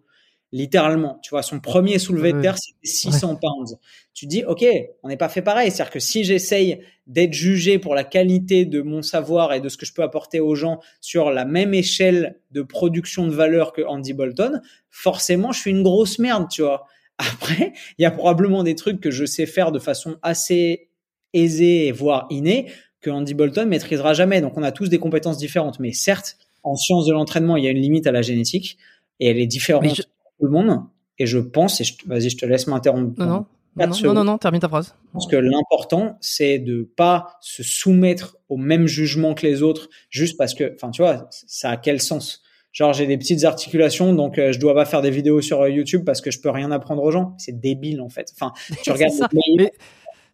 littéralement. 0.51 1.19
Tu 1.21 1.31
vois, 1.31 1.43
son 1.43 1.59
premier 1.59 1.99
soulevé 1.99 2.33
de 2.33 2.41
terre, 2.41 2.57
c'était 2.57 2.87
600 2.87 3.35
pounds. 3.35 3.77
Tu 4.13 4.25
dis, 4.25 4.43
OK, 4.45 4.65
on 5.03 5.09
n'est 5.09 5.17
pas 5.17 5.29
fait 5.29 5.41
pareil. 5.41 5.71
C'est-à-dire 5.71 5.91
que 5.91 5.99
si 5.99 6.23
j'essaye 6.23 6.81
d'être 7.05 7.33
jugé 7.33 7.79
pour 7.79 7.95
la 7.95 8.03
qualité 8.03 8.65
de 8.65 8.81
mon 8.81 9.01
savoir 9.01 9.53
et 9.53 9.59
de 9.59 9.69
ce 9.69 9.77
que 9.77 9.85
je 9.85 9.93
peux 9.93 10.03
apporter 10.03 10.39
aux 10.39 10.55
gens 10.55 10.79
sur 11.01 11.31
la 11.31 11.45
même 11.45 11.73
échelle 11.73 12.39
de 12.51 12.61
production 12.61 13.27
de 13.27 13.33
valeur 13.33 13.73
que 13.73 13.81
Andy 13.81 14.13
Bolton, 14.13 14.61
forcément, 14.89 15.51
je 15.51 15.59
suis 15.59 15.71
une 15.71 15.83
grosse 15.83 16.19
merde, 16.19 16.47
tu 16.49 16.61
vois. 16.61 16.85
Après, 17.17 17.73
il 17.97 18.03
y 18.03 18.05
a 18.05 18.11
probablement 18.11 18.63
des 18.63 18.75
trucs 18.75 19.01
que 19.01 19.11
je 19.11 19.25
sais 19.25 19.47
faire 19.47 19.71
de 19.71 19.79
façon 19.79 20.17
assez 20.21 20.89
aisée, 21.33 21.91
voire 21.91 22.27
innée, 22.29 22.71
que 23.01 23.09
Andy 23.09 23.33
Bolton 23.33 23.65
maîtrisera 23.65 24.13
jamais. 24.13 24.39
Donc, 24.39 24.57
on 24.57 24.63
a 24.63 24.71
tous 24.71 24.87
des 24.87 24.99
compétences 24.99 25.37
différentes. 25.37 25.79
Mais 25.79 25.93
certes, 25.93 26.37
en 26.63 26.75
sciences 26.75 27.05
de 27.05 27.13
l'entraînement, 27.13 27.57
il 27.57 27.63
y 27.63 27.67
a 27.67 27.71
une 27.71 27.81
limite 27.81 28.07
à 28.07 28.11
la 28.11 28.21
génétique 28.21 28.77
et 29.19 29.29
elle 29.29 29.39
est 29.39 29.47
différente 29.47 30.07
tout 30.39 30.45
le 30.45 30.51
monde. 30.51 30.81
Et 31.19 31.25
je 31.25 31.39
pense, 31.39 31.81
et 31.81 31.85
vas-y, 32.05 32.29
je 32.29 32.37
te 32.37 32.45
laisse 32.45 32.67
m'interrompre. 32.67 33.19
Non, 33.19 33.25
non. 33.25 33.45
Non, 33.77 34.13
non, 34.13 34.23
non, 34.23 34.37
termine 34.39 34.59
ta 34.59 34.69
phrase. 34.69 34.95
Je 35.05 35.11
pense 35.13 35.27
que 35.27 35.35
l'important, 35.35 36.17
c'est 36.19 36.57
de 36.57 36.89
pas 36.95 37.37
se 37.41 37.61
soumettre 37.61 38.37
au 38.49 38.57
même 38.57 38.87
jugement 38.87 39.35
que 39.35 39.45
les 39.45 39.61
autres, 39.61 39.89
juste 40.09 40.35
parce 40.37 40.55
que, 40.55 40.73
enfin, 40.73 40.89
tu 40.89 41.03
vois, 41.03 41.27
ça 41.29 41.71
a 41.71 41.77
quel 41.77 42.01
sens? 42.01 42.41
Genre, 42.71 42.93
j'ai 42.93 43.05
des 43.05 43.17
petites 43.17 43.43
articulations, 43.43 44.13
donc 44.13 44.37
euh, 44.37 44.51
je 44.51 44.59
dois 44.59 44.73
pas 44.73 44.85
faire 44.85 45.01
des 45.01 45.11
vidéos 45.11 45.41
sur 45.41 45.61
euh, 45.61 45.69
YouTube 45.69 46.03
parce 46.05 46.21
que 46.21 46.31
je 46.31 46.39
peux 46.39 46.49
rien 46.49 46.71
apprendre 46.71 47.03
aux 47.03 47.11
gens. 47.11 47.35
C'est 47.37 47.59
débile, 47.59 48.01
en 48.01 48.09
fait. 48.09 48.31
Enfin, 48.35 48.53
tu 48.83 48.91
regardes. 48.91 49.13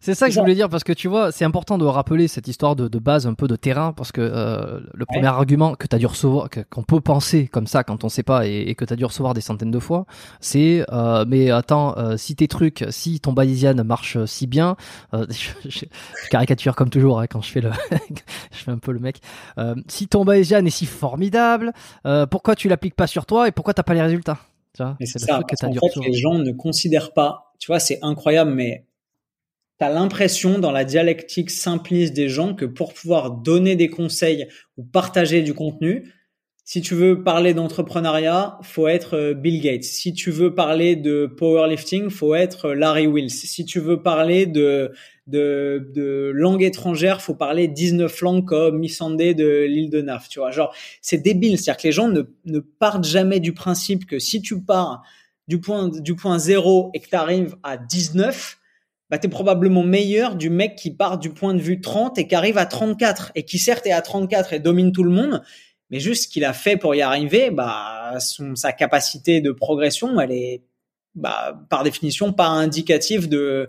C'est 0.04 0.12
ça 0.12 0.26
que 0.26 0.34
je 0.34 0.40
voulais 0.40 0.54
dire 0.54 0.68
parce 0.68 0.84
que 0.84 0.92
tu 0.92 1.08
vois, 1.08 1.32
c'est 1.32 1.46
important 1.46 1.78
de 1.78 1.86
rappeler 1.86 2.28
cette 2.28 2.46
histoire 2.46 2.76
de, 2.76 2.88
de, 2.88 2.98
base 2.98 3.26
un 3.26 3.32
peu 3.32 3.48
de 3.48 3.56
terrain 3.56 3.94
parce 3.94 4.12
que 4.12 4.20
euh, 4.20 4.80
le 4.92 5.06
premier 5.06 5.28
argument 5.28 5.74
que 5.76 5.86
tu 5.86 5.96
as 5.96 5.98
dû 5.98 6.04
recevoir, 6.04 6.50
qu'on 6.68 6.82
peut 6.82 7.00
penser 7.00 7.48
comme 7.48 7.66
ça 7.66 7.84
quand 7.84 8.04
on 8.04 8.10
sait 8.10 8.22
pas 8.22 8.46
et, 8.46 8.74
que 8.74 8.84
tu 8.84 8.92
as 8.92 8.96
dû 8.96 9.06
recevoir 9.06 9.32
des 9.32 9.40
centaines 9.40 9.70
de 9.70 9.78
fois, 9.78 10.04
c'est 10.40 10.84
euh, 10.92 11.24
mais 11.26 11.50
attends, 11.50 11.96
euh, 11.96 12.18
si 12.18 12.36
tes 12.36 12.48
trucs, 12.48 12.84
si 12.90 13.18
ton 13.18 13.32
Bayesian 13.32 13.82
marche 13.82 14.22
si 14.26 14.46
bien, 14.46 14.76
euh, 15.14 15.24
je, 15.64 15.70
je, 15.70 15.86
caricature 16.28 16.76
comme 16.76 16.90
toujours 16.90 17.20
hein, 17.20 17.26
quand 17.26 17.40
je 17.40 17.50
fais 17.50 17.62
le, 17.62 17.70
je 18.52 18.58
fais 18.58 18.72
un 18.72 18.76
peu 18.76 18.92
le 18.92 19.00
mec. 19.00 19.20
Euh, 19.56 19.74
si 19.88 20.06
ton 20.06 20.26
Bayesian 20.26 20.66
est 20.66 20.70
si 20.70 20.84
formidable, 20.84 21.72
pourquoi 22.30 22.56
tu 22.56 22.68
l'appliques 22.68 22.94
pas 22.94 23.06
sur 23.06 23.24
toi 23.24 23.48
et 23.48 23.52
pourquoi 23.52 23.72
t'as 23.72 23.82
pas 23.82 23.94
les 23.94 24.02
résultats? 24.02 24.36
C'est 25.00 25.18
ça. 25.18 25.40
Que 25.48 25.54
as 25.64 25.66
en 25.66 25.72
fait, 25.72 26.06
les 26.06 26.12
gens 26.12 26.34
ne 26.34 26.52
considèrent 26.52 27.14
pas. 27.14 27.54
Tu 27.58 27.68
vois, 27.68 27.80
c'est 27.80 28.00
incroyable, 28.02 28.50
mais 28.50 28.84
T'as 29.78 29.90
l'impression 29.90 30.58
dans 30.58 30.70
la 30.70 30.84
dialectique 30.84 31.50
simpliste 31.50 32.14
des 32.14 32.28
gens 32.28 32.54
que 32.54 32.64
pour 32.64 32.94
pouvoir 32.94 33.32
donner 33.32 33.74
des 33.74 33.88
conseils 33.88 34.46
ou 34.76 34.84
partager 34.84 35.42
du 35.42 35.52
contenu, 35.52 36.12
si 36.66 36.80
tu 36.80 36.94
veux 36.94 37.22
parler 37.22 37.52
d'entrepreneuriat, 37.52 38.58
faut 38.62 38.88
être 38.88 39.16
euh, 39.16 39.34
Bill 39.34 39.60
Gates. 39.60 39.84
Si 39.84 40.14
tu 40.14 40.30
veux 40.30 40.54
parler 40.54 40.96
de 40.96 41.26
powerlifting, 41.26 42.08
faut 42.08 42.34
être 42.34 42.68
euh, 42.70 42.74
Larry 42.74 43.06
Wills. 43.06 43.30
Si 43.30 43.66
tu 43.66 43.80
veux 43.80 44.02
parler 44.02 44.46
de 44.46 44.92
de, 45.26 45.90
de 45.94 46.32
langue 46.34 46.62
étrangère, 46.62 47.22
faut 47.22 47.34
parler 47.34 47.68
19 47.68 48.20
langues 48.20 48.44
comme 48.44 48.78
Missandei 48.78 49.34
de 49.34 49.64
l'île 49.64 49.90
de 49.90 50.00
Naf. 50.00 50.28
Tu 50.28 50.38
vois, 50.38 50.50
genre 50.50 50.74
c'est 51.02 51.18
débile. 51.18 51.58
C'est-à-dire 51.58 51.82
que 51.82 51.88
les 51.88 51.92
gens 51.92 52.08
ne, 52.08 52.22
ne 52.46 52.60
partent 52.60 53.04
jamais 53.04 53.40
du 53.40 53.52
principe 53.52 54.06
que 54.06 54.18
si 54.18 54.40
tu 54.40 54.62
pars 54.62 55.02
du 55.48 55.60
point 55.60 55.88
du 55.88 56.14
point 56.14 56.38
zéro 56.38 56.90
et 56.94 57.00
que 57.00 57.08
tu 57.08 57.16
arrives 57.16 57.56
à 57.62 57.76
19, 57.76 58.58
bah, 59.22 59.28
probablement 59.28 59.82
meilleur 59.82 60.36
du 60.36 60.50
mec 60.50 60.76
qui 60.76 60.90
part 60.90 61.18
du 61.18 61.30
point 61.30 61.54
de 61.54 61.60
vue 61.60 61.80
30 61.80 62.18
et 62.18 62.26
qui 62.26 62.34
arrive 62.34 62.58
à 62.58 62.66
34 62.66 63.32
et 63.34 63.44
qui 63.44 63.58
certes 63.58 63.86
est 63.86 63.92
à 63.92 64.02
34 64.02 64.52
et 64.52 64.60
domine 64.60 64.92
tout 64.92 65.04
le 65.04 65.10
monde, 65.10 65.42
mais 65.90 66.00
juste 66.00 66.24
ce 66.24 66.28
qu'il 66.28 66.44
a 66.44 66.52
fait 66.52 66.76
pour 66.76 66.94
y 66.94 67.02
arriver, 67.02 67.50
bah, 67.50 68.16
son, 68.20 68.56
sa 68.56 68.72
capacité 68.72 69.40
de 69.40 69.52
progression, 69.52 70.18
elle 70.20 70.32
est 70.32 70.62
bah, 71.14 71.60
par 71.70 71.84
définition 71.84 72.32
pas 72.32 72.48
indicative 72.48 73.28
de 73.28 73.68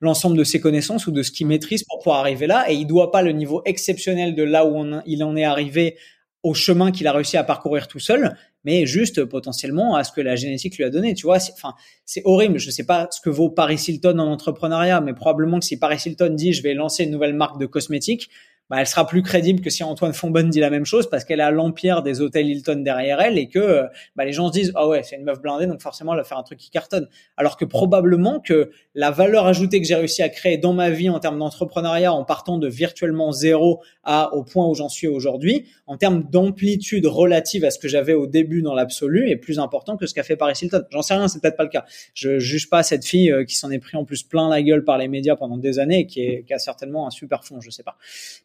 l'ensemble 0.00 0.36
de 0.36 0.44
ses 0.44 0.60
connaissances 0.60 1.06
ou 1.06 1.10
de 1.10 1.22
ce 1.22 1.30
qu'il 1.30 1.46
maîtrise 1.46 1.82
pour 1.84 1.98
pouvoir 1.98 2.20
arriver 2.20 2.46
là. 2.46 2.70
Et 2.70 2.74
il 2.74 2.86
doit 2.86 3.10
pas 3.10 3.22
le 3.22 3.32
niveau 3.32 3.62
exceptionnel 3.64 4.34
de 4.34 4.42
là 4.42 4.64
où 4.64 4.76
on, 4.76 5.02
il 5.06 5.22
en 5.24 5.36
est 5.36 5.44
arrivé 5.44 5.96
au 6.42 6.54
chemin 6.54 6.92
qu'il 6.92 7.06
a 7.06 7.12
réussi 7.12 7.36
à 7.36 7.44
parcourir 7.44 7.88
tout 7.88 7.98
seul, 7.98 8.36
mais 8.66 8.84
juste 8.84 9.24
potentiellement 9.24 9.94
à 9.94 10.02
ce 10.02 10.10
que 10.10 10.20
la 10.20 10.34
génétique 10.34 10.76
lui 10.76 10.84
a 10.84 10.90
donné. 10.90 11.14
Tu 11.14 11.24
vois, 11.24 11.38
enfin, 11.52 11.74
c'est 12.04 12.20
horrible. 12.24 12.58
Je 12.58 12.70
sais 12.70 12.84
pas 12.84 13.06
ce 13.12 13.20
que 13.20 13.30
vaut 13.30 13.48
Paris 13.48 13.82
Hilton 13.86 14.18
en 14.18 14.26
entrepreneuriat, 14.26 15.00
mais 15.00 15.14
probablement 15.14 15.60
que 15.60 15.64
si 15.64 15.78
Paris 15.78 16.02
Hilton 16.04 16.34
dit 16.34 16.52
je 16.52 16.62
vais 16.62 16.74
lancer 16.74 17.04
une 17.04 17.12
nouvelle 17.12 17.34
marque 17.34 17.60
de 17.60 17.66
cosmétiques, 17.66 18.28
bah, 18.70 18.76
elle 18.80 18.86
sera 18.86 19.06
plus 19.06 19.22
crédible 19.22 19.60
que 19.60 19.70
si 19.70 19.84
Antoine 19.84 20.12
Fonbonne 20.12 20.50
dit 20.50 20.60
la 20.60 20.70
même 20.70 20.84
chose 20.84 21.08
parce 21.08 21.24
qu'elle 21.24 21.40
a 21.40 21.50
l'empire 21.50 22.02
des 22.02 22.20
hôtels 22.20 22.48
Hilton 22.48 22.82
derrière 22.82 23.20
elle 23.20 23.38
et 23.38 23.48
que 23.48 23.84
bah, 24.16 24.24
les 24.24 24.32
gens 24.32 24.48
se 24.48 24.52
disent 24.52 24.72
ah 24.74 24.88
ouais 24.88 25.02
c'est 25.02 25.16
une 25.16 25.24
meuf 25.24 25.40
blindée 25.40 25.66
donc 25.66 25.80
forcément 25.80 26.12
elle 26.12 26.18
va 26.18 26.24
faire 26.24 26.38
un 26.38 26.42
truc 26.42 26.58
qui 26.58 26.70
cartonne. 26.70 27.08
Alors 27.36 27.56
que 27.56 27.64
probablement 27.64 28.40
que 28.40 28.70
la 28.94 29.10
valeur 29.10 29.46
ajoutée 29.46 29.80
que 29.80 29.86
j'ai 29.86 29.94
réussi 29.94 30.22
à 30.22 30.28
créer 30.28 30.58
dans 30.58 30.72
ma 30.72 30.90
vie 30.90 31.08
en 31.10 31.20
termes 31.20 31.38
d'entrepreneuriat 31.38 32.12
en 32.12 32.24
partant 32.24 32.58
de 32.58 32.68
virtuellement 32.68 33.32
zéro 33.32 33.82
à 34.04 34.34
au 34.34 34.42
point 34.42 34.66
où 34.66 34.74
j'en 34.74 34.88
suis 34.88 35.06
aujourd'hui, 35.06 35.66
en 35.86 35.96
termes 35.96 36.24
d'amplitude 36.24 37.06
relative 37.06 37.64
à 37.64 37.70
ce 37.70 37.78
que 37.78 37.88
j'avais 37.88 38.14
au 38.14 38.26
début 38.26 38.62
dans 38.62 38.74
l'absolu, 38.74 39.28
est 39.28 39.36
plus 39.36 39.58
important 39.58 39.96
que 39.96 40.06
ce 40.06 40.14
qu'a 40.14 40.22
fait 40.22 40.36
Paris 40.36 40.54
Hilton. 40.60 40.84
J'en 40.90 41.02
sais 41.02 41.14
rien, 41.14 41.28
c'est 41.28 41.40
peut-être 41.40 41.56
pas 41.56 41.64
le 41.64 41.68
cas. 41.68 41.84
Je 42.14 42.38
juge 42.38 42.68
pas 42.68 42.82
cette 42.82 43.04
fille 43.04 43.30
euh, 43.30 43.44
qui 43.44 43.56
s'en 43.56 43.70
est 43.70 43.78
pris 43.78 43.96
en 43.96 44.04
plus 44.04 44.22
plein 44.22 44.48
la 44.48 44.62
gueule 44.62 44.84
par 44.84 44.98
les 44.98 45.08
médias 45.08 45.36
pendant 45.36 45.56
des 45.56 45.78
années 45.78 46.00
et 46.00 46.06
qui, 46.06 46.22
est, 46.22 46.44
qui 46.46 46.54
a 46.54 46.58
certainement 46.58 47.06
un 47.06 47.10
super 47.10 47.44
fond, 47.44 47.60
je 47.60 47.70
sais 47.70 47.82
pas. 47.82 47.96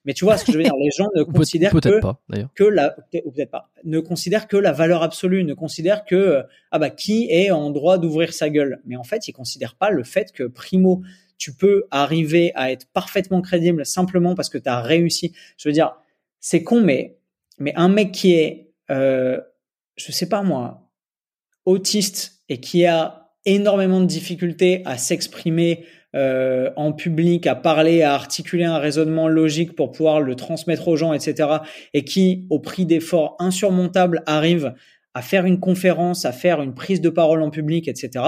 Mais 0.06 0.11
tu 0.14 0.26
vois 0.26 0.38
ce 0.38 0.46
que 0.46 0.52
je 0.52 0.58
veux 0.58 0.64
dire, 0.64 0.76
les 0.80 0.92
gens 0.92 1.08
ne 1.16 1.24
considèrent 1.38 1.72
que, 1.72 2.00
pas, 2.00 2.22
que 2.56 2.64
la, 2.64 2.96
ou 3.26 3.32
peut-être 3.32 3.52
pas, 3.52 3.70
ne 3.84 4.00
considèrent 4.00 4.48
que 4.48 4.58
la 4.58 4.72
valeur 4.72 5.04
absolue, 5.04 5.44
ne 5.44 5.54
considèrent 5.54 6.06
que, 6.06 6.44
ah 6.72 6.80
bah, 6.80 6.90
qui 6.90 7.28
est 7.30 7.52
en 7.52 7.70
droit 7.70 7.98
d'ouvrir 7.98 8.34
sa 8.34 8.50
gueule. 8.50 8.82
Mais 8.86 8.96
en 8.96 9.04
fait, 9.04 9.28
ils 9.28 9.34
considèrent 9.34 9.76
pas 9.76 9.90
le 9.90 10.04
fait 10.04 10.32
que 10.32 10.44
primo, 10.44 11.02
tu 11.38 11.54
peux 11.54 11.86
arriver 11.90 12.52
à 12.56 12.72
être 12.72 12.88
parfaitement 12.94 13.42
crédible 13.42 13.86
simplement 13.86 14.36
parce 14.36 14.50
que 14.50 14.58
tu 14.58 14.70
as 14.70 14.82
réussi. 14.82 15.34
Je 15.58 15.70
veux 15.70 15.74
dire, 15.74 15.96
c'est 16.40 16.64
con, 16.64 16.82
mais, 16.82 17.18
mais 17.58 17.74
un 17.76 17.90
mec 17.90 18.12
qui 18.12 18.34
est, 18.34 18.74
euh, 18.90 19.40
je 19.96 20.12
sais 20.12 20.30
pas 20.30 20.44
moi, 20.44 20.92
autiste 21.66 22.44
et 22.50 22.60
qui 22.60 22.86
a 22.86 23.32
énormément 23.46 24.02
de 24.02 24.06
difficultés 24.06 24.82
à 24.86 24.98
s'exprimer 24.98 25.86
euh, 26.16 26.72
en 26.76 26.92
public, 26.94 27.48
à 27.48 27.56
parler, 27.56 28.02
à 28.04 28.14
articuler 28.14 28.66
un 28.66 28.78
raisonnement 28.78 29.28
logique 29.28 29.76
pour 29.76 29.92
pouvoir 29.92 30.22
le 30.22 30.36
transmettre 30.36 30.88
aux 30.88 30.96
gens, 30.96 31.14
etc. 31.14 31.50
Et 31.94 32.04
qui, 32.04 32.46
au 32.50 32.60
prix 32.60 32.86
d'efforts 32.86 33.36
insurmontables, 33.40 34.24
arrive 34.26 34.74
à 35.14 35.22
faire 35.22 35.46
une 35.46 35.60
conférence, 35.60 36.26
à 36.26 36.32
faire 36.32 36.62
une 36.62 36.74
prise 36.74 37.02
de 37.02 37.10
parole 37.10 37.42
en 37.42 37.50
public, 37.50 37.88
etc 37.88 38.22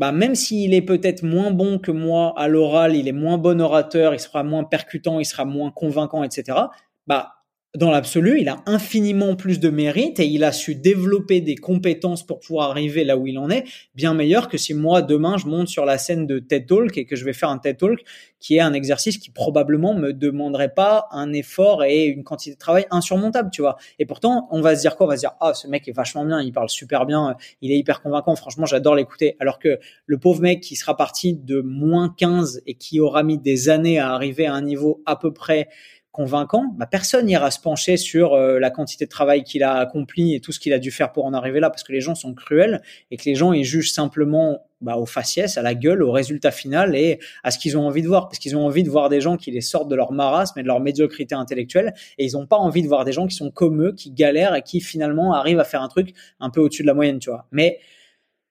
bah, 0.00 0.12
même 0.12 0.34
s'il 0.34 0.72
est 0.72 0.80
peut-être 0.80 1.22
moins 1.22 1.50
bon 1.50 1.78
que 1.78 1.90
moi 1.90 2.32
à 2.38 2.48
l'oral, 2.48 2.96
il 2.96 3.06
est 3.06 3.12
moins 3.12 3.36
bon 3.36 3.60
orateur, 3.60 4.14
il 4.14 4.18
sera 4.18 4.42
moins 4.42 4.64
percutant, 4.64 5.20
il 5.20 5.26
sera 5.26 5.44
moins 5.44 5.70
convaincant, 5.70 6.24
etc. 6.24 6.58
Bah, 7.06 7.34
dans 7.76 7.92
l'absolu, 7.92 8.40
il 8.40 8.48
a 8.48 8.62
infiniment 8.66 9.36
plus 9.36 9.60
de 9.60 9.70
mérite 9.70 10.18
et 10.18 10.26
il 10.26 10.42
a 10.42 10.50
su 10.50 10.74
développer 10.74 11.40
des 11.40 11.54
compétences 11.54 12.26
pour 12.26 12.40
pouvoir 12.40 12.70
arriver 12.70 13.04
là 13.04 13.16
où 13.16 13.28
il 13.28 13.38
en 13.38 13.48
est, 13.48 13.64
bien 13.94 14.12
meilleur 14.12 14.48
que 14.48 14.58
si 14.58 14.74
moi 14.74 15.02
demain 15.02 15.36
je 15.38 15.46
monte 15.46 15.68
sur 15.68 15.84
la 15.84 15.96
scène 15.96 16.26
de 16.26 16.40
TED 16.40 16.66
Talk 16.66 16.98
et 16.98 17.04
que 17.04 17.14
je 17.14 17.24
vais 17.24 17.32
faire 17.32 17.48
un 17.48 17.58
TED 17.58 17.76
Talk 17.76 18.00
qui 18.40 18.56
est 18.56 18.60
un 18.60 18.72
exercice 18.72 19.18
qui 19.18 19.30
probablement 19.30 19.94
me 19.94 20.12
demanderait 20.12 20.74
pas 20.74 21.06
un 21.12 21.32
effort 21.32 21.84
et 21.84 22.06
une 22.06 22.24
quantité 22.24 22.54
de 22.54 22.58
travail 22.58 22.86
insurmontable, 22.90 23.50
tu 23.52 23.60
vois. 23.60 23.76
Et 23.98 24.06
pourtant, 24.06 24.48
on 24.50 24.60
va 24.62 24.74
se 24.74 24.80
dire 24.80 24.96
quoi? 24.96 25.06
On 25.06 25.10
va 25.10 25.16
se 25.16 25.20
dire 25.20 25.34
ah 25.40 25.54
ce 25.54 25.68
mec 25.68 25.86
est 25.86 25.92
vachement 25.92 26.24
bien, 26.24 26.42
il 26.42 26.52
parle 26.52 26.70
super 26.70 27.06
bien, 27.06 27.36
il 27.60 27.70
est 27.70 27.76
hyper 27.76 28.02
convaincant, 28.02 28.34
franchement 28.34 28.66
j'adore 28.66 28.96
l'écouter. 28.96 29.36
Alors 29.38 29.60
que 29.60 29.78
le 30.06 30.18
pauvre 30.18 30.40
mec 30.40 30.60
qui 30.60 30.74
sera 30.74 30.96
parti 30.96 31.34
de 31.34 31.60
moins 31.60 32.12
15 32.16 32.62
et 32.66 32.74
qui 32.74 32.98
aura 32.98 33.22
mis 33.22 33.38
des 33.38 33.68
années 33.68 34.00
à 34.00 34.12
arriver 34.12 34.46
à 34.46 34.54
un 34.54 34.62
niveau 34.62 35.02
à 35.06 35.14
peu 35.14 35.32
près 35.32 35.68
convaincant, 36.12 36.74
bah, 36.76 36.86
personne 36.86 37.26
n'ira 37.26 37.50
se 37.50 37.60
pencher 37.60 37.96
sur 37.96 38.34
euh, 38.34 38.58
la 38.58 38.70
quantité 38.70 39.04
de 39.04 39.10
travail 39.10 39.44
qu'il 39.44 39.62
a 39.62 39.74
accompli 39.74 40.34
et 40.34 40.40
tout 40.40 40.52
ce 40.52 40.58
qu'il 40.58 40.72
a 40.72 40.78
dû 40.78 40.90
faire 40.90 41.12
pour 41.12 41.24
en 41.24 41.32
arriver 41.32 41.60
là, 41.60 41.70
parce 41.70 41.84
que 41.84 41.92
les 41.92 42.00
gens 42.00 42.14
sont 42.14 42.34
cruels 42.34 42.82
et 43.10 43.16
que 43.16 43.24
les 43.24 43.34
gens 43.34 43.52
ils 43.52 43.64
jugent 43.64 43.92
simplement 43.92 44.66
bah, 44.80 44.96
au 44.96 45.06
faciès, 45.06 45.56
à 45.56 45.62
la 45.62 45.74
gueule, 45.74 46.02
au 46.02 46.10
résultat 46.10 46.50
final 46.50 46.96
et 46.96 47.20
à 47.44 47.50
ce 47.50 47.58
qu'ils 47.58 47.76
ont 47.76 47.86
envie 47.86 48.02
de 48.02 48.08
voir, 48.08 48.28
parce 48.28 48.38
qu'ils 48.38 48.56
ont 48.56 48.66
envie 48.66 48.82
de 48.82 48.90
voir 48.90 49.08
des 49.08 49.20
gens 49.20 49.36
qui 49.36 49.50
les 49.50 49.60
sortent 49.60 49.88
de 49.88 49.94
leur 49.94 50.10
marasme 50.10 50.58
et 50.58 50.62
de 50.62 50.66
leur 50.68 50.80
médiocrité 50.80 51.34
intellectuelle, 51.34 51.94
et 52.18 52.24
ils 52.24 52.32
n'ont 52.32 52.46
pas 52.46 52.56
envie 52.56 52.82
de 52.82 52.88
voir 52.88 53.04
des 53.04 53.12
gens 53.12 53.26
qui 53.26 53.36
sont 53.36 53.50
comme 53.50 53.82
eux, 53.82 53.92
qui 53.92 54.10
galèrent 54.10 54.54
et 54.54 54.62
qui 54.62 54.80
finalement 54.80 55.34
arrivent 55.34 55.60
à 55.60 55.64
faire 55.64 55.82
un 55.82 55.88
truc 55.88 56.14
un 56.40 56.50
peu 56.50 56.60
au-dessus 56.60 56.82
de 56.82 56.88
la 56.88 56.94
moyenne, 56.94 57.18
tu 57.18 57.30
vois. 57.30 57.46
Mais 57.52 57.78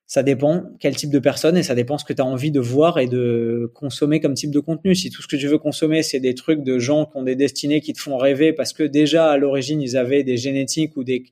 ça 0.10 0.23
dépend 0.23 0.64
quel 0.80 0.95
type 0.95 1.11
de 1.11 1.19
personne 1.19 1.56
et 1.56 1.61
ça 1.61 1.76
dépend 1.76 1.99
ce 1.99 2.03
que 2.03 2.14
tu 2.14 2.22
as 2.23 2.26
envie 2.26 2.49
de 2.49 2.60
voir 2.60 2.98
et 2.98 3.06
de 3.06 3.72
consommer 3.76 4.19
comme 4.19 4.34
type 4.34 4.49
de 4.49 4.60
contenu. 4.60 4.95
Si 4.95 5.11
tout 5.11 5.22
ce 5.22 5.27
que 5.27 5.36
tu 5.36 5.45
veux 5.45 5.60
consommer, 5.60 6.02
c'est 6.02 6.19
des 6.19 6.34
trucs 6.34 6.64
de 6.64 6.80
gens 6.80 7.06
qui 7.06 7.15
ont 7.15 7.22
des 7.22 7.36
destinées 7.36 7.80
qui 7.80 7.94
te 7.94 8.02
font 8.02 8.18
rêver 8.18 8.52
parce 8.52 8.73
que 8.73 8.81
déjà 8.81 9.30
à 9.30 9.38
l'origine, 9.38 9.84
ils 9.84 9.98
avaient 9.98 10.23
des 10.23 10.36
génétiques 10.36 10.98
ou 10.98 11.03
des, 11.03 11.26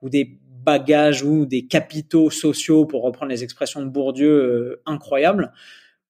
ou 0.00 0.08
des 0.08 0.38
bagages 0.64 1.24
ou 1.24 1.44
des 1.44 1.66
capitaux 1.66 2.30
sociaux, 2.30 2.86
pour 2.86 3.02
reprendre 3.02 3.32
les 3.32 3.42
expressions 3.42 3.82
de 3.82 3.88
Bourdieu, 3.88 4.30
euh, 4.30 4.82
incroyables, 4.86 5.52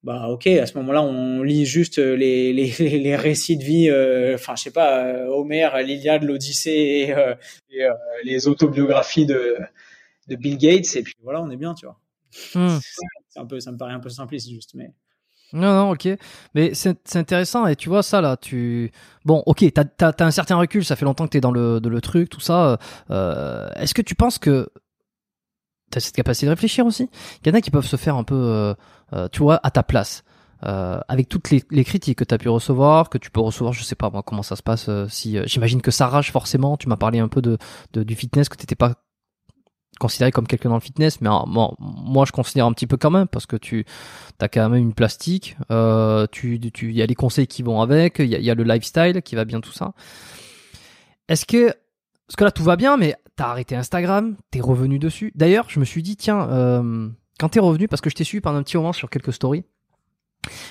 bah 0.02 0.28
ok, 0.28 0.46
à 0.46 0.66
ce 0.66 0.76
moment-là, 0.76 1.02
on 1.02 1.42
lit 1.42 1.64
juste 1.64 1.96
les, 1.98 2.52
les, 2.52 2.98
les 2.98 3.16
récits 3.16 3.56
de 3.56 3.64
vie, 3.64 3.88
euh, 3.88 4.34
enfin 4.34 4.56
je 4.56 4.64
sais 4.64 4.72
pas, 4.72 5.06
euh, 5.06 5.26
Homère, 5.28 5.78
l'Iliade, 5.78 6.24
l'Odyssée 6.24 6.70
et, 6.70 7.14
et 7.74 7.88
les 8.24 8.46
autobiographies 8.46 9.24
de, 9.24 9.56
de 10.28 10.36
Bill 10.36 10.58
Gates 10.58 10.96
et 10.96 11.02
puis 11.02 11.14
voilà, 11.22 11.40
on 11.40 11.48
est 11.48 11.56
bien, 11.56 11.72
tu 11.72 11.86
vois. 11.86 11.96
C'est 12.30 13.40
un 13.40 13.46
peu, 13.46 13.60
ça 13.60 13.72
me 13.72 13.76
paraît 13.76 13.92
un 13.92 14.00
peu 14.00 14.08
simpliste 14.08 14.48
juste, 14.48 14.74
mais. 14.74 14.94
Non, 15.52 15.74
non, 15.74 15.90
ok. 15.90 16.08
Mais 16.54 16.74
c'est 16.74 17.16
intéressant 17.16 17.66
et 17.66 17.76
tu 17.76 17.88
vois 17.88 18.02
ça 18.02 18.20
là, 18.20 18.36
tu. 18.36 18.92
Bon, 19.24 19.42
ok, 19.46 19.64
t'as 19.72 19.84
as, 20.00 20.24
un 20.24 20.30
certain 20.30 20.56
recul, 20.56 20.84
ça 20.84 20.96
fait 20.96 21.04
longtemps 21.04 21.24
que 21.24 21.30
t'es 21.30 21.40
dans 21.40 21.50
le, 21.50 21.80
le 21.82 22.00
truc, 22.00 22.30
tout 22.30 22.40
ça. 22.40 22.78
Euh, 23.10 23.68
est-ce 23.74 23.94
que 23.94 24.02
tu 24.02 24.14
penses 24.14 24.38
que 24.38 24.68
t'as 25.90 26.00
cette 26.00 26.14
capacité 26.14 26.46
de 26.46 26.50
réfléchir 26.50 26.86
aussi? 26.86 27.10
Il 27.42 27.48
y 27.48 27.50
en 27.50 27.54
a 27.54 27.60
qui 27.60 27.70
peuvent 27.70 27.86
se 27.86 27.96
faire 27.96 28.16
un 28.16 28.24
peu, 28.24 28.36
euh, 28.36 28.74
euh, 29.12 29.28
tu 29.32 29.40
vois, 29.40 29.58
à 29.64 29.70
ta 29.70 29.82
place. 29.82 30.22
avec 30.62 31.28
toutes 31.28 31.50
les, 31.50 31.64
les 31.70 31.84
critiques 31.84 32.18
que 32.18 32.24
tu 32.24 32.34
as 32.34 32.38
pu 32.38 32.48
recevoir, 32.48 33.10
que 33.10 33.18
tu 33.18 33.30
peux 33.30 33.40
recevoir, 33.40 33.72
je 33.72 33.82
sais 33.82 33.96
pas 33.96 34.10
moi 34.10 34.22
comment 34.22 34.42
ça 34.44 34.56
se 34.56 34.62
passe. 34.62 34.88
si 35.08 35.38
j'imagine 35.46 35.82
que 35.82 35.90
ça 35.90 36.06
rage 36.06 36.30
forcément. 36.30 36.76
Tu 36.76 36.88
m'as 36.88 36.96
parlé 36.96 37.18
un 37.18 37.28
peu 37.28 37.42
de, 37.42 37.58
de, 37.92 38.04
du 38.04 38.14
fitness 38.14 38.48
que 38.48 38.56
t'étais 38.56 38.76
pas 38.76 38.94
considéré 40.00 40.32
comme 40.32 40.48
quelqu'un 40.48 40.70
dans 40.70 40.76
le 40.76 40.80
fitness, 40.80 41.20
mais 41.20 41.28
moi 41.46 42.24
je 42.26 42.32
considère 42.32 42.66
un 42.66 42.72
petit 42.72 42.88
peu 42.88 42.96
quand 42.96 43.10
même 43.10 43.28
parce 43.28 43.46
que 43.46 43.56
tu 43.56 43.84
as 44.40 44.48
quand 44.48 44.68
même 44.68 44.82
une 44.82 44.94
plastique, 44.94 45.56
euh, 45.70 46.26
tu 46.32 46.56
il 46.56 46.92
y 46.92 47.02
a 47.02 47.06
les 47.06 47.14
conseils 47.14 47.46
qui 47.46 47.62
vont 47.62 47.80
avec, 47.80 48.18
il 48.18 48.26
y, 48.26 48.50
a, 48.50 48.54
le 48.54 48.64
lifestyle 48.64 49.22
qui 49.22 49.36
va 49.36 49.44
bien 49.44 49.60
tout 49.60 49.72
ça. 49.72 49.92
Est-ce 51.28 51.46
que 51.46 51.66
parce 52.26 52.36
que 52.36 52.44
là 52.44 52.50
tout 52.50 52.64
va 52.64 52.76
bien, 52.76 52.96
mais 52.96 53.14
t'as 53.36 53.48
arrêté 53.48 53.76
Instagram, 53.76 54.36
t'es 54.50 54.60
revenu 54.60 54.98
dessus. 54.98 55.32
D'ailleurs, 55.34 55.66
je 55.68 55.78
me 55.78 55.84
suis 55.84 56.02
dit 56.02 56.16
tiens, 56.16 56.48
euh, 56.50 57.08
quand 57.38 57.50
t'es 57.50 57.60
revenu 57.60 57.86
parce 57.86 58.00
que 58.00 58.10
je 58.10 58.14
t'ai 58.14 58.24
suivi 58.24 58.40
pendant 58.40 58.58
un 58.58 58.62
petit 58.62 58.76
moment 58.76 58.92
sur 58.92 59.10
quelques 59.10 59.32
stories. 59.32 59.64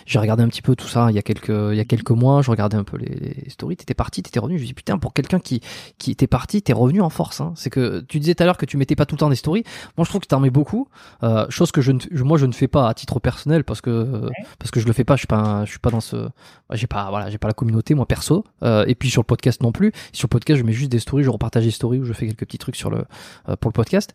J'ai 0.05 0.19
regardé 0.19 0.43
un 0.43 0.47
petit 0.47 0.61
peu 0.61 0.75
tout 0.75 0.87
ça 0.87 1.07
il 1.09 1.15
y 1.15 1.19
a 1.19 1.21
quelques 1.21 1.49
il 1.49 1.75
y 1.75 1.79
a 1.79 1.85
quelques 1.85 2.11
mois, 2.11 2.41
je 2.41 2.49
regardais 2.49 2.77
un 2.77 2.83
peu 2.83 2.97
les, 2.97 3.35
les 3.43 3.49
stories, 3.49 3.77
t'étais 3.77 3.93
parti, 3.93 4.23
t'étais 4.23 4.39
revenu, 4.39 4.57
je 4.57 4.63
me 4.63 4.67
dis 4.67 4.73
putain 4.73 4.97
pour 4.97 5.13
quelqu'un 5.13 5.39
qui 5.39 5.61
qui 5.97 6.11
était 6.11 6.27
parti, 6.27 6.61
t'es 6.61 6.73
revenu 6.73 7.01
en 7.01 7.09
force 7.09 7.41
hein. 7.41 7.53
C'est 7.55 7.69
que 7.69 8.01
tu 8.01 8.19
disais 8.19 8.35
tout 8.35 8.43
à 8.43 8.45
l'heure 8.45 8.57
que 8.57 8.65
tu 8.65 8.77
mettais 8.77 8.95
pas 8.95 9.05
tout 9.05 9.15
le 9.15 9.19
temps 9.19 9.29
des 9.29 9.35
stories. 9.35 9.63
Moi 9.97 10.05
je 10.05 10.09
trouve 10.09 10.21
que 10.21 10.27
t'en 10.27 10.39
mets 10.39 10.49
beaucoup, 10.49 10.87
euh, 11.23 11.45
chose 11.49 11.71
que 11.71 11.81
je 11.81 11.91
ne 11.91 11.99
moi 12.23 12.37
je 12.37 12.45
ne 12.45 12.51
fais 12.51 12.67
pas 12.67 12.89
à 12.89 12.93
titre 12.93 13.19
personnel 13.19 13.63
parce 13.63 13.81
que 13.81 14.29
parce 14.57 14.71
que 14.71 14.79
je 14.79 14.87
le 14.87 14.93
fais 14.93 15.03
pas, 15.03 15.15
je 15.15 15.19
suis 15.19 15.27
pas 15.27 15.65
je 15.65 15.69
suis 15.69 15.79
pas 15.79 15.91
dans 15.91 16.01
ce 16.01 16.29
j'ai 16.73 16.87
pas 16.87 17.09
voilà, 17.09 17.29
j'ai 17.29 17.37
pas 17.37 17.47
la 17.47 17.53
communauté 17.53 17.93
moi 17.93 18.05
perso 18.05 18.45
euh, 18.63 18.85
et 18.87 18.95
puis 18.95 19.09
sur 19.09 19.21
le 19.21 19.27
podcast 19.27 19.61
non 19.61 19.71
plus. 19.71 19.91
Sur 20.13 20.27
le 20.27 20.29
podcast, 20.29 20.59
je 20.59 20.65
mets 20.65 20.73
juste 20.73 20.91
des 20.91 20.99
stories, 20.99 21.23
je 21.23 21.29
repartage 21.29 21.65
des 21.65 21.71
stories 21.71 21.99
ou 21.99 22.05
je 22.05 22.13
fais 22.13 22.27
quelques 22.27 22.45
petits 22.45 22.57
trucs 22.57 22.75
sur 22.75 22.89
le 22.89 23.05
euh, 23.47 23.55
pour 23.55 23.69
le 23.69 23.73
podcast. 23.73 24.13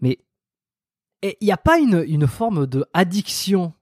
Mais 0.00 0.18
il 1.22 1.46
n'y 1.46 1.52
a 1.52 1.56
pas 1.56 1.78
une, 1.78 2.04
une 2.06 2.26
forme 2.26 2.66
de 2.66 2.84
addiction 2.92 3.72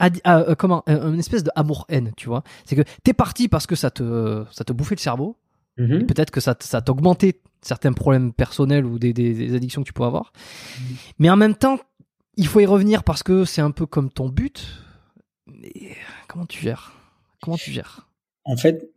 euh, 0.00 0.54
comment 0.54 0.84
une 0.86 1.18
espèce 1.18 1.42
de 1.42 1.50
amour 1.56 1.86
haine 1.88 2.12
tu 2.16 2.28
vois 2.28 2.44
c'est 2.64 2.76
que 2.76 2.82
t'es 3.02 3.12
parti 3.12 3.48
parce 3.48 3.66
que 3.66 3.74
ça 3.74 3.90
te 3.90 4.44
ça 4.50 4.64
te 4.64 4.72
bouffait 4.72 4.94
le 4.94 5.00
cerveau 5.00 5.36
mm-hmm. 5.78 6.06
peut-être 6.06 6.30
que 6.30 6.40
ça 6.40 6.54
ça 6.60 6.80
t'augmentait 6.82 7.40
certains 7.60 7.92
problèmes 7.92 8.32
personnels 8.32 8.84
ou 8.86 8.98
des, 8.98 9.12
des, 9.12 9.54
addictions 9.54 9.82
que 9.82 9.86
tu 9.86 9.92
peux 9.92 10.04
avoir 10.04 10.32
mm-hmm. 10.32 11.14
mais 11.18 11.30
en 11.30 11.36
même 11.36 11.54
temps 11.54 11.78
il 12.36 12.46
faut 12.46 12.60
y 12.60 12.66
revenir 12.66 13.02
parce 13.02 13.22
que 13.22 13.44
c'est 13.44 13.62
un 13.62 13.72
peu 13.72 13.86
comme 13.86 14.10
ton 14.10 14.28
but 14.28 14.66
mais 15.48 15.72
comment 16.28 16.46
tu 16.46 16.62
gères? 16.62 16.92
Comment 17.40 17.56
tu 17.56 17.70
gères? 17.70 18.08
En 18.44 18.56
fait 18.56 18.90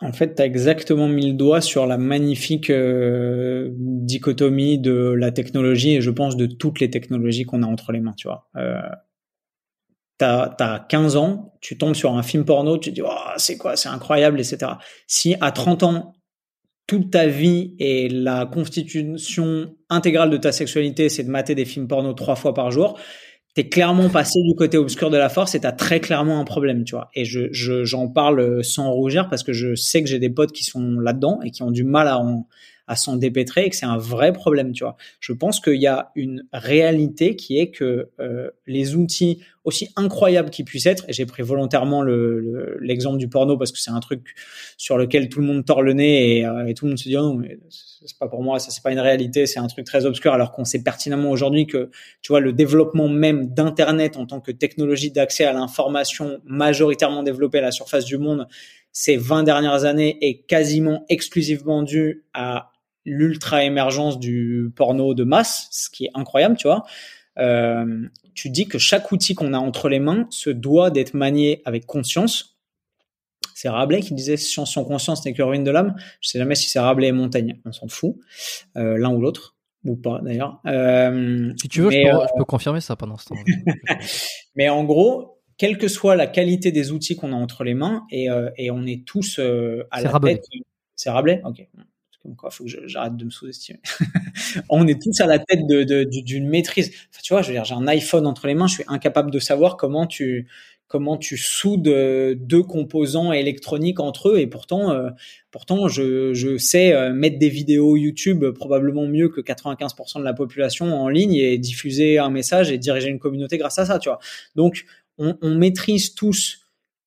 en 0.00 0.12
fait, 0.12 0.36
tu 0.36 0.42
as 0.42 0.46
exactement 0.46 1.08
mis 1.08 1.26
le 1.26 1.32
doigt 1.32 1.60
sur 1.60 1.84
la 1.84 1.98
magnifique 1.98 2.70
euh, 2.70 3.70
dichotomie 3.74 4.78
de 4.78 4.92
la 4.92 5.32
technologie 5.32 5.96
et 5.96 6.00
je 6.00 6.10
pense 6.10 6.36
de 6.36 6.46
toutes 6.46 6.78
les 6.78 6.88
technologies 6.88 7.44
qu'on 7.44 7.64
a 7.64 7.66
entre 7.66 7.90
les 7.90 7.98
mains, 7.98 8.14
tu 8.16 8.28
vois. 8.28 8.48
Euh, 8.56 8.80
t'as 10.18 10.54
as 10.58 10.86
15 10.88 11.16
ans, 11.16 11.54
tu 11.60 11.78
tombes 11.78 11.94
sur 11.94 12.14
un 12.14 12.22
film 12.22 12.44
porno, 12.44 12.76
tu 12.78 12.90
te 12.90 12.94
dis 12.96 13.02
oh, 13.02 13.30
c'est 13.36 13.56
quoi, 13.56 13.76
c'est 13.76 13.88
incroyable, 13.88 14.40
etc. 14.40 14.72
Si 15.06 15.36
à 15.40 15.52
30 15.52 15.82
ans, 15.84 16.12
toute 16.86 17.10
ta 17.10 17.26
vie 17.26 17.74
et 17.78 18.08
la 18.08 18.46
constitution 18.46 19.74
intégrale 19.90 20.30
de 20.30 20.38
ta 20.38 20.52
sexualité, 20.52 21.08
c'est 21.08 21.22
de 21.22 21.30
mater 21.30 21.54
des 21.54 21.64
films 21.64 21.86
porno 21.86 22.12
trois 22.14 22.34
fois 22.34 22.54
par 22.54 22.70
jour, 22.70 22.98
t'es 23.54 23.68
clairement 23.68 24.08
passé 24.08 24.40
du 24.42 24.54
côté 24.54 24.78
obscur 24.78 25.10
de 25.10 25.16
la 25.16 25.28
force 25.28 25.54
et 25.54 25.60
t'as 25.60 25.72
très 25.72 26.00
clairement 26.00 26.40
un 26.40 26.44
problème, 26.44 26.84
tu 26.84 26.94
vois. 26.94 27.10
Et 27.14 27.24
je 27.24 27.52
j'en 27.52 28.08
parle 28.08 28.64
sans 28.64 28.90
rougir 28.90 29.28
parce 29.28 29.42
que 29.42 29.52
je 29.52 29.74
sais 29.74 30.02
que 30.02 30.08
j'ai 30.08 30.18
des 30.18 30.30
potes 30.30 30.52
qui 30.52 30.64
sont 30.64 30.98
là-dedans 30.98 31.40
et 31.44 31.50
qui 31.50 31.62
ont 31.62 31.70
du 31.70 31.84
mal 31.84 32.08
à 32.08 32.18
en 32.18 32.46
à 32.88 32.96
s'en 32.96 33.16
dépêtrer 33.16 33.64
et 33.64 33.70
que 33.70 33.76
c'est 33.76 33.86
un 33.86 33.98
vrai 33.98 34.32
problème, 34.32 34.72
tu 34.72 34.82
vois. 34.82 34.96
Je 35.20 35.32
pense 35.32 35.60
qu'il 35.60 35.80
y 35.80 35.86
a 35.86 36.10
une 36.16 36.44
réalité 36.52 37.36
qui 37.36 37.58
est 37.58 37.70
que 37.70 38.08
euh, 38.18 38.50
les 38.66 38.96
outils 38.96 39.40
aussi 39.64 39.88
incroyables 39.96 40.48
qu'ils 40.48 40.64
puissent 40.64 40.86
être, 40.86 41.04
et 41.08 41.12
j'ai 41.12 41.26
pris 41.26 41.42
volontairement 41.42 42.02
l'exemple 42.02 43.16
le, 43.16 43.18
du 43.18 43.28
porno 43.28 43.58
parce 43.58 43.70
que 43.70 43.78
c'est 43.78 43.90
un 43.90 44.00
truc 44.00 44.34
sur 44.78 44.96
lequel 44.96 45.28
tout 45.28 45.40
le 45.40 45.46
monde 45.46 45.64
tord 45.64 45.82
le 45.82 45.92
nez 45.92 46.38
et, 46.38 46.46
euh, 46.46 46.66
et 46.66 46.72
tout 46.72 46.86
le 46.86 46.92
monde 46.92 46.98
se 46.98 47.06
dit 47.06 47.16
oh 47.18 47.22
non 47.22 47.34
mais 47.34 47.58
c'est 47.70 48.18
pas 48.18 48.28
pour 48.28 48.42
moi, 48.42 48.58
ça 48.58 48.70
c'est 48.70 48.82
pas 48.82 48.92
une 48.92 49.00
réalité, 49.00 49.44
c'est 49.46 49.58
un 49.58 49.66
truc 49.66 49.84
très 49.84 50.06
obscur 50.06 50.32
alors 50.32 50.52
qu'on 50.52 50.64
sait 50.64 50.82
pertinemment 50.82 51.30
aujourd'hui 51.30 51.66
que 51.66 51.90
tu 52.22 52.32
vois 52.32 52.40
le 52.40 52.54
développement 52.54 53.08
même 53.08 53.48
d'internet 53.52 54.16
en 54.16 54.24
tant 54.24 54.40
que 54.40 54.50
technologie 54.50 55.10
d'accès 55.10 55.44
à 55.44 55.52
l'information 55.52 56.40
majoritairement 56.44 57.22
développée 57.22 57.58
à 57.58 57.62
la 57.62 57.72
surface 57.72 58.06
du 58.06 58.16
monde 58.16 58.48
ces 58.92 59.16
20 59.16 59.42
dernières 59.44 59.84
années 59.84 60.18
est 60.22 60.46
quasiment 60.46 61.04
exclusivement 61.08 61.82
dû 61.82 62.24
à 62.34 62.72
l'ultra 63.08 63.64
émergence 63.64 64.18
du 64.18 64.70
porno 64.76 65.14
de 65.14 65.24
masse, 65.24 65.68
ce 65.70 65.90
qui 65.90 66.06
est 66.06 66.10
incroyable, 66.14 66.56
tu 66.56 66.68
vois. 66.68 66.84
Euh, 67.38 68.08
tu 68.34 68.50
dis 68.50 68.66
que 68.66 68.78
chaque 68.78 69.10
outil 69.12 69.34
qu'on 69.34 69.52
a 69.52 69.58
entre 69.58 69.88
les 69.88 70.00
mains 70.00 70.26
se 70.30 70.50
doit 70.50 70.90
d'être 70.90 71.14
manié 71.14 71.62
avec 71.64 71.86
conscience. 71.86 72.56
C'est 73.54 73.68
Rabelais 73.68 74.00
qui 74.00 74.14
disait 74.14 74.36
science 74.36 74.74
sans 74.74 74.84
conscience 74.84 75.24
n'est 75.24 75.32
que 75.32 75.42
ruine 75.42 75.64
de 75.64 75.70
l'âme. 75.70 75.96
Je 76.20 76.28
sais 76.28 76.38
jamais 76.38 76.54
si 76.54 76.68
c'est 76.68 76.78
Rabelais 76.78 77.08
et 77.08 77.12
Montaigne, 77.12 77.58
on 77.64 77.72
s'en 77.72 77.88
fout, 77.88 78.16
euh, 78.76 78.98
l'un 78.98 79.10
ou 79.10 79.20
l'autre 79.20 79.56
ou 79.84 79.96
pas 79.96 80.20
d'ailleurs. 80.22 80.60
Euh, 80.66 81.52
si 81.60 81.68
tu 81.68 81.80
veux, 81.80 81.90
je, 81.90 82.02
peux, 82.02 82.26
je, 82.26 82.38
peux, 82.38 82.44
confirmer 82.44 82.80
ça 82.80 82.96
pendant 82.96 83.16
ce 83.16 83.28
temps. 83.28 83.36
mais 84.56 84.68
en 84.68 84.84
gros, 84.84 85.40
quelle 85.56 85.78
que 85.78 85.88
soit 85.88 86.14
la 86.14 86.26
qualité 86.26 86.72
des 86.72 86.92
outils 86.92 87.16
qu'on 87.16 87.32
a 87.32 87.36
entre 87.36 87.64
les 87.64 87.74
mains, 87.74 88.04
et, 88.10 88.28
et 88.56 88.70
on 88.70 88.84
est 88.86 89.04
tous 89.04 89.40
à 89.90 90.00
la 90.00 90.20
tête. 90.20 90.44
C'est 90.94 91.10
Rabelais 91.10 91.40
Ok. 91.44 91.66
Quoi, 92.36 92.50
faut 92.50 92.64
que 92.64 92.70
j'arrête 92.86 93.16
de 93.16 93.24
me 93.24 93.30
sous-estimer. 93.30 93.80
on 94.68 94.86
est 94.86 95.00
tous 95.00 95.20
à 95.20 95.26
la 95.26 95.38
tête 95.38 95.66
d'une 95.66 96.44
de, 96.44 96.48
maîtrise. 96.48 96.90
Tu 97.22 97.32
vois, 97.32 97.42
je 97.42 97.52
j'ai 97.52 97.74
un 97.74 97.86
iPhone 97.86 98.26
entre 98.26 98.46
les 98.46 98.54
mains, 98.54 98.66
je 98.66 98.74
suis 98.74 98.84
incapable 98.86 99.30
de 99.30 99.38
savoir 99.38 99.76
comment 99.76 100.06
tu 100.06 100.46
comment 100.88 101.18
tu 101.18 101.36
soudes 101.36 101.86
euh, 101.88 102.34
deux 102.34 102.62
composants 102.62 103.30
électroniques 103.32 104.00
entre 104.00 104.30
eux 104.30 104.38
et 104.38 104.46
pourtant 104.46 104.90
euh, 104.90 105.10
pourtant 105.50 105.86
je, 105.86 106.32
je 106.32 106.56
sais 106.56 107.12
mettre 107.12 107.38
des 107.38 107.50
vidéos 107.50 107.94
YouTube 107.96 108.46
probablement 108.52 109.06
mieux 109.06 109.28
que 109.28 109.42
95% 109.42 110.18
de 110.18 110.24
la 110.24 110.32
population 110.32 110.98
en 110.98 111.10
ligne 111.10 111.34
et 111.34 111.58
diffuser 111.58 112.18
un 112.18 112.30
message 112.30 112.72
et 112.72 112.78
diriger 112.78 113.10
une 113.10 113.18
communauté 113.18 113.58
grâce 113.58 113.78
à 113.78 113.84
ça 113.84 113.98
tu 113.98 114.08
vois 114.08 114.18
donc 114.56 114.86
on, 115.18 115.54
maîtrise 115.54 116.14
tous 116.14 116.60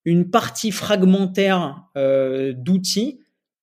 une 0.06 0.30
partie 0.30 0.72
fragmentaire 0.72 1.86
euh, 1.98 2.54
d'outils 2.56 3.21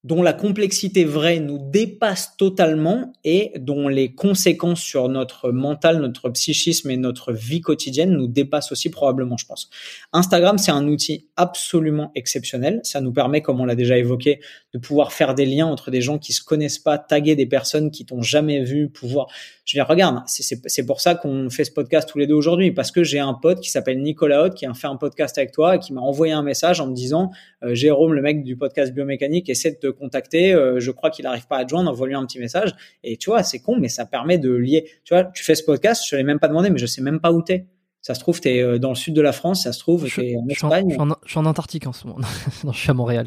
dont 0.09 0.23
la 0.23 0.33
complexité 0.33 1.05
vraie 1.05 1.39
nous 1.39 1.59
dépasse 1.59 2.35
totalement 2.39 3.13
et 3.25 3.53
dont 3.59 3.89
les 3.89 4.15
conséquences 4.15 4.81
sur 4.81 5.11
notre 5.11 5.51
mental, 5.51 6.01
notre 6.01 6.31
psychisme 6.31 6.91
et 6.91 6.97
notre 6.97 7.35
vie 7.35 7.61
quotidienne 7.61 8.13
nous 8.13 8.27
dépassent 8.27 8.73
aussi 8.73 8.91
probablement, 8.91 9.37
je 9.37 9.45
pense. 9.45 9.69
Instagram, 10.15 10.57
c'est 10.57 10.71
un 10.71 10.89
outil 10.89 11.27
absolument 11.37 12.11
exceptionnel. 12.15 12.81
Ça 12.85 13.03
nous 13.03 13.13
permet, 13.13 13.43
comme 13.43 13.61
on 13.61 13.67
l'a 13.67 13.75
déjà 13.75 13.99
évoqué, 13.99 14.41
de 14.75 14.79
pouvoir 14.79 15.13
faire 15.13 15.35
des 15.35 15.47
liens 15.47 15.67
entre 15.67 15.91
des 15.91 16.01
gens 16.01 16.19
qui 16.19 16.33
se 16.33 16.43
connaissent 16.43 16.79
pas, 16.79 16.99
taguer 16.99 17.37
des 17.37 17.47
personnes 17.47 17.91
qui 17.91 18.05
t'ont 18.05 18.23
jamais 18.23 18.63
vu, 18.63 18.89
pouvoir 18.89 19.29
je 19.69 19.77
veux 19.77 19.85
dire, 19.85 19.89
regarde, 19.89 20.23
c'est 20.27 20.87
pour 20.87 21.03
ça 21.03 21.15
qu'on 21.15 21.51
fait 21.51 21.65
ce 21.65 21.71
podcast 21.71 22.09
tous 22.09 22.17
les 22.17 22.27
deux 22.27 22.35
aujourd'hui, 22.35 22.73
parce 22.73 22.91
que 22.91 23.05
j'ai 23.05 23.19
un 23.19 23.35
pote 23.35 23.61
qui 23.61 23.69
s'appelle 23.69 24.01
Nicolas 24.01 24.45
Haute, 24.45 24.55
qui 24.55 24.65
a 24.65 24.73
fait 24.73 24.87
un 24.87 24.97
podcast 24.97 25.37
avec 25.37 25.53
toi 25.53 25.77
et 25.77 25.79
qui 25.79 25.93
m'a 25.93 26.01
envoyé 26.01 26.33
un 26.33 26.43
message 26.43 26.81
en 26.81 26.87
me 26.87 26.95
disant, 26.95 27.33
euh, 27.63 27.75
Jérôme, 27.75 28.15
le 28.15 28.23
mec 28.23 28.45
du 28.45 28.57
podcast 28.57 28.95
biomécanique, 28.95 29.51
essaie 29.51 29.73
de 29.73 29.77
te 29.77 29.89
contacter, 29.89 30.55
euh, 30.55 30.81
je 30.81 30.91
crois 30.91 31.11
qu'il 31.11 31.25
n'arrive 31.25 31.47
pas 31.47 31.59
à 31.59 31.67
te 31.67 31.69
joindre, 31.69 31.91
envoie-lui 31.91 32.15
un 32.15 32.25
petit 32.25 32.39
message. 32.39 32.75
Et 33.05 33.19
tu 33.19 33.29
vois, 33.29 33.43
c'est 33.43 33.59
con, 33.59 33.77
mais 33.79 33.91
ça 33.91 34.07
permet 34.07 34.39
de 34.39 34.51
lier. 34.51 34.89
Tu 35.05 35.13
vois, 35.13 35.25
tu 35.25 35.45
fais 35.45 35.55
ce 35.55 35.65
podcast, 35.65 36.03
je 36.09 36.17
ne 36.17 36.21
l'ai 36.21 36.25
même 36.25 36.39
pas 36.39 36.49
demandé, 36.49 36.71
mais 36.71 36.79
je 36.79 36.87
sais 36.87 37.03
même 37.03 37.21
pas 37.21 37.31
où 37.31 37.43
t'es. 37.43 37.67
Ça 38.01 38.15
se 38.15 38.21
trouve, 38.21 38.41
tu 38.41 38.49
es 38.49 38.63
euh, 38.63 38.79
dans 38.79 38.89
le 38.89 38.95
sud 38.95 39.13
de 39.13 39.21
la 39.21 39.33
France, 39.33 39.65
ça 39.65 39.75
se 39.75 39.81
trouve, 39.81 40.07
tu 40.07 40.25
es 40.25 40.35
en 40.35 40.49
Espagne. 40.49 40.89
Je 40.89 41.31
suis 41.31 41.39
en, 41.39 41.45
Antarctique 41.45 41.87
en 41.87 41.93
ce 41.93 42.07
moment. 42.07 42.21
non, 42.65 42.73
je 42.73 42.79
suis 42.79 42.91
à 42.91 42.95
Montréal. 42.95 43.27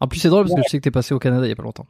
En 0.00 0.08
plus, 0.08 0.18
c'est 0.18 0.28
drôle 0.28 0.44
parce 0.44 0.54
que 0.54 0.62
je 0.64 0.68
sais 0.70 0.78
que 0.78 0.82
tu 0.82 0.88
es 0.88 0.92
passé 0.92 1.14
au 1.14 1.18
Canada 1.18 1.46
il 1.46 1.50
y 1.50 1.52
a 1.52 1.56
pas 1.56 1.62
longtemps. 1.62 1.86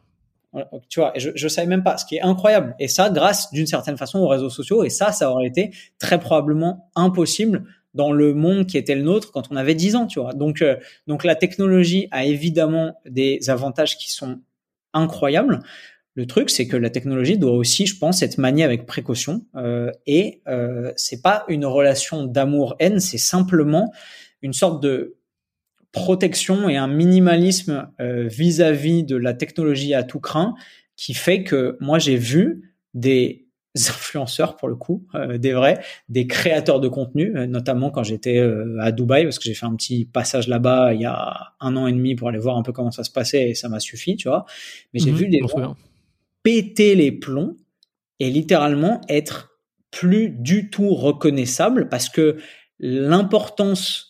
Tu 0.89 0.99
vois, 0.99 1.13
je, 1.17 1.31
je 1.35 1.49
savais 1.49 1.69
même 1.69 1.85
pas, 1.85 1.97
ce 1.97 2.05
qui 2.05 2.17
est 2.17 2.23
incroyable. 2.23 2.75
Et 2.81 2.89
ça, 2.89 3.09
grâce 3.09 3.53
d'une 3.53 3.69
certaine 3.69 3.97
façon 3.97 4.19
aux 4.19 4.27
réseaux 4.27 4.51
sociaux. 4.51 4.83
Et 4.83 4.91
ça, 4.91 5.13
ça 5.13 5.31
aurait 5.31 5.47
été 5.47 5.71
très 6.01 6.19
probablement 6.19 6.91
impossible 6.97 7.65
dans 7.95 8.13
le 8.13 8.35
monde 8.35 8.67
qui 8.67 8.79
était 8.79 8.95
le 8.95 9.03
nôtre 9.03 9.33
quand 9.33 9.51
on 9.51 9.57
avait 9.57 9.75
10 9.75 9.97
ans, 9.97 10.07
tu 10.07 10.21
vois. 10.21 10.33
Donc, 10.33 10.63
euh, 10.63 10.77
donc 11.07 11.25
la 11.25 11.35
technologie 11.35 12.09
a 12.11 12.25
évidemment 12.25 13.01
des 13.09 13.51
avantages 13.51 13.97
qui 13.97 14.11
sont 14.13 14.41
incroyables. 14.93 15.61
Le 16.15 16.27
truc, 16.27 16.51
c'est 16.51 16.67
que 16.67 16.77
la 16.77 16.91
technologie 16.91 17.39
doit 17.39 17.53
aussi, 17.53 17.87
je 17.87 17.97
pense, 17.97 18.23
être 18.23 18.39
maniée 18.39 18.65
avec 18.65 18.87
précaution. 18.87 19.47
Euh, 19.57 19.93
et 20.07 20.43
euh, 20.49 20.93
c'est 20.97 21.23
pas 21.23 21.45
une 21.49 21.65
relation 21.65 22.25
d'amour-haine, 22.25 23.01
c'est 23.01 23.19
simplement 23.19 23.93
une 24.43 24.53
sorte 24.53 24.83
de 24.83 25.17
protection 25.93 26.69
et 26.69 26.77
un 26.77 26.87
minimalisme 26.87 27.91
euh, 28.01 28.27
vis-à-vis 28.29 29.05
de 29.05 29.17
la 29.17 29.35
technologie 29.35 29.95
à 29.95 30.03
tout 30.03 30.21
craint 30.21 30.55
qui 30.97 31.15
fait 31.15 31.43
que 31.43 31.77
moi 31.81 31.99
j'ai 31.99 32.17
vu 32.17 32.75
des 32.95 33.47
influenceurs 33.77 34.57
pour 34.57 34.69
le 34.69 34.77
coup, 34.77 35.07
euh, 35.15 35.39
des 35.39 35.53
vrais, 35.53 35.81
des 36.09 36.27
créateurs 36.27 36.81
de 36.81 36.89
contenu, 36.89 37.37
euh, 37.37 37.47
notamment 37.47 37.91
quand 37.91 38.03
j'étais 38.03 38.41
à 38.81 38.93
Dubaï 38.93 39.25
parce 39.25 39.39
que 39.39 39.45
j'ai 39.45 39.55
fait 39.55 39.67
un 39.67 39.75
petit 39.75 40.05
passage 40.05 40.49
là-bas 40.49 40.95
il 40.95 41.01
y 41.01 41.07
a 41.07 41.55
un 41.61 41.77
an 41.77 41.87
et 41.87 41.93
demi 41.93 42.15
pour 42.15 42.29
aller 42.29 42.39
voir 42.39 42.57
un 42.57 42.63
peu 42.63 42.73
comment 42.73 42.91
ça 42.91 43.05
se 43.05 43.11
passait 43.11 43.51
et 43.51 43.55
ça 43.55 43.69
m'a 43.69 43.81
suffi, 43.81 44.17
tu 44.17 44.29
vois. 44.29 44.45
Mais 44.93 45.01
j'ai 45.01 45.13
mhm, 45.13 45.17
vu 45.17 45.29
des 45.29 45.41
gens 45.41 45.77
péter 46.43 46.95
les 46.95 47.13
plombs 47.13 47.57
et 48.19 48.31
littéralement 48.31 49.01
être 49.09 49.59
plus 49.91 50.31
du 50.31 50.71
tout 50.71 50.95
reconnaissables 50.95 51.89
parce 51.89 52.09
que 52.09 52.39
l'importance 52.79 54.10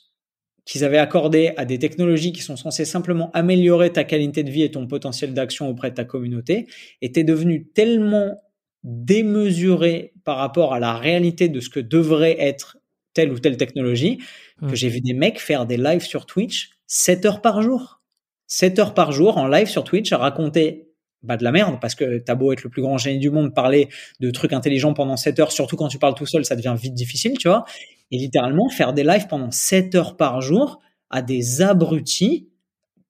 qu'ils 0.70 0.84
avaient 0.84 0.98
accordé 0.98 1.52
à 1.56 1.64
des 1.64 1.80
technologies 1.80 2.30
qui 2.30 2.42
sont 2.42 2.54
censées 2.54 2.84
simplement 2.84 3.32
améliorer 3.32 3.90
ta 3.90 4.04
qualité 4.04 4.44
de 4.44 4.50
vie 4.52 4.62
et 4.62 4.70
ton 4.70 4.86
potentiel 4.86 5.34
d'action 5.34 5.68
auprès 5.68 5.90
de 5.90 5.96
ta 5.96 6.04
communauté 6.04 6.68
était 7.02 7.24
devenu 7.24 7.66
tellement 7.66 8.40
démesuré 8.84 10.12
par 10.22 10.36
rapport 10.36 10.72
à 10.72 10.78
la 10.78 10.96
réalité 10.96 11.48
de 11.48 11.58
ce 11.58 11.70
que 11.70 11.80
devrait 11.80 12.36
être 12.38 12.78
telle 13.14 13.32
ou 13.32 13.40
telle 13.40 13.56
technologie 13.56 14.18
que 14.60 14.66
mmh. 14.66 14.74
j'ai 14.76 14.88
vu 14.88 15.00
des 15.00 15.12
mecs 15.12 15.40
faire 15.40 15.66
des 15.66 15.76
lives 15.76 16.04
sur 16.04 16.24
Twitch 16.24 16.70
7 16.86 17.26
heures 17.26 17.42
par 17.42 17.62
jour. 17.62 18.00
7 18.46 18.78
heures 18.78 18.94
par 18.94 19.10
jour 19.10 19.38
en 19.38 19.48
live 19.48 19.66
sur 19.66 19.82
Twitch 19.82 20.12
à 20.12 20.18
raconter 20.18 20.86
bah, 21.24 21.36
de 21.36 21.42
la 21.42 21.50
merde 21.50 21.78
parce 21.80 21.96
que 21.96 22.18
t'as 22.18 22.36
beau 22.36 22.52
être 22.52 22.62
le 22.62 22.70
plus 22.70 22.82
grand 22.82 22.96
génie 22.96 23.18
du 23.18 23.30
monde, 23.30 23.52
parler 23.52 23.88
de 24.20 24.30
trucs 24.30 24.52
intelligents 24.52 24.94
pendant 24.94 25.16
7 25.16 25.40
heures, 25.40 25.50
surtout 25.50 25.74
quand 25.74 25.88
tu 25.88 25.98
parles 25.98 26.14
tout 26.14 26.26
seul, 26.26 26.44
ça 26.44 26.54
devient 26.54 26.76
vite 26.80 26.94
difficile, 26.94 27.36
tu 27.38 27.48
vois. 27.48 27.64
Et 28.10 28.18
littéralement, 28.18 28.68
faire 28.68 28.92
des 28.92 29.04
lives 29.04 29.26
pendant 29.28 29.50
7 29.50 29.94
heures 29.94 30.16
par 30.16 30.40
jour 30.40 30.80
à 31.10 31.22
des 31.22 31.62
abrutis 31.62 32.48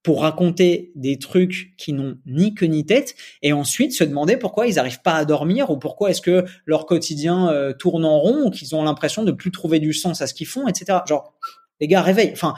pour 0.02 0.22
raconter 0.22 0.92
des 0.94 1.18
trucs 1.18 1.74
qui 1.76 1.92
n'ont 1.92 2.16
ni 2.24 2.54
queue 2.54 2.66
ni 2.66 2.86
tête 2.86 3.14
et 3.42 3.52
ensuite 3.52 3.92
se 3.92 4.04
demander 4.04 4.36
pourquoi 4.38 4.66
ils 4.66 4.76
n'arrivent 4.76 5.02
pas 5.02 5.14
à 5.14 5.24
dormir 5.24 5.70
ou 5.70 5.76
pourquoi 5.76 6.10
est-ce 6.10 6.22
que 6.22 6.46
leur 6.64 6.86
quotidien 6.86 7.50
euh, 7.50 7.74
tourne 7.74 8.04
en 8.04 8.18
rond 8.18 8.46
ou 8.46 8.50
qu'ils 8.50 8.74
ont 8.74 8.82
l'impression 8.82 9.24
de 9.24 9.32
plus 9.32 9.50
trouver 9.50 9.78
du 9.78 9.92
sens 9.92 10.22
à 10.22 10.26
ce 10.26 10.32
qu'ils 10.32 10.46
font, 10.46 10.66
etc. 10.66 11.00
Genre, 11.06 11.34
les 11.80 11.88
gars, 11.88 12.00
réveillent. 12.02 12.32
Enfin, 12.32 12.54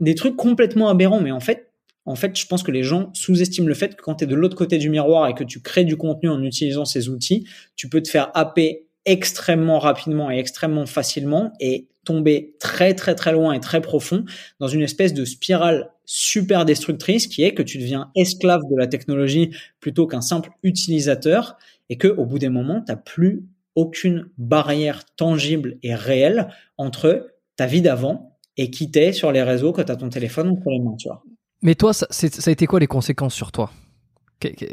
des 0.00 0.14
trucs 0.14 0.36
complètement 0.36 0.88
aberrants, 0.88 1.20
mais 1.20 1.32
en 1.32 1.40
fait, 1.40 1.72
en 2.04 2.14
fait, 2.14 2.38
je 2.38 2.46
pense 2.46 2.62
que 2.62 2.70
les 2.70 2.84
gens 2.84 3.10
sous-estiment 3.14 3.66
le 3.66 3.74
fait 3.74 3.96
que 3.96 4.02
quand 4.02 4.16
tu 4.16 4.24
es 4.24 4.26
de 4.28 4.36
l'autre 4.36 4.56
côté 4.56 4.78
du 4.78 4.88
miroir 4.88 5.28
et 5.28 5.34
que 5.34 5.42
tu 5.42 5.60
crées 5.60 5.84
du 5.84 5.96
contenu 5.96 6.28
en 6.28 6.40
utilisant 6.42 6.84
ces 6.84 7.08
outils, 7.08 7.48
tu 7.74 7.88
peux 7.88 8.00
te 8.00 8.08
faire 8.08 8.30
happer 8.34 8.85
extrêmement 9.06 9.78
rapidement 9.78 10.30
et 10.30 10.38
extrêmement 10.38 10.86
facilement 10.86 11.52
et 11.60 11.88
tomber 12.04 12.54
très 12.60 12.94
très 12.94 13.14
très 13.14 13.32
loin 13.32 13.52
et 13.52 13.60
très 13.60 13.80
profond 13.80 14.24
dans 14.60 14.68
une 14.68 14.82
espèce 14.82 15.14
de 15.14 15.24
spirale 15.24 15.90
super 16.04 16.64
destructrice 16.64 17.26
qui 17.26 17.42
est 17.42 17.54
que 17.54 17.62
tu 17.62 17.78
deviens 17.78 18.10
esclave 18.14 18.62
de 18.70 18.76
la 18.76 18.86
technologie 18.86 19.50
plutôt 19.80 20.06
qu'un 20.06 20.20
simple 20.20 20.50
utilisateur 20.62 21.56
et 21.88 21.98
que 21.98 22.08
au 22.08 22.26
bout 22.26 22.38
des 22.38 22.48
moments, 22.48 22.80
tu 22.80 22.92
n'as 22.92 22.96
plus 22.96 23.44
aucune 23.74 24.30
barrière 24.38 25.04
tangible 25.16 25.78
et 25.82 25.94
réelle 25.94 26.48
entre 26.78 27.34
ta 27.56 27.66
vie 27.66 27.82
d'avant 27.82 28.36
et 28.56 28.70
qui 28.70 28.90
t'es 28.90 29.12
sur 29.12 29.32
les 29.32 29.42
réseaux 29.42 29.72
quand 29.72 29.84
tu 29.84 29.92
as 29.92 29.96
ton 29.96 30.08
téléphone 30.08 30.50
entre 30.50 30.70
les 30.70 30.80
mains, 30.80 30.96
tu 30.96 31.08
vois. 31.08 31.22
Mais 31.62 31.74
toi, 31.74 31.92
ça, 31.92 32.06
ça, 32.10 32.50
a 32.50 32.52
été 32.52 32.66
quoi 32.66 32.80
les 32.80 32.86
conséquences 32.86 33.34
sur 33.34 33.52
toi? 33.52 33.70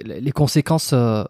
Les 0.05 0.31
conséquences 0.31 0.93
euh, 0.93 1.23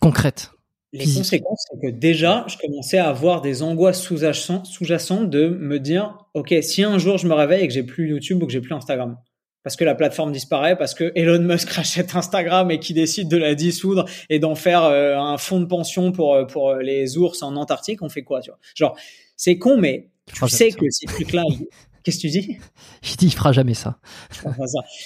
concrètes? 0.00 0.52
Les 0.94 1.12
conséquences, 1.12 1.64
c'est 1.68 1.80
que 1.80 1.90
déjà, 1.90 2.46
je 2.46 2.56
commençais 2.56 2.98
à 2.98 3.08
avoir 3.08 3.40
des 3.40 3.62
angoisses 3.62 4.00
sous-jacentes 4.00 5.28
de 5.28 5.48
me 5.48 5.80
dire, 5.80 6.18
OK, 6.34 6.54
si 6.62 6.84
un 6.84 6.98
jour 6.98 7.18
je 7.18 7.26
me 7.26 7.34
réveille 7.34 7.64
et 7.64 7.66
que 7.66 7.74
j'ai 7.74 7.82
plus 7.82 8.08
YouTube 8.08 8.40
ou 8.42 8.46
que 8.46 8.52
j'ai 8.52 8.60
plus 8.60 8.74
Instagram, 8.74 9.18
parce 9.64 9.74
que 9.74 9.82
la 9.82 9.96
plateforme 9.96 10.30
disparaît, 10.30 10.76
parce 10.76 10.94
que 10.94 11.10
Elon 11.16 11.40
Musk 11.42 11.68
rachète 11.70 12.14
Instagram 12.14 12.70
et 12.70 12.78
qui 12.78 12.94
décide 12.94 13.28
de 13.28 13.36
la 13.36 13.56
dissoudre 13.56 14.04
et 14.30 14.38
d'en 14.38 14.54
faire 14.54 14.84
euh, 14.84 15.16
un 15.16 15.36
fonds 15.36 15.58
de 15.58 15.66
pension 15.66 16.12
pour, 16.12 16.34
euh, 16.34 16.44
pour 16.44 16.74
les 16.74 17.18
ours 17.18 17.42
en 17.42 17.56
Antarctique, 17.56 18.00
on 18.02 18.08
fait 18.08 18.22
quoi, 18.22 18.40
tu 18.40 18.50
vois? 18.50 18.60
Genre, 18.76 18.96
c'est 19.36 19.58
con, 19.58 19.76
mais 19.76 20.10
tu 20.32 20.48
sais 20.48 20.70
que 20.70 20.88
ces 20.90 21.06
trucs-là, 21.06 21.42
Qu'est-ce 22.04 22.18
que 22.18 22.20
tu 22.22 22.28
dis 22.28 22.58
Je 23.02 23.16
dis, 23.16 23.26
il 23.26 23.32
fera 23.32 23.52
jamais 23.52 23.74
ça. 23.74 23.98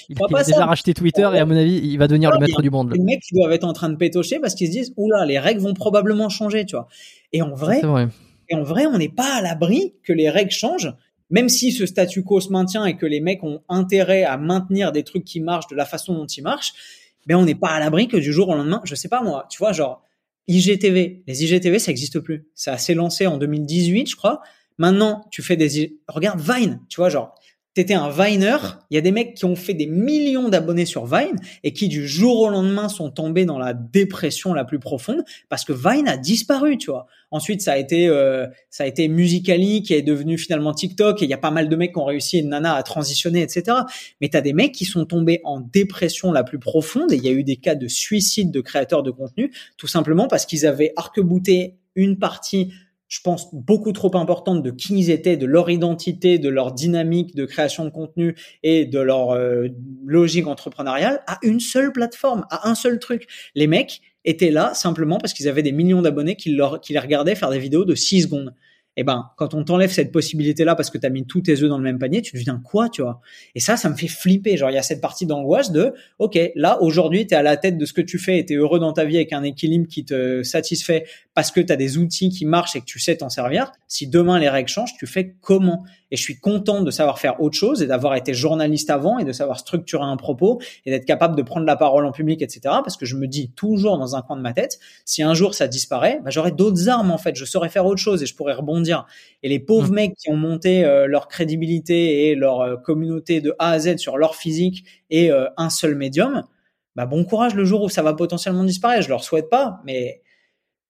il, 0.08 0.16
il 0.18 0.36
a 0.36 0.44
déjà 0.44 0.66
racheté 0.66 0.94
Twitter 0.94 1.28
et 1.32 1.38
à 1.38 1.46
mon 1.46 1.56
avis, 1.56 1.76
il 1.76 1.96
va 1.96 2.08
devenir 2.08 2.32
le 2.32 2.38
maître 2.40 2.60
du 2.60 2.70
monde. 2.70 2.92
Les 2.92 3.02
mecs 3.02 3.22
qui 3.22 3.34
doivent 3.34 3.52
être 3.52 3.64
en 3.64 3.72
train 3.72 3.88
de 3.88 3.96
pétocher 3.96 4.40
parce 4.40 4.54
qu'ils 4.54 4.66
se 4.66 4.72
disent, 4.72 4.94
oula, 4.96 5.24
les 5.24 5.38
règles 5.38 5.60
vont 5.60 5.74
probablement 5.74 6.28
changer, 6.28 6.66
tu 6.66 6.74
vois. 6.74 6.88
Et 7.32 7.40
en 7.40 7.54
vrai, 7.54 7.80
et 8.48 8.54
en 8.54 8.62
vrai, 8.62 8.86
on 8.86 8.98
n'est 8.98 9.08
pas 9.08 9.36
à 9.36 9.42
l'abri 9.42 9.94
que 10.02 10.12
les 10.12 10.28
règles 10.28 10.50
changent, 10.50 10.92
même 11.30 11.48
si 11.48 11.70
ce 11.70 11.86
statu 11.86 12.24
quo 12.24 12.40
se 12.40 12.50
maintient 12.50 12.84
et 12.84 12.96
que 12.96 13.06
les 13.06 13.20
mecs 13.20 13.44
ont 13.44 13.60
intérêt 13.68 14.24
à 14.24 14.36
maintenir 14.36 14.90
des 14.90 15.04
trucs 15.04 15.24
qui 15.24 15.40
marchent 15.40 15.68
de 15.68 15.76
la 15.76 15.84
façon 15.84 16.14
dont 16.14 16.26
ils 16.26 16.42
marchent. 16.42 16.72
Mais 17.28 17.34
on 17.34 17.44
n'est 17.44 17.54
pas 17.54 17.68
à 17.68 17.78
l'abri 17.78 18.08
que 18.08 18.16
du 18.16 18.32
jour 18.32 18.48
au 18.48 18.54
lendemain, 18.54 18.80
je 18.84 18.94
sais 18.94 19.08
pas 19.08 19.22
moi, 19.22 19.46
tu 19.50 19.58
vois, 19.58 19.72
genre 19.72 20.02
IGTV, 20.48 21.22
les 21.26 21.44
IGTV, 21.44 21.78
ça 21.78 21.90
n'existe 21.90 22.20
plus. 22.20 22.48
Ça 22.54 22.78
s'est 22.78 22.94
lancé 22.94 23.26
en 23.26 23.36
2018, 23.36 24.10
je 24.10 24.16
crois. 24.16 24.40
Maintenant, 24.78 25.26
tu 25.30 25.42
fais 25.42 25.56
des... 25.56 25.98
Regarde 26.09 26.40
Vine, 26.40 26.80
tu 26.88 27.00
vois, 27.00 27.09
genre, 27.09 27.34
t'étais 27.78 27.94
un 27.94 28.10
Viner, 28.10 28.56
il 28.90 28.96
y 28.96 28.98
a 28.98 29.00
des 29.00 29.12
mecs 29.12 29.34
qui 29.34 29.44
ont 29.44 29.55
fait 29.55 29.72
des 29.72 29.86
millions 29.86 30.48
d'abonnés 30.48 30.84
sur 30.84 31.06
Vine 31.06 31.36
et 31.62 31.72
qui 31.72 31.86
du 31.86 32.09
jour 32.09 32.40
au 32.40 32.48
lendemain 32.48 32.88
sont 32.88 33.09
tombés 33.09 33.44
dans 33.44 33.59
la 33.59 33.72
dépression 33.72 34.52
la 34.52 34.64
plus 34.64 34.80
profonde 34.80 35.22
parce 35.48 35.64
que 35.64 35.72
Vine 35.72 36.09
a 36.09 36.16
disparu, 36.16 36.76
tu 36.76 36.90
vois. 36.90 37.06
Ensuite, 37.30 37.62
ça 37.62 37.74
a 37.74 37.76
été 37.76 38.09
euh, 38.09 38.48
ça 38.68 38.82
a 38.82 38.86
été 38.88 39.06
Musically 39.06 39.82
qui 39.82 39.94
est 39.94 40.02
devenu 40.02 40.38
finalement 40.38 40.72
TikTok 40.72 41.22
et 41.22 41.26
il 41.26 41.30
y 41.30 41.34
a 41.34 41.38
pas 41.38 41.52
mal 41.52 41.68
de 41.68 41.76
mecs 41.76 41.92
qui 41.92 41.98
ont 42.00 42.05
réussi, 42.05 42.42
Nana 42.42 42.74
à 42.74 42.82
transitionner, 42.82 43.42
etc. 43.42 43.76
Mais 44.20 44.28
t'as 44.28 44.40
des 44.40 44.55
mecs 44.55 44.72
qui 44.72 44.84
sont 44.84 45.05
tombés 45.05 45.40
en 45.44 45.60
dépression 45.60 46.32
la 46.32 46.42
plus 46.42 46.59
profonde 46.59 47.12
et 47.12 47.16
il 47.16 47.24
y 47.24 47.28
a 47.28 47.32
eu 47.32 47.44
des 47.44 47.59
cas 47.59 47.76
de 47.76 47.86
suicide 47.86 48.50
de 48.50 48.60
créateurs 48.60 49.05
de 49.05 49.12
contenu 49.12 49.52
tout 49.76 49.86
simplement 49.86 50.26
parce 50.26 50.46
qu'ils 50.46 50.66
avaient 50.66 50.92
arc-bouté 50.96 51.76
une 51.94 52.18
partie 52.18 52.72
je 53.09 53.20
pense, 53.22 53.55
beaucoup 53.55 53.93
trop 53.93 54.14
importante 54.16 54.62
de 54.62 54.70
qui 54.70 54.98
ils 54.98 55.10
étaient, 55.10 55.36
de 55.36 55.47
leur 55.47 55.70
identité, 55.70 56.39
de 56.39 56.48
leur 56.48 56.72
dynamique 56.72 57.35
de 57.35 57.47
création 57.47 57.85
de 57.85 57.90
contenu 57.90 58.36
et 58.62 58.85
de 58.85 59.01
leur 59.01 59.30
euh, 59.30 59.68
logique 60.05 60.47
entrepreneuriale 60.47 61.22
à 61.26 61.39
une 61.43 61.60
seule 61.60 61.93
plateforme, 61.93 62.44
à 62.51 62.68
un 62.68 62.74
seul 62.74 62.98
truc. 62.98 63.26
Les 63.55 63.66
mecs 63.66 64.02
étaient 64.24 64.51
là 64.51 64.74
simplement 64.74 65.18
parce 65.18 65.32
qu'ils 65.32 65.48
avaient 65.48 65.62
des 65.62 65.72
millions 65.72 66.02
d'abonnés 66.02 66.36
qui, 66.36 66.59
qui 66.82 66.93
les 66.93 66.98
regardaient 66.98 67.35
faire 67.35 67.51
des 67.51 67.59
vidéos 67.59 67.86
de 67.86 67.94
6 67.94 68.22
secondes 68.22 68.55
eh 69.00 69.04
ben, 69.04 69.30
quand 69.36 69.54
on 69.54 69.62
t'enlève 69.62 69.92
cette 69.92 70.10
possibilité-là 70.10 70.74
parce 70.74 70.90
que 70.90 70.98
tu 70.98 71.08
mis 71.10 71.24
tous 71.24 71.42
tes 71.42 71.62
œufs 71.62 71.68
dans 71.68 71.78
le 71.78 71.84
même 71.84 72.00
panier, 72.00 72.20
tu 72.20 72.34
deviens 72.34 72.60
quoi, 72.62 72.88
tu 72.88 73.00
vois? 73.00 73.20
Et 73.54 73.60
ça, 73.60 73.76
ça 73.76 73.88
me 73.88 73.94
fait 73.94 74.08
flipper. 74.08 74.56
Genre, 74.56 74.70
il 74.70 74.74
y 74.74 74.78
a 74.78 74.82
cette 74.82 75.00
partie 75.00 75.24
d'angoisse 75.24 75.70
de, 75.70 75.94
ok, 76.18 76.36
là, 76.56 76.82
aujourd'hui, 76.82 77.24
tu 77.24 77.34
es 77.34 77.36
à 77.36 77.42
la 77.42 77.56
tête 77.56 77.78
de 77.78 77.84
ce 77.84 77.92
que 77.92 78.00
tu 78.00 78.18
fais 78.18 78.38
et 78.38 78.44
tu 78.44 78.54
es 78.54 78.56
heureux 78.56 78.80
dans 78.80 78.92
ta 78.92 79.04
vie 79.04 79.16
avec 79.16 79.32
un 79.32 79.44
équilibre 79.44 79.86
qui 79.86 80.04
te 80.04 80.42
satisfait 80.42 81.06
parce 81.34 81.52
que 81.52 81.60
tu 81.60 81.72
as 81.72 81.76
des 81.76 81.96
outils 81.96 82.30
qui 82.30 82.44
marchent 82.44 82.74
et 82.74 82.80
que 82.80 82.86
tu 82.86 82.98
sais 82.98 83.16
t'en 83.16 83.28
servir. 83.28 83.70
Si 83.86 84.08
demain 84.08 84.40
les 84.40 84.48
règles 84.48 84.68
changent, 84.68 84.96
tu 84.98 85.06
fais 85.06 85.36
comment? 85.40 85.84
Et 86.10 86.16
je 86.16 86.22
suis 86.22 86.39
content 86.39 86.82
de 86.82 86.90
savoir 86.90 87.18
faire 87.18 87.40
autre 87.40 87.56
chose 87.56 87.82
et 87.82 87.86
d'avoir 87.86 88.14
été 88.14 88.35
journaliste 88.35 88.90
avant 88.90 89.18
et 89.18 89.24
de 89.24 89.32
savoir 89.32 89.59
structurer 89.59 90.05
un 90.05 90.16
propos 90.16 90.60
et 90.86 90.90
d'être 90.90 91.05
capable 91.05 91.36
de 91.36 91.43
prendre 91.43 91.66
la 91.66 91.76
parole 91.76 92.06
en 92.06 92.12
public, 92.12 92.43
etc. 92.43 92.60
Parce 92.64 92.97
que 92.97 93.06
je 93.06 93.16
me 93.16 93.26
dis 93.26 93.51
toujours 93.51 93.98
dans 93.98 94.16
un 94.16 94.22
coin 94.22 94.36
de 94.36 94.43
ma 94.43 94.52
tête, 94.52 94.78
si 95.05 95.22
un 95.22 95.35
jour 95.35 95.55
ça 95.55 95.68
disparaît, 95.68 96.20
bah, 96.24 96.30
j'aurai 96.30 96.51
d'autres 96.51 96.89
armes 96.89 97.10
en 97.10 97.18
fait. 97.18 97.36
Je 97.36 97.44
saurais 97.44 97.68
faire 97.68 97.86
autre 97.86 98.01
chose 98.01 98.22
et 98.22 98.26
je 98.26 98.35
pourrais 98.35 98.55
rebondir 98.55 99.06
et 99.43 99.48
les 99.48 99.59
pauvres 99.59 99.90
mmh. 99.90 99.94
mecs 99.94 100.14
qui 100.16 100.30
ont 100.30 100.36
monté 100.36 100.85
euh, 100.85 101.06
leur 101.06 101.28
crédibilité 101.28 102.28
et 102.28 102.35
leur 102.35 102.60
euh, 102.60 102.76
communauté 102.76 103.40
de 103.40 103.55
A 103.59 103.70
à 103.70 103.78
Z 103.78 103.98
sur 103.98 104.16
leur 104.16 104.35
physique 104.35 104.85
et 105.10 105.30
euh, 105.30 105.47
un 105.56 105.70
seul 105.70 105.94
médium, 105.94 106.44
bah 106.97 107.06
bon 107.06 107.24
courage 107.24 107.55
le 107.55 107.64
jour 107.64 107.82
où 107.82 107.89
ça 107.89 108.02
va 108.02 108.14
potentiellement 108.14 108.64
disparaître. 108.64 109.05
Je 109.05 109.09
leur 109.09 109.22
souhaite 109.22 109.48
pas, 109.48 109.80
mais 109.85 110.22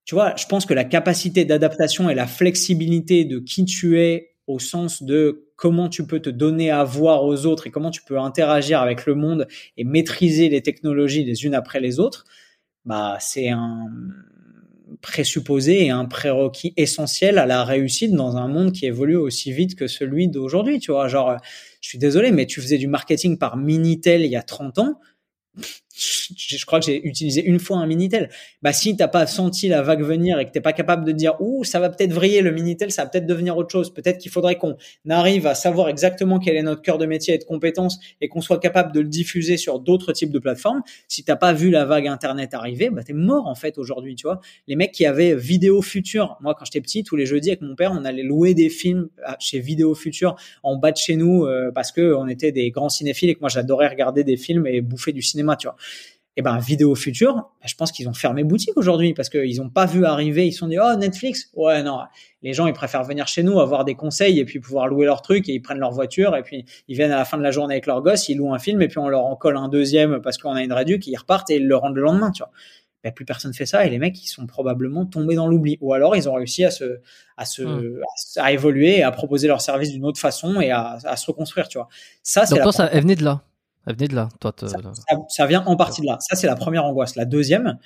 tu 0.04 0.14
vois, 0.14 0.34
je 0.36 0.46
pense 0.46 0.64
que 0.64 0.74
la 0.74 0.84
capacité 0.84 1.44
d'adaptation 1.44 2.08
et 2.08 2.14
la 2.14 2.26
flexibilité 2.26 3.24
de 3.24 3.40
qui 3.40 3.64
tu 3.64 4.00
es 4.00 4.30
au 4.48 4.58
sens 4.58 5.02
de 5.02 5.44
comment 5.54 5.88
tu 5.88 6.06
peux 6.06 6.20
te 6.20 6.30
donner 6.30 6.70
à 6.70 6.82
voir 6.82 7.24
aux 7.24 7.46
autres 7.46 7.66
et 7.68 7.70
comment 7.70 7.90
tu 7.90 8.02
peux 8.02 8.18
interagir 8.18 8.80
avec 8.80 9.06
le 9.06 9.14
monde 9.14 9.46
et 9.76 9.84
maîtriser 9.84 10.48
les 10.48 10.62
technologies 10.62 11.22
les 11.22 11.44
unes 11.44 11.54
après 11.54 11.80
les 11.80 12.00
autres, 12.00 12.24
bah 12.84 13.18
c'est 13.20 13.50
un 13.50 13.86
présupposé 15.02 15.84
et 15.84 15.90
un 15.90 16.06
prérequis 16.06 16.72
essentiel 16.76 17.38
à 17.38 17.46
la 17.46 17.62
réussite 17.62 18.12
dans 18.12 18.36
un 18.36 18.48
monde 18.48 18.72
qui 18.72 18.86
évolue 18.86 19.16
aussi 19.16 19.52
vite 19.52 19.76
que 19.76 19.86
celui 19.86 20.28
d'aujourd'hui, 20.28 20.80
tu 20.80 20.90
vois. 20.90 21.08
Genre, 21.08 21.36
je 21.80 21.88
suis 21.88 21.98
désolé, 21.98 22.32
mais 22.32 22.46
tu 22.46 22.60
faisais 22.60 22.78
du 22.78 22.88
marketing 22.88 23.38
par 23.38 23.56
Minitel 23.56 24.22
il 24.22 24.30
y 24.30 24.36
a 24.36 24.42
30 24.42 24.78
ans 24.78 25.00
je 25.98 26.64
crois 26.64 26.78
que 26.78 26.86
j'ai 26.86 27.04
utilisé 27.06 27.44
une 27.44 27.58
fois 27.58 27.78
un 27.78 27.86
Minitel. 27.86 28.30
Bah 28.62 28.72
si 28.72 28.96
t'as 28.96 29.08
pas 29.08 29.26
senti 29.26 29.68
la 29.68 29.82
vague 29.82 30.02
venir 30.02 30.38
et 30.38 30.46
que 30.46 30.50
t'es 30.50 30.60
pas 30.60 30.72
capable 30.72 31.04
de 31.04 31.12
dire 31.12 31.34
ouh 31.40 31.64
ça 31.64 31.80
va 31.80 31.90
peut-être 31.90 32.12
vriller 32.12 32.40
le 32.40 32.52
Minitel, 32.52 32.92
ça 32.92 33.04
va 33.04 33.10
peut-être 33.10 33.26
devenir 33.26 33.56
autre 33.56 33.70
chose. 33.70 33.92
Peut-être 33.92 34.18
qu'il 34.18 34.30
faudrait 34.30 34.56
qu'on 34.56 34.76
arrive 35.08 35.46
à 35.46 35.54
savoir 35.54 35.88
exactement 35.88 36.38
quel 36.38 36.56
est 36.56 36.62
notre 36.62 36.82
cœur 36.82 36.98
de 36.98 37.06
métier 37.06 37.34
et 37.34 37.38
de 37.38 37.44
compétences 37.44 37.98
et 38.20 38.28
qu'on 38.28 38.40
soit 38.40 38.60
capable 38.60 38.92
de 38.92 39.00
le 39.00 39.08
diffuser 39.08 39.56
sur 39.56 39.80
d'autres 39.80 40.12
types 40.12 40.30
de 40.30 40.38
plateformes. 40.38 40.82
Si 41.08 41.24
t'as 41.24 41.36
pas 41.36 41.52
vu 41.52 41.70
la 41.70 41.84
vague 41.84 42.06
Internet 42.06 42.54
arriver, 42.54 42.90
bah 42.90 43.02
t'es 43.02 43.12
mort 43.12 43.46
en 43.46 43.54
fait 43.54 43.78
aujourd'hui, 43.78 44.14
tu 44.14 44.26
vois. 44.26 44.40
Les 44.66 44.76
mecs 44.76 44.92
qui 44.92 45.04
avaient 45.04 45.34
Vidéo 45.34 45.82
Future, 45.82 46.36
moi 46.40 46.54
quand 46.56 46.64
j'étais 46.64 46.80
petit, 46.80 47.02
tous 47.02 47.16
les 47.16 47.26
jeudis 47.26 47.50
avec 47.50 47.62
mon 47.62 47.74
père, 47.74 47.92
on 47.92 48.04
allait 48.04 48.22
louer 48.22 48.54
des 48.54 48.68
films 48.68 49.08
chez 49.40 49.58
Vidéo 49.58 49.94
Future 49.94 50.36
en 50.62 50.76
bas 50.76 50.92
de 50.92 50.96
chez 50.96 51.16
nous 51.16 51.44
euh, 51.44 51.70
parce 51.74 51.92
que 51.92 52.14
on 52.14 52.28
était 52.28 52.52
des 52.52 52.70
grands 52.70 52.88
cinéphiles 52.88 53.30
et 53.30 53.34
que 53.34 53.40
moi 53.40 53.48
j'adorais 53.48 53.88
regarder 53.88 54.24
des 54.24 54.36
films 54.36 54.66
et 54.66 54.80
bouffer 54.80 55.12
du 55.12 55.22
cinéma, 55.22 55.56
tu 55.56 55.66
vois 55.66 55.76
et 56.38 56.40
eh 56.40 56.42
ben 56.44 56.56
vidéo 56.58 56.94
future, 56.94 57.34
ben, 57.34 57.66
je 57.66 57.74
pense 57.74 57.90
qu'ils 57.90 58.08
ont 58.08 58.12
fermé 58.12 58.44
boutique 58.44 58.76
aujourd'hui 58.76 59.12
parce 59.12 59.28
qu'ils 59.28 59.56
n'ont 59.56 59.70
pas 59.70 59.86
vu 59.86 60.04
arriver. 60.04 60.46
Ils 60.46 60.52
se 60.52 60.60
sont 60.60 60.68
dit 60.68 60.78
oh 60.80 60.94
Netflix, 60.94 61.50
ouais 61.54 61.82
non, 61.82 61.98
les 62.42 62.52
gens 62.52 62.68
ils 62.68 62.72
préfèrent 62.72 63.02
venir 63.02 63.26
chez 63.26 63.42
nous 63.42 63.58
avoir 63.58 63.84
des 63.84 63.96
conseils 63.96 64.38
et 64.38 64.44
puis 64.44 64.60
pouvoir 64.60 64.86
louer 64.86 65.04
leur 65.04 65.20
truc 65.20 65.48
et 65.48 65.54
ils 65.54 65.60
prennent 65.60 65.80
leur 65.80 65.90
voiture 65.90 66.36
et 66.36 66.44
puis 66.44 66.64
ils 66.86 66.94
viennent 66.94 67.10
à 67.10 67.16
la 67.16 67.24
fin 67.24 67.38
de 67.38 67.42
la 67.42 67.50
journée 67.50 67.74
avec 67.74 67.86
leur 67.86 68.02
gosse, 68.02 68.28
ils 68.28 68.36
louent 68.36 68.54
un 68.54 68.60
film 68.60 68.80
et 68.82 68.86
puis 68.86 68.98
on 68.98 69.08
leur 69.08 69.24
en 69.24 69.34
colle 69.34 69.56
un 69.56 69.66
deuxième 69.66 70.22
parce 70.22 70.38
qu'on 70.38 70.52
a 70.52 70.62
une 70.62 70.72
réduction, 70.72 71.10
ils 71.10 71.16
repartent 71.16 71.50
et 71.50 71.56
ils 71.56 71.66
le 71.66 71.74
rendent 71.74 71.96
le 71.96 72.02
lendemain, 72.02 72.30
tu 72.30 72.44
vois. 72.44 72.52
Ben, 73.02 73.12
plus 73.12 73.24
personne 73.24 73.52
fait 73.52 73.66
ça 73.66 73.84
et 73.84 73.90
les 73.90 73.98
mecs 73.98 74.20
ils 74.22 74.28
sont 74.28 74.46
probablement 74.46 75.06
tombés 75.06 75.34
dans 75.34 75.48
l'oubli 75.48 75.76
ou 75.80 75.92
alors 75.92 76.14
ils 76.14 76.28
ont 76.28 76.34
réussi 76.34 76.64
à 76.64 76.70
se 76.70 77.00
à 77.36 77.44
se 77.44 77.62
hmm. 77.62 78.00
à, 78.36 78.52
évoluer 78.52 78.98
et 78.98 79.02
à 79.02 79.10
proposer 79.10 79.48
leur 79.48 79.60
service 79.60 79.92
d'une 79.92 80.04
autre 80.04 80.20
façon 80.20 80.60
et 80.60 80.70
à, 80.72 80.98
à, 81.04 81.16
se 81.16 81.26
reconstruire 81.26 81.68
tu 81.68 81.78
vois 81.78 81.88
ça 82.24 82.44
c'est 82.44 82.60
donc 82.60 82.72
ça 82.72 82.88
venait 82.88 83.14
de 83.14 83.22
là 83.22 83.44
elle 83.88 83.96
de 83.96 84.14
là, 84.14 84.28
toi. 84.38 84.54
Ça, 85.28 85.46
vient 85.46 85.64
en 85.64 85.76
partie 85.76 86.02
de 86.02 86.06
là. 86.06 86.18
Ça, 86.20 86.36
c'est 86.36 86.46
la 86.46 86.56
première 86.56 86.84
angoisse. 86.84 87.16
La 87.16 87.24
deuxième, 87.24 87.78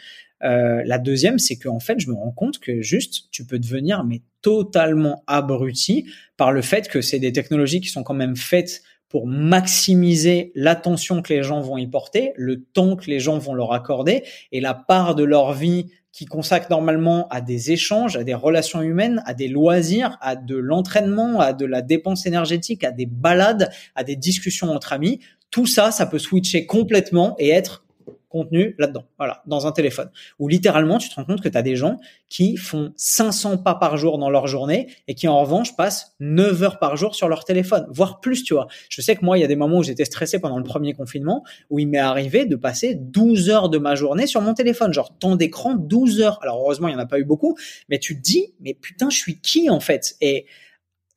euh, 0.42 0.82
la 0.84 0.98
deuxième, 0.98 1.38
c'est 1.38 1.56
qu'en 1.56 1.78
fait, 1.78 2.00
je 2.00 2.10
me 2.10 2.14
rends 2.14 2.32
compte 2.32 2.58
que 2.58 2.82
juste, 2.82 3.28
tu 3.30 3.46
peux 3.46 3.60
devenir 3.60 4.02
mais 4.02 4.22
totalement 4.40 5.22
abruti 5.28 6.06
par 6.36 6.50
le 6.50 6.60
fait 6.60 6.88
que 6.88 7.00
c'est 7.00 7.20
des 7.20 7.32
technologies 7.32 7.80
qui 7.80 7.88
sont 7.88 8.02
quand 8.02 8.14
même 8.14 8.34
faites 8.34 8.82
pour 9.08 9.28
maximiser 9.28 10.50
l'attention 10.56 11.22
que 11.22 11.32
les 11.32 11.44
gens 11.44 11.60
vont 11.60 11.78
y 11.78 11.86
porter, 11.86 12.32
le 12.34 12.64
temps 12.64 12.96
que 12.96 13.08
les 13.08 13.20
gens 13.20 13.38
vont 13.38 13.54
leur 13.54 13.72
accorder 13.72 14.24
et 14.50 14.60
la 14.60 14.74
part 14.74 15.14
de 15.14 15.22
leur 15.22 15.52
vie 15.52 15.92
qui 16.12 16.26
consacrent 16.26 16.70
normalement 16.70 17.26
à 17.28 17.40
des 17.40 17.72
échanges, 17.72 18.16
à 18.16 18.24
des 18.24 18.34
relations 18.34 18.82
humaines, 18.82 19.22
à 19.26 19.34
des 19.34 19.48
loisirs, 19.48 20.18
à 20.20 20.36
de 20.36 20.56
l'entraînement, 20.56 21.40
à 21.40 21.52
de 21.55 21.64
la 21.64 21.80
dépense 21.80 22.26
énergétique, 22.26 22.84
à 22.84 22.90
des 22.90 23.06
balades, 23.06 23.70
à 23.94 24.05
des 24.05 24.16
discussions 24.16 24.70
entre 24.70 24.93
amis. 24.93 25.20
Tout 25.51 25.66
ça, 25.66 25.90
ça 25.90 26.06
peut 26.06 26.18
switcher 26.18 26.66
complètement 26.66 27.34
et 27.39 27.51
être 27.51 27.84
contenu 28.32 28.74
là-dedans, 28.78 29.04
voilà, 29.18 29.42
dans 29.46 29.66
un 29.66 29.72
téléphone. 29.72 30.10
Où 30.38 30.48
littéralement, 30.48 30.98
tu 30.98 31.09
te 31.09 31.14
rends 31.14 31.24
compte 31.24 31.40
que 31.40 31.48
tu 31.48 31.56
as 31.56 31.62
des 31.62 31.76
gens 31.76 31.98
qui 32.28 32.56
font 32.56 32.92
500 32.96 33.59
pas 33.59 33.74
par 33.74 33.96
jour 33.96 34.18
dans 34.18 34.30
leur 34.30 34.46
journée 34.46 34.88
et 35.06 35.14
qui 35.14 35.28
en 35.28 35.40
revanche 35.40 35.76
passent 35.76 36.16
9 36.18 36.62
heures 36.62 36.78
par 36.78 36.96
jour 36.96 37.14
sur 37.14 37.28
leur 37.28 37.44
téléphone, 37.44 37.86
voire 37.90 38.20
plus, 38.20 38.42
tu 38.42 38.54
vois. 38.54 38.66
Je 38.88 39.00
sais 39.00 39.14
que 39.14 39.24
moi, 39.24 39.38
il 39.38 39.42
y 39.42 39.44
a 39.44 39.46
des 39.46 39.56
moments 39.56 39.78
où 39.78 39.82
j'étais 39.82 40.06
stressé 40.06 40.40
pendant 40.40 40.59
le 40.59 40.64
premier 40.64 40.94
confinement, 40.94 41.44
où 41.70 41.78
il 41.78 41.86
m'est 41.86 41.98
arrivé 41.98 42.46
de 42.46 42.56
passer 42.56 42.94
12 42.94 43.50
heures 43.50 43.68
de 43.68 43.78
ma 43.78 43.94
journée 43.94 44.26
sur 44.26 44.40
mon 44.40 44.54
téléphone, 44.54 44.92
genre 44.92 45.16
temps 45.18 45.36
d'écran 45.36 45.74
12 45.74 46.20
heures. 46.20 46.38
Alors 46.42 46.59
heureusement, 46.60 46.88
il 46.88 46.94
n'y 46.94 47.00
en 47.00 47.04
a 47.04 47.06
pas 47.06 47.20
eu 47.20 47.24
beaucoup, 47.24 47.56
mais 47.88 47.98
tu 47.98 48.16
te 48.16 48.22
dis, 48.22 48.54
mais 48.60 48.74
putain, 48.74 49.10
je 49.10 49.18
suis 49.18 49.40
qui 49.40 49.70
en 49.70 49.80
fait? 49.80 50.16
Et 50.20 50.46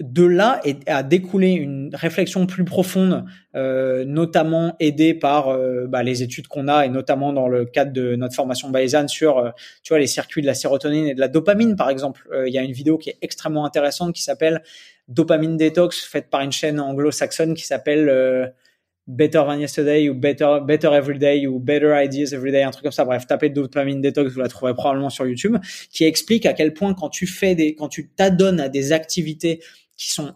de 0.01 0.25
là 0.25 0.61
a 0.87 1.03
découlé 1.03 1.51
une 1.51 1.89
réflexion 1.93 2.45
plus 2.45 2.65
profonde, 2.65 3.25
euh, 3.55 4.03
notamment 4.03 4.75
aidée 4.81 5.13
par 5.13 5.47
euh, 5.47 5.85
bah, 5.87 6.03
les 6.03 6.21
études 6.21 6.47
qu'on 6.47 6.67
a 6.67 6.85
et 6.85 6.89
notamment 6.89 7.31
dans 7.31 7.47
le 7.47 7.63
cadre 7.63 7.93
de 7.93 8.15
notre 8.17 8.35
formation 8.35 8.69
Bayesian 8.69 9.07
sur 9.07 9.37
euh, 9.37 9.51
tu 9.83 9.93
vois 9.93 9.99
les 9.99 10.07
circuits 10.07 10.41
de 10.41 10.47
la 10.47 10.53
sérotonine 10.53 11.07
et 11.07 11.15
de 11.15 11.19
la 11.19 11.29
dopamine 11.29 11.77
par 11.77 11.89
exemple. 11.89 12.27
Il 12.45 12.53
y 12.53 12.57
a 12.57 12.61
une 12.61 12.73
vidéo 12.73 12.97
qui 12.97 13.09
est 13.09 13.17
extrêmement 13.21 13.65
intéressante 13.65 14.13
qui 14.13 14.21
s'appelle 14.21 14.61
Dopamine 15.07 15.55
Detox 15.55 16.03
faite 16.03 16.29
par 16.29 16.41
une 16.41 16.51
chaîne 16.51 16.79
anglo-saxonne 16.79 17.53
qui 17.53 17.63
s'appelle 17.63 18.53
Better 19.07 19.43
Than 19.45 19.59
Yesterday 19.59 20.09
ou 20.09 20.15
Better 20.15 20.57
Better 20.65 20.89
Every 20.93 21.19
Day 21.19 21.47
ou 21.47 21.59
Better 21.59 21.93
Ideas 22.03 22.33
Every 22.33 22.51
Day, 22.51 22.63
un 22.63 22.71
truc 22.71 22.83
comme 22.83 22.91
ça. 22.91 23.05
Bref, 23.05 23.27
tapez 23.27 23.49
Dopamine 23.49 24.01
Detox, 24.01 24.33
vous 24.33 24.39
la 24.39 24.47
trouverez 24.47 24.73
probablement 24.73 25.09
sur 25.09 25.25
YouTube, 25.27 25.57
qui 25.91 26.05
explique 26.05 26.45
à 26.45 26.53
quel 26.53 26.73
point 26.73 26.93
quand 26.93 27.09
tu 27.09 27.27
fais 27.27 27.55
des, 27.55 27.75
quand 27.75 27.87
tu 27.87 28.09
t'adonnes 28.09 28.59
à 28.59 28.67
des 28.67 28.91
activités 28.91 29.61
qui 29.97 30.11
sont 30.11 30.35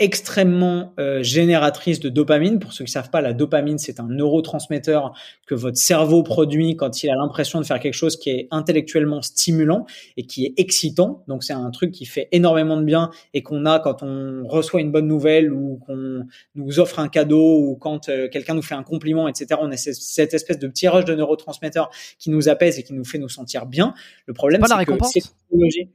extrêmement 0.00 0.94
euh, 0.98 1.22
génératrice 1.22 2.00
de 2.00 2.08
dopamine. 2.08 2.58
Pour 2.58 2.72
ceux 2.72 2.86
qui 2.86 2.90
savent 2.90 3.10
pas, 3.10 3.20
la 3.20 3.34
dopamine, 3.34 3.76
c'est 3.76 4.00
un 4.00 4.08
neurotransmetteur 4.08 5.12
que 5.46 5.54
votre 5.54 5.76
cerveau 5.76 6.22
produit 6.22 6.74
quand 6.74 7.02
il 7.02 7.10
a 7.10 7.14
l'impression 7.14 7.60
de 7.60 7.66
faire 7.66 7.78
quelque 7.78 7.94
chose 7.94 8.16
qui 8.16 8.30
est 8.30 8.48
intellectuellement 8.50 9.20
stimulant 9.20 9.84
et 10.16 10.24
qui 10.24 10.46
est 10.46 10.54
excitant. 10.56 11.22
Donc 11.28 11.44
c'est 11.44 11.52
un 11.52 11.70
truc 11.70 11.92
qui 11.92 12.06
fait 12.06 12.28
énormément 12.32 12.78
de 12.78 12.84
bien 12.84 13.10
et 13.34 13.42
qu'on 13.42 13.66
a 13.66 13.78
quand 13.78 14.02
on 14.02 14.48
reçoit 14.48 14.80
une 14.80 14.90
bonne 14.90 15.06
nouvelle 15.06 15.52
ou 15.52 15.76
qu'on 15.84 16.24
nous 16.54 16.80
offre 16.80 16.98
un 16.98 17.08
cadeau 17.08 17.58
ou 17.60 17.76
quand 17.76 18.08
euh, 18.08 18.26
quelqu'un 18.30 18.54
nous 18.54 18.62
fait 18.62 18.74
un 18.74 18.82
compliment, 18.82 19.28
etc. 19.28 19.60
On 19.60 19.70
a 19.70 19.76
cette 19.76 20.32
espèce 20.32 20.58
de 20.58 20.66
petit 20.66 20.88
rush 20.88 21.04
de 21.04 21.14
neurotransmetteurs 21.14 21.90
qui 22.18 22.30
nous 22.30 22.48
apaise 22.48 22.78
et 22.78 22.82
qui 22.84 22.94
nous 22.94 23.04
fait 23.04 23.18
nous 23.18 23.28
sentir 23.28 23.66
bien. 23.66 23.92
Le 24.24 24.32
problème, 24.32 24.62
c'est 24.66 24.84
que 24.86 25.04
ces 25.04 25.20
technologies... 25.20 25.90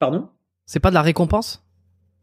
Pardon? 0.00 0.28
C'est 0.66 0.80
pas 0.80 0.90
de 0.90 0.94
la 0.94 1.02
récompense? 1.02 1.62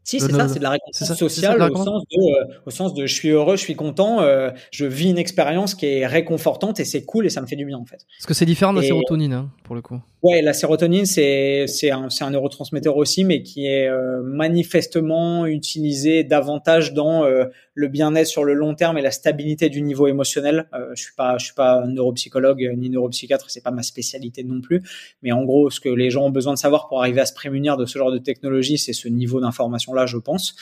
Si, 0.08 0.20
c'est 0.20 0.32
ça, 0.32 0.48
c'est 0.48 0.58
de 0.58 0.64
la 0.64 0.70
récompense 0.70 1.18
sociale 1.18 1.60
au, 1.60 1.76
sens 1.76 2.02
de, 2.10 2.18
euh, 2.18 2.54
au 2.64 2.70
sens 2.70 2.94
de 2.94 3.04
je 3.04 3.12
suis 3.12 3.28
heureux, 3.28 3.56
je 3.56 3.60
suis 3.60 3.74
content, 3.74 4.22
euh, 4.22 4.48
je 4.70 4.86
vis 4.86 5.10
une 5.10 5.18
expérience 5.18 5.74
qui 5.74 5.84
est 5.84 6.06
réconfortante 6.06 6.80
et 6.80 6.86
c'est 6.86 7.04
cool 7.04 7.26
et 7.26 7.28
ça 7.28 7.42
me 7.42 7.46
fait 7.46 7.56
du 7.56 7.66
bien 7.66 7.76
en 7.76 7.84
fait. 7.84 8.06
Parce 8.16 8.24
que 8.24 8.32
c'est 8.32 8.46
différent 8.46 8.72
de 8.72 8.80
la 8.80 8.86
sérotonine 8.86 9.34
hein, 9.34 9.50
pour 9.64 9.74
le 9.74 9.82
coup. 9.82 10.00
Ouais, 10.22 10.40
la 10.40 10.54
sérotonine 10.54 11.04
c'est 11.04 11.66
c'est 11.66 11.90
un, 11.90 12.08
un 12.22 12.30
neurotransmetteur 12.30 12.96
aussi, 12.96 13.24
mais 13.24 13.42
qui 13.42 13.66
est 13.66 13.86
euh, 13.86 14.22
manifestement 14.22 15.44
utilisé 15.44 16.24
davantage 16.24 16.94
dans 16.94 17.26
le 17.74 17.88
bien-être 17.88 18.26
sur 18.26 18.44
le 18.44 18.54
long 18.54 18.74
terme 18.74 18.96
et 18.96 19.02
la 19.02 19.10
stabilité 19.10 19.68
du 19.68 19.82
niveau 19.82 20.06
émotionnel. 20.06 20.68
je 20.94 21.02
suis 21.02 21.14
pas 21.14 21.36
je 21.36 21.44
suis 21.44 21.54
pas 21.54 21.84
neuropsychologue 21.86 22.72
ni 22.78 22.88
neuropsychiatre, 22.88 23.50
c'est 23.50 23.62
pas 23.62 23.72
ma 23.72 23.82
spécialité 23.82 24.42
non 24.42 24.62
plus, 24.62 24.82
mais 25.22 25.32
en 25.32 25.44
gros 25.44 25.68
ce 25.68 25.80
que 25.80 25.90
les 25.90 26.10
gens 26.10 26.24
ont 26.24 26.30
besoin 26.30 26.54
de 26.54 26.58
savoir 26.58 26.88
pour 26.88 27.00
arriver 27.02 27.20
à 27.20 27.26
se 27.26 27.34
prémunir 27.34 27.76
de 27.76 27.84
ce 27.84 27.98
genre 27.98 28.10
de 28.10 28.18
technologie, 28.18 28.78
c'est 28.78 28.94
ce 28.94 29.08
niveau 29.08 29.38
d'information 29.42 29.92
là, 29.98 30.06
je 30.06 30.16
pense. 30.16 30.54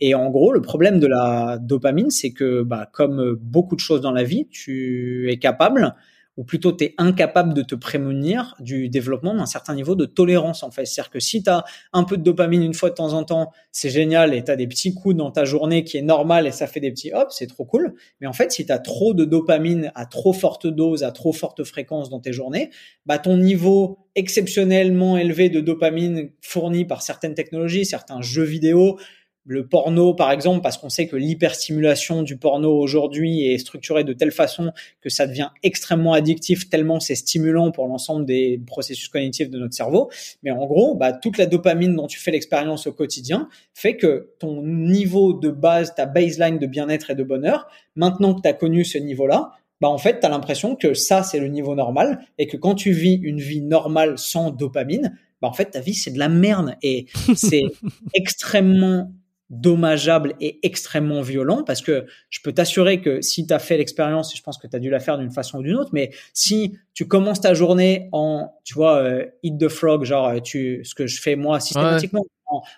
Et 0.00 0.14
en 0.14 0.30
gros, 0.30 0.52
le 0.52 0.60
problème 0.60 1.00
de 1.00 1.06
la 1.06 1.58
dopamine, 1.60 2.10
c'est 2.10 2.32
que, 2.32 2.62
bah, 2.62 2.88
comme 2.92 3.34
beaucoup 3.40 3.74
de 3.74 3.80
choses 3.80 4.00
dans 4.00 4.12
la 4.12 4.22
vie, 4.24 4.46
tu 4.50 5.30
es 5.30 5.38
capable, 5.38 5.94
ou 6.36 6.44
plutôt 6.44 6.72
tu 6.72 6.84
es 6.84 6.94
incapable 6.98 7.54
de 7.54 7.62
te 7.62 7.74
prémunir 7.74 8.56
du 8.58 8.88
développement 8.88 9.34
d'un 9.34 9.46
certain 9.46 9.74
niveau 9.74 9.94
de 9.94 10.04
tolérance 10.04 10.62
en 10.62 10.70
fait. 10.70 10.84
C'est-à-dire 10.84 11.10
que 11.10 11.20
si 11.20 11.42
tu 11.42 11.50
as 11.50 11.64
un 11.92 12.04
peu 12.04 12.16
de 12.16 12.22
dopamine 12.22 12.62
une 12.62 12.74
fois 12.74 12.90
de 12.90 12.94
temps 12.94 13.12
en 13.12 13.24
temps, 13.24 13.52
c'est 13.70 13.90
génial 13.90 14.34
et 14.34 14.42
tu 14.42 14.50
as 14.50 14.56
des 14.56 14.66
petits 14.66 14.94
coups 14.94 15.16
dans 15.16 15.30
ta 15.30 15.44
journée 15.44 15.84
qui 15.84 15.96
est 15.96 16.02
normal 16.02 16.46
et 16.46 16.50
ça 16.50 16.66
fait 16.66 16.80
des 16.80 16.90
petits 16.90 17.12
hop, 17.12 17.28
c'est 17.30 17.46
trop 17.46 17.64
cool. 17.64 17.94
Mais 18.20 18.26
en 18.26 18.32
fait, 18.32 18.50
si 18.52 18.66
tu 18.66 18.72
as 18.72 18.78
trop 18.78 19.14
de 19.14 19.24
dopamine 19.24 19.92
à 19.94 20.06
trop 20.06 20.32
forte 20.32 20.66
dose, 20.66 21.04
à 21.04 21.12
trop 21.12 21.32
forte 21.32 21.62
fréquence 21.64 22.10
dans 22.10 22.20
tes 22.20 22.32
journées, 22.32 22.70
bah 23.06 23.18
ton 23.18 23.36
niveau 23.36 23.98
exceptionnellement 24.16 25.16
élevé 25.16 25.48
de 25.50 25.60
dopamine 25.60 26.30
fourni 26.40 26.84
par 26.84 27.02
certaines 27.02 27.34
technologies, 27.34 27.84
certains 27.84 28.22
jeux 28.22 28.44
vidéo, 28.44 28.98
le 29.46 29.66
porno, 29.66 30.14
par 30.14 30.30
exemple, 30.30 30.62
parce 30.62 30.78
qu'on 30.78 30.88
sait 30.88 31.06
que 31.06 31.16
l'hyperstimulation 31.16 32.22
du 32.22 32.36
porno 32.38 32.78
aujourd'hui 32.78 33.46
est 33.46 33.58
structurée 33.58 34.02
de 34.02 34.14
telle 34.14 34.30
façon 34.30 34.72
que 35.02 35.10
ça 35.10 35.26
devient 35.26 35.50
extrêmement 35.62 36.14
addictif, 36.14 36.70
tellement 36.70 36.98
c'est 36.98 37.14
stimulant 37.14 37.70
pour 37.70 37.86
l'ensemble 37.86 38.24
des 38.24 38.60
processus 38.66 39.08
cognitifs 39.08 39.50
de 39.50 39.58
notre 39.58 39.74
cerveau. 39.74 40.10
Mais 40.42 40.50
en 40.50 40.64
gros, 40.66 40.94
bah, 40.94 41.12
toute 41.12 41.36
la 41.36 41.46
dopamine 41.46 41.94
dont 41.94 42.06
tu 42.06 42.18
fais 42.18 42.30
l'expérience 42.30 42.86
au 42.86 42.92
quotidien 42.92 43.48
fait 43.74 43.96
que 43.96 44.30
ton 44.38 44.62
niveau 44.62 45.34
de 45.34 45.50
base, 45.50 45.94
ta 45.94 46.06
baseline 46.06 46.58
de 46.58 46.66
bien-être 46.66 47.10
et 47.10 47.14
de 47.14 47.22
bonheur, 47.22 47.66
maintenant 47.96 48.34
que 48.34 48.40
tu 48.40 48.48
as 48.48 48.54
connu 48.54 48.84
ce 48.84 48.96
niveau-là, 48.96 49.52
bah 49.80 49.88
en 49.88 49.98
fait, 49.98 50.20
tu 50.20 50.26
as 50.26 50.30
l'impression 50.30 50.76
que 50.76 50.94
ça, 50.94 51.22
c'est 51.22 51.40
le 51.40 51.48
niveau 51.48 51.74
normal 51.74 52.20
et 52.38 52.46
que 52.46 52.56
quand 52.56 52.74
tu 52.74 52.92
vis 52.92 53.20
une 53.22 53.40
vie 53.40 53.60
normale 53.60 54.16
sans 54.16 54.50
dopamine, 54.50 55.18
bah 55.42 55.48
en 55.48 55.52
fait, 55.52 55.72
ta 55.72 55.80
vie, 55.80 55.94
c'est 55.94 56.12
de 56.12 56.18
la 56.18 56.30
merde. 56.30 56.76
Et 56.82 57.06
c'est 57.34 57.64
extrêmement 58.14 59.12
dommageable 59.60 60.34
et 60.40 60.58
extrêmement 60.62 61.20
violent 61.20 61.62
parce 61.64 61.80
que 61.80 62.06
je 62.30 62.40
peux 62.42 62.52
t'assurer 62.52 63.00
que 63.00 63.20
si 63.22 63.46
tu 63.46 63.54
as 63.54 63.58
fait 63.58 63.76
l'expérience, 63.76 64.34
et 64.34 64.36
je 64.36 64.42
pense 64.42 64.58
que 64.58 64.66
tu 64.66 64.76
as 64.76 64.78
dû 64.78 64.90
la 64.90 65.00
faire 65.00 65.18
d'une 65.18 65.30
façon 65.30 65.58
ou 65.58 65.62
d'une 65.62 65.76
autre, 65.76 65.90
mais 65.92 66.10
si 66.32 66.76
tu 66.92 67.06
commences 67.06 67.40
ta 67.40 67.54
journée 67.54 68.08
en, 68.12 68.52
tu 68.64 68.74
vois, 68.74 68.98
euh, 68.98 69.26
eat 69.42 69.58
the 69.58 69.68
frog, 69.68 70.04
genre 70.04 70.28
euh, 70.28 70.40
tu, 70.40 70.80
ce 70.84 70.94
que 70.94 71.06
je 71.06 71.20
fais 71.20 71.36
moi 71.36 71.60
systématiquement, 71.60 72.24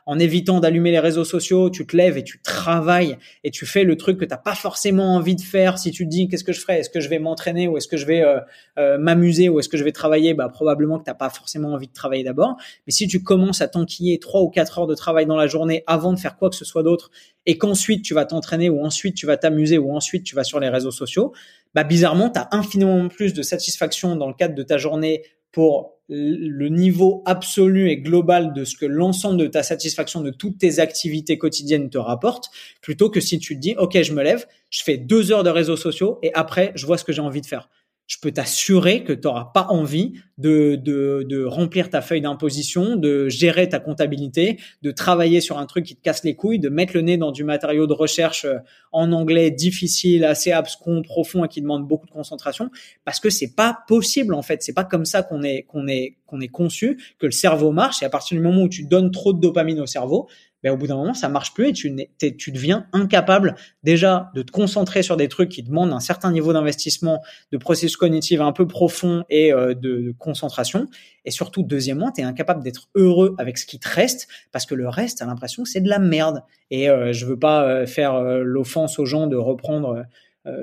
en, 0.06 0.18
évitant 0.18 0.60
d'allumer 0.60 0.90
les 0.90 0.98
réseaux 0.98 1.24
sociaux, 1.24 1.70
tu 1.70 1.86
te 1.86 1.96
lèves 1.96 2.16
et 2.16 2.24
tu 2.24 2.40
travailles 2.40 3.18
et 3.44 3.50
tu 3.50 3.66
fais 3.66 3.84
le 3.84 3.96
truc 3.96 4.18
que 4.18 4.24
t'as 4.24 4.36
pas 4.36 4.54
forcément 4.54 5.14
envie 5.14 5.36
de 5.36 5.40
faire. 5.40 5.78
Si 5.78 5.90
tu 5.90 6.04
te 6.04 6.10
dis 6.10 6.28
qu'est-ce 6.28 6.44
que 6.44 6.52
je 6.52 6.60
ferais, 6.60 6.80
est-ce 6.80 6.90
que 6.90 7.00
je 7.00 7.08
vais 7.08 7.18
m'entraîner 7.18 7.68
ou 7.68 7.76
est-ce 7.76 7.88
que 7.88 7.96
je 7.96 8.06
vais 8.06 8.22
euh, 8.22 8.40
euh, 8.78 8.98
m'amuser 8.98 9.48
ou 9.48 9.58
est-ce 9.58 9.68
que 9.68 9.76
je 9.76 9.84
vais 9.84 9.92
travailler, 9.92 10.34
bah 10.34 10.48
probablement 10.48 10.98
que 10.98 11.04
t'as 11.04 11.14
pas 11.14 11.30
forcément 11.30 11.72
envie 11.72 11.88
de 11.88 11.92
travailler 11.92 12.24
d'abord. 12.24 12.56
Mais 12.86 12.92
si 12.92 13.06
tu 13.06 13.22
commences 13.22 13.60
à 13.60 13.68
t'enquiller 13.68 14.18
trois 14.18 14.42
ou 14.42 14.48
quatre 14.48 14.78
heures 14.78 14.86
de 14.86 14.94
travail 14.94 15.26
dans 15.26 15.36
la 15.36 15.46
journée 15.46 15.84
avant 15.86 16.12
de 16.12 16.18
faire 16.18 16.36
quoi 16.36 16.50
que 16.50 16.56
ce 16.56 16.64
soit 16.64 16.82
d'autre 16.82 17.10
et 17.44 17.58
qu'ensuite 17.58 18.02
tu 18.02 18.14
vas 18.14 18.24
t'entraîner 18.24 18.70
ou 18.70 18.84
ensuite 18.84 19.16
tu 19.16 19.26
vas 19.26 19.36
t'amuser 19.36 19.78
ou 19.78 19.94
ensuite 19.94 20.24
tu 20.24 20.34
vas 20.34 20.44
sur 20.44 20.60
les 20.60 20.68
réseaux 20.68 20.90
sociaux, 20.90 21.32
bah 21.74 21.84
bizarrement 21.84 22.30
tu 22.30 22.38
as 22.38 22.48
infiniment 22.52 23.08
plus 23.08 23.34
de 23.34 23.42
satisfaction 23.42 24.16
dans 24.16 24.28
le 24.28 24.34
cadre 24.34 24.54
de 24.54 24.62
ta 24.62 24.78
journée 24.78 25.22
pour 25.52 25.95
le 26.08 26.68
niveau 26.68 27.22
absolu 27.26 27.90
et 27.90 27.96
global 27.96 28.52
de 28.52 28.64
ce 28.64 28.76
que 28.76 28.86
l'ensemble 28.86 29.38
de 29.38 29.46
ta 29.46 29.62
satisfaction 29.62 30.20
de 30.20 30.30
toutes 30.30 30.58
tes 30.58 30.78
activités 30.78 31.36
quotidiennes 31.36 31.90
te 31.90 31.98
rapporte, 31.98 32.50
plutôt 32.80 33.10
que 33.10 33.20
si 33.20 33.38
tu 33.38 33.56
te 33.56 33.60
dis, 33.60 33.74
OK, 33.76 34.00
je 34.00 34.12
me 34.12 34.22
lève, 34.22 34.46
je 34.70 34.82
fais 34.82 34.96
deux 34.96 35.32
heures 35.32 35.42
de 35.42 35.50
réseaux 35.50 35.76
sociaux 35.76 36.18
et 36.22 36.32
après, 36.34 36.72
je 36.76 36.86
vois 36.86 36.98
ce 36.98 37.04
que 37.04 37.12
j'ai 37.12 37.22
envie 37.22 37.40
de 37.40 37.46
faire 37.46 37.68
je 38.06 38.18
peux 38.20 38.30
t'assurer 38.30 39.02
que 39.02 39.12
tu 39.12 39.22
n'auras 39.24 39.50
pas 39.52 39.66
envie 39.68 40.14
de, 40.38 40.76
de, 40.76 41.24
de, 41.28 41.44
remplir 41.44 41.90
ta 41.90 42.02
feuille 42.02 42.20
d'imposition, 42.20 42.96
de 42.96 43.28
gérer 43.28 43.68
ta 43.68 43.80
comptabilité, 43.80 44.58
de 44.82 44.90
travailler 44.90 45.40
sur 45.40 45.58
un 45.58 45.66
truc 45.66 45.84
qui 45.86 45.96
te 45.96 46.02
casse 46.02 46.22
les 46.22 46.36
couilles, 46.36 46.58
de 46.58 46.68
mettre 46.68 46.94
le 46.94 47.00
nez 47.00 47.16
dans 47.16 47.32
du 47.32 47.42
matériau 47.42 47.86
de 47.86 47.94
recherche 47.94 48.44
euh, 48.44 48.58
en 48.92 49.12
anglais 49.12 49.50
difficile, 49.50 50.24
assez 50.24 50.52
abscon, 50.52 51.02
profond 51.02 51.44
et 51.44 51.48
qui 51.48 51.62
demande 51.62 51.88
beaucoup 51.88 52.06
de 52.06 52.12
concentration, 52.12 52.70
parce 53.04 53.18
que 53.18 53.30
c'est 53.30 53.54
pas 53.54 53.78
possible 53.88 54.34
en 54.34 54.42
fait. 54.42 54.62
C'est 54.62 54.74
pas 54.74 54.84
comme 54.84 55.04
ça 55.04 55.22
qu'on 55.22 55.42
est 55.42 55.62
qu'on 55.62 55.88
est 55.88 56.16
qu'on 56.26 56.40
est 56.40 56.48
conçu, 56.48 56.98
que 57.18 57.26
le 57.26 57.32
cerveau 57.32 57.72
marche. 57.72 58.02
Et 58.02 58.04
à 58.04 58.10
partir 58.10 58.36
du 58.36 58.42
moment 58.42 58.62
où 58.62 58.68
tu 58.68 58.84
donnes 58.84 59.10
trop 59.10 59.32
de 59.32 59.40
dopamine 59.40 59.80
au 59.80 59.86
cerveau, 59.86 60.28
ben, 60.62 60.72
au 60.72 60.76
bout 60.76 60.86
d'un 60.86 60.96
moment, 60.96 61.14
ça 61.14 61.28
marche 61.28 61.54
plus 61.54 61.68
et 61.68 61.72
tu, 61.72 61.94
tu 62.36 62.52
deviens 62.52 62.86
incapable 62.92 63.54
déjà 63.82 64.30
de 64.34 64.42
te 64.42 64.50
concentrer 64.50 65.02
sur 65.02 65.16
des 65.16 65.28
trucs 65.28 65.50
qui 65.50 65.62
demandent 65.62 65.92
un 65.92 66.00
certain 66.00 66.32
niveau 66.32 66.52
d'investissement, 66.52 67.22
de 67.52 67.58
processus 67.58 67.96
cognitif 67.96 68.40
un 68.40 68.52
peu 68.52 68.66
profond 68.66 69.24
et 69.28 69.52
euh, 69.52 69.74
de, 69.74 70.14
concentration. 70.18 70.86
Et 71.24 71.30
surtout, 71.30 71.62
deuxièmement, 71.62 72.10
tu 72.10 72.20
es 72.20 72.24
incapable 72.24 72.62
d'être 72.62 72.88
heureux 72.94 73.34
avec 73.38 73.58
ce 73.58 73.66
qui 73.66 73.78
te 73.78 73.88
reste 73.88 74.28
parce 74.52 74.66
que 74.66 74.74
le 74.74 74.88
reste, 74.88 75.22
as 75.22 75.26
l'impression 75.26 75.62
que 75.62 75.68
c'est 75.68 75.80
de 75.80 75.88
la 75.88 75.98
merde. 75.98 76.42
Et 76.70 76.88
euh, 76.88 77.12
je 77.12 77.26
veux 77.26 77.38
pas 77.38 77.64
euh, 77.64 77.86
faire 77.86 78.20
l'offense 78.20 78.98
aux 78.98 79.04
gens 79.04 79.26
de 79.26 79.36
reprendre 79.36 79.88
euh, 79.90 80.02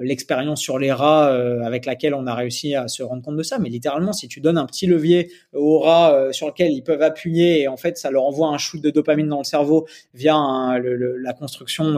l'expérience 0.02 0.62
sur 0.62 0.80
les 0.80 0.92
rats 0.92 1.30
euh, 1.30 1.62
avec 1.64 1.86
laquelle 1.86 2.14
on 2.14 2.26
a 2.26 2.34
réussi 2.34 2.76
à 2.76 2.88
se 2.88 3.04
rendre 3.04 3.22
compte 3.22 3.38
de 3.38 3.44
ça. 3.44 3.60
Mais 3.60 3.70
littéralement, 3.70 4.14
si 4.14 4.28
tu 4.28 4.40
donnes 4.40 4.58
un 4.58 4.66
petit 4.66 4.88
levier 4.88 5.32
aux 5.54 5.80
rats 5.80 6.14
euh, 6.14 6.32
sur 6.32 6.48
lequel 6.48 6.72
ils 6.72 6.84
peuvent 6.84 7.02
appuyer 7.02 7.62
et 7.62 7.68
en 7.68 7.78
fait 7.78 7.98
ça 7.98 8.12
leur 8.12 8.24
envoie 8.24 8.48
un 8.48 8.58
shoot 8.58 8.82
de 8.82 8.90
dopamine 8.90 9.28
dans 9.28 9.40
le 9.40 9.44
cerveau 9.44 9.88
via 10.14 10.36
la 10.80 11.34
construction 11.34 11.98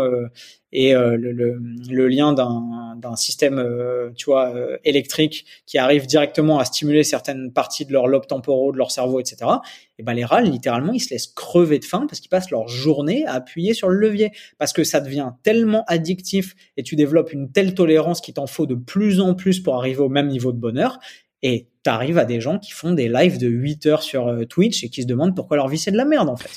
et 0.71 0.93
euh, 0.93 1.15
le, 1.15 1.31
le, 1.31 1.57
le, 1.89 2.07
lien 2.07 2.33
d'un 2.33 3.15
système, 3.15 3.59
euh, 3.59 4.09
tu 4.15 4.25
vois, 4.25 4.53
euh, 4.53 4.77
électrique 4.83 5.45
qui 5.65 5.77
arrive 5.77 6.05
directement 6.05 6.59
à 6.59 6.65
stimuler 6.65 7.03
certaines 7.03 7.53
parties 7.53 7.85
de 7.85 7.93
leur 7.93 8.07
lobe 8.07 8.27
temporaux, 8.27 8.71
de 8.71 8.77
leur 8.77 8.91
cerveau, 8.91 9.19
etc. 9.19 9.49
Et 9.99 10.03
ben 10.03 10.13
les 10.13 10.25
rats, 10.25 10.41
littéralement, 10.41 10.91
ils 10.91 10.99
se 10.99 11.11
laissent 11.11 11.27
crever 11.27 11.79
de 11.79 11.85
faim 11.85 12.07
parce 12.09 12.19
qu'ils 12.19 12.29
passent 12.29 12.49
leur 12.49 12.67
journée 12.67 13.25
à 13.25 13.35
appuyer 13.35 13.73
sur 13.73 13.89
le 13.89 13.97
levier 13.97 14.31
parce 14.57 14.73
que 14.73 14.83
ça 14.83 14.99
devient 14.99 15.31
tellement 15.43 15.85
addictif 15.87 16.55
et 16.77 16.83
tu 16.83 16.95
développes 16.95 17.31
une 17.31 17.51
telle 17.51 17.73
tolérance 17.73 18.19
qu'il 18.19 18.33
t'en 18.33 18.47
faut 18.47 18.65
de 18.65 18.75
plus 18.75 19.21
en 19.21 19.33
plus 19.33 19.61
pour 19.61 19.75
arriver 19.75 19.99
au 19.99 20.09
même 20.09 20.27
niveau 20.27 20.51
de 20.51 20.57
bonheur. 20.57 20.99
Et 21.41 21.69
tu 21.83 21.89
arrives 21.89 22.17
à 22.17 22.25
des 22.25 22.41
gens 22.41 22.57
qui 22.57 22.71
font 22.71 22.91
des 22.91 23.07
lives 23.07 23.37
de 23.37 23.47
8 23.47 23.85
heures 23.85 24.03
sur 24.03 24.45
Twitch 24.49 24.83
et 24.83 24.89
qui 24.89 25.03
se 25.03 25.07
demandent 25.07 25.35
pourquoi 25.35 25.57
leur 25.57 25.67
vie 25.67 25.77
c'est 25.77 25.91
de 25.91 25.97
la 25.97 26.05
merde 26.05 26.27
en 26.27 26.35
fait. 26.35 26.49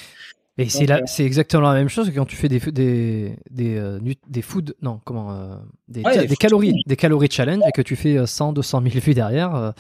Et 0.59 0.69
c'est 0.69 0.87
là, 0.87 1.01
c'est 1.07 1.25
exactement 1.25 1.63
la 1.63 1.75
même 1.75 1.89
chose 1.89 2.11
que 2.11 2.15
quand 2.15 2.25
tu 2.25 2.35
fais 2.35 2.49
des 2.49 2.59
des 2.59 3.37
des 3.49 3.77
euh, 3.77 4.01
des 4.27 4.43
food 4.43 4.75
non 4.83 5.01
comment 5.05 5.31
euh, 5.31 5.55
des, 5.87 6.03
des, 6.03 6.37
calories 6.37 6.75
des 6.85 6.97
calories 6.97 7.31
challenge 7.31 7.63
et 7.67 7.71
que 7.71 7.81
tu 7.81 7.95
fais 7.95 8.27
100 8.27 8.55
200 8.55 8.83
000 8.83 8.95
vues 8.99 9.15
derrière 9.15 9.55
euh, 9.55 9.71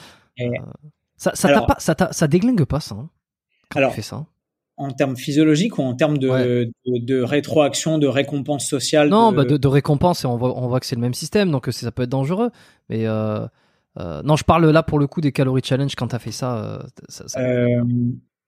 ça 1.16 1.32
ça 1.34 1.62
pas 1.62 1.74
ça 1.80 1.96
ça 2.12 2.28
déglingue 2.28 2.64
pas 2.64 2.78
ça 2.78 2.94
hein, 2.94 3.10
quand 3.70 3.80
alors, 3.80 3.90
tu 3.90 3.96
fais 3.96 4.02
ça. 4.02 4.24
en 4.76 4.92
termes 4.92 5.16
physiologiques 5.16 5.78
ou 5.78 5.82
en 5.82 5.94
termes 5.94 6.16
de, 6.16 6.70
de, 6.86 7.22
rétroaction, 7.22 7.98
de 7.98 8.06
récompense 8.06 8.64
sociale 8.64 9.08
Non, 9.08 9.32
de... 9.32 9.36
Bah 9.36 9.44
de, 9.44 9.68
récompense, 9.68 10.22
et 10.22 10.26
on 10.26 10.36
voit, 10.36 10.56
on 10.56 10.68
voit 10.68 10.78
que 10.78 10.86
c'est 10.86 10.94
le 10.94 11.02
même 11.02 11.12
système, 11.12 11.50
donc 11.50 11.66
ça 11.70 11.90
peut 11.90 12.04
être 12.04 12.08
dangereux. 12.08 12.50
Mais 12.88 13.04
non, 13.04 14.36
je 14.36 14.44
parle 14.44 14.70
là 14.70 14.82
pour 14.84 15.00
le 15.00 15.06
coup 15.06 15.20
des 15.20 15.32
calories 15.32 15.60
challenge 15.62 15.96
quand 15.96 16.08
tu 16.08 16.16
as 16.16 16.20
fait 16.20 16.32
ça... 16.32 16.86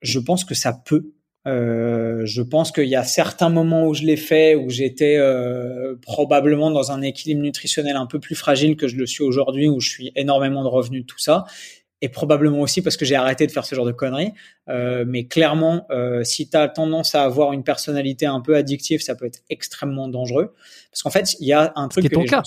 je 0.01 0.19
pense 0.20 0.44
que 0.44 0.55
ça 0.55 0.73
peut 0.73 1.12
euh, 1.47 2.27
je 2.27 2.43
pense 2.43 2.71
qu'il 2.71 2.89
y 2.89 2.97
a 2.97 3.05
certains 3.05 3.49
moments 3.49 3.87
où 3.87 3.95
je 3.95 4.03
l'ai 4.03 4.17
fait, 4.17 4.55
où 4.55 4.69
j'étais 4.69 5.17
euh, 5.17 5.97
probablement 6.03 6.71
dans 6.71 6.93
un 6.93 7.01
équilibre 7.01 7.41
nutritionnel 7.41 7.97
un 7.97 8.07
peu 8.07 8.21
plus 8.21 8.35
fragile 8.35 8.77
que 8.77 8.89
je 8.89 8.97
le 8.97 9.07
suis 9.07 9.25
aujourd'hui, 9.25 9.69
où 9.69 9.81
je 9.81 9.89
suis 9.89 10.12
énormément 10.17 10.62
de 10.62 10.69
revenus, 10.69 11.07
tout 11.07 11.19
ça. 11.19 11.45
et 12.03 12.09
probablement 12.09 12.61
aussi 12.61 12.83
parce 12.83 12.97
que 12.97 13.05
j'ai 13.05 13.15
arrêté 13.15 13.47
de 13.47 13.53
faire 13.53 13.67
ce 13.67 13.75
genre 13.75 13.87
de 13.87 13.93
conneries. 13.93 14.33
Euh, 14.69 15.05
mais 15.07 15.27
clairement, 15.27 15.87
euh, 15.91 16.25
si 16.25 16.49
tu 16.49 16.57
as 16.57 16.69
tendance 16.69 17.15
à 17.15 17.25
avoir 17.25 17.53
une 17.53 17.65
personnalité 17.65 18.27
un 18.27 18.41
peu 18.41 18.57
addictive, 18.57 19.01
ça 19.01 19.15
peut 19.15 19.27
être 19.27 19.41
extrêmement 19.51 20.09
dangereux. 20.09 20.55
Parce 20.91 21.03
qu'en 21.03 21.11
fait, 21.11 21.37
il 21.41 21.47
y 21.47 21.53
a 21.53 21.73
un 21.77 21.89
truc 21.89 22.09
que 22.09 22.19
les 22.19 22.27
cas. 22.27 22.43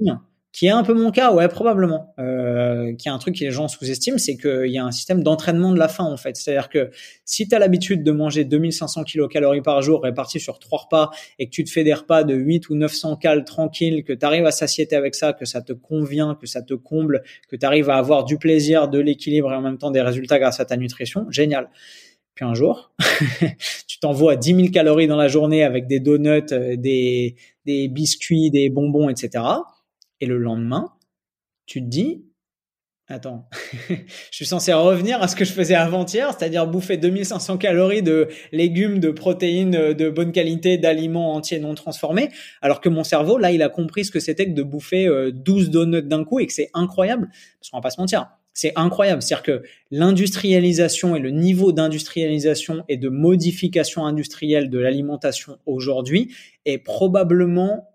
gens 0.00 0.20
qui 0.56 0.64
est 0.64 0.70
un 0.70 0.82
peu 0.82 0.94
mon 0.94 1.10
cas, 1.10 1.34
ouais, 1.34 1.48
probablement, 1.48 2.14
euh, 2.18 2.94
qui 2.94 3.08
est 3.08 3.10
un 3.10 3.18
truc 3.18 3.38
que 3.38 3.44
les 3.44 3.50
gens 3.50 3.68
sous-estiment, 3.68 4.16
c'est 4.16 4.38
qu'il 4.38 4.70
y 4.70 4.78
a 4.78 4.84
un 4.86 4.90
système 4.90 5.22
d'entraînement 5.22 5.70
de 5.70 5.78
la 5.78 5.86
faim, 5.86 6.04
en 6.04 6.16
fait. 6.16 6.34
C'est-à-dire 6.34 6.70
que 6.70 6.90
si 7.26 7.46
tu 7.46 7.54
as 7.54 7.58
l'habitude 7.58 8.02
de 8.02 8.10
manger 8.10 8.46
2500 8.46 9.04
kilocalories 9.04 9.60
par 9.60 9.82
jour 9.82 10.02
réparties 10.02 10.40
sur 10.40 10.58
trois 10.58 10.78
repas 10.78 11.10
et 11.38 11.44
que 11.44 11.50
tu 11.50 11.62
te 11.62 11.68
fais 11.70 11.84
des 11.84 11.92
repas 11.92 12.24
de 12.24 12.32
8 12.34 12.70
ou 12.70 12.74
900 12.74 13.16
cales 13.16 13.44
tranquilles, 13.44 14.02
que 14.02 14.14
tu 14.14 14.24
arrives 14.24 14.46
à 14.46 14.50
satiété 14.50 14.96
avec 14.96 15.14
ça, 15.14 15.34
que 15.34 15.44
ça 15.44 15.60
te 15.60 15.74
convient, 15.74 16.38
que 16.40 16.46
ça 16.46 16.62
te 16.62 16.72
comble, 16.72 17.22
que 17.50 17.56
tu 17.56 17.66
arrives 17.66 17.90
à 17.90 17.96
avoir 17.96 18.24
du 18.24 18.38
plaisir, 18.38 18.88
de 18.88 18.98
l'équilibre 18.98 19.52
et 19.52 19.56
en 19.56 19.60
même 19.60 19.76
temps 19.76 19.90
des 19.90 20.00
résultats 20.00 20.38
grâce 20.38 20.58
à 20.58 20.64
ta 20.64 20.78
nutrition, 20.78 21.26
génial. 21.30 21.68
Puis 22.34 22.46
un 22.46 22.54
jour, 22.54 22.92
tu 23.86 23.98
t'envoies 23.98 24.36
10 24.36 24.54
000 24.54 24.68
calories 24.68 25.06
dans 25.06 25.16
la 25.16 25.28
journée 25.28 25.64
avec 25.64 25.86
des 25.86 26.00
donuts, 26.00 26.50
euh, 26.52 26.76
des 26.76 27.36
biscuits, 27.88 28.50
des 28.50 28.70
bonbons, 28.70 29.10
etc 29.10 29.42
et 30.20 30.26
le 30.26 30.38
lendemain, 30.38 30.92
tu 31.66 31.80
te 31.82 31.88
dis, 31.88 32.26
attends, 33.08 33.48
je 33.88 33.96
suis 34.30 34.46
censé 34.46 34.72
revenir 34.72 35.22
à 35.22 35.28
ce 35.28 35.36
que 35.36 35.44
je 35.44 35.52
faisais 35.52 35.74
avant-hier, 35.74 36.34
c'est-à-dire 36.36 36.66
bouffer 36.66 36.96
2500 36.96 37.58
calories 37.58 38.02
de 38.02 38.28
légumes, 38.52 38.98
de 38.98 39.10
protéines 39.10 39.92
de 39.94 40.10
bonne 40.10 40.32
qualité, 40.32 40.78
d'aliments 40.78 41.34
entiers 41.34 41.60
non 41.60 41.74
transformés, 41.74 42.30
alors 42.62 42.80
que 42.80 42.88
mon 42.88 43.04
cerveau, 43.04 43.38
là, 43.38 43.52
il 43.52 43.62
a 43.62 43.68
compris 43.68 44.04
ce 44.04 44.10
que 44.10 44.20
c'était 44.20 44.46
que 44.46 44.54
de 44.54 44.62
bouffer 44.62 45.08
12 45.32 45.68
euh, 45.68 45.70
donuts 45.70 46.02
d'un 46.02 46.24
coup 46.24 46.40
et 46.40 46.46
que 46.46 46.52
c'est 46.52 46.70
incroyable, 46.74 47.28
parce 47.60 47.70
qu'on 47.70 47.78
va 47.78 47.82
pas 47.82 47.90
se 47.90 48.00
mentir. 48.00 48.28
C'est 48.52 48.72
incroyable. 48.74 49.20
C'est-à-dire 49.20 49.42
que 49.42 49.62
l'industrialisation 49.90 51.14
et 51.14 51.18
le 51.18 51.30
niveau 51.30 51.72
d'industrialisation 51.72 52.84
et 52.88 52.96
de 52.96 53.10
modification 53.10 54.06
industrielle 54.06 54.70
de 54.70 54.78
l'alimentation 54.78 55.58
aujourd'hui 55.66 56.34
est 56.64 56.78
probablement, 56.78 57.86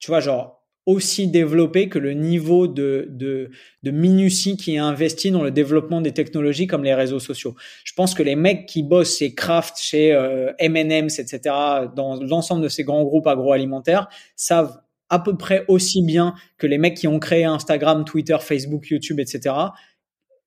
tu 0.00 0.10
vois, 0.10 0.18
genre, 0.18 0.55
aussi 0.86 1.26
développé 1.26 1.88
que 1.88 1.98
le 1.98 2.12
niveau 2.12 2.68
de, 2.68 3.08
de, 3.10 3.50
de, 3.82 3.90
minutie 3.90 4.56
qui 4.56 4.76
est 4.76 4.78
investi 4.78 5.32
dans 5.32 5.42
le 5.42 5.50
développement 5.50 6.00
des 6.00 6.12
technologies 6.12 6.68
comme 6.68 6.84
les 6.84 6.94
réseaux 6.94 7.18
sociaux. 7.18 7.56
Je 7.84 7.92
pense 7.92 8.14
que 8.14 8.22
les 8.22 8.36
mecs 8.36 8.66
qui 8.66 8.84
bossent 8.84 9.18
chez 9.18 9.34
Kraft, 9.34 9.78
chez 9.78 10.12
euh, 10.12 10.52
M&M's, 10.58 11.18
etc., 11.18 11.54
dans 11.94 12.20
l'ensemble 12.22 12.62
de 12.62 12.68
ces 12.68 12.84
grands 12.84 13.02
groupes 13.02 13.26
agroalimentaires, 13.26 14.08
savent 14.36 14.78
à 15.10 15.18
peu 15.18 15.36
près 15.36 15.64
aussi 15.66 16.02
bien 16.02 16.34
que 16.56 16.68
les 16.68 16.78
mecs 16.78 16.96
qui 16.96 17.08
ont 17.08 17.18
créé 17.18 17.44
Instagram, 17.44 18.04
Twitter, 18.04 18.36
Facebook, 18.40 18.88
YouTube, 18.88 19.18
etc., 19.18 19.54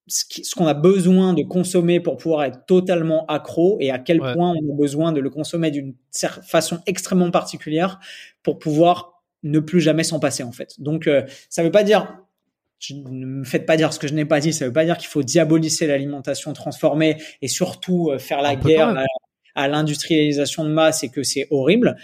ce 0.07 0.56
qu'on 0.56 0.66
a 0.66 0.74
besoin 0.74 1.36
de 1.36 1.44
consommer 1.44 1.99
pour 1.99 2.18
pouvoir 2.18 2.44
être 2.44 2.66
totalement 2.66 3.28
accro 3.28 3.78
et 3.80 3.91
à 3.91 3.99
quel 3.99 4.20
point 4.20 4.53
on 4.56 4.74
a 4.74 4.76
besoin 4.76 5.11
de 5.11 5.20
le 5.20 5.30
consommer 5.30 5.70
d'une 5.70 5.94
façon 6.11 6.80
extrêmement 6.88 7.30
particulière 7.30 7.99
pour 8.41 8.57
pouvoir 8.57 9.19
ne 9.44 9.60
plus 9.60 9.82
jamais 9.82 10.03
s'en 10.03 10.20
passer 10.20 10.44
en 10.44 10.52
fait. 10.52 10.80
Donc 10.80 11.07
euh, 11.07 11.24
ça 11.49 11.64
veut 11.64 11.72
pas 11.72 11.84
dire 11.84 12.18
ne 12.91 13.26
me 13.26 13.44
faites 13.44 13.66
pas 13.66 13.78
dire 13.78 13.91
ce 13.91 13.99
que 13.99 14.07
je 14.07 14.14
n'ai 14.14 14.26
pas 14.26 14.40
dit, 14.40 14.53
ça 14.53 14.66
veut 14.66 14.74
pas 14.74 14.86
dire 14.86 14.98
qu'il 14.98 15.10
faut 15.10 15.24
diaboliser 15.24 15.86
l'alimentation 15.88 16.53
transformée 16.53 17.18
et 17.41 17.48
surtout 17.48 18.10
euh, 18.10 18.20
faire 18.20 18.41
la 18.41 18.56
guerre 18.56 19.03
à, 19.56 19.68
l'industrialisation 19.68 20.64
de 20.64 20.70
masse 20.70 21.03
et 21.03 21.10
que 21.10 21.24
c'est 21.24 21.48
horrible. 21.52 21.98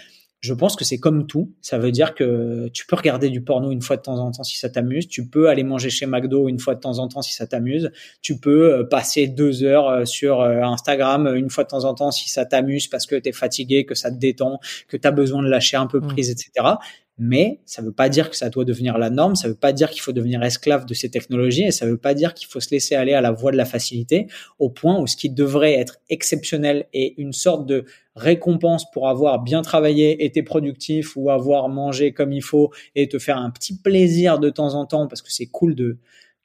Je 0.46 0.54
pense 0.54 0.76
que 0.76 0.84
c'est 0.84 0.98
comme 0.98 1.26
tout. 1.26 1.52
Ça 1.60 1.78
veut 1.78 1.90
dire 1.90 2.14
que 2.14 2.68
tu 2.72 2.86
peux 2.86 2.94
regarder 2.94 3.28
du 3.30 3.40
porno 3.40 3.72
une 3.72 3.82
fois 3.82 3.96
de 3.96 4.02
temps 4.02 4.18
en 4.18 4.30
temps 4.30 4.44
si 4.44 4.56
ça 4.56 4.68
t'amuse. 4.68 5.08
Tu 5.08 5.26
peux 5.26 5.48
aller 5.48 5.64
manger 5.64 5.90
chez 5.90 6.06
McDo 6.06 6.48
une 6.48 6.60
fois 6.60 6.74
de 6.74 6.80
temps 6.80 6.98
en 6.98 7.08
temps 7.08 7.22
si 7.22 7.34
ça 7.34 7.46
t'amuse. 7.46 7.90
Tu 8.22 8.38
peux 8.38 8.74
euh, 8.74 8.84
passer 8.84 9.26
deux 9.26 9.64
heures 9.64 10.06
sur 10.06 10.40
Instagram 10.42 11.34
une 11.34 11.50
fois 11.50 11.64
de 11.64 11.68
temps 11.68 11.84
en 11.84 11.94
temps 11.94 12.10
si 12.10 12.28
ça 12.28 12.46
t'amuse 12.46 12.86
parce 12.86 13.06
que 13.06 13.16
tu 13.16 13.28
es 13.28 13.32
fatigué, 13.32 13.84
que 13.84 13.94
ça 13.94 14.10
te 14.10 14.16
détend, 14.16 14.60
que 14.88 14.96
tu 14.96 15.08
as 15.08 15.10
besoin 15.10 15.42
de 15.42 15.48
lâcher 15.48 15.76
un 15.76 15.86
peu 15.86 15.98
mmh. 15.98 16.06
prise, 16.06 16.30
etc 16.30 16.76
mais 17.18 17.60
ça 17.64 17.80
ne 17.82 17.86
veut 17.86 17.92
pas 17.92 18.08
dire 18.08 18.30
que 18.30 18.36
ça 18.36 18.50
doit 18.50 18.64
devenir 18.64 18.98
la 18.98 19.10
norme, 19.10 19.36
ça 19.36 19.48
ne 19.48 19.52
veut 19.52 19.58
pas 19.58 19.72
dire 19.72 19.90
qu'il 19.90 20.02
faut 20.02 20.12
devenir 20.12 20.42
esclave 20.42 20.84
de 20.84 20.94
ces 20.94 21.10
technologies 21.10 21.64
et 21.64 21.70
ça 21.70 21.86
ne 21.86 21.92
veut 21.92 21.96
pas 21.96 22.14
dire 22.14 22.34
qu'il 22.34 22.46
faut 22.48 22.60
se 22.60 22.70
laisser 22.70 22.94
aller 22.94 23.14
à 23.14 23.20
la 23.20 23.32
voie 23.32 23.52
de 23.52 23.56
la 23.56 23.64
facilité 23.64 24.26
au 24.58 24.68
point 24.68 24.98
où 25.00 25.06
ce 25.06 25.16
qui 25.16 25.30
devrait 25.30 25.74
être 25.74 25.98
exceptionnel 26.10 26.86
et 26.92 27.14
une 27.20 27.32
sorte 27.32 27.66
de 27.66 27.84
récompense 28.16 28.90
pour 28.90 29.08
avoir 29.08 29.42
bien 29.42 29.62
travaillé, 29.62 30.24
été 30.24 30.42
productif 30.42 31.16
ou 31.16 31.30
avoir 31.30 31.68
mangé 31.68 32.12
comme 32.12 32.32
il 32.32 32.42
faut 32.42 32.72
et 32.94 33.08
te 33.08 33.18
faire 33.18 33.36
un 33.38 33.50
petit 33.50 33.78
plaisir 33.78 34.38
de 34.38 34.50
temps 34.50 34.74
en 34.74 34.86
temps 34.86 35.06
parce 35.06 35.22
que 35.22 35.30
c'est 35.30 35.46
cool 35.46 35.74
de 35.74 35.98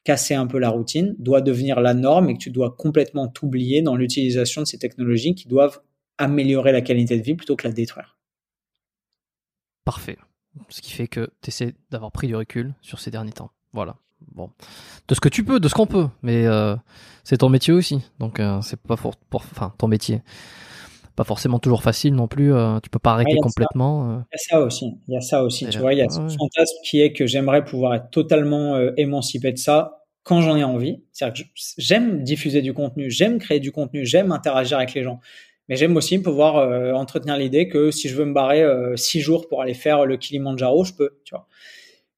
casser 0.03 0.33
un 0.33 0.47
peu 0.47 0.59
la 0.59 0.69
routine, 0.69 1.15
doit 1.19 1.41
devenir 1.41 1.79
la 1.79 1.93
norme 1.93 2.29
et 2.29 2.33
que 2.33 2.39
tu 2.39 2.49
dois 2.49 2.75
complètement 2.77 3.27
t'oublier 3.27 3.81
dans 3.81 3.95
l'utilisation 3.95 4.61
de 4.61 4.67
ces 4.67 4.77
technologies 4.77 5.35
qui 5.35 5.47
doivent 5.47 5.79
améliorer 6.17 6.71
la 6.71 6.81
qualité 6.81 7.17
de 7.17 7.23
vie 7.23 7.35
plutôt 7.35 7.55
que 7.55 7.67
la 7.67 7.73
détruire. 7.73 8.17
Parfait. 9.85 10.17
Ce 10.69 10.81
qui 10.81 10.91
fait 10.91 11.07
que 11.07 11.31
tu 11.41 11.49
essaies 11.49 11.73
d'avoir 11.89 12.11
pris 12.11 12.27
du 12.27 12.35
recul 12.35 12.73
sur 12.81 12.99
ces 12.99 13.11
derniers 13.11 13.31
temps. 13.31 13.51
Voilà. 13.73 13.95
Bon. 14.33 14.51
De 15.07 15.15
ce 15.15 15.19
que 15.19 15.29
tu 15.29 15.43
peux, 15.43 15.59
de 15.59 15.67
ce 15.67 15.73
qu'on 15.73 15.87
peut. 15.87 16.07
Mais 16.21 16.45
euh, 16.45 16.75
c'est 17.23 17.37
ton 17.37 17.49
métier 17.49 17.73
aussi. 17.73 18.01
Donc 18.19 18.39
euh, 18.39 18.61
c'est 18.61 18.79
pas 18.79 18.97
pour, 18.97 19.15
Enfin, 19.33 19.73
ton 19.77 19.87
métier. 19.87 20.21
Pas 21.15 21.23
forcément 21.23 21.59
toujours 21.59 21.83
facile 21.83 22.15
non 22.15 22.27
plus. 22.27 22.53
Euh, 22.53 22.79
tu 22.79 22.89
peux 22.89 22.99
pas 22.99 23.11
arrêter 23.11 23.35
complètement. 23.41 24.23
Il 24.31 24.33
y 24.33 24.35
a 24.35 24.37
ça 24.37 24.61
aussi. 24.61 24.85
Il 25.07 25.13
y 25.13 25.17
a 25.17 25.21
ça 25.21 25.43
aussi. 25.43 25.67
tu 25.67 25.79
vois, 25.79 25.93
il 25.93 25.99
y 25.99 26.01
a 26.01 26.09
ce 26.09 26.19
fantasme 26.19 26.75
qui 26.85 27.01
est 27.01 27.13
que 27.13 27.25
j'aimerais 27.25 27.63
pouvoir 27.63 27.95
être 27.95 28.09
totalement 28.09 28.77
émancipé 28.97 29.51
de 29.51 29.57
ça 29.57 30.01
quand 30.23 30.41
j'en 30.41 30.55
ai 30.55 30.63
envie. 30.63 31.03
C'est-à-dire 31.11 31.45
que 31.45 31.49
j'aime 31.77 32.23
diffuser 32.23 32.61
du 32.61 32.73
contenu, 32.73 33.09
j'aime 33.09 33.39
créer 33.39 33.59
du 33.59 33.71
contenu, 33.71 34.05
j'aime 34.05 34.31
interagir 34.31 34.77
avec 34.77 34.93
les 34.93 35.03
gens. 35.03 35.19
Mais 35.67 35.75
j'aime 35.77 35.95
aussi 35.95 36.19
pouvoir 36.19 36.57
euh, 36.57 36.91
entretenir 36.93 37.37
l'idée 37.37 37.67
que 37.67 37.91
si 37.91 38.09
je 38.09 38.15
veux 38.15 38.25
me 38.25 38.33
barrer 38.33 38.61
euh, 38.61 38.95
six 38.97 39.21
jours 39.21 39.47
pour 39.47 39.61
aller 39.61 39.73
faire 39.73 40.05
le 40.05 40.17
Kilimanjaro, 40.17 40.83
je 40.83 40.93
peux, 40.93 41.21
tu 41.23 41.33
vois. 41.33 41.47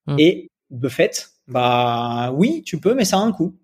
Hum. 0.08 0.16
Et 0.20 0.50
de 0.72 0.88
fait, 0.88 1.30
bah 1.48 2.32
oui, 2.32 2.64
tu 2.66 2.80
peux, 2.80 2.96
mais 2.96 3.06
ça 3.06 3.18
a 3.18 3.20
un 3.20 3.32
coût. 3.32 3.56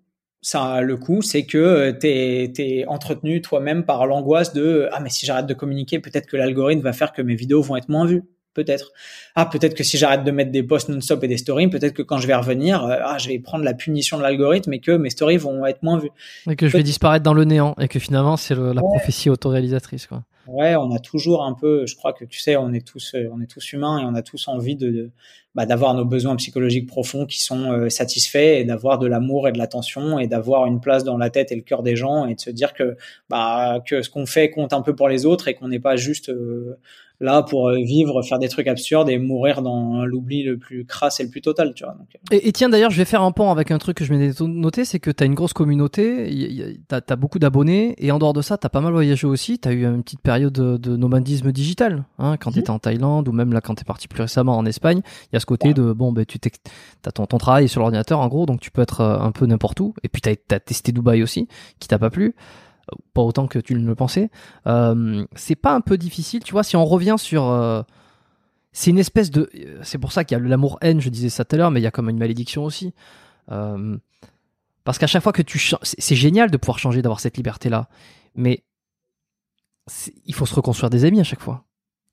Ça, 0.42 0.80
le 0.80 0.96
coût, 0.96 1.20
c'est 1.20 1.44
que 1.44 1.58
euh, 1.58 2.48
tu 2.54 2.84
entretenu 2.86 3.42
toi-même 3.42 3.84
par 3.84 4.06
l'angoisse 4.06 4.54
de 4.54 4.88
ah 4.92 5.00
mais 5.00 5.10
si 5.10 5.26
j'arrête 5.26 5.46
de 5.46 5.54
communiquer, 5.54 5.98
peut-être 5.98 6.26
que 6.26 6.36
l'algorithme 6.36 6.82
va 6.82 6.94
faire 6.94 7.12
que 7.12 7.20
mes 7.20 7.34
vidéos 7.34 7.60
vont 7.60 7.76
être 7.76 7.90
moins 7.90 8.06
vues 8.06 8.24
peut-être. 8.54 8.92
Ah, 9.34 9.46
peut-être 9.46 9.74
que 9.74 9.84
si 9.84 9.98
j'arrête 9.98 10.24
de 10.24 10.30
mettre 10.30 10.50
des 10.50 10.62
posts 10.62 10.88
non-stop 10.88 11.22
et 11.24 11.28
des 11.28 11.38
stories, 11.38 11.68
peut-être 11.68 11.94
que 11.94 12.02
quand 12.02 12.18
je 12.18 12.26
vais 12.26 12.34
revenir, 12.34 12.84
euh, 12.84 12.96
ah, 13.02 13.18
je 13.18 13.28
vais 13.28 13.38
prendre 13.38 13.64
la 13.64 13.74
punition 13.74 14.18
de 14.18 14.22
l'algorithme 14.22 14.72
et 14.72 14.80
que 14.80 14.92
mes 14.92 15.10
stories 15.10 15.36
vont 15.36 15.66
être 15.66 15.82
moins 15.82 15.98
vues. 15.98 16.10
Et 16.48 16.56
que 16.56 16.68
je 16.68 16.76
vais 16.76 16.82
disparaître 16.82 17.22
dans 17.22 17.34
le 17.34 17.44
néant 17.44 17.74
et 17.80 17.88
que 17.88 17.98
finalement 17.98 18.36
c'est 18.36 18.54
la 18.54 18.80
prophétie 18.80 19.30
autoréalisatrice, 19.30 20.06
quoi. 20.06 20.22
Ouais, 20.46 20.74
on 20.74 20.90
a 20.90 20.98
toujours 20.98 21.44
un 21.44 21.52
peu, 21.52 21.86
je 21.86 21.94
crois 21.94 22.12
que 22.12 22.24
tu 22.24 22.40
sais, 22.40 22.56
on 22.56 22.72
est 22.72 22.84
tous, 22.84 23.14
euh, 23.14 23.28
on 23.32 23.40
est 23.40 23.46
tous 23.46 23.72
humains 23.72 24.00
et 24.00 24.04
on 24.04 24.14
a 24.14 24.22
tous 24.22 24.48
envie 24.48 24.74
de, 24.74 25.10
bah, 25.54 25.64
d'avoir 25.64 25.94
nos 25.94 26.04
besoins 26.04 26.34
psychologiques 26.36 26.88
profonds 26.88 27.24
qui 27.24 27.40
sont 27.40 27.70
euh, 27.70 27.88
satisfaits 27.88 28.58
et 28.58 28.64
d'avoir 28.64 28.98
de 28.98 29.06
l'amour 29.06 29.46
et 29.46 29.52
de 29.52 29.58
l'attention 29.58 30.18
et 30.18 30.26
d'avoir 30.26 30.66
une 30.66 30.80
place 30.80 31.04
dans 31.04 31.18
la 31.18 31.30
tête 31.30 31.52
et 31.52 31.56
le 31.56 31.62
cœur 31.62 31.84
des 31.84 31.94
gens 31.94 32.26
et 32.26 32.34
de 32.34 32.40
se 32.40 32.50
dire 32.50 32.72
que, 32.72 32.96
bah, 33.28 33.80
que 33.86 34.02
ce 34.02 34.10
qu'on 34.10 34.26
fait 34.26 34.50
compte 34.50 34.72
un 34.72 34.82
peu 34.82 34.96
pour 34.96 35.08
les 35.08 35.24
autres 35.24 35.46
et 35.46 35.54
qu'on 35.54 35.68
n'est 35.68 35.78
pas 35.78 35.94
juste 35.94 36.32
là 37.20 37.42
pour 37.42 37.68
euh, 37.68 37.76
vivre, 37.76 38.22
faire 38.22 38.38
des 38.38 38.48
trucs 38.48 38.66
absurdes 38.66 39.08
et 39.10 39.18
mourir 39.18 39.62
dans 39.62 40.04
l'oubli 40.04 40.42
le 40.42 40.58
plus 40.58 40.84
crasse 40.86 41.20
et 41.20 41.22
le 41.22 41.30
plus 41.30 41.42
total, 41.42 41.74
tu 41.74 41.84
vois. 41.84 41.96
Euh. 42.32 42.38
et, 42.42 42.50
tiens, 42.52 42.68
d'ailleurs, 42.68 42.90
je 42.90 42.96
vais 42.96 43.04
faire 43.04 43.22
un 43.22 43.30
pont 43.30 43.50
avec 43.50 43.70
un 43.70 43.78
truc 43.78 43.98
que 43.98 44.04
je 44.04 44.14
m'ai 44.14 44.30
noté, 44.40 44.84
c'est 44.84 44.98
que 44.98 45.10
tu 45.10 45.22
as 45.22 45.26
une 45.26 45.34
grosse 45.34 45.52
communauté, 45.52 46.78
tu 46.88 46.94
as, 46.94 47.16
beaucoup 47.16 47.38
d'abonnés, 47.38 47.94
et 47.98 48.10
en 48.10 48.18
dehors 48.18 48.32
de 48.32 48.42
ça, 48.42 48.56
tu 48.56 48.66
as 48.66 48.70
pas 48.70 48.80
mal 48.80 48.92
voyagé 48.92 49.26
aussi, 49.26 49.58
tu 49.58 49.68
as 49.68 49.72
eu 49.72 49.84
une 49.84 50.02
petite 50.02 50.20
période 50.20 50.52
de, 50.52 50.96
nomadisme 50.96 51.52
digital, 51.52 52.04
hein, 52.18 52.36
quand 52.38 52.52
tu 52.52 52.58
étais 52.58 52.70
mhm. 52.70 52.76
en 52.76 52.78
Thaïlande, 52.78 53.28
ou 53.28 53.32
même 53.32 53.52
là, 53.52 53.60
quand 53.60 53.74
tu 53.74 53.82
es 53.82 53.84
parti 53.84 54.08
plus 54.08 54.22
récemment 54.22 54.56
en 54.56 54.64
Espagne, 54.64 55.02
il 55.24 55.34
y 55.34 55.36
a 55.36 55.40
ce 55.40 55.46
côté 55.46 55.74
de, 55.74 55.92
bon, 55.92 56.12
ben, 56.12 56.24
tu 56.24 56.38
as 57.06 57.12
ton, 57.12 57.26
ton 57.26 57.38
travail 57.38 57.68
sur 57.68 57.80
l'ordinateur, 57.80 58.18
en 58.18 58.28
gros, 58.28 58.46
donc 58.46 58.60
tu 58.60 58.70
peux 58.70 58.82
être 58.82 59.02
euh, 59.02 59.18
un 59.18 59.32
peu 59.32 59.46
n'importe 59.46 59.80
où, 59.80 59.94
et 60.02 60.08
puis 60.08 60.22
tu 60.22 60.30
as, 60.30 60.60
testé 60.60 60.92
Dubaï 60.92 61.22
aussi, 61.22 61.48
qui 61.78 61.88
t'a 61.88 61.98
pas 61.98 62.10
plu 62.10 62.34
pas 63.14 63.22
autant 63.22 63.46
que 63.46 63.58
tu 63.58 63.74
le 63.74 63.94
pensais. 63.94 64.30
Euh, 64.66 65.24
c'est 65.34 65.56
pas 65.56 65.74
un 65.74 65.80
peu 65.80 65.98
difficile, 65.98 66.42
tu 66.42 66.52
vois, 66.52 66.62
si 66.62 66.76
on 66.76 66.84
revient 66.84 67.16
sur. 67.18 67.44
Euh, 67.44 67.82
c'est 68.72 68.90
une 68.90 68.98
espèce 68.98 69.30
de. 69.30 69.50
C'est 69.82 69.98
pour 69.98 70.12
ça 70.12 70.24
qu'il 70.24 70.36
y 70.36 70.40
a 70.40 70.44
l'amour-haine, 70.44 71.00
je 71.00 71.08
disais 71.08 71.28
ça 71.28 71.44
tout 71.44 71.56
à 71.56 71.58
l'heure, 71.58 71.70
mais 71.70 71.80
il 71.80 71.84
y 71.84 71.86
a 71.86 71.90
comme 71.90 72.08
une 72.08 72.18
malédiction 72.18 72.64
aussi. 72.64 72.94
Euh, 73.50 73.96
parce 74.84 74.98
qu'à 74.98 75.06
chaque 75.06 75.22
fois 75.22 75.32
que 75.32 75.42
tu. 75.42 75.60
C'est 75.82 76.16
génial 76.16 76.50
de 76.50 76.56
pouvoir 76.56 76.78
changer, 76.78 77.02
d'avoir 77.02 77.20
cette 77.20 77.36
liberté-là. 77.36 77.88
Mais 78.34 78.64
il 80.24 80.34
faut 80.34 80.46
se 80.46 80.54
reconstruire 80.54 80.90
des 80.90 81.04
amis 81.04 81.20
à 81.20 81.24
chaque 81.24 81.40
fois. 81.40 81.64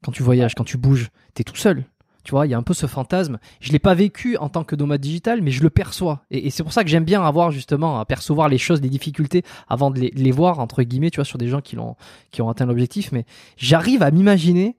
Quand 0.03 0.11
tu 0.11 0.23
voyages, 0.23 0.55
quand 0.55 0.63
tu 0.63 0.77
bouges, 0.77 1.09
t'es 1.33 1.43
tout 1.43 1.55
seul. 1.55 1.85
Tu 2.27 2.31
vois, 2.31 2.45
il 2.45 2.49
y 2.49 2.53
a 2.53 2.57
un 2.57 2.63
peu 2.63 2.73
ce 2.73 2.87
fantasme. 2.87 3.39
Je 3.61 3.71
l'ai 3.71 3.79
pas 3.79 3.93
vécu 3.93 4.35
en 4.35 4.49
tant 4.49 4.65
que 4.65 4.75
nomade 4.75 4.99
digital, 4.99 5.41
mais 5.41 5.49
je 5.49 5.63
le 5.63 5.69
perçois. 5.69 6.25
Et, 6.29 6.49
c'est 6.49 6.61
pour 6.61 6.73
ça 6.73 6.83
que 6.83 6.89
j'aime 6.89 7.05
bien 7.05 7.23
avoir 7.23 7.51
justement 7.51 8.01
à 8.01 8.05
percevoir 8.05 8.49
les 8.49 8.57
choses, 8.57 8.81
les 8.81 8.89
difficultés 8.89 9.43
avant 9.69 9.91
de 9.91 10.01
les, 10.01 10.31
voir 10.31 10.59
entre 10.59 10.83
guillemets, 10.83 11.09
tu 11.09 11.15
vois, 11.15 11.23
sur 11.23 11.37
des 11.37 11.47
gens 11.47 11.61
qui 11.61 11.77
l'ont, 11.77 11.95
qui 12.31 12.41
ont 12.41 12.49
atteint 12.49 12.65
l'objectif. 12.65 13.13
Mais 13.13 13.23
j'arrive 13.55 14.03
à 14.03 14.11
m'imaginer 14.11 14.75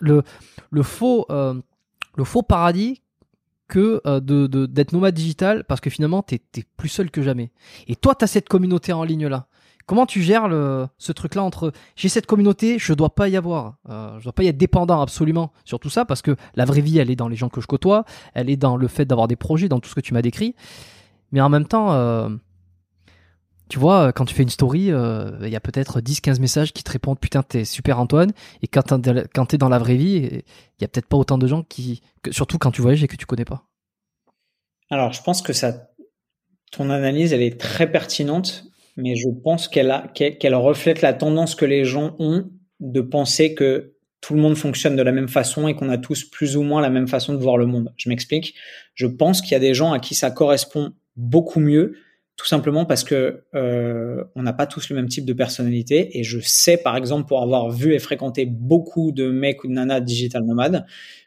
le, 0.00 0.82
faux, 0.82 1.26
euh, 1.28 1.60
le 2.16 2.24
faux 2.24 2.42
paradis 2.42 3.02
que 3.68 4.00
euh, 4.06 4.20
de- 4.20 4.64
d'être 4.64 4.94
nomade 4.94 5.12
digital 5.14 5.64
parce 5.64 5.82
que 5.82 5.90
finalement 5.90 6.22
t'es 6.22 6.40
es 6.56 6.64
plus 6.78 6.88
seul 6.88 7.10
que 7.10 7.20
jamais. 7.20 7.50
Et 7.86 7.96
toi 7.96 8.14
t'as 8.14 8.26
cette 8.26 8.48
communauté 8.48 8.94
en 8.94 9.04
ligne 9.04 9.26
là. 9.26 9.46
Comment 9.86 10.06
tu 10.06 10.22
gères 10.22 10.48
le, 10.48 10.86
ce 10.98 11.12
truc-là 11.12 11.42
entre 11.42 11.72
j'ai 11.96 12.08
cette 12.08 12.26
communauté, 12.26 12.78
je 12.78 12.92
dois 12.92 13.14
pas 13.14 13.28
y 13.28 13.36
avoir, 13.36 13.76
euh, 13.88 14.18
je 14.18 14.24
dois 14.24 14.32
pas 14.32 14.44
y 14.44 14.46
être 14.48 14.56
dépendant 14.56 15.00
absolument 15.00 15.52
sur 15.64 15.78
tout 15.80 15.90
ça 15.90 16.04
parce 16.04 16.22
que 16.22 16.36
la 16.54 16.64
vraie 16.64 16.80
vie 16.80 16.98
elle 16.98 17.10
est 17.10 17.16
dans 17.16 17.28
les 17.28 17.36
gens 17.36 17.48
que 17.48 17.60
je 17.60 17.66
côtoie, 17.66 18.04
elle 18.34 18.48
est 18.50 18.56
dans 18.56 18.76
le 18.76 18.88
fait 18.88 19.04
d'avoir 19.04 19.28
des 19.28 19.36
projets, 19.36 19.68
dans 19.68 19.80
tout 19.80 19.88
ce 19.90 19.94
que 19.94 20.00
tu 20.00 20.14
m'as 20.14 20.22
décrit. 20.22 20.54
Mais 21.32 21.40
en 21.40 21.48
même 21.48 21.66
temps, 21.66 21.92
euh, 21.92 22.28
tu 23.68 23.78
vois, 23.78 24.12
quand 24.12 24.26
tu 24.26 24.34
fais 24.34 24.42
une 24.42 24.50
story, 24.50 24.90
euh, 24.90 25.30
il 25.42 25.48
y 25.48 25.56
a 25.56 25.60
peut-être 25.60 26.00
10-15 26.00 26.40
messages 26.40 26.72
qui 26.72 26.82
te 26.84 26.90
répondent 26.90 27.18
putain 27.18 27.42
t'es 27.42 27.64
super 27.64 27.98
Antoine 27.98 28.32
et 28.60 28.68
quand 28.68 28.82
t'es 29.46 29.58
dans 29.58 29.68
la 29.70 29.78
vraie 29.78 29.96
vie, 29.96 30.16
il 30.16 30.82
y 30.82 30.84
a 30.84 30.88
peut-être 30.88 31.06
pas 31.08 31.16
autant 31.16 31.38
de 31.38 31.46
gens 31.46 31.62
qui, 31.62 32.02
que- 32.22 32.32
surtout 32.32 32.58
quand 32.58 32.70
tu 32.70 32.82
voyages 32.82 33.02
et 33.02 33.08
que 33.08 33.16
tu 33.16 33.24
connais 33.26 33.46
pas. 33.46 33.64
Alors, 34.90 35.14
je 35.14 35.22
pense 35.22 35.40
que 35.40 35.54
ça, 35.54 35.88
ton 36.70 36.90
analyse, 36.90 37.32
elle 37.32 37.40
est 37.40 37.58
très 37.58 37.90
pertinente, 37.90 38.64
mais 38.96 39.14
je 39.16 39.28
pense 39.42 39.68
qu'elle 39.68 39.90
reflète 40.54 41.02
la 41.02 41.12
tendance 41.12 41.54
que 41.54 41.64
les 41.64 41.84
gens 41.84 42.16
ont 42.18 42.50
de 42.80 43.00
penser 43.00 43.54
que 43.54 43.94
tout 44.20 44.34
le 44.34 44.40
monde 44.40 44.56
fonctionne 44.56 44.96
de 44.96 45.02
la 45.02 45.12
même 45.12 45.28
façon 45.28 45.66
et 45.66 45.74
qu'on 45.74 45.88
a 45.88 45.98
tous 45.98 46.24
plus 46.24 46.56
ou 46.56 46.62
moins 46.62 46.80
la 46.80 46.90
même 46.90 47.08
façon 47.08 47.34
de 47.34 47.38
voir 47.38 47.56
le 47.56 47.66
monde. 47.66 47.92
Je 47.96 48.08
m'explique. 48.08 48.54
Je 48.94 49.06
pense 49.06 49.40
qu'il 49.40 49.52
y 49.52 49.54
a 49.54 49.60
des 49.60 49.74
gens 49.74 49.92
à 49.92 49.98
qui 49.98 50.14
ça 50.14 50.30
correspond 50.30 50.92
beaucoup 51.16 51.58
mieux, 51.58 51.96
tout 52.36 52.46
simplement 52.46 52.86
parce 52.86 53.02
que 53.02 53.44
euh, 53.54 54.24
on 54.36 54.42
n'a 54.42 54.52
pas 54.52 54.66
tous 54.66 54.88
le 54.90 54.96
même 54.96 55.08
type 55.08 55.24
de 55.24 55.32
personnalité. 55.32 56.18
Et 56.18 56.22
je 56.22 56.38
sais, 56.40 56.76
par 56.76 56.96
exemple, 56.96 57.26
pour 57.26 57.42
avoir 57.42 57.70
vu 57.70 57.94
et 57.94 57.98
fréquenté 57.98 58.46
beaucoup 58.46 59.10
de 59.10 59.28
mecs 59.28 59.64
ou 59.64 59.66
de 59.66 59.72
nanas 59.72 60.00
digital 60.00 60.44
nomades, 60.44 60.86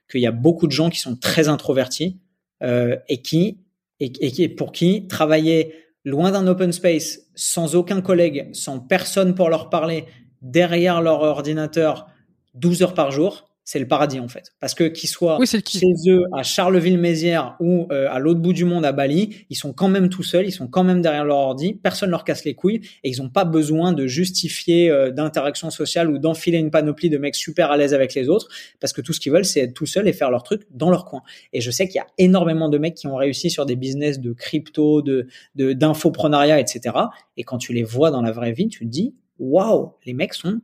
qu'il 0.09 0.21
y 0.21 0.27
a 0.27 0.31
beaucoup 0.31 0.67
de 0.67 0.71
gens 0.71 0.89
qui 0.89 0.99
sont 0.99 1.17
très 1.17 1.49
introvertis 1.49 2.19
euh, 2.63 2.95
et 3.09 3.21
qui 3.21 3.59
et, 3.99 4.11
et 4.43 4.49
pour 4.49 4.71
qui 4.71 5.07
travailler 5.07 5.73
loin 6.05 6.31
d'un 6.31 6.47
open 6.47 6.71
space, 6.71 7.19
sans 7.33 7.75
aucun 7.75 8.01
collègue, 8.01 8.49
sans 8.53 8.79
personne 8.79 9.35
pour 9.35 9.49
leur 9.49 9.69
parler, 9.69 10.05
derrière 10.41 11.01
leur 11.01 11.21
ordinateur, 11.21 12.07
12 12.53 12.83
heures 12.83 12.93
par 12.93 13.11
jour, 13.11 13.49
c'est 13.65 13.79
le 13.79 13.87
paradis 13.87 14.19
en 14.19 14.27
fait. 14.27 14.53
Parce 14.59 14.75
que 14.75 14.83
qu'ils 14.85 15.09
soient 15.09 15.37
Oui, 15.39 15.47
chez 15.47 15.61
eux 16.07 16.23
à 16.37 16.43
Charleville-Mézières 16.43 17.55
ou 17.59 17.87
euh, 17.91 18.07
à 18.11 18.19
l'autre 18.19 18.39
bout 18.39 18.53
du 18.53 18.63
monde 18.63 18.85
à 18.85 18.91
Bali, 18.91 19.45
ils 19.49 19.55
sont 19.55 19.73
quand 19.73 19.87
même 19.87 20.09
tout 20.09 20.23
seuls, 20.23 20.45
ils 20.45 20.51
sont 20.51 20.67
quand 20.67 20.83
même 20.83 21.01
derrière 21.01 21.25
leur 21.25 21.37
ordi, 21.37 21.73
personne 21.73 22.11
leur 22.11 22.23
casse 22.23 22.45
les 22.45 22.53
couilles 22.53 22.81
et 23.03 23.09
ils 23.09 23.21
n'ont 23.21 23.29
pas 23.29 23.43
besoin 23.43 23.91
de 23.91 24.05
justifier 24.07 24.89
euh, 24.91 25.09
d'interaction 25.11 25.71
sociale 25.71 26.11
ou 26.11 26.19
d'enfiler 26.19 26.59
une 26.59 26.69
panoplie 26.69 27.09
de 27.09 27.17
mecs 27.17 27.35
super 27.35 27.71
à 27.71 27.77
l'aise 27.77 27.93
avec 27.93 28.13
les 28.13 28.29
autres 28.29 28.47
parce 28.79 28.93
que 28.93 29.01
tout 29.01 29.13
ce 29.13 29.19
qu'ils 29.19 29.31
veulent 29.31 29.45
c'est 29.45 29.61
être 29.61 29.73
tout 29.73 29.87
seuls 29.87 30.07
et 30.07 30.13
faire 30.13 30.29
leur 30.29 30.43
truc 30.43 30.61
dans 30.69 30.91
leur 30.91 31.05
coin. 31.05 31.23
Et 31.51 31.59
je 31.59 31.71
sais 31.71 31.87
qu'il 31.87 31.95
y 31.95 31.99
a 31.99 32.07
énormément 32.19 32.69
de 32.69 32.77
mecs 32.77 32.95
qui 32.95 33.07
ont 33.07 33.15
réussi 33.15 33.49
sur 33.49 33.65
des 33.65 33.75
business 33.75 34.19
de 34.19 34.31
crypto, 34.31 35.01
de 35.01 35.27
de- 35.55 35.73
d'infoprenariat, 35.73 36.59
etc. 36.59 36.95
Et 37.35 37.43
quand 37.43 37.57
tu 37.57 37.73
les 37.73 37.83
vois 37.83 38.11
dans 38.11 38.21
la 38.21 38.31
vraie 38.31 38.51
vie, 38.53 38.67
tu 38.67 38.85
te 38.85 38.89
dis 38.89 39.15
waouh, 39.39 39.93
les 40.05 40.13
mecs 40.13 40.33
sont 40.33 40.61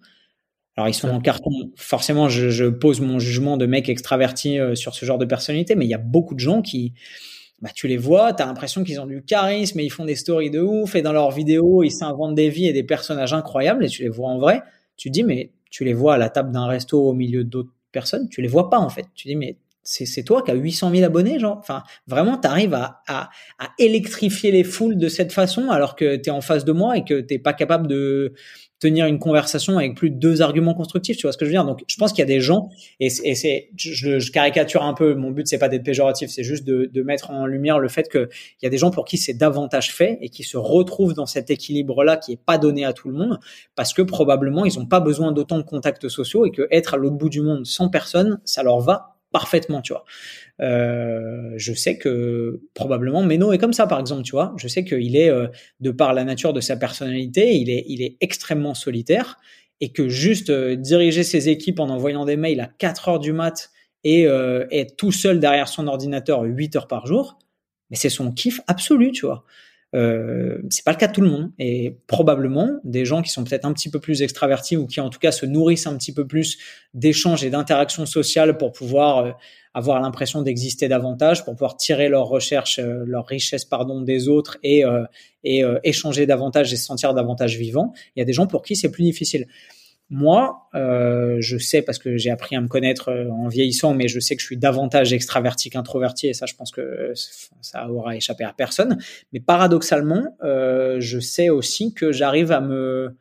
alors 0.82 0.90
ils 0.90 0.94
sont 0.94 1.10
en 1.10 1.22
carton. 1.22 1.52
Forcément, 1.76 2.28
je, 2.28 2.50
je 2.50 2.66
pose 2.66 3.02
mon 3.02 3.20
jugement 3.20 3.58
de 3.58 3.66
mec 3.66 3.88
extraverti 3.88 4.60
euh, 4.60 4.76
sur 4.76 4.96
ce 4.96 5.06
genre 5.06 5.18
de 5.18 5.26
personnalité, 5.26 5.76
mais 5.76 5.86
il 5.86 5.90
y 5.90 5.94
a 5.94 6.00
beaucoup 6.00 6.34
de 6.34 6.40
gens 6.40 6.62
qui, 6.62 6.94
bah, 7.62 7.70
tu 7.74 7.88
les 7.88 7.98
vois, 7.98 8.34
t'as 8.34 8.48
l'impression 8.48 8.84
qu'ils 8.84 9.00
ont 9.00 9.06
du 9.06 9.24
charisme 9.24 9.80
et 9.80 9.84
ils 9.84 9.92
font 9.92 10.06
des 10.06 10.16
stories 10.16 10.50
de 10.50 10.60
ouf 10.60 10.96
et 10.96 11.02
dans 11.02 11.14
leurs 11.14 11.32
vidéos 11.32 11.84
ils 11.84 11.92
s'inventent 11.92 12.36
des 12.36 12.50
vies 12.50 12.68
et 12.68 12.74
des 12.74 12.84
personnages 12.84 13.34
incroyables 13.34 13.86
et 13.86 13.90
tu 13.90 14.02
les 14.02 14.10
vois 14.10 14.30
en 14.30 14.40
vrai, 14.40 14.64
tu 14.98 15.10
te 15.10 15.14
dis 15.14 15.24
mais 15.24 15.52
tu 15.70 15.86
les 15.86 15.94
vois 15.94 16.16
à 16.16 16.18
la 16.18 16.30
table 16.30 16.52
d'un 16.52 16.66
resto 16.66 17.00
au 17.00 17.14
milieu 17.14 17.44
d'autres 17.44 17.72
personnes, 17.92 18.28
tu 18.30 18.42
les 18.42 18.48
vois 18.48 18.70
pas 18.70 18.80
en 18.80 18.90
fait. 18.90 19.06
Tu 19.14 19.28
dis 19.28 19.36
mais 19.36 19.58
c'est 19.84 20.24
toi 20.24 20.44
qui 20.44 20.52
as 20.52 20.54
800 20.54 20.92
000 20.92 21.04
abonnés, 21.04 21.40
genre. 21.40 21.58
Enfin, 21.58 21.82
vraiment, 22.06 22.38
t'arrives 22.38 22.76
à, 22.76 23.02
à, 23.08 23.32
à 23.58 23.70
électrifier 23.80 24.52
les 24.52 24.64
foules 24.64 24.96
de 24.96 25.08
cette 25.08 25.32
façon 25.32 25.70
alors 25.72 25.96
que 25.96 26.18
t'es 26.18 26.30
en 26.30 26.42
face 26.42 26.66
de 26.66 26.72
moi 26.72 26.98
et 26.98 27.04
que 27.04 27.20
t'es 27.20 27.40
pas 27.40 27.54
capable 27.54 27.88
de 27.88 28.34
tenir 28.82 29.06
une 29.06 29.20
conversation 29.20 29.78
avec 29.78 29.96
plus 29.96 30.10
de 30.10 30.16
deux 30.16 30.42
arguments 30.42 30.74
constructifs. 30.74 31.16
Tu 31.16 31.22
vois 31.22 31.32
ce 31.32 31.38
que 31.38 31.46
je 31.46 31.52
veux 31.52 31.56
dire? 31.56 31.64
Donc, 31.64 31.84
je 31.88 31.96
pense 31.98 32.12
qu'il 32.12 32.20
y 32.20 32.24
a 32.24 32.26
des 32.26 32.42
gens 32.42 32.70
et, 33.00 33.08
et 33.24 33.36
c'est, 33.36 33.70
je, 33.78 34.32
caricature 34.32 34.84
un 34.84 34.96
peu. 34.96 35.14
Mon 35.14 35.32
but 35.32 35.48
c'est 35.48 35.60
pas 35.60 35.70
d'être 35.70 35.84
péjoratif, 35.84 36.30
c'est 36.32 36.44
juste 36.44 36.66
de, 36.66 36.90
de 36.92 37.04
mettre 37.04 37.30
en 37.30 37.46
lumière 37.46 37.80
le 37.80 37.88
fait 37.88 38.10
que 38.10 38.28
il 38.62 38.66
y 38.66 38.68
a 38.68 38.70
des 38.70 38.80
gens 38.80 38.90
pour 38.90 39.06
qui 39.06 39.18
c'est 39.18 39.36
davantage 39.36 39.94
fait 39.94 40.18
et 40.22 40.30
qui 40.30 40.44
se 40.44 40.58
retrouvent 40.58 41.14
dans 41.14 41.28
cet 41.28 41.52
équilibre-là 41.52 42.18
qui 42.18 42.34
est 42.34 42.44
pas 42.44 42.58
donné 42.58 42.84
à 42.84 42.92
tout 42.92 43.08
le 43.08 43.14
monde 43.14 43.40
parce 43.76 43.94
que 43.94 44.02
probablement 44.02 44.66
ils 44.66 44.80
ont 44.80 44.88
pas 44.88 45.00
besoin 45.00 45.32
d'autant 45.32 45.60
de 45.60 45.64
contacts 45.64 46.10
sociaux 46.10 46.46
et 46.46 46.52
que 46.52 46.68
être 46.72 46.96
à 46.96 46.98
l'autre 46.98 47.18
bout 47.18 47.30
du 47.30 47.42
monde 47.42 47.66
sans 47.66 47.90
personne, 47.90 48.42
ça 48.46 48.64
leur 48.64 48.80
va 48.80 49.11
parfaitement, 49.32 49.82
tu 49.82 49.94
vois. 49.94 50.06
Euh, 50.62 51.54
je 51.56 51.74
sais 51.74 51.98
que 51.98 52.62
probablement 52.74 53.24
Meno 53.24 53.52
est 53.52 53.58
comme 53.58 53.74
ça, 53.74 53.88
par 53.88 54.00
exemple, 54.00 54.24
tu 54.24 54.32
vois. 54.32 54.54
Je 54.58 54.68
sais 54.68 54.84
qu'il 54.84 55.16
est, 55.16 55.30
euh, 55.30 55.48
de 55.80 55.92
par 55.92 56.14
la 56.14 56.24
nature 56.24 56.54
de 56.54 56.62
sa 56.62 56.76
personnalité, 56.78 57.56
il 57.56 57.70
est, 57.70 57.86
il 57.88 58.02
est 58.02 58.18
extrêmement 58.22 58.74
solitaire 58.74 59.38
et 59.80 59.92
que 59.92 60.10
juste 60.10 60.50
euh, 60.50 60.76
diriger 60.76 61.24
ses 61.24 61.50
équipes 61.50 61.80
en 61.80 61.90
envoyant 61.90 62.26
des 62.26 62.38
mails 62.38 62.60
à 62.60 62.68
4 62.78 63.10
heures 63.10 63.20
du 63.20 63.34
mat 63.34 63.72
et 64.04 64.24
être 64.24 64.96
tout 64.98 65.12
seul 65.12 65.40
derrière 65.40 65.68
son 65.68 65.86
ordinateur 65.86 66.42
8 66.42 66.76
heures 66.76 66.88
par 66.88 67.06
jour, 67.06 67.38
mais 67.92 67.96
c'est 67.96 68.10
son 68.10 68.32
kiff 68.32 68.60
absolu, 68.66 69.12
tu 69.12 69.28
vois. 69.28 69.46
Euh, 69.94 70.60
c'est 70.70 70.86
pas 70.86 70.92
le 70.92 70.98
cas 70.98 71.08
de 71.08 71.14
tout 71.14 71.22
le 71.22 71.30
monde 71.30 71.52
et 71.60 71.98
probablement 72.08 72.80
des 72.86 73.04
gens 73.04 73.22
qui 73.22 73.30
sont 73.30 73.44
peut-être 73.44 73.66
un 73.66 73.74
petit 73.74 73.90
peu 73.90 74.00
plus 74.00 74.22
extravertis 74.22 74.78
ou 74.78 74.88
qui 74.88 75.02
en 75.02 75.10
tout 75.10 75.20
cas 75.20 75.32
se 75.32 75.46
nourrissent 75.46 75.86
un 75.86 75.98
petit 75.98 76.14
peu 76.14 76.26
plus 76.26 76.58
d'échanges 76.94 77.44
et 77.44 77.50
d'interactions 77.50 78.06
sociales 78.06 78.58
pour 78.58 78.72
pouvoir 78.72 79.18
euh, 79.18 79.32
avoir 79.74 80.02
l'impression 80.02 80.42
d'exister 80.42 80.88
davantage, 80.88 81.46
pour 81.46 81.54
pouvoir 81.54 81.78
tirer 81.78 82.10
leur 82.10 82.28
recherche, 82.28 82.80
euh, 82.80 83.04
leur 83.06 83.26
pardon 83.70 84.02
des 84.02 84.28
autres 84.28 84.58
et 84.64 84.84
euh, 84.84 85.04
et 85.44 85.64
euh, 85.64 85.80
échanger 85.84 86.26
davantage 86.26 86.72
et 86.74 86.76
se 86.76 86.86
sentir 86.86 87.14
davantage 87.14 87.58
vivant. 87.58 87.94
Il 88.16 88.20
y 88.20 88.22
a 88.22 88.26
des 88.26 88.34
gens 88.34 88.48
pour 88.48 88.64
qui 88.64 88.76
c'est 88.76 88.92
plus 88.92 89.04
difficile. 89.04 89.48
Moi, 90.14 90.68
euh, 90.76 91.38
je 91.40 91.58
sais 91.58 91.82
parce 91.82 91.98
que 91.98 92.18
j'ai 92.18 92.32
appris 92.32 92.58
à 92.58 92.62
me 92.62 92.68
connaître 92.68 93.10
euh, 93.10 93.30
en 93.30 93.48
vieillissant, 93.48 93.94
mais 93.94 94.10
je 94.10 94.20
sais 94.20 94.36
que 94.36 94.42
je 94.42 94.46
suis 94.46 94.58
davantage 94.58 95.14
extraverti 95.14 95.70
qu'introverti, 95.70 96.28
et 96.28 96.34
ça, 96.34 96.46
je 96.46 96.54
pense 96.54 96.70
que 96.70 97.14
ça 97.62 97.90
aura 97.90 98.18
échappé 98.18 98.44
à 98.44 98.52
personne. 98.52 98.98
Mais 99.32 99.40
paradoxalement, 99.40 100.38
euh, 100.44 100.98
je 101.00 101.18
sais 101.20 101.50
aussi 101.50 101.94
que 101.94 102.12
j'arrive 102.12 102.52
à 102.52 102.60
me 102.60 103.16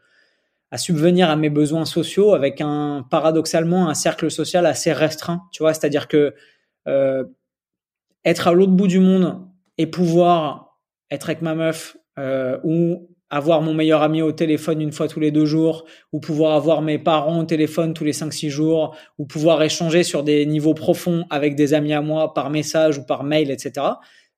à 0.72 0.78
subvenir 0.78 1.30
à 1.30 1.36
mes 1.36 1.50
besoins 1.50 1.84
sociaux 1.84 2.34
avec 2.34 2.60
un 2.60 3.04
paradoxalement 3.08 3.88
un 3.88 3.94
cercle 3.94 4.30
social 4.30 4.66
assez 4.66 4.92
restreint. 4.92 5.42
Tu 5.52 5.62
vois, 5.62 5.74
c'est-à-dire 5.74 6.08
que 6.08 6.34
euh, 6.88 7.24
être 8.24 8.48
à 8.48 8.52
l'autre 8.52 8.72
bout 8.72 8.88
du 8.88 9.00
monde 9.00 9.46
et 9.78 9.86
pouvoir 9.86 10.80
être 11.10 11.28
avec 11.28 11.42
ma 11.42 11.54
meuf 11.54 11.96
euh, 12.18 12.58
ou 12.64 13.09
avoir 13.30 13.62
mon 13.62 13.72
meilleur 13.72 14.02
ami 14.02 14.22
au 14.22 14.32
téléphone 14.32 14.80
une 14.80 14.92
fois 14.92 15.08
tous 15.08 15.20
les 15.20 15.30
deux 15.30 15.46
jours, 15.46 15.84
ou 16.12 16.20
pouvoir 16.20 16.56
avoir 16.56 16.82
mes 16.82 16.98
parents 16.98 17.38
au 17.38 17.44
téléphone 17.44 17.94
tous 17.94 18.04
les 18.04 18.12
cinq, 18.12 18.32
six 18.32 18.50
jours, 18.50 18.96
ou 19.18 19.24
pouvoir 19.24 19.62
échanger 19.62 20.02
sur 20.02 20.22
des 20.22 20.44
niveaux 20.46 20.74
profonds 20.74 21.24
avec 21.30 21.54
des 21.54 21.72
amis 21.72 21.92
à 21.92 22.02
moi 22.02 22.34
par 22.34 22.50
message 22.50 22.98
ou 22.98 23.04
par 23.04 23.22
mail, 23.22 23.50
etc. 23.50 23.86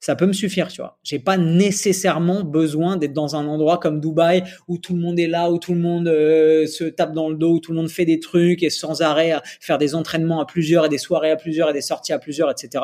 Ça 0.02 0.16
peut 0.16 0.26
me 0.26 0.32
suffire, 0.32 0.66
tu 0.66 0.80
vois. 0.80 0.98
J'ai 1.04 1.20
pas 1.20 1.36
nécessairement 1.36 2.42
besoin 2.42 2.96
d'être 2.96 3.12
dans 3.12 3.36
un 3.36 3.46
endroit 3.46 3.78
comme 3.78 4.00
Dubaï 4.00 4.42
où 4.66 4.76
tout 4.76 4.96
le 4.96 5.00
monde 5.00 5.16
est 5.20 5.28
là, 5.28 5.48
où 5.48 5.58
tout 5.58 5.74
le 5.74 5.80
monde 5.80 6.08
euh, 6.08 6.66
se 6.66 6.82
tape 6.82 7.12
dans 7.12 7.28
le 7.28 7.36
dos, 7.36 7.52
où 7.52 7.60
tout 7.60 7.70
le 7.70 7.78
monde 7.78 7.88
fait 7.88 8.04
des 8.04 8.18
trucs 8.18 8.64
et 8.64 8.70
sans 8.70 9.00
arrêt 9.00 9.30
à 9.30 9.42
faire 9.60 9.78
des 9.78 9.94
entraînements 9.94 10.40
à 10.40 10.44
plusieurs 10.44 10.86
et 10.86 10.88
des 10.88 10.98
soirées 10.98 11.30
à 11.30 11.36
plusieurs 11.36 11.70
et 11.70 11.72
des 11.72 11.82
sorties 11.82 12.12
à 12.12 12.18
plusieurs, 12.18 12.50
etc. 12.50 12.82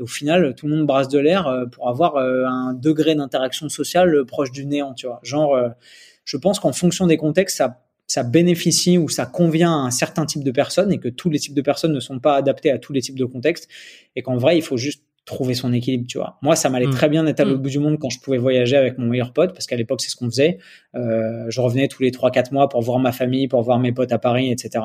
Et 0.00 0.02
au 0.02 0.08
final, 0.08 0.56
tout 0.56 0.66
le 0.66 0.74
monde 0.74 0.88
brasse 0.88 1.06
de 1.06 1.20
l'air 1.20 1.46
euh, 1.46 1.66
pour 1.66 1.88
avoir 1.88 2.16
euh, 2.16 2.44
un 2.46 2.74
degré 2.74 3.14
d'interaction 3.14 3.68
sociale 3.68 4.12
euh, 4.12 4.24
proche 4.24 4.50
du 4.50 4.66
néant, 4.66 4.92
tu 4.92 5.06
vois. 5.06 5.20
Genre, 5.22 5.56
je 6.24 6.36
pense 6.36 6.58
qu'en 6.58 6.72
fonction 6.72 7.06
des 7.06 7.16
contextes, 7.16 7.58
ça 7.58 7.80
ça 8.08 8.22
bénéficie 8.22 8.98
ou 8.98 9.08
ça 9.08 9.26
convient 9.26 9.72
à 9.72 9.86
un 9.86 9.90
certain 9.90 10.26
type 10.26 10.44
de 10.44 10.52
personnes 10.52 10.92
et 10.92 10.98
que 10.98 11.08
tous 11.08 11.28
les 11.28 11.40
types 11.40 11.54
de 11.54 11.60
personnes 11.60 11.92
ne 11.92 11.98
sont 11.98 12.20
pas 12.20 12.36
adaptés 12.36 12.70
à 12.70 12.78
tous 12.78 12.92
les 12.92 13.00
types 13.00 13.18
de 13.18 13.24
contextes 13.24 13.68
et 14.14 14.22
qu'en 14.22 14.36
vrai, 14.36 14.56
il 14.56 14.62
faut 14.62 14.76
juste 14.76 15.02
trouver 15.26 15.54
son 15.54 15.72
équilibre, 15.72 16.06
tu 16.08 16.16
vois. 16.18 16.38
Moi, 16.40 16.56
ça 16.56 16.70
m'allait 16.70 16.86
Mm. 16.86 16.90
très 16.92 17.08
bien 17.10 17.24
d'être 17.24 17.40
à 17.40 17.44
l'autre 17.44 17.58
Mm. 17.58 17.62
bout 17.62 17.68
du 17.70 17.78
monde 17.80 17.98
quand 17.98 18.08
je 18.10 18.20
pouvais 18.20 18.38
voyager 18.38 18.76
avec 18.76 18.96
mon 18.96 19.06
meilleur 19.08 19.32
pote, 19.32 19.52
parce 19.52 19.66
qu'à 19.66 19.76
l'époque, 19.76 20.00
c'est 20.00 20.08
ce 20.08 20.16
qu'on 20.16 20.26
faisait. 20.30 20.58
Euh, 20.94 21.44
je 21.48 21.60
revenais 21.60 21.88
tous 21.88 22.02
les 22.02 22.12
3-4 22.12 22.52
mois 22.52 22.68
pour 22.68 22.80
voir 22.80 22.98
ma 23.00 23.12
famille, 23.12 23.48
pour 23.48 23.60
voir 23.62 23.78
mes 23.80 23.92
potes 23.92 24.12
à 24.12 24.18
Paris, 24.18 24.50
etc. 24.52 24.84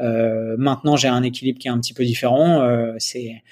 Euh, 0.00 0.56
maintenant, 0.58 0.96
j'ai 0.96 1.08
un 1.08 1.22
équilibre 1.22 1.58
qui 1.60 1.68
est 1.68 1.70
un 1.70 1.78
petit 1.78 1.94
peu 1.94 2.04
différent. 2.04 2.62
Euh, 2.62 2.94
c'est 2.98 3.42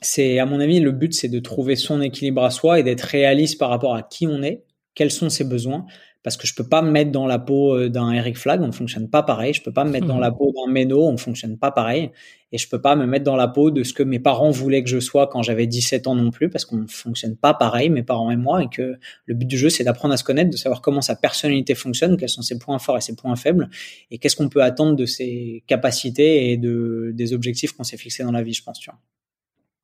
c'est 0.00 0.38
à 0.38 0.46
mon 0.46 0.60
avis 0.60 0.78
le 0.80 0.92
but 0.92 1.12
c'est 1.12 1.28
de 1.28 1.40
trouver 1.40 1.74
son 1.76 2.00
équilibre 2.00 2.44
à 2.44 2.50
soi 2.50 2.78
et 2.78 2.82
d'être 2.82 3.02
réaliste 3.02 3.58
par 3.58 3.68
rapport 3.68 3.94
à 3.96 4.02
qui 4.02 4.26
on 4.28 4.42
est, 4.42 4.62
quels 4.94 5.10
sont 5.10 5.28
ses 5.28 5.44
besoins 5.44 5.86
parce 6.22 6.36
que 6.36 6.46
je 6.46 6.54
peux 6.54 6.68
pas 6.68 6.82
me 6.82 6.90
mettre 6.90 7.10
dans 7.12 7.26
la 7.26 7.38
peau 7.38 7.74
euh, 7.76 7.88
d'un 7.88 8.10
Eric 8.12 8.36
Flag, 8.36 8.60
on 8.60 8.66
ne 8.66 8.72
fonctionne 8.72 9.08
pas 9.08 9.22
pareil, 9.22 9.54
je 9.54 9.62
peux 9.62 9.72
pas 9.72 9.84
me 9.84 9.90
mettre 9.90 10.06
dans 10.06 10.16
Mhm. 10.16 10.20
la 10.20 10.32
peau 10.32 10.52
d'un 10.52 10.70
Meno, 10.70 11.06
on 11.06 11.12
ne 11.12 11.16
fonctionne 11.16 11.56
pas 11.58 11.70
pareil 11.70 12.10
et 12.50 12.58
je 12.58 12.68
peux 12.68 12.80
pas 12.80 12.96
me 12.96 13.06
mettre 13.06 13.24
dans 13.24 13.36
la 13.36 13.46
peau 13.46 13.70
de 13.70 13.82
ce 13.84 13.92
que 13.92 14.02
mes 14.02 14.18
parents 14.18 14.50
voulaient 14.50 14.82
que 14.82 14.88
je 14.88 15.00
sois 15.00 15.26
quand 15.26 15.42
j'avais 15.42 15.66
17 15.66 16.06
ans 16.06 16.14
non 16.14 16.30
plus 16.30 16.48
parce 16.50 16.64
qu'on 16.64 16.78
ne 16.78 16.86
fonctionne 16.86 17.36
pas 17.36 17.54
pareil 17.54 17.88
mes 17.90 18.02
parents 18.02 18.30
et 18.30 18.36
moi 18.36 18.62
et 18.62 18.68
que 18.68 18.98
le 19.26 19.34
but 19.34 19.46
du 19.46 19.56
jeu 19.58 19.68
c'est 19.70 19.84
d'apprendre 19.84 20.14
à 20.14 20.16
se 20.16 20.24
connaître, 20.24 20.50
de 20.50 20.56
savoir 20.56 20.80
comment 20.80 21.00
sa 21.02 21.14
personnalité 21.14 21.74
fonctionne, 21.74 22.16
quels 22.16 22.28
sont 22.28 22.42
ses 22.42 22.58
points 22.58 22.78
forts 22.78 22.96
et 22.98 23.00
ses 23.02 23.14
points 23.14 23.36
faibles 23.36 23.68
et 24.10 24.18
qu'est-ce 24.18 24.34
qu'on 24.36 24.48
peut 24.48 24.62
attendre 24.62 24.96
de 24.96 25.06
ses 25.06 25.62
capacités 25.66 26.50
et 26.50 26.56
de 26.56 27.12
des 27.14 27.32
objectifs 27.32 27.72
qu'on 27.72 27.84
s'est 27.84 27.96
fixés 27.98 28.22
dans 28.24 28.32
la 28.32 28.42
vie, 28.42 28.54
je 28.54 28.62
pense, 28.64 28.78
tu 28.80 28.90
vois. 28.90 28.98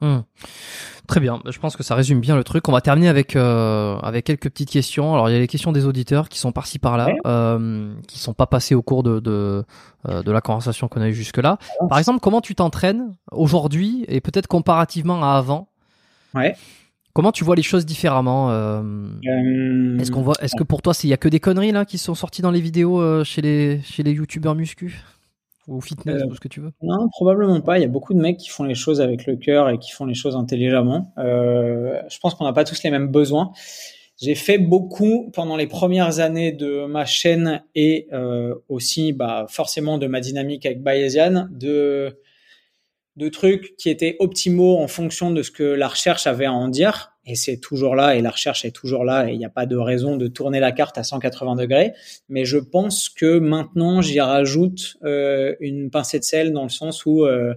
Hmm. 0.00 0.22
Très 1.06 1.20
bien, 1.20 1.40
je 1.50 1.58
pense 1.58 1.76
que 1.76 1.82
ça 1.82 1.94
résume 1.94 2.20
bien 2.20 2.34
le 2.34 2.44
truc. 2.44 2.66
On 2.66 2.72
va 2.72 2.80
terminer 2.80 3.08
avec 3.08 3.36
euh, 3.36 3.96
avec 3.98 4.24
quelques 4.24 4.44
petites 4.48 4.70
questions. 4.70 5.12
Alors 5.12 5.28
il 5.28 5.34
y 5.34 5.36
a 5.36 5.38
les 5.38 5.46
questions 5.46 5.70
des 5.70 5.84
auditeurs 5.84 6.30
qui 6.30 6.38
sont 6.38 6.50
par-ci 6.50 6.78
par-là, 6.78 7.06
Ouais. 7.06 7.18
euh, 7.26 7.92
qui 8.08 8.18
sont 8.18 8.32
pas 8.32 8.46
passées 8.46 8.74
au 8.74 8.80
cours 8.80 9.02
de 9.02 9.20
de, 9.20 9.64
euh, 10.08 10.22
de 10.22 10.32
la 10.32 10.40
conversation 10.40 10.88
qu'on 10.88 11.02
a 11.02 11.08
eue 11.08 11.14
jusque-là. 11.14 11.58
Par 11.90 11.98
exemple, 11.98 12.20
comment 12.20 12.40
tu 12.40 12.54
t'entraînes 12.54 13.14
aujourd'hui 13.32 14.06
et 14.08 14.22
peut-être 14.22 14.46
comparativement 14.46 15.22
à 15.22 15.36
avant? 15.36 15.68
Ouais. 16.34 16.56
Comment 17.12 17.32
tu 17.32 17.44
vois 17.44 17.54
les 17.54 17.62
choses 17.62 17.84
différemment 17.86 18.48
euh, 18.50 18.80
Est-ce 20.00 20.10
qu'on 20.10 20.22
voit 20.22 20.34
Est-ce 20.40 20.56
que 20.56 20.64
pour 20.64 20.80
toi, 20.82 20.94
il 21.04 21.10
y 21.10 21.12
a 21.12 21.16
que 21.18 21.28
des 21.28 21.38
conneries 21.38 21.70
là 21.70 21.84
qui 21.84 21.98
sont 21.98 22.14
sorties 22.14 22.42
dans 22.42 22.50
les 22.50 22.60
vidéos 22.62 23.22
chez 23.24 23.42
les 23.42 23.80
chez 23.82 24.02
les 24.02 24.12
youtubeurs 24.12 24.54
muscu? 24.54 25.00
Ou 25.68 25.80
fitness 25.80 26.22
Euh, 26.22 26.26
ou 26.26 26.34
ce 26.34 26.40
que 26.40 26.48
tu 26.48 26.60
veux 26.60 26.72
Non, 26.82 27.08
probablement 27.08 27.60
pas. 27.60 27.78
Il 27.78 27.82
y 27.82 27.84
a 27.84 27.88
beaucoup 27.88 28.14
de 28.14 28.20
mecs 28.20 28.36
qui 28.36 28.48
font 28.48 28.64
les 28.64 28.74
choses 28.74 29.00
avec 29.00 29.26
le 29.26 29.36
cœur 29.36 29.68
et 29.68 29.78
qui 29.78 29.92
font 29.92 30.04
les 30.04 30.14
choses 30.14 30.36
intelligemment. 30.36 31.12
Euh, 31.18 32.00
je 32.08 32.18
pense 32.18 32.34
qu'on 32.34 32.44
n'a 32.44 32.52
pas 32.52 32.64
tous 32.64 32.82
les 32.82 32.90
mêmes 32.90 33.08
besoins. 33.08 33.52
J'ai 34.20 34.34
fait 34.34 34.58
beaucoup 34.58 35.30
pendant 35.32 35.56
les 35.56 35.66
premières 35.66 36.20
années 36.20 36.52
de 36.52 36.86
ma 36.86 37.04
chaîne 37.04 37.64
et 37.74 38.06
euh, 38.12 38.54
aussi 38.68 39.12
bah, 39.12 39.46
forcément 39.48 39.98
de 39.98 40.06
ma 40.06 40.20
dynamique 40.20 40.66
avec 40.66 40.82
Bayesian, 40.82 41.48
de, 41.50 42.16
de 43.16 43.28
trucs 43.28 43.76
qui 43.76 43.90
étaient 43.90 44.16
optimaux 44.18 44.78
en 44.78 44.88
fonction 44.88 45.30
de 45.30 45.42
ce 45.42 45.50
que 45.50 45.62
la 45.62 45.88
recherche 45.88 46.26
avait 46.26 46.46
à 46.46 46.52
en 46.52 46.68
dire. 46.68 47.12
Et 47.26 47.36
c'est 47.36 47.56
toujours 47.56 47.94
là, 47.94 48.16
et 48.16 48.20
la 48.20 48.30
recherche 48.30 48.64
est 48.64 48.70
toujours 48.70 49.04
là, 49.04 49.28
et 49.28 49.32
il 49.32 49.38
n'y 49.38 49.46
a 49.46 49.50
pas 49.50 49.66
de 49.66 49.76
raison 49.76 50.16
de 50.16 50.26
tourner 50.26 50.60
la 50.60 50.72
carte 50.72 50.98
à 50.98 51.04
180 51.04 51.56
degrés. 51.56 51.92
Mais 52.28 52.44
je 52.44 52.58
pense 52.58 53.08
que 53.08 53.38
maintenant, 53.38 54.02
j'y 54.02 54.20
rajoute 54.20 54.96
euh, 55.04 55.54
une 55.60 55.90
pincée 55.90 56.18
de 56.18 56.24
sel 56.24 56.52
dans 56.52 56.64
le 56.64 56.68
sens 56.68 57.06
où 57.06 57.24
euh, 57.24 57.54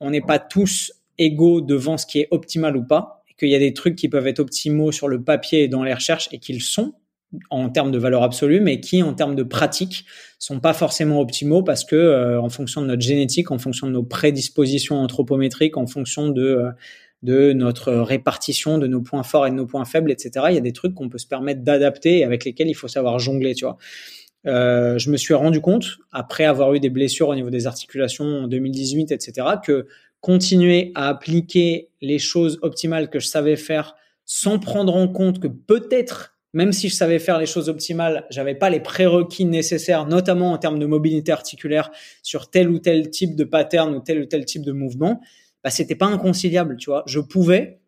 on 0.00 0.10
n'est 0.10 0.20
pas 0.20 0.38
tous 0.38 0.92
égaux 1.16 1.60
devant 1.60 1.96
ce 1.96 2.04
qui 2.04 2.20
est 2.20 2.28
optimal 2.32 2.76
ou 2.76 2.84
pas, 2.84 3.24
et 3.30 3.34
qu'il 3.34 3.48
y 3.48 3.54
a 3.54 3.58
des 3.58 3.72
trucs 3.72 3.96
qui 3.96 4.08
peuvent 4.08 4.26
être 4.26 4.40
optimaux 4.40 4.92
sur 4.92 5.08
le 5.08 5.22
papier 5.22 5.62
et 5.62 5.68
dans 5.68 5.82
les 5.82 5.94
recherches, 5.94 6.28
et 6.32 6.38
qu'ils 6.38 6.62
sont 6.62 6.92
en 7.50 7.68
termes 7.68 7.90
de 7.92 7.98
valeur 7.98 8.22
absolue, 8.22 8.60
mais 8.60 8.80
qui, 8.80 9.02
en 9.02 9.14
termes 9.14 9.36
de 9.36 9.42
pratique, 9.42 10.04
sont 10.38 10.60
pas 10.60 10.72
forcément 10.72 11.20
optimaux 11.20 11.62
parce 11.62 11.84
que, 11.84 11.96
euh, 11.96 12.40
en 12.40 12.48
fonction 12.48 12.82
de 12.82 12.86
notre 12.86 13.02
génétique, 13.02 13.50
en 13.50 13.58
fonction 13.58 13.86
de 13.86 13.92
nos 13.92 14.02
prédispositions 14.02 14.96
anthropométriques, 14.96 15.76
en 15.76 15.86
fonction 15.86 16.28
de 16.28 16.42
euh, 16.42 16.70
de 17.22 17.52
notre 17.52 17.92
répartition, 17.92 18.78
de 18.78 18.86
nos 18.86 19.02
points 19.02 19.22
forts 19.22 19.46
et 19.46 19.50
de 19.50 19.54
nos 19.54 19.66
points 19.66 19.84
faibles, 19.84 20.10
etc. 20.10 20.46
Il 20.48 20.54
y 20.54 20.58
a 20.58 20.62
des 20.62 20.72
trucs 20.72 20.94
qu'on 20.94 21.08
peut 21.08 21.18
se 21.18 21.26
permettre 21.26 21.62
d'adapter 21.62 22.18
et 22.18 22.24
avec 22.24 22.44
lesquels 22.44 22.68
il 22.68 22.74
faut 22.74 22.88
savoir 22.88 23.18
jongler, 23.18 23.54
tu 23.54 23.64
vois. 23.64 23.76
Euh, 24.46 24.96
je 24.96 25.10
me 25.10 25.18
suis 25.18 25.34
rendu 25.34 25.60
compte, 25.60 25.98
après 26.12 26.44
avoir 26.44 26.72
eu 26.72 26.80
des 26.80 26.88
blessures 26.88 27.28
au 27.28 27.34
niveau 27.34 27.50
des 27.50 27.66
articulations 27.66 28.24
en 28.24 28.48
2018, 28.48 29.12
etc., 29.12 29.46
que 29.62 29.86
continuer 30.20 30.92
à 30.94 31.08
appliquer 31.08 31.90
les 32.00 32.18
choses 32.18 32.58
optimales 32.62 33.10
que 33.10 33.18
je 33.18 33.26
savais 33.26 33.56
faire 33.56 33.96
sans 34.24 34.58
prendre 34.58 34.94
en 34.94 35.08
compte 35.08 35.40
que 35.40 35.48
peut-être, 35.48 36.38
même 36.52 36.72
si 36.72 36.88
je 36.88 36.94
savais 36.94 37.18
faire 37.18 37.38
les 37.38 37.46
choses 37.46 37.68
optimales, 37.68 38.26
j'avais 38.30 38.54
pas 38.54 38.70
les 38.70 38.80
prérequis 38.80 39.44
nécessaires, 39.44 40.06
notamment 40.06 40.52
en 40.52 40.58
termes 40.58 40.78
de 40.78 40.86
mobilité 40.86 41.32
articulaire 41.32 41.90
sur 42.22 42.50
tel 42.50 42.68
ou 42.68 42.78
tel 42.78 43.10
type 43.10 43.36
de 43.36 43.44
pattern 43.44 43.94
ou 43.94 44.00
tel 44.00 44.22
ou 44.22 44.26
tel 44.26 44.44
type 44.44 44.64
de 44.64 44.72
mouvement, 44.72 45.20
bah, 45.62 45.70
c'était 45.70 45.94
pas 45.94 46.06
inconciliable, 46.06 46.76
tu 46.76 46.90
vois. 46.90 47.04
Je 47.06 47.20
pouvais 47.20 47.80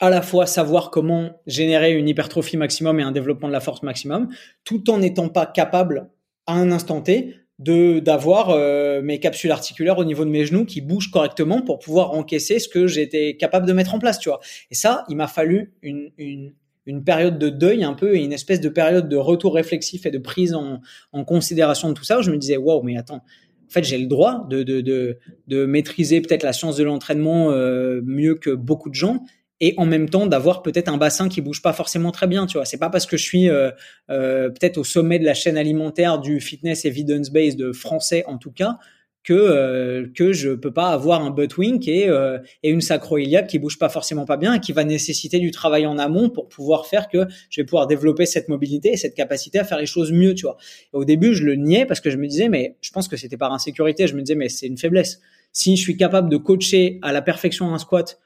à 0.00 0.10
la 0.10 0.22
fois 0.22 0.46
savoir 0.46 0.90
comment 0.90 1.40
générer 1.46 1.92
une 1.92 2.08
hypertrophie 2.08 2.56
maximum 2.56 2.98
et 3.00 3.02
un 3.02 3.12
développement 3.12 3.48
de 3.48 3.52
la 3.52 3.60
force 3.60 3.82
maximum, 3.82 4.28
tout 4.64 4.90
en 4.90 4.98
n'étant 4.98 5.28
pas 5.28 5.46
capable 5.46 6.10
à 6.46 6.54
un 6.54 6.72
instant 6.72 7.00
T 7.00 7.36
de 7.60 8.00
d'avoir 8.00 8.50
euh, 8.50 9.00
mes 9.00 9.20
capsules 9.20 9.52
articulaires 9.52 9.98
au 9.98 10.04
niveau 10.04 10.24
de 10.24 10.30
mes 10.30 10.44
genoux 10.44 10.64
qui 10.64 10.80
bougent 10.80 11.12
correctement 11.12 11.62
pour 11.62 11.78
pouvoir 11.78 12.10
encaisser 12.10 12.58
ce 12.58 12.68
que 12.68 12.88
j'étais 12.88 13.36
capable 13.36 13.66
de 13.66 13.72
mettre 13.72 13.94
en 13.94 14.00
place, 14.00 14.18
tu 14.18 14.28
vois. 14.28 14.40
Et 14.72 14.74
ça, 14.74 15.04
il 15.08 15.16
m'a 15.16 15.28
fallu 15.28 15.72
une, 15.82 16.10
une 16.18 16.54
une 16.86 17.04
période 17.04 17.38
de 17.38 17.48
deuil 17.48 17.84
un 17.84 17.94
peu 17.94 18.16
et 18.16 18.22
une 18.22 18.32
espèce 18.32 18.60
de 18.60 18.68
période 18.68 19.08
de 19.08 19.16
retour 19.16 19.54
réflexif 19.54 20.06
et 20.06 20.10
de 20.10 20.18
prise 20.18 20.54
en, 20.54 20.80
considération 21.24 21.88
de 21.88 21.94
tout 21.94 22.04
ça 22.04 22.18
où 22.18 22.22
je 22.22 22.30
me 22.30 22.36
disais 22.36 22.56
waouh 22.56 22.82
mais 22.82 22.96
attends 22.96 23.16
en 23.16 23.70
fait 23.70 23.84
j'ai 23.84 23.98
le 23.98 24.06
droit 24.06 24.46
de 24.48 24.62
de 24.62 24.80
de, 24.80 25.18
de 25.48 25.64
maîtriser 25.64 26.20
peut-être 26.20 26.42
la 26.42 26.52
science 26.52 26.76
de 26.76 26.84
l'entraînement 26.84 27.50
euh, 27.50 28.00
mieux 28.04 28.34
que 28.34 28.50
beaucoup 28.50 28.90
de 28.90 28.94
gens 28.94 29.24
et 29.60 29.74
en 29.78 29.86
même 29.86 30.08
temps 30.10 30.26
d'avoir 30.26 30.62
peut-être 30.62 30.88
un 30.88 30.96
bassin 30.96 31.28
qui 31.28 31.40
bouge 31.40 31.62
pas 31.62 31.72
forcément 31.72 32.10
très 32.10 32.26
bien 32.26 32.46
tu 32.46 32.58
vois. 32.58 32.66
C'est 32.66 32.78
pas 32.78 32.90
parce 32.90 33.06
que 33.06 33.16
je 33.16 33.22
suis 33.22 33.48
euh, 33.48 33.70
euh, 34.10 34.50
peut-être 34.50 34.78
au 34.78 34.84
sommet 34.84 35.18
de 35.18 35.24
la 35.24 35.34
chaîne 35.34 35.56
alimentaire 35.56 36.18
du 36.18 36.40
fitness 36.40 36.84
evidence 36.84 37.30
based 37.30 37.72
français 37.72 38.24
en 38.26 38.36
tout 38.36 38.52
cas 38.52 38.78
que 39.24 39.32
euh, 39.32 40.06
que 40.14 40.32
je 40.32 40.50
peux 40.50 40.72
pas 40.72 40.90
avoir 40.90 41.24
un 41.24 41.30
butt 41.30 41.56
wink 41.56 41.88
et 41.88 42.08
euh, 42.08 42.38
et 42.62 42.70
une 42.70 42.82
sacroiliaque 42.82 43.48
qui 43.48 43.58
bouge 43.58 43.78
pas 43.78 43.88
forcément 43.88 44.26
pas 44.26 44.36
bien 44.36 44.54
et 44.54 44.60
qui 44.60 44.72
va 44.72 44.84
nécessiter 44.84 45.40
du 45.40 45.50
travail 45.50 45.86
en 45.86 45.98
amont 45.98 46.28
pour 46.28 46.48
pouvoir 46.48 46.86
faire 46.86 47.08
que 47.08 47.26
je 47.50 47.60
vais 47.60 47.64
pouvoir 47.64 47.86
développer 47.86 48.26
cette 48.26 48.48
mobilité 48.48 48.92
et 48.92 48.96
cette 48.96 49.14
capacité 49.14 49.58
à 49.58 49.64
faire 49.64 49.78
les 49.78 49.86
choses 49.86 50.12
mieux 50.12 50.34
tu 50.34 50.42
vois 50.42 50.58
au 50.92 51.04
début 51.04 51.34
je 51.34 51.42
le 51.42 51.56
niais 51.56 51.86
parce 51.86 52.00
que 52.00 52.10
je 52.10 52.18
me 52.18 52.26
disais 52.26 52.48
mais 52.48 52.76
je 52.82 52.90
pense 52.92 53.08
que 53.08 53.16
c'était 53.16 53.38
par 53.38 53.52
insécurité 53.52 54.06
je 54.06 54.14
me 54.14 54.20
disais 54.20 54.36
mais 54.36 54.50
c'est 54.50 54.66
une 54.66 54.78
faiblesse 54.78 55.20
si 55.52 55.76
je 55.76 55.80
suis 55.80 55.96
capable 55.96 56.28
de 56.28 56.36
coacher 56.36 56.98
à 57.02 57.12
la 57.12 57.22
perfection 57.22 57.72
un 57.72 57.78
squat 57.78 58.20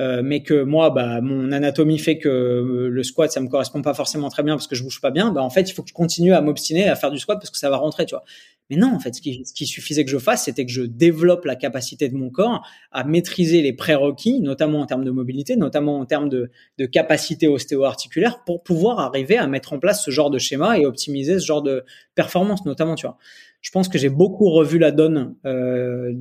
euh, 0.00 0.22
mais 0.24 0.42
que 0.42 0.62
moi, 0.62 0.88
bah, 0.88 1.20
mon 1.20 1.52
anatomie 1.52 1.98
fait 1.98 2.16
que 2.16 2.28
euh, 2.28 2.88
le 2.88 3.02
squat, 3.02 3.30
ça 3.30 3.40
me 3.40 3.48
correspond 3.48 3.82
pas 3.82 3.92
forcément 3.92 4.30
très 4.30 4.42
bien 4.42 4.54
parce 4.54 4.66
que 4.66 4.74
je 4.74 4.82
bouge 4.82 5.00
pas 5.00 5.10
bien. 5.10 5.30
Bah, 5.30 5.42
en 5.42 5.50
fait, 5.50 5.68
il 5.68 5.74
faut 5.74 5.82
que 5.82 5.90
je 5.90 5.94
continue 5.94 6.32
à 6.32 6.40
m'obstiner 6.40 6.88
à 6.88 6.96
faire 6.96 7.10
du 7.10 7.18
squat 7.18 7.38
parce 7.38 7.50
que 7.50 7.58
ça 7.58 7.68
va 7.68 7.76
rentrer, 7.76 8.06
tu 8.06 8.14
vois. 8.14 8.24
Mais 8.70 8.76
non, 8.76 8.94
en 8.94 9.00
fait, 9.00 9.14
ce 9.14 9.20
qui, 9.20 9.44
ce 9.44 9.52
qui 9.52 9.66
suffisait 9.66 10.04
que 10.04 10.10
je 10.10 10.18
fasse, 10.18 10.44
c'était 10.44 10.64
que 10.64 10.72
je 10.72 10.82
développe 10.82 11.44
la 11.44 11.56
capacité 11.56 12.08
de 12.08 12.16
mon 12.16 12.30
corps 12.30 12.66
à 12.92 13.04
maîtriser 13.04 13.60
les 13.62 13.72
prérequis, 13.72 14.40
notamment 14.40 14.80
en 14.80 14.86
termes 14.86 15.04
de 15.04 15.10
mobilité, 15.10 15.56
notamment 15.56 15.98
en 15.98 16.06
termes 16.06 16.28
de, 16.28 16.50
de 16.78 16.86
capacité 16.86 17.48
ostéo-articulaire, 17.48 18.44
pour 18.44 18.62
pouvoir 18.62 19.00
arriver 19.00 19.36
à 19.36 19.46
mettre 19.46 19.72
en 19.72 19.78
place 19.78 20.04
ce 20.04 20.10
genre 20.10 20.30
de 20.30 20.38
schéma 20.38 20.78
et 20.78 20.86
optimiser 20.86 21.40
ce 21.40 21.46
genre 21.46 21.62
de 21.62 21.84
performance, 22.14 22.64
notamment, 22.64 22.94
tu 22.94 23.06
vois. 23.06 23.18
Je 23.60 23.70
pense 23.72 23.88
que 23.88 23.98
j'ai 23.98 24.08
beaucoup 24.08 24.48
revu 24.48 24.78
la 24.78 24.90
donne 24.90 25.34
euh, 25.44 26.14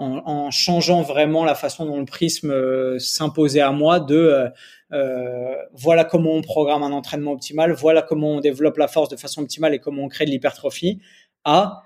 en, 0.00 0.22
en, 0.24 0.50
changeant 0.50 1.02
vraiment 1.02 1.44
la 1.44 1.54
façon 1.54 1.84
dont 1.84 1.98
le 1.98 2.06
prisme 2.06 2.50
euh, 2.50 2.98
s'imposait 2.98 3.60
à 3.60 3.70
moi 3.70 4.00
de 4.00 4.16
euh, 4.16 4.48
euh, 4.92 5.54
voilà 5.74 6.04
comment 6.04 6.32
on 6.32 6.40
programme 6.40 6.82
un 6.82 6.90
entraînement 6.92 7.32
optimal, 7.32 7.72
voilà 7.72 8.02
comment 8.02 8.36
on 8.36 8.40
développe 8.40 8.78
la 8.78 8.88
force 8.88 9.10
de 9.10 9.16
façon 9.16 9.42
optimale 9.42 9.74
et 9.74 9.78
comment 9.78 10.02
on 10.04 10.08
crée 10.08 10.24
de 10.24 10.30
l'hypertrophie, 10.30 11.00
à 11.44 11.82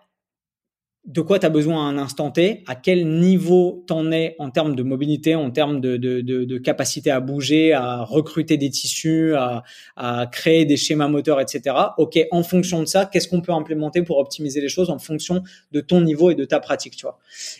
de 1.06 1.20
quoi 1.20 1.38
tu 1.38 1.44
as 1.44 1.50
besoin 1.50 1.86
à 1.86 1.90
un 1.90 1.98
instant 1.98 2.30
T, 2.30 2.64
à 2.66 2.74
quel 2.74 3.06
niveau 3.18 3.84
t'en 3.86 4.10
es 4.10 4.36
en 4.38 4.50
termes 4.50 4.74
de 4.74 4.82
mobilité, 4.82 5.34
en 5.34 5.50
termes 5.50 5.80
de, 5.80 5.98
de, 5.98 6.22
de, 6.22 6.44
de, 6.44 6.58
capacité 6.58 7.10
à 7.10 7.20
bouger, 7.20 7.74
à 7.74 8.02
recruter 8.02 8.56
des 8.56 8.70
tissus, 8.70 9.34
à, 9.34 9.64
à 9.96 10.26
créer 10.26 10.64
des 10.64 10.78
schémas 10.78 11.08
moteurs, 11.08 11.40
etc. 11.40 11.76
Ok, 11.98 12.18
en 12.30 12.42
fonction 12.42 12.80
de 12.80 12.86
ça, 12.86 13.04
qu'est-ce 13.04 13.28
qu'on 13.28 13.42
peut 13.42 13.52
implémenter 13.52 14.02
pour 14.02 14.18
optimiser 14.18 14.62
les 14.62 14.68
choses 14.68 14.88
en 14.88 14.98
fonction 14.98 15.42
de 15.72 15.80
ton 15.80 16.00
niveau 16.00 16.30
et 16.30 16.34
de 16.34 16.44
ta 16.46 16.58
pratique, 16.58 16.96
tu 16.96 17.02
vois. 17.04 17.18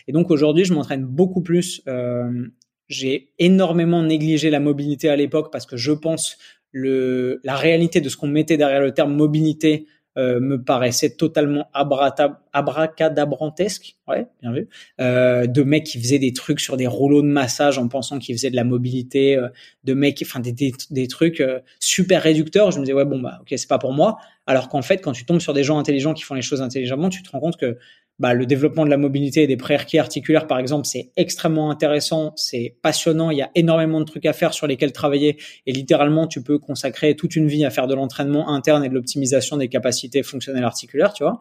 Et 0.09 0.13
donc 0.13 0.31
aujourd'hui, 0.31 0.65
je 0.65 0.73
m'entraîne 0.73 1.05
beaucoup 1.05 1.43
plus. 1.43 1.83
Euh, 1.87 2.49
j'ai 2.89 3.31
énormément 3.39 4.03
négligé 4.03 4.49
la 4.49 4.61
mobilité 4.61 5.11
à 5.11 5.17
l'époque 5.17 5.53
parce 5.53 5.67
que 5.67 5.77
je 5.77 5.93
pense 5.93 6.39
le, 6.73 7.41
la 7.45 7.57
réalité 7.57 8.01
de 8.01 8.09
ce 8.09 8.17
qu'on 8.17 8.27
mettait 8.27 8.57
derrière 8.57 8.81
le 8.81 8.93
terme 8.93 9.15
mobilité 9.15 9.87
euh, 10.17 10.41
me 10.41 10.63
paraissait 10.63 11.17
totalement 11.17 11.69
abracadabrantesque, 11.73 13.97
ouais, 14.07 14.27
bien 14.43 14.53
vu, 14.53 14.69
euh, 15.01 15.47
de 15.47 15.63
mecs 15.63 15.85
qui 15.85 15.99
faisaient 15.99 16.19
des 16.19 16.33
trucs 16.33 16.61
sur 16.61 16.77
des 16.77 16.87
rouleaux 16.87 17.23
de 17.23 17.27
massage 17.27 17.79
en 17.79 17.89
pensant 17.89 18.19
qu'ils 18.19 18.37
faisaient 18.37 18.51
de 18.51 18.57
la 18.57 18.65
mobilité, 18.65 19.37
euh, 19.37 19.49
de 19.85 19.95
mecs, 19.95 20.21
enfin 20.23 20.41
des, 20.41 20.53
des, 20.53 20.73
des 20.91 21.09
trucs 21.09 21.41
euh, 21.41 21.61
super 21.81 22.23
réducteurs. 22.23 22.71
Je 22.71 22.79
me 22.79 22.85
disais 22.85 22.95
ouais 22.95 23.05
bon 23.05 23.21
bah 23.21 23.39
ok 23.41 23.55
c'est 23.57 23.69
pas 23.69 23.79
pour 23.79 23.93
moi. 23.93 24.19
Alors 24.47 24.69
qu'en 24.69 24.83
fait 24.83 24.99
quand 24.99 25.13
tu 25.13 25.25
tombes 25.25 25.41
sur 25.41 25.55
des 25.55 25.65
gens 25.65 25.79
intelligents 25.79 26.15
qui 26.15 26.23
font 26.23 26.35
les 26.35 26.43
choses 26.43 26.63
intelligemment, 26.63 27.09
tu 27.09 27.23
te 27.23 27.31
rends 27.31 27.41
compte 27.41 27.57
que 27.57 27.79
bah, 28.21 28.33
le 28.33 28.47
développement 28.47 28.85
de 28.85 28.91
la 28.91 28.97
mobilité 28.97 29.43
et 29.43 29.47
des 29.49 29.57
prérequis 29.57 29.99
articulaires, 29.99 30.47
par 30.47 30.59
exemple, 30.61 30.87
c'est 30.87 31.11
extrêmement 31.17 31.71
intéressant, 31.71 32.33
c'est 32.37 32.77
passionnant, 32.81 33.31
il 33.31 33.39
y 33.39 33.43
a 33.43 33.51
énormément 33.57 33.99
de 33.99 34.05
trucs 34.05 34.27
à 34.27 34.33
faire 34.33 34.55
sur 34.55 34.69
lesquels 34.69 34.93
travailler 34.93 35.37
et 35.67 35.73
littéralement, 35.73 36.29
tu 36.29 36.43
peux 36.43 36.59
consacrer 36.59 37.17
toute 37.17 37.35
une 37.35 37.49
vie 37.49 37.65
à 37.65 37.71
faire 37.71 37.89
de 37.89 37.95
l'entraînement 37.95 38.51
interne 38.51 38.85
et 38.85 38.89
de 38.89 38.95
l'optimisation 38.95 39.57
des 39.57 39.69
capacités 39.69 40.23
fonctionnelles 40.23 40.65
articulaires, 40.65 41.13
tu 41.13 41.25
vois. 41.25 41.41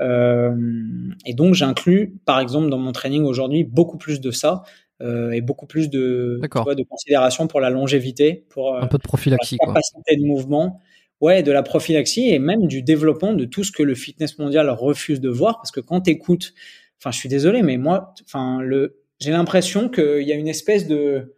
Euh, 0.00 0.54
et 1.24 1.32
donc, 1.32 1.54
j'inclus, 1.54 2.14
par 2.26 2.38
exemple, 2.40 2.68
dans 2.68 2.78
mon 2.78 2.92
training 2.92 3.24
aujourd'hui, 3.24 3.64
beaucoup 3.64 3.96
plus 3.96 4.20
de 4.20 4.30
ça. 4.30 4.62
Euh, 5.02 5.30
et 5.30 5.40
beaucoup 5.40 5.64
plus 5.64 5.88
de, 5.88 6.38
vois, 6.56 6.74
de 6.74 6.82
considération 6.82 7.46
pour 7.46 7.60
la 7.60 7.70
longévité, 7.70 8.44
pour 8.50 8.76
un 8.76 8.86
peu 8.86 8.98
de 8.98 9.02
prophylaxie, 9.02 9.56
la 9.58 9.68
capacité 9.68 10.14
de 10.16 10.26
mouvement 10.26 10.82
ouais, 11.20 11.42
de 11.42 11.52
la 11.52 11.62
prophylaxie 11.62 12.30
et 12.30 12.38
même 12.38 12.66
du 12.66 12.82
développement 12.82 13.32
de 13.34 13.44
tout 13.44 13.64
ce 13.64 13.72
que 13.72 13.82
le 13.82 13.94
fitness 13.94 14.38
mondial 14.38 14.68
refuse 14.70 15.20
de 15.20 15.28
voir. 15.28 15.56
Parce 15.58 15.70
que 15.70 15.80
quand 15.80 16.02
tu 16.02 16.10
écoutes, 16.10 16.54
enfin, 17.00 17.10
je 17.10 17.18
suis 17.18 17.28
désolé, 17.28 17.62
mais 17.62 17.76
moi, 17.76 18.14
enfin, 18.24 18.60
le, 18.62 19.00
j'ai 19.20 19.30
l'impression 19.30 19.88
qu'il 19.88 20.22
y 20.22 20.32
a 20.32 20.36
une 20.36 20.48
espèce 20.48 20.86
de, 20.86 21.34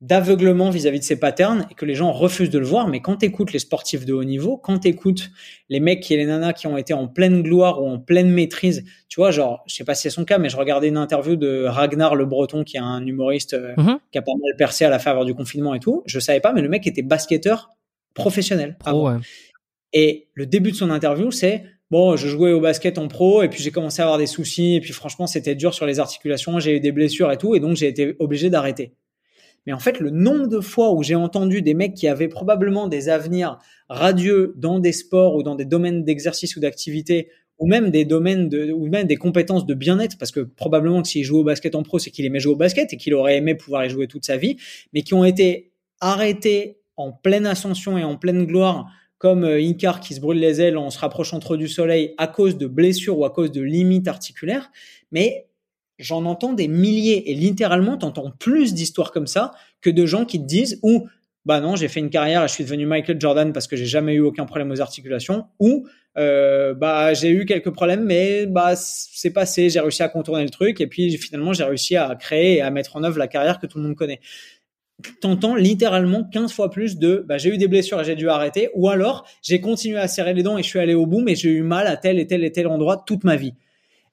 d'aveuglement 0.00 0.68
vis-à-vis 0.68 0.98
de 0.98 1.04
ces 1.04 1.18
patterns 1.18 1.66
et 1.70 1.74
que 1.74 1.86
les 1.86 1.94
gens 1.94 2.12
refusent 2.12 2.50
de 2.50 2.58
le 2.58 2.66
voir. 2.66 2.88
Mais 2.88 3.00
quand 3.00 3.16
tu 3.18 3.26
écoutes 3.26 3.52
les 3.54 3.58
sportifs 3.58 4.04
de 4.04 4.12
haut 4.12 4.24
niveau, 4.24 4.58
quand 4.58 4.80
tu 4.80 4.88
écoutes 4.88 5.30
les 5.70 5.80
mecs 5.80 6.10
et 6.10 6.16
les 6.18 6.26
nanas 6.26 6.52
qui 6.52 6.66
ont 6.66 6.76
été 6.76 6.92
en 6.92 7.08
pleine 7.08 7.42
gloire 7.42 7.82
ou 7.82 7.86
en 7.88 7.98
pleine 7.98 8.28
maîtrise, 8.30 8.84
tu 9.08 9.20
vois, 9.20 9.30
genre, 9.30 9.62
je 9.66 9.74
sais 9.74 9.84
pas 9.84 9.94
si 9.94 10.02
c'est 10.02 10.10
son 10.10 10.26
cas, 10.26 10.36
mais 10.36 10.50
je 10.50 10.58
regardais 10.58 10.88
une 10.88 10.98
interview 10.98 11.36
de 11.36 11.64
Ragnar 11.64 12.16
le 12.16 12.26
Breton, 12.26 12.64
qui 12.64 12.76
est 12.76 12.80
un 12.80 13.06
humoriste 13.06 13.54
euh, 13.54 13.72
Mhm. 13.78 13.98
qui 14.12 14.18
a 14.18 14.22
pas 14.22 14.32
mal 14.32 14.56
percé 14.58 14.84
à 14.84 14.90
la 14.90 14.98
faveur 14.98 15.24
du 15.24 15.34
confinement 15.34 15.74
et 15.74 15.80
tout. 15.80 16.02
Je 16.04 16.18
savais 16.20 16.40
pas, 16.40 16.52
mais 16.52 16.60
le 16.60 16.68
mec 16.68 16.86
était 16.86 17.02
basketteur 17.02 17.70
professionnel. 18.14 18.76
Pro, 18.78 18.90
avant. 18.90 19.14
ouais. 19.16 19.20
Et 19.92 20.28
le 20.34 20.46
début 20.46 20.72
de 20.72 20.76
son 20.76 20.90
interview, 20.90 21.30
c'est 21.30 21.64
bon, 21.90 22.16
je 22.16 22.26
jouais 22.26 22.52
au 22.52 22.60
basket 22.60 22.98
en 22.98 23.06
pro 23.06 23.42
et 23.42 23.48
puis 23.48 23.62
j'ai 23.62 23.70
commencé 23.70 24.02
à 24.02 24.06
avoir 24.06 24.18
des 24.18 24.26
soucis 24.26 24.74
et 24.74 24.80
puis 24.80 24.92
franchement, 24.92 25.26
c'était 25.26 25.54
dur 25.54 25.74
sur 25.74 25.86
les 25.86 26.00
articulations, 26.00 26.58
j'ai 26.58 26.76
eu 26.76 26.80
des 26.80 26.92
blessures 26.92 27.30
et 27.30 27.38
tout 27.38 27.54
et 27.54 27.60
donc 27.60 27.76
j'ai 27.76 27.86
été 27.86 28.16
obligé 28.18 28.50
d'arrêter. 28.50 28.94
Mais 29.66 29.72
en 29.72 29.78
fait, 29.78 30.00
le 30.00 30.10
nombre 30.10 30.48
de 30.48 30.60
fois 30.60 30.92
où 30.92 31.02
j'ai 31.02 31.14
entendu 31.14 31.62
des 31.62 31.74
mecs 31.74 31.94
qui 31.94 32.08
avaient 32.08 32.28
probablement 32.28 32.88
des 32.88 33.08
avenirs 33.08 33.58
radieux 33.88 34.52
dans 34.56 34.78
des 34.78 34.92
sports 34.92 35.36
ou 35.36 35.42
dans 35.42 35.54
des 35.54 35.64
domaines 35.64 36.04
d'exercice 36.04 36.56
ou 36.56 36.60
d'activité 36.60 37.28
ou 37.58 37.66
même 37.66 37.90
des 37.90 38.04
domaines 38.04 38.48
de, 38.48 38.72
ou 38.72 38.88
même 38.88 39.06
des 39.06 39.16
compétences 39.16 39.64
de 39.64 39.74
bien-être, 39.74 40.18
parce 40.18 40.32
que 40.32 40.40
probablement 40.40 41.02
que 41.02 41.08
s'il 41.08 41.22
jouait 41.22 41.38
au 41.38 41.44
basket 41.44 41.76
en 41.76 41.84
pro, 41.84 42.00
c'est 42.00 42.10
qu'il 42.10 42.24
aimait 42.24 42.40
jouer 42.40 42.54
au 42.54 42.56
basket 42.56 42.92
et 42.92 42.96
qu'il 42.96 43.14
aurait 43.14 43.36
aimé 43.36 43.54
pouvoir 43.54 43.84
y 43.84 43.90
jouer 43.90 44.08
toute 44.08 44.24
sa 44.24 44.36
vie, 44.36 44.56
mais 44.92 45.02
qui 45.02 45.14
ont 45.14 45.24
été 45.24 45.70
arrêtés 46.00 46.80
en 46.96 47.12
pleine 47.12 47.46
ascension 47.46 47.98
et 47.98 48.04
en 48.04 48.16
pleine 48.16 48.46
gloire 48.46 48.86
comme 49.18 49.44
euh, 49.44 49.60
Icar 49.60 50.00
qui 50.00 50.14
se 50.14 50.20
brûle 50.20 50.38
les 50.38 50.60
ailes 50.60 50.76
en 50.76 50.90
se 50.90 50.98
rapprochant 50.98 51.38
trop 51.38 51.56
du 51.56 51.68
soleil 51.68 52.14
à 52.18 52.26
cause 52.26 52.58
de 52.58 52.66
blessures 52.66 53.18
ou 53.18 53.24
à 53.24 53.30
cause 53.30 53.50
de 53.52 53.62
limites 53.62 54.08
articulaires. 54.08 54.70
Mais 55.12 55.46
j'en 55.98 56.24
entends 56.24 56.52
des 56.52 56.68
milliers 56.68 57.30
et 57.30 57.34
littéralement, 57.34 57.96
t'entends 57.96 58.30
plus 58.30 58.74
d'histoires 58.74 59.12
comme 59.12 59.26
ça 59.26 59.52
que 59.80 59.90
de 59.90 60.06
gens 60.06 60.24
qui 60.24 60.40
te 60.40 60.46
disent 60.46 60.78
ou 60.82 61.06
bah 61.44 61.60
non, 61.60 61.76
j'ai 61.76 61.88
fait 61.88 62.00
une 62.00 62.10
carrière 62.10 62.46
je 62.48 62.54
suis 62.54 62.64
devenu 62.64 62.86
Michael 62.86 63.20
Jordan 63.20 63.52
parce 63.52 63.66
que 63.66 63.76
j'ai 63.76 63.86
jamais 63.86 64.14
eu 64.14 64.20
aucun 64.20 64.46
problème 64.46 64.70
aux 64.70 64.80
articulations 64.80 65.46
ou 65.58 65.86
euh, 66.16 66.72
bah 66.74 67.12
j'ai 67.12 67.28
eu 67.30 67.44
quelques 67.44 67.70
problèmes 67.70 68.04
mais 68.04 68.46
bah 68.46 68.76
c'est 68.76 69.32
passé, 69.32 69.68
j'ai 69.68 69.80
réussi 69.80 70.02
à 70.02 70.08
contourner 70.08 70.44
le 70.44 70.50
truc 70.50 70.80
et 70.80 70.86
puis 70.86 71.16
finalement 71.18 71.52
j'ai 71.52 71.64
réussi 71.64 71.96
à 71.96 72.14
créer 72.16 72.56
et 72.56 72.60
à 72.62 72.70
mettre 72.70 72.96
en 72.96 73.04
œuvre 73.04 73.18
la 73.18 73.28
carrière 73.28 73.58
que 73.58 73.66
tout 73.66 73.78
le 73.78 73.84
monde 73.84 73.94
connaît 73.94 74.20
t'entends 75.20 75.54
littéralement 75.54 76.24
15 76.24 76.52
fois 76.52 76.70
plus 76.70 76.98
de 76.98 77.24
bah, 77.28 77.38
j'ai 77.38 77.50
eu 77.50 77.58
des 77.58 77.68
blessures 77.68 78.00
et 78.00 78.04
j'ai 78.04 78.14
dû 78.14 78.28
arrêter 78.28 78.70
ou 78.74 78.88
alors 78.88 79.26
j'ai 79.42 79.60
continué 79.60 79.98
à 79.98 80.08
serrer 80.08 80.34
les 80.34 80.42
dents 80.42 80.56
et 80.56 80.62
je 80.62 80.68
suis 80.68 80.78
allé 80.78 80.94
au 80.94 81.06
bout 81.06 81.20
mais 81.20 81.34
j'ai 81.34 81.50
eu 81.50 81.62
mal 81.62 81.86
à 81.86 81.96
tel 81.96 82.18
et 82.18 82.26
tel 82.26 82.44
et 82.44 82.52
tel 82.52 82.66
endroit 82.66 83.02
toute 83.06 83.24
ma 83.24 83.36
vie. 83.36 83.54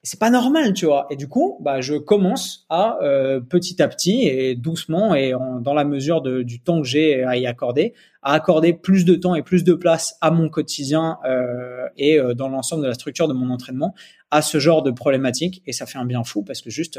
C'est 0.04 0.18
pas 0.18 0.30
normal, 0.30 0.72
tu 0.72 0.86
vois. 0.86 1.06
Et 1.10 1.16
du 1.16 1.28
coup, 1.28 1.58
bah, 1.60 1.80
je 1.80 1.94
commence 1.94 2.66
à 2.68 2.98
euh, 3.02 3.38
petit 3.38 3.80
à 3.80 3.86
petit 3.86 4.26
et 4.26 4.56
doucement 4.56 5.14
et 5.14 5.32
dans 5.60 5.74
la 5.74 5.84
mesure 5.84 6.20
du 6.20 6.60
temps 6.60 6.82
que 6.82 6.88
j'ai 6.88 7.22
à 7.22 7.36
y 7.36 7.46
accorder, 7.46 7.94
à 8.22 8.34
accorder 8.34 8.72
plus 8.72 9.04
de 9.04 9.14
temps 9.14 9.34
et 9.34 9.42
plus 9.42 9.64
de 9.64 9.74
place 9.74 10.16
à 10.20 10.30
mon 10.30 10.48
quotidien 10.48 11.18
euh, 11.24 11.88
et 11.96 12.18
euh, 12.18 12.34
dans 12.34 12.48
l'ensemble 12.48 12.82
de 12.82 12.88
la 12.88 12.94
structure 12.94 13.28
de 13.28 13.34
mon 13.34 13.50
entraînement 13.50 13.94
à 14.30 14.40
ce 14.42 14.58
genre 14.58 14.82
de 14.82 14.90
problématiques. 14.90 15.62
Et 15.66 15.72
ça 15.72 15.86
fait 15.86 15.98
un 15.98 16.06
bien 16.06 16.24
fou 16.24 16.42
parce 16.42 16.62
que 16.62 16.70
juste, 16.70 16.98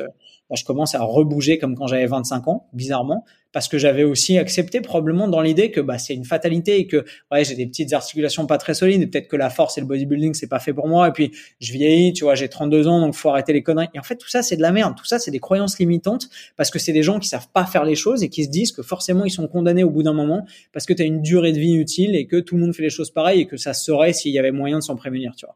bah, 0.50 0.56
je 0.56 0.64
commence 0.64 0.95
à 0.95 1.02
rebouger 1.02 1.58
comme 1.58 1.76
quand 1.76 1.88
j'avais 1.88 2.06
25 2.06 2.48
ans, 2.48 2.68
bizarrement, 2.74 3.26
parce 3.53 3.68
que 3.68 3.77
j'avais 3.77 4.03
aussi 4.03 4.38
accepté 4.38 4.82
probablement 4.82 5.27
dans 5.30 5.40
l'idée 5.40 5.72
que 5.72 5.80
bah, 5.80 5.98
c'est 5.98 6.16
une 6.16 6.26
fatalité 6.26 6.80
et 6.80 6.88
que 6.88 7.06
ouais, 7.32 7.45
j'ai 7.45 7.56
des 7.56 7.68
petites 7.68 7.93
articulations 7.93 8.45
pas 8.48 8.58
très 8.58 8.74
solides 8.74 9.02
et 9.02 9.08
peut-être 9.08 9.30
que 9.30 9.38
la 9.38 9.50
force 9.50 9.77
et 9.77 9.82
le 9.82 9.88
bodybuilding 9.88 10.34
c'est 10.34 10.48
pas 10.48 10.60
fait 10.60 10.74
pour 10.74 10.88
moi 10.88 11.08
et 11.08 11.11
puis 11.11 11.32
je 11.60 11.72
vieillis, 11.72 12.14
tu 12.14 12.24
vois, 12.24 12.35
j'ai 12.35 12.50
32 12.50 12.88
ans 12.88 13.00
donc 13.00 13.14
faut 13.14 13.30
arrêter 13.30 13.53
les 13.53 13.64
conneries. 13.64 13.90
Et 13.93 14.00
en 14.00 14.03
fait 14.03 14.18
tout 14.18 14.27
ça 14.27 14.42
c'est 14.42 14.58
de 14.58 14.61
la 14.61 14.72
merde, 14.72 14.95
tout 14.98 15.06
ça 15.06 15.19
c'est 15.19 15.32
des 15.32 15.40
croyances 15.40 15.77
limitantes 15.80 16.30
parce 16.58 16.72
que 16.72 16.80
c'est 16.80 16.93
des 16.93 17.03
gens 17.03 17.19
qui 17.19 17.30
savent 17.30 17.50
pas 17.53 17.66
faire 17.66 17.85
les 17.85 17.95
choses 17.95 18.24
et 18.24 18.30
qui 18.30 18.43
se 18.43 18.50
disent 18.50 18.72
que 18.72 18.82
forcément 18.82 19.24
ils 19.24 19.32
sont 19.32 19.48
condamnés 19.48 19.84
au 19.84 19.92
bout 19.92 20.03
d'un 20.03 20.14
moment 20.14 20.45
parce 20.74 20.88
que 20.88 20.93
tu 20.93 21.03
as 21.03 21.06
une 21.06 21.12
durée 21.22 21.51
de 21.51 21.59
vie 21.59 21.75
utile 21.75 22.16
et 22.16 22.27
que 22.27 22.40
tout 22.40 22.56
le 22.56 22.61
monde 22.61 22.74
fait 22.74 22.83
les 22.83 22.90
choses 22.90 23.11
pareilles 23.11 23.42
et 23.42 23.48
que 23.48 23.58
ça 23.58 23.74
serait 23.74 24.14
s'il 24.14 24.33
y 24.33 24.40
avait 24.40 24.51
moyen 24.51 24.80
de 24.80 24.83
s'en 24.83 24.95
prémunir, 24.95 25.33
tu 25.38 25.45
vois. 25.45 25.56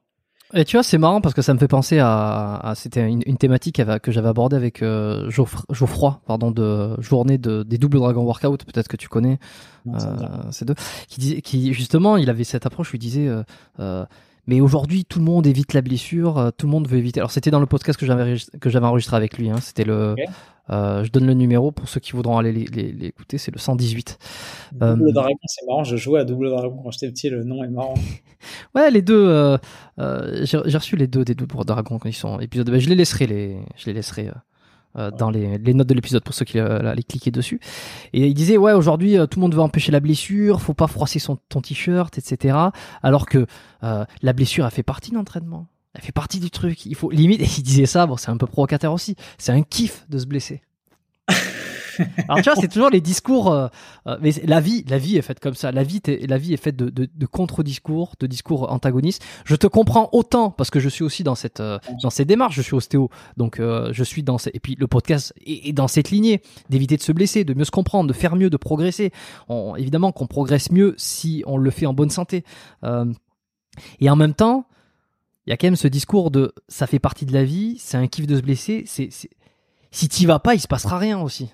Et 0.54 0.64
tu 0.64 0.78
vois, 0.78 0.84
c'est 0.84 0.98
marrant 0.98 1.20
parce 1.20 1.36
que 1.36 1.42
ça 1.42 1.54
me 1.54 1.60
fait 1.60 1.68
penser 1.68 2.00
à, 2.00 2.56
à 2.56 2.76
c'était 2.76 3.06
une, 3.06 3.22
une 3.26 3.38
thématique 3.38 3.82
que 4.02 4.12
j'avais 4.14 4.30
abordée 4.30 4.56
avec 4.56 4.82
euh, 4.82 5.30
Geoffroy, 5.30 6.22
pardon, 6.26 6.52
de 6.52 6.96
journée 7.02 7.38
de, 7.38 7.64
des 7.64 7.78
doubles 7.78 7.98
dragons 7.98 8.24
workout, 8.24 8.64
peut-être 8.64 8.88
que 8.88 8.96
tu 8.96 9.10
connais 9.10 9.40
Non, 9.86 9.96
euh, 9.96 10.52
ces 10.52 10.64
deux, 10.64 10.76
qui 11.10 11.20
disait, 11.20 11.42
qui 11.42 11.74
justement, 11.74 12.16
il 12.16 12.30
avait 12.30 12.46
cette 12.46 12.66
approche 12.66 12.94
où 12.94 12.96
il 12.96 13.00
disait, 13.00 13.28
euh, 13.28 13.44
euh, 13.82 14.06
mais 14.48 14.62
aujourd'hui 14.62 15.06
tout 15.06 15.20
le 15.20 15.26
monde 15.26 15.46
évite 15.48 15.74
la 15.74 15.82
blessure, 15.82 16.38
euh, 16.38 16.50
tout 16.56 16.66
le 16.66 16.72
monde 16.72 16.88
veut 16.88 16.98
éviter. 16.98 17.20
Alors 17.20 17.32
c'était 17.32 17.52
dans 17.52 17.60
le 17.60 17.66
podcast 17.66 18.00
que 18.00 18.06
j'avais 18.06 18.24
enregistré- 18.24 18.58
que 18.60 18.70
j'avais 18.70 18.86
enregistré 18.88 19.16
avec 19.18 19.38
lui, 19.38 19.50
hein, 19.50 19.58
c'était 19.62 19.84
le, 19.84 20.16
euh, 20.70 21.04
je 21.04 21.12
donne 21.12 21.26
le 21.28 21.34
numéro 21.34 21.72
pour 21.72 21.88
ceux 21.88 22.00
qui 22.00 22.12
voudront 22.14 22.38
aller 22.38 22.52
l'écouter, 22.52 23.38
c'est 23.38 23.52
le 23.52 23.60
118. 23.60 24.18
Euh, 24.82 24.96
Double 24.96 25.14
Dragon, 25.14 25.36
c'est 25.46 25.66
marrant, 25.68 25.84
je 25.84 25.96
jouais 25.98 26.20
à 26.22 26.26
Double 26.26 26.50
Dragon 26.50 26.80
quand 26.84 26.92
j'étais 26.92 27.10
petit, 27.10 27.30
le 27.30 27.44
nom 27.44 27.64
est 27.64 27.70
marrant. 27.70 27.94
Ouais, 28.76 28.92
les 28.92 29.02
deux. 29.02 29.28
euh, 29.28 29.58
euh, 30.00 30.46
j'ai 30.46 30.58
reçu 30.78 30.96
les 30.96 31.08
deux 31.08 31.26
des 31.26 31.34
doubles 31.34 31.66
dragons 31.66 31.98
quand 31.98 32.08
ils 32.08 32.14
sont 32.14 32.40
épisodes. 32.40 32.70
Ben, 32.70 32.80
je 32.80 32.88
les 32.88 32.96
laisserai 32.96 33.26
les, 33.26 33.58
je 33.76 33.88
les 33.88 33.94
laisserai 33.94 34.30
euh, 34.96 35.08
euh, 35.08 35.12
dans 35.12 35.30
les, 35.30 35.74
notes 35.74 35.88
de 35.88 35.94
l'épisode 35.94 36.24
pour 36.24 36.34
ceux 36.34 36.46
qui 36.46 36.60
euh, 36.60 36.80
allaient 36.80 37.04
cliquer 37.04 37.32
dessus. 37.32 37.60
Et 38.14 38.28
il 38.28 38.34
disait 38.34 38.58
ouais, 38.58 38.74
aujourd'hui 38.74 39.18
euh, 39.18 39.26
tout 39.26 39.40
le 39.40 39.42
monde 39.42 39.56
veut 39.56 39.62
empêcher 39.62 39.92
la 39.92 40.00
blessure, 40.00 40.62
faut 40.62 40.74
pas 40.74 40.88
froisser 40.88 41.20
son 41.20 41.38
ton 41.50 41.62
t-shirt, 41.62 42.18
etc. 42.18 42.58
Alors 43.04 43.26
que 43.26 43.46
euh, 43.84 44.06
la 44.22 44.34
blessure, 44.34 44.66
elle 44.66 44.72
fait 44.72 44.84
partie 44.84 45.12
de 45.12 45.16
l'entraînement. 45.16 45.68
Elle 45.94 46.02
fait 46.02 46.12
partie 46.12 46.40
du 46.40 46.52
truc. 46.52 46.86
Il 46.86 46.96
faut 46.96 47.10
limite. 47.10 47.42
Et 47.42 47.48
il 47.58 47.64
disait 47.64 47.86
ça. 47.86 48.06
Bon, 48.06 48.18
c'est 48.18 48.30
un 48.30 48.38
peu 48.38 48.48
provocateur 48.48 48.94
aussi. 48.94 49.16
C'est 49.38 49.52
un 49.52 49.64
kiff 49.64 50.06
de 50.10 50.20
se 50.20 50.26
blesser. 50.26 50.62
Alors 52.28 52.38
tu 52.42 52.50
vois, 52.50 52.56
c'est 52.60 52.68
toujours 52.68 52.90
les 52.90 53.02
discours. 53.02 53.52
euh, 53.52 53.68
euh, 54.08 54.18
mais 54.22 54.32
la 54.44 54.60
vie, 54.60 54.84
la 54.88 54.98
vie 54.98 55.18
est 55.18 55.22
faite 55.22 55.40
comme 55.40 55.54
ça. 55.54 55.72
La 55.72 55.84
vie, 55.84 56.02
la 56.28 56.38
vie 56.38 56.54
est 56.54 56.58
faite 56.62 56.76
de, 56.76 56.90
de, 56.90 57.26
contre-discours, 57.26 58.14
de 58.20 58.28
discours 58.28 58.72
antagonistes. 58.72 59.24
Je 59.46 59.56
te 59.56 59.68
comprends 59.68 60.10
autant 60.14 60.52
parce 60.52 60.70
que 60.70 60.80
je 60.80 60.90
suis 60.90 61.04
aussi 61.04 61.24
dans 61.24 61.36
cette 61.36 61.60
euh, 61.60 61.80
dans 62.04 62.10
ces 62.10 62.26
démarches. 62.26 62.56
Je 62.56 62.62
suis 62.62 62.76
ostéo, 62.76 63.10
donc 63.38 63.60
euh, 63.60 63.90
je 63.94 64.04
suis 64.04 64.24
dans 64.24 64.38
ces- 64.38 64.52
et 64.54 64.60
puis 64.60 64.76
le 64.80 64.88
podcast 64.88 65.34
est, 65.46 65.74
dans 65.74 65.88
cette 65.88 66.12
lignée 66.12 66.42
d'éviter 66.70 66.98
de 66.98 67.02
se 67.02 67.12
blesser, 67.12 67.44
de 67.44 67.54
mieux 67.54 67.66
se 67.66 67.72
comprendre, 67.72 68.08
de 68.08 68.14
faire 68.14 68.36
mieux, 68.36 68.50
de 68.50 68.58
progresser. 68.58 69.12
Évidemment 69.78 70.12
qu'on 70.12 70.28
progresse 70.28 70.72
mieux 70.72 70.94
si 70.98 71.44
on 71.48 71.58
le 71.58 71.70
fait 71.72 71.86
en 71.86 71.94
bonne 71.94 72.10
santé. 72.10 72.44
Et 74.00 74.10
en 74.10 74.16
même 74.16 74.34
temps, 74.34 74.66
il 75.46 75.52
y 75.52 75.54
a 75.54 75.58
quand 75.58 75.68
même 75.68 75.76
ce 75.76 75.88
discours 75.88 76.32
de 76.32 76.54
ça 76.68 76.88
fait 76.88 77.00
partie 77.00 77.26
de 77.26 77.34
la 77.34 77.44
vie, 77.44 77.78
c'est 77.80 77.98
un 77.98 78.08
kiff 78.08 78.28
de 78.28 78.36
se 78.36 78.42
blesser. 78.42 78.84
C'est- 78.86 79.10
si 79.92 80.10
t'y 80.10 80.26
vas 80.26 80.40
pas, 80.40 80.54
il 80.56 80.60
se 80.60 80.68
passera 80.68 80.98
rien 80.98 81.20
aussi. 81.22 81.50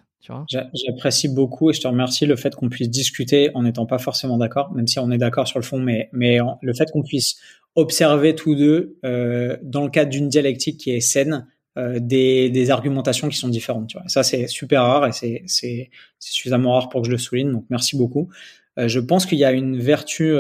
J'apprécie 0.47 1.27
beaucoup 1.27 1.69
et 1.69 1.73
je 1.73 1.81
te 1.81 1.87
remercie 1.87 2.25
le 2.25 2.35
fait 2.35 2.55
qu'on 2.55 2.69
puisse 2.69 2.89
discuter 2.89 3.49
en 3.55 3.63
n'étant 3.63 3.85
pas 3.85 3.97
forcément 3.97 4.37
d'accord, 4.37 4.73
même 4.73 4.87
si 4.87 4.99
on 4.99 5.11
est 5.11 5.17
d'accord 5.17 5.47
sur 5.47 5.59
le 5.59 5.65
fond, 5.65 5.79
mais, 5.79 6.09
le 6.13 6.73
fait 6.73 6.89
qu'on 6.91 7.03
puisse 7.03 7.37
observer 7.75 8.35
tous 8.35 8.55
deux 8.55 8.97
euh, 9.03 9.57
dans 9.63 9.83
le 9.83 9.89
cadre 9.89 10.11
d'une 10.11 10.29
dialectique 10.29 10.79
qui 10.79 10.91
est 10.91 11.01
saine, 11.01 11.47
euh, 11.77 11.99
des, 11.99 12.69
argumentations 12.69 13.27
qui 13.27 13.37
sont 13.37 13.49
différentes. 13.49 13.95
Ça, 14.07 14.23
c'est 14.23 14.47
super 14.47 14.83
rare 14.83 15.07
et 15.07 15.43
c'est 15.47 15.89
suffisamment 16.19 16.73
rare 16.73 16.89
pour 16.89 17.01
que 17.01 17.07
je 17.07 17.11
le 17.11 17.17
souligne, 17.17 17.51
donc 17.51 17.65
merci 17.69 17.97
beaucoup. 17.97 18.29
Euh, 18.79 18.87
je 18.87 18.99
pense 18.99 19.25
qu'il 19.25 19.39
y 19.39 19.45
a 19.45 19.51
une 19.51 19.79
vertu 19.79 20.33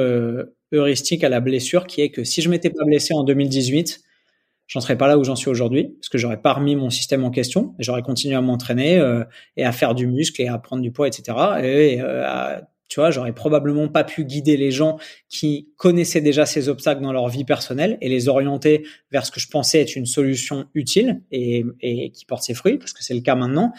heuristique 0.71 1.23
à 1.23 1.29
la 1.29 1.41
blessure 1.41 1.87
qui 1.87 2.01
est 2.01 2.09
que 2.09 2.23
si 2.23 2.41
je 2.41 2.49
m'étais 2.49 2.69
pas 2.69 2.85
blessé 2.85 3.13
en 3.13 3.23
2018, 3.23 4.02
j'en 4.73 4.79
serais 4.79 4.97
pas 4.97 5.07
là 5.07 5.19
où 5.19 5.23
j'en 5.23 5.35
suis 5.35 5.49
aujourd'hui, 5.49 5.95
parce 5.99 6.09
que 6.09 6.17
j'aurais 6.17 6.41
pas 6.41 6.53
remis 6.53 6.75
mon 6.75 6.89
système 6.89 7.23
en 7.23 7.29
question, 7.29 7.75
et 7.77 7.83
j'aurais 7.83 8.01
continué 8.01 8.33
à 8.33 8.41
m'entraîner 8.41 8.97
euh, 8.97 9.23
et 9.55 9.63
à 9.63 9.71
faire 9.71 9.93
du 9.93 10.07
muscle 10.07 10.41
et 10.41 10.47
à 10.47 10.57
prendre 10.57 10.81
du 10.81 10.91
poids, 10.91 11.07
etc. 11.07 11.37
tu 12.87 12.99
vois, 12.99 13.11
j'aurais 13.11 13.33
probablement 13.33 13.87
pas 13.87 14.03
pu 14.03 14.23
guider 14.23 14.57
les 14.57 14.71
gens 14.71 14.97
qui 15.29 15.69
connaissaient 15.77 16.21
déjà 16.21 16.45
ces 16.45 16.69
obstacles 16.69 17.01
dans 17.01 17.11
leur 17.11 17.27
vie 17.27 17.45
personnelle 17.45 17.97
et 18.01 18.09
les 18.09 18.27
orienter 18.27 18.85
vers 19.11 19.25
ce 19.25 19.31
que 19.31 19.39
je 19.39 19.47
pensais 19.47 19.81
être 19.81 19.95
une 19.95 20.05
solution 20.05 20.65
utile 20.73 21.21
et, 21.31 21.63
qui 22.13 22.25
porte 22.25 22.43
ses 22.43 22.53
fruits, 22.53 22.77
parce 22.77 22.93
que 22.93 23.03
c'est 23.03 23.15
le 23.15 23.21
cas 23.21 23.35
maintenant. 23.35 23.73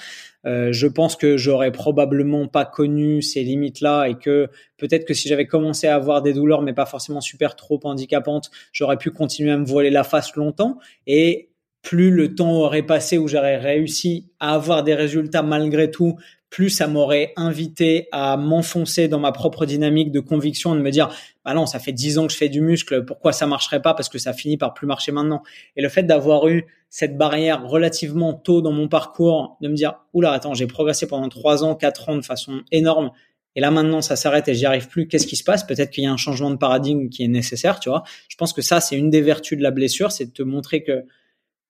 Euh, 0.47 0.73
je 0.73 0.87
pense 0.87 1.17
que 1.17 1.37
j'aurais 1.37 1.73
probablement 1.73 2.49
pas 2.49 2.65
connu 2.65 3.23
ces 3.23 3.43
limites-là 3.43 4.07
et 4.07 4.15
que 4.17 4.49
peut-être 4.77 5.07
que 5.07 5.15
si 5.15 5.29
j'avais 5.29 5.47
commencé 5.47 5.87
à 5.87 5.95
avoir 5.95 6.21
des 6.21 6.33
douleurs, 6.33 6.63
mais 6.63 6.75
pas 6.75 6.87
forcément 6.87 7.21
super 7.21 7.57
trop 7.57 7.81
handicapantes, 7.85 8.51
j'aurais 8.73 8.99
pu 8.99 9.11
continuer 9.11 9.53
à 9.53 9.59
me 9.59 9.65
voiler 9.65 9.91
la 9.91 10.05
face 10.05 10.35
longtemps. 10.35 10.79
Et 11.07 11.51
plus 11.83 12.11
le 12.11 12.35
temps 12.35 12.53
aurait 12.53 12.83
passé 12.83 13.19
où 13.19 13.29
j'aurais 13.29 13.59
réussi 13.59 14.33
à 14.41 14.55
avoir 14.55 14.83
des 14.83 14.95
résultats 14.95 15.43
malgré 15.43 15.91
tout, 15.91 16.17
plus 16.55 16.71
ça 16.71 16.87
m'aurait 16.87 17.33
invité 17.35 18.07
à 18.13 18.37
m'enfoncer 18.37 19.09
dans 19.09 19.19
ma 19.19 19.33
propre 19.33 19.67
dynamique 19.67 20.13
de 20.13 20.21
conviction, 20.21 20.77
de 20.77 20.81
me 20.81 20.93
dire, 20.93 21.09
bah 21.45 21.53
non, 21.53 21.67
ça 21.67 21.81
fait 21.81 21.91
dix 21.91 22.17
ans 22.17 22.29
que 22.29 22.33
je 22.33 22.37
fais 22.37 22.49
du 22.49 22.61
muscle, 22.61 23.05
pourquoi 23.05 23.33
ça 23.33 23.49
marcherait 23.49 23.83
pas 23.83 23.93
Parce 23.93 24.09
que 24.09 24.19
ça 24.19 24.33
finit 24.33 24.57
par 24.57 24.73
plus 24.73 24.87
marcher 24.87 25.11
maintenant? 25.11 25.43
Et 25.75 25.83
le 25.83 25.89
fait 25.89 26.05
d'avoir 26.05 26.47
eu 26.47 26.67
cette 26.91 27.19
barrière 27.19 27.67
relativement 27.67 28.35
tôt 28.35 28.63
dans 28.63 28.71
mon 28.71 28.87
parcours, 28.87 29.57
de 29.63 29.69
me 29.69 29.75
dire, 29.75 29.95
oula, 30.13 30.31
attends, 30.31 30.55
j'ai 30.55 30.69
progressé 30.69 31.09
pendant 31.09 31.29
trois 31.29 31.65
ans, 31.65 31.75
quatre 31.75 32.09
ans 32.09 32.15
de 32.15 32.25
façon 32.25 32.63
énorme, 32.71 33.11
et 33.57 33.61
là 33.61 33.73
maintenant 33.73 34.01
ça 34.01 34.15
s'arrête 34.15 34.47
et 34.47 34.55
j'y 34.55 34.65
arrive 34.65 34.87
plus, 34.87 35.09
qu'est-ce 35.09 35.27
qui 35.27 35.35
se 35.35 35.43
passe? 35.43 35.65
Peut-être 35.65 35.91
qu'il 35.91 36.05
y 36.05 36.07
a 36.07 36.13
un 36.13 36.17
changement 36.17 36.53
de 36.53 36.57
paradigme 36.57 37.09
qui 37.09 37.25
est 37.25 37.29
nécessaire, 37.29 37.81
tu 37.81 37.89
vois? 37.89 38.05
Je 38.29 38.37
pense 38.37 38.53
que 38.53 38.63
ça, 38.63 38.79
c'est 38.79 38.95
une 38.95 39.11
des 39.11 39.23
vertus 39.23 39.59
de 39.59 39.63
la 39.65 39.73
blessure, 39.73 40.13
c'est 40.13 40.27
de 40.27 40.33
te 40.33 40.45
montrer 40.45 40.85
que 40.85 41.05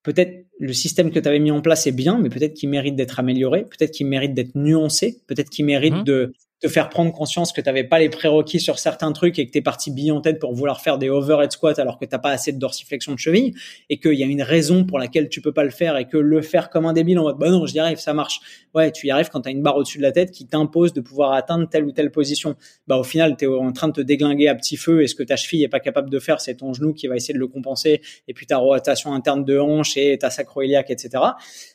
peut-être 0.05 0.47
le 0.61 0.73
système 0.73 1.11
que 1.11 1.19
tu 1.19 1.29
avais 1.29 1.41
mis 1.41 1.51
en 1.51 1.61
place 1.61 1.89
est 1.89 1.93
bien, 1.93 2.19
mais 2.19 2.29
peut-être 2.29 2.55
qu'il 2.55 2.69
mérite 2.69 2.95
d'être 2.95 3.19
amélioré, 3.19 3.65
peut-être 3.65 3.91
qu'il 3.91 4.07
mérite 4.07 4.35
d'être 4.35 4.55
nuancé, 4.55 5.23
peut-être 5.27 5.51
qu'il 5.51 5.65
mérite 5.65 5.95
mmh. 5.95 6.05
de 6.05 6.33
te 6.65 6.69
faire 6.71 6.89
prendre 6.89 7.13
conscience 7.13 7.53
que 7.53 7.61
tu 7.61 7.67
n'avais 7.67 7.85
pas 7.85 7.99
les 7.99 8.09
prérequis 8.09 8.59
sur 8.59 8.79
certains 8.79 9.13
trucs 9.13 9.39
et 9.39 9.47
que 9.47 9.53
tu 9.53 9.59
es 9.59 9.61
parti 9.61 9.91
bille 9.91 10.11
en 10.11 10.23
tête 10.23 10.39
pour 10.39 10.55
vouloir 10.55 10.81
faire 10.81 10.97
des 10.97 11.11
overhead 11.11 11.53
squats 11.53 11.75
alors 11.77 11.99
que 11.99 12.07
tu 12.07 12.19
pas 12.19 12.31
assez 12.31 12.53
de 12.53 12.59
dorsiflexion 12.59 13.13
de 13.13 13.19
cheville 13.19 13.53
et 13.91 13.99
qu'il 13.99 14.15
y 14.15 14.23
a 14.23 14.27
une 14.27 14.41
raison 14.41 14.87
pour 14.87 14.99
laquelle 14.99 15.29
tu 15.29 15.43
peux 15.43 15.53
pas 15.53 15.65
le 15.65 15.71
faire 15.71 15.99
et 15.99 16.09
que 16.09 16.17
le 16.17 16.41
faire 16.41 16.71
comme 16.71 16.87
un 16.87 16.95
débile 16.95 17.19
en 17.19 17.25
mode 17.25 17.37
bah 17.37 17.51
non, 17.51 17.67
j'y 17.67 17.79
arrive, 17.79 17.99
ça 17.99 18.15
marche. 18.15 18.41
Ouais, 18.73 18.91
tu 18.93 19.09
y 19.09 19.11
arrives 19.11 19.29
quand 19.29 19.43
tu 19.43 19.49
as 19.51 19.53
une 19.53 19.61
barre 19.61 19.77
au-dessus 19.77 19.99
de 19.99 20.03
la 20.05 20.13
tête 20.13 20.31
qui 20.31 20.47
t'impose 20.47 20.95
de 20.95 21.03
pouvoir 21.03 21.33
atteindre 21.33 21.69
telle 21.69 21.85
ou 21.85 21.93
telle 21.93 22.11
position. 22.11 22.57
Bah 22.87 22.97
au 22.97 23.05
final, 23.05 23.37
tu 23.37 23.45
es 23.45 23.49
en 23.49 23.73
train 23.73 23.89
de 23.89 23.93
te 23.93 24.01
déglinguer 24.01 24.49
à 24.49 24.55
petit 24.55 24.79
feu 24.79 25.03
et 25.03 25.07
ce 25.07 25.15
que 25.15 25.23
ta 25.23 25.37
cheville 25.37 25.65
est 25.65 25.69
pas 25.69 25.81
capable 25.81 26.09
de 26.09 26.19
faire, 26.19 26.41
c'est 26.41 26.55
ton 26.55 26.73
genou 26.73 26.95
qui 26.95 27.09
va 27.09 27.17
essayer 27.17 27.35
de 27.35 27.39
le 27.39 27.49
compenser 27.49 28.01
et 28.27 28.33
puis 28.33 28.47
ta 28.47 28.57
rotation 28.57 29.13
interne 29.13 29.45
de 29.45 29.59
hanche 29.59 29.99
et 29.99 30.17
ta 30.17 30.31
sacroiliaque, 30.31 30.91
etc. 30.91 31.23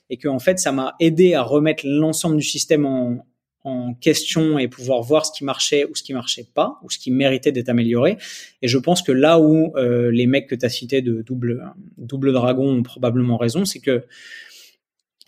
Et 0.09 0.17
que 0.17 0.27
en 0.27 0.39
fait, 0.39 0.57
ça 0.57 0.71
m'a 0.71 0.95
aidé 0.99 1.35
à 1.35 1.43
remettre 1.43 1.83
l'ensemble 1.85 2.37
du 2.37 2.43
système 2.43 2.87
en, 2.87 3.19
en 3.63 3.93
question 3.93 4.57
et 4.57 4.67
pouvoir 4.67 5.01
voir 5.01 5.25
ce 5.25 5.31
qui 5.31 5.43
marchait 5.43 5.85
ou 5.85 5.95
ce 5.95 6.03
qui 6.03 6.13
marchait 6.13 6.47
pas 6.53 6.79
ou 6.83 6.89
ce 6.89 6.97
qui 6.97 7.11
méritait 7.11 7.51
d'être 7.51 7.69
amélioré. 7.69 8.17
Et 8.61 8.67
je 8.67 8.77
pense 8.77 9.01
que 9.01 9.11
là 9.11 9.39
où 9.39 9.73
euh, 9.75 10.11
les 10.11 10.27
mecs 10.27 10.47
que 10.47 10.55
tu 10.55 10.65
as 10.65 10.69
cités 10.69 11.01
de 11.01 11.21
double 11.21 11.73
double 11.97 12.31
dragon 12.31 12.69
ont 12.69 12.83
probablement 12.83 13.37
raison, 13.37 13.65
c'est 13.65 13.79
que 13.79 14.05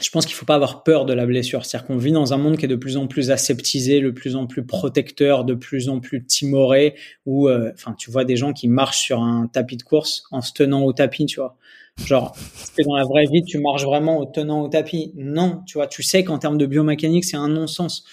je 0.02 0.10
pense 0.10 0.26
qu'il 0.26 0.36
faut 0.36 0.46
pas 0.46 0.56
avoir 0.56 0.84
peur 0.84 1.06
de 1.06 1.14
la 1.14 1.26
blessure. 1.26 1.66
C'est-à-dire 1.66 1.88
qu'on 1.88 1.98
vit 1.98 2.12
dans 2.12 2.34
un 2.34 2.38
monde 2.38 2.58
qui 2.58 2.66
est 2.66 2.70
de 2.70 2.76
plus 2.76 2.98
en 2.98 3.08
plus 3.08 3.32
aseptisé, 3.32 4.02
de 4.02 4.10
plus 4.10 4.36
en 4.36 4.48
plus 4.48 4.66
protecteur, 4.66 5.46
de 5.46 5.54
plus 5.54 5.90
en 5.90 6.00
plus 6.00 6.26
timoré, 6.26 6.96
où, 7.26 7.48
euh, 7.48 7.72
enfin, 7.74 7.94
tu 7.98 8.10
vois 8.10 8.26
des 8.26 8.36
gens 8.36 8.54
qui 8.54 8.68
marchent 8.68 9.02
sur 9.02 9.22
un 9.22 9.48
tapis 9.48 9.78
de 9.78 9.84
course 9.84 10.24
en 10.32 10.42
se 10.42 10.54
tenant 10.54 10.84
au 10.84 10.94
tapis, 10.94 11.28
tu 11.28 11.40
vois. 11.40 11.58
Genre, 12.06 12.36
est-ce 12.36 12.72
que 12.72 12.84
dans 12.84 12.96
la 12.96 13.04
vraie 13.04 13.26
vie, 13.32 13.44
tu 13.44 13.60
marches 13.60 13.84
vraiment 13.84 14.20
au 14.20 14.26
tenant 14.26 14.62
au 14.62 14.68
tapis 14.68 15.12
Non, 15.16 15.62
tu 15.68 15.78
vois, 15.78 15.88
tu 15.88 16.04
sais 16.04 16.24
qu'en 16.24 16.40
termes 16.40 16.58
de 16.58 16.66
biomécanique, 16.66 17.26
c'est 17.26 17.38
un 17.38 17.48
non-sens. 17.48 18.04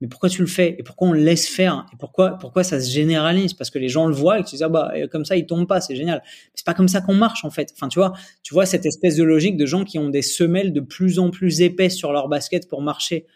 Mais 0.00 0.06
pourquoi 0.06 0.28
tu 0.28 0.42
le 0.42 0.46
fais 0.46 0.76
Et 0.78 0.82
pourquoi 0.82 1.08
on 1.08 1.12
le 1.12 1.20
laisse 1.20 1.48
faire 1.48 1.84
Et 1.92 1.96
pourquoi, 1.96 2.38
pourquoi 2.38 2.62
ça 2.62 2.80
se 2.80 2.90
généralise? 2.90 3.54
Parce 3.54 3.70
que 3.70 3.78
les 3.78 3.88
gens 3.88 4.06
le 4.06 4.14
voient 4.14 4.38
et 4.38 4.44
tu 4.44 4.54
dis, 4.54 4.62
ah 4.62 4.68
bah, 4.68 4.92
comme 5.10 5.24
ça, 5.24 5.36
il 5.36 5.46
tombe 5.46 5.66
pas, 5.66 5.80
c'est 5.80 5.96
génial. 5.96 6.22
C'est 6.54 6.64
pas 6.64 6.74
comme 6.74 6.88
ça 6.88 7.00
qu'on 7.00 7.14
marche, 7.14 7.44
en 7.44 7.50
fait. 7.50 7.72
Enfin, 7.74 7.88
tu 7.88 7.98
vois, 7.98 8.12
tu 8.42 8.54
vois 8.54 8.64
cette 8.64 8.86
espèce 8.86 9.16
de 9.16 9.24
logique 9.24 9.56
de 9.56 9.66
gens 9.66 9.84
qui 9.84 9.98
ont 9.98 10.08
des 10.08 10.22
semelles 10.22 10.72
de 10.72 10.80
plus 10.80 11.18
en 11.18 11.30
plus 11.30 11.62
épaisses 11.62 11.96
sur 11.96 12.12
leur 12.12 12.28
basket 12.28 12.68
pour 12.68 12.80
marcher 12.80 13.26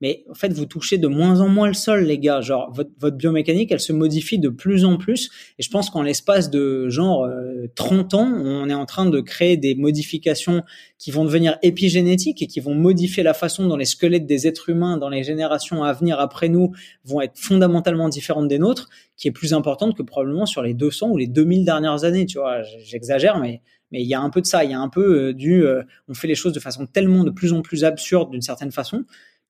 mais 0.00 0.24
en 0.28 0.34
fait, 0.34 0.52
vous 0.52 0.66
touchez 0.66 0.98
de 0.98 1.06
moins 1.06 1.40
en 1.40 1.48
moins 1.48 1.68
le 1.68 1.74
sol, 1.74 2.04
les 2.04 2.18
gars. 2.18 2.40
Genre, 2.40 2.70
votre, 2.72 2.90
votre 2.98 3.16
biomécanique, 3.16 3.70
elle 3.72 3.80
se 3.80 3.92
modifie 3.92 4.38
de 4.38 4.48
plus 4.48 4.84
en 4.84 4.96
plus. 4.96 5.30
Et 5.58 5.62
je 5.62 5.70
pense 5.70 5.88
qu'en 5.88 6.02
l'espace 6.02 6.50
de 6.50 6.88
genre 6.88 7.28
30 7.76 8.12
euh, 8.12 8.16
ans, 8.16 8.32
on 8.34 8.68
est 8.68 8.74
en 8.74 8.86
train 8.86 9.06
de 9.06 9.20
créer 9.20 9.56
des 9.56 9.74
modifications 9.74 10.62
qui 10.98 11.10
vont 11.10 11.24
devenir 11.24 11.58
épigénétiques 11.62 12.42
et 12.42 12.46
qui 12.46 12.60
vont 12.60 12.74
modifier 12.74 13.22
la 13.22 13.34
façon 13.34 13.66
dont 13.66 13.76
les 13.76 13.84
squelettes 13.84 14.26
des 14.26 14.46
êtres 14.46 14.68
humains 14.68 14.96
dans 14.96 15.08
les 15.08 15.22
générations 15.22 15.84
à 15.84 15.92
venir 15.92 16.18
après 16.18 16.48
nous 16.48 16.72
vont 17.04 17.20
être 17.20 17.38
fondamentalement 17.38 18.08
différentes 18.08 18.48
des 18.48 18.58
nôtres, 18.58 18.88
qui 19.16 19.28
est 19.28 19.32
plus 19.32 19.54
importante 19.54 19.96
que 19.96 20.02
probablement 20.02 20.46
sur 20.46 20.62
les 20.62 20.74
200 20.74 21.10
ou 21.10 21.16
les 21.16 21.28
2000 21.28 21.64
dernières 21.64 22.04
années. 22.04 22.26
Tu 22.26 22.38
vois, 22.38 22.62
j'exagère, 22.62 23.38
mais 23.38 23.62
mais 23.92 24.02
il 24.02 24.08
y 24.08 24.14
a 24.14 24.20
un 24.20 24.30
peu 24.30 24.40
de 24.40 24.46
ça. 24.46 24.64
Il 24.64 24.72
y 24.72 24.74
a 24.74 24.80
un 24.80 24.88
peu 24.88 25.28
euh, 25.28 25.32
du, 25.32 25.64
euh, 25.64 25.82
on 26.08 26.14
fait 26.14 26.26
les 26.26 26.34
choses 26.34 26.52
de 26.52 26.58
façon 26.58 26.84
tellement 26.84 27.22
de 27.22 27.30
plus 27.30 27.52
en 27.52 27.62
plus 27.62 27.84
absurde 27.84 28.32
d'une 28.32 28.42
certaine 28.42 28.72
façon 28.72 29.04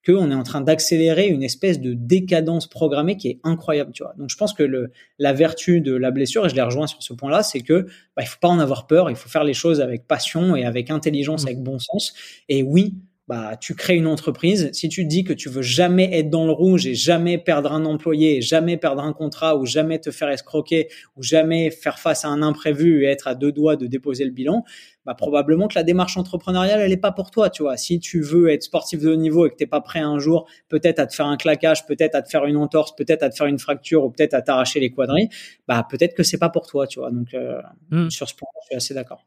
qu'on 0.04 0.30
est 0.30 0.34
en 0.34 0.42
train 0.42 0.60
d'accélérer 0.60 1.28
une 1.28 1.42
espèce 1.42 1.80
de 1.80 1.94
décadence 1.94 2.68
programmée 2.68 3.16
qui 3.16 3.28
est 3.28 3.40
incroyable, 3.42 3.92
tu 3.92 4.02
vois. 4.02 4.14
Donc 4.18 4.30
je 4.30 4.36
pense 4.36 4.52
que 4.52 4.62
le, 4.62 4.90
la 5.18 5.32
vertu 5.32 5.80
de 5.80 5.94
la 5.94 6.10
blessure, 6.10 6.46
et 6.46 6.48
je 6.48 6.54
les 6.54 6.62
rejoins 6.62 6.86
sur 6.86 7.02
ce 7.02 7.12
point-là, 7.14 7.42
c'est 7.42 7.60
que 7.60 7.86
bah, 8.16 8.22
il 8.22 8.26
faut 8.26 8.38
pas 8.40 8.48
en 8.48 8.58
avoir 8.58 8.86
peur, 8.86 9.10
il 9.10 9.16
faut 9.16 9.28
faire 9.28 9.44
les 9.44 9.54
choses 9.54 9.80
avec 9.80 10.06
passion 10.06 10.56
et 10.56 10.64
avec 10.64 10.90
intelligence, 10.90 11.44
mmh. 11.44 11.48
avec 11.48 11.62
bon 11.62 11.78
sens. 11.78 12.12
Et 12.48 12.62
oui, 12.62 12.94
bah 13.26 13.56
tu 13.58 13.74
crées 13.74 13.96
une 13.96 14.06
entreprise. 14.06 14.68
Si 14.72 14.88
tu 14.88 15.04
te 15.04 15.08
dis 15.08 15.24
que 15.24 15.32
tu 15.32 15.48
veux 15.48 15.62
jamais 15.62 16.18
être 16.18 16.28
dans 16.28 16.44
le 16.44 16.52
rouge 16.52 16.86
et 16.86 16.94
jamais 16.94 17.38
perdre 17.38 17.72
un 17.72 17.86
employé, 17.86 18.42
jamais 18.42 18.76
perdre 18.76 19.02
un 19.02 19.14
contrat 19.14 19.56
ou 19.56 19.64
jamais 19.64 19.98
te 19.98 20.10
faire 20.10 20.28
escroquer 20.28 20.88
ou 21.16 21.22
jamais 21.22 21.70
faire 21.70 21.98
face 21.98 22.24
à 22.24 22.28
un 22.28 22.42
imprévu 22.42 23.04
et 23.04 23.06
être 23.06 23.26
à 23.26 23.34
deux 23.34 23.52
doigts 23.52 23.76
de 23.76 23.86
déposer 23.86 24.24
le 24.24 24.30
bilan, 24.30 24.64
bah 25.06 25.14
probablement 25.14 25.68
que 25.68 25.74
la 25.74 25.82
démarche 25.82 26.16
entrepreneuriale 26.16 26.80
elle 26.80 26.92
est 26.92 26.96
pas 26.96 27.12
pour 27.12 27.30
toi, 27.30 27.50
tu 27.50 27.62
vois. 27.62 27.76
Si 27.76 28.00
tu 28.00 28.20
veux 28.20 28.50
être 28.50 28.62
sportif 28.62 29.00
de 29.00 29.10
haut 29.10 29.16
niveau 29.16 29.46
et 29.46 29.50
que 29.50 29.56
t'es 29.56 29.66
pas 29.66 29.80
prêt 29.80 30.00
un 30.00 30.18
jour, 30.18 30.48
peut-être 30.68 30.98
à 30.98 31.06
te 31.06 31.14
faire 31.14 31.26
un 31.26 31.36
claquage, 31.36 31.86
peut-être 31.86 32.14
à 32.14 32.22
te 32.22 32.28
faire 32.28 32.44
une 32.46 32.56
entorse, 32.56 32.94
peut-être 32.96 33.22
à 33.22 33.30
te 33.30 33.36
faire 33.36 33.46
une 33.46 33.58
fracture 33.58 34.04
ou 34.04 34.10
peut-être 34.10 34.34
à 34.34 34.42
t'arracher 34.42 34.80
les 34.80 34.90
quadrilles, 34.90 35.28
bah 35.68 35.86
peut-être 35.88 36.14
que 36.14 36.22
c'est 36.22 36.38
pas 36.38 36.50
pour 36.50 36.66
toi, 36.66 36.86
tu 36.86 37.00
vois. 37.00 37.10
Donc 37.10 37.34
euh, 37.34 37.60
hmm. 37.90 38.10
sur 38.10 38.28
ce 38.28 38.34
point, 38.34 38.48
je 38.62 38.66
suis 38.66 38.76
assez 38.76 38.94
d'accord. 38.94 39.24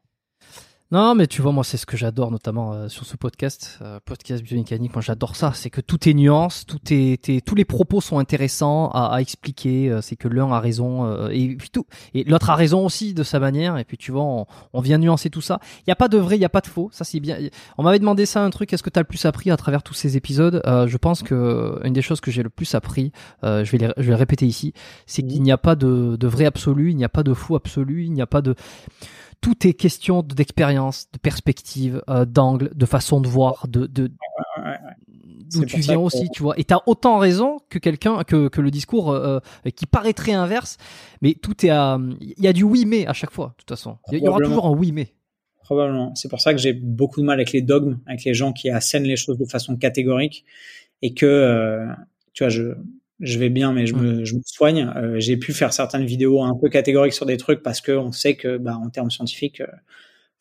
Non, 0.90 1.14
mais 1.14 1.26
tu 1.26 1.42
vois, 1.42 1.52
moi, 1.52 1.64
c'est 1.64 1.76
ce 1.76 1.84
que 1.84 1.98
j'adore, 1.98 2.30
notamment 2.30 2.72
euh, 2.72 2.88
sur 2.88 3.04
ce 3.04 3.18
podcast, 3.18 3.78
euh, 3.82 4.00
podcast 4.02 4.42
biomécanique. 4.42 4.94
Moi, 4.94 5.02
j'adore 5.02 5.36
ça. 5.36 5.52
C'est 5.54 5.68
que 5.68 5.82
tout 5.82 6.08
est 6.08 6.14
nuance, 6.14 6.64
tout 6.64 6.80
est, 6.90 7.44
tous 7.44 7.54
les 7.54 7.66
propos 7.66 8.00
sont 8.00 8.18
intéressants 8.18 8.88
à, 8.92 9.14
à 9.14 9.20
expliquer. 9.20 9.90
Euh, 9.90 10.00
c'est 10.00 10.16
que 10.16 10.28
l'un 10.28 10.50
a 10.50 10.60
raison 10.60 11.28
et 11.28 11.56
puis 11.56 11.68
tout, 11.68 11.84
et 12.14 12.24
l'autre 12.24 12.48
a 12.48 12.54
raison 12.54 12.86
aussi 12.86 13.12
de 13.12 13.22
sa 13.22 13.38
manière. 13.38 13.76
Et 13.76 13.84
puis, 13.84 13.98
tu 13.98 14.12
vois, 14.12 14.22
on, 14.22 14.46
on 14.72 14.80
vient 14.80 14.96
nuancer 14.96 15.28
tout 15.28 15.42
ça. 15.42 15.60
Il 15.86 15.90
y 15.90 15.92
a 15.92 15.96
pas 15.96 16.08
de 16.08 16.16
vrai, 16.16 16.38
il 16.38 16.40
y 16.40 16.46
a 16.46 16.48
pas 16.48 16.62
de 16.62 16.66
faux. 16.68 16.88
Ça, 16.90 17.04
c'est 17.04 17.20
bien. 17.20 17.36
On 17.76 17.82
m'avait 17.82 17.98
demandé 17.98 18.24
ça, 18.24 18.42
un 18.42 18.48
truc. 18.48 18.72
Est-ce 18.72 18.82
que 18.82 18.88
tu 18.88 18.98
as 18.98 19.02
le 19.02 19.06
plus 19.06 19.26
appris 19.26 19.50
à 19.50 19.58
travers 19.58 19.82
tous 19.82 19.92
ces 19.92 20.16
épisodes? 20.16 20.62
Je 20.64 20.96
pense 20.96 21.22
que 21.22 21.78
une 21.84 21.92
des 21.92 22.00
choses 22.00 22.22
que 22.22 22.30
j'ai 22.30 22.42
le 22.42 22.48
plus 22.48 22.74
appris, 22.74 23.12
je 23.42 23.76
vais, 23.76 23.92
je 23.94 24.02
vais 24.02 24.08
le 24.08 24.14
répéter 24.14 24.46
ici, 24.46 24.72
c'est 25.04 25.22
qu'il 25.22 25.42
n'y 25.42 25.52
a 25.52 25.58
pas 25.58 25.76
de, 25.76 26.16
de 26.16 26.26
vrai 26.26 26.46
absolu, 26.46 26.92
il 26.92 26.96
n'y 26.96 27.04
a 27.04 27.10
pas 27.10 27.22
de 27.22 27.34
faux 27.34 27.56
absolu, 27.56 28.04
il 28.04 28.12
n'y 28.12 28.22
a 28.22 28.26
pas 28.26 28.40
de 28.40 28.54
tout 29.40 29.66
est 29.66 29.74
question 29.74 30.22
d'expérience, 30.22 31.08
de 31.12 31.18
perspective, 31.18 32.02
euh, 32.08 32.24
d'angle, 32.24 32.70
de 32.74 32.86
façon 32.86 33.20
de 33.20 33.28
voir, 33.28 33.66
de, 33.68 33.86
de 33.86 34.10
d'où 35.52 35.64
tu 35.64 35.80
viens 35.80 35.98
aussi, 35.98 36.28
tu 36.30 36.42
vois. 36.42 36.58
Et 36.58 36.64
t'as 36.64 36.80
autant 36.86 37.18
raison 37.18 37.58
que 37.70 37.78
quelqu'un 37.78 38.22
que, 38.24 38.48
que 38.48 38.60
le 38.60 38.70
discours 38.70 39.10
euh, 39.10 39.38
euh, 39.66 39.70
qui 39.70 39.86
paraîtrait 39.86 40.32
inverse, 40.32 40.76
mais 41.22 41.34
tout 41.34 41.64
est 41.64 41.70
à, 41.70 41.98
il 42.20 42.42
y 42.42 42.48
a 42.48 42.52
du 42.52 42.64
oui 42.64 42.84
mais 42.86 43.06
à 43.06 43.12
chaque 43.12 43.30
fois, 43.30 43.48
de 43.48 43.56
toute 43.58 43.68
façon. 43.68 43.98
Il 44.12 44.18
y 44.18 44.28
aura 44.28 44.40
toujours 44.40 44.66
un 44.66 44.72
oui 44.72 44.92
mais. 44.92 45.14
Probablement. 45.62 46.14
C'est 46.14 46.28
pour 46.28 46.40
ça 46.40 46.52
que 46.52 46.58
j'ai 46.58 46.72
beaucoup 46.72 47.20
de 47.20 47.26
mal 47.26 47.38
avec 47.38 47.52
les 47.52 47.60
dogmes, 47.60 47.98
avec 48.06 48.24
les 48.24 48.32
gens 48.32 48.54
qui 48.54 48.70
assènent 48.70 49.04
les 49.04 49.16
choses 49.16 49.36
de 49.36 49.44
façon 49.44 49.76
catégorique 49.76 50.46
et 51.02 51.12
que, 51.12 51.86
tu 52.32 52.42
vois, 52.42 52.48
je, 52.48 52.72
je 53.20 53.38
vais 53.38 53.48
bien, 53.48 53.72
mais 53.72 53.86
je, 53.86 53.94
me, 53.94 54.24
je 54.24 54.34
me 54.34 54.40
soigne. 54.44 54.92
Euh, 54.96 55.18
j'ai 55.18 55.36
pu 55.36 55.52
faire 55.52 55.72
certaines 55.72 56.04
vidéos 56.04 56.42
un 56.42 56.56
peu 56.56 56.68
catégoriques 56.68 57.12
sur 57.12 57.26
des 57.26 57.36
trucs 57.36 57.62
parce 57.62 57.80
que 57.80 57.92
on 57.92 58.12
sait 58.12 58.36
que, 58.36 58.58
bah, 58.58 58.76
en 58.76 58.90
termes 58.90 59.10
scientifiques, 59.10 59.60
euh, 59.60 59.66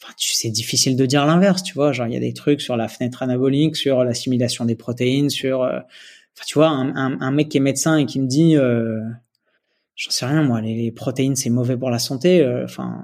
enfin, 0.01 0.13
c'est 0.17 0.51
difficile 0.51 0.95
de 0.95 1.05
dire 1.05 1.25
l'inverse, 1.25 1.63
tu 1.63 1.73
vois. 1.73 1.91
Genre, 1.91 2.07
il 2.07 2.13
y 2.13 2.17
a 2.17 2.19
des 2.19 2.33
trucs 2.33 2.61
sur 2.61 2.77
la 2.77 2.87
fenêtre 2.87 3.23
anabolique, 3.23 3.75
sur 3.75 4.03
l'assimilation 4.03 4.65
des 4.65 4.75
protéines, 4.75 5.29
sur, 5.29 5.63
euh, 5.63 5.79
enfin, 5.79 6.45
tu 6.45 6.53
vois, 6.55 6.69
un, 6.69 6.95
un, 6.95 7.19
un, 7.19 7.31
mec 7.31 7.49
qui 7.49 7.57
est 7.57 7.61
médecin 7.61 7.97
et 7.97 8.05
qui 8.05 8.19
me 8.19 8.27
dit, 8.27 8.55
j'en 8.55 10.11
sais 10.11 10.25
rien, 10.27 10.43
moi, 10.43 10.61
les, 10.61 10.75
les 10.75 10.91
protéines 10.91 11.35
c'est 11.35 11.49
mauvais 11.49 11.77
pour 11.77 11.89
la 11.89 11.99
santé. 11.99 12.45
Enfin, 12.63 13.03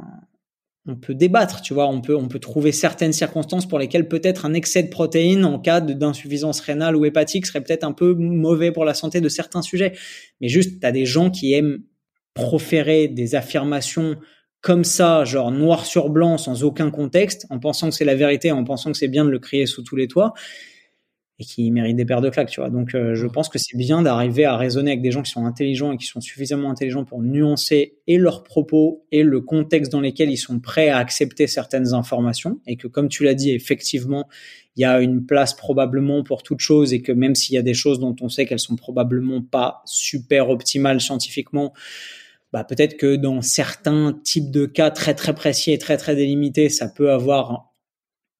on 0.85 0.95
peut 0.95 1.15
débattre, 1.15 1.61
tu 1.61 1.73
vois, 1.73 1.87
on 1.87 2.01
peut, 2.01 2.15
on 2.15 2.27
peut 2.27 2.39
trouver 2.39 2.73
certaines 2.73 3.13
circonstances 3.13 3.67
pour 3.67 3.79
lesquelles 3.79 4.07
peut-être 4.07 4.45
un 4.45 4.53
excès 4.53 4.83
de 4.83 4.89
protéines 4.89 5.45
en 5.45 5.59
cas 5.59 5.79
d'insuffisance 5.79 6.59
rénale 6.59 6.97
ou 6.97 7.05
hépatique 7.05 7.45
serait 7.45 7.61
peut-être 7.61 7.85
un 7.85 7.93
peu 7.93 8.13
mauvais 8.13 8.71
pour 8.71 8.83
la 8.83 8.93
santé 8.93 9.21
de 9.21 9.29
certains 9.29 9.61
sujets. 9.61 9.93
Mais 10.41 10.49
juste, 10.49 10.81
tu 10.81 10.85
as 10.85 10.91
des 10.91 11.05
gens 11.05 11.29
qui 11.29 11.53
aiment 11.53 11.83
proférer 12.33 13.07
des 13.07 13.35
affirmations 13.35 14.17
comme 14.59 14.83
ça, 14.83 15.23
genre 15.23 15.51
noir 15.51 15.85
sur 15.85 16.09
blanc, 16.09 16.37
sans 16.37 16.63
aucun 16.63 16.89
contexte, 16.89 17.45
en 17.49 17.59
pensant 17.59 17.89
que 17.89 17.95
c'est 17.95 18.05
la 18.05 18.15
vérité, 18.15 18.51
en 18.51 18.63
pensant 18.63 18.91
que 18.91 18.97
c'est 18.97 19.09
bien 19.09 19.25
de 19.25 19.29
le 19.29 19.39
crier 19.39 19.65
sous 19.65 19.83
tous 19.83 19.95
les 19.95 20.07
toits 20.07 20.33
et 21.39 21.45
qui 21.45 21.71
méritent 21.71 21.95
des 21.95 22.05
paires 22.05 22.21
de 22.21 22.29
claques, 22.29 22.51
tu 22.51 22.59
vois. 22.59 22.69
Donc, 22.69 22.93
euh, 22.93 23.15
je 23.15 23.25
pense 23.25 23.49
que 23.49 23.57
c'est 23.57 23.75
bien 23.75 24.03
d'arriver 24.03 24.45
à 24.45 24.55
raisonner 24.55 24.91
avec 24.91 25.01
des 25.01 25.11
gens 25.11 25.23
qui 25.23 25.31
sont 25.31 25.45
intelligents 25.45 25.91
et 25.91 25.97
qui 25.97 26.05
sont 26.05 26.21
suffisamment 26.21 26.69
intelligents 26.69 27.05
pour 27.05 27.23
nuancer 27.23 27.97
et 28.05 28.17
leurs 28.17 28.43
propos 28.43 29.05
et 29.11 29.23
le 29.23 29.41
contexte 29.41 29.91
dans 29.91 30.01
lequel 30.01 30.29
ils 30.29 30.37
sont 30.37 30.59
prêts 30.59 30.89
à 30.89 30.97
accepter 30.97 31.47
certaines 31.47 31.93
informations 31.93 32.59
et 32.67 32.77
que, 32.77 32.87
comme 32.87 33.09
tu 33.09 33.23
l'as 33.23 33.33
dit, 33.33 33.51
effectivement, 33.51 34.27
il 34.75 34.81
y 34.81 34.85
a 34.85 35.01
une 35.01 35.25
place 35.25 35.55
probablement 35.55 36.23
pour 36.23 36.43
toute 36.43 36.59
chose 36.59 36.93
et 36.93 37.01
que 37.01 37.11
même 37.11 37.33
s'il 37.33 37.55
y 37.55 37.59
a 37.59 37.63
des 37.63 37.73
choses 37.73 37.99
dont 37.99 38.15
on 38.21 38.29
sait 38.29 38.45
qu'elles 38.45 38.59
sont 38.59 38.75
probablement 38.75 39.41
pas 39.41 39.81
super 39.85 40.49
optimales 40.49 41.01
scientifiquement, 41.01 41.73
bah 42.51 42.63
peut-être 42.63 42.97
que 42.97 43.15
dans 43.15 43.41
certains 43.41 44.19
types 44.23 44.51
de 44.51 44.67
cas 44.67 44.91
très 44.91 45.15
très 45.15 45.33
précis 45.33 45.71
et 45.71 45.79
très 45.79 45.97
très 45.97 46.15
délimités, 46.15 46.69
ça 46.69 46.87
peut 46.87 47.11
avoir 47.11 47.72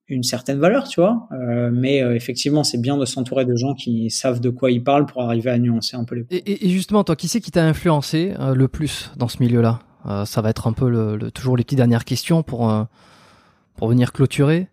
une 0.08 0.24
certaine 0.24 0.60
valeur, 0.60 0.88
tu 0.88 1.00
vois. 1.00 1.28
Euh, 1.32 1.70
mais 1.72 2.02
euh, 2.02 2.16
effectivement, 2.16 2.64
c'est 2.64 2.80
bien 2.80 2.98
de 2.98 3.06
s'entourer 3.06 3.46
de 3.46 3.56
gens 3.56 3.74
qui 3.74 4.10
savent 4.10 4.40
de 4.40 4.50
quoi 4.50 4.72
ils 4.72 4.84
parlent 4.84 5.06
pour 5.06 5.22
arriver 5.22 5.50
à 5.50 5.58
nuancer 5.58 5.96
un 5.96 6.04
peu 6.04 6.16
les. 6.16 6.26
Et, 6.32 6.66
et 6.66 6.70
justement, 6.70 7.04
toi, 7.04 7.16
qui 7.16 7.28
c'est 7.28 7.40
qui 7.40 7.52
t'a 7.52 7.64
influencé 7.64 8.34
euh, 8.40 8.54
le 8.54 8.68
plus 8.68 9.12
dans 9.18 9.28
ce 9.28 9.38
milieu-là? 9.40 9.80
Ça 10.26 10.42
va 10.42 10.50
être 10.50 10.68
un 10.68 10.74
peu 10.74 10.90
le, 10.90 11.32
toujours 11.32 11.56
les 11.56 11.64
petites 11.64 11.78
dernières 11.78 12.04
questions 12.04 12.44
pour 12.44 12.70
pour 13.78 13.88
venir 13.88 14.12
clôturer. 14.12 14.68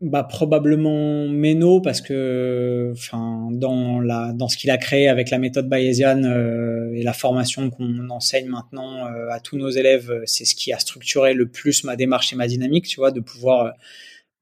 Bah 0.00 0.22
probablement 0.22 1.26
Meno 1.26 1.80
parce 1.80 2.00
que 2.00 2.92
enfin 2.92 3.48
dans 3.50 3.98
la 3.98 4.32
dans 4.32 4.46
ce 4.46 4.56
qu'il 4.56 4.70
a 4.70 4.78
créé 4.78 5.08
avec 5.08 5.30
la 5.30 5.38
méthode 5.38 5.68
bayésienne 5.68 6.92
et 6.94 7.02
la 7.02 7.12
formation 7.12 7.68
qu'on 7.70 8.10
enseigne 8.10 8.46
maintenant 8.46 9.06
à 9.28 9.40
tous 9.40 9.58
nos 9.58 9.70
élèves, 9.70 10.22
c'est 10.24 10.44
ce 10.44 10.54
qui 10.54 10.72
a 10.72 10.78
structuré 10.78 11.34
le 11.34 11.48
plus 11.48 11.82
ma 11.82 11.96
démarche 11.96 12.32
et 12.32 12.36
ma 12.36 12.46
dynamique, 12.46 12.86
tu 12.86 13.00
vois, 13.00 13.10
de 13.10 13.18
pouvoir 13.18 13.72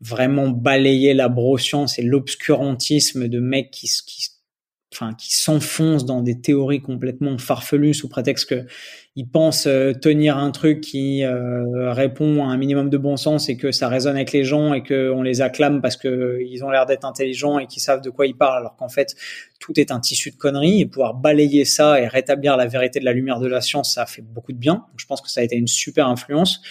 vraiment 0.01 0.49
balayer 0.49 1.15
la 1.15 1.28
broscience 1.28 1.99
et 1.99 2.02
l'obscurantisme 2.02 3.28
de 3.28 3.41
mecs 3.41 3.70
qui, 3.70 3.89
qui 4.07 4.28
enfin 4.93 5.12
qui 5.15 5.35
s'enfoncent 5.35 6.07
dans 6.07 6.23
des 6.23 6.41
théories 6.41 6.81
complètement 6.81 7.36
farfelues 7.36 7.93
sous 7.93 8.09
prétexte 8.09 8.49
que 8.49 8.67
ils 9.17 9.28
pensent 9.28 9.67
euh, 9.67 9.93
tenir 9.93 10.39
un 10.39 10.51
truc 10.51 10.81
qui 10.81 11.25
euh, 11.25 11.93
répond 11.93 12.44
à 12.44 12.52
un 12.52 12.57
minimum 12.57 12.89
de 12.89 12.97
bon 12.97 13.17
sens 13.17 13.49
et 13.49 13.57
que 13.57 13.70
ça 13.70 13.89
résonne 13.89 14.17
avec 14.17 14.33
les 14.33 14.44
gens 14.44 14.73
et 14.73 14.83
que 14.83 15.10
on 15.10 15.23
les 15.23 15.43
acclame 15.43 15.83
parce 15.83 15.97
que 15.97 16.39
ils 16.41 16.65
ont 16.65 16.70
l'air 16.70 16.86
d'être 16.86 17.05
intelligents 17.05 17.59
et 17.59 17.67
qu'ils 17.67 17.83
savent 17.83 18.01
de 18.01 18.10
quoi 18.10 18.27
ils 18.27 18.36
parlent. 18.36 18.59
Alors 18.59 18.77
qu'en 18.77 18.89
fait 18.89 19.15
tout 19.60 19.78
est 19.78 19.91
un 19.91 20.01
tissu 20.01 20.31
de 20.31 20.36
conneries 20.36 20.81
et 20.81 20.86
pouvoir 20.86 21.15
balayer 21.15 21.65
ça 21.65 22.01
et 22.01 22.07
rétablir 22.07 22.57
la 22.57 22.67
vérité 22.67 22.99
de 22.99 23.05
la 23.05 23.12
lumière 23.12 23.41
de 23.41 23.49
la 23.49 23.60
science 23.60 23.94
ça 23.94 24.07
fait 24.07 24.23
beaucoup 24.23 24.52
de 24.52 24.59
bien. 24.59 24.86
Je 24.97 25.05
pense 25.05 25.20
que 25.20 25.28
ça 25.28 25.41
a 25.41 25.44
été 25.44 25.57
une 25.57 25.68
super 25.68 26.09
influence 26.09 26.62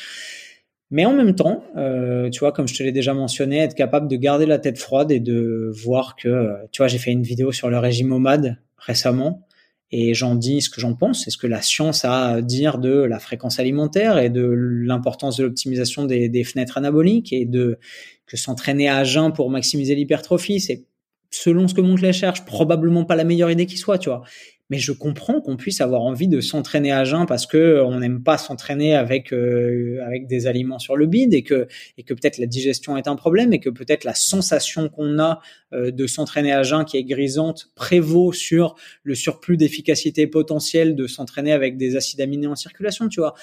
mais 0.90 1.06
en 1.06 1.14
même 1.14 1.36
temps, 1.36 1.64
euh, 1.76 2.30
tu 2.30 2.40
vois, 2.40 2.52
comme 2.52 2.68
je 2.68 2.76
te 2.76 2.84
l'ai 2.84 2.92
déjà 2.92 3.14
mentionné, 3.14 3.58
être 3.58 3.76
capable 3.76 4.08
de 4.08 4.16
garder 4.16 4.46
la 4.46 4.58
tête 4.58 4.78
froide 4.78 5.12
et 5.12 5.20
de 5.20 5.72
voir 5.84 6.16
que, 6.16 6.30
euh, 6.30 6.54
tu 6.72 6.82
vois, 6.82 6.88
j'ai 6.88 6.98
fait 6.98 7.12
une 7.12 7.24
vidéo 7.24 7.52
sur 7.52 7.70
le 7.70 7.78
régime 7.78 8.12
OMAD 8.12 8.58
récemment 8.78 9.48
et 9.92 10.14
j'en 10.14 10.36
dis 10.36 10.62
ce 10.62 10.70
que 10.70 10.82
j'en 10.82 10.94
pense, 10.94 11.24
c'est 11.24 11.32
ce 11.32 11.38
que 11.38 11.48
la 11.48 11.62
science 11.62 12.04
a 12.04 12.28
à 12.28 12.42
dire 12.42 12.78
de 12.78 12.90
la 12.90 13.20
fréquence 13.20 13.60
alimentaire 13.60 14.18
et 14.18 14.30
de 14.30 14.44
l'importance 14.44 15.38
de 15.38 15.44
l'optimisation 15.46 16.06
des, 16.06 16.44
fenêtres 16.44 16.78
anaboliques 16.78 17.32
et 17.32 17.46
de 17.46 17.80
que 18.26 18.36
s'entraîner 18.36 18.90
à 18.90 19.06
jeun 19.06 19.32
pour 19.32 19.50
maximiser 19.50 19.96
l'hypertrophie, 19.96 20.60
c'est 20.60 20.86
selon 21.32 21.70
ce 21.70 21.74
que 21.74 21.80
montrent 21.80 22.02
les 22.02 22.10
recherches, 22.10 22.44
probablement 22.44 23.06
pas 23.06 23.16
la 23.16 23.24
meilleure 23.24 23.52
idée 23.52 23.66
qui 23.66 23.78
soit, 23.78 23.98
tu 23.98 24.10
vois 24.10 24.24
mais 24.70 24.80
je 24.80 24.92
comprends 24.92 25.40
qu'on 25.40 25.56
puisse 25.56 25.80
avoir 25.82 26.02
envie 26.02 26.28
de 26.28 26.42
s'entraîner 26.42 26.92
à 26.92 27.04
jeun 27.04 27.26
parce 27.26 27.46
que 27.46 27.58
euh, 27.58 27.86
on 27.86 28.00
n'aime 28.00 28.22
pas 28.22 28.38
s'entraîner 28.38 28.96
avec 28.96 29.32
euh, 29.32 30.00
avec 30.06 30.28
des 30.28 30.48
aliments 30.48 30.80
sur 30.80 30.98
le 30.98 31.06
bide 31.06 31.34
et 31.34 31.44
que 31.44 31.68
et 31.98 32.04
que 32.04 32.14
peut-être 32.14 32.38
la 32.38 32.48
digestion 32.48 32.98
est 32.98 33.08
un 33.08 33.16
problème 33.16 33.54
et 33.54 33.60
que 33.60 33.70
peut-être 33.70 34.04
la 34.04 34.14
sensation 34.14 34.90
qu'on 34.90 35.20
a 35.20 35.40
euh, 35.74 35.92
de 35.92 36.08
s'entraîner 36.08 36.52
à 36.52 36.64
jeun 36.64 36.84
qui 36.86 36.98
est 36.98 37.04
grisante 37.04 37.72
prévaut 37.76 38.34
sur 38.34 38.76
le 39.04 39.16
surplus 39.16 39.58
d'efficacité 39.58 40.28
potentielle 40.28 40.96
de 40.96 41.08
s'entraîner 41.08 41.54
avec 41.54 41.78
des 41.78 41.96
acides 41.96 42.22
aminés 42.22 42.48
en 42.48 42.56
circulation, 42.56 43.08
tu 43.08 43.22
vois. 43.22 43.36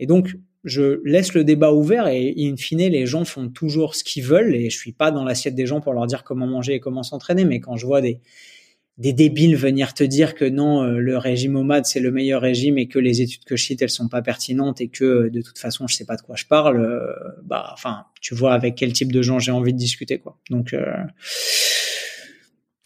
Et 0.00 0.06
donc 0.06 0.36
je 0.64 1.00
laisse 1.04 1.34
le 1.34 1.44
débat 1.44 1.72
ouvert 1.72 2.08
et 2.08 2.34
in 2.38 2.56
fine 2.56 2.78
les 2.78 3.06
gens 3.06 3.24
font 3.24 3.48
toujours 3.48 3.94
ce 3.94 4.02
qu'ils 4.02 4.24
veulent 4.24 4.54
et 4.54 4.70
je 4.70 4.78
suis 4.78 4.92
pas 4.92 5.10
dans 5.10 5.22
l'assiette 5.22 5.54
des 5.54 5.66
gens 5.66 5.80
pour 5.80 5.92
leur 5.92 6.06
dire 6.06 6.24
comment 6.24 6.46
manger 6.46 6.74
et 6.74 6.80
comment 6.80 7.02
s'entraîner 7.02 7.44
mais 7.44 7.60
quand 7.60 7.76
je 7.76 7.84
vois 7.84 8.00
des 8.00 8.20
des 8.96 9.12
débiles 9.12 9.56
venir 9.56 9.92
te 9.92 10.04
dire 10.04 10.34
que 10.34 10.44
non, 10.44 10.82
euh, 10.82 10.98
le 10.98 11.18
régime 11.18 11.56
OMAD 11.56 11.84
c'est 11.84 12.00
le 12.00 12.12
meilleur 12.12 12.40
régime 12.40 12.78
et 12.78 12.86
que 12.86 12.98
les 12.98 13.22
études 13.22 13.44
que 13.44 13.56
je 13.56 13.64
cite 13.64 13.82
elles 13.82 13.90
sont 13.90 14.08
pas 14.08 14.22
pertinentes 14.22 14.80
et 14.80 14.88
que 14.88 15.04
euh, 15.04 15.30
de 15.30 15.42
toute 15.42 15.58
façon 15.58 15.88
je 15.88 15.96
sais 15.96 16.04
pas 16.04 16.16
de 16.16 16.22
quoi 16.22 16.36
je 16.36 16.44
parle, 16.44 16.80
euh, 16.80 17.12
bah 17.44 17.70
enfin 17.72 18.04
tu 18.20 18.34
vois 18.34 18.54
avec 18.54 18.76
quel 18.76 18.92
type 18.92 19.10
de 19.10 19.20
gens 19.20 19.38
j'ai 19.40 19.50
envie 19.50 19.72
de 19.72 19.78
discuter 19.78 20.18
quoi. 20.18 20.38
Donc 20.50 20.74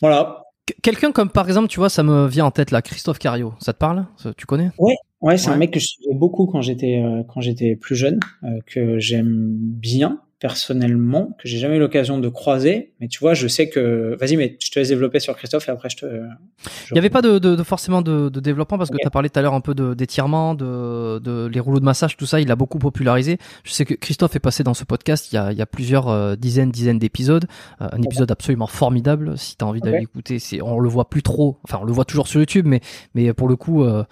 voilà. 0.01 0.45
Quelqu'un 0.83 1.13
comme 1.13 1.31
par 1.31 1.47
exemple, 1.47 1.69
tu 1.69 1.81
vois, 1.81 1.89
ça 1.89 2.03
me 2.03 2.27
vient 2.27 2.45
en 2.45 2.51
tête 2.51 2.71
là, 2.71 2.83
Christophe 2.83 3.19
Cario, 3.19 3.55
ça 3.59 3.73
te 3.73 3.79
parle 3.79 4.07
Tu 4.37 4.45
connais? 4.47 4.71
Ouais, 4.79 4.95
ouais, 5.23 5.39
c'est 5.39 5.49
un 5.49 5.57
mec 5.57 5.73
que 5.73 5.81
je 5.81 5.87
suivais 5.87 6.15
beaucoup 6.15 6.47
quand 6.47 6.61
j'étais 6.61 7.03
quand 7.33 7.41
j'étais 7.41 7.75
plus 7.75 7.97
jeune, 7.97 8.21
que 8.67 8.99
j'aime 8.99 9.57
bien 9.57 10.21
personnellement 10.41 11.37
que 11.41 11.49
j'ai 11.49 11.59
jamais 11.59 11.77
eu 11.77 11.79
l'occasion 11.81 12.19
de 12.19 12.29
croiser. 12.29 12.93
Mais 13.01 13.09
tu 13.09 13.19
vois, 13.19 13.35
je 13.35 13.49
sais 13.49 13.69
que. 13.69 14.17
Vas-y, 14.21 14.37
mais 14.37 14.57
je 14.63 14.71
te 14.71 14.79
laisse 14.79 14.89
développer 14.89 15.21
sur 15.21 15.37
Christophe 15.37 15.69
et 15.69 15.73
après 15.73 15.89
je 15.89 15.97
te. 15.97 16.07
Il 16.07 16.93
n'y 16.93 16.99
avait 16.99 17.11
pas 17.11 17.23
de, 17.23 17.39
de, 17.39 17.63
forcément 17.63 18.03
de, 18.03 18.29
de, 18.29 18.41
développement 18.41 18.79
parce 18.79 18.91
que 18.91 18.97
tu 19.01 19.07
as 19.07 19.11
parlé 19.11 19.31
tout 19.31 19.39
à 19.39 19.43
l'heure 19.43 19.55
un 19.55 19.61
peu 19.61 19.75
d'étirement, 19.95 20.55
de, 20.55 21.19
de, 21.19 21.47
les 21.47 21.61
rouleaux 21.61 21.81
de 21.81 21.85
massage, 21.85 22.17
tout 22.17 22.27
ça. 22.27 22.41
Il 22.41 22.51
a 22.51 22.57
beaucoup 22.57 22.79
popularisé. 22.79 23.39
Je 23.65 23.73
sais 23.73 23.85
que 23.85 23.95
Christophe 23.95 24.37
est 24.37 24.41
passé 24.41 24.63
dans 24.63 24.75
ce 24.75 24.85
podcast 24.85 25.33
il 25.33 25.37
y 25.37 25.39
a, 25.39 25.53
il 25.53 25.59
y 25.59 25.63
a 25.63 25.67
plusieurs 25.67 26.09
euh, 26.09 26.37
dizaines, 26.37 26.71
dizaines 26.71 26.99
d'épisodes. 26.99 27.47
Euh, 27.81 27.89
un 27.91 28.03
épisode 28.03 28.31
absolument 28.31 28.67
formidable. 28.67 29.37
Si 29.37 29.57
tu 29.57 29.65
as 29.65 29.69
envie 29.69 29.81
d'aller 29.81 30.01
l'écouter, 30.01 30.39
c'est 30.39 30.63
on 30.63 30.79
le 30.79 30.89
voit 30.89 31.09
plus 31.09 31.23
trop. 31.23 31.59
Enfin, 31.65 31.79
on 31.83 31.85
le 31.85 31.93
voit 31.93 32.05
toujours 32.05 32.29
sur 32.29 32.41
YouTube, 32.41 32.67
mais 32.67 32.81
mais 33.15 33.33
pour 33.33 33.49
le 33.49 33.57
coup, 33.57 33.83
euh, 33.83 34.05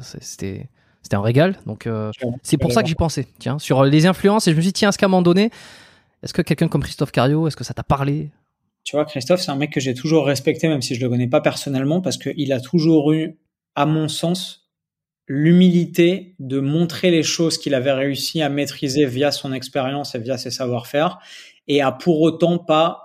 c'était 0.00 0.68
c'était 1.04 1.16
un 1.16 1.22
régal. 1.22 1.56
Donc 1.66 1.86
euh, 1.86 2.10
c'est 2.42 2.56
pour 2.56 2.72
ça 2.72 2.82
que 2.82 2.88
j'y 2.88 2.94
pensais. 2.94 3.28
Tiens, 3.38 3.58
sur 3.58 3.84
les 3.84 4.06
influences 4.06 4.48
et 4.48 4.50
je 4.50 4.56
me 4.56 4.62
suis 4.62 4.68
dit 4.68 4.72
tiens, 4.72 4.88
est-ce 4.88 4.98
qu'à 4.98 5.06
un 5.06 5.10
moment 5.10 5.22
donné, 5.22 5.50
est-ce 6.22 6.32
que 6.32 6.42
quelqu'un 6.42 6.68
comme 6.68 6.82
Christophe 6.82 7.12
Cario, 7.12 7.46
est-ce 7.46 7.56
que 7.56 7.64
ça 7.64 7.74
t'a 7.74 7.84
parlé? 7.84 8.30
Tu 8.82 8.96
vois, 8.96 9.04
Christophe, 9.04 9.40
c'est 9.40 9.50
un 9.50 9.56
mec 9.56 9.72
que 9.72 9.80
j'ai 9.80 9.94
toujours 9.94 10.26
respecté, 10.26 10.68
même 10.68 10.82
si 10.82 10.94
je 10.94 11.00
le 11.00 11.08
connais 11.08 11.28
pas 11.28 11.40
personnellement, 11.40 12.00
parce 12.00 12.18
qu'il 12.18 12.52
a 12.52 12.60
toujours 12.60 13.12
eu, 13.12 13.38
à 13.74 13.86
mon 13.86 14.08
sens, 14.08 14.70
l'humilité 15.26 16.34
de 16.38 16.60
montrer 16.60 17.10
les 17.10 17.22
choses 17.22 17.56
qu'il 17.56 17.74
avait 17.74 17.92
réussi 17.92 18.42
à 18.42 18.50
maîtriser 18.50 19.06
via 19.06 19.30
son 19.30 19.52
expérience 19.52 20.14
et 20.14 20.18
via 20.18 20.36
ses 20.36 20.50
savoir-faire, 20.50 21.18
et 21.66 21.80
à 21.80 21.92
pour 21.92 22.20
autant 22.20 22.58
pas 22.58 23.03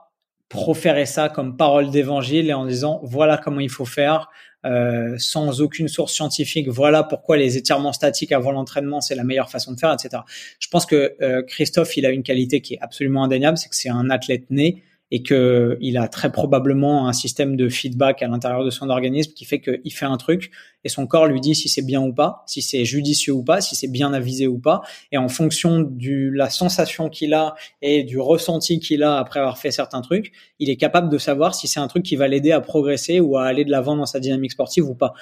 proférer 0.49 1.05
ça 1.05 1.29
comme 1.29 1.55
parole 1.55 1.91
d'évangile 1.91 2.49
et 2.49 2.53
en 2.53 2.65
disant 2.65 2.99
voilà 3.03 3.37
comment 3.37 3.59
il 3.59 3.69
faut 3.69 3.85
faire, 3.85 4.29
euh, 4.65 5.15
sans 5.17 5.61
aucune 5.61 5.87
source 5.87 6.13
scientifique. 6.13 6.67
Voilà 6.67 7.03
pourquoi 7.03 7.37
les 7.37 7.55
étirements 7.55 7.93
statiques 7.93 8.31
avant 8.31 8.51
l'entraînement, 8.51 8.99
c'est 8.99 9.15
la 9.15 9.23
meilleure 9.23 9.49
façon 9.49 9.71
de 9.73 9.79
faire, 9.79 9.93
etc. 9.93 10.23
Je 10.59 10.67
pense 10.67 10.85
que 10.85 11.15
euh, 11.21 11.43
Christophe, 11.43 11.95
il 11.97 12.05
a 12.05 12.09
une 12.09 12.23
qualité 12.23 12.61
qui 12.61 12.73
est 12.73 12.79
absolument 12.81 13.23
indéniable, 13.23 13.57
c'est 13.57 13.69
que 13.69 13.75
c'est 13.75 13.89
un 13.89 14.09
athlète 14.09 14.49
né 14.49 14.83
et 15.11 15.23
que 15.23 15.77
il 15.81 15.97
a 15.97 16.07
très 16.07 16.31
probablement 16.31 17.07
un 17.07 17.13
système 17.13 17.55
de 17.55 17.67
feedback 17.67 18.21
à 18.21 18.27
l'intérieur 18.27 18.63
de 18.63 18.69
son 18.69 18.89
organisme 18.89 19.33
qui 19.33 19.45
fait 19.45 19.59
qu'il 19.59 19.91
fait 19.91 20.05
un 20.05 20.17
truc 20.17 20.51
et 20.83 20.89
son 20.89 21.07
corps 21.07 21.27
lui 21.27 21.41
dit 21.41 21.55
si 21.55 21.67
c'est 21.67 21.81
bien 21.81 22.01
ou 22.01 22.13
pas, 22.13 22.43
si 22.45 22.61
c'est 22.61 22.85
judicieux 22.85 23.33
ou 23.33 23.43
pas, 23.43 23.59
si 23.59 23.75
c'est 23.75 23.87
bien 23.87 24.13
avisé 24.13 24.47
ou 24.47 24.59
pas. 24.59 24.81
Et 25.11 25.17
en 25.17 25.27
fonction 25.27 25.81
de 25.81 26.29
la 26.31 26.49
sensation 26.49 27.09
qu'il 27.09 27.33
a 27.33 27.55
et 27.81 28.03
du 28.03 28.19
ressenti 28.19 28.79
qu'il 28.79 29.03
a 29.03 29.17
après 29.17 29.39
avoir 29.39 29.57
fait 29.57 29.71
certains 29.71 30.01
trucs, 30.01 30.31
il 30.59 30.69
est 30.69 30.77
capable 30.77 31.09
de 31.09 31.17
savoir 31.17 31.55
si 31.55 31.67
c'est 31.67 31.79
un 31.79 31.87
truc 31.87 32.03
qui 32.03 32.15
va 32.15 32.27
l'aider 32.27 32.51
à 32.51 32.61
progresser 32.61 33.19
ou 33.19 33.37
à 33.37 33.45
aller 33.45 33.65
de 33.65 33.71
l'avant 33.71 33.95
dans 33.95 34.05
sa 34.05 34.19
dynamique 34.19 34.51
sportive 34.51 34.87
ou 34.87 34.95
pas. 34.95 35.13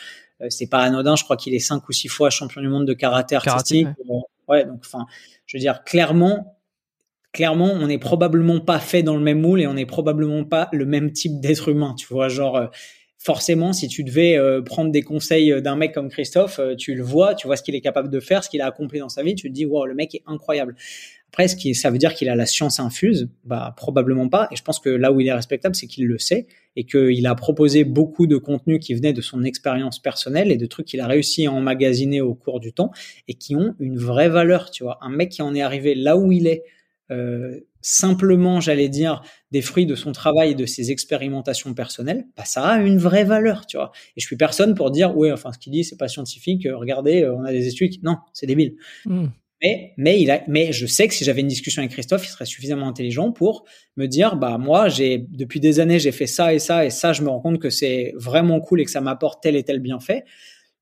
Euh, 0.42 0.48
c'est 0.50 0.68
pas 0.68 0.80
anodin, 0.80 1.16
je 1.16 1.24
crois 1.24 1.38
qu'il 1.38 1.56
est 1.56 1.60
cinq 1.60 1.88
ou 1.88 1.94
six 1.94 2.10
fois 2.10 2.30
champion 2.30 2.62
du 2.62 2.68
monde 2.68 2.86
de 2.86 2.94
karaté 2.94 3.36
artistique. 3.36 3.88
ouais. 4.08 4.22
ouais, 4.48 4.66
donc 4.66 4.82
enfin, 4.86 5.06
je 5.46 5.58
veux 5.58 5.62
dire 5.62 5.84
clairement 5.86 6.57
clairement, 7.38 7.72
on 7.72 7.86
n'est 7.86 8.00
probablement 8.00 8.60
pas 8.60 8.80
fait 8.80 9.04
dans 9.04 9.16
le 9.16 9.22
même 9.22 9.40
moule 9.40 9.62
et 9.62 9.68
on 9.68 9.76
n'est 9.76 9.86
probablement 9.86 10.44
pas 10.44 10.70
le 10.74 10.88
même 10.88 11.12
type 11.12 11.40
d'être 11.40 11.70
humain. 11.70 11.94
Tu 11.96 12.08
vois, 12.08 12.30
genre, 12.30 12.58
euh, 12.58 12.66
forcément, 13.20 13.74
si 13.74 13.88
tu 13.88 14.04
devais 14.04 14.36
euh, 14.36 14.64
prendre 14.64 14.92
des 14.92 15.04
conseils 15.04 15.62
d'un 15.62 15.76
mec 15.76 15.94
comme 15.94 16.10
Christophe, 16.10 16.58
euh, 16.58 16.76
tu 16.76 16.96
le 16.96 17.04
vois, 17.04 17.36
tu 17.36 17.46
vois 17.46 17.56
ce 17.56 17.62
qu'il 17.62 17.76
est 17.76 17.82
capable 17.82 18.10
de 18.10 18.20
faire, 18.20 18.44
ce 18.44 18.50
qu'il 18.50 18.60
a 18.62 18.66
accompli 18.66 18.98
dans 18.98 19.10
sa 19.10 19.22
vie, 19.22 19.36
tu 19.36 19.50
te 19.50 19.54
dis, 19.54 19.68
wow, 19.68 19.86
le 19.86 19.94
mec 19.94 20.16
est 20.16 20.24
incroyable. 20.26 20.76
Après, 21.32 21.48
ça 21.48 21.92
veut 21.92 22.00
dire 22.00 22.16
qu'il 22.16 22.28
a 22.28 22.36
la 22.36 22.48
science 22.48 22.80
infuse? 22.80 23.30
Bah, 23.44 23.76
probablement 23.78 24.30
pas. 24.30 24.48
Et 24.52 24.56
je 24.56 24.64
pense 24.64 24.80
que 24.80 24.90
là 24.90 25.12
où 25.12 25.22
il 25.22 25.28
est 25.28 25.34
respectable, 25.34 25.76
c'est 25.76 25.86
qu'il 25.86 26.08
le 26.08 26.18
sait 26.18 26.48
et 26.76 26.86
qu'il 26.86 27.28
a 27.28 27.36
proposé 27.36 27.84
beaucoup 27.84 28.26
de 28.26 28.38
contenu 28.38 28.80
qui 28.80 28.96
venait 28.96 29.14
de 29.14 29.22
son 29.22 29.44
expérience 29.44 30.00
personnelle 30.00 30.52
et 30.52 30.58
de 30.58 30.66
trucs 30.66 30.88
qu'il 30.88 31.02
a 31.02 31.06
réussi 31.06 31.46
à 31.46 31.52
emmagasiner 31.52 32.22
au 32.22 32.34
cours 32.34 32.60
du 32.60 32.74
temps 32.74 32.92
et 33.28 33.36
qui 33.36 33.56
ont 33.56 33.76
une 33.80 34.00
vraie 34.00 34.30
valeur, 34.30 34.72
tu 34.72 34.84
vois. 34.84 34.98
Un 35.02 35.10
mec 35.10 35.30
qui 35.30 35.44
en 35.44 35.54
est 35.54 35.62
arrivé 35.62 35.94
là 35.94 36.18
où 36.18 36.32
il 36.32 36.48
est, 36.48 36.64
euh, 37.12 37.60
simplement, 37.82 38.60
j'allais 38.60 38.90
dire, 38.90 39.22
des 39.52 39.62
fruits 39.62 39.86
de 39.86 39.96
son 39.96 40.12
travail 40.12 40.52
et 40.52 40.56
de 40.56 40.66
ses 40.66 40.92
expérimentations 40.92 41.74
personnelles, 41.74 42.26
bah, 42.36 42.44
ça 42.46 42.64
a 42.64 42.82
une 42.82 42.98
vraie 42.98 43.24
valeur, 43.24 43.66
tu 43.66 43.78
vois. 43.78 43.92
Et 44.16 44.22
je 44.22 44.26
suis 44.26 44.36
personne 44.36 44.76
pour 44.76 44.92
dire, 44.92 45.16
oui, 45.16 45.32
enfin, 45.32 45.54
ce 45.54 45.58
qu'il 45.58 45.72
dit, 45.72 45.84
c'est 45.84 45.98
pas 45.98 46.10
scientifique, 46.10 46.66
euh, 46.66 46.76
regardez, 46.78 47.24
euh, 47.24 47.36
on 47.36 47.46
a 47.46 47.52
des 47.52 47.68
études. 47.68 48.04
Non, 48.04 48.18
c'est 48.34 48.46
débile. 48.46 48.76
Hmm. 49.06 49.28
Mais, 49.64 49.94
mais, 49.98 50.22
il 50.22 50.30
a, 50.30 50.44
mais 50.48 50.72
je 50.72 50.86
sais 50.86 51.08
que 51.08 51.14
si 51.14 51.24
j'avais 51.24 51.42
une 51.42 51.48
discussion 51.48 51.82
avec 51.82 51.92
Christophe, 51.92 52.26
il 52.26 52.30
serait 52.30 52.46
suffisamment 52.46 52.88
intelligent 52.88 53.32
pour 53.32 53.66
me 53.96 54.06
dire, 54.06 54.36
bah, 54.36 54.58
moi, 54.60 54.88
j'ai, 54.88 55.26
depuis 55.30 55.60
des 55.60 55.80
années, 55.80 55.98
j'ai 55.98 56.12
fait 56.12 56.28
ça 56.28 56.54
et 56.54 56.60
ça, 56.60 56.86
et 56.86 56.90
ça, 56.90 57.14
je 57.14 57.24
me 57.24 57.30
rends 57.30 57.40
compte 57.40 57.60
que 57.60 57.70
c'est 57.70 58.14
vraiment 58.16 58.60
cool 58.60 58.82
et 58.82 58.86
que 58.86 58.92
ça 58.92 59.02
m'apporte 59.02 59.42
tel 59.42 59.56
et 59.56 59.64
tel 59.64 59.80
bienfait. 59.80 60.26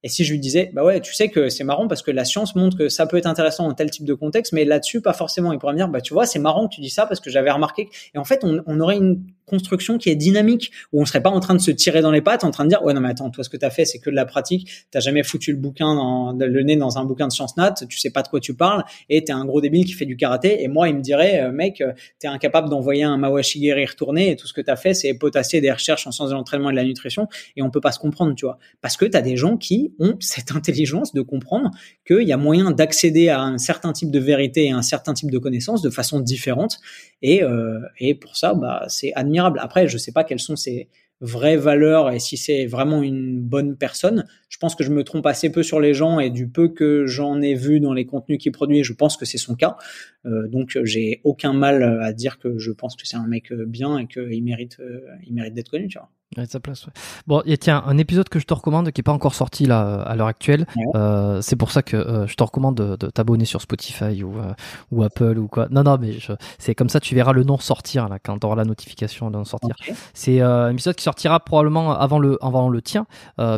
Et 0.05 0.07
si 0.07 0.23
je 0.23 0.31
lui 0.31 0.39
disais, 0.39 0.69
bah 0.71 0.83
ouais, 0.83 1.01
tu 1.01 1.15
sais 1.15 1.29
que 1.29 1.49
c'est 1.49 1.63
marrant 1.63 1.87
parce 1.87 2.03
que 2.03 2.11
la 2.11 2.25
science 2.25 2.55
montre 2.55 2.77
que 2.77 2.89
ça 2.89 3.07
peut 3.07 3.17
être 3.17 3.25
intéressant 3.25 3.67
dans 3.67 3.73
tel 3.73 3.89
type 3.89 4.05
de 4.05 4.13
contexte, 4.13 4.53
mais 4.53 4.63
là-dessus, 4.63 5.01
pas 5.01 5.13
forcément. 5.13 5.51
Il 5.51 5.57
pourrait 5.57 5.73
me 5.73 5.79
dire, 5.79 5.87
bah 5.87 5.99
tu 5.99 6.13
vois, 6.13 6.27
c'est 6.27 6.37
marrant 6.37 6.67
que 6.67 6.75
tu 6.75 6.81
dis 6.81 6.91
ça 6.91 7.07
parce 7.07 7.19
que 7.19 7.31
j'avais 7.31 7.49
remarqué. 7.49 7.89
Et 8.13 8.19
en 8.19 8.23
fait, 8.23 8.43
on, 8.43 8.61
on 8.67 8.79
aurait 8.81 8.97
une 8.97 9.23
construction 9.45 9.97
qui 9.97 10.09
est 10.09 10.15
dynamique 10.15 10.71
où 10.93 11.01
on 11.01 11.05
serait 11.05 11.21
pas 11.21 11.29
en 11.29 11.39
train 11.39 11.55
de 11.55 11.61
se 11.61 11.71
tirer 11.71 12.01
dans 12.01 12.11
les 12.11 12.21
pattes, 12.21 12.43
en 12.43 12.51
train 12.51 12.63
de 12.63 12.69
dire, 12.69 12.83
ouais, 12.83 12.93
non, 12.93 13.01
mais 13.01 13.09
attends, 13.09 13.29
toi, 13.29 13.43
ce 13.43 13.49
que 13.49 13.57
tu 13.57 13.65
as 13.65 13.69
fait, 13.69 13.85
c'est 13.85 13.99
que 13.99 14.09
de 14.09 14.15
la 14.15 14.25
pratique. 14.25 14.69
T'as 14.91 14.99
jamais 14.99 15.23
foutu 15.23 15.51
le 15.51 15.57
bouquin 15.57 15.95
dans, 15.95 16.33
le 16.33 16.63
nez 16.63 16.75
dans 16.75 16.97
un 16.97 17.05
bouquin 17.05 17.27
de 17.27 17.31
sciences 17.31 17.57
nat, 17.57 17.73
tu 17.89 17.97
sais 17.97 18.09
pas 18.09 18.23
de 18.23 18.27
quoi 18.27 18.39
tu 18.39 18.53
parles 18.53 18.83
et 19.09 19.23
t'es 19.23 19.33
un 19.33 19.45
gros 19.45 19.61
débile 19.61 19.85
qui 19.85 19.93
fait 19.93 20.05
du 20.05 20.17
karaté. 20.17 20.63
Et 20.63 20.67
moi, 20.67 20.89
il 20.89 20.95
me 20.95 21.01
dirait, 21.01 21.41
euh, 21.41 21.51
mec, 21.51 21.83
t'es 22.19 22.27
incapable 22.27 22.69
d'envoyer 22.69 23.03
un 23.03 23.17
Mawashigiri 23.17 23.85
retourner 23.85 24.31
et 24.31 24.35
tout 24.35 24.47
ce 24.47 24.53
que 24.53 24.61
t'as 24.61 24.75
fait, 24.75 24.93
c'est 24.93 25.13
potasser 25.13 25.61
des 25.61 25.71
recherches 25.71 26.07
en 26.07 26.11
sciences 26.11 26.29
de 26.29 26.35
l'entraînement 26.35 26.69
et 26.69 26.73
de 26.73 26.77
la 26.77 26.83
nutrition 26.83 27.27
et 27.55 27.61
on 27.61 27.69
peut 27.69 27.81
pas 27.81 27.91
se 27.91 27.99
comprendre, 27.99 28.35
tu 28.35 28.45
vois. 28.45 28.57
Parce 28.81 28.97
que 28.97 29.05
t'as 29.05 29.21
des 29.21 29.37
gens 29.37 29.57
qui 29.57 29.93
ont 29.99 30.15
cette 30.19 30.51
intelligence 30.51 31.13
de 31.13 31.21
comprendre 31.21 31.71
qu'il 32.05 32.27
y 32.27 32.33
a 32.33 32.37
moyen 32.37 32.71
d'accéder 32.71 33.29
à 33.29 33.41
un 33.41 33.57
certain 33.57 33.93
type 33.93 34.11
de 34.11 34.19
vérité 34.19 34.65
et 34.65 34.71
un 34.71 34.81
certain 34.81 35.13
type 35.13 35.31
de 35.31 35.37
connaissances 35.37 35.81
de 35.81 35.89
façon 35.89 36.19
différente. 36.19 36.79
Et, 37.21 37.43
euh, 37.43 37.79
et 37.99 38.15
pour 38.15 38.37
ça, 38.37 38.53
bah, 38.53 38.85
c'est 38.87 39.13
Après, 39.39 39.87
je 39.87 39.97
sais 39.97 40.11
pas 40.11 40.23
quels 40.23 40.39
sont 40.39 40.55
ces 40.55 40.89
vraies 41.21 41.55
valeurs 41.57 42.11
et 42.11 42.19
si 42.19 42.35
c'est 42.35 42.65
vraiment 42.65 43.01
une 43.01 43.39
bonne 43.39 43.77
personne. 43.77 44.25
Je 44.49 44.57
pense 44.57 44.75
que 44.75 44.83
je 44.83 44.91
me 44.91 45.03
trompe 45.03 45.25
assez 45.25 45.49
peu 45.49 45.63
sur 45.63 45.79
les 45.79 45.93
gens 45.93 46.19
et 46.19 46.29
du 46.29 46.47
peu 46.47 46.67
que 46.67 47.05
j'en 47.05 47.41
ai 47.41 47.55
vu 47.55 47.79
dans 47.79 47.93
les 47.93 48.05
contenus 48.05 48.37
qu'il 48.37 48.51
produit, 48.51 48.83
je 48.83 48.93
pense 48.93 49.15
que 49.15 49.25
c'est 49.25 49.37
son 49.37 49.55
cas. 49.55 49.77
Euh, 50.25 50.47
donc 50.47 50.77
j'ai 50.83 51.21
aucun 51.23 51.53
mal 51.53 51.83
à 52.01 52.11
dire 52.11 52.37
que 52.37 52.57
je 52.57 52.71
pense 52.71 52.95
que 52.95 53.07
c'est 53.07 53.17
un 53.17 53.27
mec 53.27 53.53
bien 53.53 53.97
et 53.97 54.07
qu'il 54.07 54.43
mérite, 54.43 54.77
il 55.25 55.33
mérite 55.33 55.53
d'être 55.53 55.69
connu. 55.69 55.89
Ouais, 56.37 56.45
sa 56.47 56.59
place, 56.59 56.85
ouais. 56.85 56.93
Bon, 57.27 57.41
et 57.45 57.57
tiens, 57.57 57.81
un 57.85 57.97
épisode 57.97 58.27
que 58.27 58.39
je 58.39 58.45
te 58.45 58.53
recommande 58.53 58.91
qui 58.91 58.99
est 58.99 59.03
pas 59.03 59.13
encore 59.13 59.35
sorti 59.35 59.65
là 59.65 60.01
à 60.01 60.15
l'heure 60.15 60.27
actuelle. 60.27 60.65
Euh, 60.95 61.39
c'est 61.41 61.55
pour 61.55 61.71
ça 61.71 61.81
que 61.81 61.95
euh, 61.95 62.27
je 62.27 62.35
te 62.35 62.43
recommande 62.43 62.75
de, 62.75 62.95
de 62.97 63.09
t'abonner 63.09 63.45
sur 63.45 63.61
Spotify 63.61 64.21
ou, 64.21 64.37
euh, 64.37 64.53
ou 64.91 65.03
Apple 65.03 65.37
ou 65.37 65.47
quoi. 65.47 65.67
Non, 65.69 65.83
non, 65.83 65.97
mais 65.99 66.17
c'est 66.57 66.75
comme 66.75 66.89
ça, 66.89 66.99
tu 66.99 67.15
verras 67.15 67.31
le 67.31 67.43
nom 67.43 67.57
sortir 67.57 68.09
là 68.09 68.19
quand 68.19 68.37
tu 68.39 68.45
auras 68.45 68.55
la 68.55 68.65
notification 68.65 69.31
de 69.31 69.43
sortir. 69.45 69.75
C'est 70.13 70.41
un 70.41 70.71
épisode 70.71 70.95
qui 70.95 71.03
sortira 71.03 71.39
probablement 71.39 71.97
avant 71.97 72.19
le 72.19 72.37
avant 72.43 72.69
le 72.69 72.81
tien. 72.81 73.05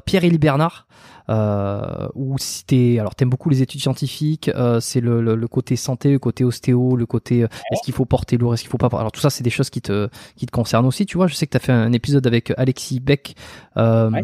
Pierre-Élie 0.05 0.37
Bernard 0.37 0.87
euh, 1.29 2.07
ou 2.15 2.37
si 2.37 2.65
t'es 2.65 2.97
alors 2.99 3.15
t'aimes 3.15 3.29
beaucoup 3.29 3.49
les 3.49 3.61
études 3.61 3.81
scientifiques, 3.81 4.49
euh, 4.49 4.79
c'est 4.79 5.01
le, 5.01 5.21
le, 5.21 5.47
côté 5.47 5.75
santé, 5.75 6.11
le 6.11 6.19
côté 6.19 6.43
ostéo, 6.43 6.95
le 6.95 7.05
côté 7.05 7.43
euh, 7.43 7.47
est-ce 7.71 7.81
qu'il 7.83 7.93
faut 7.93 8.05
porter 8.05 8.37
lourd, 8.37 8.53
est-ce 8.53 8.63
qu'il 8.63 8.71
faut 8.71 8.77
pas. 8.77 8.89
Alors 8.97 9.11
tout 9.11 9.21
ça, 9.21 9.29
c'est 9.29 9.43
des 9.43 9.49
choses 9.49 9.69
qui 9.69 9.81
te 9.81 10.09
qui 10.35 10.45
te 10.45 10.51
concernent 10.51 10.85
aussi. 10.85 11.05
Tu 11.05 11.17
vois, 11.17 11.27
je 11.27 11.35
sais 11.35 11.45
que 11.45 11.51
t'as 11.51 11.59
fait 11.59 11.73
un 11.73 11.91
épisode 11.93 12.25
avec 12.27 12.53
Alexis 12.57 12.99
Beck, 12.99 13.35
euh, 13.77 14.09
ouais. 14.09 14.21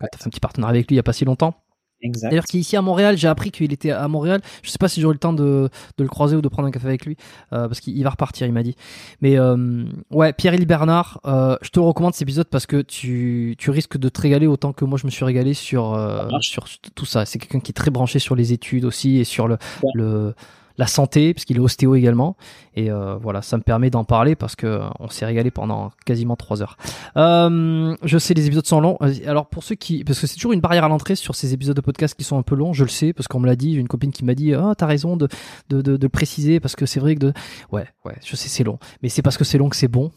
t'as 0.00 0.18
fait 0.18 0.26
un 0.26 0.30
petit 0.30 0.40
partenariat 0.40 0.76
avec 0.76 0.88
lui 0.88 0.94
il 0.94 0.98
y 0.98 1.00
a 1.00 1.04
pas 1.04 1.12
si 1.12 1.24
longtemps. 1.24 1.54
Exact. 2.00 2.28
D'ailleurs, 2.30 2.44
qui 2.44 2.58
est 2.58 2.60
ici 2.60 2.76
à 2.76 2.82
Montréal, 2.82 3.16
j'ai 3.16 3.28
appris 3.28 3.50
qu'il 3.50 3.72
était 3.72 3.90
à 3.90 4.06
Montréal. 4.08 4.40
Je 4.62 4.70
sais 4.70 4.78
pas 4.78 4.88
si 4.88 5.00
j'aurai 5.00 5.14
le 5.14 5.18
temps 5.18 5.32
de, 5.32 5.68
de, 5.98 6.02
le 6.02 6.08
croiser 6.08 6.36
ou 6.36 6.40
de 6.40 6.48
prendre 6.48 6.68
un 6.68 6.70
café 6.70 6.86
avec 6.86 7.04
lui, 7.06 7.16
euh, 7.52 7.66
parce 7.66 7.80
qu'il 7.80 8.02
va 8.04 8.10
repartir, 8.10 8.46
il 8.46 8.52
m'a 8.52 8.62
dit. 8.62 8.76
Mais 9.20 9.38
euh, 9.38 9.84
ouais, 10.10 10.32
Pierre-Élie 10.32 10.66
Bernard, 10.66 11.20
euh, 11.26 11.56
je 11.62 11.70
te 11.70 11.80
recommande 11.80 12.14
cet 12.14 12.22
épisode 12.22 12.48
parce 12.48 12.66
que 12.66 12.82
tu, 12.82 13.56
tu 13.58 13.70
risques 13.70 13.98
de 13.98 14.08
te 14.08 14.20
régaler 14.20 14.46
autant 14.46 14.72
que 14.72 14.84
moi 14.84 14.98
je 14.98 15.06
me 15.06 15.10
suis 15.10 15.24
régalé 15.24 15.54
sur, 15.54 15.94
euh, 15.94 16.28
sur 16.40 16.66
tout 16.94 17.06
ça. 17.06 17.26
C'est 17.26 17.38
quelqu'un 17.38 17.60
qui 17.60 17.70
est 17.70 17.74
très 17.74 17.90
branché 17.90 18.18
sur 18.18 18.36
les 18.36 18.52
études 18.52 18.84
aussi 18.84 19.18
et 19.18 19.24
sur 19.24 19.48
le, 19.48 19.58
ouais. 19.82 19.90
le 19.94 20.34
la 20.78 20.86
santé, 20.86 21.34
parce 21.34 21.44
qu'il 21.44 21.56
est 21.56 21.60
ostéo 21.60 21.94
également. 21.96 22.36
Et 22.74 22.90
euh, 22.90 23.16
voilà, 23.16 23.42
ça 23.42 23.56
me 23.56 23.62
permet 23.62 23.90
d'en 23.90 24.04
parler 24.04 24.36
parce 24.36 24.54
que 24.54 24.66
euh, 24.66 24.88
on 25.00 25.08
s'est 25.08 25.26
régalé 25.26 25.50
pendant 25.50 25.90
quasiment 26.06 26.36
trois 26.36 26.62
heures. 26.62 26.76
Euh, 27.16 27.96
je 28.04 28.18
sais, 28.18 28.34
les 28.34 28.46
épisodes 28.46 28.66
sont 28.66 28.80
longs. 28.80 28.96
Alors 29.26 29.48
pour 29.48 29.64
ceux 29.64 29.74
qui, 29.74 30.04
parce 30.04 30.20
que 30.20 30.26
c'est 30.26 30.36
toujours 30.36 30.52
une 30.52 30.60
barrière 30.60 30.84
à 30.84 30.88
l'entrée 30.88 31.16
sur 31.16 31.34
ces 31.34 31.52
épisodes 31.52 31.76
de 31.76 31.80
podcast 31.80 32.14
qui 32.16 32.24
sont 32.24 32.38
un 32.38 32.42
peu 32.42 32.54
longs, 32.54 32.72
je 32.72 32.84
le 32.84 32.90
sais 32.90 33.12
parce 33.12 33.26
qu'on 33.26 33.40
me 33.40 33.46
l'a 33.46 33.56
dit. 33.56 33.74
J'ai 33.74 33.80
une 33.80 33.88
copine 33.88 34.12
qui 34.12 34.24
m'a 34.24 34.34
dit, 34.34 34.54
ah 34.54 34.68
oh, 34.70 34.74
t'as 34.74 34.86
raison 34.86 35.16
de 35.16 35.28
de, 35.68 35.82
de 35.82 35.96
de 35.96 36.02
le 36.02 36.08
préciser 36.08 36.60
parce 36.60 36.76
que 36.76 36.86
c'est 36.86 37.00
vrai 37.00 37.16
que 37.16 37.20
de, 37.20 37.32
ouais 37.72 37.86
ouais, 38.04 38.16
je 38.24 38.36
sais 38.36 38.48
c'est 38.48 38.64
long, 38.64 38.78
mais 39.02 39.08
c'est 39.08 39.22
parce 39.22 39.36
que 39.36 39.44
c'est 39.44 39.58
long 39.58 39.68
que 39.68 39.76
c'est 39.76 39.88
bon 39.88 40.12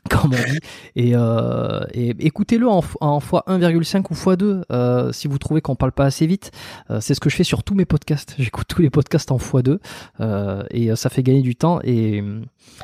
comme 0.10 0.32
on 0.32 0.50
dit. 0.52 0.58
Et, 0.96 1.12
euh, 1.14 1.84
et 1.92 2.10
écoutez-le 2.20 2.66
en, 2.68 2.82
en 3.00 3.20
fois 3.20 3.44
1,5 3.46 4.06
ou 4.10 4.14
fois 4.14 4.36
2 4.36 4.62
euh, 4.70 5.12
si 5.12 5.28
vous 5.28 5.38
trouvez 5.38 5.60
qu'on 5.60 5.76
parle 5.76 5.92
pas 5.92 6.04
assez 6.06 6.26
vite. 6.26 6.50
Euh, 6.90 7.00
c'est 7.00 7.14
ce 7.14 7.20
que 7.20 7.28
je 7.28 7.36
fais 7.36 7.44
sur 7.44 7.62
tous 7.62 7.74
mes 7.74 7.84
podcasts. 7.84 8.34
J'écoute 8.38 8.66
tous 8.68 8.80
les 8.80 8.90
podcasts 8.90 9.30
en 9.30 9.38
fois 9.38 9.62
2 9.62 9.80
euh, 10.20 10.62
et 10.70 10.94
ça 10.96 11.10
fait 11.10 11.22
gagner 11.22 11.42
du 11.42 11.56
temps. 11.56 11.80
Et, 11.84 12.20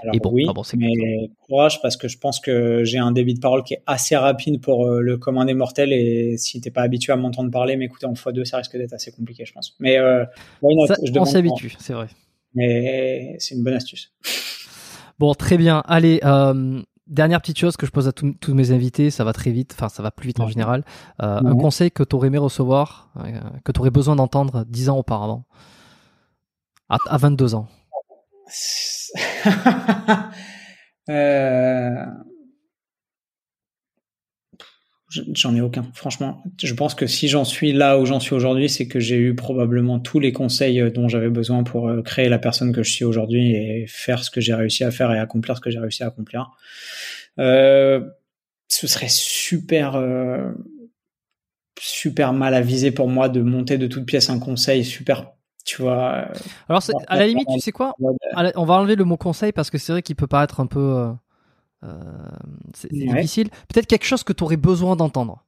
Alors, 0.02 0.14
et 0.14 0.18
bon, 0.18 0.30
oui, 0.32 0.46
ah 0.48 0.52
bon, 0.52 0.62
mais 0.76 1.30
courage 1.46 1.80
parce 1.80 1.96
que 1.96 2.08
je 2.08 2.18
pense 2.18 2.40
que 2.40 2.84
j'ai 2.84 2.98
un 2.98 3.12
débit 3.12 3.34
de 3.34 3.40
parole 3.40 3.64
qui 3.64 3.74
est 3.74 3.82
assez 3.86 4.16
rapide 4.16 4.60
pour 4.60 4.86
le 4.86 5.16
commun 5.16 5.46
des 5.46 5.54
mortels 5.54 5.92
et 5.92 6.36
si 6.36 6.60
t'es 6.60 6.70
pas 6.70 6.82
habitué 6.82 7.12
à 7.12 7.16
m'entendre 7.16 7.50
parler, 7.50 7.76
m'écouter 7.76 8.06
en 8.06 8.14
fois 8.14 8.32
2 8.32 8.44
ça 8.44 8.58
risque 8.58 8.76
d'être 8.76 8.92
assez 8.92 9.12
compliqué, 9.12 9.44
je 9.46 9.52
pense. 9.52 9.74
Mais 9.80 9.98
not, 9.98 10.86
ça, 10.86 10.94
je 11.02 11.18
on 11.18 11.24
s'habitue, 11.24 11.74
c'est 11.78 11.94
vrai. 11.94 12.08
Mais 12.54 13.36
c'est 13.38 13.54
une 13.54 13.62
bonne 13.62 13.74
astuce. 13.74 14.12
Bon, 15.18 15.34
très 15.34 15.58
bien. 15.58 15.82
Allez, 15.86 16.20
euh, 16.24 16.82
Dernière 17.08 17.40
petite 17.40 17.58
chose 17.58 17.76
que 17.78 17.86
je 17.86 17.90
pose 17.90 18.06
à 18.06 18.12
tous 18.12 18.54
mes 18.54 18.70
invités, 18.70 19.10
ça 19.10 19.24
va 19.24 19.32
très 19.32 19.50
vite, 19.50 19.74
enfin 19.74 19.88
ça 19.88 20.02
va 20.02 20.10
plus 20.10 20.26
vite 20.26 20.40
en 20.40 20.48
général. 20.48 20.84
Euh, 21.22 21.40
Un 21.42 21.56
conseil 21.56 21.90
que 21.90 22.02
tu 22.02 22.14
aurais 22.14 22.26
aimé 22.28 22.36
recevoir, 22.36 23.08
euh, 23.16 23.40
que 23.64 23.72
tu 23.72 23.80
aurais 23.80 23.90
besoin 23.90 24.14
d'entendre 24.14 24.64
10 24.68 24.90
ans 24.90 24.98
auparavant, 24.98 25.44
à, 26.90 26.98
à 27.08 27.16
22 27.16 27.54
ans. 27.54 27.66
euh... 31.08 32.04
J'en 35.34 35.54
ai 35.54 35.60
aucun, 35.60 35.86
franchement. 35.94 36.42
Je 36.62 36.74
pense 36.74 36.94
que 36.94 37.06
si 37.06 37.28
j'en 37.28 37.44
suis 37.44 37.72
là 37.72 37.98
où 37.98 38.06
j'en 38.06 38.20
suis 38.20 38.34
aujourd'hui, 38.34 38.68
c'est 38.68 38.86
que 38.86 39.00
j'ai 39.00 39.16
eu 39.16 39.34
probablement 39.34 39.98
tous 39.98 40.20
les 40.20 40.32
conseils 40.32 40.90
dont 40.92 41.08
j'avais 41.08 41.30
besoin 41.30 41.62
pour 41.62 41.90
créer 42.04 42.28
la 42.28 42.38
personne 42.38 42.72
que 42.72 42.82
je 42.82 42.92
suis 42.92 43.04
aujourd'hui 43.04 43.54
et 43.54 43.86
faire 43.86 44.24
ce 44.24 44.30
que 44.30 44.40
j'ai 44.40 44.54
réussi 44.54 44.84
à 44.84 44.90
faire 44.90 45.12
et 45.12 45.18
accomplir 45.18 45.56
ce 45.56 45.60
que 45.60 45.70
j'ai 45.70 45.78
réussi 45.78 46.02
à 46.02 46.08
accomplir. 46.08 46.50
Euh, 47.38 48.00
ce 48.68 48.86
serait 48.86 49.08
super, 49.08 49.96
euh, 49.96 50.52
super 51.80 52.32
mal 52.32 52.54
avisé 52.54 52.90
pour 52.90 53.08
moi 53.08 53.28
de 53.28 53.40
monter 53.40 53.78
de 53.78 53.86
toute 53.86 54.06
pièce 54.06 54.30
un 54.30 54.38
conseil 54.38 54.84
super 54.84 55.32
tu 55.64 55.82
vois. 55.82 56.28
Alors, 56.66 56.82
à 57.08 57.18
la 57.18 57.26
limite, 57.26 57.46
tu 57.52 57.60
sais 57.60 57.72
quoi? 57.72 57.94
On 58.00 58.64
va 58.64 58.74
enlever 58.74 58.96
le 58.96 59.04
mot 59.04 59.18
conseil 59.18 59.52
parce 59.52 59.68
que 59.68 59.76
c'est 59.76 59.92
vrai 59.92 60.00
qu'il 60.00 60.16
peut 60.16 60.26
paraître 60.26 60.60
un 60.60 60.66
peu. 60.66 61.12
Euh, 61.84 61.98
c'est 62.74 62.92
ouais. 62.92 63.06
difficile. 63.14 63.48
Peut-être 63.68 63.86
quelque 63.86 64.04
chose 64.04 64.24
que 64.24 64.32
tu 64.32 64.44
aurais 64.44 64.56
besoin 64.56 64.96
d'entendre. 64.96 65.44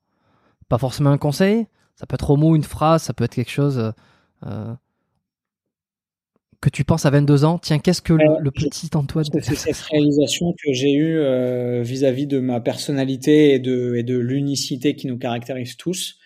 Pas 0.68 0.78
forcément 0.78 1.10
un 1.10 1.18
conseil. 1.18 1.66
Ça 1.96 2.06
peut 2.06 2.14
être 2.14 2.30
au 2.30 2.36
mot 2.36 2.56
une 2.56 2.62
phrase, 2.62 3.02
ça 3.02 3.12
peut 3.12 3.24
être 3.24 3.34
quelque 3.34 3.50
chose 3.50 3.92
euh, 4.46 4.74
que 6.60 6.68
tu 6.68 6.84
penses 6.84 7.06
à 7.06 7.10
22 7.10 7.44
ans. 7.44 7.58
Tiens, 7.58 7.78
qu'est-ce 7.78 8.02
que 8.02 8.12
le, 8.12 8.24
Euh, 8.24 8.38
le 8.40 8.50
petit 8.50 8.90
Antoine 8.94 9.24
C'est 9.42 9.54
cette 9.54 9.76
réalisation 9.76 10.52
que 10.52 10.72
j'ai 10.72 10.92
eue 10.92 11.18
euh, 11.18 11.82
vis-à-vis 11.82 12.26
de 12.26 12.38
ma 12.38 12.60
personnalité 12.60 13.54
et 13.54 13.58
de, 13.58 13.94
et 13.96 14.02
de 14.02 14.16
l'unicité 14.18 14.94
qui 14.94 15.06
nous 15.06 15.18
caractérise 15.18 15.76
tous. 15.76 16.18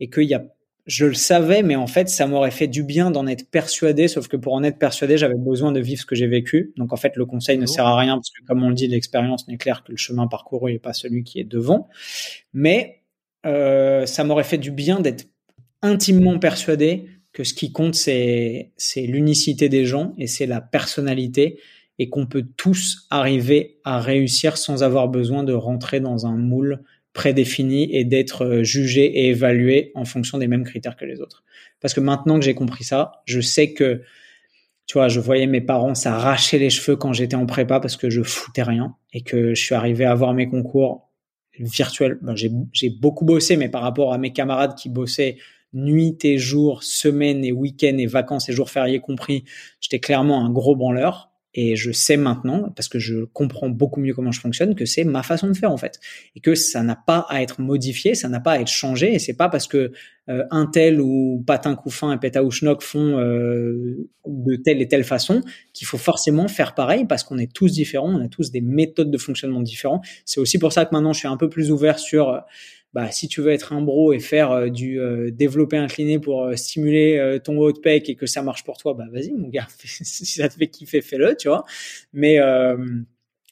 Et 0.00 0.10
qu'il 0.10 0.24
y 0.24 0.34
a, 0.34 0.44
je 0.86 1.06
le 1.06 1.14
savais, 1.14 1.62
mais 1.62 1.76
en 1.76 1.86
fait, 1.86 2.08
ça 2.08 2.26
m'aurait 2.26 2.50
fait 2.50 2.66
du 2.66 2.82
bien 2.82 3.10
d'en 3.10 3.26
être 3.26 3.50
persuadé. 3.50 4.06
Sauf 4.06 4.28
que 4.28 4.36
pour 4.36 4.52
en 4.52 4.62
être 4.62 4.78
persuadé, 4.78 5.16
j'avais 5.16 5.38
besoin 5.38 5.72
de 5.72 5.80
vivre 5.80 6.00
ce 6.00 6.06
que 6.06 6.14
j'ai 6.14 6.26
vécu. 6.26 6.72
Donc 6.76 6.92
en 6.92 6.96
fait, 6.96 7.16
le 7.16 7.24
conseil 7.24 7.56
ne 7.56 7.66
sert 7.66 7.86
à 7.86 7.98
rien 7.98 8.16
parce 8.16 8.30
que, 8.30 8.44
comme 8.46 8.62
on 8.62 8.68
le 8.68 8.74
dit, 8.74 8.86
l'expérience 8.86 9.48
n'est 9.48 9.56
claire 9.56 9.82
que 9.82 9.92
le 9.92 9.96
chemin 9.96 10.26
parcouru 10.26 10.72
n'est 10.72 10.78
pas 10.78 10.92
celui 10.92 11.24
qui 11.24 11.40
est 11.40 11.44
devant. 11.44 11.88
Mais 12.52 13.02
euh, 13.46 14.04
ça 14.04 14.24
m'aurait 14.24 14.44
fait 14.44 14.58
du 14.58 14.70
bien 14.70 15.00
d'être 15.00 15.26
intimement 15.80 16.38
persuadé 16.38 17.06
que 17.32 17.44
ce 17.44 17.54
qui 17.54 17.72
compte, 17.72 17.94
c'est, 17.94 18.72
c'est 18.76 19.02
l'unicité 19.02 19.68
des 19.68 19.86
gens 19.86 20.12
et 20.18 20.26
c'est 20.26 20.46
la 20.46 20.60
personnalité 20.60 21.58
et 21.98 22.08
qu'on 22.08 22.26
peut 22.26 22.46
tous 22.56 23.06
arriver 23.10 23.78
à 23.84 24.00
réussir 24.00 24.56
sans 24.56 24.82
avoir 24.82 25.08
besoin 25.08 25.44
de 25.44 25.52
rentrer 25.52 26.00
dans 26.00 26.26
un 26.26 26.36
moule 26.36 26.82
prédéfini 27.14 27.88
et 27.96 28.04
d'être 28.04 28.62
jugé 28.62 29.04
et 29.04 29.28
évalué 29.28 29.92
en 29.94 30.04
fonction 30.04 30.36
des 30.36 30.48
mêmes 30.48 30.64
critères 30.64 30.96
que 30.96 31.06
les 31.06 31.20
autres. 31.20 31.44
Parce 31.80 31.94
que 31.94 32.00
maintenant 32.00 32.38
que 32.38 32.44
j'ai 32.44 32.54
compris 32.54 32.84
ça, 32.84 33.22
je 33.24 33.40
sais 33.40 33.72
que, 33.72 34.02
tu 34.86 34.98
vois, 34.98 35.08
je 35.08 35.20
voyais 35.20 35.46
mes 35.46 35.60
parents 35.60 35.94
s'arracher 35.94 36.58
les 36.58 36.70
cheveux 36.70 36.96
quand 36.96 37.12
j'étais 37.12 37.36
en 37.36 37.46
prépa 37.46 37.80
parce 37.80 37.96
que 37.96 38.10
je 38.10 38.22
foutais 38.22 38.64
rien 38.64 38.96
et 39.12 39.22
que 39.22 39.54
je 39.54 39.62
suis 39.62 39.74
arrivé 39.74 40.04
à 40.04 40.10
avoir 40.10 40.34
mes 40.34 40.48
concours 40.48 41.08
virtuels. 41.58 42.18
Ben, 42.20 42.34
j'ai, 42.34 42.50
j'ai 42.72 42.90
beaucoup 42.90 43.24
bossé, 43.24 43.56
mais 43.56 43.68
par 43.68 43.82
rapport 43.82 44.12
à 44.12 44.18
mes 44.18 44.32
camarades 44.32 44.74
qui 44.74 44.88
bossaient 44.88 45.36
nuit 45.72 46.18
et 46.24 46.38
jour, 46.38 46.82
semaine 46.82 47.44
et 47.44 47.52
week-end 47.52 47.96
et 47.96 48.06
vacances 48.06 48.48
et 48.48 48.52
jours 48.52 48.70
fériés 48.70 49.00
compris, 49.00 49.44
j'étais 49.80 50.00
clairement 50.00 50.44
un 50.44 50.50
gros 50.50 50.74
branleur. 50.74 51.30
Et 51.54 51.76
je 51.76 51.92
sais 51.92 52.16
maintenant, 52.16 52.70
parce 52.74 52.88
que 52.88 52.98
je 52.98 53.24
comprends 53.32 53.68
beaucoup 53.68 54.00
mieux 54.00 54.12
comment 54.12 54.32
je 54.32 54.40
fonctionne, 54.40 54.74
que 54.74 54.86
c'est 54.86 55.04
ma 55.04 55.22
façon 55.22 55.46
de 55.46 55.54
faire 55.54 55.70
en 55.70 55.76
fait, 55.76 56.00
et 56.34 56.40
que 56.40 56.54
ça 56.56 56.82
n'a 56.82 56.96
pas 56.96 57.26
à 57.28 57.42
être 57.42 57.60
modifié, 57.60 58.16
ça 58.16 58.28
n'a 58.28 58.40
pas 58.40 58.52
à 58.52 58.58
être 58.58 58.68
changé, 58.68 59.14
et 59.14 59.20
c'est 59.20 59.36
pas 59.36 59.48
parce 59.48 59.68
que 59.68 59.92
euh, 60.28 60.42
un 60.50 60.66
tel 60.66 61.00
ou 61.00 61.44
patin 61.46 61.76
couffin 61.76 62.12
et 62.12 62.18
péta 62.18 62.42
ou 62.42 62.50
schnock 62.50 62.82
font 62.82 63.18
euh, 63.18 64.08
de 64.26 64.56
telle 64.56 64.80
et 64.82 64.88
telle 64.88 65.04
façon 65.04 65.42
qu'il 65.72 65.86
faut 65.86 65.98
forcément 65.98 66.48
faire 66.48 66.74
pareil, 66.74 67.04
parce 67.04 67.22
qu'on 67.22 67.38
est 67.38 67.52
tous 67.52 67.72
différents, 67.72 68.10
on 68.10 68.24
a 68.24 68.28
tous 68.28 68.50
des 68.50 68.60
méthodes 68.60 69.10
de 69.10 69.18
fonctionnement 69.18 69.60
différents. 69.60 70.00
C'est 70.24 70.40
aussi 70.40 70.58
pour 70.58 70.72
ça 70.72 70.84
que 70.86 70.94
maintenant 70.94 71.12
je 71.12 71.20
suis 71.20 71.28
un 71.28 71.36
peu 71.36 71.48
plus 71.48 71.70
ouvert 71.70 72.00
sur 72.00 72.42
bah, 72.94 73.10
si 73.10 73.26
tu 73.26 73.40
veux 73.40 73.50
être 73.50 73.72
un 73.72 73.82
bro 73.82 74.12
et 74.12 74.20
faire 74.20 74.52
euh, 74.52 74.68
du 74.68 75.00
euh, 75.00 75.32
développer 75.32 75.76
incliné 75.76 76.20
pour 76.20 76.44
euh, 76.44 76.54
stimuler 76.54 77.40
ton 77.42 77.58
haut 77.58 77.72
de 77.72 77.80
pec 77.80 78.08
et 78.08 78.14
que 78.14 78.26
ça 78.26 78.40
marche 78.40 78.62
pour 78.62 78.78
toi, 78.78 78.94
bah 78.94 79.06
vas-y 79.12 79.32
mon 79.32 79.48
gars, 79.48 79.66
si 79.84 80.24
ça 80.24 80.48
te 80.48 80.54
fait 80.54 80.68
kiffer, 80.68 81.02
fais-le, 81.02 81.36
tu 81.36 81.48
vois. 81.48 81.64
Mais 82.12 82.40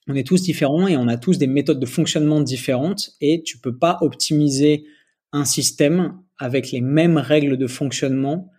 on 0.08 0.14
est 0.14 0.26
tous 0.26 0.42
différents 0.42 0.86
et 0.86 0.96
on 0.96 1.08
a 1.08 1.16
tous 1.16 1.38
des 1.38 1.48
méthodes 1.48 1.80
de 1.80 1.86
fonctionnement 1.86 2.40
différentes 2.40 3.10
et 3.20 3.42
tu 3.42 3.58
peux 3.58 3.76
pas 3.76 3.98
optimiser 4.00 4.84
un 5.32 5.44
système 5.44 6.18
avec 6.38 6.70
les 6.70 6.80
mêmes 6.80 7.18
règles 7.18 7.56
de 7.56 7.66
fonctionnement 7.66 8.50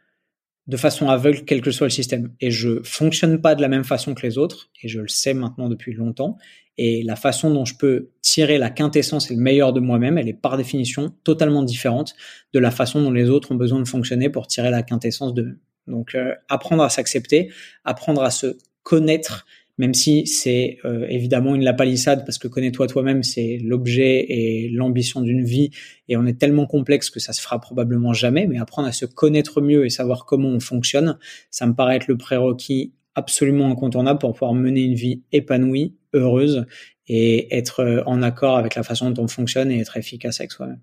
de 0.67 0.77
façon 0.77 1.09
aveugle, 1.09 1.43
quel 1.45 1.61
que 1.61 1.71
soit 1.71 1.87
le 1.87 1.91
système. 1.91 2.33
Et 2.39 2.49
je 2.49 2.81
fonctionne 2.83 3.41
pas 3.41 3.55
de 3.55 3.61
la 3.61 3.67
même 3.67 3.83
façon 3.83 4.13
que 4.13 4.25
les 4.25 4.37
autres, 4.37 4.69
et 4.81 4.87
je 4.87 5.01
le 5.01 5.09
sais 5.09 5.33
maintenant 5.33 5.67
depuis 5.67 5.93
longtemps. 5.93 6.37
Et 6.77 7.03
la 7.03 7.15
façon 7.15 7.53
dont 7.53 7.65
je 7.65 7.75
peux 7.75 8.09
tirer 8.21 8.57
la 8.57 8.69
quintessence 8.69 9.29
et 9.29 9.35
le 9.35 9.39
meilleur 9.39 9.73
de 9.73 9.79
moi-même, 9.79 10.17
elle 10.17 10.27
est 10.27 10.33
par 10.33 10.57
définition 10.57 11.13
totalement 11.23 11.63
différente 11.63 12.15
de 12.53 12.59
la 12.59 12.71
façon 12.71 13.01
dont 13.01 13.11
les 13.11 13.29
autres 13.29 13.51
ont 13.51 13.55
besoin 13.55 13.79
de 13.79 13.87
fonctionner 13.87 14.29
pour 14.29 14.47
tirer 14.47 14.71
la 14.71 14.83
quintessence 14.83 15.33
de. 15.33 15.59
Donc, 15.85 16.15
euh, 16.15 16.33
apprendre 16.49 16.83
à 16.83 16.89
s'accepter, 16.89 17.51
apprendre 17.83 18.23
à 18.23 18.31
se 18.31 18.57
connaître, 18.83 19.45
même 19.77 19.93
si 19.93 20.27
c'est 20.27 20.77
euh, 20.85 21.05
évidemment 21.09 21.55
une 21.55 21.63
lapalissade 21.63 22.25
parce 22.25 22.37
que 22.37 22.47
connais-toi 22.47 22.87
toi-même, 22.87 23.23
c'est 23.23 23.59
l'objet 23.61 24.25
et 24.29 24.69
l'ambition 24.69 25.21
d'une 25.21 25.43
vie 25.43 25.71
et 26.07 26.15
on 26.15 26.25
est 26.25 26.39
tellement 26.39 26.67
complexe 26.67 27.09
que 27.09 27.19
ça 27.19 27.33
se 27.33 27.41
fera 27.41 27.59
probablement 27.59 28.13
jamais, 28.13 28.45
mais 28.45 28.59
apprendre 28.59 28.87
à 28.87 28.91
se 28.91 29.05
connaître 29.05 29.61
mieux 29.61 29.85
et 29.85 29.89
savoir 29.89 30.25
comment 30.25 30.49
on 30.49 30.59
fonctionne, 30.59 31.17
ça 31.49 31.65
me 31.65 31.73
paraît 31.73 31.95
être 31.95 32.07
le 32.07 32.17
prérequis 32.17 32.93
absolument 33.15 33.69
incontournable 33.69 34.19
pour 34.19 34.33
pouvoir 34.33 34.53
mener 34.53 34.81
une 34.81 34.95
vie 34.95 35.23
épanouie, 35.31 35.95
heureuse 36.13 36.65
et 37.07 37.55
être 37.55 37.81
euh, 37.81 38.03
en 38.05 38.21
accord 38.21 38.57
avec 38.57 38.75
la 38.75 38.83
façon 38.83 39.11
dont 39.11 39.23
on 39.23 39.27
fonctionne 39.27 39.71
et 39.71 39.79
être 39.79 39.97
efficace 39.97 40.39
avec 40.39 40.51
soi-même. 40.51 40.79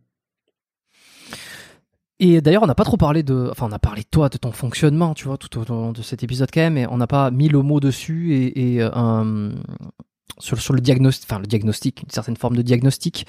Et 2.19 2.43
d'ailleurs, 2.43 2.63
on 2.63 2.67
n'a 2.67 2.75
pas 2.75 2.85
trop 2.85 2.99
parlé 2.99 3.23
de, 3.23 3.49
enfin, 3.51 3.67
on 3.69 3.73
a 3.73 3.79
parlé 3.79 4.03
de 4.03 4.09
toi, 4.11 4.29
de 4.29 4.37
ton 4.37 4.53
fonctionnement, 4.53 5.15
tu 5.15 5.25
vois, 5.25 5.39
tout 5.39 5.59
au 5.59 5.65
long 5.65 5.93
de 5.93 6.03
cet 6.03 6.23
épisode 6.23 6.51
quand 6.53 6.61
même, 6.61 6.75
mais 6.75 6.87
on 6.87 6.99
n'a 6.99 7.07
pas 7.07 7.31
mis 7.31 7.49
le 7.49 7.63
mot 7.63 7.81
dessus 7.81 8.35
et, 8.35 8.75
et 8.75 8.83
euh, 8.83 9.51
sur, 10.39 10.61
sur 10.61 10.75
le 10.75 10.81
diagnostic, 10.81 11.31
enfin 11.31 11.41
le 11.41 11.47
diagnostic, 11.47 12.03
une 12.03 12.11
certaine 12.11 12.37
forme 12.37 12.57
de 12.57 12.63
diagnostic. 12.63 13.27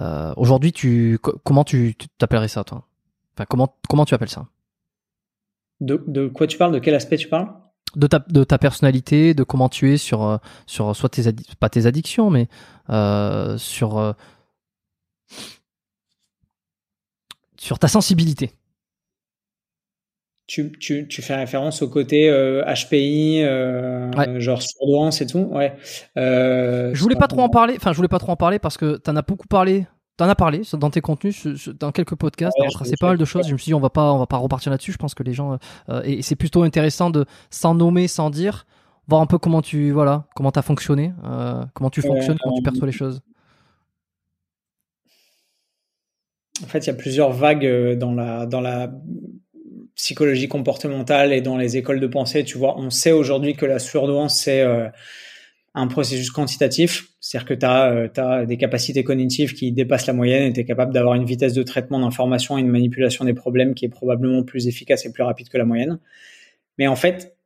Euh, 0.00 0.34
Aujourd'hui, 0.36 0.72
tu, 0.72 1.18
comment 1.44 1.62
tu 1.62 1.94
t'appellerais 2.18 2.48
ça, 2.48 2.64
toi? 2.64 2.88
Enfin, 3.36 3.46
comment 3.48 3.76
comment 3.88 4.04
tu 4.04 4.14
appelles 4.14 4.28
ça? 4.30 4.48
De, 5.80 6.02
de 6.08 6.26
quoi 6.26 6.48
tu 6.48 6.58
parles? 6.58 6.72
De 6.72 6.80
quel 6.80 6.96
aspect 6.96 7.16
tu 7.16 7.28
parles? 7.28 7.48
De 7.96 8.06
ta, 8.06 8.18
de 8.28 8.44
ta 8.44 8.58
personnalité, 8.58 9.34
de 9.34 9.42
comment 9.42 9.68
tu 9.68 9.92
es 9.92 9.96
sur, 9.96 10.22
euh, 10.22 10.36
sur 10.66 10.94
soit 10.94 11.08
tes, 11.08 11.32
pas 11.60 11.68
tes 11.68 11.86
addictions, 11.86 12.30
mais 12.30 12.48
euh, 12.90 13.56
sur, 13.58 13.98
euh, 13.98 14.12
sur 17.56 17.78
ta 17.78 17.88
sensibilité. 17.88 18.52
Tu, 20.46 20.72
tu, 20.78 21.08
tu, 21.08 21.22
fais 21.22 21.36
référence 21.36 21.80
au 21.80 21.88
côté 21.88 22.28
euh, 22.28 22.62
HPI, 22.66 23.42
euh, 23.42 24.40
genre 24.40 24.60
surdouance 24.60 25.22
et 25.22 25.26
tout, 25.26 25.48
ouais. 25.52 25.74
Euh, 26.18 26.90
je 26.92 27.00
voulais 27.00 27.16
pas 27.16 27.28
trop 27.28 27.40
en 27.40 27.48
parler. 27.48 27.74
Enfin, 27.76 27.92
je 27.92 27.96
voulais 27.96 28.08
pas 28.08 28.18
trop 28.18 28.32
en 28.32 28.36
parler 28.36 28.58
parce 28.58 28.76
que 28.76 29.00
tu 29.02 29.10
en 29.10 29.16
as 29.16 29.22
beaucoup 29.22 29.46
parlé. 29.48 29.86
T'en 30.16 30.28
as 30.28 30.36
parlé 30.36 30.62
dans 30.74 30.90
tes 30.90 31.00
contenus, 31.00 31.44
dans 31.80 31.90
quelques 31.90 32.14
podcasts, 32.14 32.56
ouais, 32.60 32.68
t'as 32.72 32.96
pas 33.00 33.08
mal 33.08 33.18
de 33.18 33.24
choses. 33.24 33.48
Je 33.48 33.52
me 33.52 33.58
suis 33.58 33.70
dit 33.70 33.74
on 33.74 33.80
va 33.80 33.90
pas, 33.90 34.12
on 34.12 34.18
va 34.18 34.26
pas 34.26 34.36
repartir 34.36 34.70
là-dessus. 34.70 34.92
Je 34.92 34.96
pense 34.96 35.12
que 35.12 35.24
les 35.24 35.32
gens 35.32 35.58
euh, 35.88 36.02
et 36.04 36.22
c'est 36.22 36.36
plutôt 36.36 36.62
intéressant 36.62 37.10
de 37.10 37.24
sans 37.50 37.74
nommer, 37.74 38.06
sans 38.06 38.30
dire, 38.30 38.64
voir 39.08 39.22
un 39.22 39.26
peu 39.26 39.38
comment 39.38 39.60
tu 39.60 39.90
voilà, 39.90 40.28
comment 40.36 40.52
t'as 40.52 40.62
fonctionné, 40.62 41.12
euh, 41.24 41.64
comment 41.74 41.90
tu 41.90 42.00
fonctionnes, 42.00 42.38
comment 42.40 42.54
tu 42.54 42.62
perçois 42.62 42.86
les 42.86 42.92
choses. 42.92 43.22
En 46.62 46.66
fait, 46.66 46.78
il 46.78 46.86
y 46.86 46.90
a 46.90 46.94
plusieurs 46.94 47.32
vagues 47.32 47.66
euh, 47.66 47.96
dans 47.96 48.12
la, 48.12 48.46
dans 48.46 48.60
la 48.60 48.92
psychologie 49.96 50.46
comportementale 50.46 51.32
et 51.32 51.40
dans 51.40 51.56
les 51.56 51.76
écoles 51.76 51.98
de 51.98 52.06
pensée. 52.06 52.44
Tu 52.44 52.56
vois, 52.56 52.78
on 52.78 52.90
sait 52.90 53.10
aujourd'hui 53.10 53.56
que 53.56 53.66
la 53.66 53.80
surdouance, 53.80 54.38
c'est 54.38 54.64
un 55.74 55.88
processus 55.88 56.30
quantitatif. 56.30 57.08
C'est-à-dire 57.20 57.48
que 57.48 57.54
tu 57.54 57.66
as, 57.66 57.90
euh, 57.90 58.46
des 58.46 58.56
capacités 58.56 59.02
cognitives 59.02 59.54
qui 59.54 59.72
dépassent 59.72 60.06
la 60.06 60.12
moyenne 60.12 60.44
et 60.44 60.52
tu 60.52 60.60
es 60.60 60.64
capable 60.64 60.92
d'avoir 60.92 61.14
une 61.14 61.24
vitesse 61.24 61.52
de 61.52 61.62
traitement 61.62 61.98
d'information 62.00 62.56
et 62.56 62.60
une 62.60 62.68
manipulation 62.68 63.24
des 63.24 63.34
problèmes 63.34 63.74
qui 63.74 63.84
est 63.84 63.88
probablement 63.88 64.44
plus 64.44 64.68
efficace 64.68 65.04
et 65.04 65.12
plus 65.12 65.24
rapide 65.24 65.48
que 65.48 65.58
la 65.58 65.64
moyenne. 65.64 65.98
Mais 66.78 66.86
en 66.86 66.96
fait, 66.96 67.36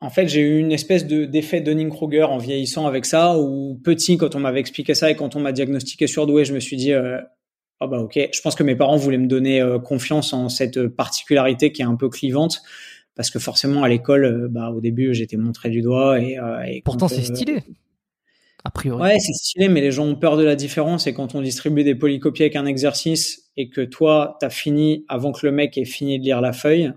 en 0.00 0.10
fait, 0.10 0.28
j'ai 0.28 0.40
eu 0.40 0.58
une 0.58 0.72
espèce 0.72 1.06
de 1.06 1.24
d'effet 1.24 1.60
Dunning-Kruger 1.60 2.24
en 2.24 2.38
vieillissant 2.38 2.86
avec 2.86 3.06
ça, 3.06 3.38
où 3.38 3.80
petit, 3.82 4.18
quand 4.18 4.34
on 4.34 4.40
m'avait 4.40 4.60
expliqué 4.60 4.94
ça 4.94 5.10
et 5.10 5.16
quand 5.16 5.34
on 5.34 5.40
m'a 5.40 5.52
diagnostiqué 5.52 6.06
surdoué, 6.06 6.44
je 6.44 6.52
me 6.52 6.60
suis 6.60 6.76
dit, 6.76 6.92
euh, 6.92 7.18
ah 7.80 7.86
bah 7.86 7.98
ok, 7.98 8.18
je 8.32 8.40
pense 8.40 8.54
que 8.54 8.62
mes 8.62 8.76
parents 8.76 8.96
voulaient 8.96 9.18
me 9.18 9.26
donner 9.26 9.60
euh, 9.60 9.78
confiance 9.78 10.32
en 10.32 10.48
cette 10.48 10.88
particularité 10.88 11.72
qui 11.72 11.82
est 11.82 11.86
un 11.86 11.96
peu 11.96 12.08
clivante 12.08 12.62
parce 13.16 13.30
que 13.30 13.38
forcément 13.38 13.82
à 13.82 13.88
l'école, 13.88 14.24
euh, 14.24 14.48
bah 14.48 14.70
au 14.70 14.80
début 14.80 15.14
j'étais 15.14 15.36
montré 15.36 15.70
du 15.70 15.82
doigt 15.82 16.20
et, 16.20 16.38
euh, 16.38 16.62
et 16.62 16.82
pourtant 16.84 17.08
c'est 17.08 17.22
stylé. 17.22 17.62
A 18.66 18.70
priori. 18.70 19.02
Ouais, 19.02 19.18
c'est 19.18 19.34
stylé, 19.34 19.68
mais 19.68 19.82
les 19.82 19.92
gens 19.92 20.06
ont 20.06 20.16
peur 20.16 20.38
de 20.38 20.42
la 20.42 20.56
différence. 20.56 21.06
Et 21.06 21.12
quand 21.12 21.34
on 21.34 21.42
distribue 21.42 21.84
des 21.84 21.94
polycopiés 21.94 22.46
avec 22.46 22.56
un 22.56 22.64
exercice 22.64 23.50
et 23.58 23.68
que 23.68 23.82
toi, 23.82 24.38
t'as 24.40 24.48
fini 24.48 25.04
avant 25.08 25.32
que 25.32 25.44
le 25.44 25.52
mec 25.52 25.76
ait 25.76 25.84
fini 25.84 26.18
de 26.18 26.24
lire 26.24 26.40
la 26.40 26.54
feuille, 26.54 26.90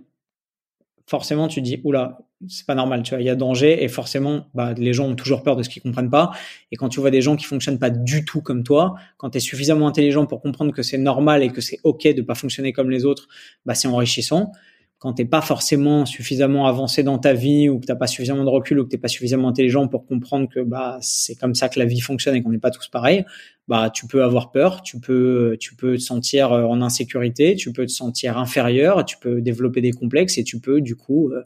forcément, 1.07 1.49
tu 1.49 1.61
dis, 1.61 1.81
oula, 1.83 2.19
c'est 2.47 2.65
pas 2.65 2.75
normal, 2.75 3.03
tu 3.03 3.09
vois, 3.09 3.21
il 3.21 3.25
y 3.25 3.29
a 3.29 3.35
danger. 3.35 3.83
Et 3.83 3.89
forcément, 3.89 4.47
bah, 4.53 4.73
les 4.77 4.93
gens 4.93 5.09
ont 5.09 5.15
toujours 5.15 5.43
peur 5.43 5.57
de 5.57 5.63
ce 5.63 5.67
qu'ils 5.67 5.81
comprennent 5.81 6.09
pas. 6.09 6.31
Et 6.71 6.77
quand 6.77 6.87
tu 6.87 7.01
vois 7.01 7.11
des 7.11 7.21
gens 7.21 7.35
qui 7.35 7.43
fonctionnent 7.43 7.79
pas 7.79 7.89
du 7.89 8.23
tout 8.23 8.41
comme 8.41 8.63
toi, 8.63 8.95
quand 9.17 9.31
tu 9.31 9.37
es 9.37 9.41
suffisamment 9.41 9.87
intelligent 9.89 10.25
pour 10.25 10.41
comprendre 10.41 10.71
que 10.71 10.83
c'est 10.83 10.97
normal 10.97 11.43
et 11.43 11.49
que 11.49 11.59
c'est 11.59 11.79
OK 11.83 12.07
de 12.07 12.21
pas 12.21 12.35
fonctionner 12.35 12.71
comme 12.71 12.89
les 12.89 13.03
autres, 13.03 13.27
bah, 13.65 13.75
c'est 13.75 13.89
enrichissant 13.89 14.53
quand 14.99 15.13
t'es 15.13 15.25
pas 15.25 15.41
forcément 15.41 16.07
suffisamment 16.07 16.65
avancé 16.65 17.03
dans 17.03 17.19
ta 17.19 17.33
vie 17.33 17.69
ou 17.69 17.79
que 17.79 17.85
t'as 17.85 17.95
pas 17.95 18.07
suffisamment 18.07 18.43
de 18.43 18.49
recul 18.49 18.79
ou 18.79 18.83
que 18.83 18.89
t'es 18.89 18.97
pas 18.97 19.07
suffisamment 19.07 19.49
intelligent 19.49 19.87
pour 19.87 20.07
comprendre 20.07 20.49
que 20.49 20.59
bah 20.59 20.97
c'est 21.01 21.35
comme 21.35 21.53
ça 21.53 21.69
que 21.69 21.77
la 21.77 21.85
vie 21.85 21.99
fonctionne 21.99 22.35
et 22.35 22.41
qu'on 22.41 22.49
n'est 22.49 22.57
pas 22.57 22.71
tous 22.71 22.87
pareils, 22.87 23.23
bah 23.67 23.91
tu 23.93 24.07
peux 24.07 24.23
avoir 24.23 24.51
peur, 24.51 24.81
tu 24.81 24.99
peux 24.99 25.55
tu 25.59 25.75
peux 25.75 25.97
te 25.97 26.01
sentir 26.01 26.51
euh, 26.51 26.63
en 26.63 26.81
insécurité, 26.81 27.55
tu 27.55 27.71
peux 27.73 27.85
te 27.85 27.91
sentir 27.91 28.39
inférieur, 28.39 29.05
tu 29.05 29.17
peux 29.17 29.39
développer 29.39 29.81
des 29.81 29.91
complexes 29.91 30.39
et 30.39 30.43
tu 30.43 30.59
peux 30.59 30.81
du 30.81 30.95
coup 30.95 31.29
euh, 31.29 31.43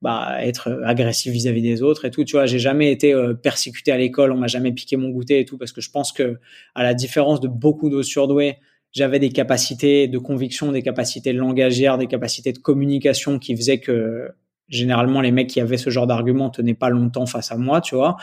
bah 0.00 0.38
être 0.40 0.80
agressif 0.84 1.32
vis-à-vis 1.32 1.62
des 1.62 1.82
autres 1.82 2.06
et 2.06 2.10
tout. 2.10 2.24
Tu 2.24 2.32
vois, 2.36 2.46
j'ai 2.46 2.58
jamais 2.58 2.90
été 2.92 3.12
euh, 3.12 3.34
persécuté 3.34 3.92
à 3.92 3.98
l'école, 3.98 4.32
on 4.32 4.38
m'a 4.38 4.46
jamais 4.46 4.72
piqué 4.72 4.96
mon 4.96 5.10
goûter 5.10 5.40
et 5.40 5.44
tout 5.44 5.58
parce 5.58 5.72
que 5.72 5.82
je 5.82 5.90
pense 5.90 6.12
que 6.12 6.38
à 6.74 6.82
la 6.82 6.94
différence 6.94 7.40
de 7.40 7.48
beaucoup 7.48 7.90
d'autres 7.90 8.08
surdoués 8.08 8.56
j'avais 8.96 9.18
des 9.18 9.28
capacités 9.28 10.08
de 10.08 10.16
conviction, 10.16 10.72
des 10.72 10.82
capacités 10.82 11.34
langagières, 11.34 11.98
des 11.98 12.06
capacités 12.06 12.52
de 12.54 12.58
communication 12.58 13.38
qui 13.38 13.54
faisaient 13.54 13.78
que 13.78 14.30
généralement 14.68 15.20
les 15.20 15.32
mecs 15.32 15.48
qui 15.48 15.60
avaient 15.60 15.76
ce 15.76 15.90
genre 15.90 16.06
d'argument 16.06 16.48
tenaient 16.48 16.74
pas 16.74 16.88
longtemps 16.88 17.26
face 17.26 17.52
à 17.52 17.58
moi, 17.58 17.82
tu 17.82 17.94
vois, 17.94 18.16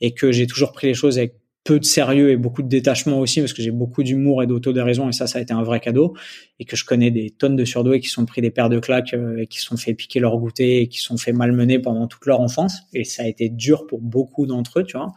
et 0.00 0.12
que 0.12 0.30
j'ai 0.30 0.46
toujours 0.46 0.70
pris 0.70 0.86
les 0.86 0.94
choses 0.94 1.18
avec 1.18 1.34
peu 1.64 1.80
de 1.80 1.84
sérieux 1.84 2.30
et 2.30 2.36
beaucoup 2.36 2.62
de 2.62 2.68
détachement 2.68 3.18
aussi 3.18 3.40
parce 3.40 3.52
que 3.52 3.60
j'ai 3.60 3.72
beaucoup 3.72 4.02
d'humour 4.02 4.42
et 4.42 4.46
d'autodérision 4.46 5.08
et 5.08 5.12
ça 5.12 5.26
ça 5.26 5.40
a 5.40 5.42
été 5.42 5.52
un 5.52 5.62
vrai 5.62 5.78
cadeau 5.78 6.16
et 6.58 6.64
que 6.64 6.74
je 6.74 6.86
connais 6.86 7.10
des 7.10 7.28
tonnes 7.28 7.54
de 7.54 7.66
surdoués 7.66 8.00
qui 8.00 8.08
sont 8.08 8.24
pris 8.24 8.40
des 8.40 8.50
paires 8.50 8.70
de 8.70 8.78
claques 8.78 9.12
euh, 9.12 9.42
et 9.42 9.46
qui 9.46 9.58
sont 9.58 9.76
fait 9.76 9.92
piquer 9.92 10.20
leur 10.20 10.38
goûter 10.38 10.80
et 10.80 10.88
qui 10.88 11.00
sont 11.00 11.18
fait 11.18 11.32
malmener 11.32 11.78
pendant 11.78 12.06
toute 12.06 12.24
leur 12.24 12.40
enfance 12.40 12.78
et 12.94 13.04
ça 13.04 13.24
a 13.24 13.26
été 13.26 13.50
dur 13.50 13.86
pour 13.86 14.00
beaucoup 14.00 14.46
d'entre 14.46 14.80
eux 14.80 14.84
tu 14.84 14.96
vois 14.96 15.12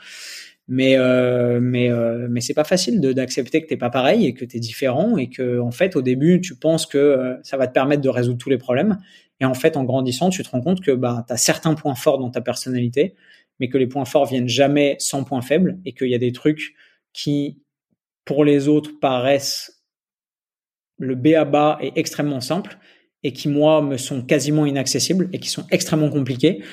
mais 0.68 0.98
euh, 0.98 1.60
mais 1.62 1.90
euh, 1.90 2.28
mais 2.30 2.40
c'est 2.40 2.54
pas 2.54 2.64
facile 2.64 3.02
d'accepter 3.02 3.62
que 3.62 3.68
t'es 3.68 3.78
pas 3.78 3.90
pareil 3.90 4.26
et 4.26 4.34
que 4.34 4.46
t'es 4.46 4.60
différent 4.60 5.18
et 5.18 5.30
que 5.30 5.60
en 5.60 5.72
fait 5.72 5.96
au 5.96 6.02
début 6.02 6.40
tu 6.40 6.56
penses 6.56 6.86
que 6.86 6.98
euh, 6.98 7.36
ça 7.44 7.58
va 7.58 7.68
te 7.68 7.74
permettre 7.74 8.02
de 8.02 8.10
résoudre 8.10 8.38
tous 8.38 8.50
les 8.50 8.58
problèmes. 8.58 8.98
Et 9.42 9.46
en 9.46 9.54
fait 9.54 9.76
en 9.76 9.84
grandissant 9.84 10.30
tu 10.30 10.42
te 10.42 10.50
rends 10.50 10.62
compte 10.62 10.82
que 10.82 10.92
bah 10.92 11.26
t'as 11.28 11.38
certains 11.38 11.74
points 11.74 11.96
forts 11.96 12.18
dans 12.18 12.30
ta 12.30 12.42
personnalité 12.42 13.16
mais 13.60 13.68
que 13.68 13.78
les 13.78 13.88
points 13.88 14.06
forts 14.06 14.26
viennent 14.26 14.48
jamais 14.48 14.96
sans 15.00 15.24
points 15.24 15.42
faibles 15.42 15.80
et 15.86 15.94
qu'il 15.94 16.08
y 16.08 16.16
a 16.16 16.20
des 16.20 16.32
trucs 16.32 16.76
qui 17.12 17.62
pour 18.26 18.46
les 18.46 18.70
autres 18.70 18.92
paraissent 19.02 19.84
le 20.98 21.16
B 21.16 21.28
à 21.36 21.44
bas 21.44 21.78
est 21.82 21.98
extrêmement 21.98 22.40
simple 22.40 22.78
et 23.24 23.34
qui 23.34 23.50
moi 23.50 23.82
me 23.82 23.98
sont 23.98 24.22
quasiment 24.22 24.66
inaccessibles 24.66 25.30
et 25.34 25.40
qui 25.40 25.50
sont 25.50 25.66
extrêmement 25.72 26.10
compliqués 26.10 26.64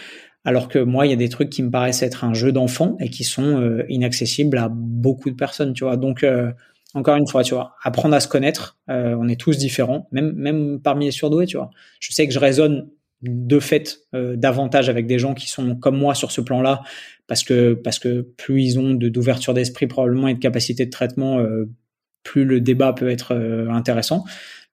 alors 0.44 0.68
que 0.68 0.78
moi, 0.78 1.06
il 1.06 1.10
y 1.10 1.12
a 1.12 1.16
des 1.16 1.28
trucs 1.28 1.50
qui 1.50 1.62
me 1.62 1.70
paraissent 1.70 2.02
être 2.02 2.24
un 2.24 2.32
jeu 2.32 2.52
d'enfant 2.52 2.96
et 3.00 3.10
qui 3.10 3.24
sont 3.24 3.60
euh, 3.60 3.84
inaccessibles 3.88 4.56
à 4.58 4.68
beaucoup 4.70 5.30
de 5.30 5.36
personnes, 5.36 5.74
tu 5.74 5.84
vois. 5.84 5.96
Donc, 5.96 6.24
euh, 6.24 6.50
encore 6.94 7.16
une 7.16 7.28
fois, 7.28 7.44
tu 7.44 7.54
vois, 7.54 7.74
apprendre 7.82 8.14
à 8.14 8.20
se 8.20 8.28
connaître. 8.28 8.78
Euh, 8.88 9.14
on 9.18 9.28
est 9.28 9.38
tous 9.38 9.58
différents, 9.58 10.08
même 10.12 10.32
même 10.32 10.80
parmi 10.80 11.04
les 11.04 11.10
surdoués, 11.10 11.46
tu 11.46 11.56
vois. 11.56 11.70
Je 12.00 12.12
sais 12.12 12.26
que 12.26 12.32
je 12.32 12.38
raisonne 12.38 12.88
de 13.22 13.60
fait 13.60 13.98
davantage 14.14 14.88
avec 14.88 15.06
des 15.06 15.18
gens 15.18 15.34
qui 15.34 15.46
sont 15.46 15.76
comme 15.76 15.98
moi 15.98 16.14
sur 16.14 16.32
ce 16.32 16.40
plan-là, 16.40 16.80
parce 17.26 17.42
que 17.42 17.74
parce 17.74 17.98
que 17.98 18.22
plus 18.38 18.62
ils 18.62 18.78
ont 18.78 18.94
d'ouverture 18.94 19.52
d'esprit 19.52 19.86
probablement 19.86 20.28
et 20.28 20.34
de 20.34 20.38
capacité 20.38 20.86
de 20.86 20.90
traitement, 20.90 21.44
plus 22.22 22.46
le 22.46 22.62
débat 22.62 22.94
peut 22.94 23.10
être 23.10 23.34
intéressant 23.70 24.24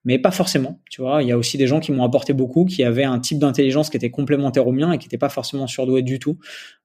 mais 0.07 0.17
pas 0.17 0.31
forcément. 0.31 0.79
Tu 0.89 1.01
vois, 1.01 1.21
il 1.21 1.27
y 1.27 1.33
a 1.33 1.37
aussi 1.37 1.57
des 1.57 1.67
gens 1.67 1.81
qui 1.81 1.91
m'ont 1.91 2.05
apporté 2.05 2.31
beaucoup, 2.31 2.63
qui 2.63 2.81
avaient 2.85 3.03
un 3.03 3.19
type 3.19 3.39
d'intelligence 3.39 3.89
qui 3.89 3.97
était 3.97 4.09
complémentaire 4.09 4.65
au 4.65 4.71
mien 4.71 4.93
et 4.93 4.97
qui 4.97 5.07
n'était 5.07 5.17
pas 5.17 5.27
forcément 5.27 5.67
surdoué 5.67 6.01
du 6.01 6.17
tout. 6.17 6.37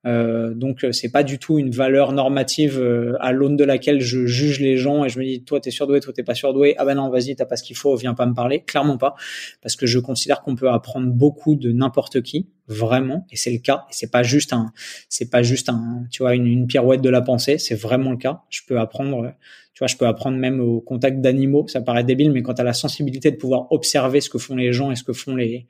Euh, 0.04 0.52
donc 0.52 0.82
euh, 0.82 0.90
c'est 0.90 1.10
pas 1.10 1.22
du 1.22 1.38
tout 1.38 1.58
une 1.58 1.70
valeur 1.70 2.10
normative 2.10 2.76
euh, 2.80 3.14
à 3.20 3.30
l'aune 3.30 3.56
de 3.56 3.62
laquelle 3.62 4.00
je 4.00 4.26
juge 4.26 4.58
les 4.58 4.76
gens 4.76 5.04
et 5.04 5.08
je 5.08 5.18
me 5.20 5.24
dis 5.24 5.44
toi 5.44 5.60
t'es 5.60 5.70
surdoué, 5.70 6.00
toi 6.00 6.12
t'es 6.12 6.24
pas 6.24 6.34
surdoué. 6.34 6.74
Ah 6.78 6.84
ben 6.84 6.94
non, 6.94 7.08
vas-y, 7.08 7.36
t'as 7.36 7.44
pas 7.44 7.56
ce 7.56 7.62
qu'il 7.62 7.76
faut, 7.76 7.94
viens 7.94 8.14
pas 8.14 8.26
me 8.26 8.34
parler. 8.34 8.62
Clairement 8.62 8.98
pas, 8.98 9.14
parce 9.60 9.76
que 9.76 9.86
je 9.86 9.98
considère 9.98 10.42
qu'on 10.42 10.56
peut 10.56 10.70
apprendre 10.70 11.08
beaucoup 11.08 11.54
de 11.54 11.70
n'importe 11.70 12.22
qui, 12.22 12.48
vraiment, 12.66 13.26
et 13.30 13.36
c'est 13.36 13.52
le 13.52 13.58
cas. 13.58 13.84
Et 13.90 13.92
c'est 13.92 14.10
pas 14.10 14.24
juste 14.24 14.52
un, 14.52 14.72
c'est 15.08 15.30
pas 15.30 15.42
juste 15.42 15.68
un, 15.68 16.04
tu 16.10 16.22
vois, 16.22 16.34
une, 16.34 16.46
une 16.46 16.66
pirouette 16.66 17.00
de 17.00 17.10
la 17.10 17.22
pensée, 17.22 17.58
c'est 17.58 17.76
vraiment 17.76 18.10
le 18.10 18.18
cas. 18.18 18.42
Je 18.50 18.62
peux 18.66 18.78
apprendre 18.80 19.32
tu 19.74 19.78
vois, 19.78 19.86
je 19.86 19.96
peux 19.96 20.06
apprendre 20.06 20.36
même 20.36 20.60
au 20.60 20.82
contact 20.82 21.22
d'animaux. 21.22 21.66
Ça 21.66 21.80
paraît 21.80 22.04
débile, 22.04 22.30
mais 22.30 22.42
quand 22.42 22.54
tu 22.54 22.60
as 22.60 22.64
la 22.64 22.74
sensibilité 22.74 23.30
de 23.30 23.36
pouvoir 23.36 23.72
observer 23.72 24.20
ce 24.20 24.28
que 24.28 24.36
font 24.36 24.54
les 24.54 24.70
gens 24.72 24.90
et 24.90 24.96
ce 24.96 25.02
que 25.02 25.14
font 25.14 25.34
les, 25.34 25.66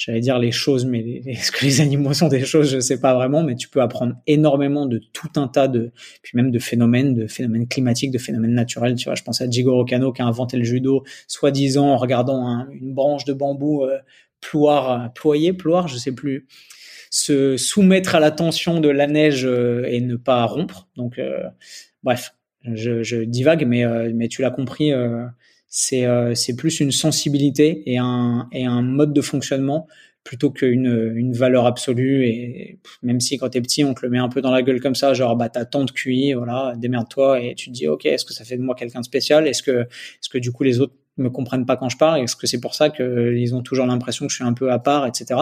j'allais 0.00 0.20
dire 0.20 0.38
les 0.38 0.50
choses, 0.50 0.86
mais 0.86 1.20
est-ce 1.26 1.52
que 1.52 1.64
les 1.64 1.82
animaux 1.82 2.14
sont 2.14 2.28
des 2.28 2.44
choses, 2.44 2.70
je 2.70 2.80
sais 2.80 2.98
pas 2.98 3.14
vraiment, 3.14 3.42
mais 3.42 3.54
tu 3.54 3.68
peux 3.68 3.82
apprendre 3.82 4.14
énormément 4.26 4.86
de 4.86 4.98
tout 5.12 5.28
un 5.36 5.46
tas 5.46 5.68
de, 5.68 5.92
puis 6.22 6.32
même 6.36 6.50
de 6.50 6.58
phénomènes, 6.58 7.14
de 7.14 7.26
phénomènes 7.26 7.68
climatiques, 7.68 8.10
de 8.10 8.18
phénomènes 8.18 8.54
naturels. 8.54 8.94
Tu 8.94 9.04
vois, 9.04 9.14
je 9.14 9.22
pense 9.22 9.42
à 9.42 9.50
Jigoro 9.50 9.84
Kano 9.84 10.12
qui 10.12 10.22
a 10.22 10.26
inventé 10.26 10.56
le 10.56 10.64
judo, 10.64 11.04
soi-disant 11.26 11.88
en 11.88 11.98
regardant 11.98 12.66
une 12.70 12.94
branche 12.94 13.26
de 13.26 13.34
bambou 13.34 13.84
euh, 13.84 13.98
ployer, 15.14 15.52
ploire, 15.52 15.86
je 15.86 15.98
sais 15.98 16.12
plus 16.12 16.46
se 17.12 17.56
soumettre 17.56 18.14
à 18.14 18.20
la 18.20 18.30
tension 18.30 18.80
de 18.80 18.88
la 18.88 19.08
neige 19.08 19.44
et 19.44 20.00
ne 20.00 20.14
pas 20.14 20.44
rompre. 20.44 20.88
Donc, 20.96 21.20
bref, 22.04 22.36
je, 22.62 23.02
je, 23.02 23.16
divague, 23.16 23.66
mais 23.66 23.84
mais 24.14 24.28
tu 24.28 24.42
l'as 24.42 24.52
compris. 24.52 24.92
C'est 25.70 26.06
c'est 26.34 26.56
plus 26.56 26.80
une 26.80 26.90
sensibilité 26.92 27.82
et 27.90 27.98
un 27.98 28.48
et 28.52 28.66
un 28.66 28.82
mode 28.82 29.12
de 29.14 29.20
fonctionnement 29.22 29.86
plutôt 30.24 30.50
qu'une 30.50 31.12
une 31.14 31.32
valeur 31.32 31.66
absolue. 31.66 32.26
Et 32.26 32.78
même 33.02 33.20
si 33.20 33.38
quand 33.38 33.48
t'es 33.50 33.60
petit 33.62 33.84
on 33.84 33.94
te 33.94 34.00
le 34.02 34.10
met 34.10 34.18
un 34.18 34.28
peu 34.28 34.42
dans 34.42 34.50
la 34.50 34.62
gueule 34.62 34.80
comme 34.80 34.94
ça 34.94 35.14
genre 35.14 35.36
bah 35.36 35.48
t'as 35.48 35.64
tant 35.64 35.84
de 35.84 35.90
QI 35.90 36.34
voilà 36.34 36.74
démerde-toi 36.76 37.40
et 37.40 37.54
tu 37.54 37.70
te 37.70 37.74
dis 37.74 37.88
ok 37.88 38.04
est-ce 38.06 38.24
que 38.24 38.34
ça 38.34 38.44
fait 38.44 38.56
de 38.56 38.62
moi 38.62 38.74
quelqu'un 38.74 39.00
de 39.00 39.04
spécial? 39.04 39.46
Est-ce 39.46 39.62
que 39.62 39.82
est-ce 39.82 40.28
que 40.28 40.38
du 40.38 40.52
coup 40.52 40.64
les 40.64 40.80
autres 40.80 40.94
me 41.20 41.30
comprennent 41.30 41.66
pas 41.66 41.76
quand 41.76 41.88
je 41.88 41.96
parle 41.96 42.22
est-ce 42.22 42.36
que 42.36 42.46
c'est 42.46 42.60
pour 42.60 42.74
ça 42.74 42.90
qu'ils 42.90 43.54
ont 43.54 43.62
toujours 43.62 43.86
l'impression 43.86 44.26
que 44.26 44.30
je 44.30 44.36
suis 44.36 44.44
un 44.44 44.52
peu 44.52 44.70
à 44.72 44.78
part 44.78 45.06
etc 45.06 45.40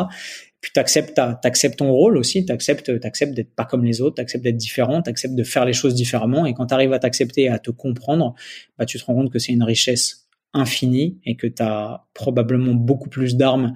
puis 0.60 0.73
t'acceptes 0.73 1.20
t'acceptes 1.42 1.78
ton 1.78 1.90
rôle 1.90 2.16
aussi 2.16 2.44
t'acceptes 2.44 3.00
t'acceptes 3.00 3.34
d'être 3.34 3.55
pas 3.55 3.65
comme 3.65 3.84
les 3.84 4.00
autres 4.00 4.16
t'acceptes 4.16 4.44
d'être 4.44 4.57
différent 4.57 5.02
t'acceptes 5.02 5.34
de 5.34 5.44
faire 5.44 5.65
les 5.65 5.73
choses 5.73 5.94
différemment 5.94 6.47
et 6.47 6.55
quand 6.55 6.66
t'arrives 6.66 6.92
à 6.92 6.98
t'accepter 6.98 7.42
et 7.42 7.48
à 7.48 7.58
te 7.58 7.70
comprendre 7.70 8.34
bah 8.78 8.86
tu 8.86 8.98
te 8.98 9.05
rends 9.05 9.15
compte 9.15 9.32
que 9.32 9.39
c'est 9.39 9.52
une 9.52 9.62
richesse 9.62 10.28
infinie 10.55 11.18
et 11.24 11.36
que 11.36 11.47
tu 11.47 11.62
as 11.62 12.07
probablement 12.15 12.74
beaucoup 12.74 13.08
plus 13.08 13.36
d'armes 13.36 13.74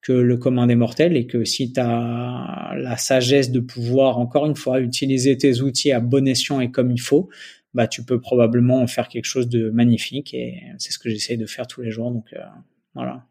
que 0.00 0.12
le 0.12 0.36
commun 0.36 0.66
des 0.66 0.74
mortels 0.74 1.16
et 1.16 1.26
que 1.26 1.44
si 1.44 1.72
tu 1.72 1.80
as 1.80 2.72
la 2.76 2.96
sagesse 2.96 3.50
de 3.50 3.60
pouvoir, 3.60 4.18
encore 4.18 4.46
une 4.46 4.56
fois, 4.56 4.80
utiliser 4.80 5.36
tes 5.36 5.60
outils 5.60 5.92
à 5.92 6.00
bon 6.00 6.26
escient 6.26 6.60
et 6.60 6.70
comme 6.70 6.90
il 6.90 7.00
faut, 7.00 7.28
bah, 7.74 7.86
tu 7.86 8.04
peux 8.04 8.20
probablement 8.20 8.80
en 8.80 8.86
faire 8.86 9.08
quelque 9.08 9.26
chose 9.26 9.48
de 9.48 9.70
magnifique 9.70 10.34
et 10.34 10.62
c'est 10.78 10.92
ce 10.92 10.98
que 10.98 11.10
j'essaie 11.10 11.36
de 11.36 11.46
faire 11.46 11.66
tous 11.66 11.82
les 11.82 11.90
jours. 11.90 12.10
Donc, 12.10 12.32
euh, 12.32 12.38
voilà. 12.94 13.24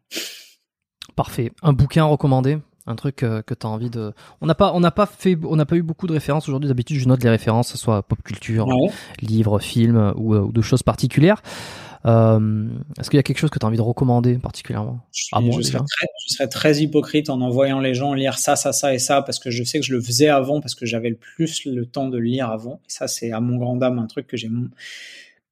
Parfait. 1.16 1.52
Un 1.62 1.72
bouquin 1.72 2.04
recommandé 2.04 2.58
un 2.86 2.96
truc 2.96 3.22
euh, 3.22 3.42
que 3.42 3.52
tu 3.52 3.66
as 3.66 3.70
envie 3.70 3.90
de 3.90 4.12
on 4.40 4.46
n'a 4.46 4.54
pas 4.54 4.72
on 4.72 4.80
n'a 4.80 4.90
pas 4.90 5.04
fait 5.04 5.38
on 5.44 5.56
n'a 5.56 5.66
pas 5.66 5.76
eu 5.76 5.82
beaucoup 5.82 6.06
de 6.06 6.14
références 6.14 6.48
aujourd'hui 6.48 6.68
d'habitude 6.68 6.98
je 6.98 7.06
note 7.06 7.22
les 7.22 7.28
références 7.28 7.70
que 7.70 7.76
ce 7.76 7.84
soit 7.84 8.02
pop 8.02 8.22
culture 8.22 8.66
livres 9.20 9.58
films 9.58 10.14
ou, 10.16 10.34
ou, 10.34 10.52
de 10.52 10.62
choses 10.62 10.82
particulières 10.82 11.42
euh, 12.06 12.68
Est-ce 12.98 13.10
qu'il 13.10 13.16
y 13.16 13.20
a 13.20 13.22
quelque 13.22 13.38
chose 13.38 13.50
que 13.50 13.58
tu 13.58 13.64
as 13.64 13.68
envie 13.68 13.76
de 13.76 13.82
recommander 13.82 14.38
particulièrement 14.38 15.00
je, 15.12 15.26
serais 15.62 15.78
très, 15.78 16.06
je, 16.26 16.34
serais 16.34 16.48
très, 16.48 16.76
hypocrite 16.78 17.30
en 17.30 17.40
envoyant 17.40 17.80
les 17.80 17.94
gens 17.94 18.14
lire 18.14 18.38
ça, 18.38 18.56
ça, 18.56 18.72
ça 18.72 18.94
et 18.94 18.98
ça, 18.98 19.22
parce 19.22 19.38
que 19.38 19.50
je 19.50 19.64
sais 19.64 19.80
que 19.80 19.86
je 19.86 19.94
le 19.94 20.00
faisais 20.00 20.28
avant, 20.28 20.60
parce 20.60 20.74
que 20.74 20.86
j'avais 20.86 21.10
le 21.10 21.16
plus 21.16 21.64
le 21.64 21.86
temps 21.86 22.08
de 22.08 22.18
le 22.18 22.24
lire 22.24 22.50
avant. 22.50 22.80
Et 22.86 22.90
ça, 22.90 23.08
c'est 23.08 23.32
à 23.32 23.40
mon 23.40 23.56
grand 23.56 23.76
dame 23.76 23.98
un 23.98 24.06
truc 24.06 24.26
que 24.26 24.36
j'ai 24.36 24.48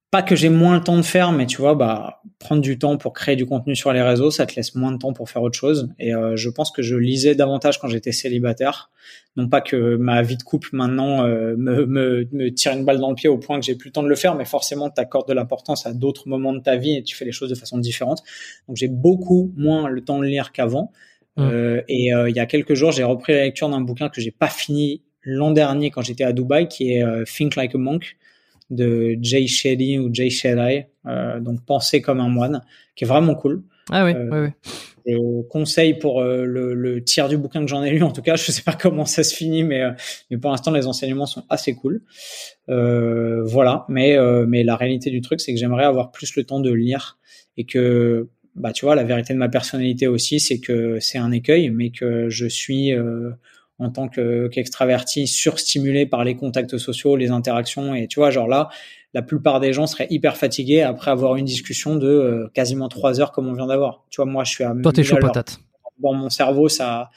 pas 0.09 0.21
que 0.21 0.35
j'ai 0.37 0.49
moins 0.49 0.75
le 0.75 0.83
temps 0.83 0.95
de 0.95 1.01
faire, 1.01 1.33
mais 1.33 1.45
tu 1.45 1.57
vois, 1.57 1.75
bah, 1.75 2.21
prendre 2.39 2.61
du 2.61 2.79
temps 2.79 2.97
pour 2.97 3.11
créer 3.11 3.35
du 3.35 3.45
contenu 3.45 3.75
sur 3.75 3.91
les 3.91 4.01
réseaux, 4.01 4.31
ça 4.31 4.45
te 4.45 4.55
laisse 4.55 4.73
moins 4.73 4.93
de 4.93 4.97
temps 4.97 5.11
pour 5.11 5.29
faire 5.29 5.41
autre 5.41 5.57
chose. 5.57 5.89
Et 5.99 6.15
euh, 6.15 6.37
je 6.37 6.49
pense 6.49 6.71
que 6.71 6.81
je 6.81 6.95
lisais 6.95 7.35
davantage 7.35 7.79
quand 7.79 7.89
j'étais 7.89 8.13
célibataire. 8.13 8.89
Non 9.35 9.49
pas 9.49 9.59
que 9.59 9.97
ma 9.97 10.21
vie 10.21 10.37
de 10.37 10.43
couple 10.43 10.69
maintenant 10.71 11.25
euh, 11.25 11.55
me, 11.57 11.85
me, 11.85 12.27
me, 12.31 12.53
tire 12.53 12.71
une 12.71 12.85
balle 12.85 12.99
dans 12.99 13.09
le 13.09 13.15
pied 13.15 13.27
au 13.27 13.37
point 13.37 13.59
que 13.59 13.65
j'ai 13.65 13.75
plus 13.75 13.89
le 13.89 13.91
temps 13.91 14.03
de 14.03 14.07
le 14.07 14.15
faire, 14.15 14.35
mais 14.35 14.45
forcément, 14.45 14.89
tu 14.89 15.01
accordes 15.01 15.27
de 15.27 15.33
l'importance 15.33 15.85
à 15.85 15.93
d'autres 15.93 16.29
moments 16.29 16.53
de 16.53 16.61
ta 16.61 16.77
vie 16.77 16.95
et 16.95 17.03
tu 17.03 17.15
fais 17.15 17.25
les 17.25 17.33
choses 17.33 17.49
de 17.49 17.55
façon 17.55 17.77
différente. 17.77 18.23
Donc 18.69 18.77
j'ai 18.77 18.87
beaucoup 18.87 19.51
moins 19.57 19.89
le 19.89 20.01
temps 20.03 20.19
de 20.19 20.25
lire 20.25 20.53
qu'avant. 20.53 20.93
Mmh. 21.35 21.41
Euh, 21.43 21.81
et 21.89 22.11
il 22.11 22.35
y 22.35 22.39
a 22.39 22.45
quelques 22.45 22.75
jours, 22.75 22.93
j'ai 22.93 23.03
repris 23.03 23.33
la 23.33 23.43
lecture 23.43 23.67
d'un 23.69 23.81
bouquin 23.81 24.07
que 24.07 24.21
j'ai 24.21 24.31
pas 24.31 24.47
fini 24.47 25.03
l'an 25.21 25.51
dernier 25.51 25.91
quand 25.91 26.01
j'étais 26.01 26.23
à 26.23 26.31
Dubaï, 26.31 26.69
qui 26.69 26.93
est 26.93 27.03
Think 27.25 27.57
Like 27.57 27.75
a 27.75 27.77
Monk 27.77 28.15
de 28.69 29.17
Jay 29.21 29.47
Shetty 29.47 29.99
ou 29.99 30.09
Jay 30.13 30.29
Shetty, 30.29 30.85
euh, 31.05 31.39
donc 31.39 31.65
Penser 31.65 32.01
comme 32.01 32.19
un 32.19 32.29
moine, 32.29 32.61
qui 32.95 33.03
est 33.03 33.07
vraiment 33.07 33.35
cool. 33.35 33.63
Ah 33.91 34.05
oui, 34.05 34.13
euh, 34.15 34.29
oui, 34.31 34.39
oui. 34.65 34.71
Je 35.07 35.41
conseille 35.47 35.93
pour 35.93 36.21
euh, 36.21 36.43
le, 36.43 36.73
le, 36.73 37.01
tiers 37.01 37.29
du 37.29 37.37
bouquin 37.37 37.61
que 37.61 37.67
j'en 37.67 37.81
ai 37.81 37.91
lu, 37.91 38.03
en 38.03 38.11
tout 38.11 38.21
cas, 38.21 38.35
je 38.35 38.51
sais 38.51 38.61
pas 38.61 38.73
comment 38.79 39.05
ça 39.05 39.23
se 39.23 39.33
finit, 39.33 39.63
mais, 39.63 39.81
euh, 39.81 39.91
mais 40.29 40.37
pour 40.37 40.51
l'instant, 40.51 40.71
les 40.71 40.85
enseignements 40.85 41.25
sont 41.25 41.45
assez 41.49 41.75
cool. 41.75 42.01
Euh, 42.67 43.43
voilà, 43.45 43.85
mais, 43.87 44.17
mais 44.47 44.63
la 44.63 44.75
réalité 44.75 45.09
du 45.09 45.21
truc, 45.21 45.39
c'est 45.39 45.53
que 45.53 45.59
j'aimerais 45.59 45.85
avoir 45.85 46.11
plus 46.11 46.35
le 46.35 46.43
temps 46.43 46.59
de 46.59 46.71
lire 46.71 47.17
et 47.55 47.63
que, 47.63 48.27
bah, 48.55 48.73
tu 48.73 48.85
vois, 48.85 48.95
la 48.95 49.03
vérité 49.03 49.33
de 49.33 49.39
ma 49.39 49.49
personnalité 49.49 50.07
aussi, 50.07 50.39
c'est 50.39 50.59
que 50.59 50.99
c'est 50.99 51.17
un 51.17 51.31
écueil, 51.31 51.69
mais 51.69 51.91
que 51.91 52.29
je 52.29 52.45
suis 52.45 52.91
en 53.79 53.89
tant 53.89 54.07
qu'extraverti 54.07 55.27
surstimulé 55.27 56.05
par 56.05 56.23
les 56.23 56.35
contacts 56.35 56.77
sociaux, 56.77 57.15
les 57.15 57.29
interactions. 57.29 57.93
Et 57.93 58.07
tu 58.07 58.19
vois, 58.19 58.31
genre 58.31 58.47
là, 58.47 58.69
la 59.13 59.21
plupart 59.21 59.59
des 59.59 59.73
gens 59.73 59.87
seraient 59.87 60.07
hyper 60.09 60.35
fatigués 60.37 60.81
après 60.81 61.11
avoir 61.11 61.35
une 61.35 61.45
discussion 61.45 61.95
de 61.95 62.07
euh, 62.07 62.51
quasiment 62.53 62.89
trois 62.89 63.19
heures 63.19 63.31
comme 63.31 63.47
on 63.47 63.53
vient 63.53 63.67
d'avoir. 63.67 64.03
Tu 64.09 64.17
vois, 64.17 64.25
moi, 64.25 64.43
je 64.43 64.51
suis 64.51 64.63
à. 64.63 64.73
Toi, 64.81 64.91
t'es 64.91 65.03
chaud 65.03 65.17
patate. 65.19 65.59
Dans 65.99 66.13
mon 66.13 66.29
cerveau, 66.29 66.69
ça, 66.69 67.09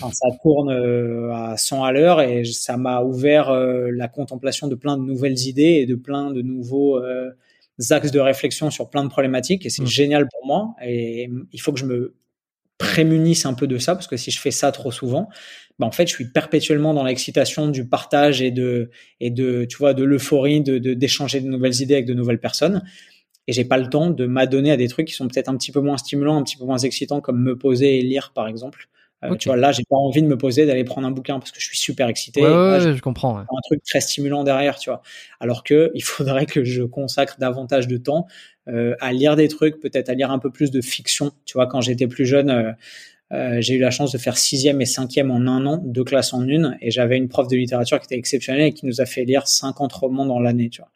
ça 0.00 0.28
tourne 0.42 0.70
euh, 0.70 1.32
à 1.32 1.56
100 1.56 1.84
à 1.84 1.92
l'heure 1.92 2.20
et 2.20 2.44
ça 2.44 2.76
m'a 2.76 3.00
ouvert 3.02 3.50
euh, 3.50 3.90
la 3.92 4.08
contemplation 4.08 4.66
de 4.66 4.74
plein 4.74 4.96
de 4.96 5.04
nouvelles 5.04 5.38
idées 5.46 5.78
et 5.80 5.86
de 5.86 5.94
plein 5.94 6.32
de 6.32 6.42
nouveaux 6.42 7.00
axes 7.90 8.10
de 8.10 8.18
réflexion 8.18 8.72
sur 8.72 8.90
plein 8.90 9.04
de 9.04 9.08
problématiques. 9.08 9.66
Et 9.66 9.70
c'est 9.70 9.84
mmh. 9.84 9.86
génial 9.86 10.28
pour 10.28 10.44
moi. 10.46 10.74
Et 10.84 11.30
il 11.52 11.60
faut 11.60 11.72
que 11.72 11.78
je 11.78 11.84
me 11.84 12.16
prémunisse 12.78 13.44
un 13.44 13.54
peu 13.54 13.66
de 13.66 13.78
ça 13.78 13.94
parce 13.94 14.06
que 14.06 14.16
si 14.16 14.30
je 14.30 14.40
fais 14.40 14.50
ça 14.50 14.72
trop 14.72 14.92
souvent, 14.92 15.28
bah 15.78 15.86
en 15.86 15.90
fait, 15.92 16.06
je 16.06 16.14
suis 16.14 16.30
perpétuellement 16.30 16.94
dans 16.94 17.04
l'excitation 17.04 17.68
du 17.68 17.86
partage 17.86 18.42
et 18.42 18.50
de 18.50 18.90
et 19.20 19.30
de 19.30 19.64
tu 19.64 19.76
vois 19.76 19.94
de 19.94 20.04
l'euphorie 20.04 20.60
de 20.60 20.78
d'échanger 20.94 21.40
de, 21.40 21.48
nouvelles 21.48 21.80
idées 21.80 21.94
avec 21.94 22.06
de 22.06 22.14
nouvelles 22.14 22.40
personnes. 22.40 22.82
Et 23.46 23.52
j'ai 23.52 23.64
pas 23.64 23.78
le 23.78 23.88
temps 23.88 24.10
de 24.10 24.26
m'adonner 24.26 24.70
à 24.70 24.76
des 24.76 24.88
trucs 24.88 25.08
qui 25.08 25.14
sont 25.14 25.26
peut-être 25.26 25.48
un 25.48 25.56
petit 25.56 25.72
peu 25.72 25.80
moins 25.80 25.96
stimulants, 25.96 26.36
un 26.36 26.42
petit 26.42 26.58
peu 26.58 26.64
moins 26.64 26.78
excitants, 26.78 27.22
comme 27.22 27.42
me 27.42 27.56
poser 27.56 27.98
et 27.98 28.02
lire, 28.02 28.32
par 28.34 28.46
exemple. 28.46 28.88
Euh, 29.24 29.34
tu 29.34 29.48
vois, 29.48 29.56
là, 29.56 29.72
j'ai 29.72 29.82
pas 29.88 29.96
envie 29.96 30.22
de 30.22 30.28
me 30.28 30.38
poser, 30.38 30.64
d'aller 30.64 30.84
prendre 30.84 31.06
un 31.06 31.10
bouquin 31.10 31.38
parce 31.40 31.50
que 31.50 31.60
je 31.60 31.66
suis 31.66 31.76
super 31.76 32.08
excité. 32.08 32.40
Ouais, 32.42 32.80
je 32.80 33.00
comprends. 33.00 33.38
Un 33.38 33.46
truc 33.64 33.82
très 33.82 34.00
stimulant 34.00 34.44
derrière, 34.44 34.78
tu 34.78 34.90
vois. 34.90 35.02
Alors 35.40 35.64
que 35.64 35.90
il 35.94 36.02
faudrait 36.02 36.46
que 36.46 36.64
je 36.64 36.82
consacre 36.82 37.36
davantage 37.38 37.88
de 37.88 37.96
temps 37.96 38.26
euh, 38.68 38.94
à 39.00 39.12
lire 39.12 39.34
des 39.34 39.48
trucs, 39.48 39.80
peut-être 39.80 40.08
à 40.08 40.14
lire 40.14 40.30
un 40.30 40.38
peu 40.38 40.50
plus 40.50 40.70
de 40.70 40.80
fiction. 40.80 41.32
Tu 41.46 41.54
vois, 41.54 41.66
quand 41.66 41.80
j'étais 41.80 42.06
plus 42.06 42.26
jeune, 42.26 42.50
euh, 42.50 42.72
euh, 43.32 43.60
j'ai 43.60 43.74
eu 43.74 43.78
la 43.78 43.90
chance 43.90 44.12
de 44.12 44.18
faire 44.18 44.38
sixième 44.38 44.80
et 44.80 44.86
cinquième 44.86 45.30
en 45.30 45.46
un 45.46 45.66
an, 45.66 45.82
deux 45.84 46.04
classes 46.04 46.32
en 46.32 46.46
une, 46.46 46.76
et 46.80 46.90
j'avais 46.90 47.16
une 47.16 47.28
prof 47.28 47.48
de 47.48 47.56
littérature 47.56 47.98
qui 47.98 48.06
était 48.06 48.16
exceptionnelle 48.16 48.62
et 48.62 48.72
qui 48.72 48.86
nous 48.86 49.00
a 49.00 49.06
fait 49.06 49.24
lire 49.24 49.46
50 49.46 49.92
romans 49.92 50.26
dans 50.26 50.40
l'année, 50.40 50.70
tu 50.70 50.80
vois. 50.80 50.90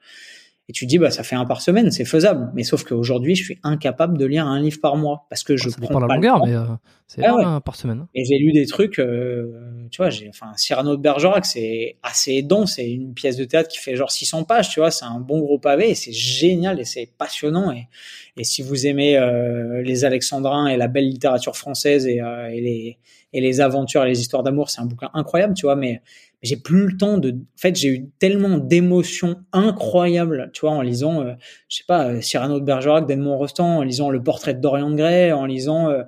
Et 0.69 0.73
tu 0.73 0.87
dis, 0.87 0.99
bah, 0.99 1.11
ça 1.11 1.25
fait 1.25 1.35
un 1.35 1.45
par 1.45 1.61
semaine, 1.61 1.91
c'est 1.91 2.05
faisable. 2.05 2.51
Mais 2.55 2.63
sauf 2.63 2.85
qu'aujourd'hui, 2.85 3.35
je 3.35 3.45
suis 3.45 3.59
incapable 3.65 4.17
de 4.17 4.25
lire 4.25 4.47
un 4.47 4.61
livre 4.61 4.81
par 4.81 4.97
mois 4.97 5.27
parce 5.29 5.43
que 5.43 5.57
je 5.57 5.69
ça 5.69 5.77
prends 5.81 6.01
pas 6.01 6.07
la 6.07 6.15
longueur, 6.15 6.47
mais 6.47 6.55
euh, 6.55 6.63
c'est 7.09 7.27
un 7.27 7.61
par 7.61 7.75
semaine. 7.75 8.07
Et 8.15 8.25
j'ai 8.25 8.39
lu 8.39 8.53
des 8.53 8.67
trucs, 8.67 9.01
euh, 9.01 9.89
tu 9.91 9.97
vois, 9.97 10.11
j'ai, 10.11 10.29
enfin, 10.29 10.53
Cyrano 10.57 10.97
de 10.97 11.03
Bergerac, 11.03 11.47
c'est 11.47 11.97
assez 12.05 12.43
dense. 12.43 12.75
C'est 12.77 12.89
une 12.89 13.13
pièce 13.13 13.37
de 13.37 13.45
théâtre 13.45 13.69
qui 13.69 13.79
fait 13.79 13.97
genre 13.97 14.13
600 14.13 14.45
pages, 14.45 14.69
tu 14.71 14.79
vois, 14.79 14.93
c'est 14.93 15.05
un 15.05 15.19
bon 15.19 15.41
gros 15.41 15.59
pavé 15.59 15.91
et 15.91 15.95
c'est 15.97 16.13
génial 16.13 16.79
et 16.79 16.85
c'est 16.85 17.11
passionnant. 17.19 17.73
Et, 17.73 17.89
et 18.37 18.45
si 18.45 18.63
vous 18.63 18.87
aimez 18.87 19.19
euh, 19.19 19.83
les 19.83 20.05
Alexandrins 20.05 20.69
et 20.69 20.77
la 20.77 20.87
belle 20.87 21.09
littérature 21.09 21.57
française 21.57 22.07
et, 22.07 22.21
et 22.53 22.61
les, 22.61 22.99
et 23.33 23.41
les 23.41 23.61
aventures 23.61 24.05
et 24.05 24.09
les 24.09 24.21
histoires 24.21 24.45
d'amour, 24.45 24.71
c'est 24.71 24.81
un 24.81 24.87
bouquin 24.87 25.11
incroyable, 25.13 25.55
tu 25.55 25.67
vois, 25.67 25.77
mais 25.77 26.03
j'ai 26.43 26.57
plus 26.57 26.87
le 26.87 26.97
temps 26.97 27.19
de. 27.19 27.31
En 27.31 27.59
fait, 27.59 27.77
j'ai 27.77 27.89
eu 27.89 28.11
tellement 28.19 28.59
d'émotions 28.59 29.37
incroyables, 29.53 30.51
tu 30.53 30.63
vois, 30.63 30.73
en 30.73 30.83
lisant, 30.83 31.23
euh, 31.23 31.35
je 31.69 31.79
sais 31.79 31.85
pas, 31.87 32.09
euh, 32.09 32.21
Cyrano 32.21 32.59
de 32.61 32.65
Bergerac, 32.65 33.07
d'Edmond 33.07 33.39
Rostand, 33.39 33.79
en 33.79 33.83
lisant 33.83 34.11
Le 34.11 34.23
Portrait 34.23 34.55
de 34.55 34.61
Dorian 34.61 34.93
Gray, 34.95 35.33
en 35.33 35.47
lisant 35.47 35.89
euh, 35.89 36.03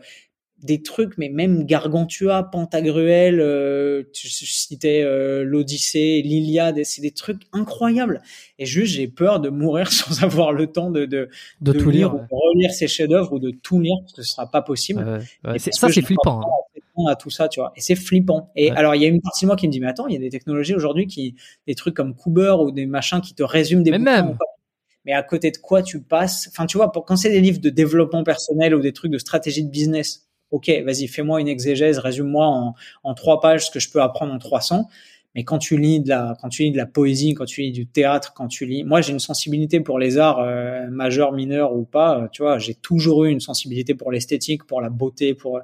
des 0.64 0.82
trucs, 0.82 1.18
mais 1.18 1.28
même 1.28 1.64
Gargantua, 1.64 2.42
Pantagruel, 2.42 3.38
euh, 3.38 4.02
tu 4.14 4.28
citais 4.28 5.02
euh, 5.02 5.44
l'Odyssée, 5.44 6.22
l'Iliade, 6.24 6.82
c'est 6.84 7.02
des 7.02 7.10
trucs 7.10 7.42
incroyables. 7.52 8.22
Et 8.58 8.64
juste, 8.64 8.94
j'ai 8.94 9.06
peur 9.06 9.40
de 9.40 9.50
mourir 9.50 9.92
sans 9.92 10.24
avoir 10.24 10.52
le 10.52 10.66
temps 10.66 10.90
de 10.90 11.04
de, 11.04 11.28
de, 11.60 11.72
tout 11.72 11.90
lire, 11.90 12.14
ou 12.14 12.18
de 12.18 12.26
relire 12.30 12.72
ces 12.72 12.88
chefs-d'œuvre 12.88 13.34
ou 13.34 13.38
de 13.38 13.50
tout 13.50 13.78
lire 13.78 13.96
parce 14.00 14.14
que 14.14 14.22
ce 14.22 14.32
sera 14.32 14.50
pas 14.50 14.62
possible. 14.62 15.04
Ouais, 15.44 15.58
ça, 15.58 15.88
c'est 15.90 16.02
flippant. 16.02 16.40
Hein. 16.40 16.63
À 17.08 17.16
tout 17.16 17.30
ça, 17.30 17.48
tu 17.48 17.60
vois. 17.60 17.72
Et 17.76 17.80
c'est 17.80 17.96
flippant. 17.96 18.52
Et 18.54 18.70
alors, 18.70 18.94
il 18.94 19.02
y 19.02 19.04
a 19.04 19.08
une 19.08 19.20
partie 19.20 19.44
de 19.44 19.48
moi 19.48 19.56
qui 19.56 19.66
me 19.66 19.72
dit, 19.72 19.80
mais 19.80 19.88
attends, 19.88 20.06
il 20.06 20.14
y 20.14 20.16
a 20.16 20.20
des 20.20 20.30
technologies 20.30 20.74
aujourd'hui 20.74 21.06
qui, 21.06 21.34
des 21.66 21.74
trucs 21.74 21.94
comme 21.94 22.14
Cooper 22.14 22.56
ou 22.60 22.70
des 22.70 22.86
machins 22.86 23.20
qui 23.20 23.34
te 23.34 23.42
résument 23.42 23.82
des 23.82 23.90
mais 23.90 23.98
Même 23.98 24.36
mais 25.04 25.12
à 25.12 25.22
côté 25.22 25.50
de 25.50 25.58
quoi 25.58 25.82
tu 25.82 26.02
passes? 26.02 26.48
Enfin, 26.50 26.66
tu 26.66 26.76
vois, 26.76 26.90
pour, 26.90 27.04
quand 27.04 27.16
c'est 27.16 27.30
des 27.30 27.40
livres 27.40 27.60
de 27.60 27.70
développement 27.70 28.24
personnel 28.24 28.74
ou 28.74 28.80
des 28.80 28.92
trucs 28.92 29.12
de 29.12 29.18
stratégie 29.18 29.62
de 29.62 29.70
business, 29.70 30.26
ok, 30.50 30.70
vas-y, 30.84 31.08
fais-moi 31.08 31.40
une 31.40 31.48
exégèse, 31.48 31.98
résume-moi 31.98 32.46
en, 32.46 32.74
en 33.02 33.14
trois 33.14 33.40
pages 33.40 33.66
ce 33.66 33.70
que 33.70 33.80
je 33.80 33.90
peux 33.90 34.00
apprendre 34.00 34.32
en 34.32 34.38
300. 34.38 34.88
Mais 35.34 35.44
quand 35.44 35.58
tu 35.58 35.76
lis 35.76 36.00
de 36.00 36.08
la, 36.08 36.36
quand 36.40 36.48
tu 36.48 36.62
lis 36.62 36.70
de 36.70 36.76
la 36.76 36.86
poésie, 36.86 37.34
quand 37.34 37.44
tu 37.44 37.62
lis 37.62 37.72
du 37.72 37.86
théâtre, 37.86 38.32
quand 38.34 38.46
tu 38.46 38.66
lis, 38.66 38.84
moi 38.84 39.00
j'ai 39.00 39.12
une 39.12 39.18
sensibilité 39.20 39.80
pour 39.80 39.98
les 39.98 40.18
arts 40.18 40.40
euh, 40.40 40.88
majeurs, 40.90 41.32
mineurs 41.32 41.74
ou 41.74 41.84
pas. 41.84 42.20
Euh, 42.20 42.28
tu 42.30 42.42
vois, 42.42 42.58
j'ai 42.58 42.74
toujours 42.74 43.24
eu 43.24 43.30
une 43.30 43.40
sensibilité 43.40 43.94
pour 43.94 44.12
l'esthétique, 44.12 44.64
pour 44.64 44.80
la 44.80 44.90
beauté, 44.90 45.34
pour 45.34 45.60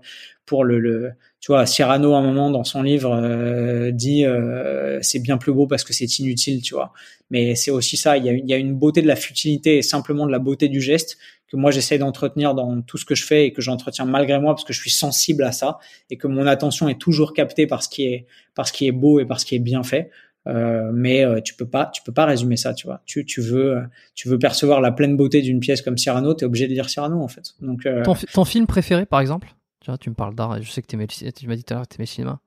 pour 0.47 0.65
le, 0.65 0.81
le 0.81 1.12
tu 1.41 1.52
vois, 1.52 1.65
Cyrano 1.65 2.15
à 2.15 2.19
un 2.19 2.23
moment 2.23 2.51
dans 2.51 2.65
son 2.65 2.83
livre 2.83 3.12
euh, 3.15 3.91
dit 3.93 4.27
euh, 4.27 4.99
c'est 5.01 5.20
bien 5.20 5.39
plus 5.39 5.52
beau 5.52 5.67
parce 5.67 5.85
que 5.85 5.93
c'est 5.93 6.19
inutile, 6.19 6.60
tu 6.60 6.75
vois. 6.75 6.93
Mais 7.31 7.55
c'est 7.55 7.70
aussi 7.70 7.97
ça, 7.97 8.19
il 8.19 8.27
y, 8.27 8.28
a, 8.28 8.33
il 8.33 8.49
y 8.49 8.52
a 8.52 8.57
une 8.57 8.75
beauté 8.75 9.01
de 9.01 9.07
la 9.07 9.17
futilité 9.17 9.78
et 9.78 9.83
simplement 9.83 10.27
de 10.27 10.33
la 10.33 10.39
beauté 10.39 10.69
du 10.69 10.81
geste 10.81 11.17
que 11.51 11.57
moi 11.57 11.70
j'essaie 11.70 11.99
d'entretenir 11.99 12.55
dans 12.55 12.81
tout 12.83 12.97
ce 12.97 13.05
que 13.05 13.15
je 13.15 13.25
fais 13.25 13.47
et 13.47 13.52
que 13.52 13.60
j'entretiens 13.60 14.05
malgré 14.05 14.39
moi 14.39 14.55
parce 14.55 14.65
que 14.65 14.73
je 14.73 14.81
suis 14.81 14.91
sensible 14.91 15.43
à 15.43 15.52
ça 15.52 15.78
et 16.10 16.17
que 16.17 16.28
mon 16.28 16.47
attention 16.47 16.89
est 16.89 17.01
toujours 17.01 17.33
captée 17.33 17.67
par 17.67 17.83
ce 17.83 17.89
qui 17.89 18.05
est 18.05 18.27
par 18.55 18.69
ce 18.69 18.73
qui 18.73 18.86
est 18.86 18.93
beau 18.93 19.19
et 19.19 19.25
par 19.25 19.41
ce 19.41 19.47
qui 19.47 19.57
est 19.57 19.60
bien 19.60 19.83
fait. 19.83 20.10
Euh, 20.47 20.91
mais 20.94 21.25
euh, 21.25 21.41
tu 21.43 21.55
peux 21.55 21.67
pas 21.67 21.91
tu 21.93 22.02
peux 22.02 22.12
pas 22.12 22.25
résumer 22.25 22.57
ça 22.57 22.73
tu 22.73 22.86
vois 22.86 23.02
tu, 23.05 23.27
tu 23.27 23.43
veux 23.43 23.83
tu 24.15 24.27
veux 24.27 24.39
percevoir 24.39 24.81
la 24.81 24.91
pleine 24.91 25.15
beauté 25.15 25.43
d'une 25.43 25.60
pièce 25.60 25.83
comme 25.83 25.99
Cyrano 25.99 26.35
tu 26.35 26.44
es 26.44 26.47
obligé 26.47 26.67
de 26.67 26.73
lire 26.73 26.89
Cyrano 26.89 27.20
en 27.20 27.28
fait 27.28 27.52
donc 27.60 27.85
euh, 27.85 28.02
ton, 28.33 28.44
film 28.47 28.67
préféré 28.67 29.05
par 29.05 29.20
exemple? 29.20 29.55
Tu 29.81 29.91
vois 29.91 29.99
tu 29.99 30.10
me 30.10 30.15
parles 30.15 30.34
d'art 30.34 30.57
et 30.57 30.62
je 30.62 30.70
sais 30.70 30.83
que 30.83 30.86
t'aimais 30.86 31.07
tu 31.07 31.47
m'as 31.49 31.57
dit 31.57 31.65
tout 31.65 31.75
à 31.75 31.76
l'heure 31.78 31.89
que 31.89 31.94
t'aimais 31.94 32.05
le 32.05 32.10
cinéma. 32.10 32.41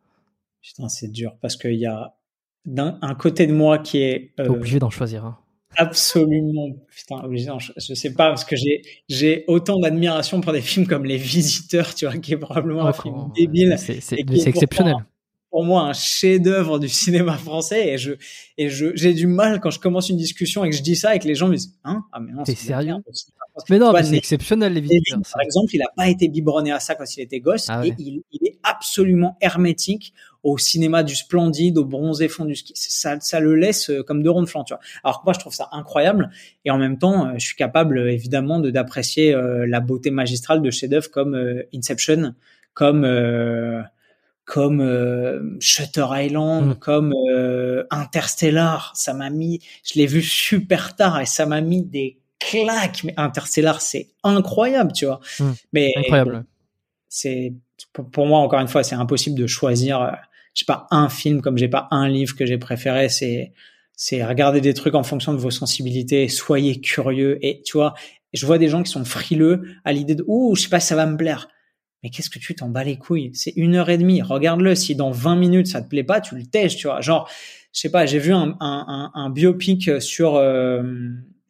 Putain 0.61 0.87
c'est 0.89 1.11
dur 1.11 1.37
parce 1.41 1.57
qu'il 1.57 1.75
y 1.75 1.85
a 1.85 2.15
un 2.77 3.15
côté 3.15 3.47
de 3.47 3.53
moi 3.53 3.79
qui 3.79 3.99
est 3.99 4.33
euh, 4.39 4.47
obligé 4.47 4.79
d'en 4.79 4.89
choisir 4.89 5.25
hein. 5.25 5.37
absolument 5.75 6.69
putain 6.95 7.17
obligé 7.23 7.51
je 7.77 7.93
sais 7.93 8.13
pas 8.13 8.29
parce 8.29 8.45
que 8.45 8.55
j'ai 9.09 9.43
autant 9.47 9.79
d'admiration 9.79 10.39
pour 10.39 10.53
des 10.53 10.61
films 10.61 10.87
comme 10.87 11.03
Les 11.03 11.17
Visiteurs 11.17 11.93
tu 11.93 12.05
vois 12.05 12.17
qui 12.17 12.33
est 12.33 12.37
probablement 12.37 12.85
un 12.85 12.93
film 12.93 13.31
débile 13.35 13.75
c'est 13.77 14.17
exceptionnel 14.47 14.95
pour 15.53 15.63
moi 15.63 15.83
un 15.83 15.93
chef-d'œuvre 15.93 16.79
du 16.79 16.89
cinéma 16.89 17.37
français 17.37 17.89
et 17.89 17.99
je 17.99 18.13
et 18.57 18.69
je 18.69 18.87
j'ai 18.95 19.13
du 19.13 19.27
mal 19.27 19.59
quand 19.59 19.69
je 19.69 19.79
commence 19.79 20.09
une 20.09 20.17
discussion 20.17 20.65
et 20.65 20.71
que 20.71 20.75
je 20.75 20.81
dis 20.81 20.95
ça 20.95 21.15
et 21.15 21.19
que 21.19 21.27
les 21.27 21.35
gens 21.35 21.47
me 21.47 21.53
disent 21.53 21.75
hein? 21.83 22.03
Ah 22.11 22.19
mais 22.19 22.31
non 22.31 22.43
c'est 22.43 22.55
sérieux? 22.55 22.95
mais 23.69 23.77
non 23.77 23.93
c'est 24.01 24.15
exceptionnel 24.15 24.73
les 24.73 24.81
visiteurs 24.81 25.19
par 25.31 25.43
exemple 25.43 25.69
il 25.75 25.83
a 25.83 25.91
pas 25.95 26.09
été 26.09 26.27
biberonné 26.27 26.71
à 26.71 26.79
ça 26.79 26.95
quand 26.95 27.05
il 27.15 27.21
était 27.21 27.39
gosse 27.39 27.67
ah 27.69 27.85
et 27.85 27.93
il, 27.99 28.23
il, 28.31 28.47
est 28.47 28.57
absolument 28.63 29.37
hermétique 29.41 30.15
au 30.41 30.57
cinéma 30.57 31.03
du 31.03 31.15
splendide 31.15 31.77
au 31.77 31.85
bronzé 31.85 32.29
fond 32.29 32.45
du 32.45 32.55
ski. 32.55 32.73
Ça 32.75 33.19
ça 33.19 33.39
le 33.39 33.53
laisse 33.53 33.91
euh, 33.91 34.01
comme 34.01 34.23
deux 34.23 34.31
ronds 34.31 34.41
de 34.41 34.49
flanc 34.49 34.63
tu 34.63 34.73
vois. 34.73 34.81
Alors 35.03 35.19
que 35.19 35.25
moi 35.25 35.33
je 35.33 35.39
trouve 35.39 35.53
ça 35.53 35.69
incroyable 35.71 36.31
et 36.65 36.71
en 36.71 36.79
même 36.79 36.97
temps 36.97 37.27
euh, 37.27 37.33
je 37.37 37.45
suis 37.45 37.55
capable 37.55 38.09
évidemment 38.09 38.59
de 38.59 38.71
d'apprécier 38.71 39.35
euh, 39.35 39.67
la 39.67 39.81
beauté 39.81 40.09
magistrale 40.09 40.63
de 40.63 40.71
chefs-d'œuvre 40.71 41.11
comme 41.11 41.39
Inception 41.75 42.33
comme 42.73 43.05
comme 44.45 44.81
euh, 44.81 45.57
Shutter 45.59 46.05
Island, 46.11 46.71
mm. 46.71 46.75
comme 46.75 47.13
euh, 47.29 47.83
Interstellar. 47.89 48.91
Ça 48.95 49.13
m'a 49.13 49.29
mis, 49.29 49.59
je 49.83 49.99
l'ai 49.99 50.05
vu 50.05 50.21
super 50.21 50.95
tard 50.95 51.19
et 51.21 51.25
ça 51.25 51.45
m'a 51.45 51.61
mis 51.61 51.83
des 51.83 52.19
claques. 52.39 53.03
Mais 53.03 53.13
Interstellar, 53.17 53.81
c'est 53.81 54.09
incroyable, 54.23 54.91
tu 54.91 55.05
vois. 55.05 55.21
Mm. 55.39 55.51
Mais 55.71 55.91
incroyable. 55.95 56.45
c'est 57.07 57.53
pour 58.11 58.25
moi 58.25 58.39
encore 58.39 58.59
une 58.59 58.67
fois, 58.67 58.83
c'est 58.83 58.95
impossible 58.95 59.37
de 59.37 59.47
choisir. 59.47 60.01
Euh, 60.01 60.11
j'ai 60.53 60.65
pas 60.65 60.87
un 60.91 61.09
film 61.09 61.41
comme 61.41 61.57
j'ai 61.57 61.67
pas 61.67 61.87
un 61.91 62.07
livre 62.07 62.35
que 62.35 62.45
j'ai 62.45 62.57
préféré. 62.57 63.09
C'est 63.09 63.53
c'est 63.95 64.25
regarder 64.25 64.59
des 64.59 64.73
trucs 64.73 64.95
en 64.95 65.03
fonction 65.03 65.33
de 65.33 65.37
vos 65.37 65.51
sensibilités. 65.51 66.27
Soyez 66.27 66.81
curieux 66.81 67.37
et 67.45 67.61
tu 67.63 67.77
vois. 67.77 67.93
Je 68.33 68.47
vois 68.47 68.57
des 68.57 68.67
gens 68.67 68.81
qui 68.81 68.91
sont 68.91 69.05
frileux 69.05 69.61
à 69.85 69.93
l'idée 69.93 70.15
de 70.15 70.23
ouh, 70.25 70.55
je 70.55 70.63
sais 70.63 70.69
pas, 70.69 70.79
ça 70.79 70.95
va 70.95 71.05
me 71.05 71.15
plaire 71.15 71.49
mais 72.03 72.09
qu'est-ce 72.09 72.29
que 72.29 72.39
tu 72.39 72.53
t'en 72.53 72.69
bats 72.69 72.83
les 72.83 72.97
couilles? 72.97 73.31
C'est 73.33 73.53
une 73.55 73.75
heure 73.75 73.89
et 73.89 73.97
demie. 73.97 74.21
Regarde-le. 74.21 74.75
Si 74.75 74.95
dans 74.95 75.11
20 75.11 75.37
minutes 75.37 75.67
ça 75.67 75.81
te 75.81 75.87
plaît 75.87 76.03
pas, 76.03 76.21
tu 76.21 76.35
le 76.35 76.45
tèches, 76.45 76.75
tu 76.75 76.87
vois. 76.87 77.01
Genre, 77.01 77.29
je 77.73 77.79
sais 77.79 77.89
pas. 77.89 78.05
J'ai 78.05 78.19
vu 78.19 78.33
un, 78.33 78.55
un, 78.59 79.11
un, 79.13 79.29
biopic 79.29 80.01
sur 80.01 80.35
euh, 80.35 80.83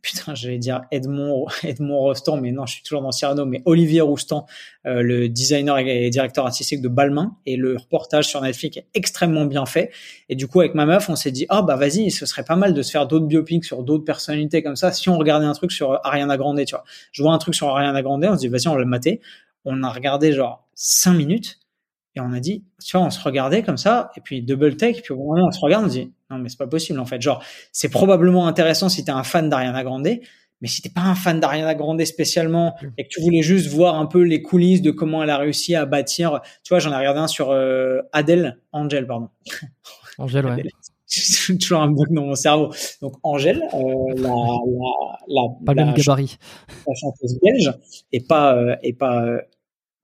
putain, 0.03 0.35
j'allais 0.35 0.59
dire 0.59 0.83
Edmond 0.91 1.47
Edmond 1.63 1.97
Rostand, 1.97 2.37
mais 2.37 2.51
non, 2.51 2.67
je 2.67 2.73
suis 2.75 2.83
toujours 2.83 3.01
dans 3.01 3.11
Cyrano. 3.11 3.45
Mais 3.45 3.63
Olivier 3.65 4.01
Roustan, 4.01 4.45
euh, 4.85 5.01
le 5.01 5.27
designer 5.27 5.79
et 5.79 6.09
directeur 6.11 6.45
artistique 6.45 6.81
de 6.81 6.89
Balmain, 6.89 7.35
et 7.47 7.55
le 7.55 7.77
reportage 7.77 8.27
sur 8.27 8.39
Netflix 8.41 8.77
est 8.77 8.85
extrêmement 8.93 9.45
bien 9.45 9.65
fait. 9.65 9.91
Et 10.29 10.35
du 10.35 10.47
coup, 10.47 10.59
avec 10.59 10.75
ma 10.75 10.85
meuf, 10.85 11.09
on 11.09 11.15
s'est 11.15 11.31
dit, 11.31 11.47
oh, 11.49 11.63
bah 11.63 11.77
vas-y, 11.77 12.11
ce 12.11 12.27
serait 12.27 12.43
pas 12.43 12.57
mal 12.57 12.75
de 12.75 12.81
se 12.83 12.91
faire 12.91 13.07
d'autres 13.07 13.25
biopics 13.25 13.65
sur 13.65 13.81
d'autres 13.81 14.05
personnalités 14.05 14.61
comme 14.61 14.75
ça. 14.75 14.91
Si 14.91 15.09
on 15.09 15.17
regardait 15.17 15.47
un 15.47 15.53
truc 15.53 15.71
sur 15.71 15.99
Ariana 16.05 16.37
Grande, 16.37 16.63
tu 16.65 16.75
vois. 16.75 16.83
Je 17.11 17.23
vois 17.23 17.33
un 17.33 17.39
truc 17.39 17.55
sur 17.55 17.69
Ariana 17.69 18.03
Grande, 18.03 18.23
on 18.25 18.35
se 18.35 18.39
dit, 18.39 18.49
vas-y, 18.49 18.67
on 18.67 18.73
va 18.73 18.79
le 18.79 18.85
mater 18.85 19.21
on 19.65 19.83
a 19.83 19.89
regardé 19.89 20.33
genre 20.33 20.67
cinq 20.73 21.13
minutes 21.13 21.59
et 22.15 22.19
on 22.19 22.31
a 22.31 22.39
dit, 22.39 22.63
tu 22.83 22.95
vois, 22.95 23.07
on 23.07 23.09
se 23.09 23.19
regardait 23.19 23.63
comme 23.63 23.77
ça, 23.77 24.11
et 24.15 24.21
puis 24.21 24.43
double 24.43 24.77
take, 24.77 25.01
puis 25.01 25.13
au 25.13 25.17
moment 25.17 25.45
où 25.45 25.47
on 25.47 25.51
se 25.51 25.59
regarde, 25.59 25.85
on 25.85 25.89
se 25.89 25.93
dit, 25.93 26.13
non, 26.29 26.37
mais 26.37 26.49
c'est 26.49 26.59
pas 26.59 26.67
possible, 26.67 26.99
en 26.99 27.05
fait. 27.05 27.19
Genre, 27.19 27.43
c'est 27.71 27.89
probablement 27.89 28.47
intéressant 28.47 28.87
si 28.87 29.03
t'es 29.03 29.11
un 29.11 29.23
fan 29.23 29.49
d'Ariana 29.49 29.83
Grande, 29.83 30.07
mais 30.61 30.67
si 30.67 30.83
t'es 30.83 30.89
pas 30.89 31.01
un 31.01 31.15
fan 31.15 31.39
d'Ariana 31.39 31.73
Grande 31.73 32.03
spécialement, 32.05 32.75
et 32.99 33.05
que 33.05 33.09
tu 33.09 33.19
voulais 33.19 33.41
juste 33.41 33.67
voir 33.67 33.95
un 33.95 34.05
peu 34.05 34.21
les 34.21 34.43
coulisses 34.43 34.83
de 34.83 34.91
comment 34.91 35.23
elle 35.23 35.31
a 35.31 35.37
réussi 35.37 35.73
à 35.73 35.87
bâtir, 35.87 36.41
tu 36.63 36.69
vois, 36.69 36.77
j'en 36.77 36.91
ai 36.91 36.97
regardé 36.97 37.19
un 37.19 37.27
sur 37.27 37.49
euh, 37.49 38.01
Adèle, 38.11 38.59
Angel, 38.73 39.07
pardon. 39.07 39.29
Angèle, 40.19 40.45
ouais. 40.45 40.63
Toujours 41.59 41.81
un 41.81 41.91
bug 41.91 42.11
dans 42.11 42.25
mon 42.25 42.35
cerveau. 42.35 42.71
Donc 43.01 43.15
Angèle, 43.23 43.61
euh, 43.73 44.13
la, 44.15 44.29
la, 44.29 45.17
la, 45.27 45.41
pas 45.65 45.73
le 45.73 45.93
gabarit. 45.93 46.37
La 46.87 46.93
chanteuse 46.95 47.39
belge 47.41 47.73
et 48.11 48.21
pas 48.21 48.55
euh, 48.55 48.75
et 48.81 48.93
pas 48.93 49.23
euh, 49.23 49.41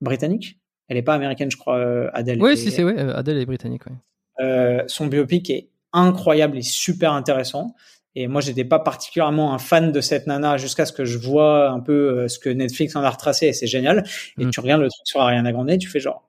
britannique. 0.02 0.60
Elle 0.88 0.98
est 0.98 1.04
pas 1.04 1.14
américaine, 1.14 1.52
je 1.52 1.58
crois, 1.58 1.78
euh, 1.78 2.10
Adèle. 2.14 2.42
Oui, 2.42 2.58
si, 2.58 2.72
c'est 2.72 2.84
oui, 2.84 2.98
Adèle 2.98 3.38
est 3.38 3.46
britannique. 3.46 3.84
Oui. 3.88 3.96
Euh, 4.42 4.84
son 4.88 5.08
biopic 5.08 5.50
est 5.50 5.70
incroyable 5.94 6.58
et 6.58 6.62
super 6.62 7.14
intéressant. 7.14 7.76
Et 8.16 8.28
moi, 8.28 8.42
j'étais 8.42 8.66
pas 8.66 8.80
particulièrement 8.80 9.54
un 9.54 9.60
fan 9.60 9.92
de 9.92 10.02
cette 10.02 10.26
nana 10.26 10.58
jusqu'à 10.58 10.86
ce 10.86 10.94
que 10.94 11.06
je 11.06 11.18
vois 11.18 11.70
un 11.70 11.80
peu 11.80 12.28
ce 12.28 12.40
que 12.40 12.50
Netflix 12.50 12.96
en 12.96 13.04
a 13.04 13.10
retracé 13.10 13.48
et 13.48 13.54
c'est 13.54 13.68
génial. 13.68 14.04
Et 14.40 14.46
mm. 14.46 14.50
tu 14.50 14.60
regardes 14.60 14.82
le 14.82 14.90
truc 14.90 15.06
sur 15.06 15.22
Ariana 15.22 15.52
Grande, 15.52 15.78
tu 15.78 15.88
fais 15.88 16.00
genre, 16.00 16.29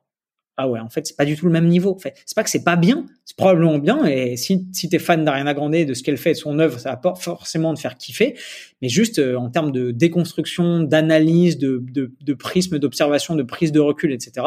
ah 0.56 0.68
ouais, 0.68 0.80
en 0.80 0.90
fait, 0.90 1.06
c'est 1.06 1.16
pas 1.16 1.24
du 1.24 1.36
tout 1.36 1.46
le 1.46 1.52
même 1.52 1.68
niveau. 1.68 1.94
En 1.94 1.98
fait, 1.98 2.14
c'est 2.26 2.34
pas 2.34 2.44
que 2.44 2.50
c'est 2.50 2.64
pas 2.64 2.76
bien, 2.76 3.06
c'est 3.24 3.36
probablement 3.36 3.78
bien. 3.78 4.04
Et 4.04 4.36
si, 4.36 4.66
si 4.72 4.88
t'es 4.88 4.98
fan 4.98 5.24
d'Ariana 5.24 5.54
Grande, 5.54 5.72
de 5.72 5.94
ce 5.94 6.02
qu'elle 6.02 6.18
fait, 6.18 6.32
de 6.32 6.36
son 6.36 6.58
œuvre, 6.58 6.78
ça 6.78 6.90
va 6.90 6.96
pas 6.96 7.14
forcément 7.14 7.72
te 7.72 7.80
faire 7.80 7.96
kiffer. 7.96 8.36
Mais 8.82 8.88
juste 8.88 9.18
euh, 9.18 9.36
en 9.36 9.48
termes 9.48 9.72
de 9.72 9.90
déconstruction, 9.90 10.80
d'analyse, 10.80 11.58
de, 11.58 11.82
de, 11.90 12.34
prisme, 12.34 12.78
d'observation, 12.78 13.36
de 13.36 13.42
prise 13.42 13.72
de 13.72 13.80
recul, 13.80 14.12
etc. 14.12 14.46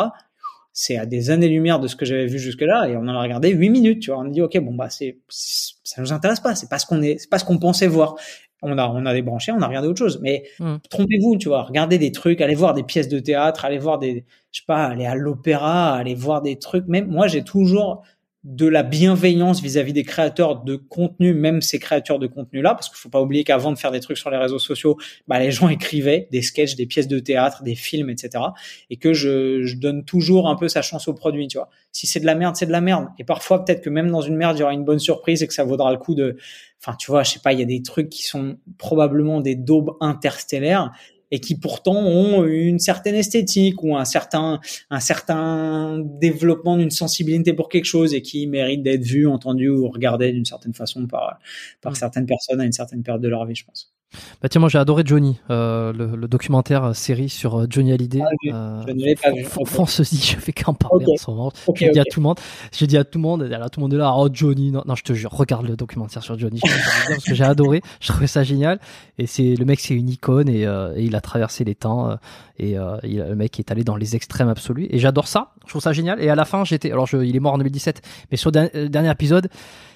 C'est 0.72 0.98
à 0.98 1.06
des 1.06 1.30
années-lumière 1.30 1.80
de 1.80 1.88
ce 1.88 1.96
que 1.96 2.06
j'avais 2.06 2.26
vu 2.26 2.40
jusque-là, 2.40 2.88
et 2.90 2.96
on 2.96 3.02
en 3.02 3.10
a 3.10 3.22
regardé 3.22 3.50
huit 3.50 3.70
minutes. 3.70 4.02
Tu 4.02 4.12
vois, 4.12 4.20
on 4.20 4.28
a 4.28 4.30
dit 4.30 4.42
ok, 4.42 4.58
bon 4.60 4.74
bah 4.74 4.90
c'est, 4.90 5.20
ça 5.30 6.02
nous 6.02 6.14
intéresse 6.14 6.40
pas, 6.40 6.56
c'est 6.56 6.70
pas 6.70 6.80
ce 6.80 6.86
qu'on 6.86 7.02
est, 7.02 7.18
c'est 7.20 7.30
pas 7.30 7.40
ce 7.40 7.46
qu'on 7.46 7.60
pensait 7.60 7.88
voir 7.88 8.16
on 8.64 8.78
a, 8.78 8.88
on 8.88 9.06
a 9.06 9.14
débranché, 9.14 9.52
on 9.52 9.62
a 9.62 9.68
regardé 9.68 9.88
autre 9.88 10.00
chose. 10.00 10.20
Mais 10.22 10.44
hmm. 10.60 10.78
trompez-vous, 10.90 11.38
tu 11.38 11.50
vois, 11.50 11.64
regardez 11.64 11.98
des 11.98 12.12
trucs, 12.12 12.42
allez 12.42 12.56
voir 12.56 12.74
des 12.74 12.84
pièces 12.84 13.10
de 13.10 13.20
théâtre, 13.20 13.66
allez 13.66 13.78
voir 13.78 14.00
des, 14.00 14.26
je 14.52 14.60
sais 14.60 14.66
pas, 14.66 14.86
aller 14.86 15.06
à 15.06 15.16
l'opéra, 15.16 15.94
aller 15.94 16.16
voir 16.16 16.42
des 16.42 16.58
trucs. 16.58 16.88
Même 16.88 17.08
moi, 17.08 17.28
j'ai 17.28 17.44
toujours 17.44 18.04
de 18.44 18.68
la 18.68 18.84
bienveillance 18.84 19.62
vis-à-vis 19.62 19.94
des 19.94 20.04
créateurs 20.04 20.64
de 20.64 20.76
contenu, 20.76 21.34
même 21.34 21.62
ces 21.62 21.80
créateurs 21.80 22.20
de 22.20 22.28
contenu 22.28 22.62
là, 22.62 22.74
parce 22.74 22.90
qu'il 22.90 22.98
faut 22.98 23.10
pas 23.10 23.22
oublier 23.22 23.46
qu'avant 23.46 23.72
de 23.72 23.78
faire 23.78 23.92
des 23.92 24.02
trucs 24.02 24.18
sur 24.18 24.30
les 24.30 24.38
réseaux 24.38 24.60
sociaux, 24.60 24.98
bah, 25.28 25.40
les 25.40 25.52
gens 25.52 25.70
écrivaient 25.70 26.28
des 26.32 26.42
sketchs, 26.42 26.76
des 26.76 26.86
pièces 26.86 27.08
de 27.08 27.20
théâtre, 27.20 27.64
des 27.64 27.76
films, 27.76 28.10
etc. 28.10 28.44
Et 28.90 28.98
que 28.98 29.14
je, 29.14 29.64
je 29.64 29.78
donne 29.78 30.04
toujours 30.04 30.50
un 30.50 30.56
peu 30.56 30.68
sa 30.68 30.82
chance 30.82 31.08
au 31.08 31.14
produit, 31.14 31.48
tu 31.48 31.58
vois. 31.58 31.70
Si 31.94 32.06
c'est 32.06 32.20
de 32.20 32.26
la 32.26 32.36
merde, 32.36 32.56
c'est 32.56 32.66
de 32.66 32.72
la 32.72 32.82
merde. 32.82 33.08
Et 33.18 33.24
parfois, 33.24 33.64
peut-être 33.64 33.82
que 33.82 33.90
même 33.90 34.10
dans 34.10 34.22
une 34.22 34.36
merde, 34.36 34.58
il 34.58 34.62
y 34.62 34.64
aura 34.64 34.74
une 34.74 34.84
bonne 34.84 35.00
surprise 35.00 35.42
et 35.42 35.48
que 35.48 35.54
ça 35.54 35.64
vaudra 35.64 35.92
le 35.92 35.98
coup 35.98 36.16
de, 36.16 36.36
enfin, 36.82 36.98
tu 36.98 37.12
vois, 37.12 37.24
je 37.24 37.32
sais 37.32 37.40
pas, 37.40 37.54
il 37.54 37.60
y 37.60 37.64
a 37.64 37.66
des 37.66 37.82
trucs 37.82 38.10
qui 38.10 38.24
sont 38.24 38.58
probablement 38.78 39.40
des 39.40 39.56
daubes 39.56 39.96
interstellaires 40.02 40.92
et 41.34 41.40
qui 41.40 41.56
pourtant 41.58 41.96
ont 41.98 42.46
une 42.46 42.78
certaine 42.80 43.16
esthétique 43.16 43.82
ou 43.84 43.98
un 43.98 44.06
certain 44.06 44.60
un 44.92 45.00
certain 45.00 46.00
développement 46.00 46.78
d'une 46.78 46.92
sensibilité 46.92 47.54
pour 47.54 47.70
quelque 47.70 47.86
chose 47.86 48.14
et 48.14 48.22
qui 48.22 48.46
méritent 48.48 48.84
d'être 48.84 49.04
vus, 49.04 49.28
entendus 49.28 49.70
ou 49.70 49.90
regardés 49.90 50.32
d'une 50.32 50.46
certaine 50.46 50.76
façon 50.76 51.08
par 51.08 51.40
par 51.82 51.98
certaines 51.98 52.28
personnes 52.28 52.62
à 52.62 52.66
une 52.66 52.72
certaine 52.72 53.04
période 53.04 53.22
de 53.24 53.30
leur 53.30 53.46
vie, 53.46 53.56
je 53.56 53.66
pense. 53.66 53.93
Bah 54.42 54.50
tiens, 54.50 54.60
moi 54.60 54.70
j'ai 54.70 54.78
adoré 54.78 55.04
Johnny, 55.06 55.40
euh, 55.50 55.94
le, 55.94 56.28
documentaire 56.28 56.84
euh, 56.84 56.94
série 56.94 57.30
sur 57.30 57.60
euh, 57.62 57.66
Johnny 57.70 57.92
Hallyday. 57.94 58.22
Ah, 58.52 58.84
je 58.88 58.94
ne 58.94 59.16
pas 59.22 59.32
vu. 59.32 59.44
France 59.44 60.00
aussi, 60.00 60.18
je 60.18 60.38
fais 60.38 60.52
qu'en 60.52 60.74
parler 60.74 61.06
en 61.08 61.18
ce 61.18 61.30
moment. 61.30 61.52
j'ai 61.76 61.90
dit 61.90 62.00
à 62.00 62.06
tout 62.06 62.20
le 62.20 62.24
monde, 62.24 62.40
j'ai 62.72 62.88
dit 62.88 62.98
à 62.98 63.04
tout 63.04 63.18
le 63.18 63.24
monde, 63.24 63.44
là, 63.44 63.70
tout 63.70 63.80
le 63.80 63.84
monde 63.84 63.94
est 63.94 63.98
là, 63.98 64.14
oh 64.16 64.30
Johnny, 64.32 64.72
non, 64.72 64.84
non, 64.86 64.96
je 64.96 65.04
te 65.04 65.14
jure, 65.14 65.32
regarde 65.32 65.68
le 65.68 65.76
documentaire 65.76 66.24
sur 66.24 66.38
Johnny, 66.38 66.60
parce 67.08 67.24
que 67.24 67.34
j'ai 67.34 67.44
adoré, 67.44 67.82
je 68.00 68.08
trouvais 68.08 68.28
ça 68.28 68.44
génial. 68.44 68.80
Et 69.18 69.28
c'est 69.28 69.56
le 69.56 69.66
mec, 69.66 69.80
c'est 69.80 69.94
une 69.94 70.10
icône 70.10 70.50
et, 70.50 70.62
et, 70.64 71.04
il 71.04 71.16
a 71.16 71.22
traversé 71.22 71.64
les 71.64 71.76
temps 71.76 72.18
et 72.60 72.76
il, 73.04 73.18
le 73.18 73.36
mec 73.36 73.60
est 73.60 73.72
allé 73.72 73.84
dans 73.84 73.96
les 73.96 74.16
extrêmes 74.16 74.50
absolus. 74.50 74.88
Et 74.90 75.00
j'adore 75.00 75.28
ça, 75.28 75.54
je 75.66 75.70
trouve 75.70 75.82
ça 75.82 75.94
génial. 75.94 76.22
Et 76.22 76.30
à 76.30 76.36
la 76.36 76.46
fin, 76.46 76.64
j'étais, 76.64 76.92
alors 76.92 77.08
je, 77.08 77.18
il 77.18 77.36
est 77.36 77.40
mort 77.40 77.54
en 77.54 77.58
2017, 77.58 78.02
mais 78.32 78.38
sur 78.38 78.52
le 78.52 78.88
dernier 78.88 79.12
épisode, 79.12 79.50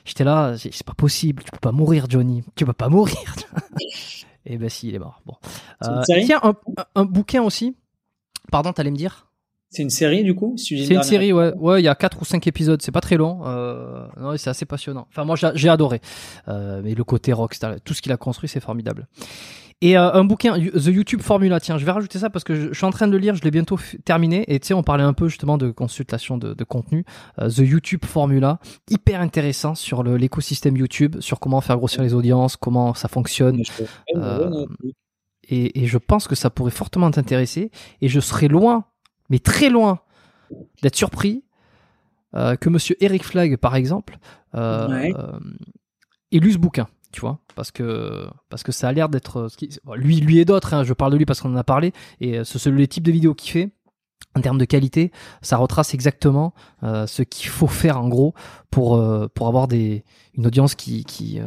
J'étais 0.07 0.23
là, 0.23 0.55
c'est 0.57 0.85
pas 0.85 0.93
possible, 0.93 1.43
tu 1.43 1.51
peux 1.51 1.59
pas 1.59 1.73
mourir, 1.73 2.05
Johnny, 2.07 2.41
tu 2.55 2.65
peux 2.65 2.71
pas 2.71 2.87
mourir. 2.87 3.17
Et 4.45 4.57
ben 4.57 4.69
si, 4.69 4.87
il 4.87 4.95
est 4.95 4.99
mort. 4.99 5.21
Bon. 5.25 5.35
Euh, 5.83 6.01
tiens, 6.05 6.39
un, 6.41 6.55
un, 6.95 7.03
bouquin 7.03 7.43
aussi. 7.43 7.75
Pardon, 8.49 8.71
t'allais 8.71 8.91
me 8.91 8.95
dire? 8.95 9.26
C'est 9.69 9.83
une 9.83 9.89
série 9.89 10.23
du 10.23 10.33
coup 10.33 10.55
si 10.57 10.85
C'est 10.85 10.93
une 10.93 11.03
série, 11.03 11.33
ouais. 11.33 11.53
Ouais, 11.57 11.81
il 11.81 11.85
y 11.85 11.89
a 11.89 11.95
quatre 11.95 12.21
ou 12.21 12.25
cinq 12.25 12.47
épisodes. 12.47 12.81
C'est 12.81 12.91
pas 12.91 13.01
très 13.01 13.17
long. 13.17 13.41
Euh, 13.45 14.07
non, 14.19 14.35
c'est 14.37 14.49
assez 14.49 14.65
passionnant. 14.65 15.07
Enfin, 15.09 15.25
moi, 15.25 15.35
j'ai 15.55 15.69
adoré. 15.69 16.01
Euh, 16.47 16.81
mais 16.83 16.95
le 16.95 17.03
côté 17.03 17.33
rockstar, 17.33 17.75
tout 17.81 17.93
ce 17.93 18.01
qu'il 18.01 18.11
a 18.11 18.17
construit, 18.17 18.47
c'est 18.47 18.61
formidable. 18.61 19.07
Et 19.81 19.95
euh, 19.95 20.11
un 20.13 20.23
bouquin, 20.23 20.57
The 20.57 20.87
YouTube 20.87 21.21
Formula. 21.21 21.59
Tiens, 21.59 21.77
je 21.77 21.85
vais 21.85 21.91
rajouter 21.91 22.17
ça 22.17 22.31
parce 22.31 22.43
que 22.43 22.55
je, 22.55 22.69
je 22.69 22.73
suis 22.73 22.85
en 22.85 22.89
train 22.89 23.07
de 23.07 23.11
le 23.11 23.19
lire. 23.19 23.35
Je 23.35 23.43
l'ai 23.43 23.51
bientôt 23.51 23.77
terminé. 24.05 24.43
Et 24.47 24.59
tu 24.59 24.67
sais, 24.67 24.73
on 24.73 24.81
parlait 24.81 25.03
un 25.03 25.13
peu 25.13 25.27
justement 25.27 25.57
de 25.59 25.69
consultation 25.69 26.37
de, 26.37 26.55
de 26.55 26.63
contenu. 26.63 27.05
Euh, 27.39 27.49
The 27.49 27.59
YouTube 27.59 28.03
Formula, 28.05 28.59
hyper 28.89 29.21
intéressant 29.21 29.75
sur 29.75 30.01
l'écosystème 30.03 30.77
YouTube, 30.77 31.17
sur 31.19 31.39
comment 31.39 31.61
faire 31.61 31.77
grossir 31.77 32.01
les 32.01 32.15
audiences, 32.15 32.55
comment 32.55 32.95
ça 32.95 33.07
fonctionne. 33.07 33.61
Euh, 34.15 34.65
et, 35.47 35.83
et 35.83 35.85
je 35.85 35.97
pense 35.99 36.27
que 36.27 36.35
ça 36.35 36.49
pourrait 36.49 36.71
fortement 36.71 37.11
t'intéresser. 37.11 37.69
Et 38.01 38.07
je 38.07 38.19
serais 38.19 38.47
loin, 38.47 38.85
mais 39.29 39.39
très 39.39 39.69
loin, 39.69 39.99
d'être 40.81 40.95
surpris 40.95 41.43
euh, 42.35 42.55
que 42.55 42.69
Monsieur 42.69 42.95
Eric 43.03 43.23
Flagg, 43.23 43.57
par 43.57 43.75
exemple, 43.75 44.17
euh, 44.55 44.87
Ouais. 44.89 45.13
euh, 45.17 45.39
ait 46.31 46.39
lu 46.39 46.51
ce 46.53 46.57
bouquin. 46.57 46.87
Tu 47.13 47.21
vois, 47.21 47.39
parce 47.55 47.71
que 47.71 48.27
parce 48.49 48.63
que 48.63 48.73
ça 48.73 48.89
a 48.89 48.91
l'air 48.91 49.07
d'être 49.07 49.37
euh, 49.37 49.95
lui, 49.95 50.19
lui 50.19 50.39
et 50.39 50.45
d'autres. 50.45 50.73
hein, 50.73 50.83
je 50.83 50.93
parle 50.93 51.13
de 51.13 51.17
lui 51.17 51.25
parce 51.25 51.39
qu'on 51.39 51.53
en 51.53 51.57
a 51.57 51.63
parlé. 51.63 51.93
Et 52.19 52.43
ce, 52.43 52.59
ce- 52.59 52.69
les 52.69 52.87
types 52.87 53.03
de 53.05 53.11
vidéos 53.13 53.33
qu'il 53.33 53.51
fait. 53.51 53.69
En 54.35 54.41
termes 54.41 54.57
de 54.57 54.65
qualité, 54.65 55.11
ça 55.41 55.57
retrace 55.57 55.93
exactement 55.95 56.53
ce 56.83 57.21
qu'il 57.23 57.49
faut 57.49 57.67
faire 57.67 57.99
en 57.99 58.07
gros 58.07 58.33
pour 58.71 59.01
pour 59.33 59.47
avoir 59.47 59.67
des 59.67 60.03
une 60.35 60.45
audience 60.45 60.75
qui 60.75 61.05
qui 61.05 61.39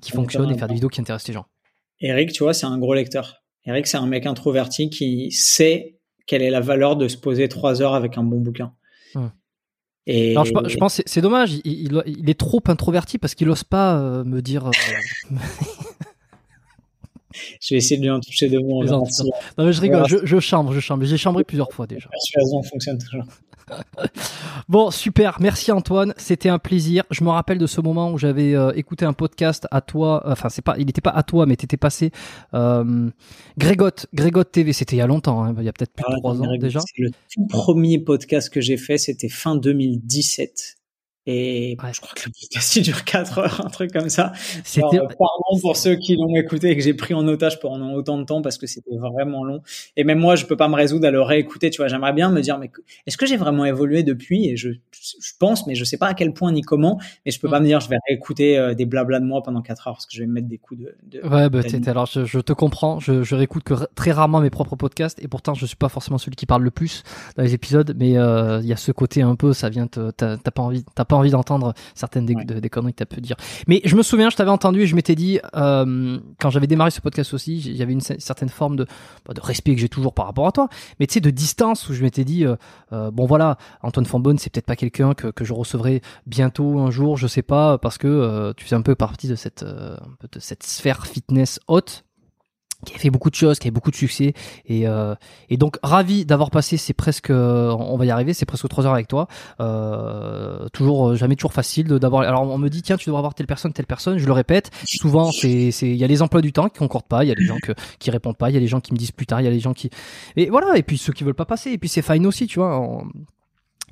qui 0.00 0.10
fonctionne 0.12 0.50
et 0.50 0.56
faire 0.56 0.68
des 0.68 0.74
vidéos 0.74 0.88
qui 0.90 1.00
intéressent 1.00 1.28
les 1.28 1.34
gens. 1.34 1.46
Eric, 2.00 2.32
tu 2.32 2.42
vois, 2.44 2.54
c'est 2.54 2.66
un 2.66 2.78
gros 2.78 2.94
lecteur. 2.94 3.42
Eric, 3.66 3.86
c'est 3.86 3.96
un 3.98 4.06
mec 4.06 4.24
introverti 4.26 4.88
qui 4.90 5.30
sait 5.32 5.98
quelle 6.30 6.42
est 6.42 6.50
la 6.50 6.60
valeur 6.60 6.94
de 6.94 7.08
se 7.08 7.16
poser 7.16 7.48
trois 7.48 7.82
heures 7.82 7.94
avec 7.94 8.16
un 8.16 8.22
bon 8.22 8.38
bouquin. 8.38 8.72
Hum. 9.16 9.32
Et 10.06 10.30
Alors 10.30 10.44
je, 10.44 10.52
pe- 10.52 10.68
je 10.68 10.76
pense 10.76 10.96
que 10.96 11.02
c'est- 11.04 11.20
dommage, 11.20 11.52
il, 11.54 11.60
il- 11.64 12.02
il 12.06 12.30
est 12.30 12.38
trop 12.38 12.62
introverti 12.68 13.18
parce 13.18 13.34
qu'il 13.34 13.48
ose 13.50 13.64
pas 13.64 13.98
euh, 13.98 14.22
me 14.24 14.40
dire. 14.40 14.68
euh, 14.68 14.70
je 17.60 17.74
vais 17.74 17.78
essayer 17.78 17.96
de 17.96 18.02
lui 18.02 18.10
en 18.10 18.20
toucher 18.20 18.48
deux 18.48 18.60
mots. 18.60 18.82
la 18.82 18.92
Non 18.92 19.04
mais 19.58 19.72
je 19.72 19.80
rigole, 19.80 20.00
Voilà. 20.00 20.18
je, 20.22 20.26
je 20.26 20.40
chambre, 20.40 20.72
je 20.72 20.80
chambre. 20.80 21.04
J'ai 21.04 21.16
chambré 21.16 21.42
plusieurs 21.44 21.72
fois 21.72 21.86
déjà. 21.86 22.08
persuasion 22.08 22.62
fonctionne 22.62 22.98
toujours. 22.98 23.24
Bon, 24.68 24.90
super, 24.90 25.38
merci 25.40 25.72
Antoine, 25.72 26.14
c'était 26.16 26.48
un 26.48 26.58
plaisir. 26.58 27.04
Je 27.10 27.24
me 27.24 27.30
rappelle 27.30 27.58
de 27.58 27.66
ce 27.66 27.80
moment 27.80 28.12
où 28.12 28.18
j'avais 28.18 28.54
euh, 28.54 28.72
écouté 28.74 29.04
un 29.04 29.12
podcast 29.12 29.66
à 29.70 29.80
toi, 29.80 30.22
enfin 30.26 30.48
c'est 30.48 30.62
pas, 30.62 30.76
il 30.78 30.86
n'était 30.86 31.00
pas 31.00 31.10
à 31.10 31.22
toi, 31.22 31.46
mais 31.46 31.56
t'étais 31.56 31.76
passé. 31.76 32.10
Euh, 32.54 33.10
Grégotte, 33.58 34.06
Grégotte 34.14 34.52
TV, 34.52 34.72
c'était 34.72 34.96
il 34.96 35.00
y 35.00 35.02
a 35.02 35.06
longtemps, 35.06 35.44
hein, 35.44 35.54
il 35.58 35.64
y 35.64 35.68
a 35.68 35.72
peut-être 35.72 35.92
plus 35.92 36.02
de 36.02 36.12
Ah, 36.12 36.16
trois 36.18 36.40
ans 36.40 36.56
déjà. 36.58 36.80
C'est 36.80 37.02
le 37.02 37.10
tout 37.10 37.46
premier 37.46 37.98
podcast 37.98 38.48
que 38.50 38.60
j'ai 38.60 38.76
fait, 38.76 38.98
c'était 38.98 39.28
fin 39.28 39.56
2017. 39.56 40.79
Et 41.26 41.76
Ouais. 41.82 41.92
je 41.92 42.00
crois 42.00 42.12
que 42.14 42.22
le 42.26 42.32
podcast 42.32 42.76
il 42.76 42.82
dure 42.82 43.04
4 43.04 43.38
heures, 43.38 43.62
un 43.64 43.68
truc 43.70 43.92
comme 43.92 44.08
ça. 44.08 44.32
C'était 44.64 44.80
Alors, 44.96 45.10
euh, 45.10 45.14
pardon 45.18 45.60
pour 45.60 45.76
ceux 45.76 45.96
qui 45.96 46.16
l'ont 46.16 46.34
écouté 46.34 46.70
et 46.70 46.76
que 46.76 46.82
j'ai 46.82 46.94
pris 46.94 47.12
en 47.14 47.26
otage 47.28 47.60
pendant 47.60 47.92
autant 47.92 48.16
de 48.18 48.24
temps 48.24 48.40
parce 48.42 48.56
que 48.58 48.66
c'était 48.66 48.96
vraiment 48.96 49.44
long. 49.44 49.62
Et 49.96 50.04
même 50.04 50.18
moi, 50.18 50.34
je 50.36 50.46
peux 50.46 50.56
pas 50.56 50.68
me 50.68 50.74
résoudre 50.76 51.06
à 51.06 51.10
le 51.10 51.20
réécouter. 51.20 51.68
Tu 51.70 51.76
vois, 51.76 51.88
j'aimerais 51.88 52.12
bien 52.14 52.30
me 52.30 52.40
dire, 52.40 52.58
mais 52.58 52.70
est-ce 53.06 53.16
que 53.18 53.26
j'ai 53.26 53.36
vraiment 53.36 53.64
évolué 53.66 54.02
depuis? 54.02 54.48
Et 54.48 54.56
je, 54.56 54.70
je 54.70 55.32
pense, 55.38 55.66
mais 55.66 55.74
je 55.74 55.84
sais 55.84 55.98
pas 55.98 56.08
à 56.08 56.14
quel 56.14 56.32
point 56.32 56.52
ni 56.52 56.62
comment. 56.62 56.98
Mais 57.26 57.32
je 57.32 57.38
peux 57.38 57.48
Mm. 57.48 57.50
pas 57.50 57.60
me 57.60 57.66
dire, 57.66 57.80
je 57.80 57.88
vais 57.90 57.96
réécouter 58.08 58.58
euh, 58.58 58.74
des 58.74 58.86
blabla 58.86 59.20
de 59.20 59.26
moi 59.26 59.42
pendant 59.42 59.60
4 59.62 59.88
heures 59.88 59.94
parce 59.94 60.06
que 60.06 60.14
je 60.14 60.20
vais 60.20 60.26
me 60.26 60.32
mettre 60.32 60.48
des 60.48 60.58
coups 60.58 60.80
de. 60.80 60.94
de 61.02 61.26
Ouais, 61.28 61.50
bah, 61.50 61.60
alors 61.86 62.06
je, 62.06 62.24
je 62.24 62.40
te 62.40 62.52
comprends, 62.54 62.98
je, 62.98 63.22
je 63.22 63.34
réécoute 63.34 63.62
que 63.64 63.74
très 63.94 64.12
rarement 64.12 64.40
mes 64.40 64.50
propres 64.50 64.76
podcasts 64.76 65.22
et 65.22 65.28
pourtant 65.28 65.54
je 65.54 65.66
suis 65.66 65.76
pas 65.76 65.88
forcément 65.90 66.18
celui 66.18 66.36
qui 66.36 66.46
parle 66.46 66.62
le 66.62 66.70
plus 66.70 67.02
dans 67.36 67.42
les 67.42 67.52
épisodes, 67.54 67.94
mais 67.98 68.16
euh, 68.16 68.60
il 68.62 68.66
y 68.66 68.72
a 68.72 68.76
ce 68.76 68.90
côté 68.92 69.22
un 69.22 69.36
peu, 69.36 69.52
ça 69.52 69.68
vient 69.68 69.86
te, 69.86 70.10
t'as 70.12 70.36
t'as 70.38 70.50
pas 70.50 70.62
envie, 70.62 70.84
t'as 70.94 71.04
pas 71.10 71.16
envie 71.16 71.30
d'entendre 71.30 71.74
certaines 71.94 72.24
des, 72.24 72.34
Ouais. 72.34 72.44
de- 72.44 72.60
des 72.60 72.70
conneries 72.70 72.92
que 72.94 72.98
t'as 72.98 73.04
pu 73.04 73.20
dire. 73.20 73.36
Mais 73.68 73.82
je 73.84 73.94
me 73.96 74.02
souviens, 74.02 74.30
je 74.30 74.36
t'avais 74.36 74.50
entendu 74.50 74.82
et 74.82 74.86
je 74.86 74.94
m'étais 74.94 75.14
dit, 75.14 75.38
euh, 75.56 76.18
quand 76.40 76.48
j'avais 76.50 76.66
démarré 76.66 76.90
ce 76.90 77.00
podcast 77.00 77.34
aussi, 77.34 77.58
il 77.58 77.76
y 77.76 77.82
avait 77.82 77.92
une 77.92 78.00
cer- 78.00 78.18
certaine 78.20 78.48
forme 78.48 78.76
de, 78.76 78.86
bah, 79.26 79.34
de 79.34 79.40
respect 79.40 79.74
que 79.74 79.80
j'ai 79.80 79.88
toujours 79.88 80.14
par 80.14 80.26
rapport 80.26 80.46
à 80.46 80.52
toi, 80.52 80.68
mais 80.98 81.06
tu 81.06 81.14
sais, 81.14 81.20
de 81.20 81.30
distance 81.30 81.88
où 81.88 81.92
je 81.92 82.02
m'étais 82.02 82.24
dit, 82.24 82.44
euh, 82.46 82.56
euh, 82.92 83.10
bon 83.10 83.26
voilà, 83.26 83.58
Antoine 83.82 84.06
Fambonne, 84.06 84.38
c'est 84.38 84.50
peut-être 84.50 84.66
pas 84.66 84.76
quelqu'un 84.76 85.14
que, 85.14 85.28
que 85.28 85.44
je 85.44 85.52
recevrai 85.52 86.00
bientôt 86.26 86.78
un 86.78 86.90
jour, 86.90 87.16
je 87.16 87.26
sais 87.26 87.42
pas, 87.42 87.76
parce 87.78 87.98
que 87.98 88.06
euh, 88.08 88.52
tu 88.56 88.64
fais 88.64 88.76
un 88.76 88.82
peu 88.82 88.94
partie 88.94 89.28
de 89.28 89.34
cette, 89.34 89.62
euh, 89.64 89.96
de 90.32 90.38
cette 90.40 90.62
sphère 90.62 91.06
fitness 91.06 91.58
haute 91.68 92.04
qui 92.86 92.94
a 92.94 92.98
fait 92.98 93.10
beaucoup 93.10 93.30
de 93.30 93.34
choses, 93.34 93.58
qui 93.58 93.68
a 93.68 93.70
eu 93.70 93.72
beaucoup 93.72 93.90
de 93.90 93.96
succès. 93.96 94.32
Et, 94.66 94.86
euh, 94.88 95.14
et 95.50 95.56
donc 95.56 95.78
ravi 95.82 96.24
d'avoir 96.24 96.50
passé 96.50 96.76
ces 96.76 96.94
presque 96.94 97.30
euh, 97.30 97.70
on 97.78 97.96
va 97.96 98.06
y 98.06 98.10
arriver 98.10 98.32
c'est 98.32 98.46
presque 98.46 98.68
trois 98.68 98.86
heures 98.86 98.94
avec 98.94 99.08
toi. 99.08 99.28
Euh, 99.60 100.68
toujours 100.72 101.10
euh, 101.10 101.14
jamais 101.16 101.36
toujours 101.36 101.52
facile 101.52 101.86
d'avoir 101.88 102.22
alors 102.22 102.42
on 102.42 102.58
me 102.58 102.68
dit 102.68 102.82
tiens 102.82 102.96
tu 102.96 103.06
devrais 103.06 103.18
avoir 103.18 103.34
telle 103.34 103.46
personne 103.46 103.72
telle 103.72 103.86
personne. 103.86 104.18
Je 104.18 104.26
le 104.26 104.32
répète 104.32 104.70
souvent 104.84 105.30
c'est 105.32 105.70
c'est 105.70 105.88
il 105.88 105.96
y 105.96 106.04
a 106.04 106.06
les 106.06 106.22
emplois 106.22 106.40
du 106.40 106.52
temps 106.52 106.68
qui 106.68 106.78
concordent 106.78 107.04
pas 107.06 107.24
il 107.24 107.28
y 107.28 107.32
a 107.32 107.34
des 107.34 107.44
gens 107.44 107.58
que, 107.62 107.72
qui 107.98 108.10
répondent 108.10 108.36
pas 108.36 108.50
il 108.50 108.54
y 108.54 108.56
a 108.56 108.60
les 108.60 108.66
gens 108.66 108.80
qui 108.80 108.92
me 108.92 108.98
disent 108.98 109.12
plus 109.12 109.26
tard 109.26 109.40
il 109.40 109.44
y 109.44 109.48
a 109.48 109.50
les 109.50 109.60
gens 109.60 109.72
qui 109.74 109.90
et 110.36 110.48
voilà 110.50 110.76
et 110.76 110.82
puis 110.82 110.98
ceux 110.98 111.12
qui 111.12 111.24
veulent 111.24 111.34
pas 111.34 111.44
passer 111.44 111.70
et 111.72 111.78
puis 111.78 111.88
c'est 111.88 112.02
fine 112.02 112.26
aussi 112.26 112.46
tu 112.46 112.58
vois 112.58 112.78
on- 112.80 113.04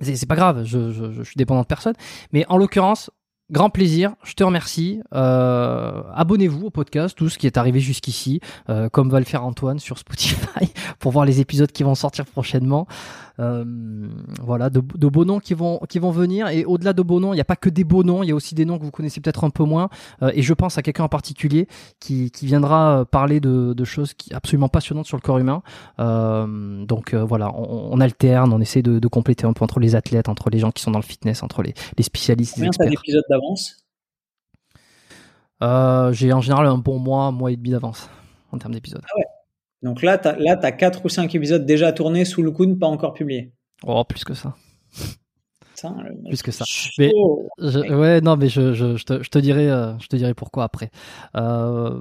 c'est 0.00 0.14
c'est 0.16 0.26
pas 0.26 0.36
grave 0.36 0.64
je, 0.64 0.92
je, 0.92 1.10
je 1.12 1.22
suis 1.24 1.34
dépendant 1.36 1.62
de 1.62 1.66
personne. 1.66 1.94
Mais 2.32 2.46
en 2.48 2.56
l'occurrence 2.56 3.10
Grand 3.50 3.70
plaisir, 3.70 4.14
je 4.24 4.34
te 4.34 4.44
remercie. 4.44 5.00
Euh, 5.14 6.02
Abonnez-vous 6.14 6.66
au 6.66 6.70
podcast, 6.70 7.16
tout 7.16 7.30
ce 7.30 7.38
qui 7.38 7.46
est 7.46 7.56
arrivé 7.56 7.80
jusqu'ici, 7.80 8.40
euh, 8.68 8.90
comme 8.90 9.08
va 9.08 9.20
le 9.20 9.24
faire 9.24 9.42
Antoine 9.42 9.78
sur 9.78 9.96
Spotify, 9.96 10.70
pour 10.98 11.12
voir 11.12 11.24
les 11.24 11.40
épisodes 11.40 11.72
qui 11.72 11.82
vont 11.82 11.94
sortir 11.94 12.26
prochainement. 12.26 12.86
Euh, 13.40 13.64
voilà, 14.42 14.68
de, 14.68 14.80
de 14.80 15.06
beaux 15.06 15.24
noms 15.24 15.38
qui 15.38 15.54
vont 15.54 15.78
qui 15.88 16.00
vont 16.00 16.10
venir. 16.10 16.48
Et 16.48 16.64
au-delà 16.64 16.92
de 16.92 17.02
beaux 17.02 17.20
noms, 17.20 17.32
il 17.32 17.36
n'y 17.36 17.40
a 17.40 17.44
pas 17.44 17.56
que 17.56 17.68
des 17.68 17.84
beaux 17.84 18.02
noms, 18.02 18.24
il 18.24 18.28
y 18.28 18.32
a 18.32 18.34
aussi 18.34 18.56
des 18.56 18.64
noms 18.64 18.78
que 18.78 18.84
vous 18.84 18.90
connaissez 18.90 19.20
peut-être 19.20 19.44
un 19.44 19.50
peu 19.50 19.62
moins. 19.64 19.90
Euh, 20.22 20.32
et 20.34 20.42
je 20.42 20.54
pense 20.54 20.76
à 20.76 20.82
quelqu'un 20.82 21.04
en 21.04 21.08
particulier 21.08 21.68
qui, 22.00 22.30
qui 22.32 22.46
viendra 22.46 23.00
euh, 23.00 23.04
parler 23.04 23.38
de, 23.38 23.74
de 23.74 23.84
choses 23.84 24.12
qui 24.14 24.34
absolument 24.34 24.68
passionnantes 24.68 25.06
sur 25.06 25.16
le 25.16 25.22
corps 25.22 25.38
humain. 25.38 25.62
Donc 25.98 27.14
voilà, 27.14 27.52
on, 27.54 27.90
on 27.92 28.00
alterne, 28.00 28.52
on 28.52 28.60
essaie 28.60 28.82
de, 28.82 28.98
de 28.98 29.08
compléter 29.08 29.46
un 29.46 29.52
peu 29.52 29.62
entre 29.62 29.78
les 29.78 29.94
athlètes, 29.94 30.28
entre 30.28 30.50
les 30.50 30.58
gens 30.58 30.72
qui 30.72 30.82
sont 30.82 30.90
dans 30.90 30.98
le 30.98 31.04
fitness, 31.04 31.42
entre 31.42 31.62
les, 31.62 31.74
les 31.96 32.02
spécialistes, 32.02 32.54
Combien 32.56 32.70
d'épisodes 32.90 33.24
d'avance? 33.30 33.84
Euh, 35.62 36.12
J'ai 36.12 36.32
en 36.32 36.40
général 36.40 36.66
un 36.66 36.78
bon 36.78 36.98
mois, 36.98 37.30
mois 37.30 37.52
et 37.52 37.56
demi 37.56 37.70
d'avance 37.70 38.08
en 38.52 38.58
termes 38.58 38.74
d'épisodes. 38.74 39.02
Donc 39.82 40.02
là, 40.02 40.20
là, 40.38 40.56
t'as 40.56 40.72
quatre 40.72 41.04
ou 41.04 41.08
cinq 41.08 41.34
épisodes 41.34 41.64
déjà 41.64 41.92
tournés 41.92 42.24
sous 42.24 42.42
le 42.42 42.50
coude, 42.50 42.78
pas 42.78 42.86
encore 42.88 43.14
publiés. 43.14 43.52
Oh, 43.86 44.02
plus 44.04 44.24
que 44.24 44.34
ça. 44.34 44.54
Mec 45.84 46.24
Plus 46.28 46.42
que 46.42 46.50
ça. 46.50 46.64
Mais- 46.98 47.12
Je- 47.58 47.94
ouais, 47.94 48.20
non, 48.20 48.36
mais 48.36 48.48
je, 48.48 48.74
je, 48.74 48.96
je, 48.96 49.04
te, 49.04 49.22
je 49.22 49.28
te 49.30 49.38
dirai, 49.38 49.70
euh, 49.70 49.96
je 50.00 50.08
te 50.08 50.16
dirai 50.16 50.34
pourquoi 50.34 50.64
après. 50.64 50.90
Euh, 51.36 52.00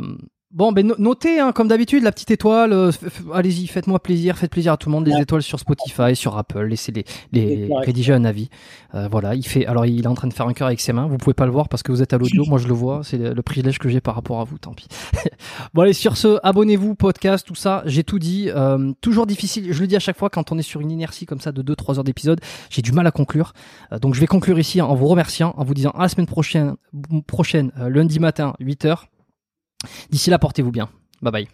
bon, 0.57 0.71
ben 0.73 0.85
no- 0.87 0.95
notez, 0.97 1.39
hein, 1.39 1.51
comme 1.53 1.67
d'habitude, 1.69 2.03
la 2.03 2.11
petite 2.11 2.31
étoile. 2.31 2.73
euh, 2.73 2.91
Allez-y, 3.33 3.67
faites-moi 3.67 3.99
plaisir, 3.99 4.37
faites 4.37 4.51
plaisir 4.51 4.73
à 4.73 4.77
tout 4.77 4.89
le 4.89 4.93
monde. 4.95 5.05
Les 5.07 5.13
Ouais. 5.13 5.21
étoiles 5.21 5.43
sur 5.43 5.59
Spotify, 5.59 6.15
sur 6.15 6.37
Apple, 6.37 6.63
laissez 6.63 6.91
les, 6.91 7.05
les 7.31 7.69
rédiger 7.85 8.11
un 8.13 8.25
avis. 8.25 8.49
Euh, 8.95 9.07
voilà, 9.09 9.35
il 9.35 9.45
fait. 9.45 9.65
Alors, 9.67 9.85
il 9.85 10.03
est 10.03 10.07
en 10.07 10.15
train 10.15 10.27
de 10.27 10.33
faire 10.33 10.47
un 10.47 10.53
cœur 10.53 10.67
avec 10.67 10.79
ses 10.81 10.91
mains. 10.93 11.05
Vous 11.07 11.17
pouvez 11.17 11.33
pas 11.35 11.45
le 11.45 11.51
voir 11.51 11.69
parce 11.69 11.83
que 11.83 11.91
vous 11.91 12.01
êtes 12.01 12.11
à 12.13 12.17
l'audio. 12.17 12.43
Moi, 12.47 12.57
je 12.57 12.67
le 12.67 12.73
vois. 12.73 13.01
C'est 13.03 13.17
le, 13.17 13.41
privilège 13.41 13.77
que 13.79 13.87
j'ai 13.87 14.01
par 14.01 14.15
rapport 14.15 14.41
à 14.41 14.43
vous. 14.43 14.57
Tant 14.57 14.73
pis. 14.73 14.87
bon, 15.73 15.83
allez, 15.83 15.93
sur 15.93 16.17
ce, 16.17 16.39
abonnez-vous, 16.43 16.95
podcast, 16.95 17.45
tout 17.47 17.55
ça. 17.55 17.83
J'ai 17.85 18.03
tout 18.03 18.17
dit. 18.19 18.49
Euh, 18.49 18.91
toujours 18.99 19.27
difficile. 19.27 19.71
Je 19.71 19.79
le 19.79 19.87
dis 19.87 19.95
à 19.95 19.99
chaque 19.99 20.17
fois 20.17 20.29
quand 20.29 20.51
on 20.51 20.57
est 20.57 20.63
sur 20.63 20.81
une 20.81 20.91
inertie 20.91 21.25
comme 21.25 21.39
ça 21.39 21.51
de 21.51 21.61
2-3 21.61 21.97
heures 21.97 22.03
d'épisode. 22.03 22.41
J'ai 22.69 22.81
du 22.81 22.91
mal 22.91 23.05
à 23.05 23.11
conclure. 23.11 23.53
Euh, 23.91 23.99
donc 23.99 24.15
je 24.15 24.19
vais 24.19 24.27
conclure 24.27 24.57
ici 24.57 24.81
en 24.81 24.95
vous 24.95 25.07
remerciant, 25.07 25.53
en 25.57 25.63
vous 25.63 25.73
disant 25.73 25.91
à 25.91 26.01
la 26.01 26.09
semaine 26.09 26.25
prochaine, 26.25 26.75
prochaine 27.27 27.71
lundi 27.77 28.19
matin, 28.19 28.53
8h. 28.59 29.03
D'ici 30.09 30.29
là, 30.29 30.39
portez-vous 30.39 30.71
bien. 30.71 30.89
Bye 31.21 31.31
bye. 31.31 31.47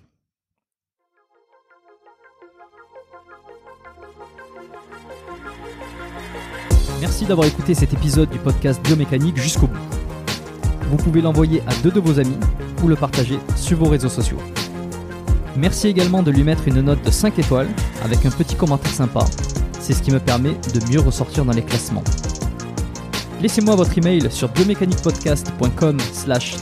Merci 7.01 7.25
d'avoir 7.25 7.47
écouté 7.47 7.73
cet 7.73 7.93
épisode 7.93 8.29
du 8.29 8.39
podcast 8.39 8.81
Biomécanique 8.81 9.37
jusqu'au 9.37 9.67
bout. 9.67 9.77
Vous 10.89 10.97
pouvez 10.97 11.21
l'envoyer 11.21 11.61
à 11.67 11.73
deux 11.83 11.91
de 11.91 11.99
vos 11.99 12.19
amis 12.19 12.37
ou 12.81 12.87
le 12.87 12.95
partager 12.95 13.39
sur 13.55 13.77
vos 13.77 13.89
réseaux 13.89 14.09
sociaux. 14.09 14.37
Merci 15.57 15.87
également 15.87 16.23
de 16.23 16.31
lui 16.31 16.43
mettre 16.43 16.67
une 16.67 16.81
note 16.81 17.03
de 17.03 17.11
5 17.11 17.37
étoiles 17.39 17.69
avec 18.03 18.25
un 18.25 18.31
petit 18.31 18.55
commentaire 18.55 18.91
sympa. 18.91 19.25
C'est 19.79 19.93
ce 19.93 20.01
qui 20.01 20.11
me 20.11 20.19
permet 20.19 20.53
de 20.73 20.91
mieux 20.91 20.99
ressortir 20.99 21.45
dans 21.45 21.51
les 21.51 21.63
classements. 21.63 22.03
Laissez-moi 23.41 23.75
votre 23.75 23.97
email 23.97 24.31
sur 24.31 24.47
biomécaniquepodcast.com 24.49 25.99
slash 26.13 26.61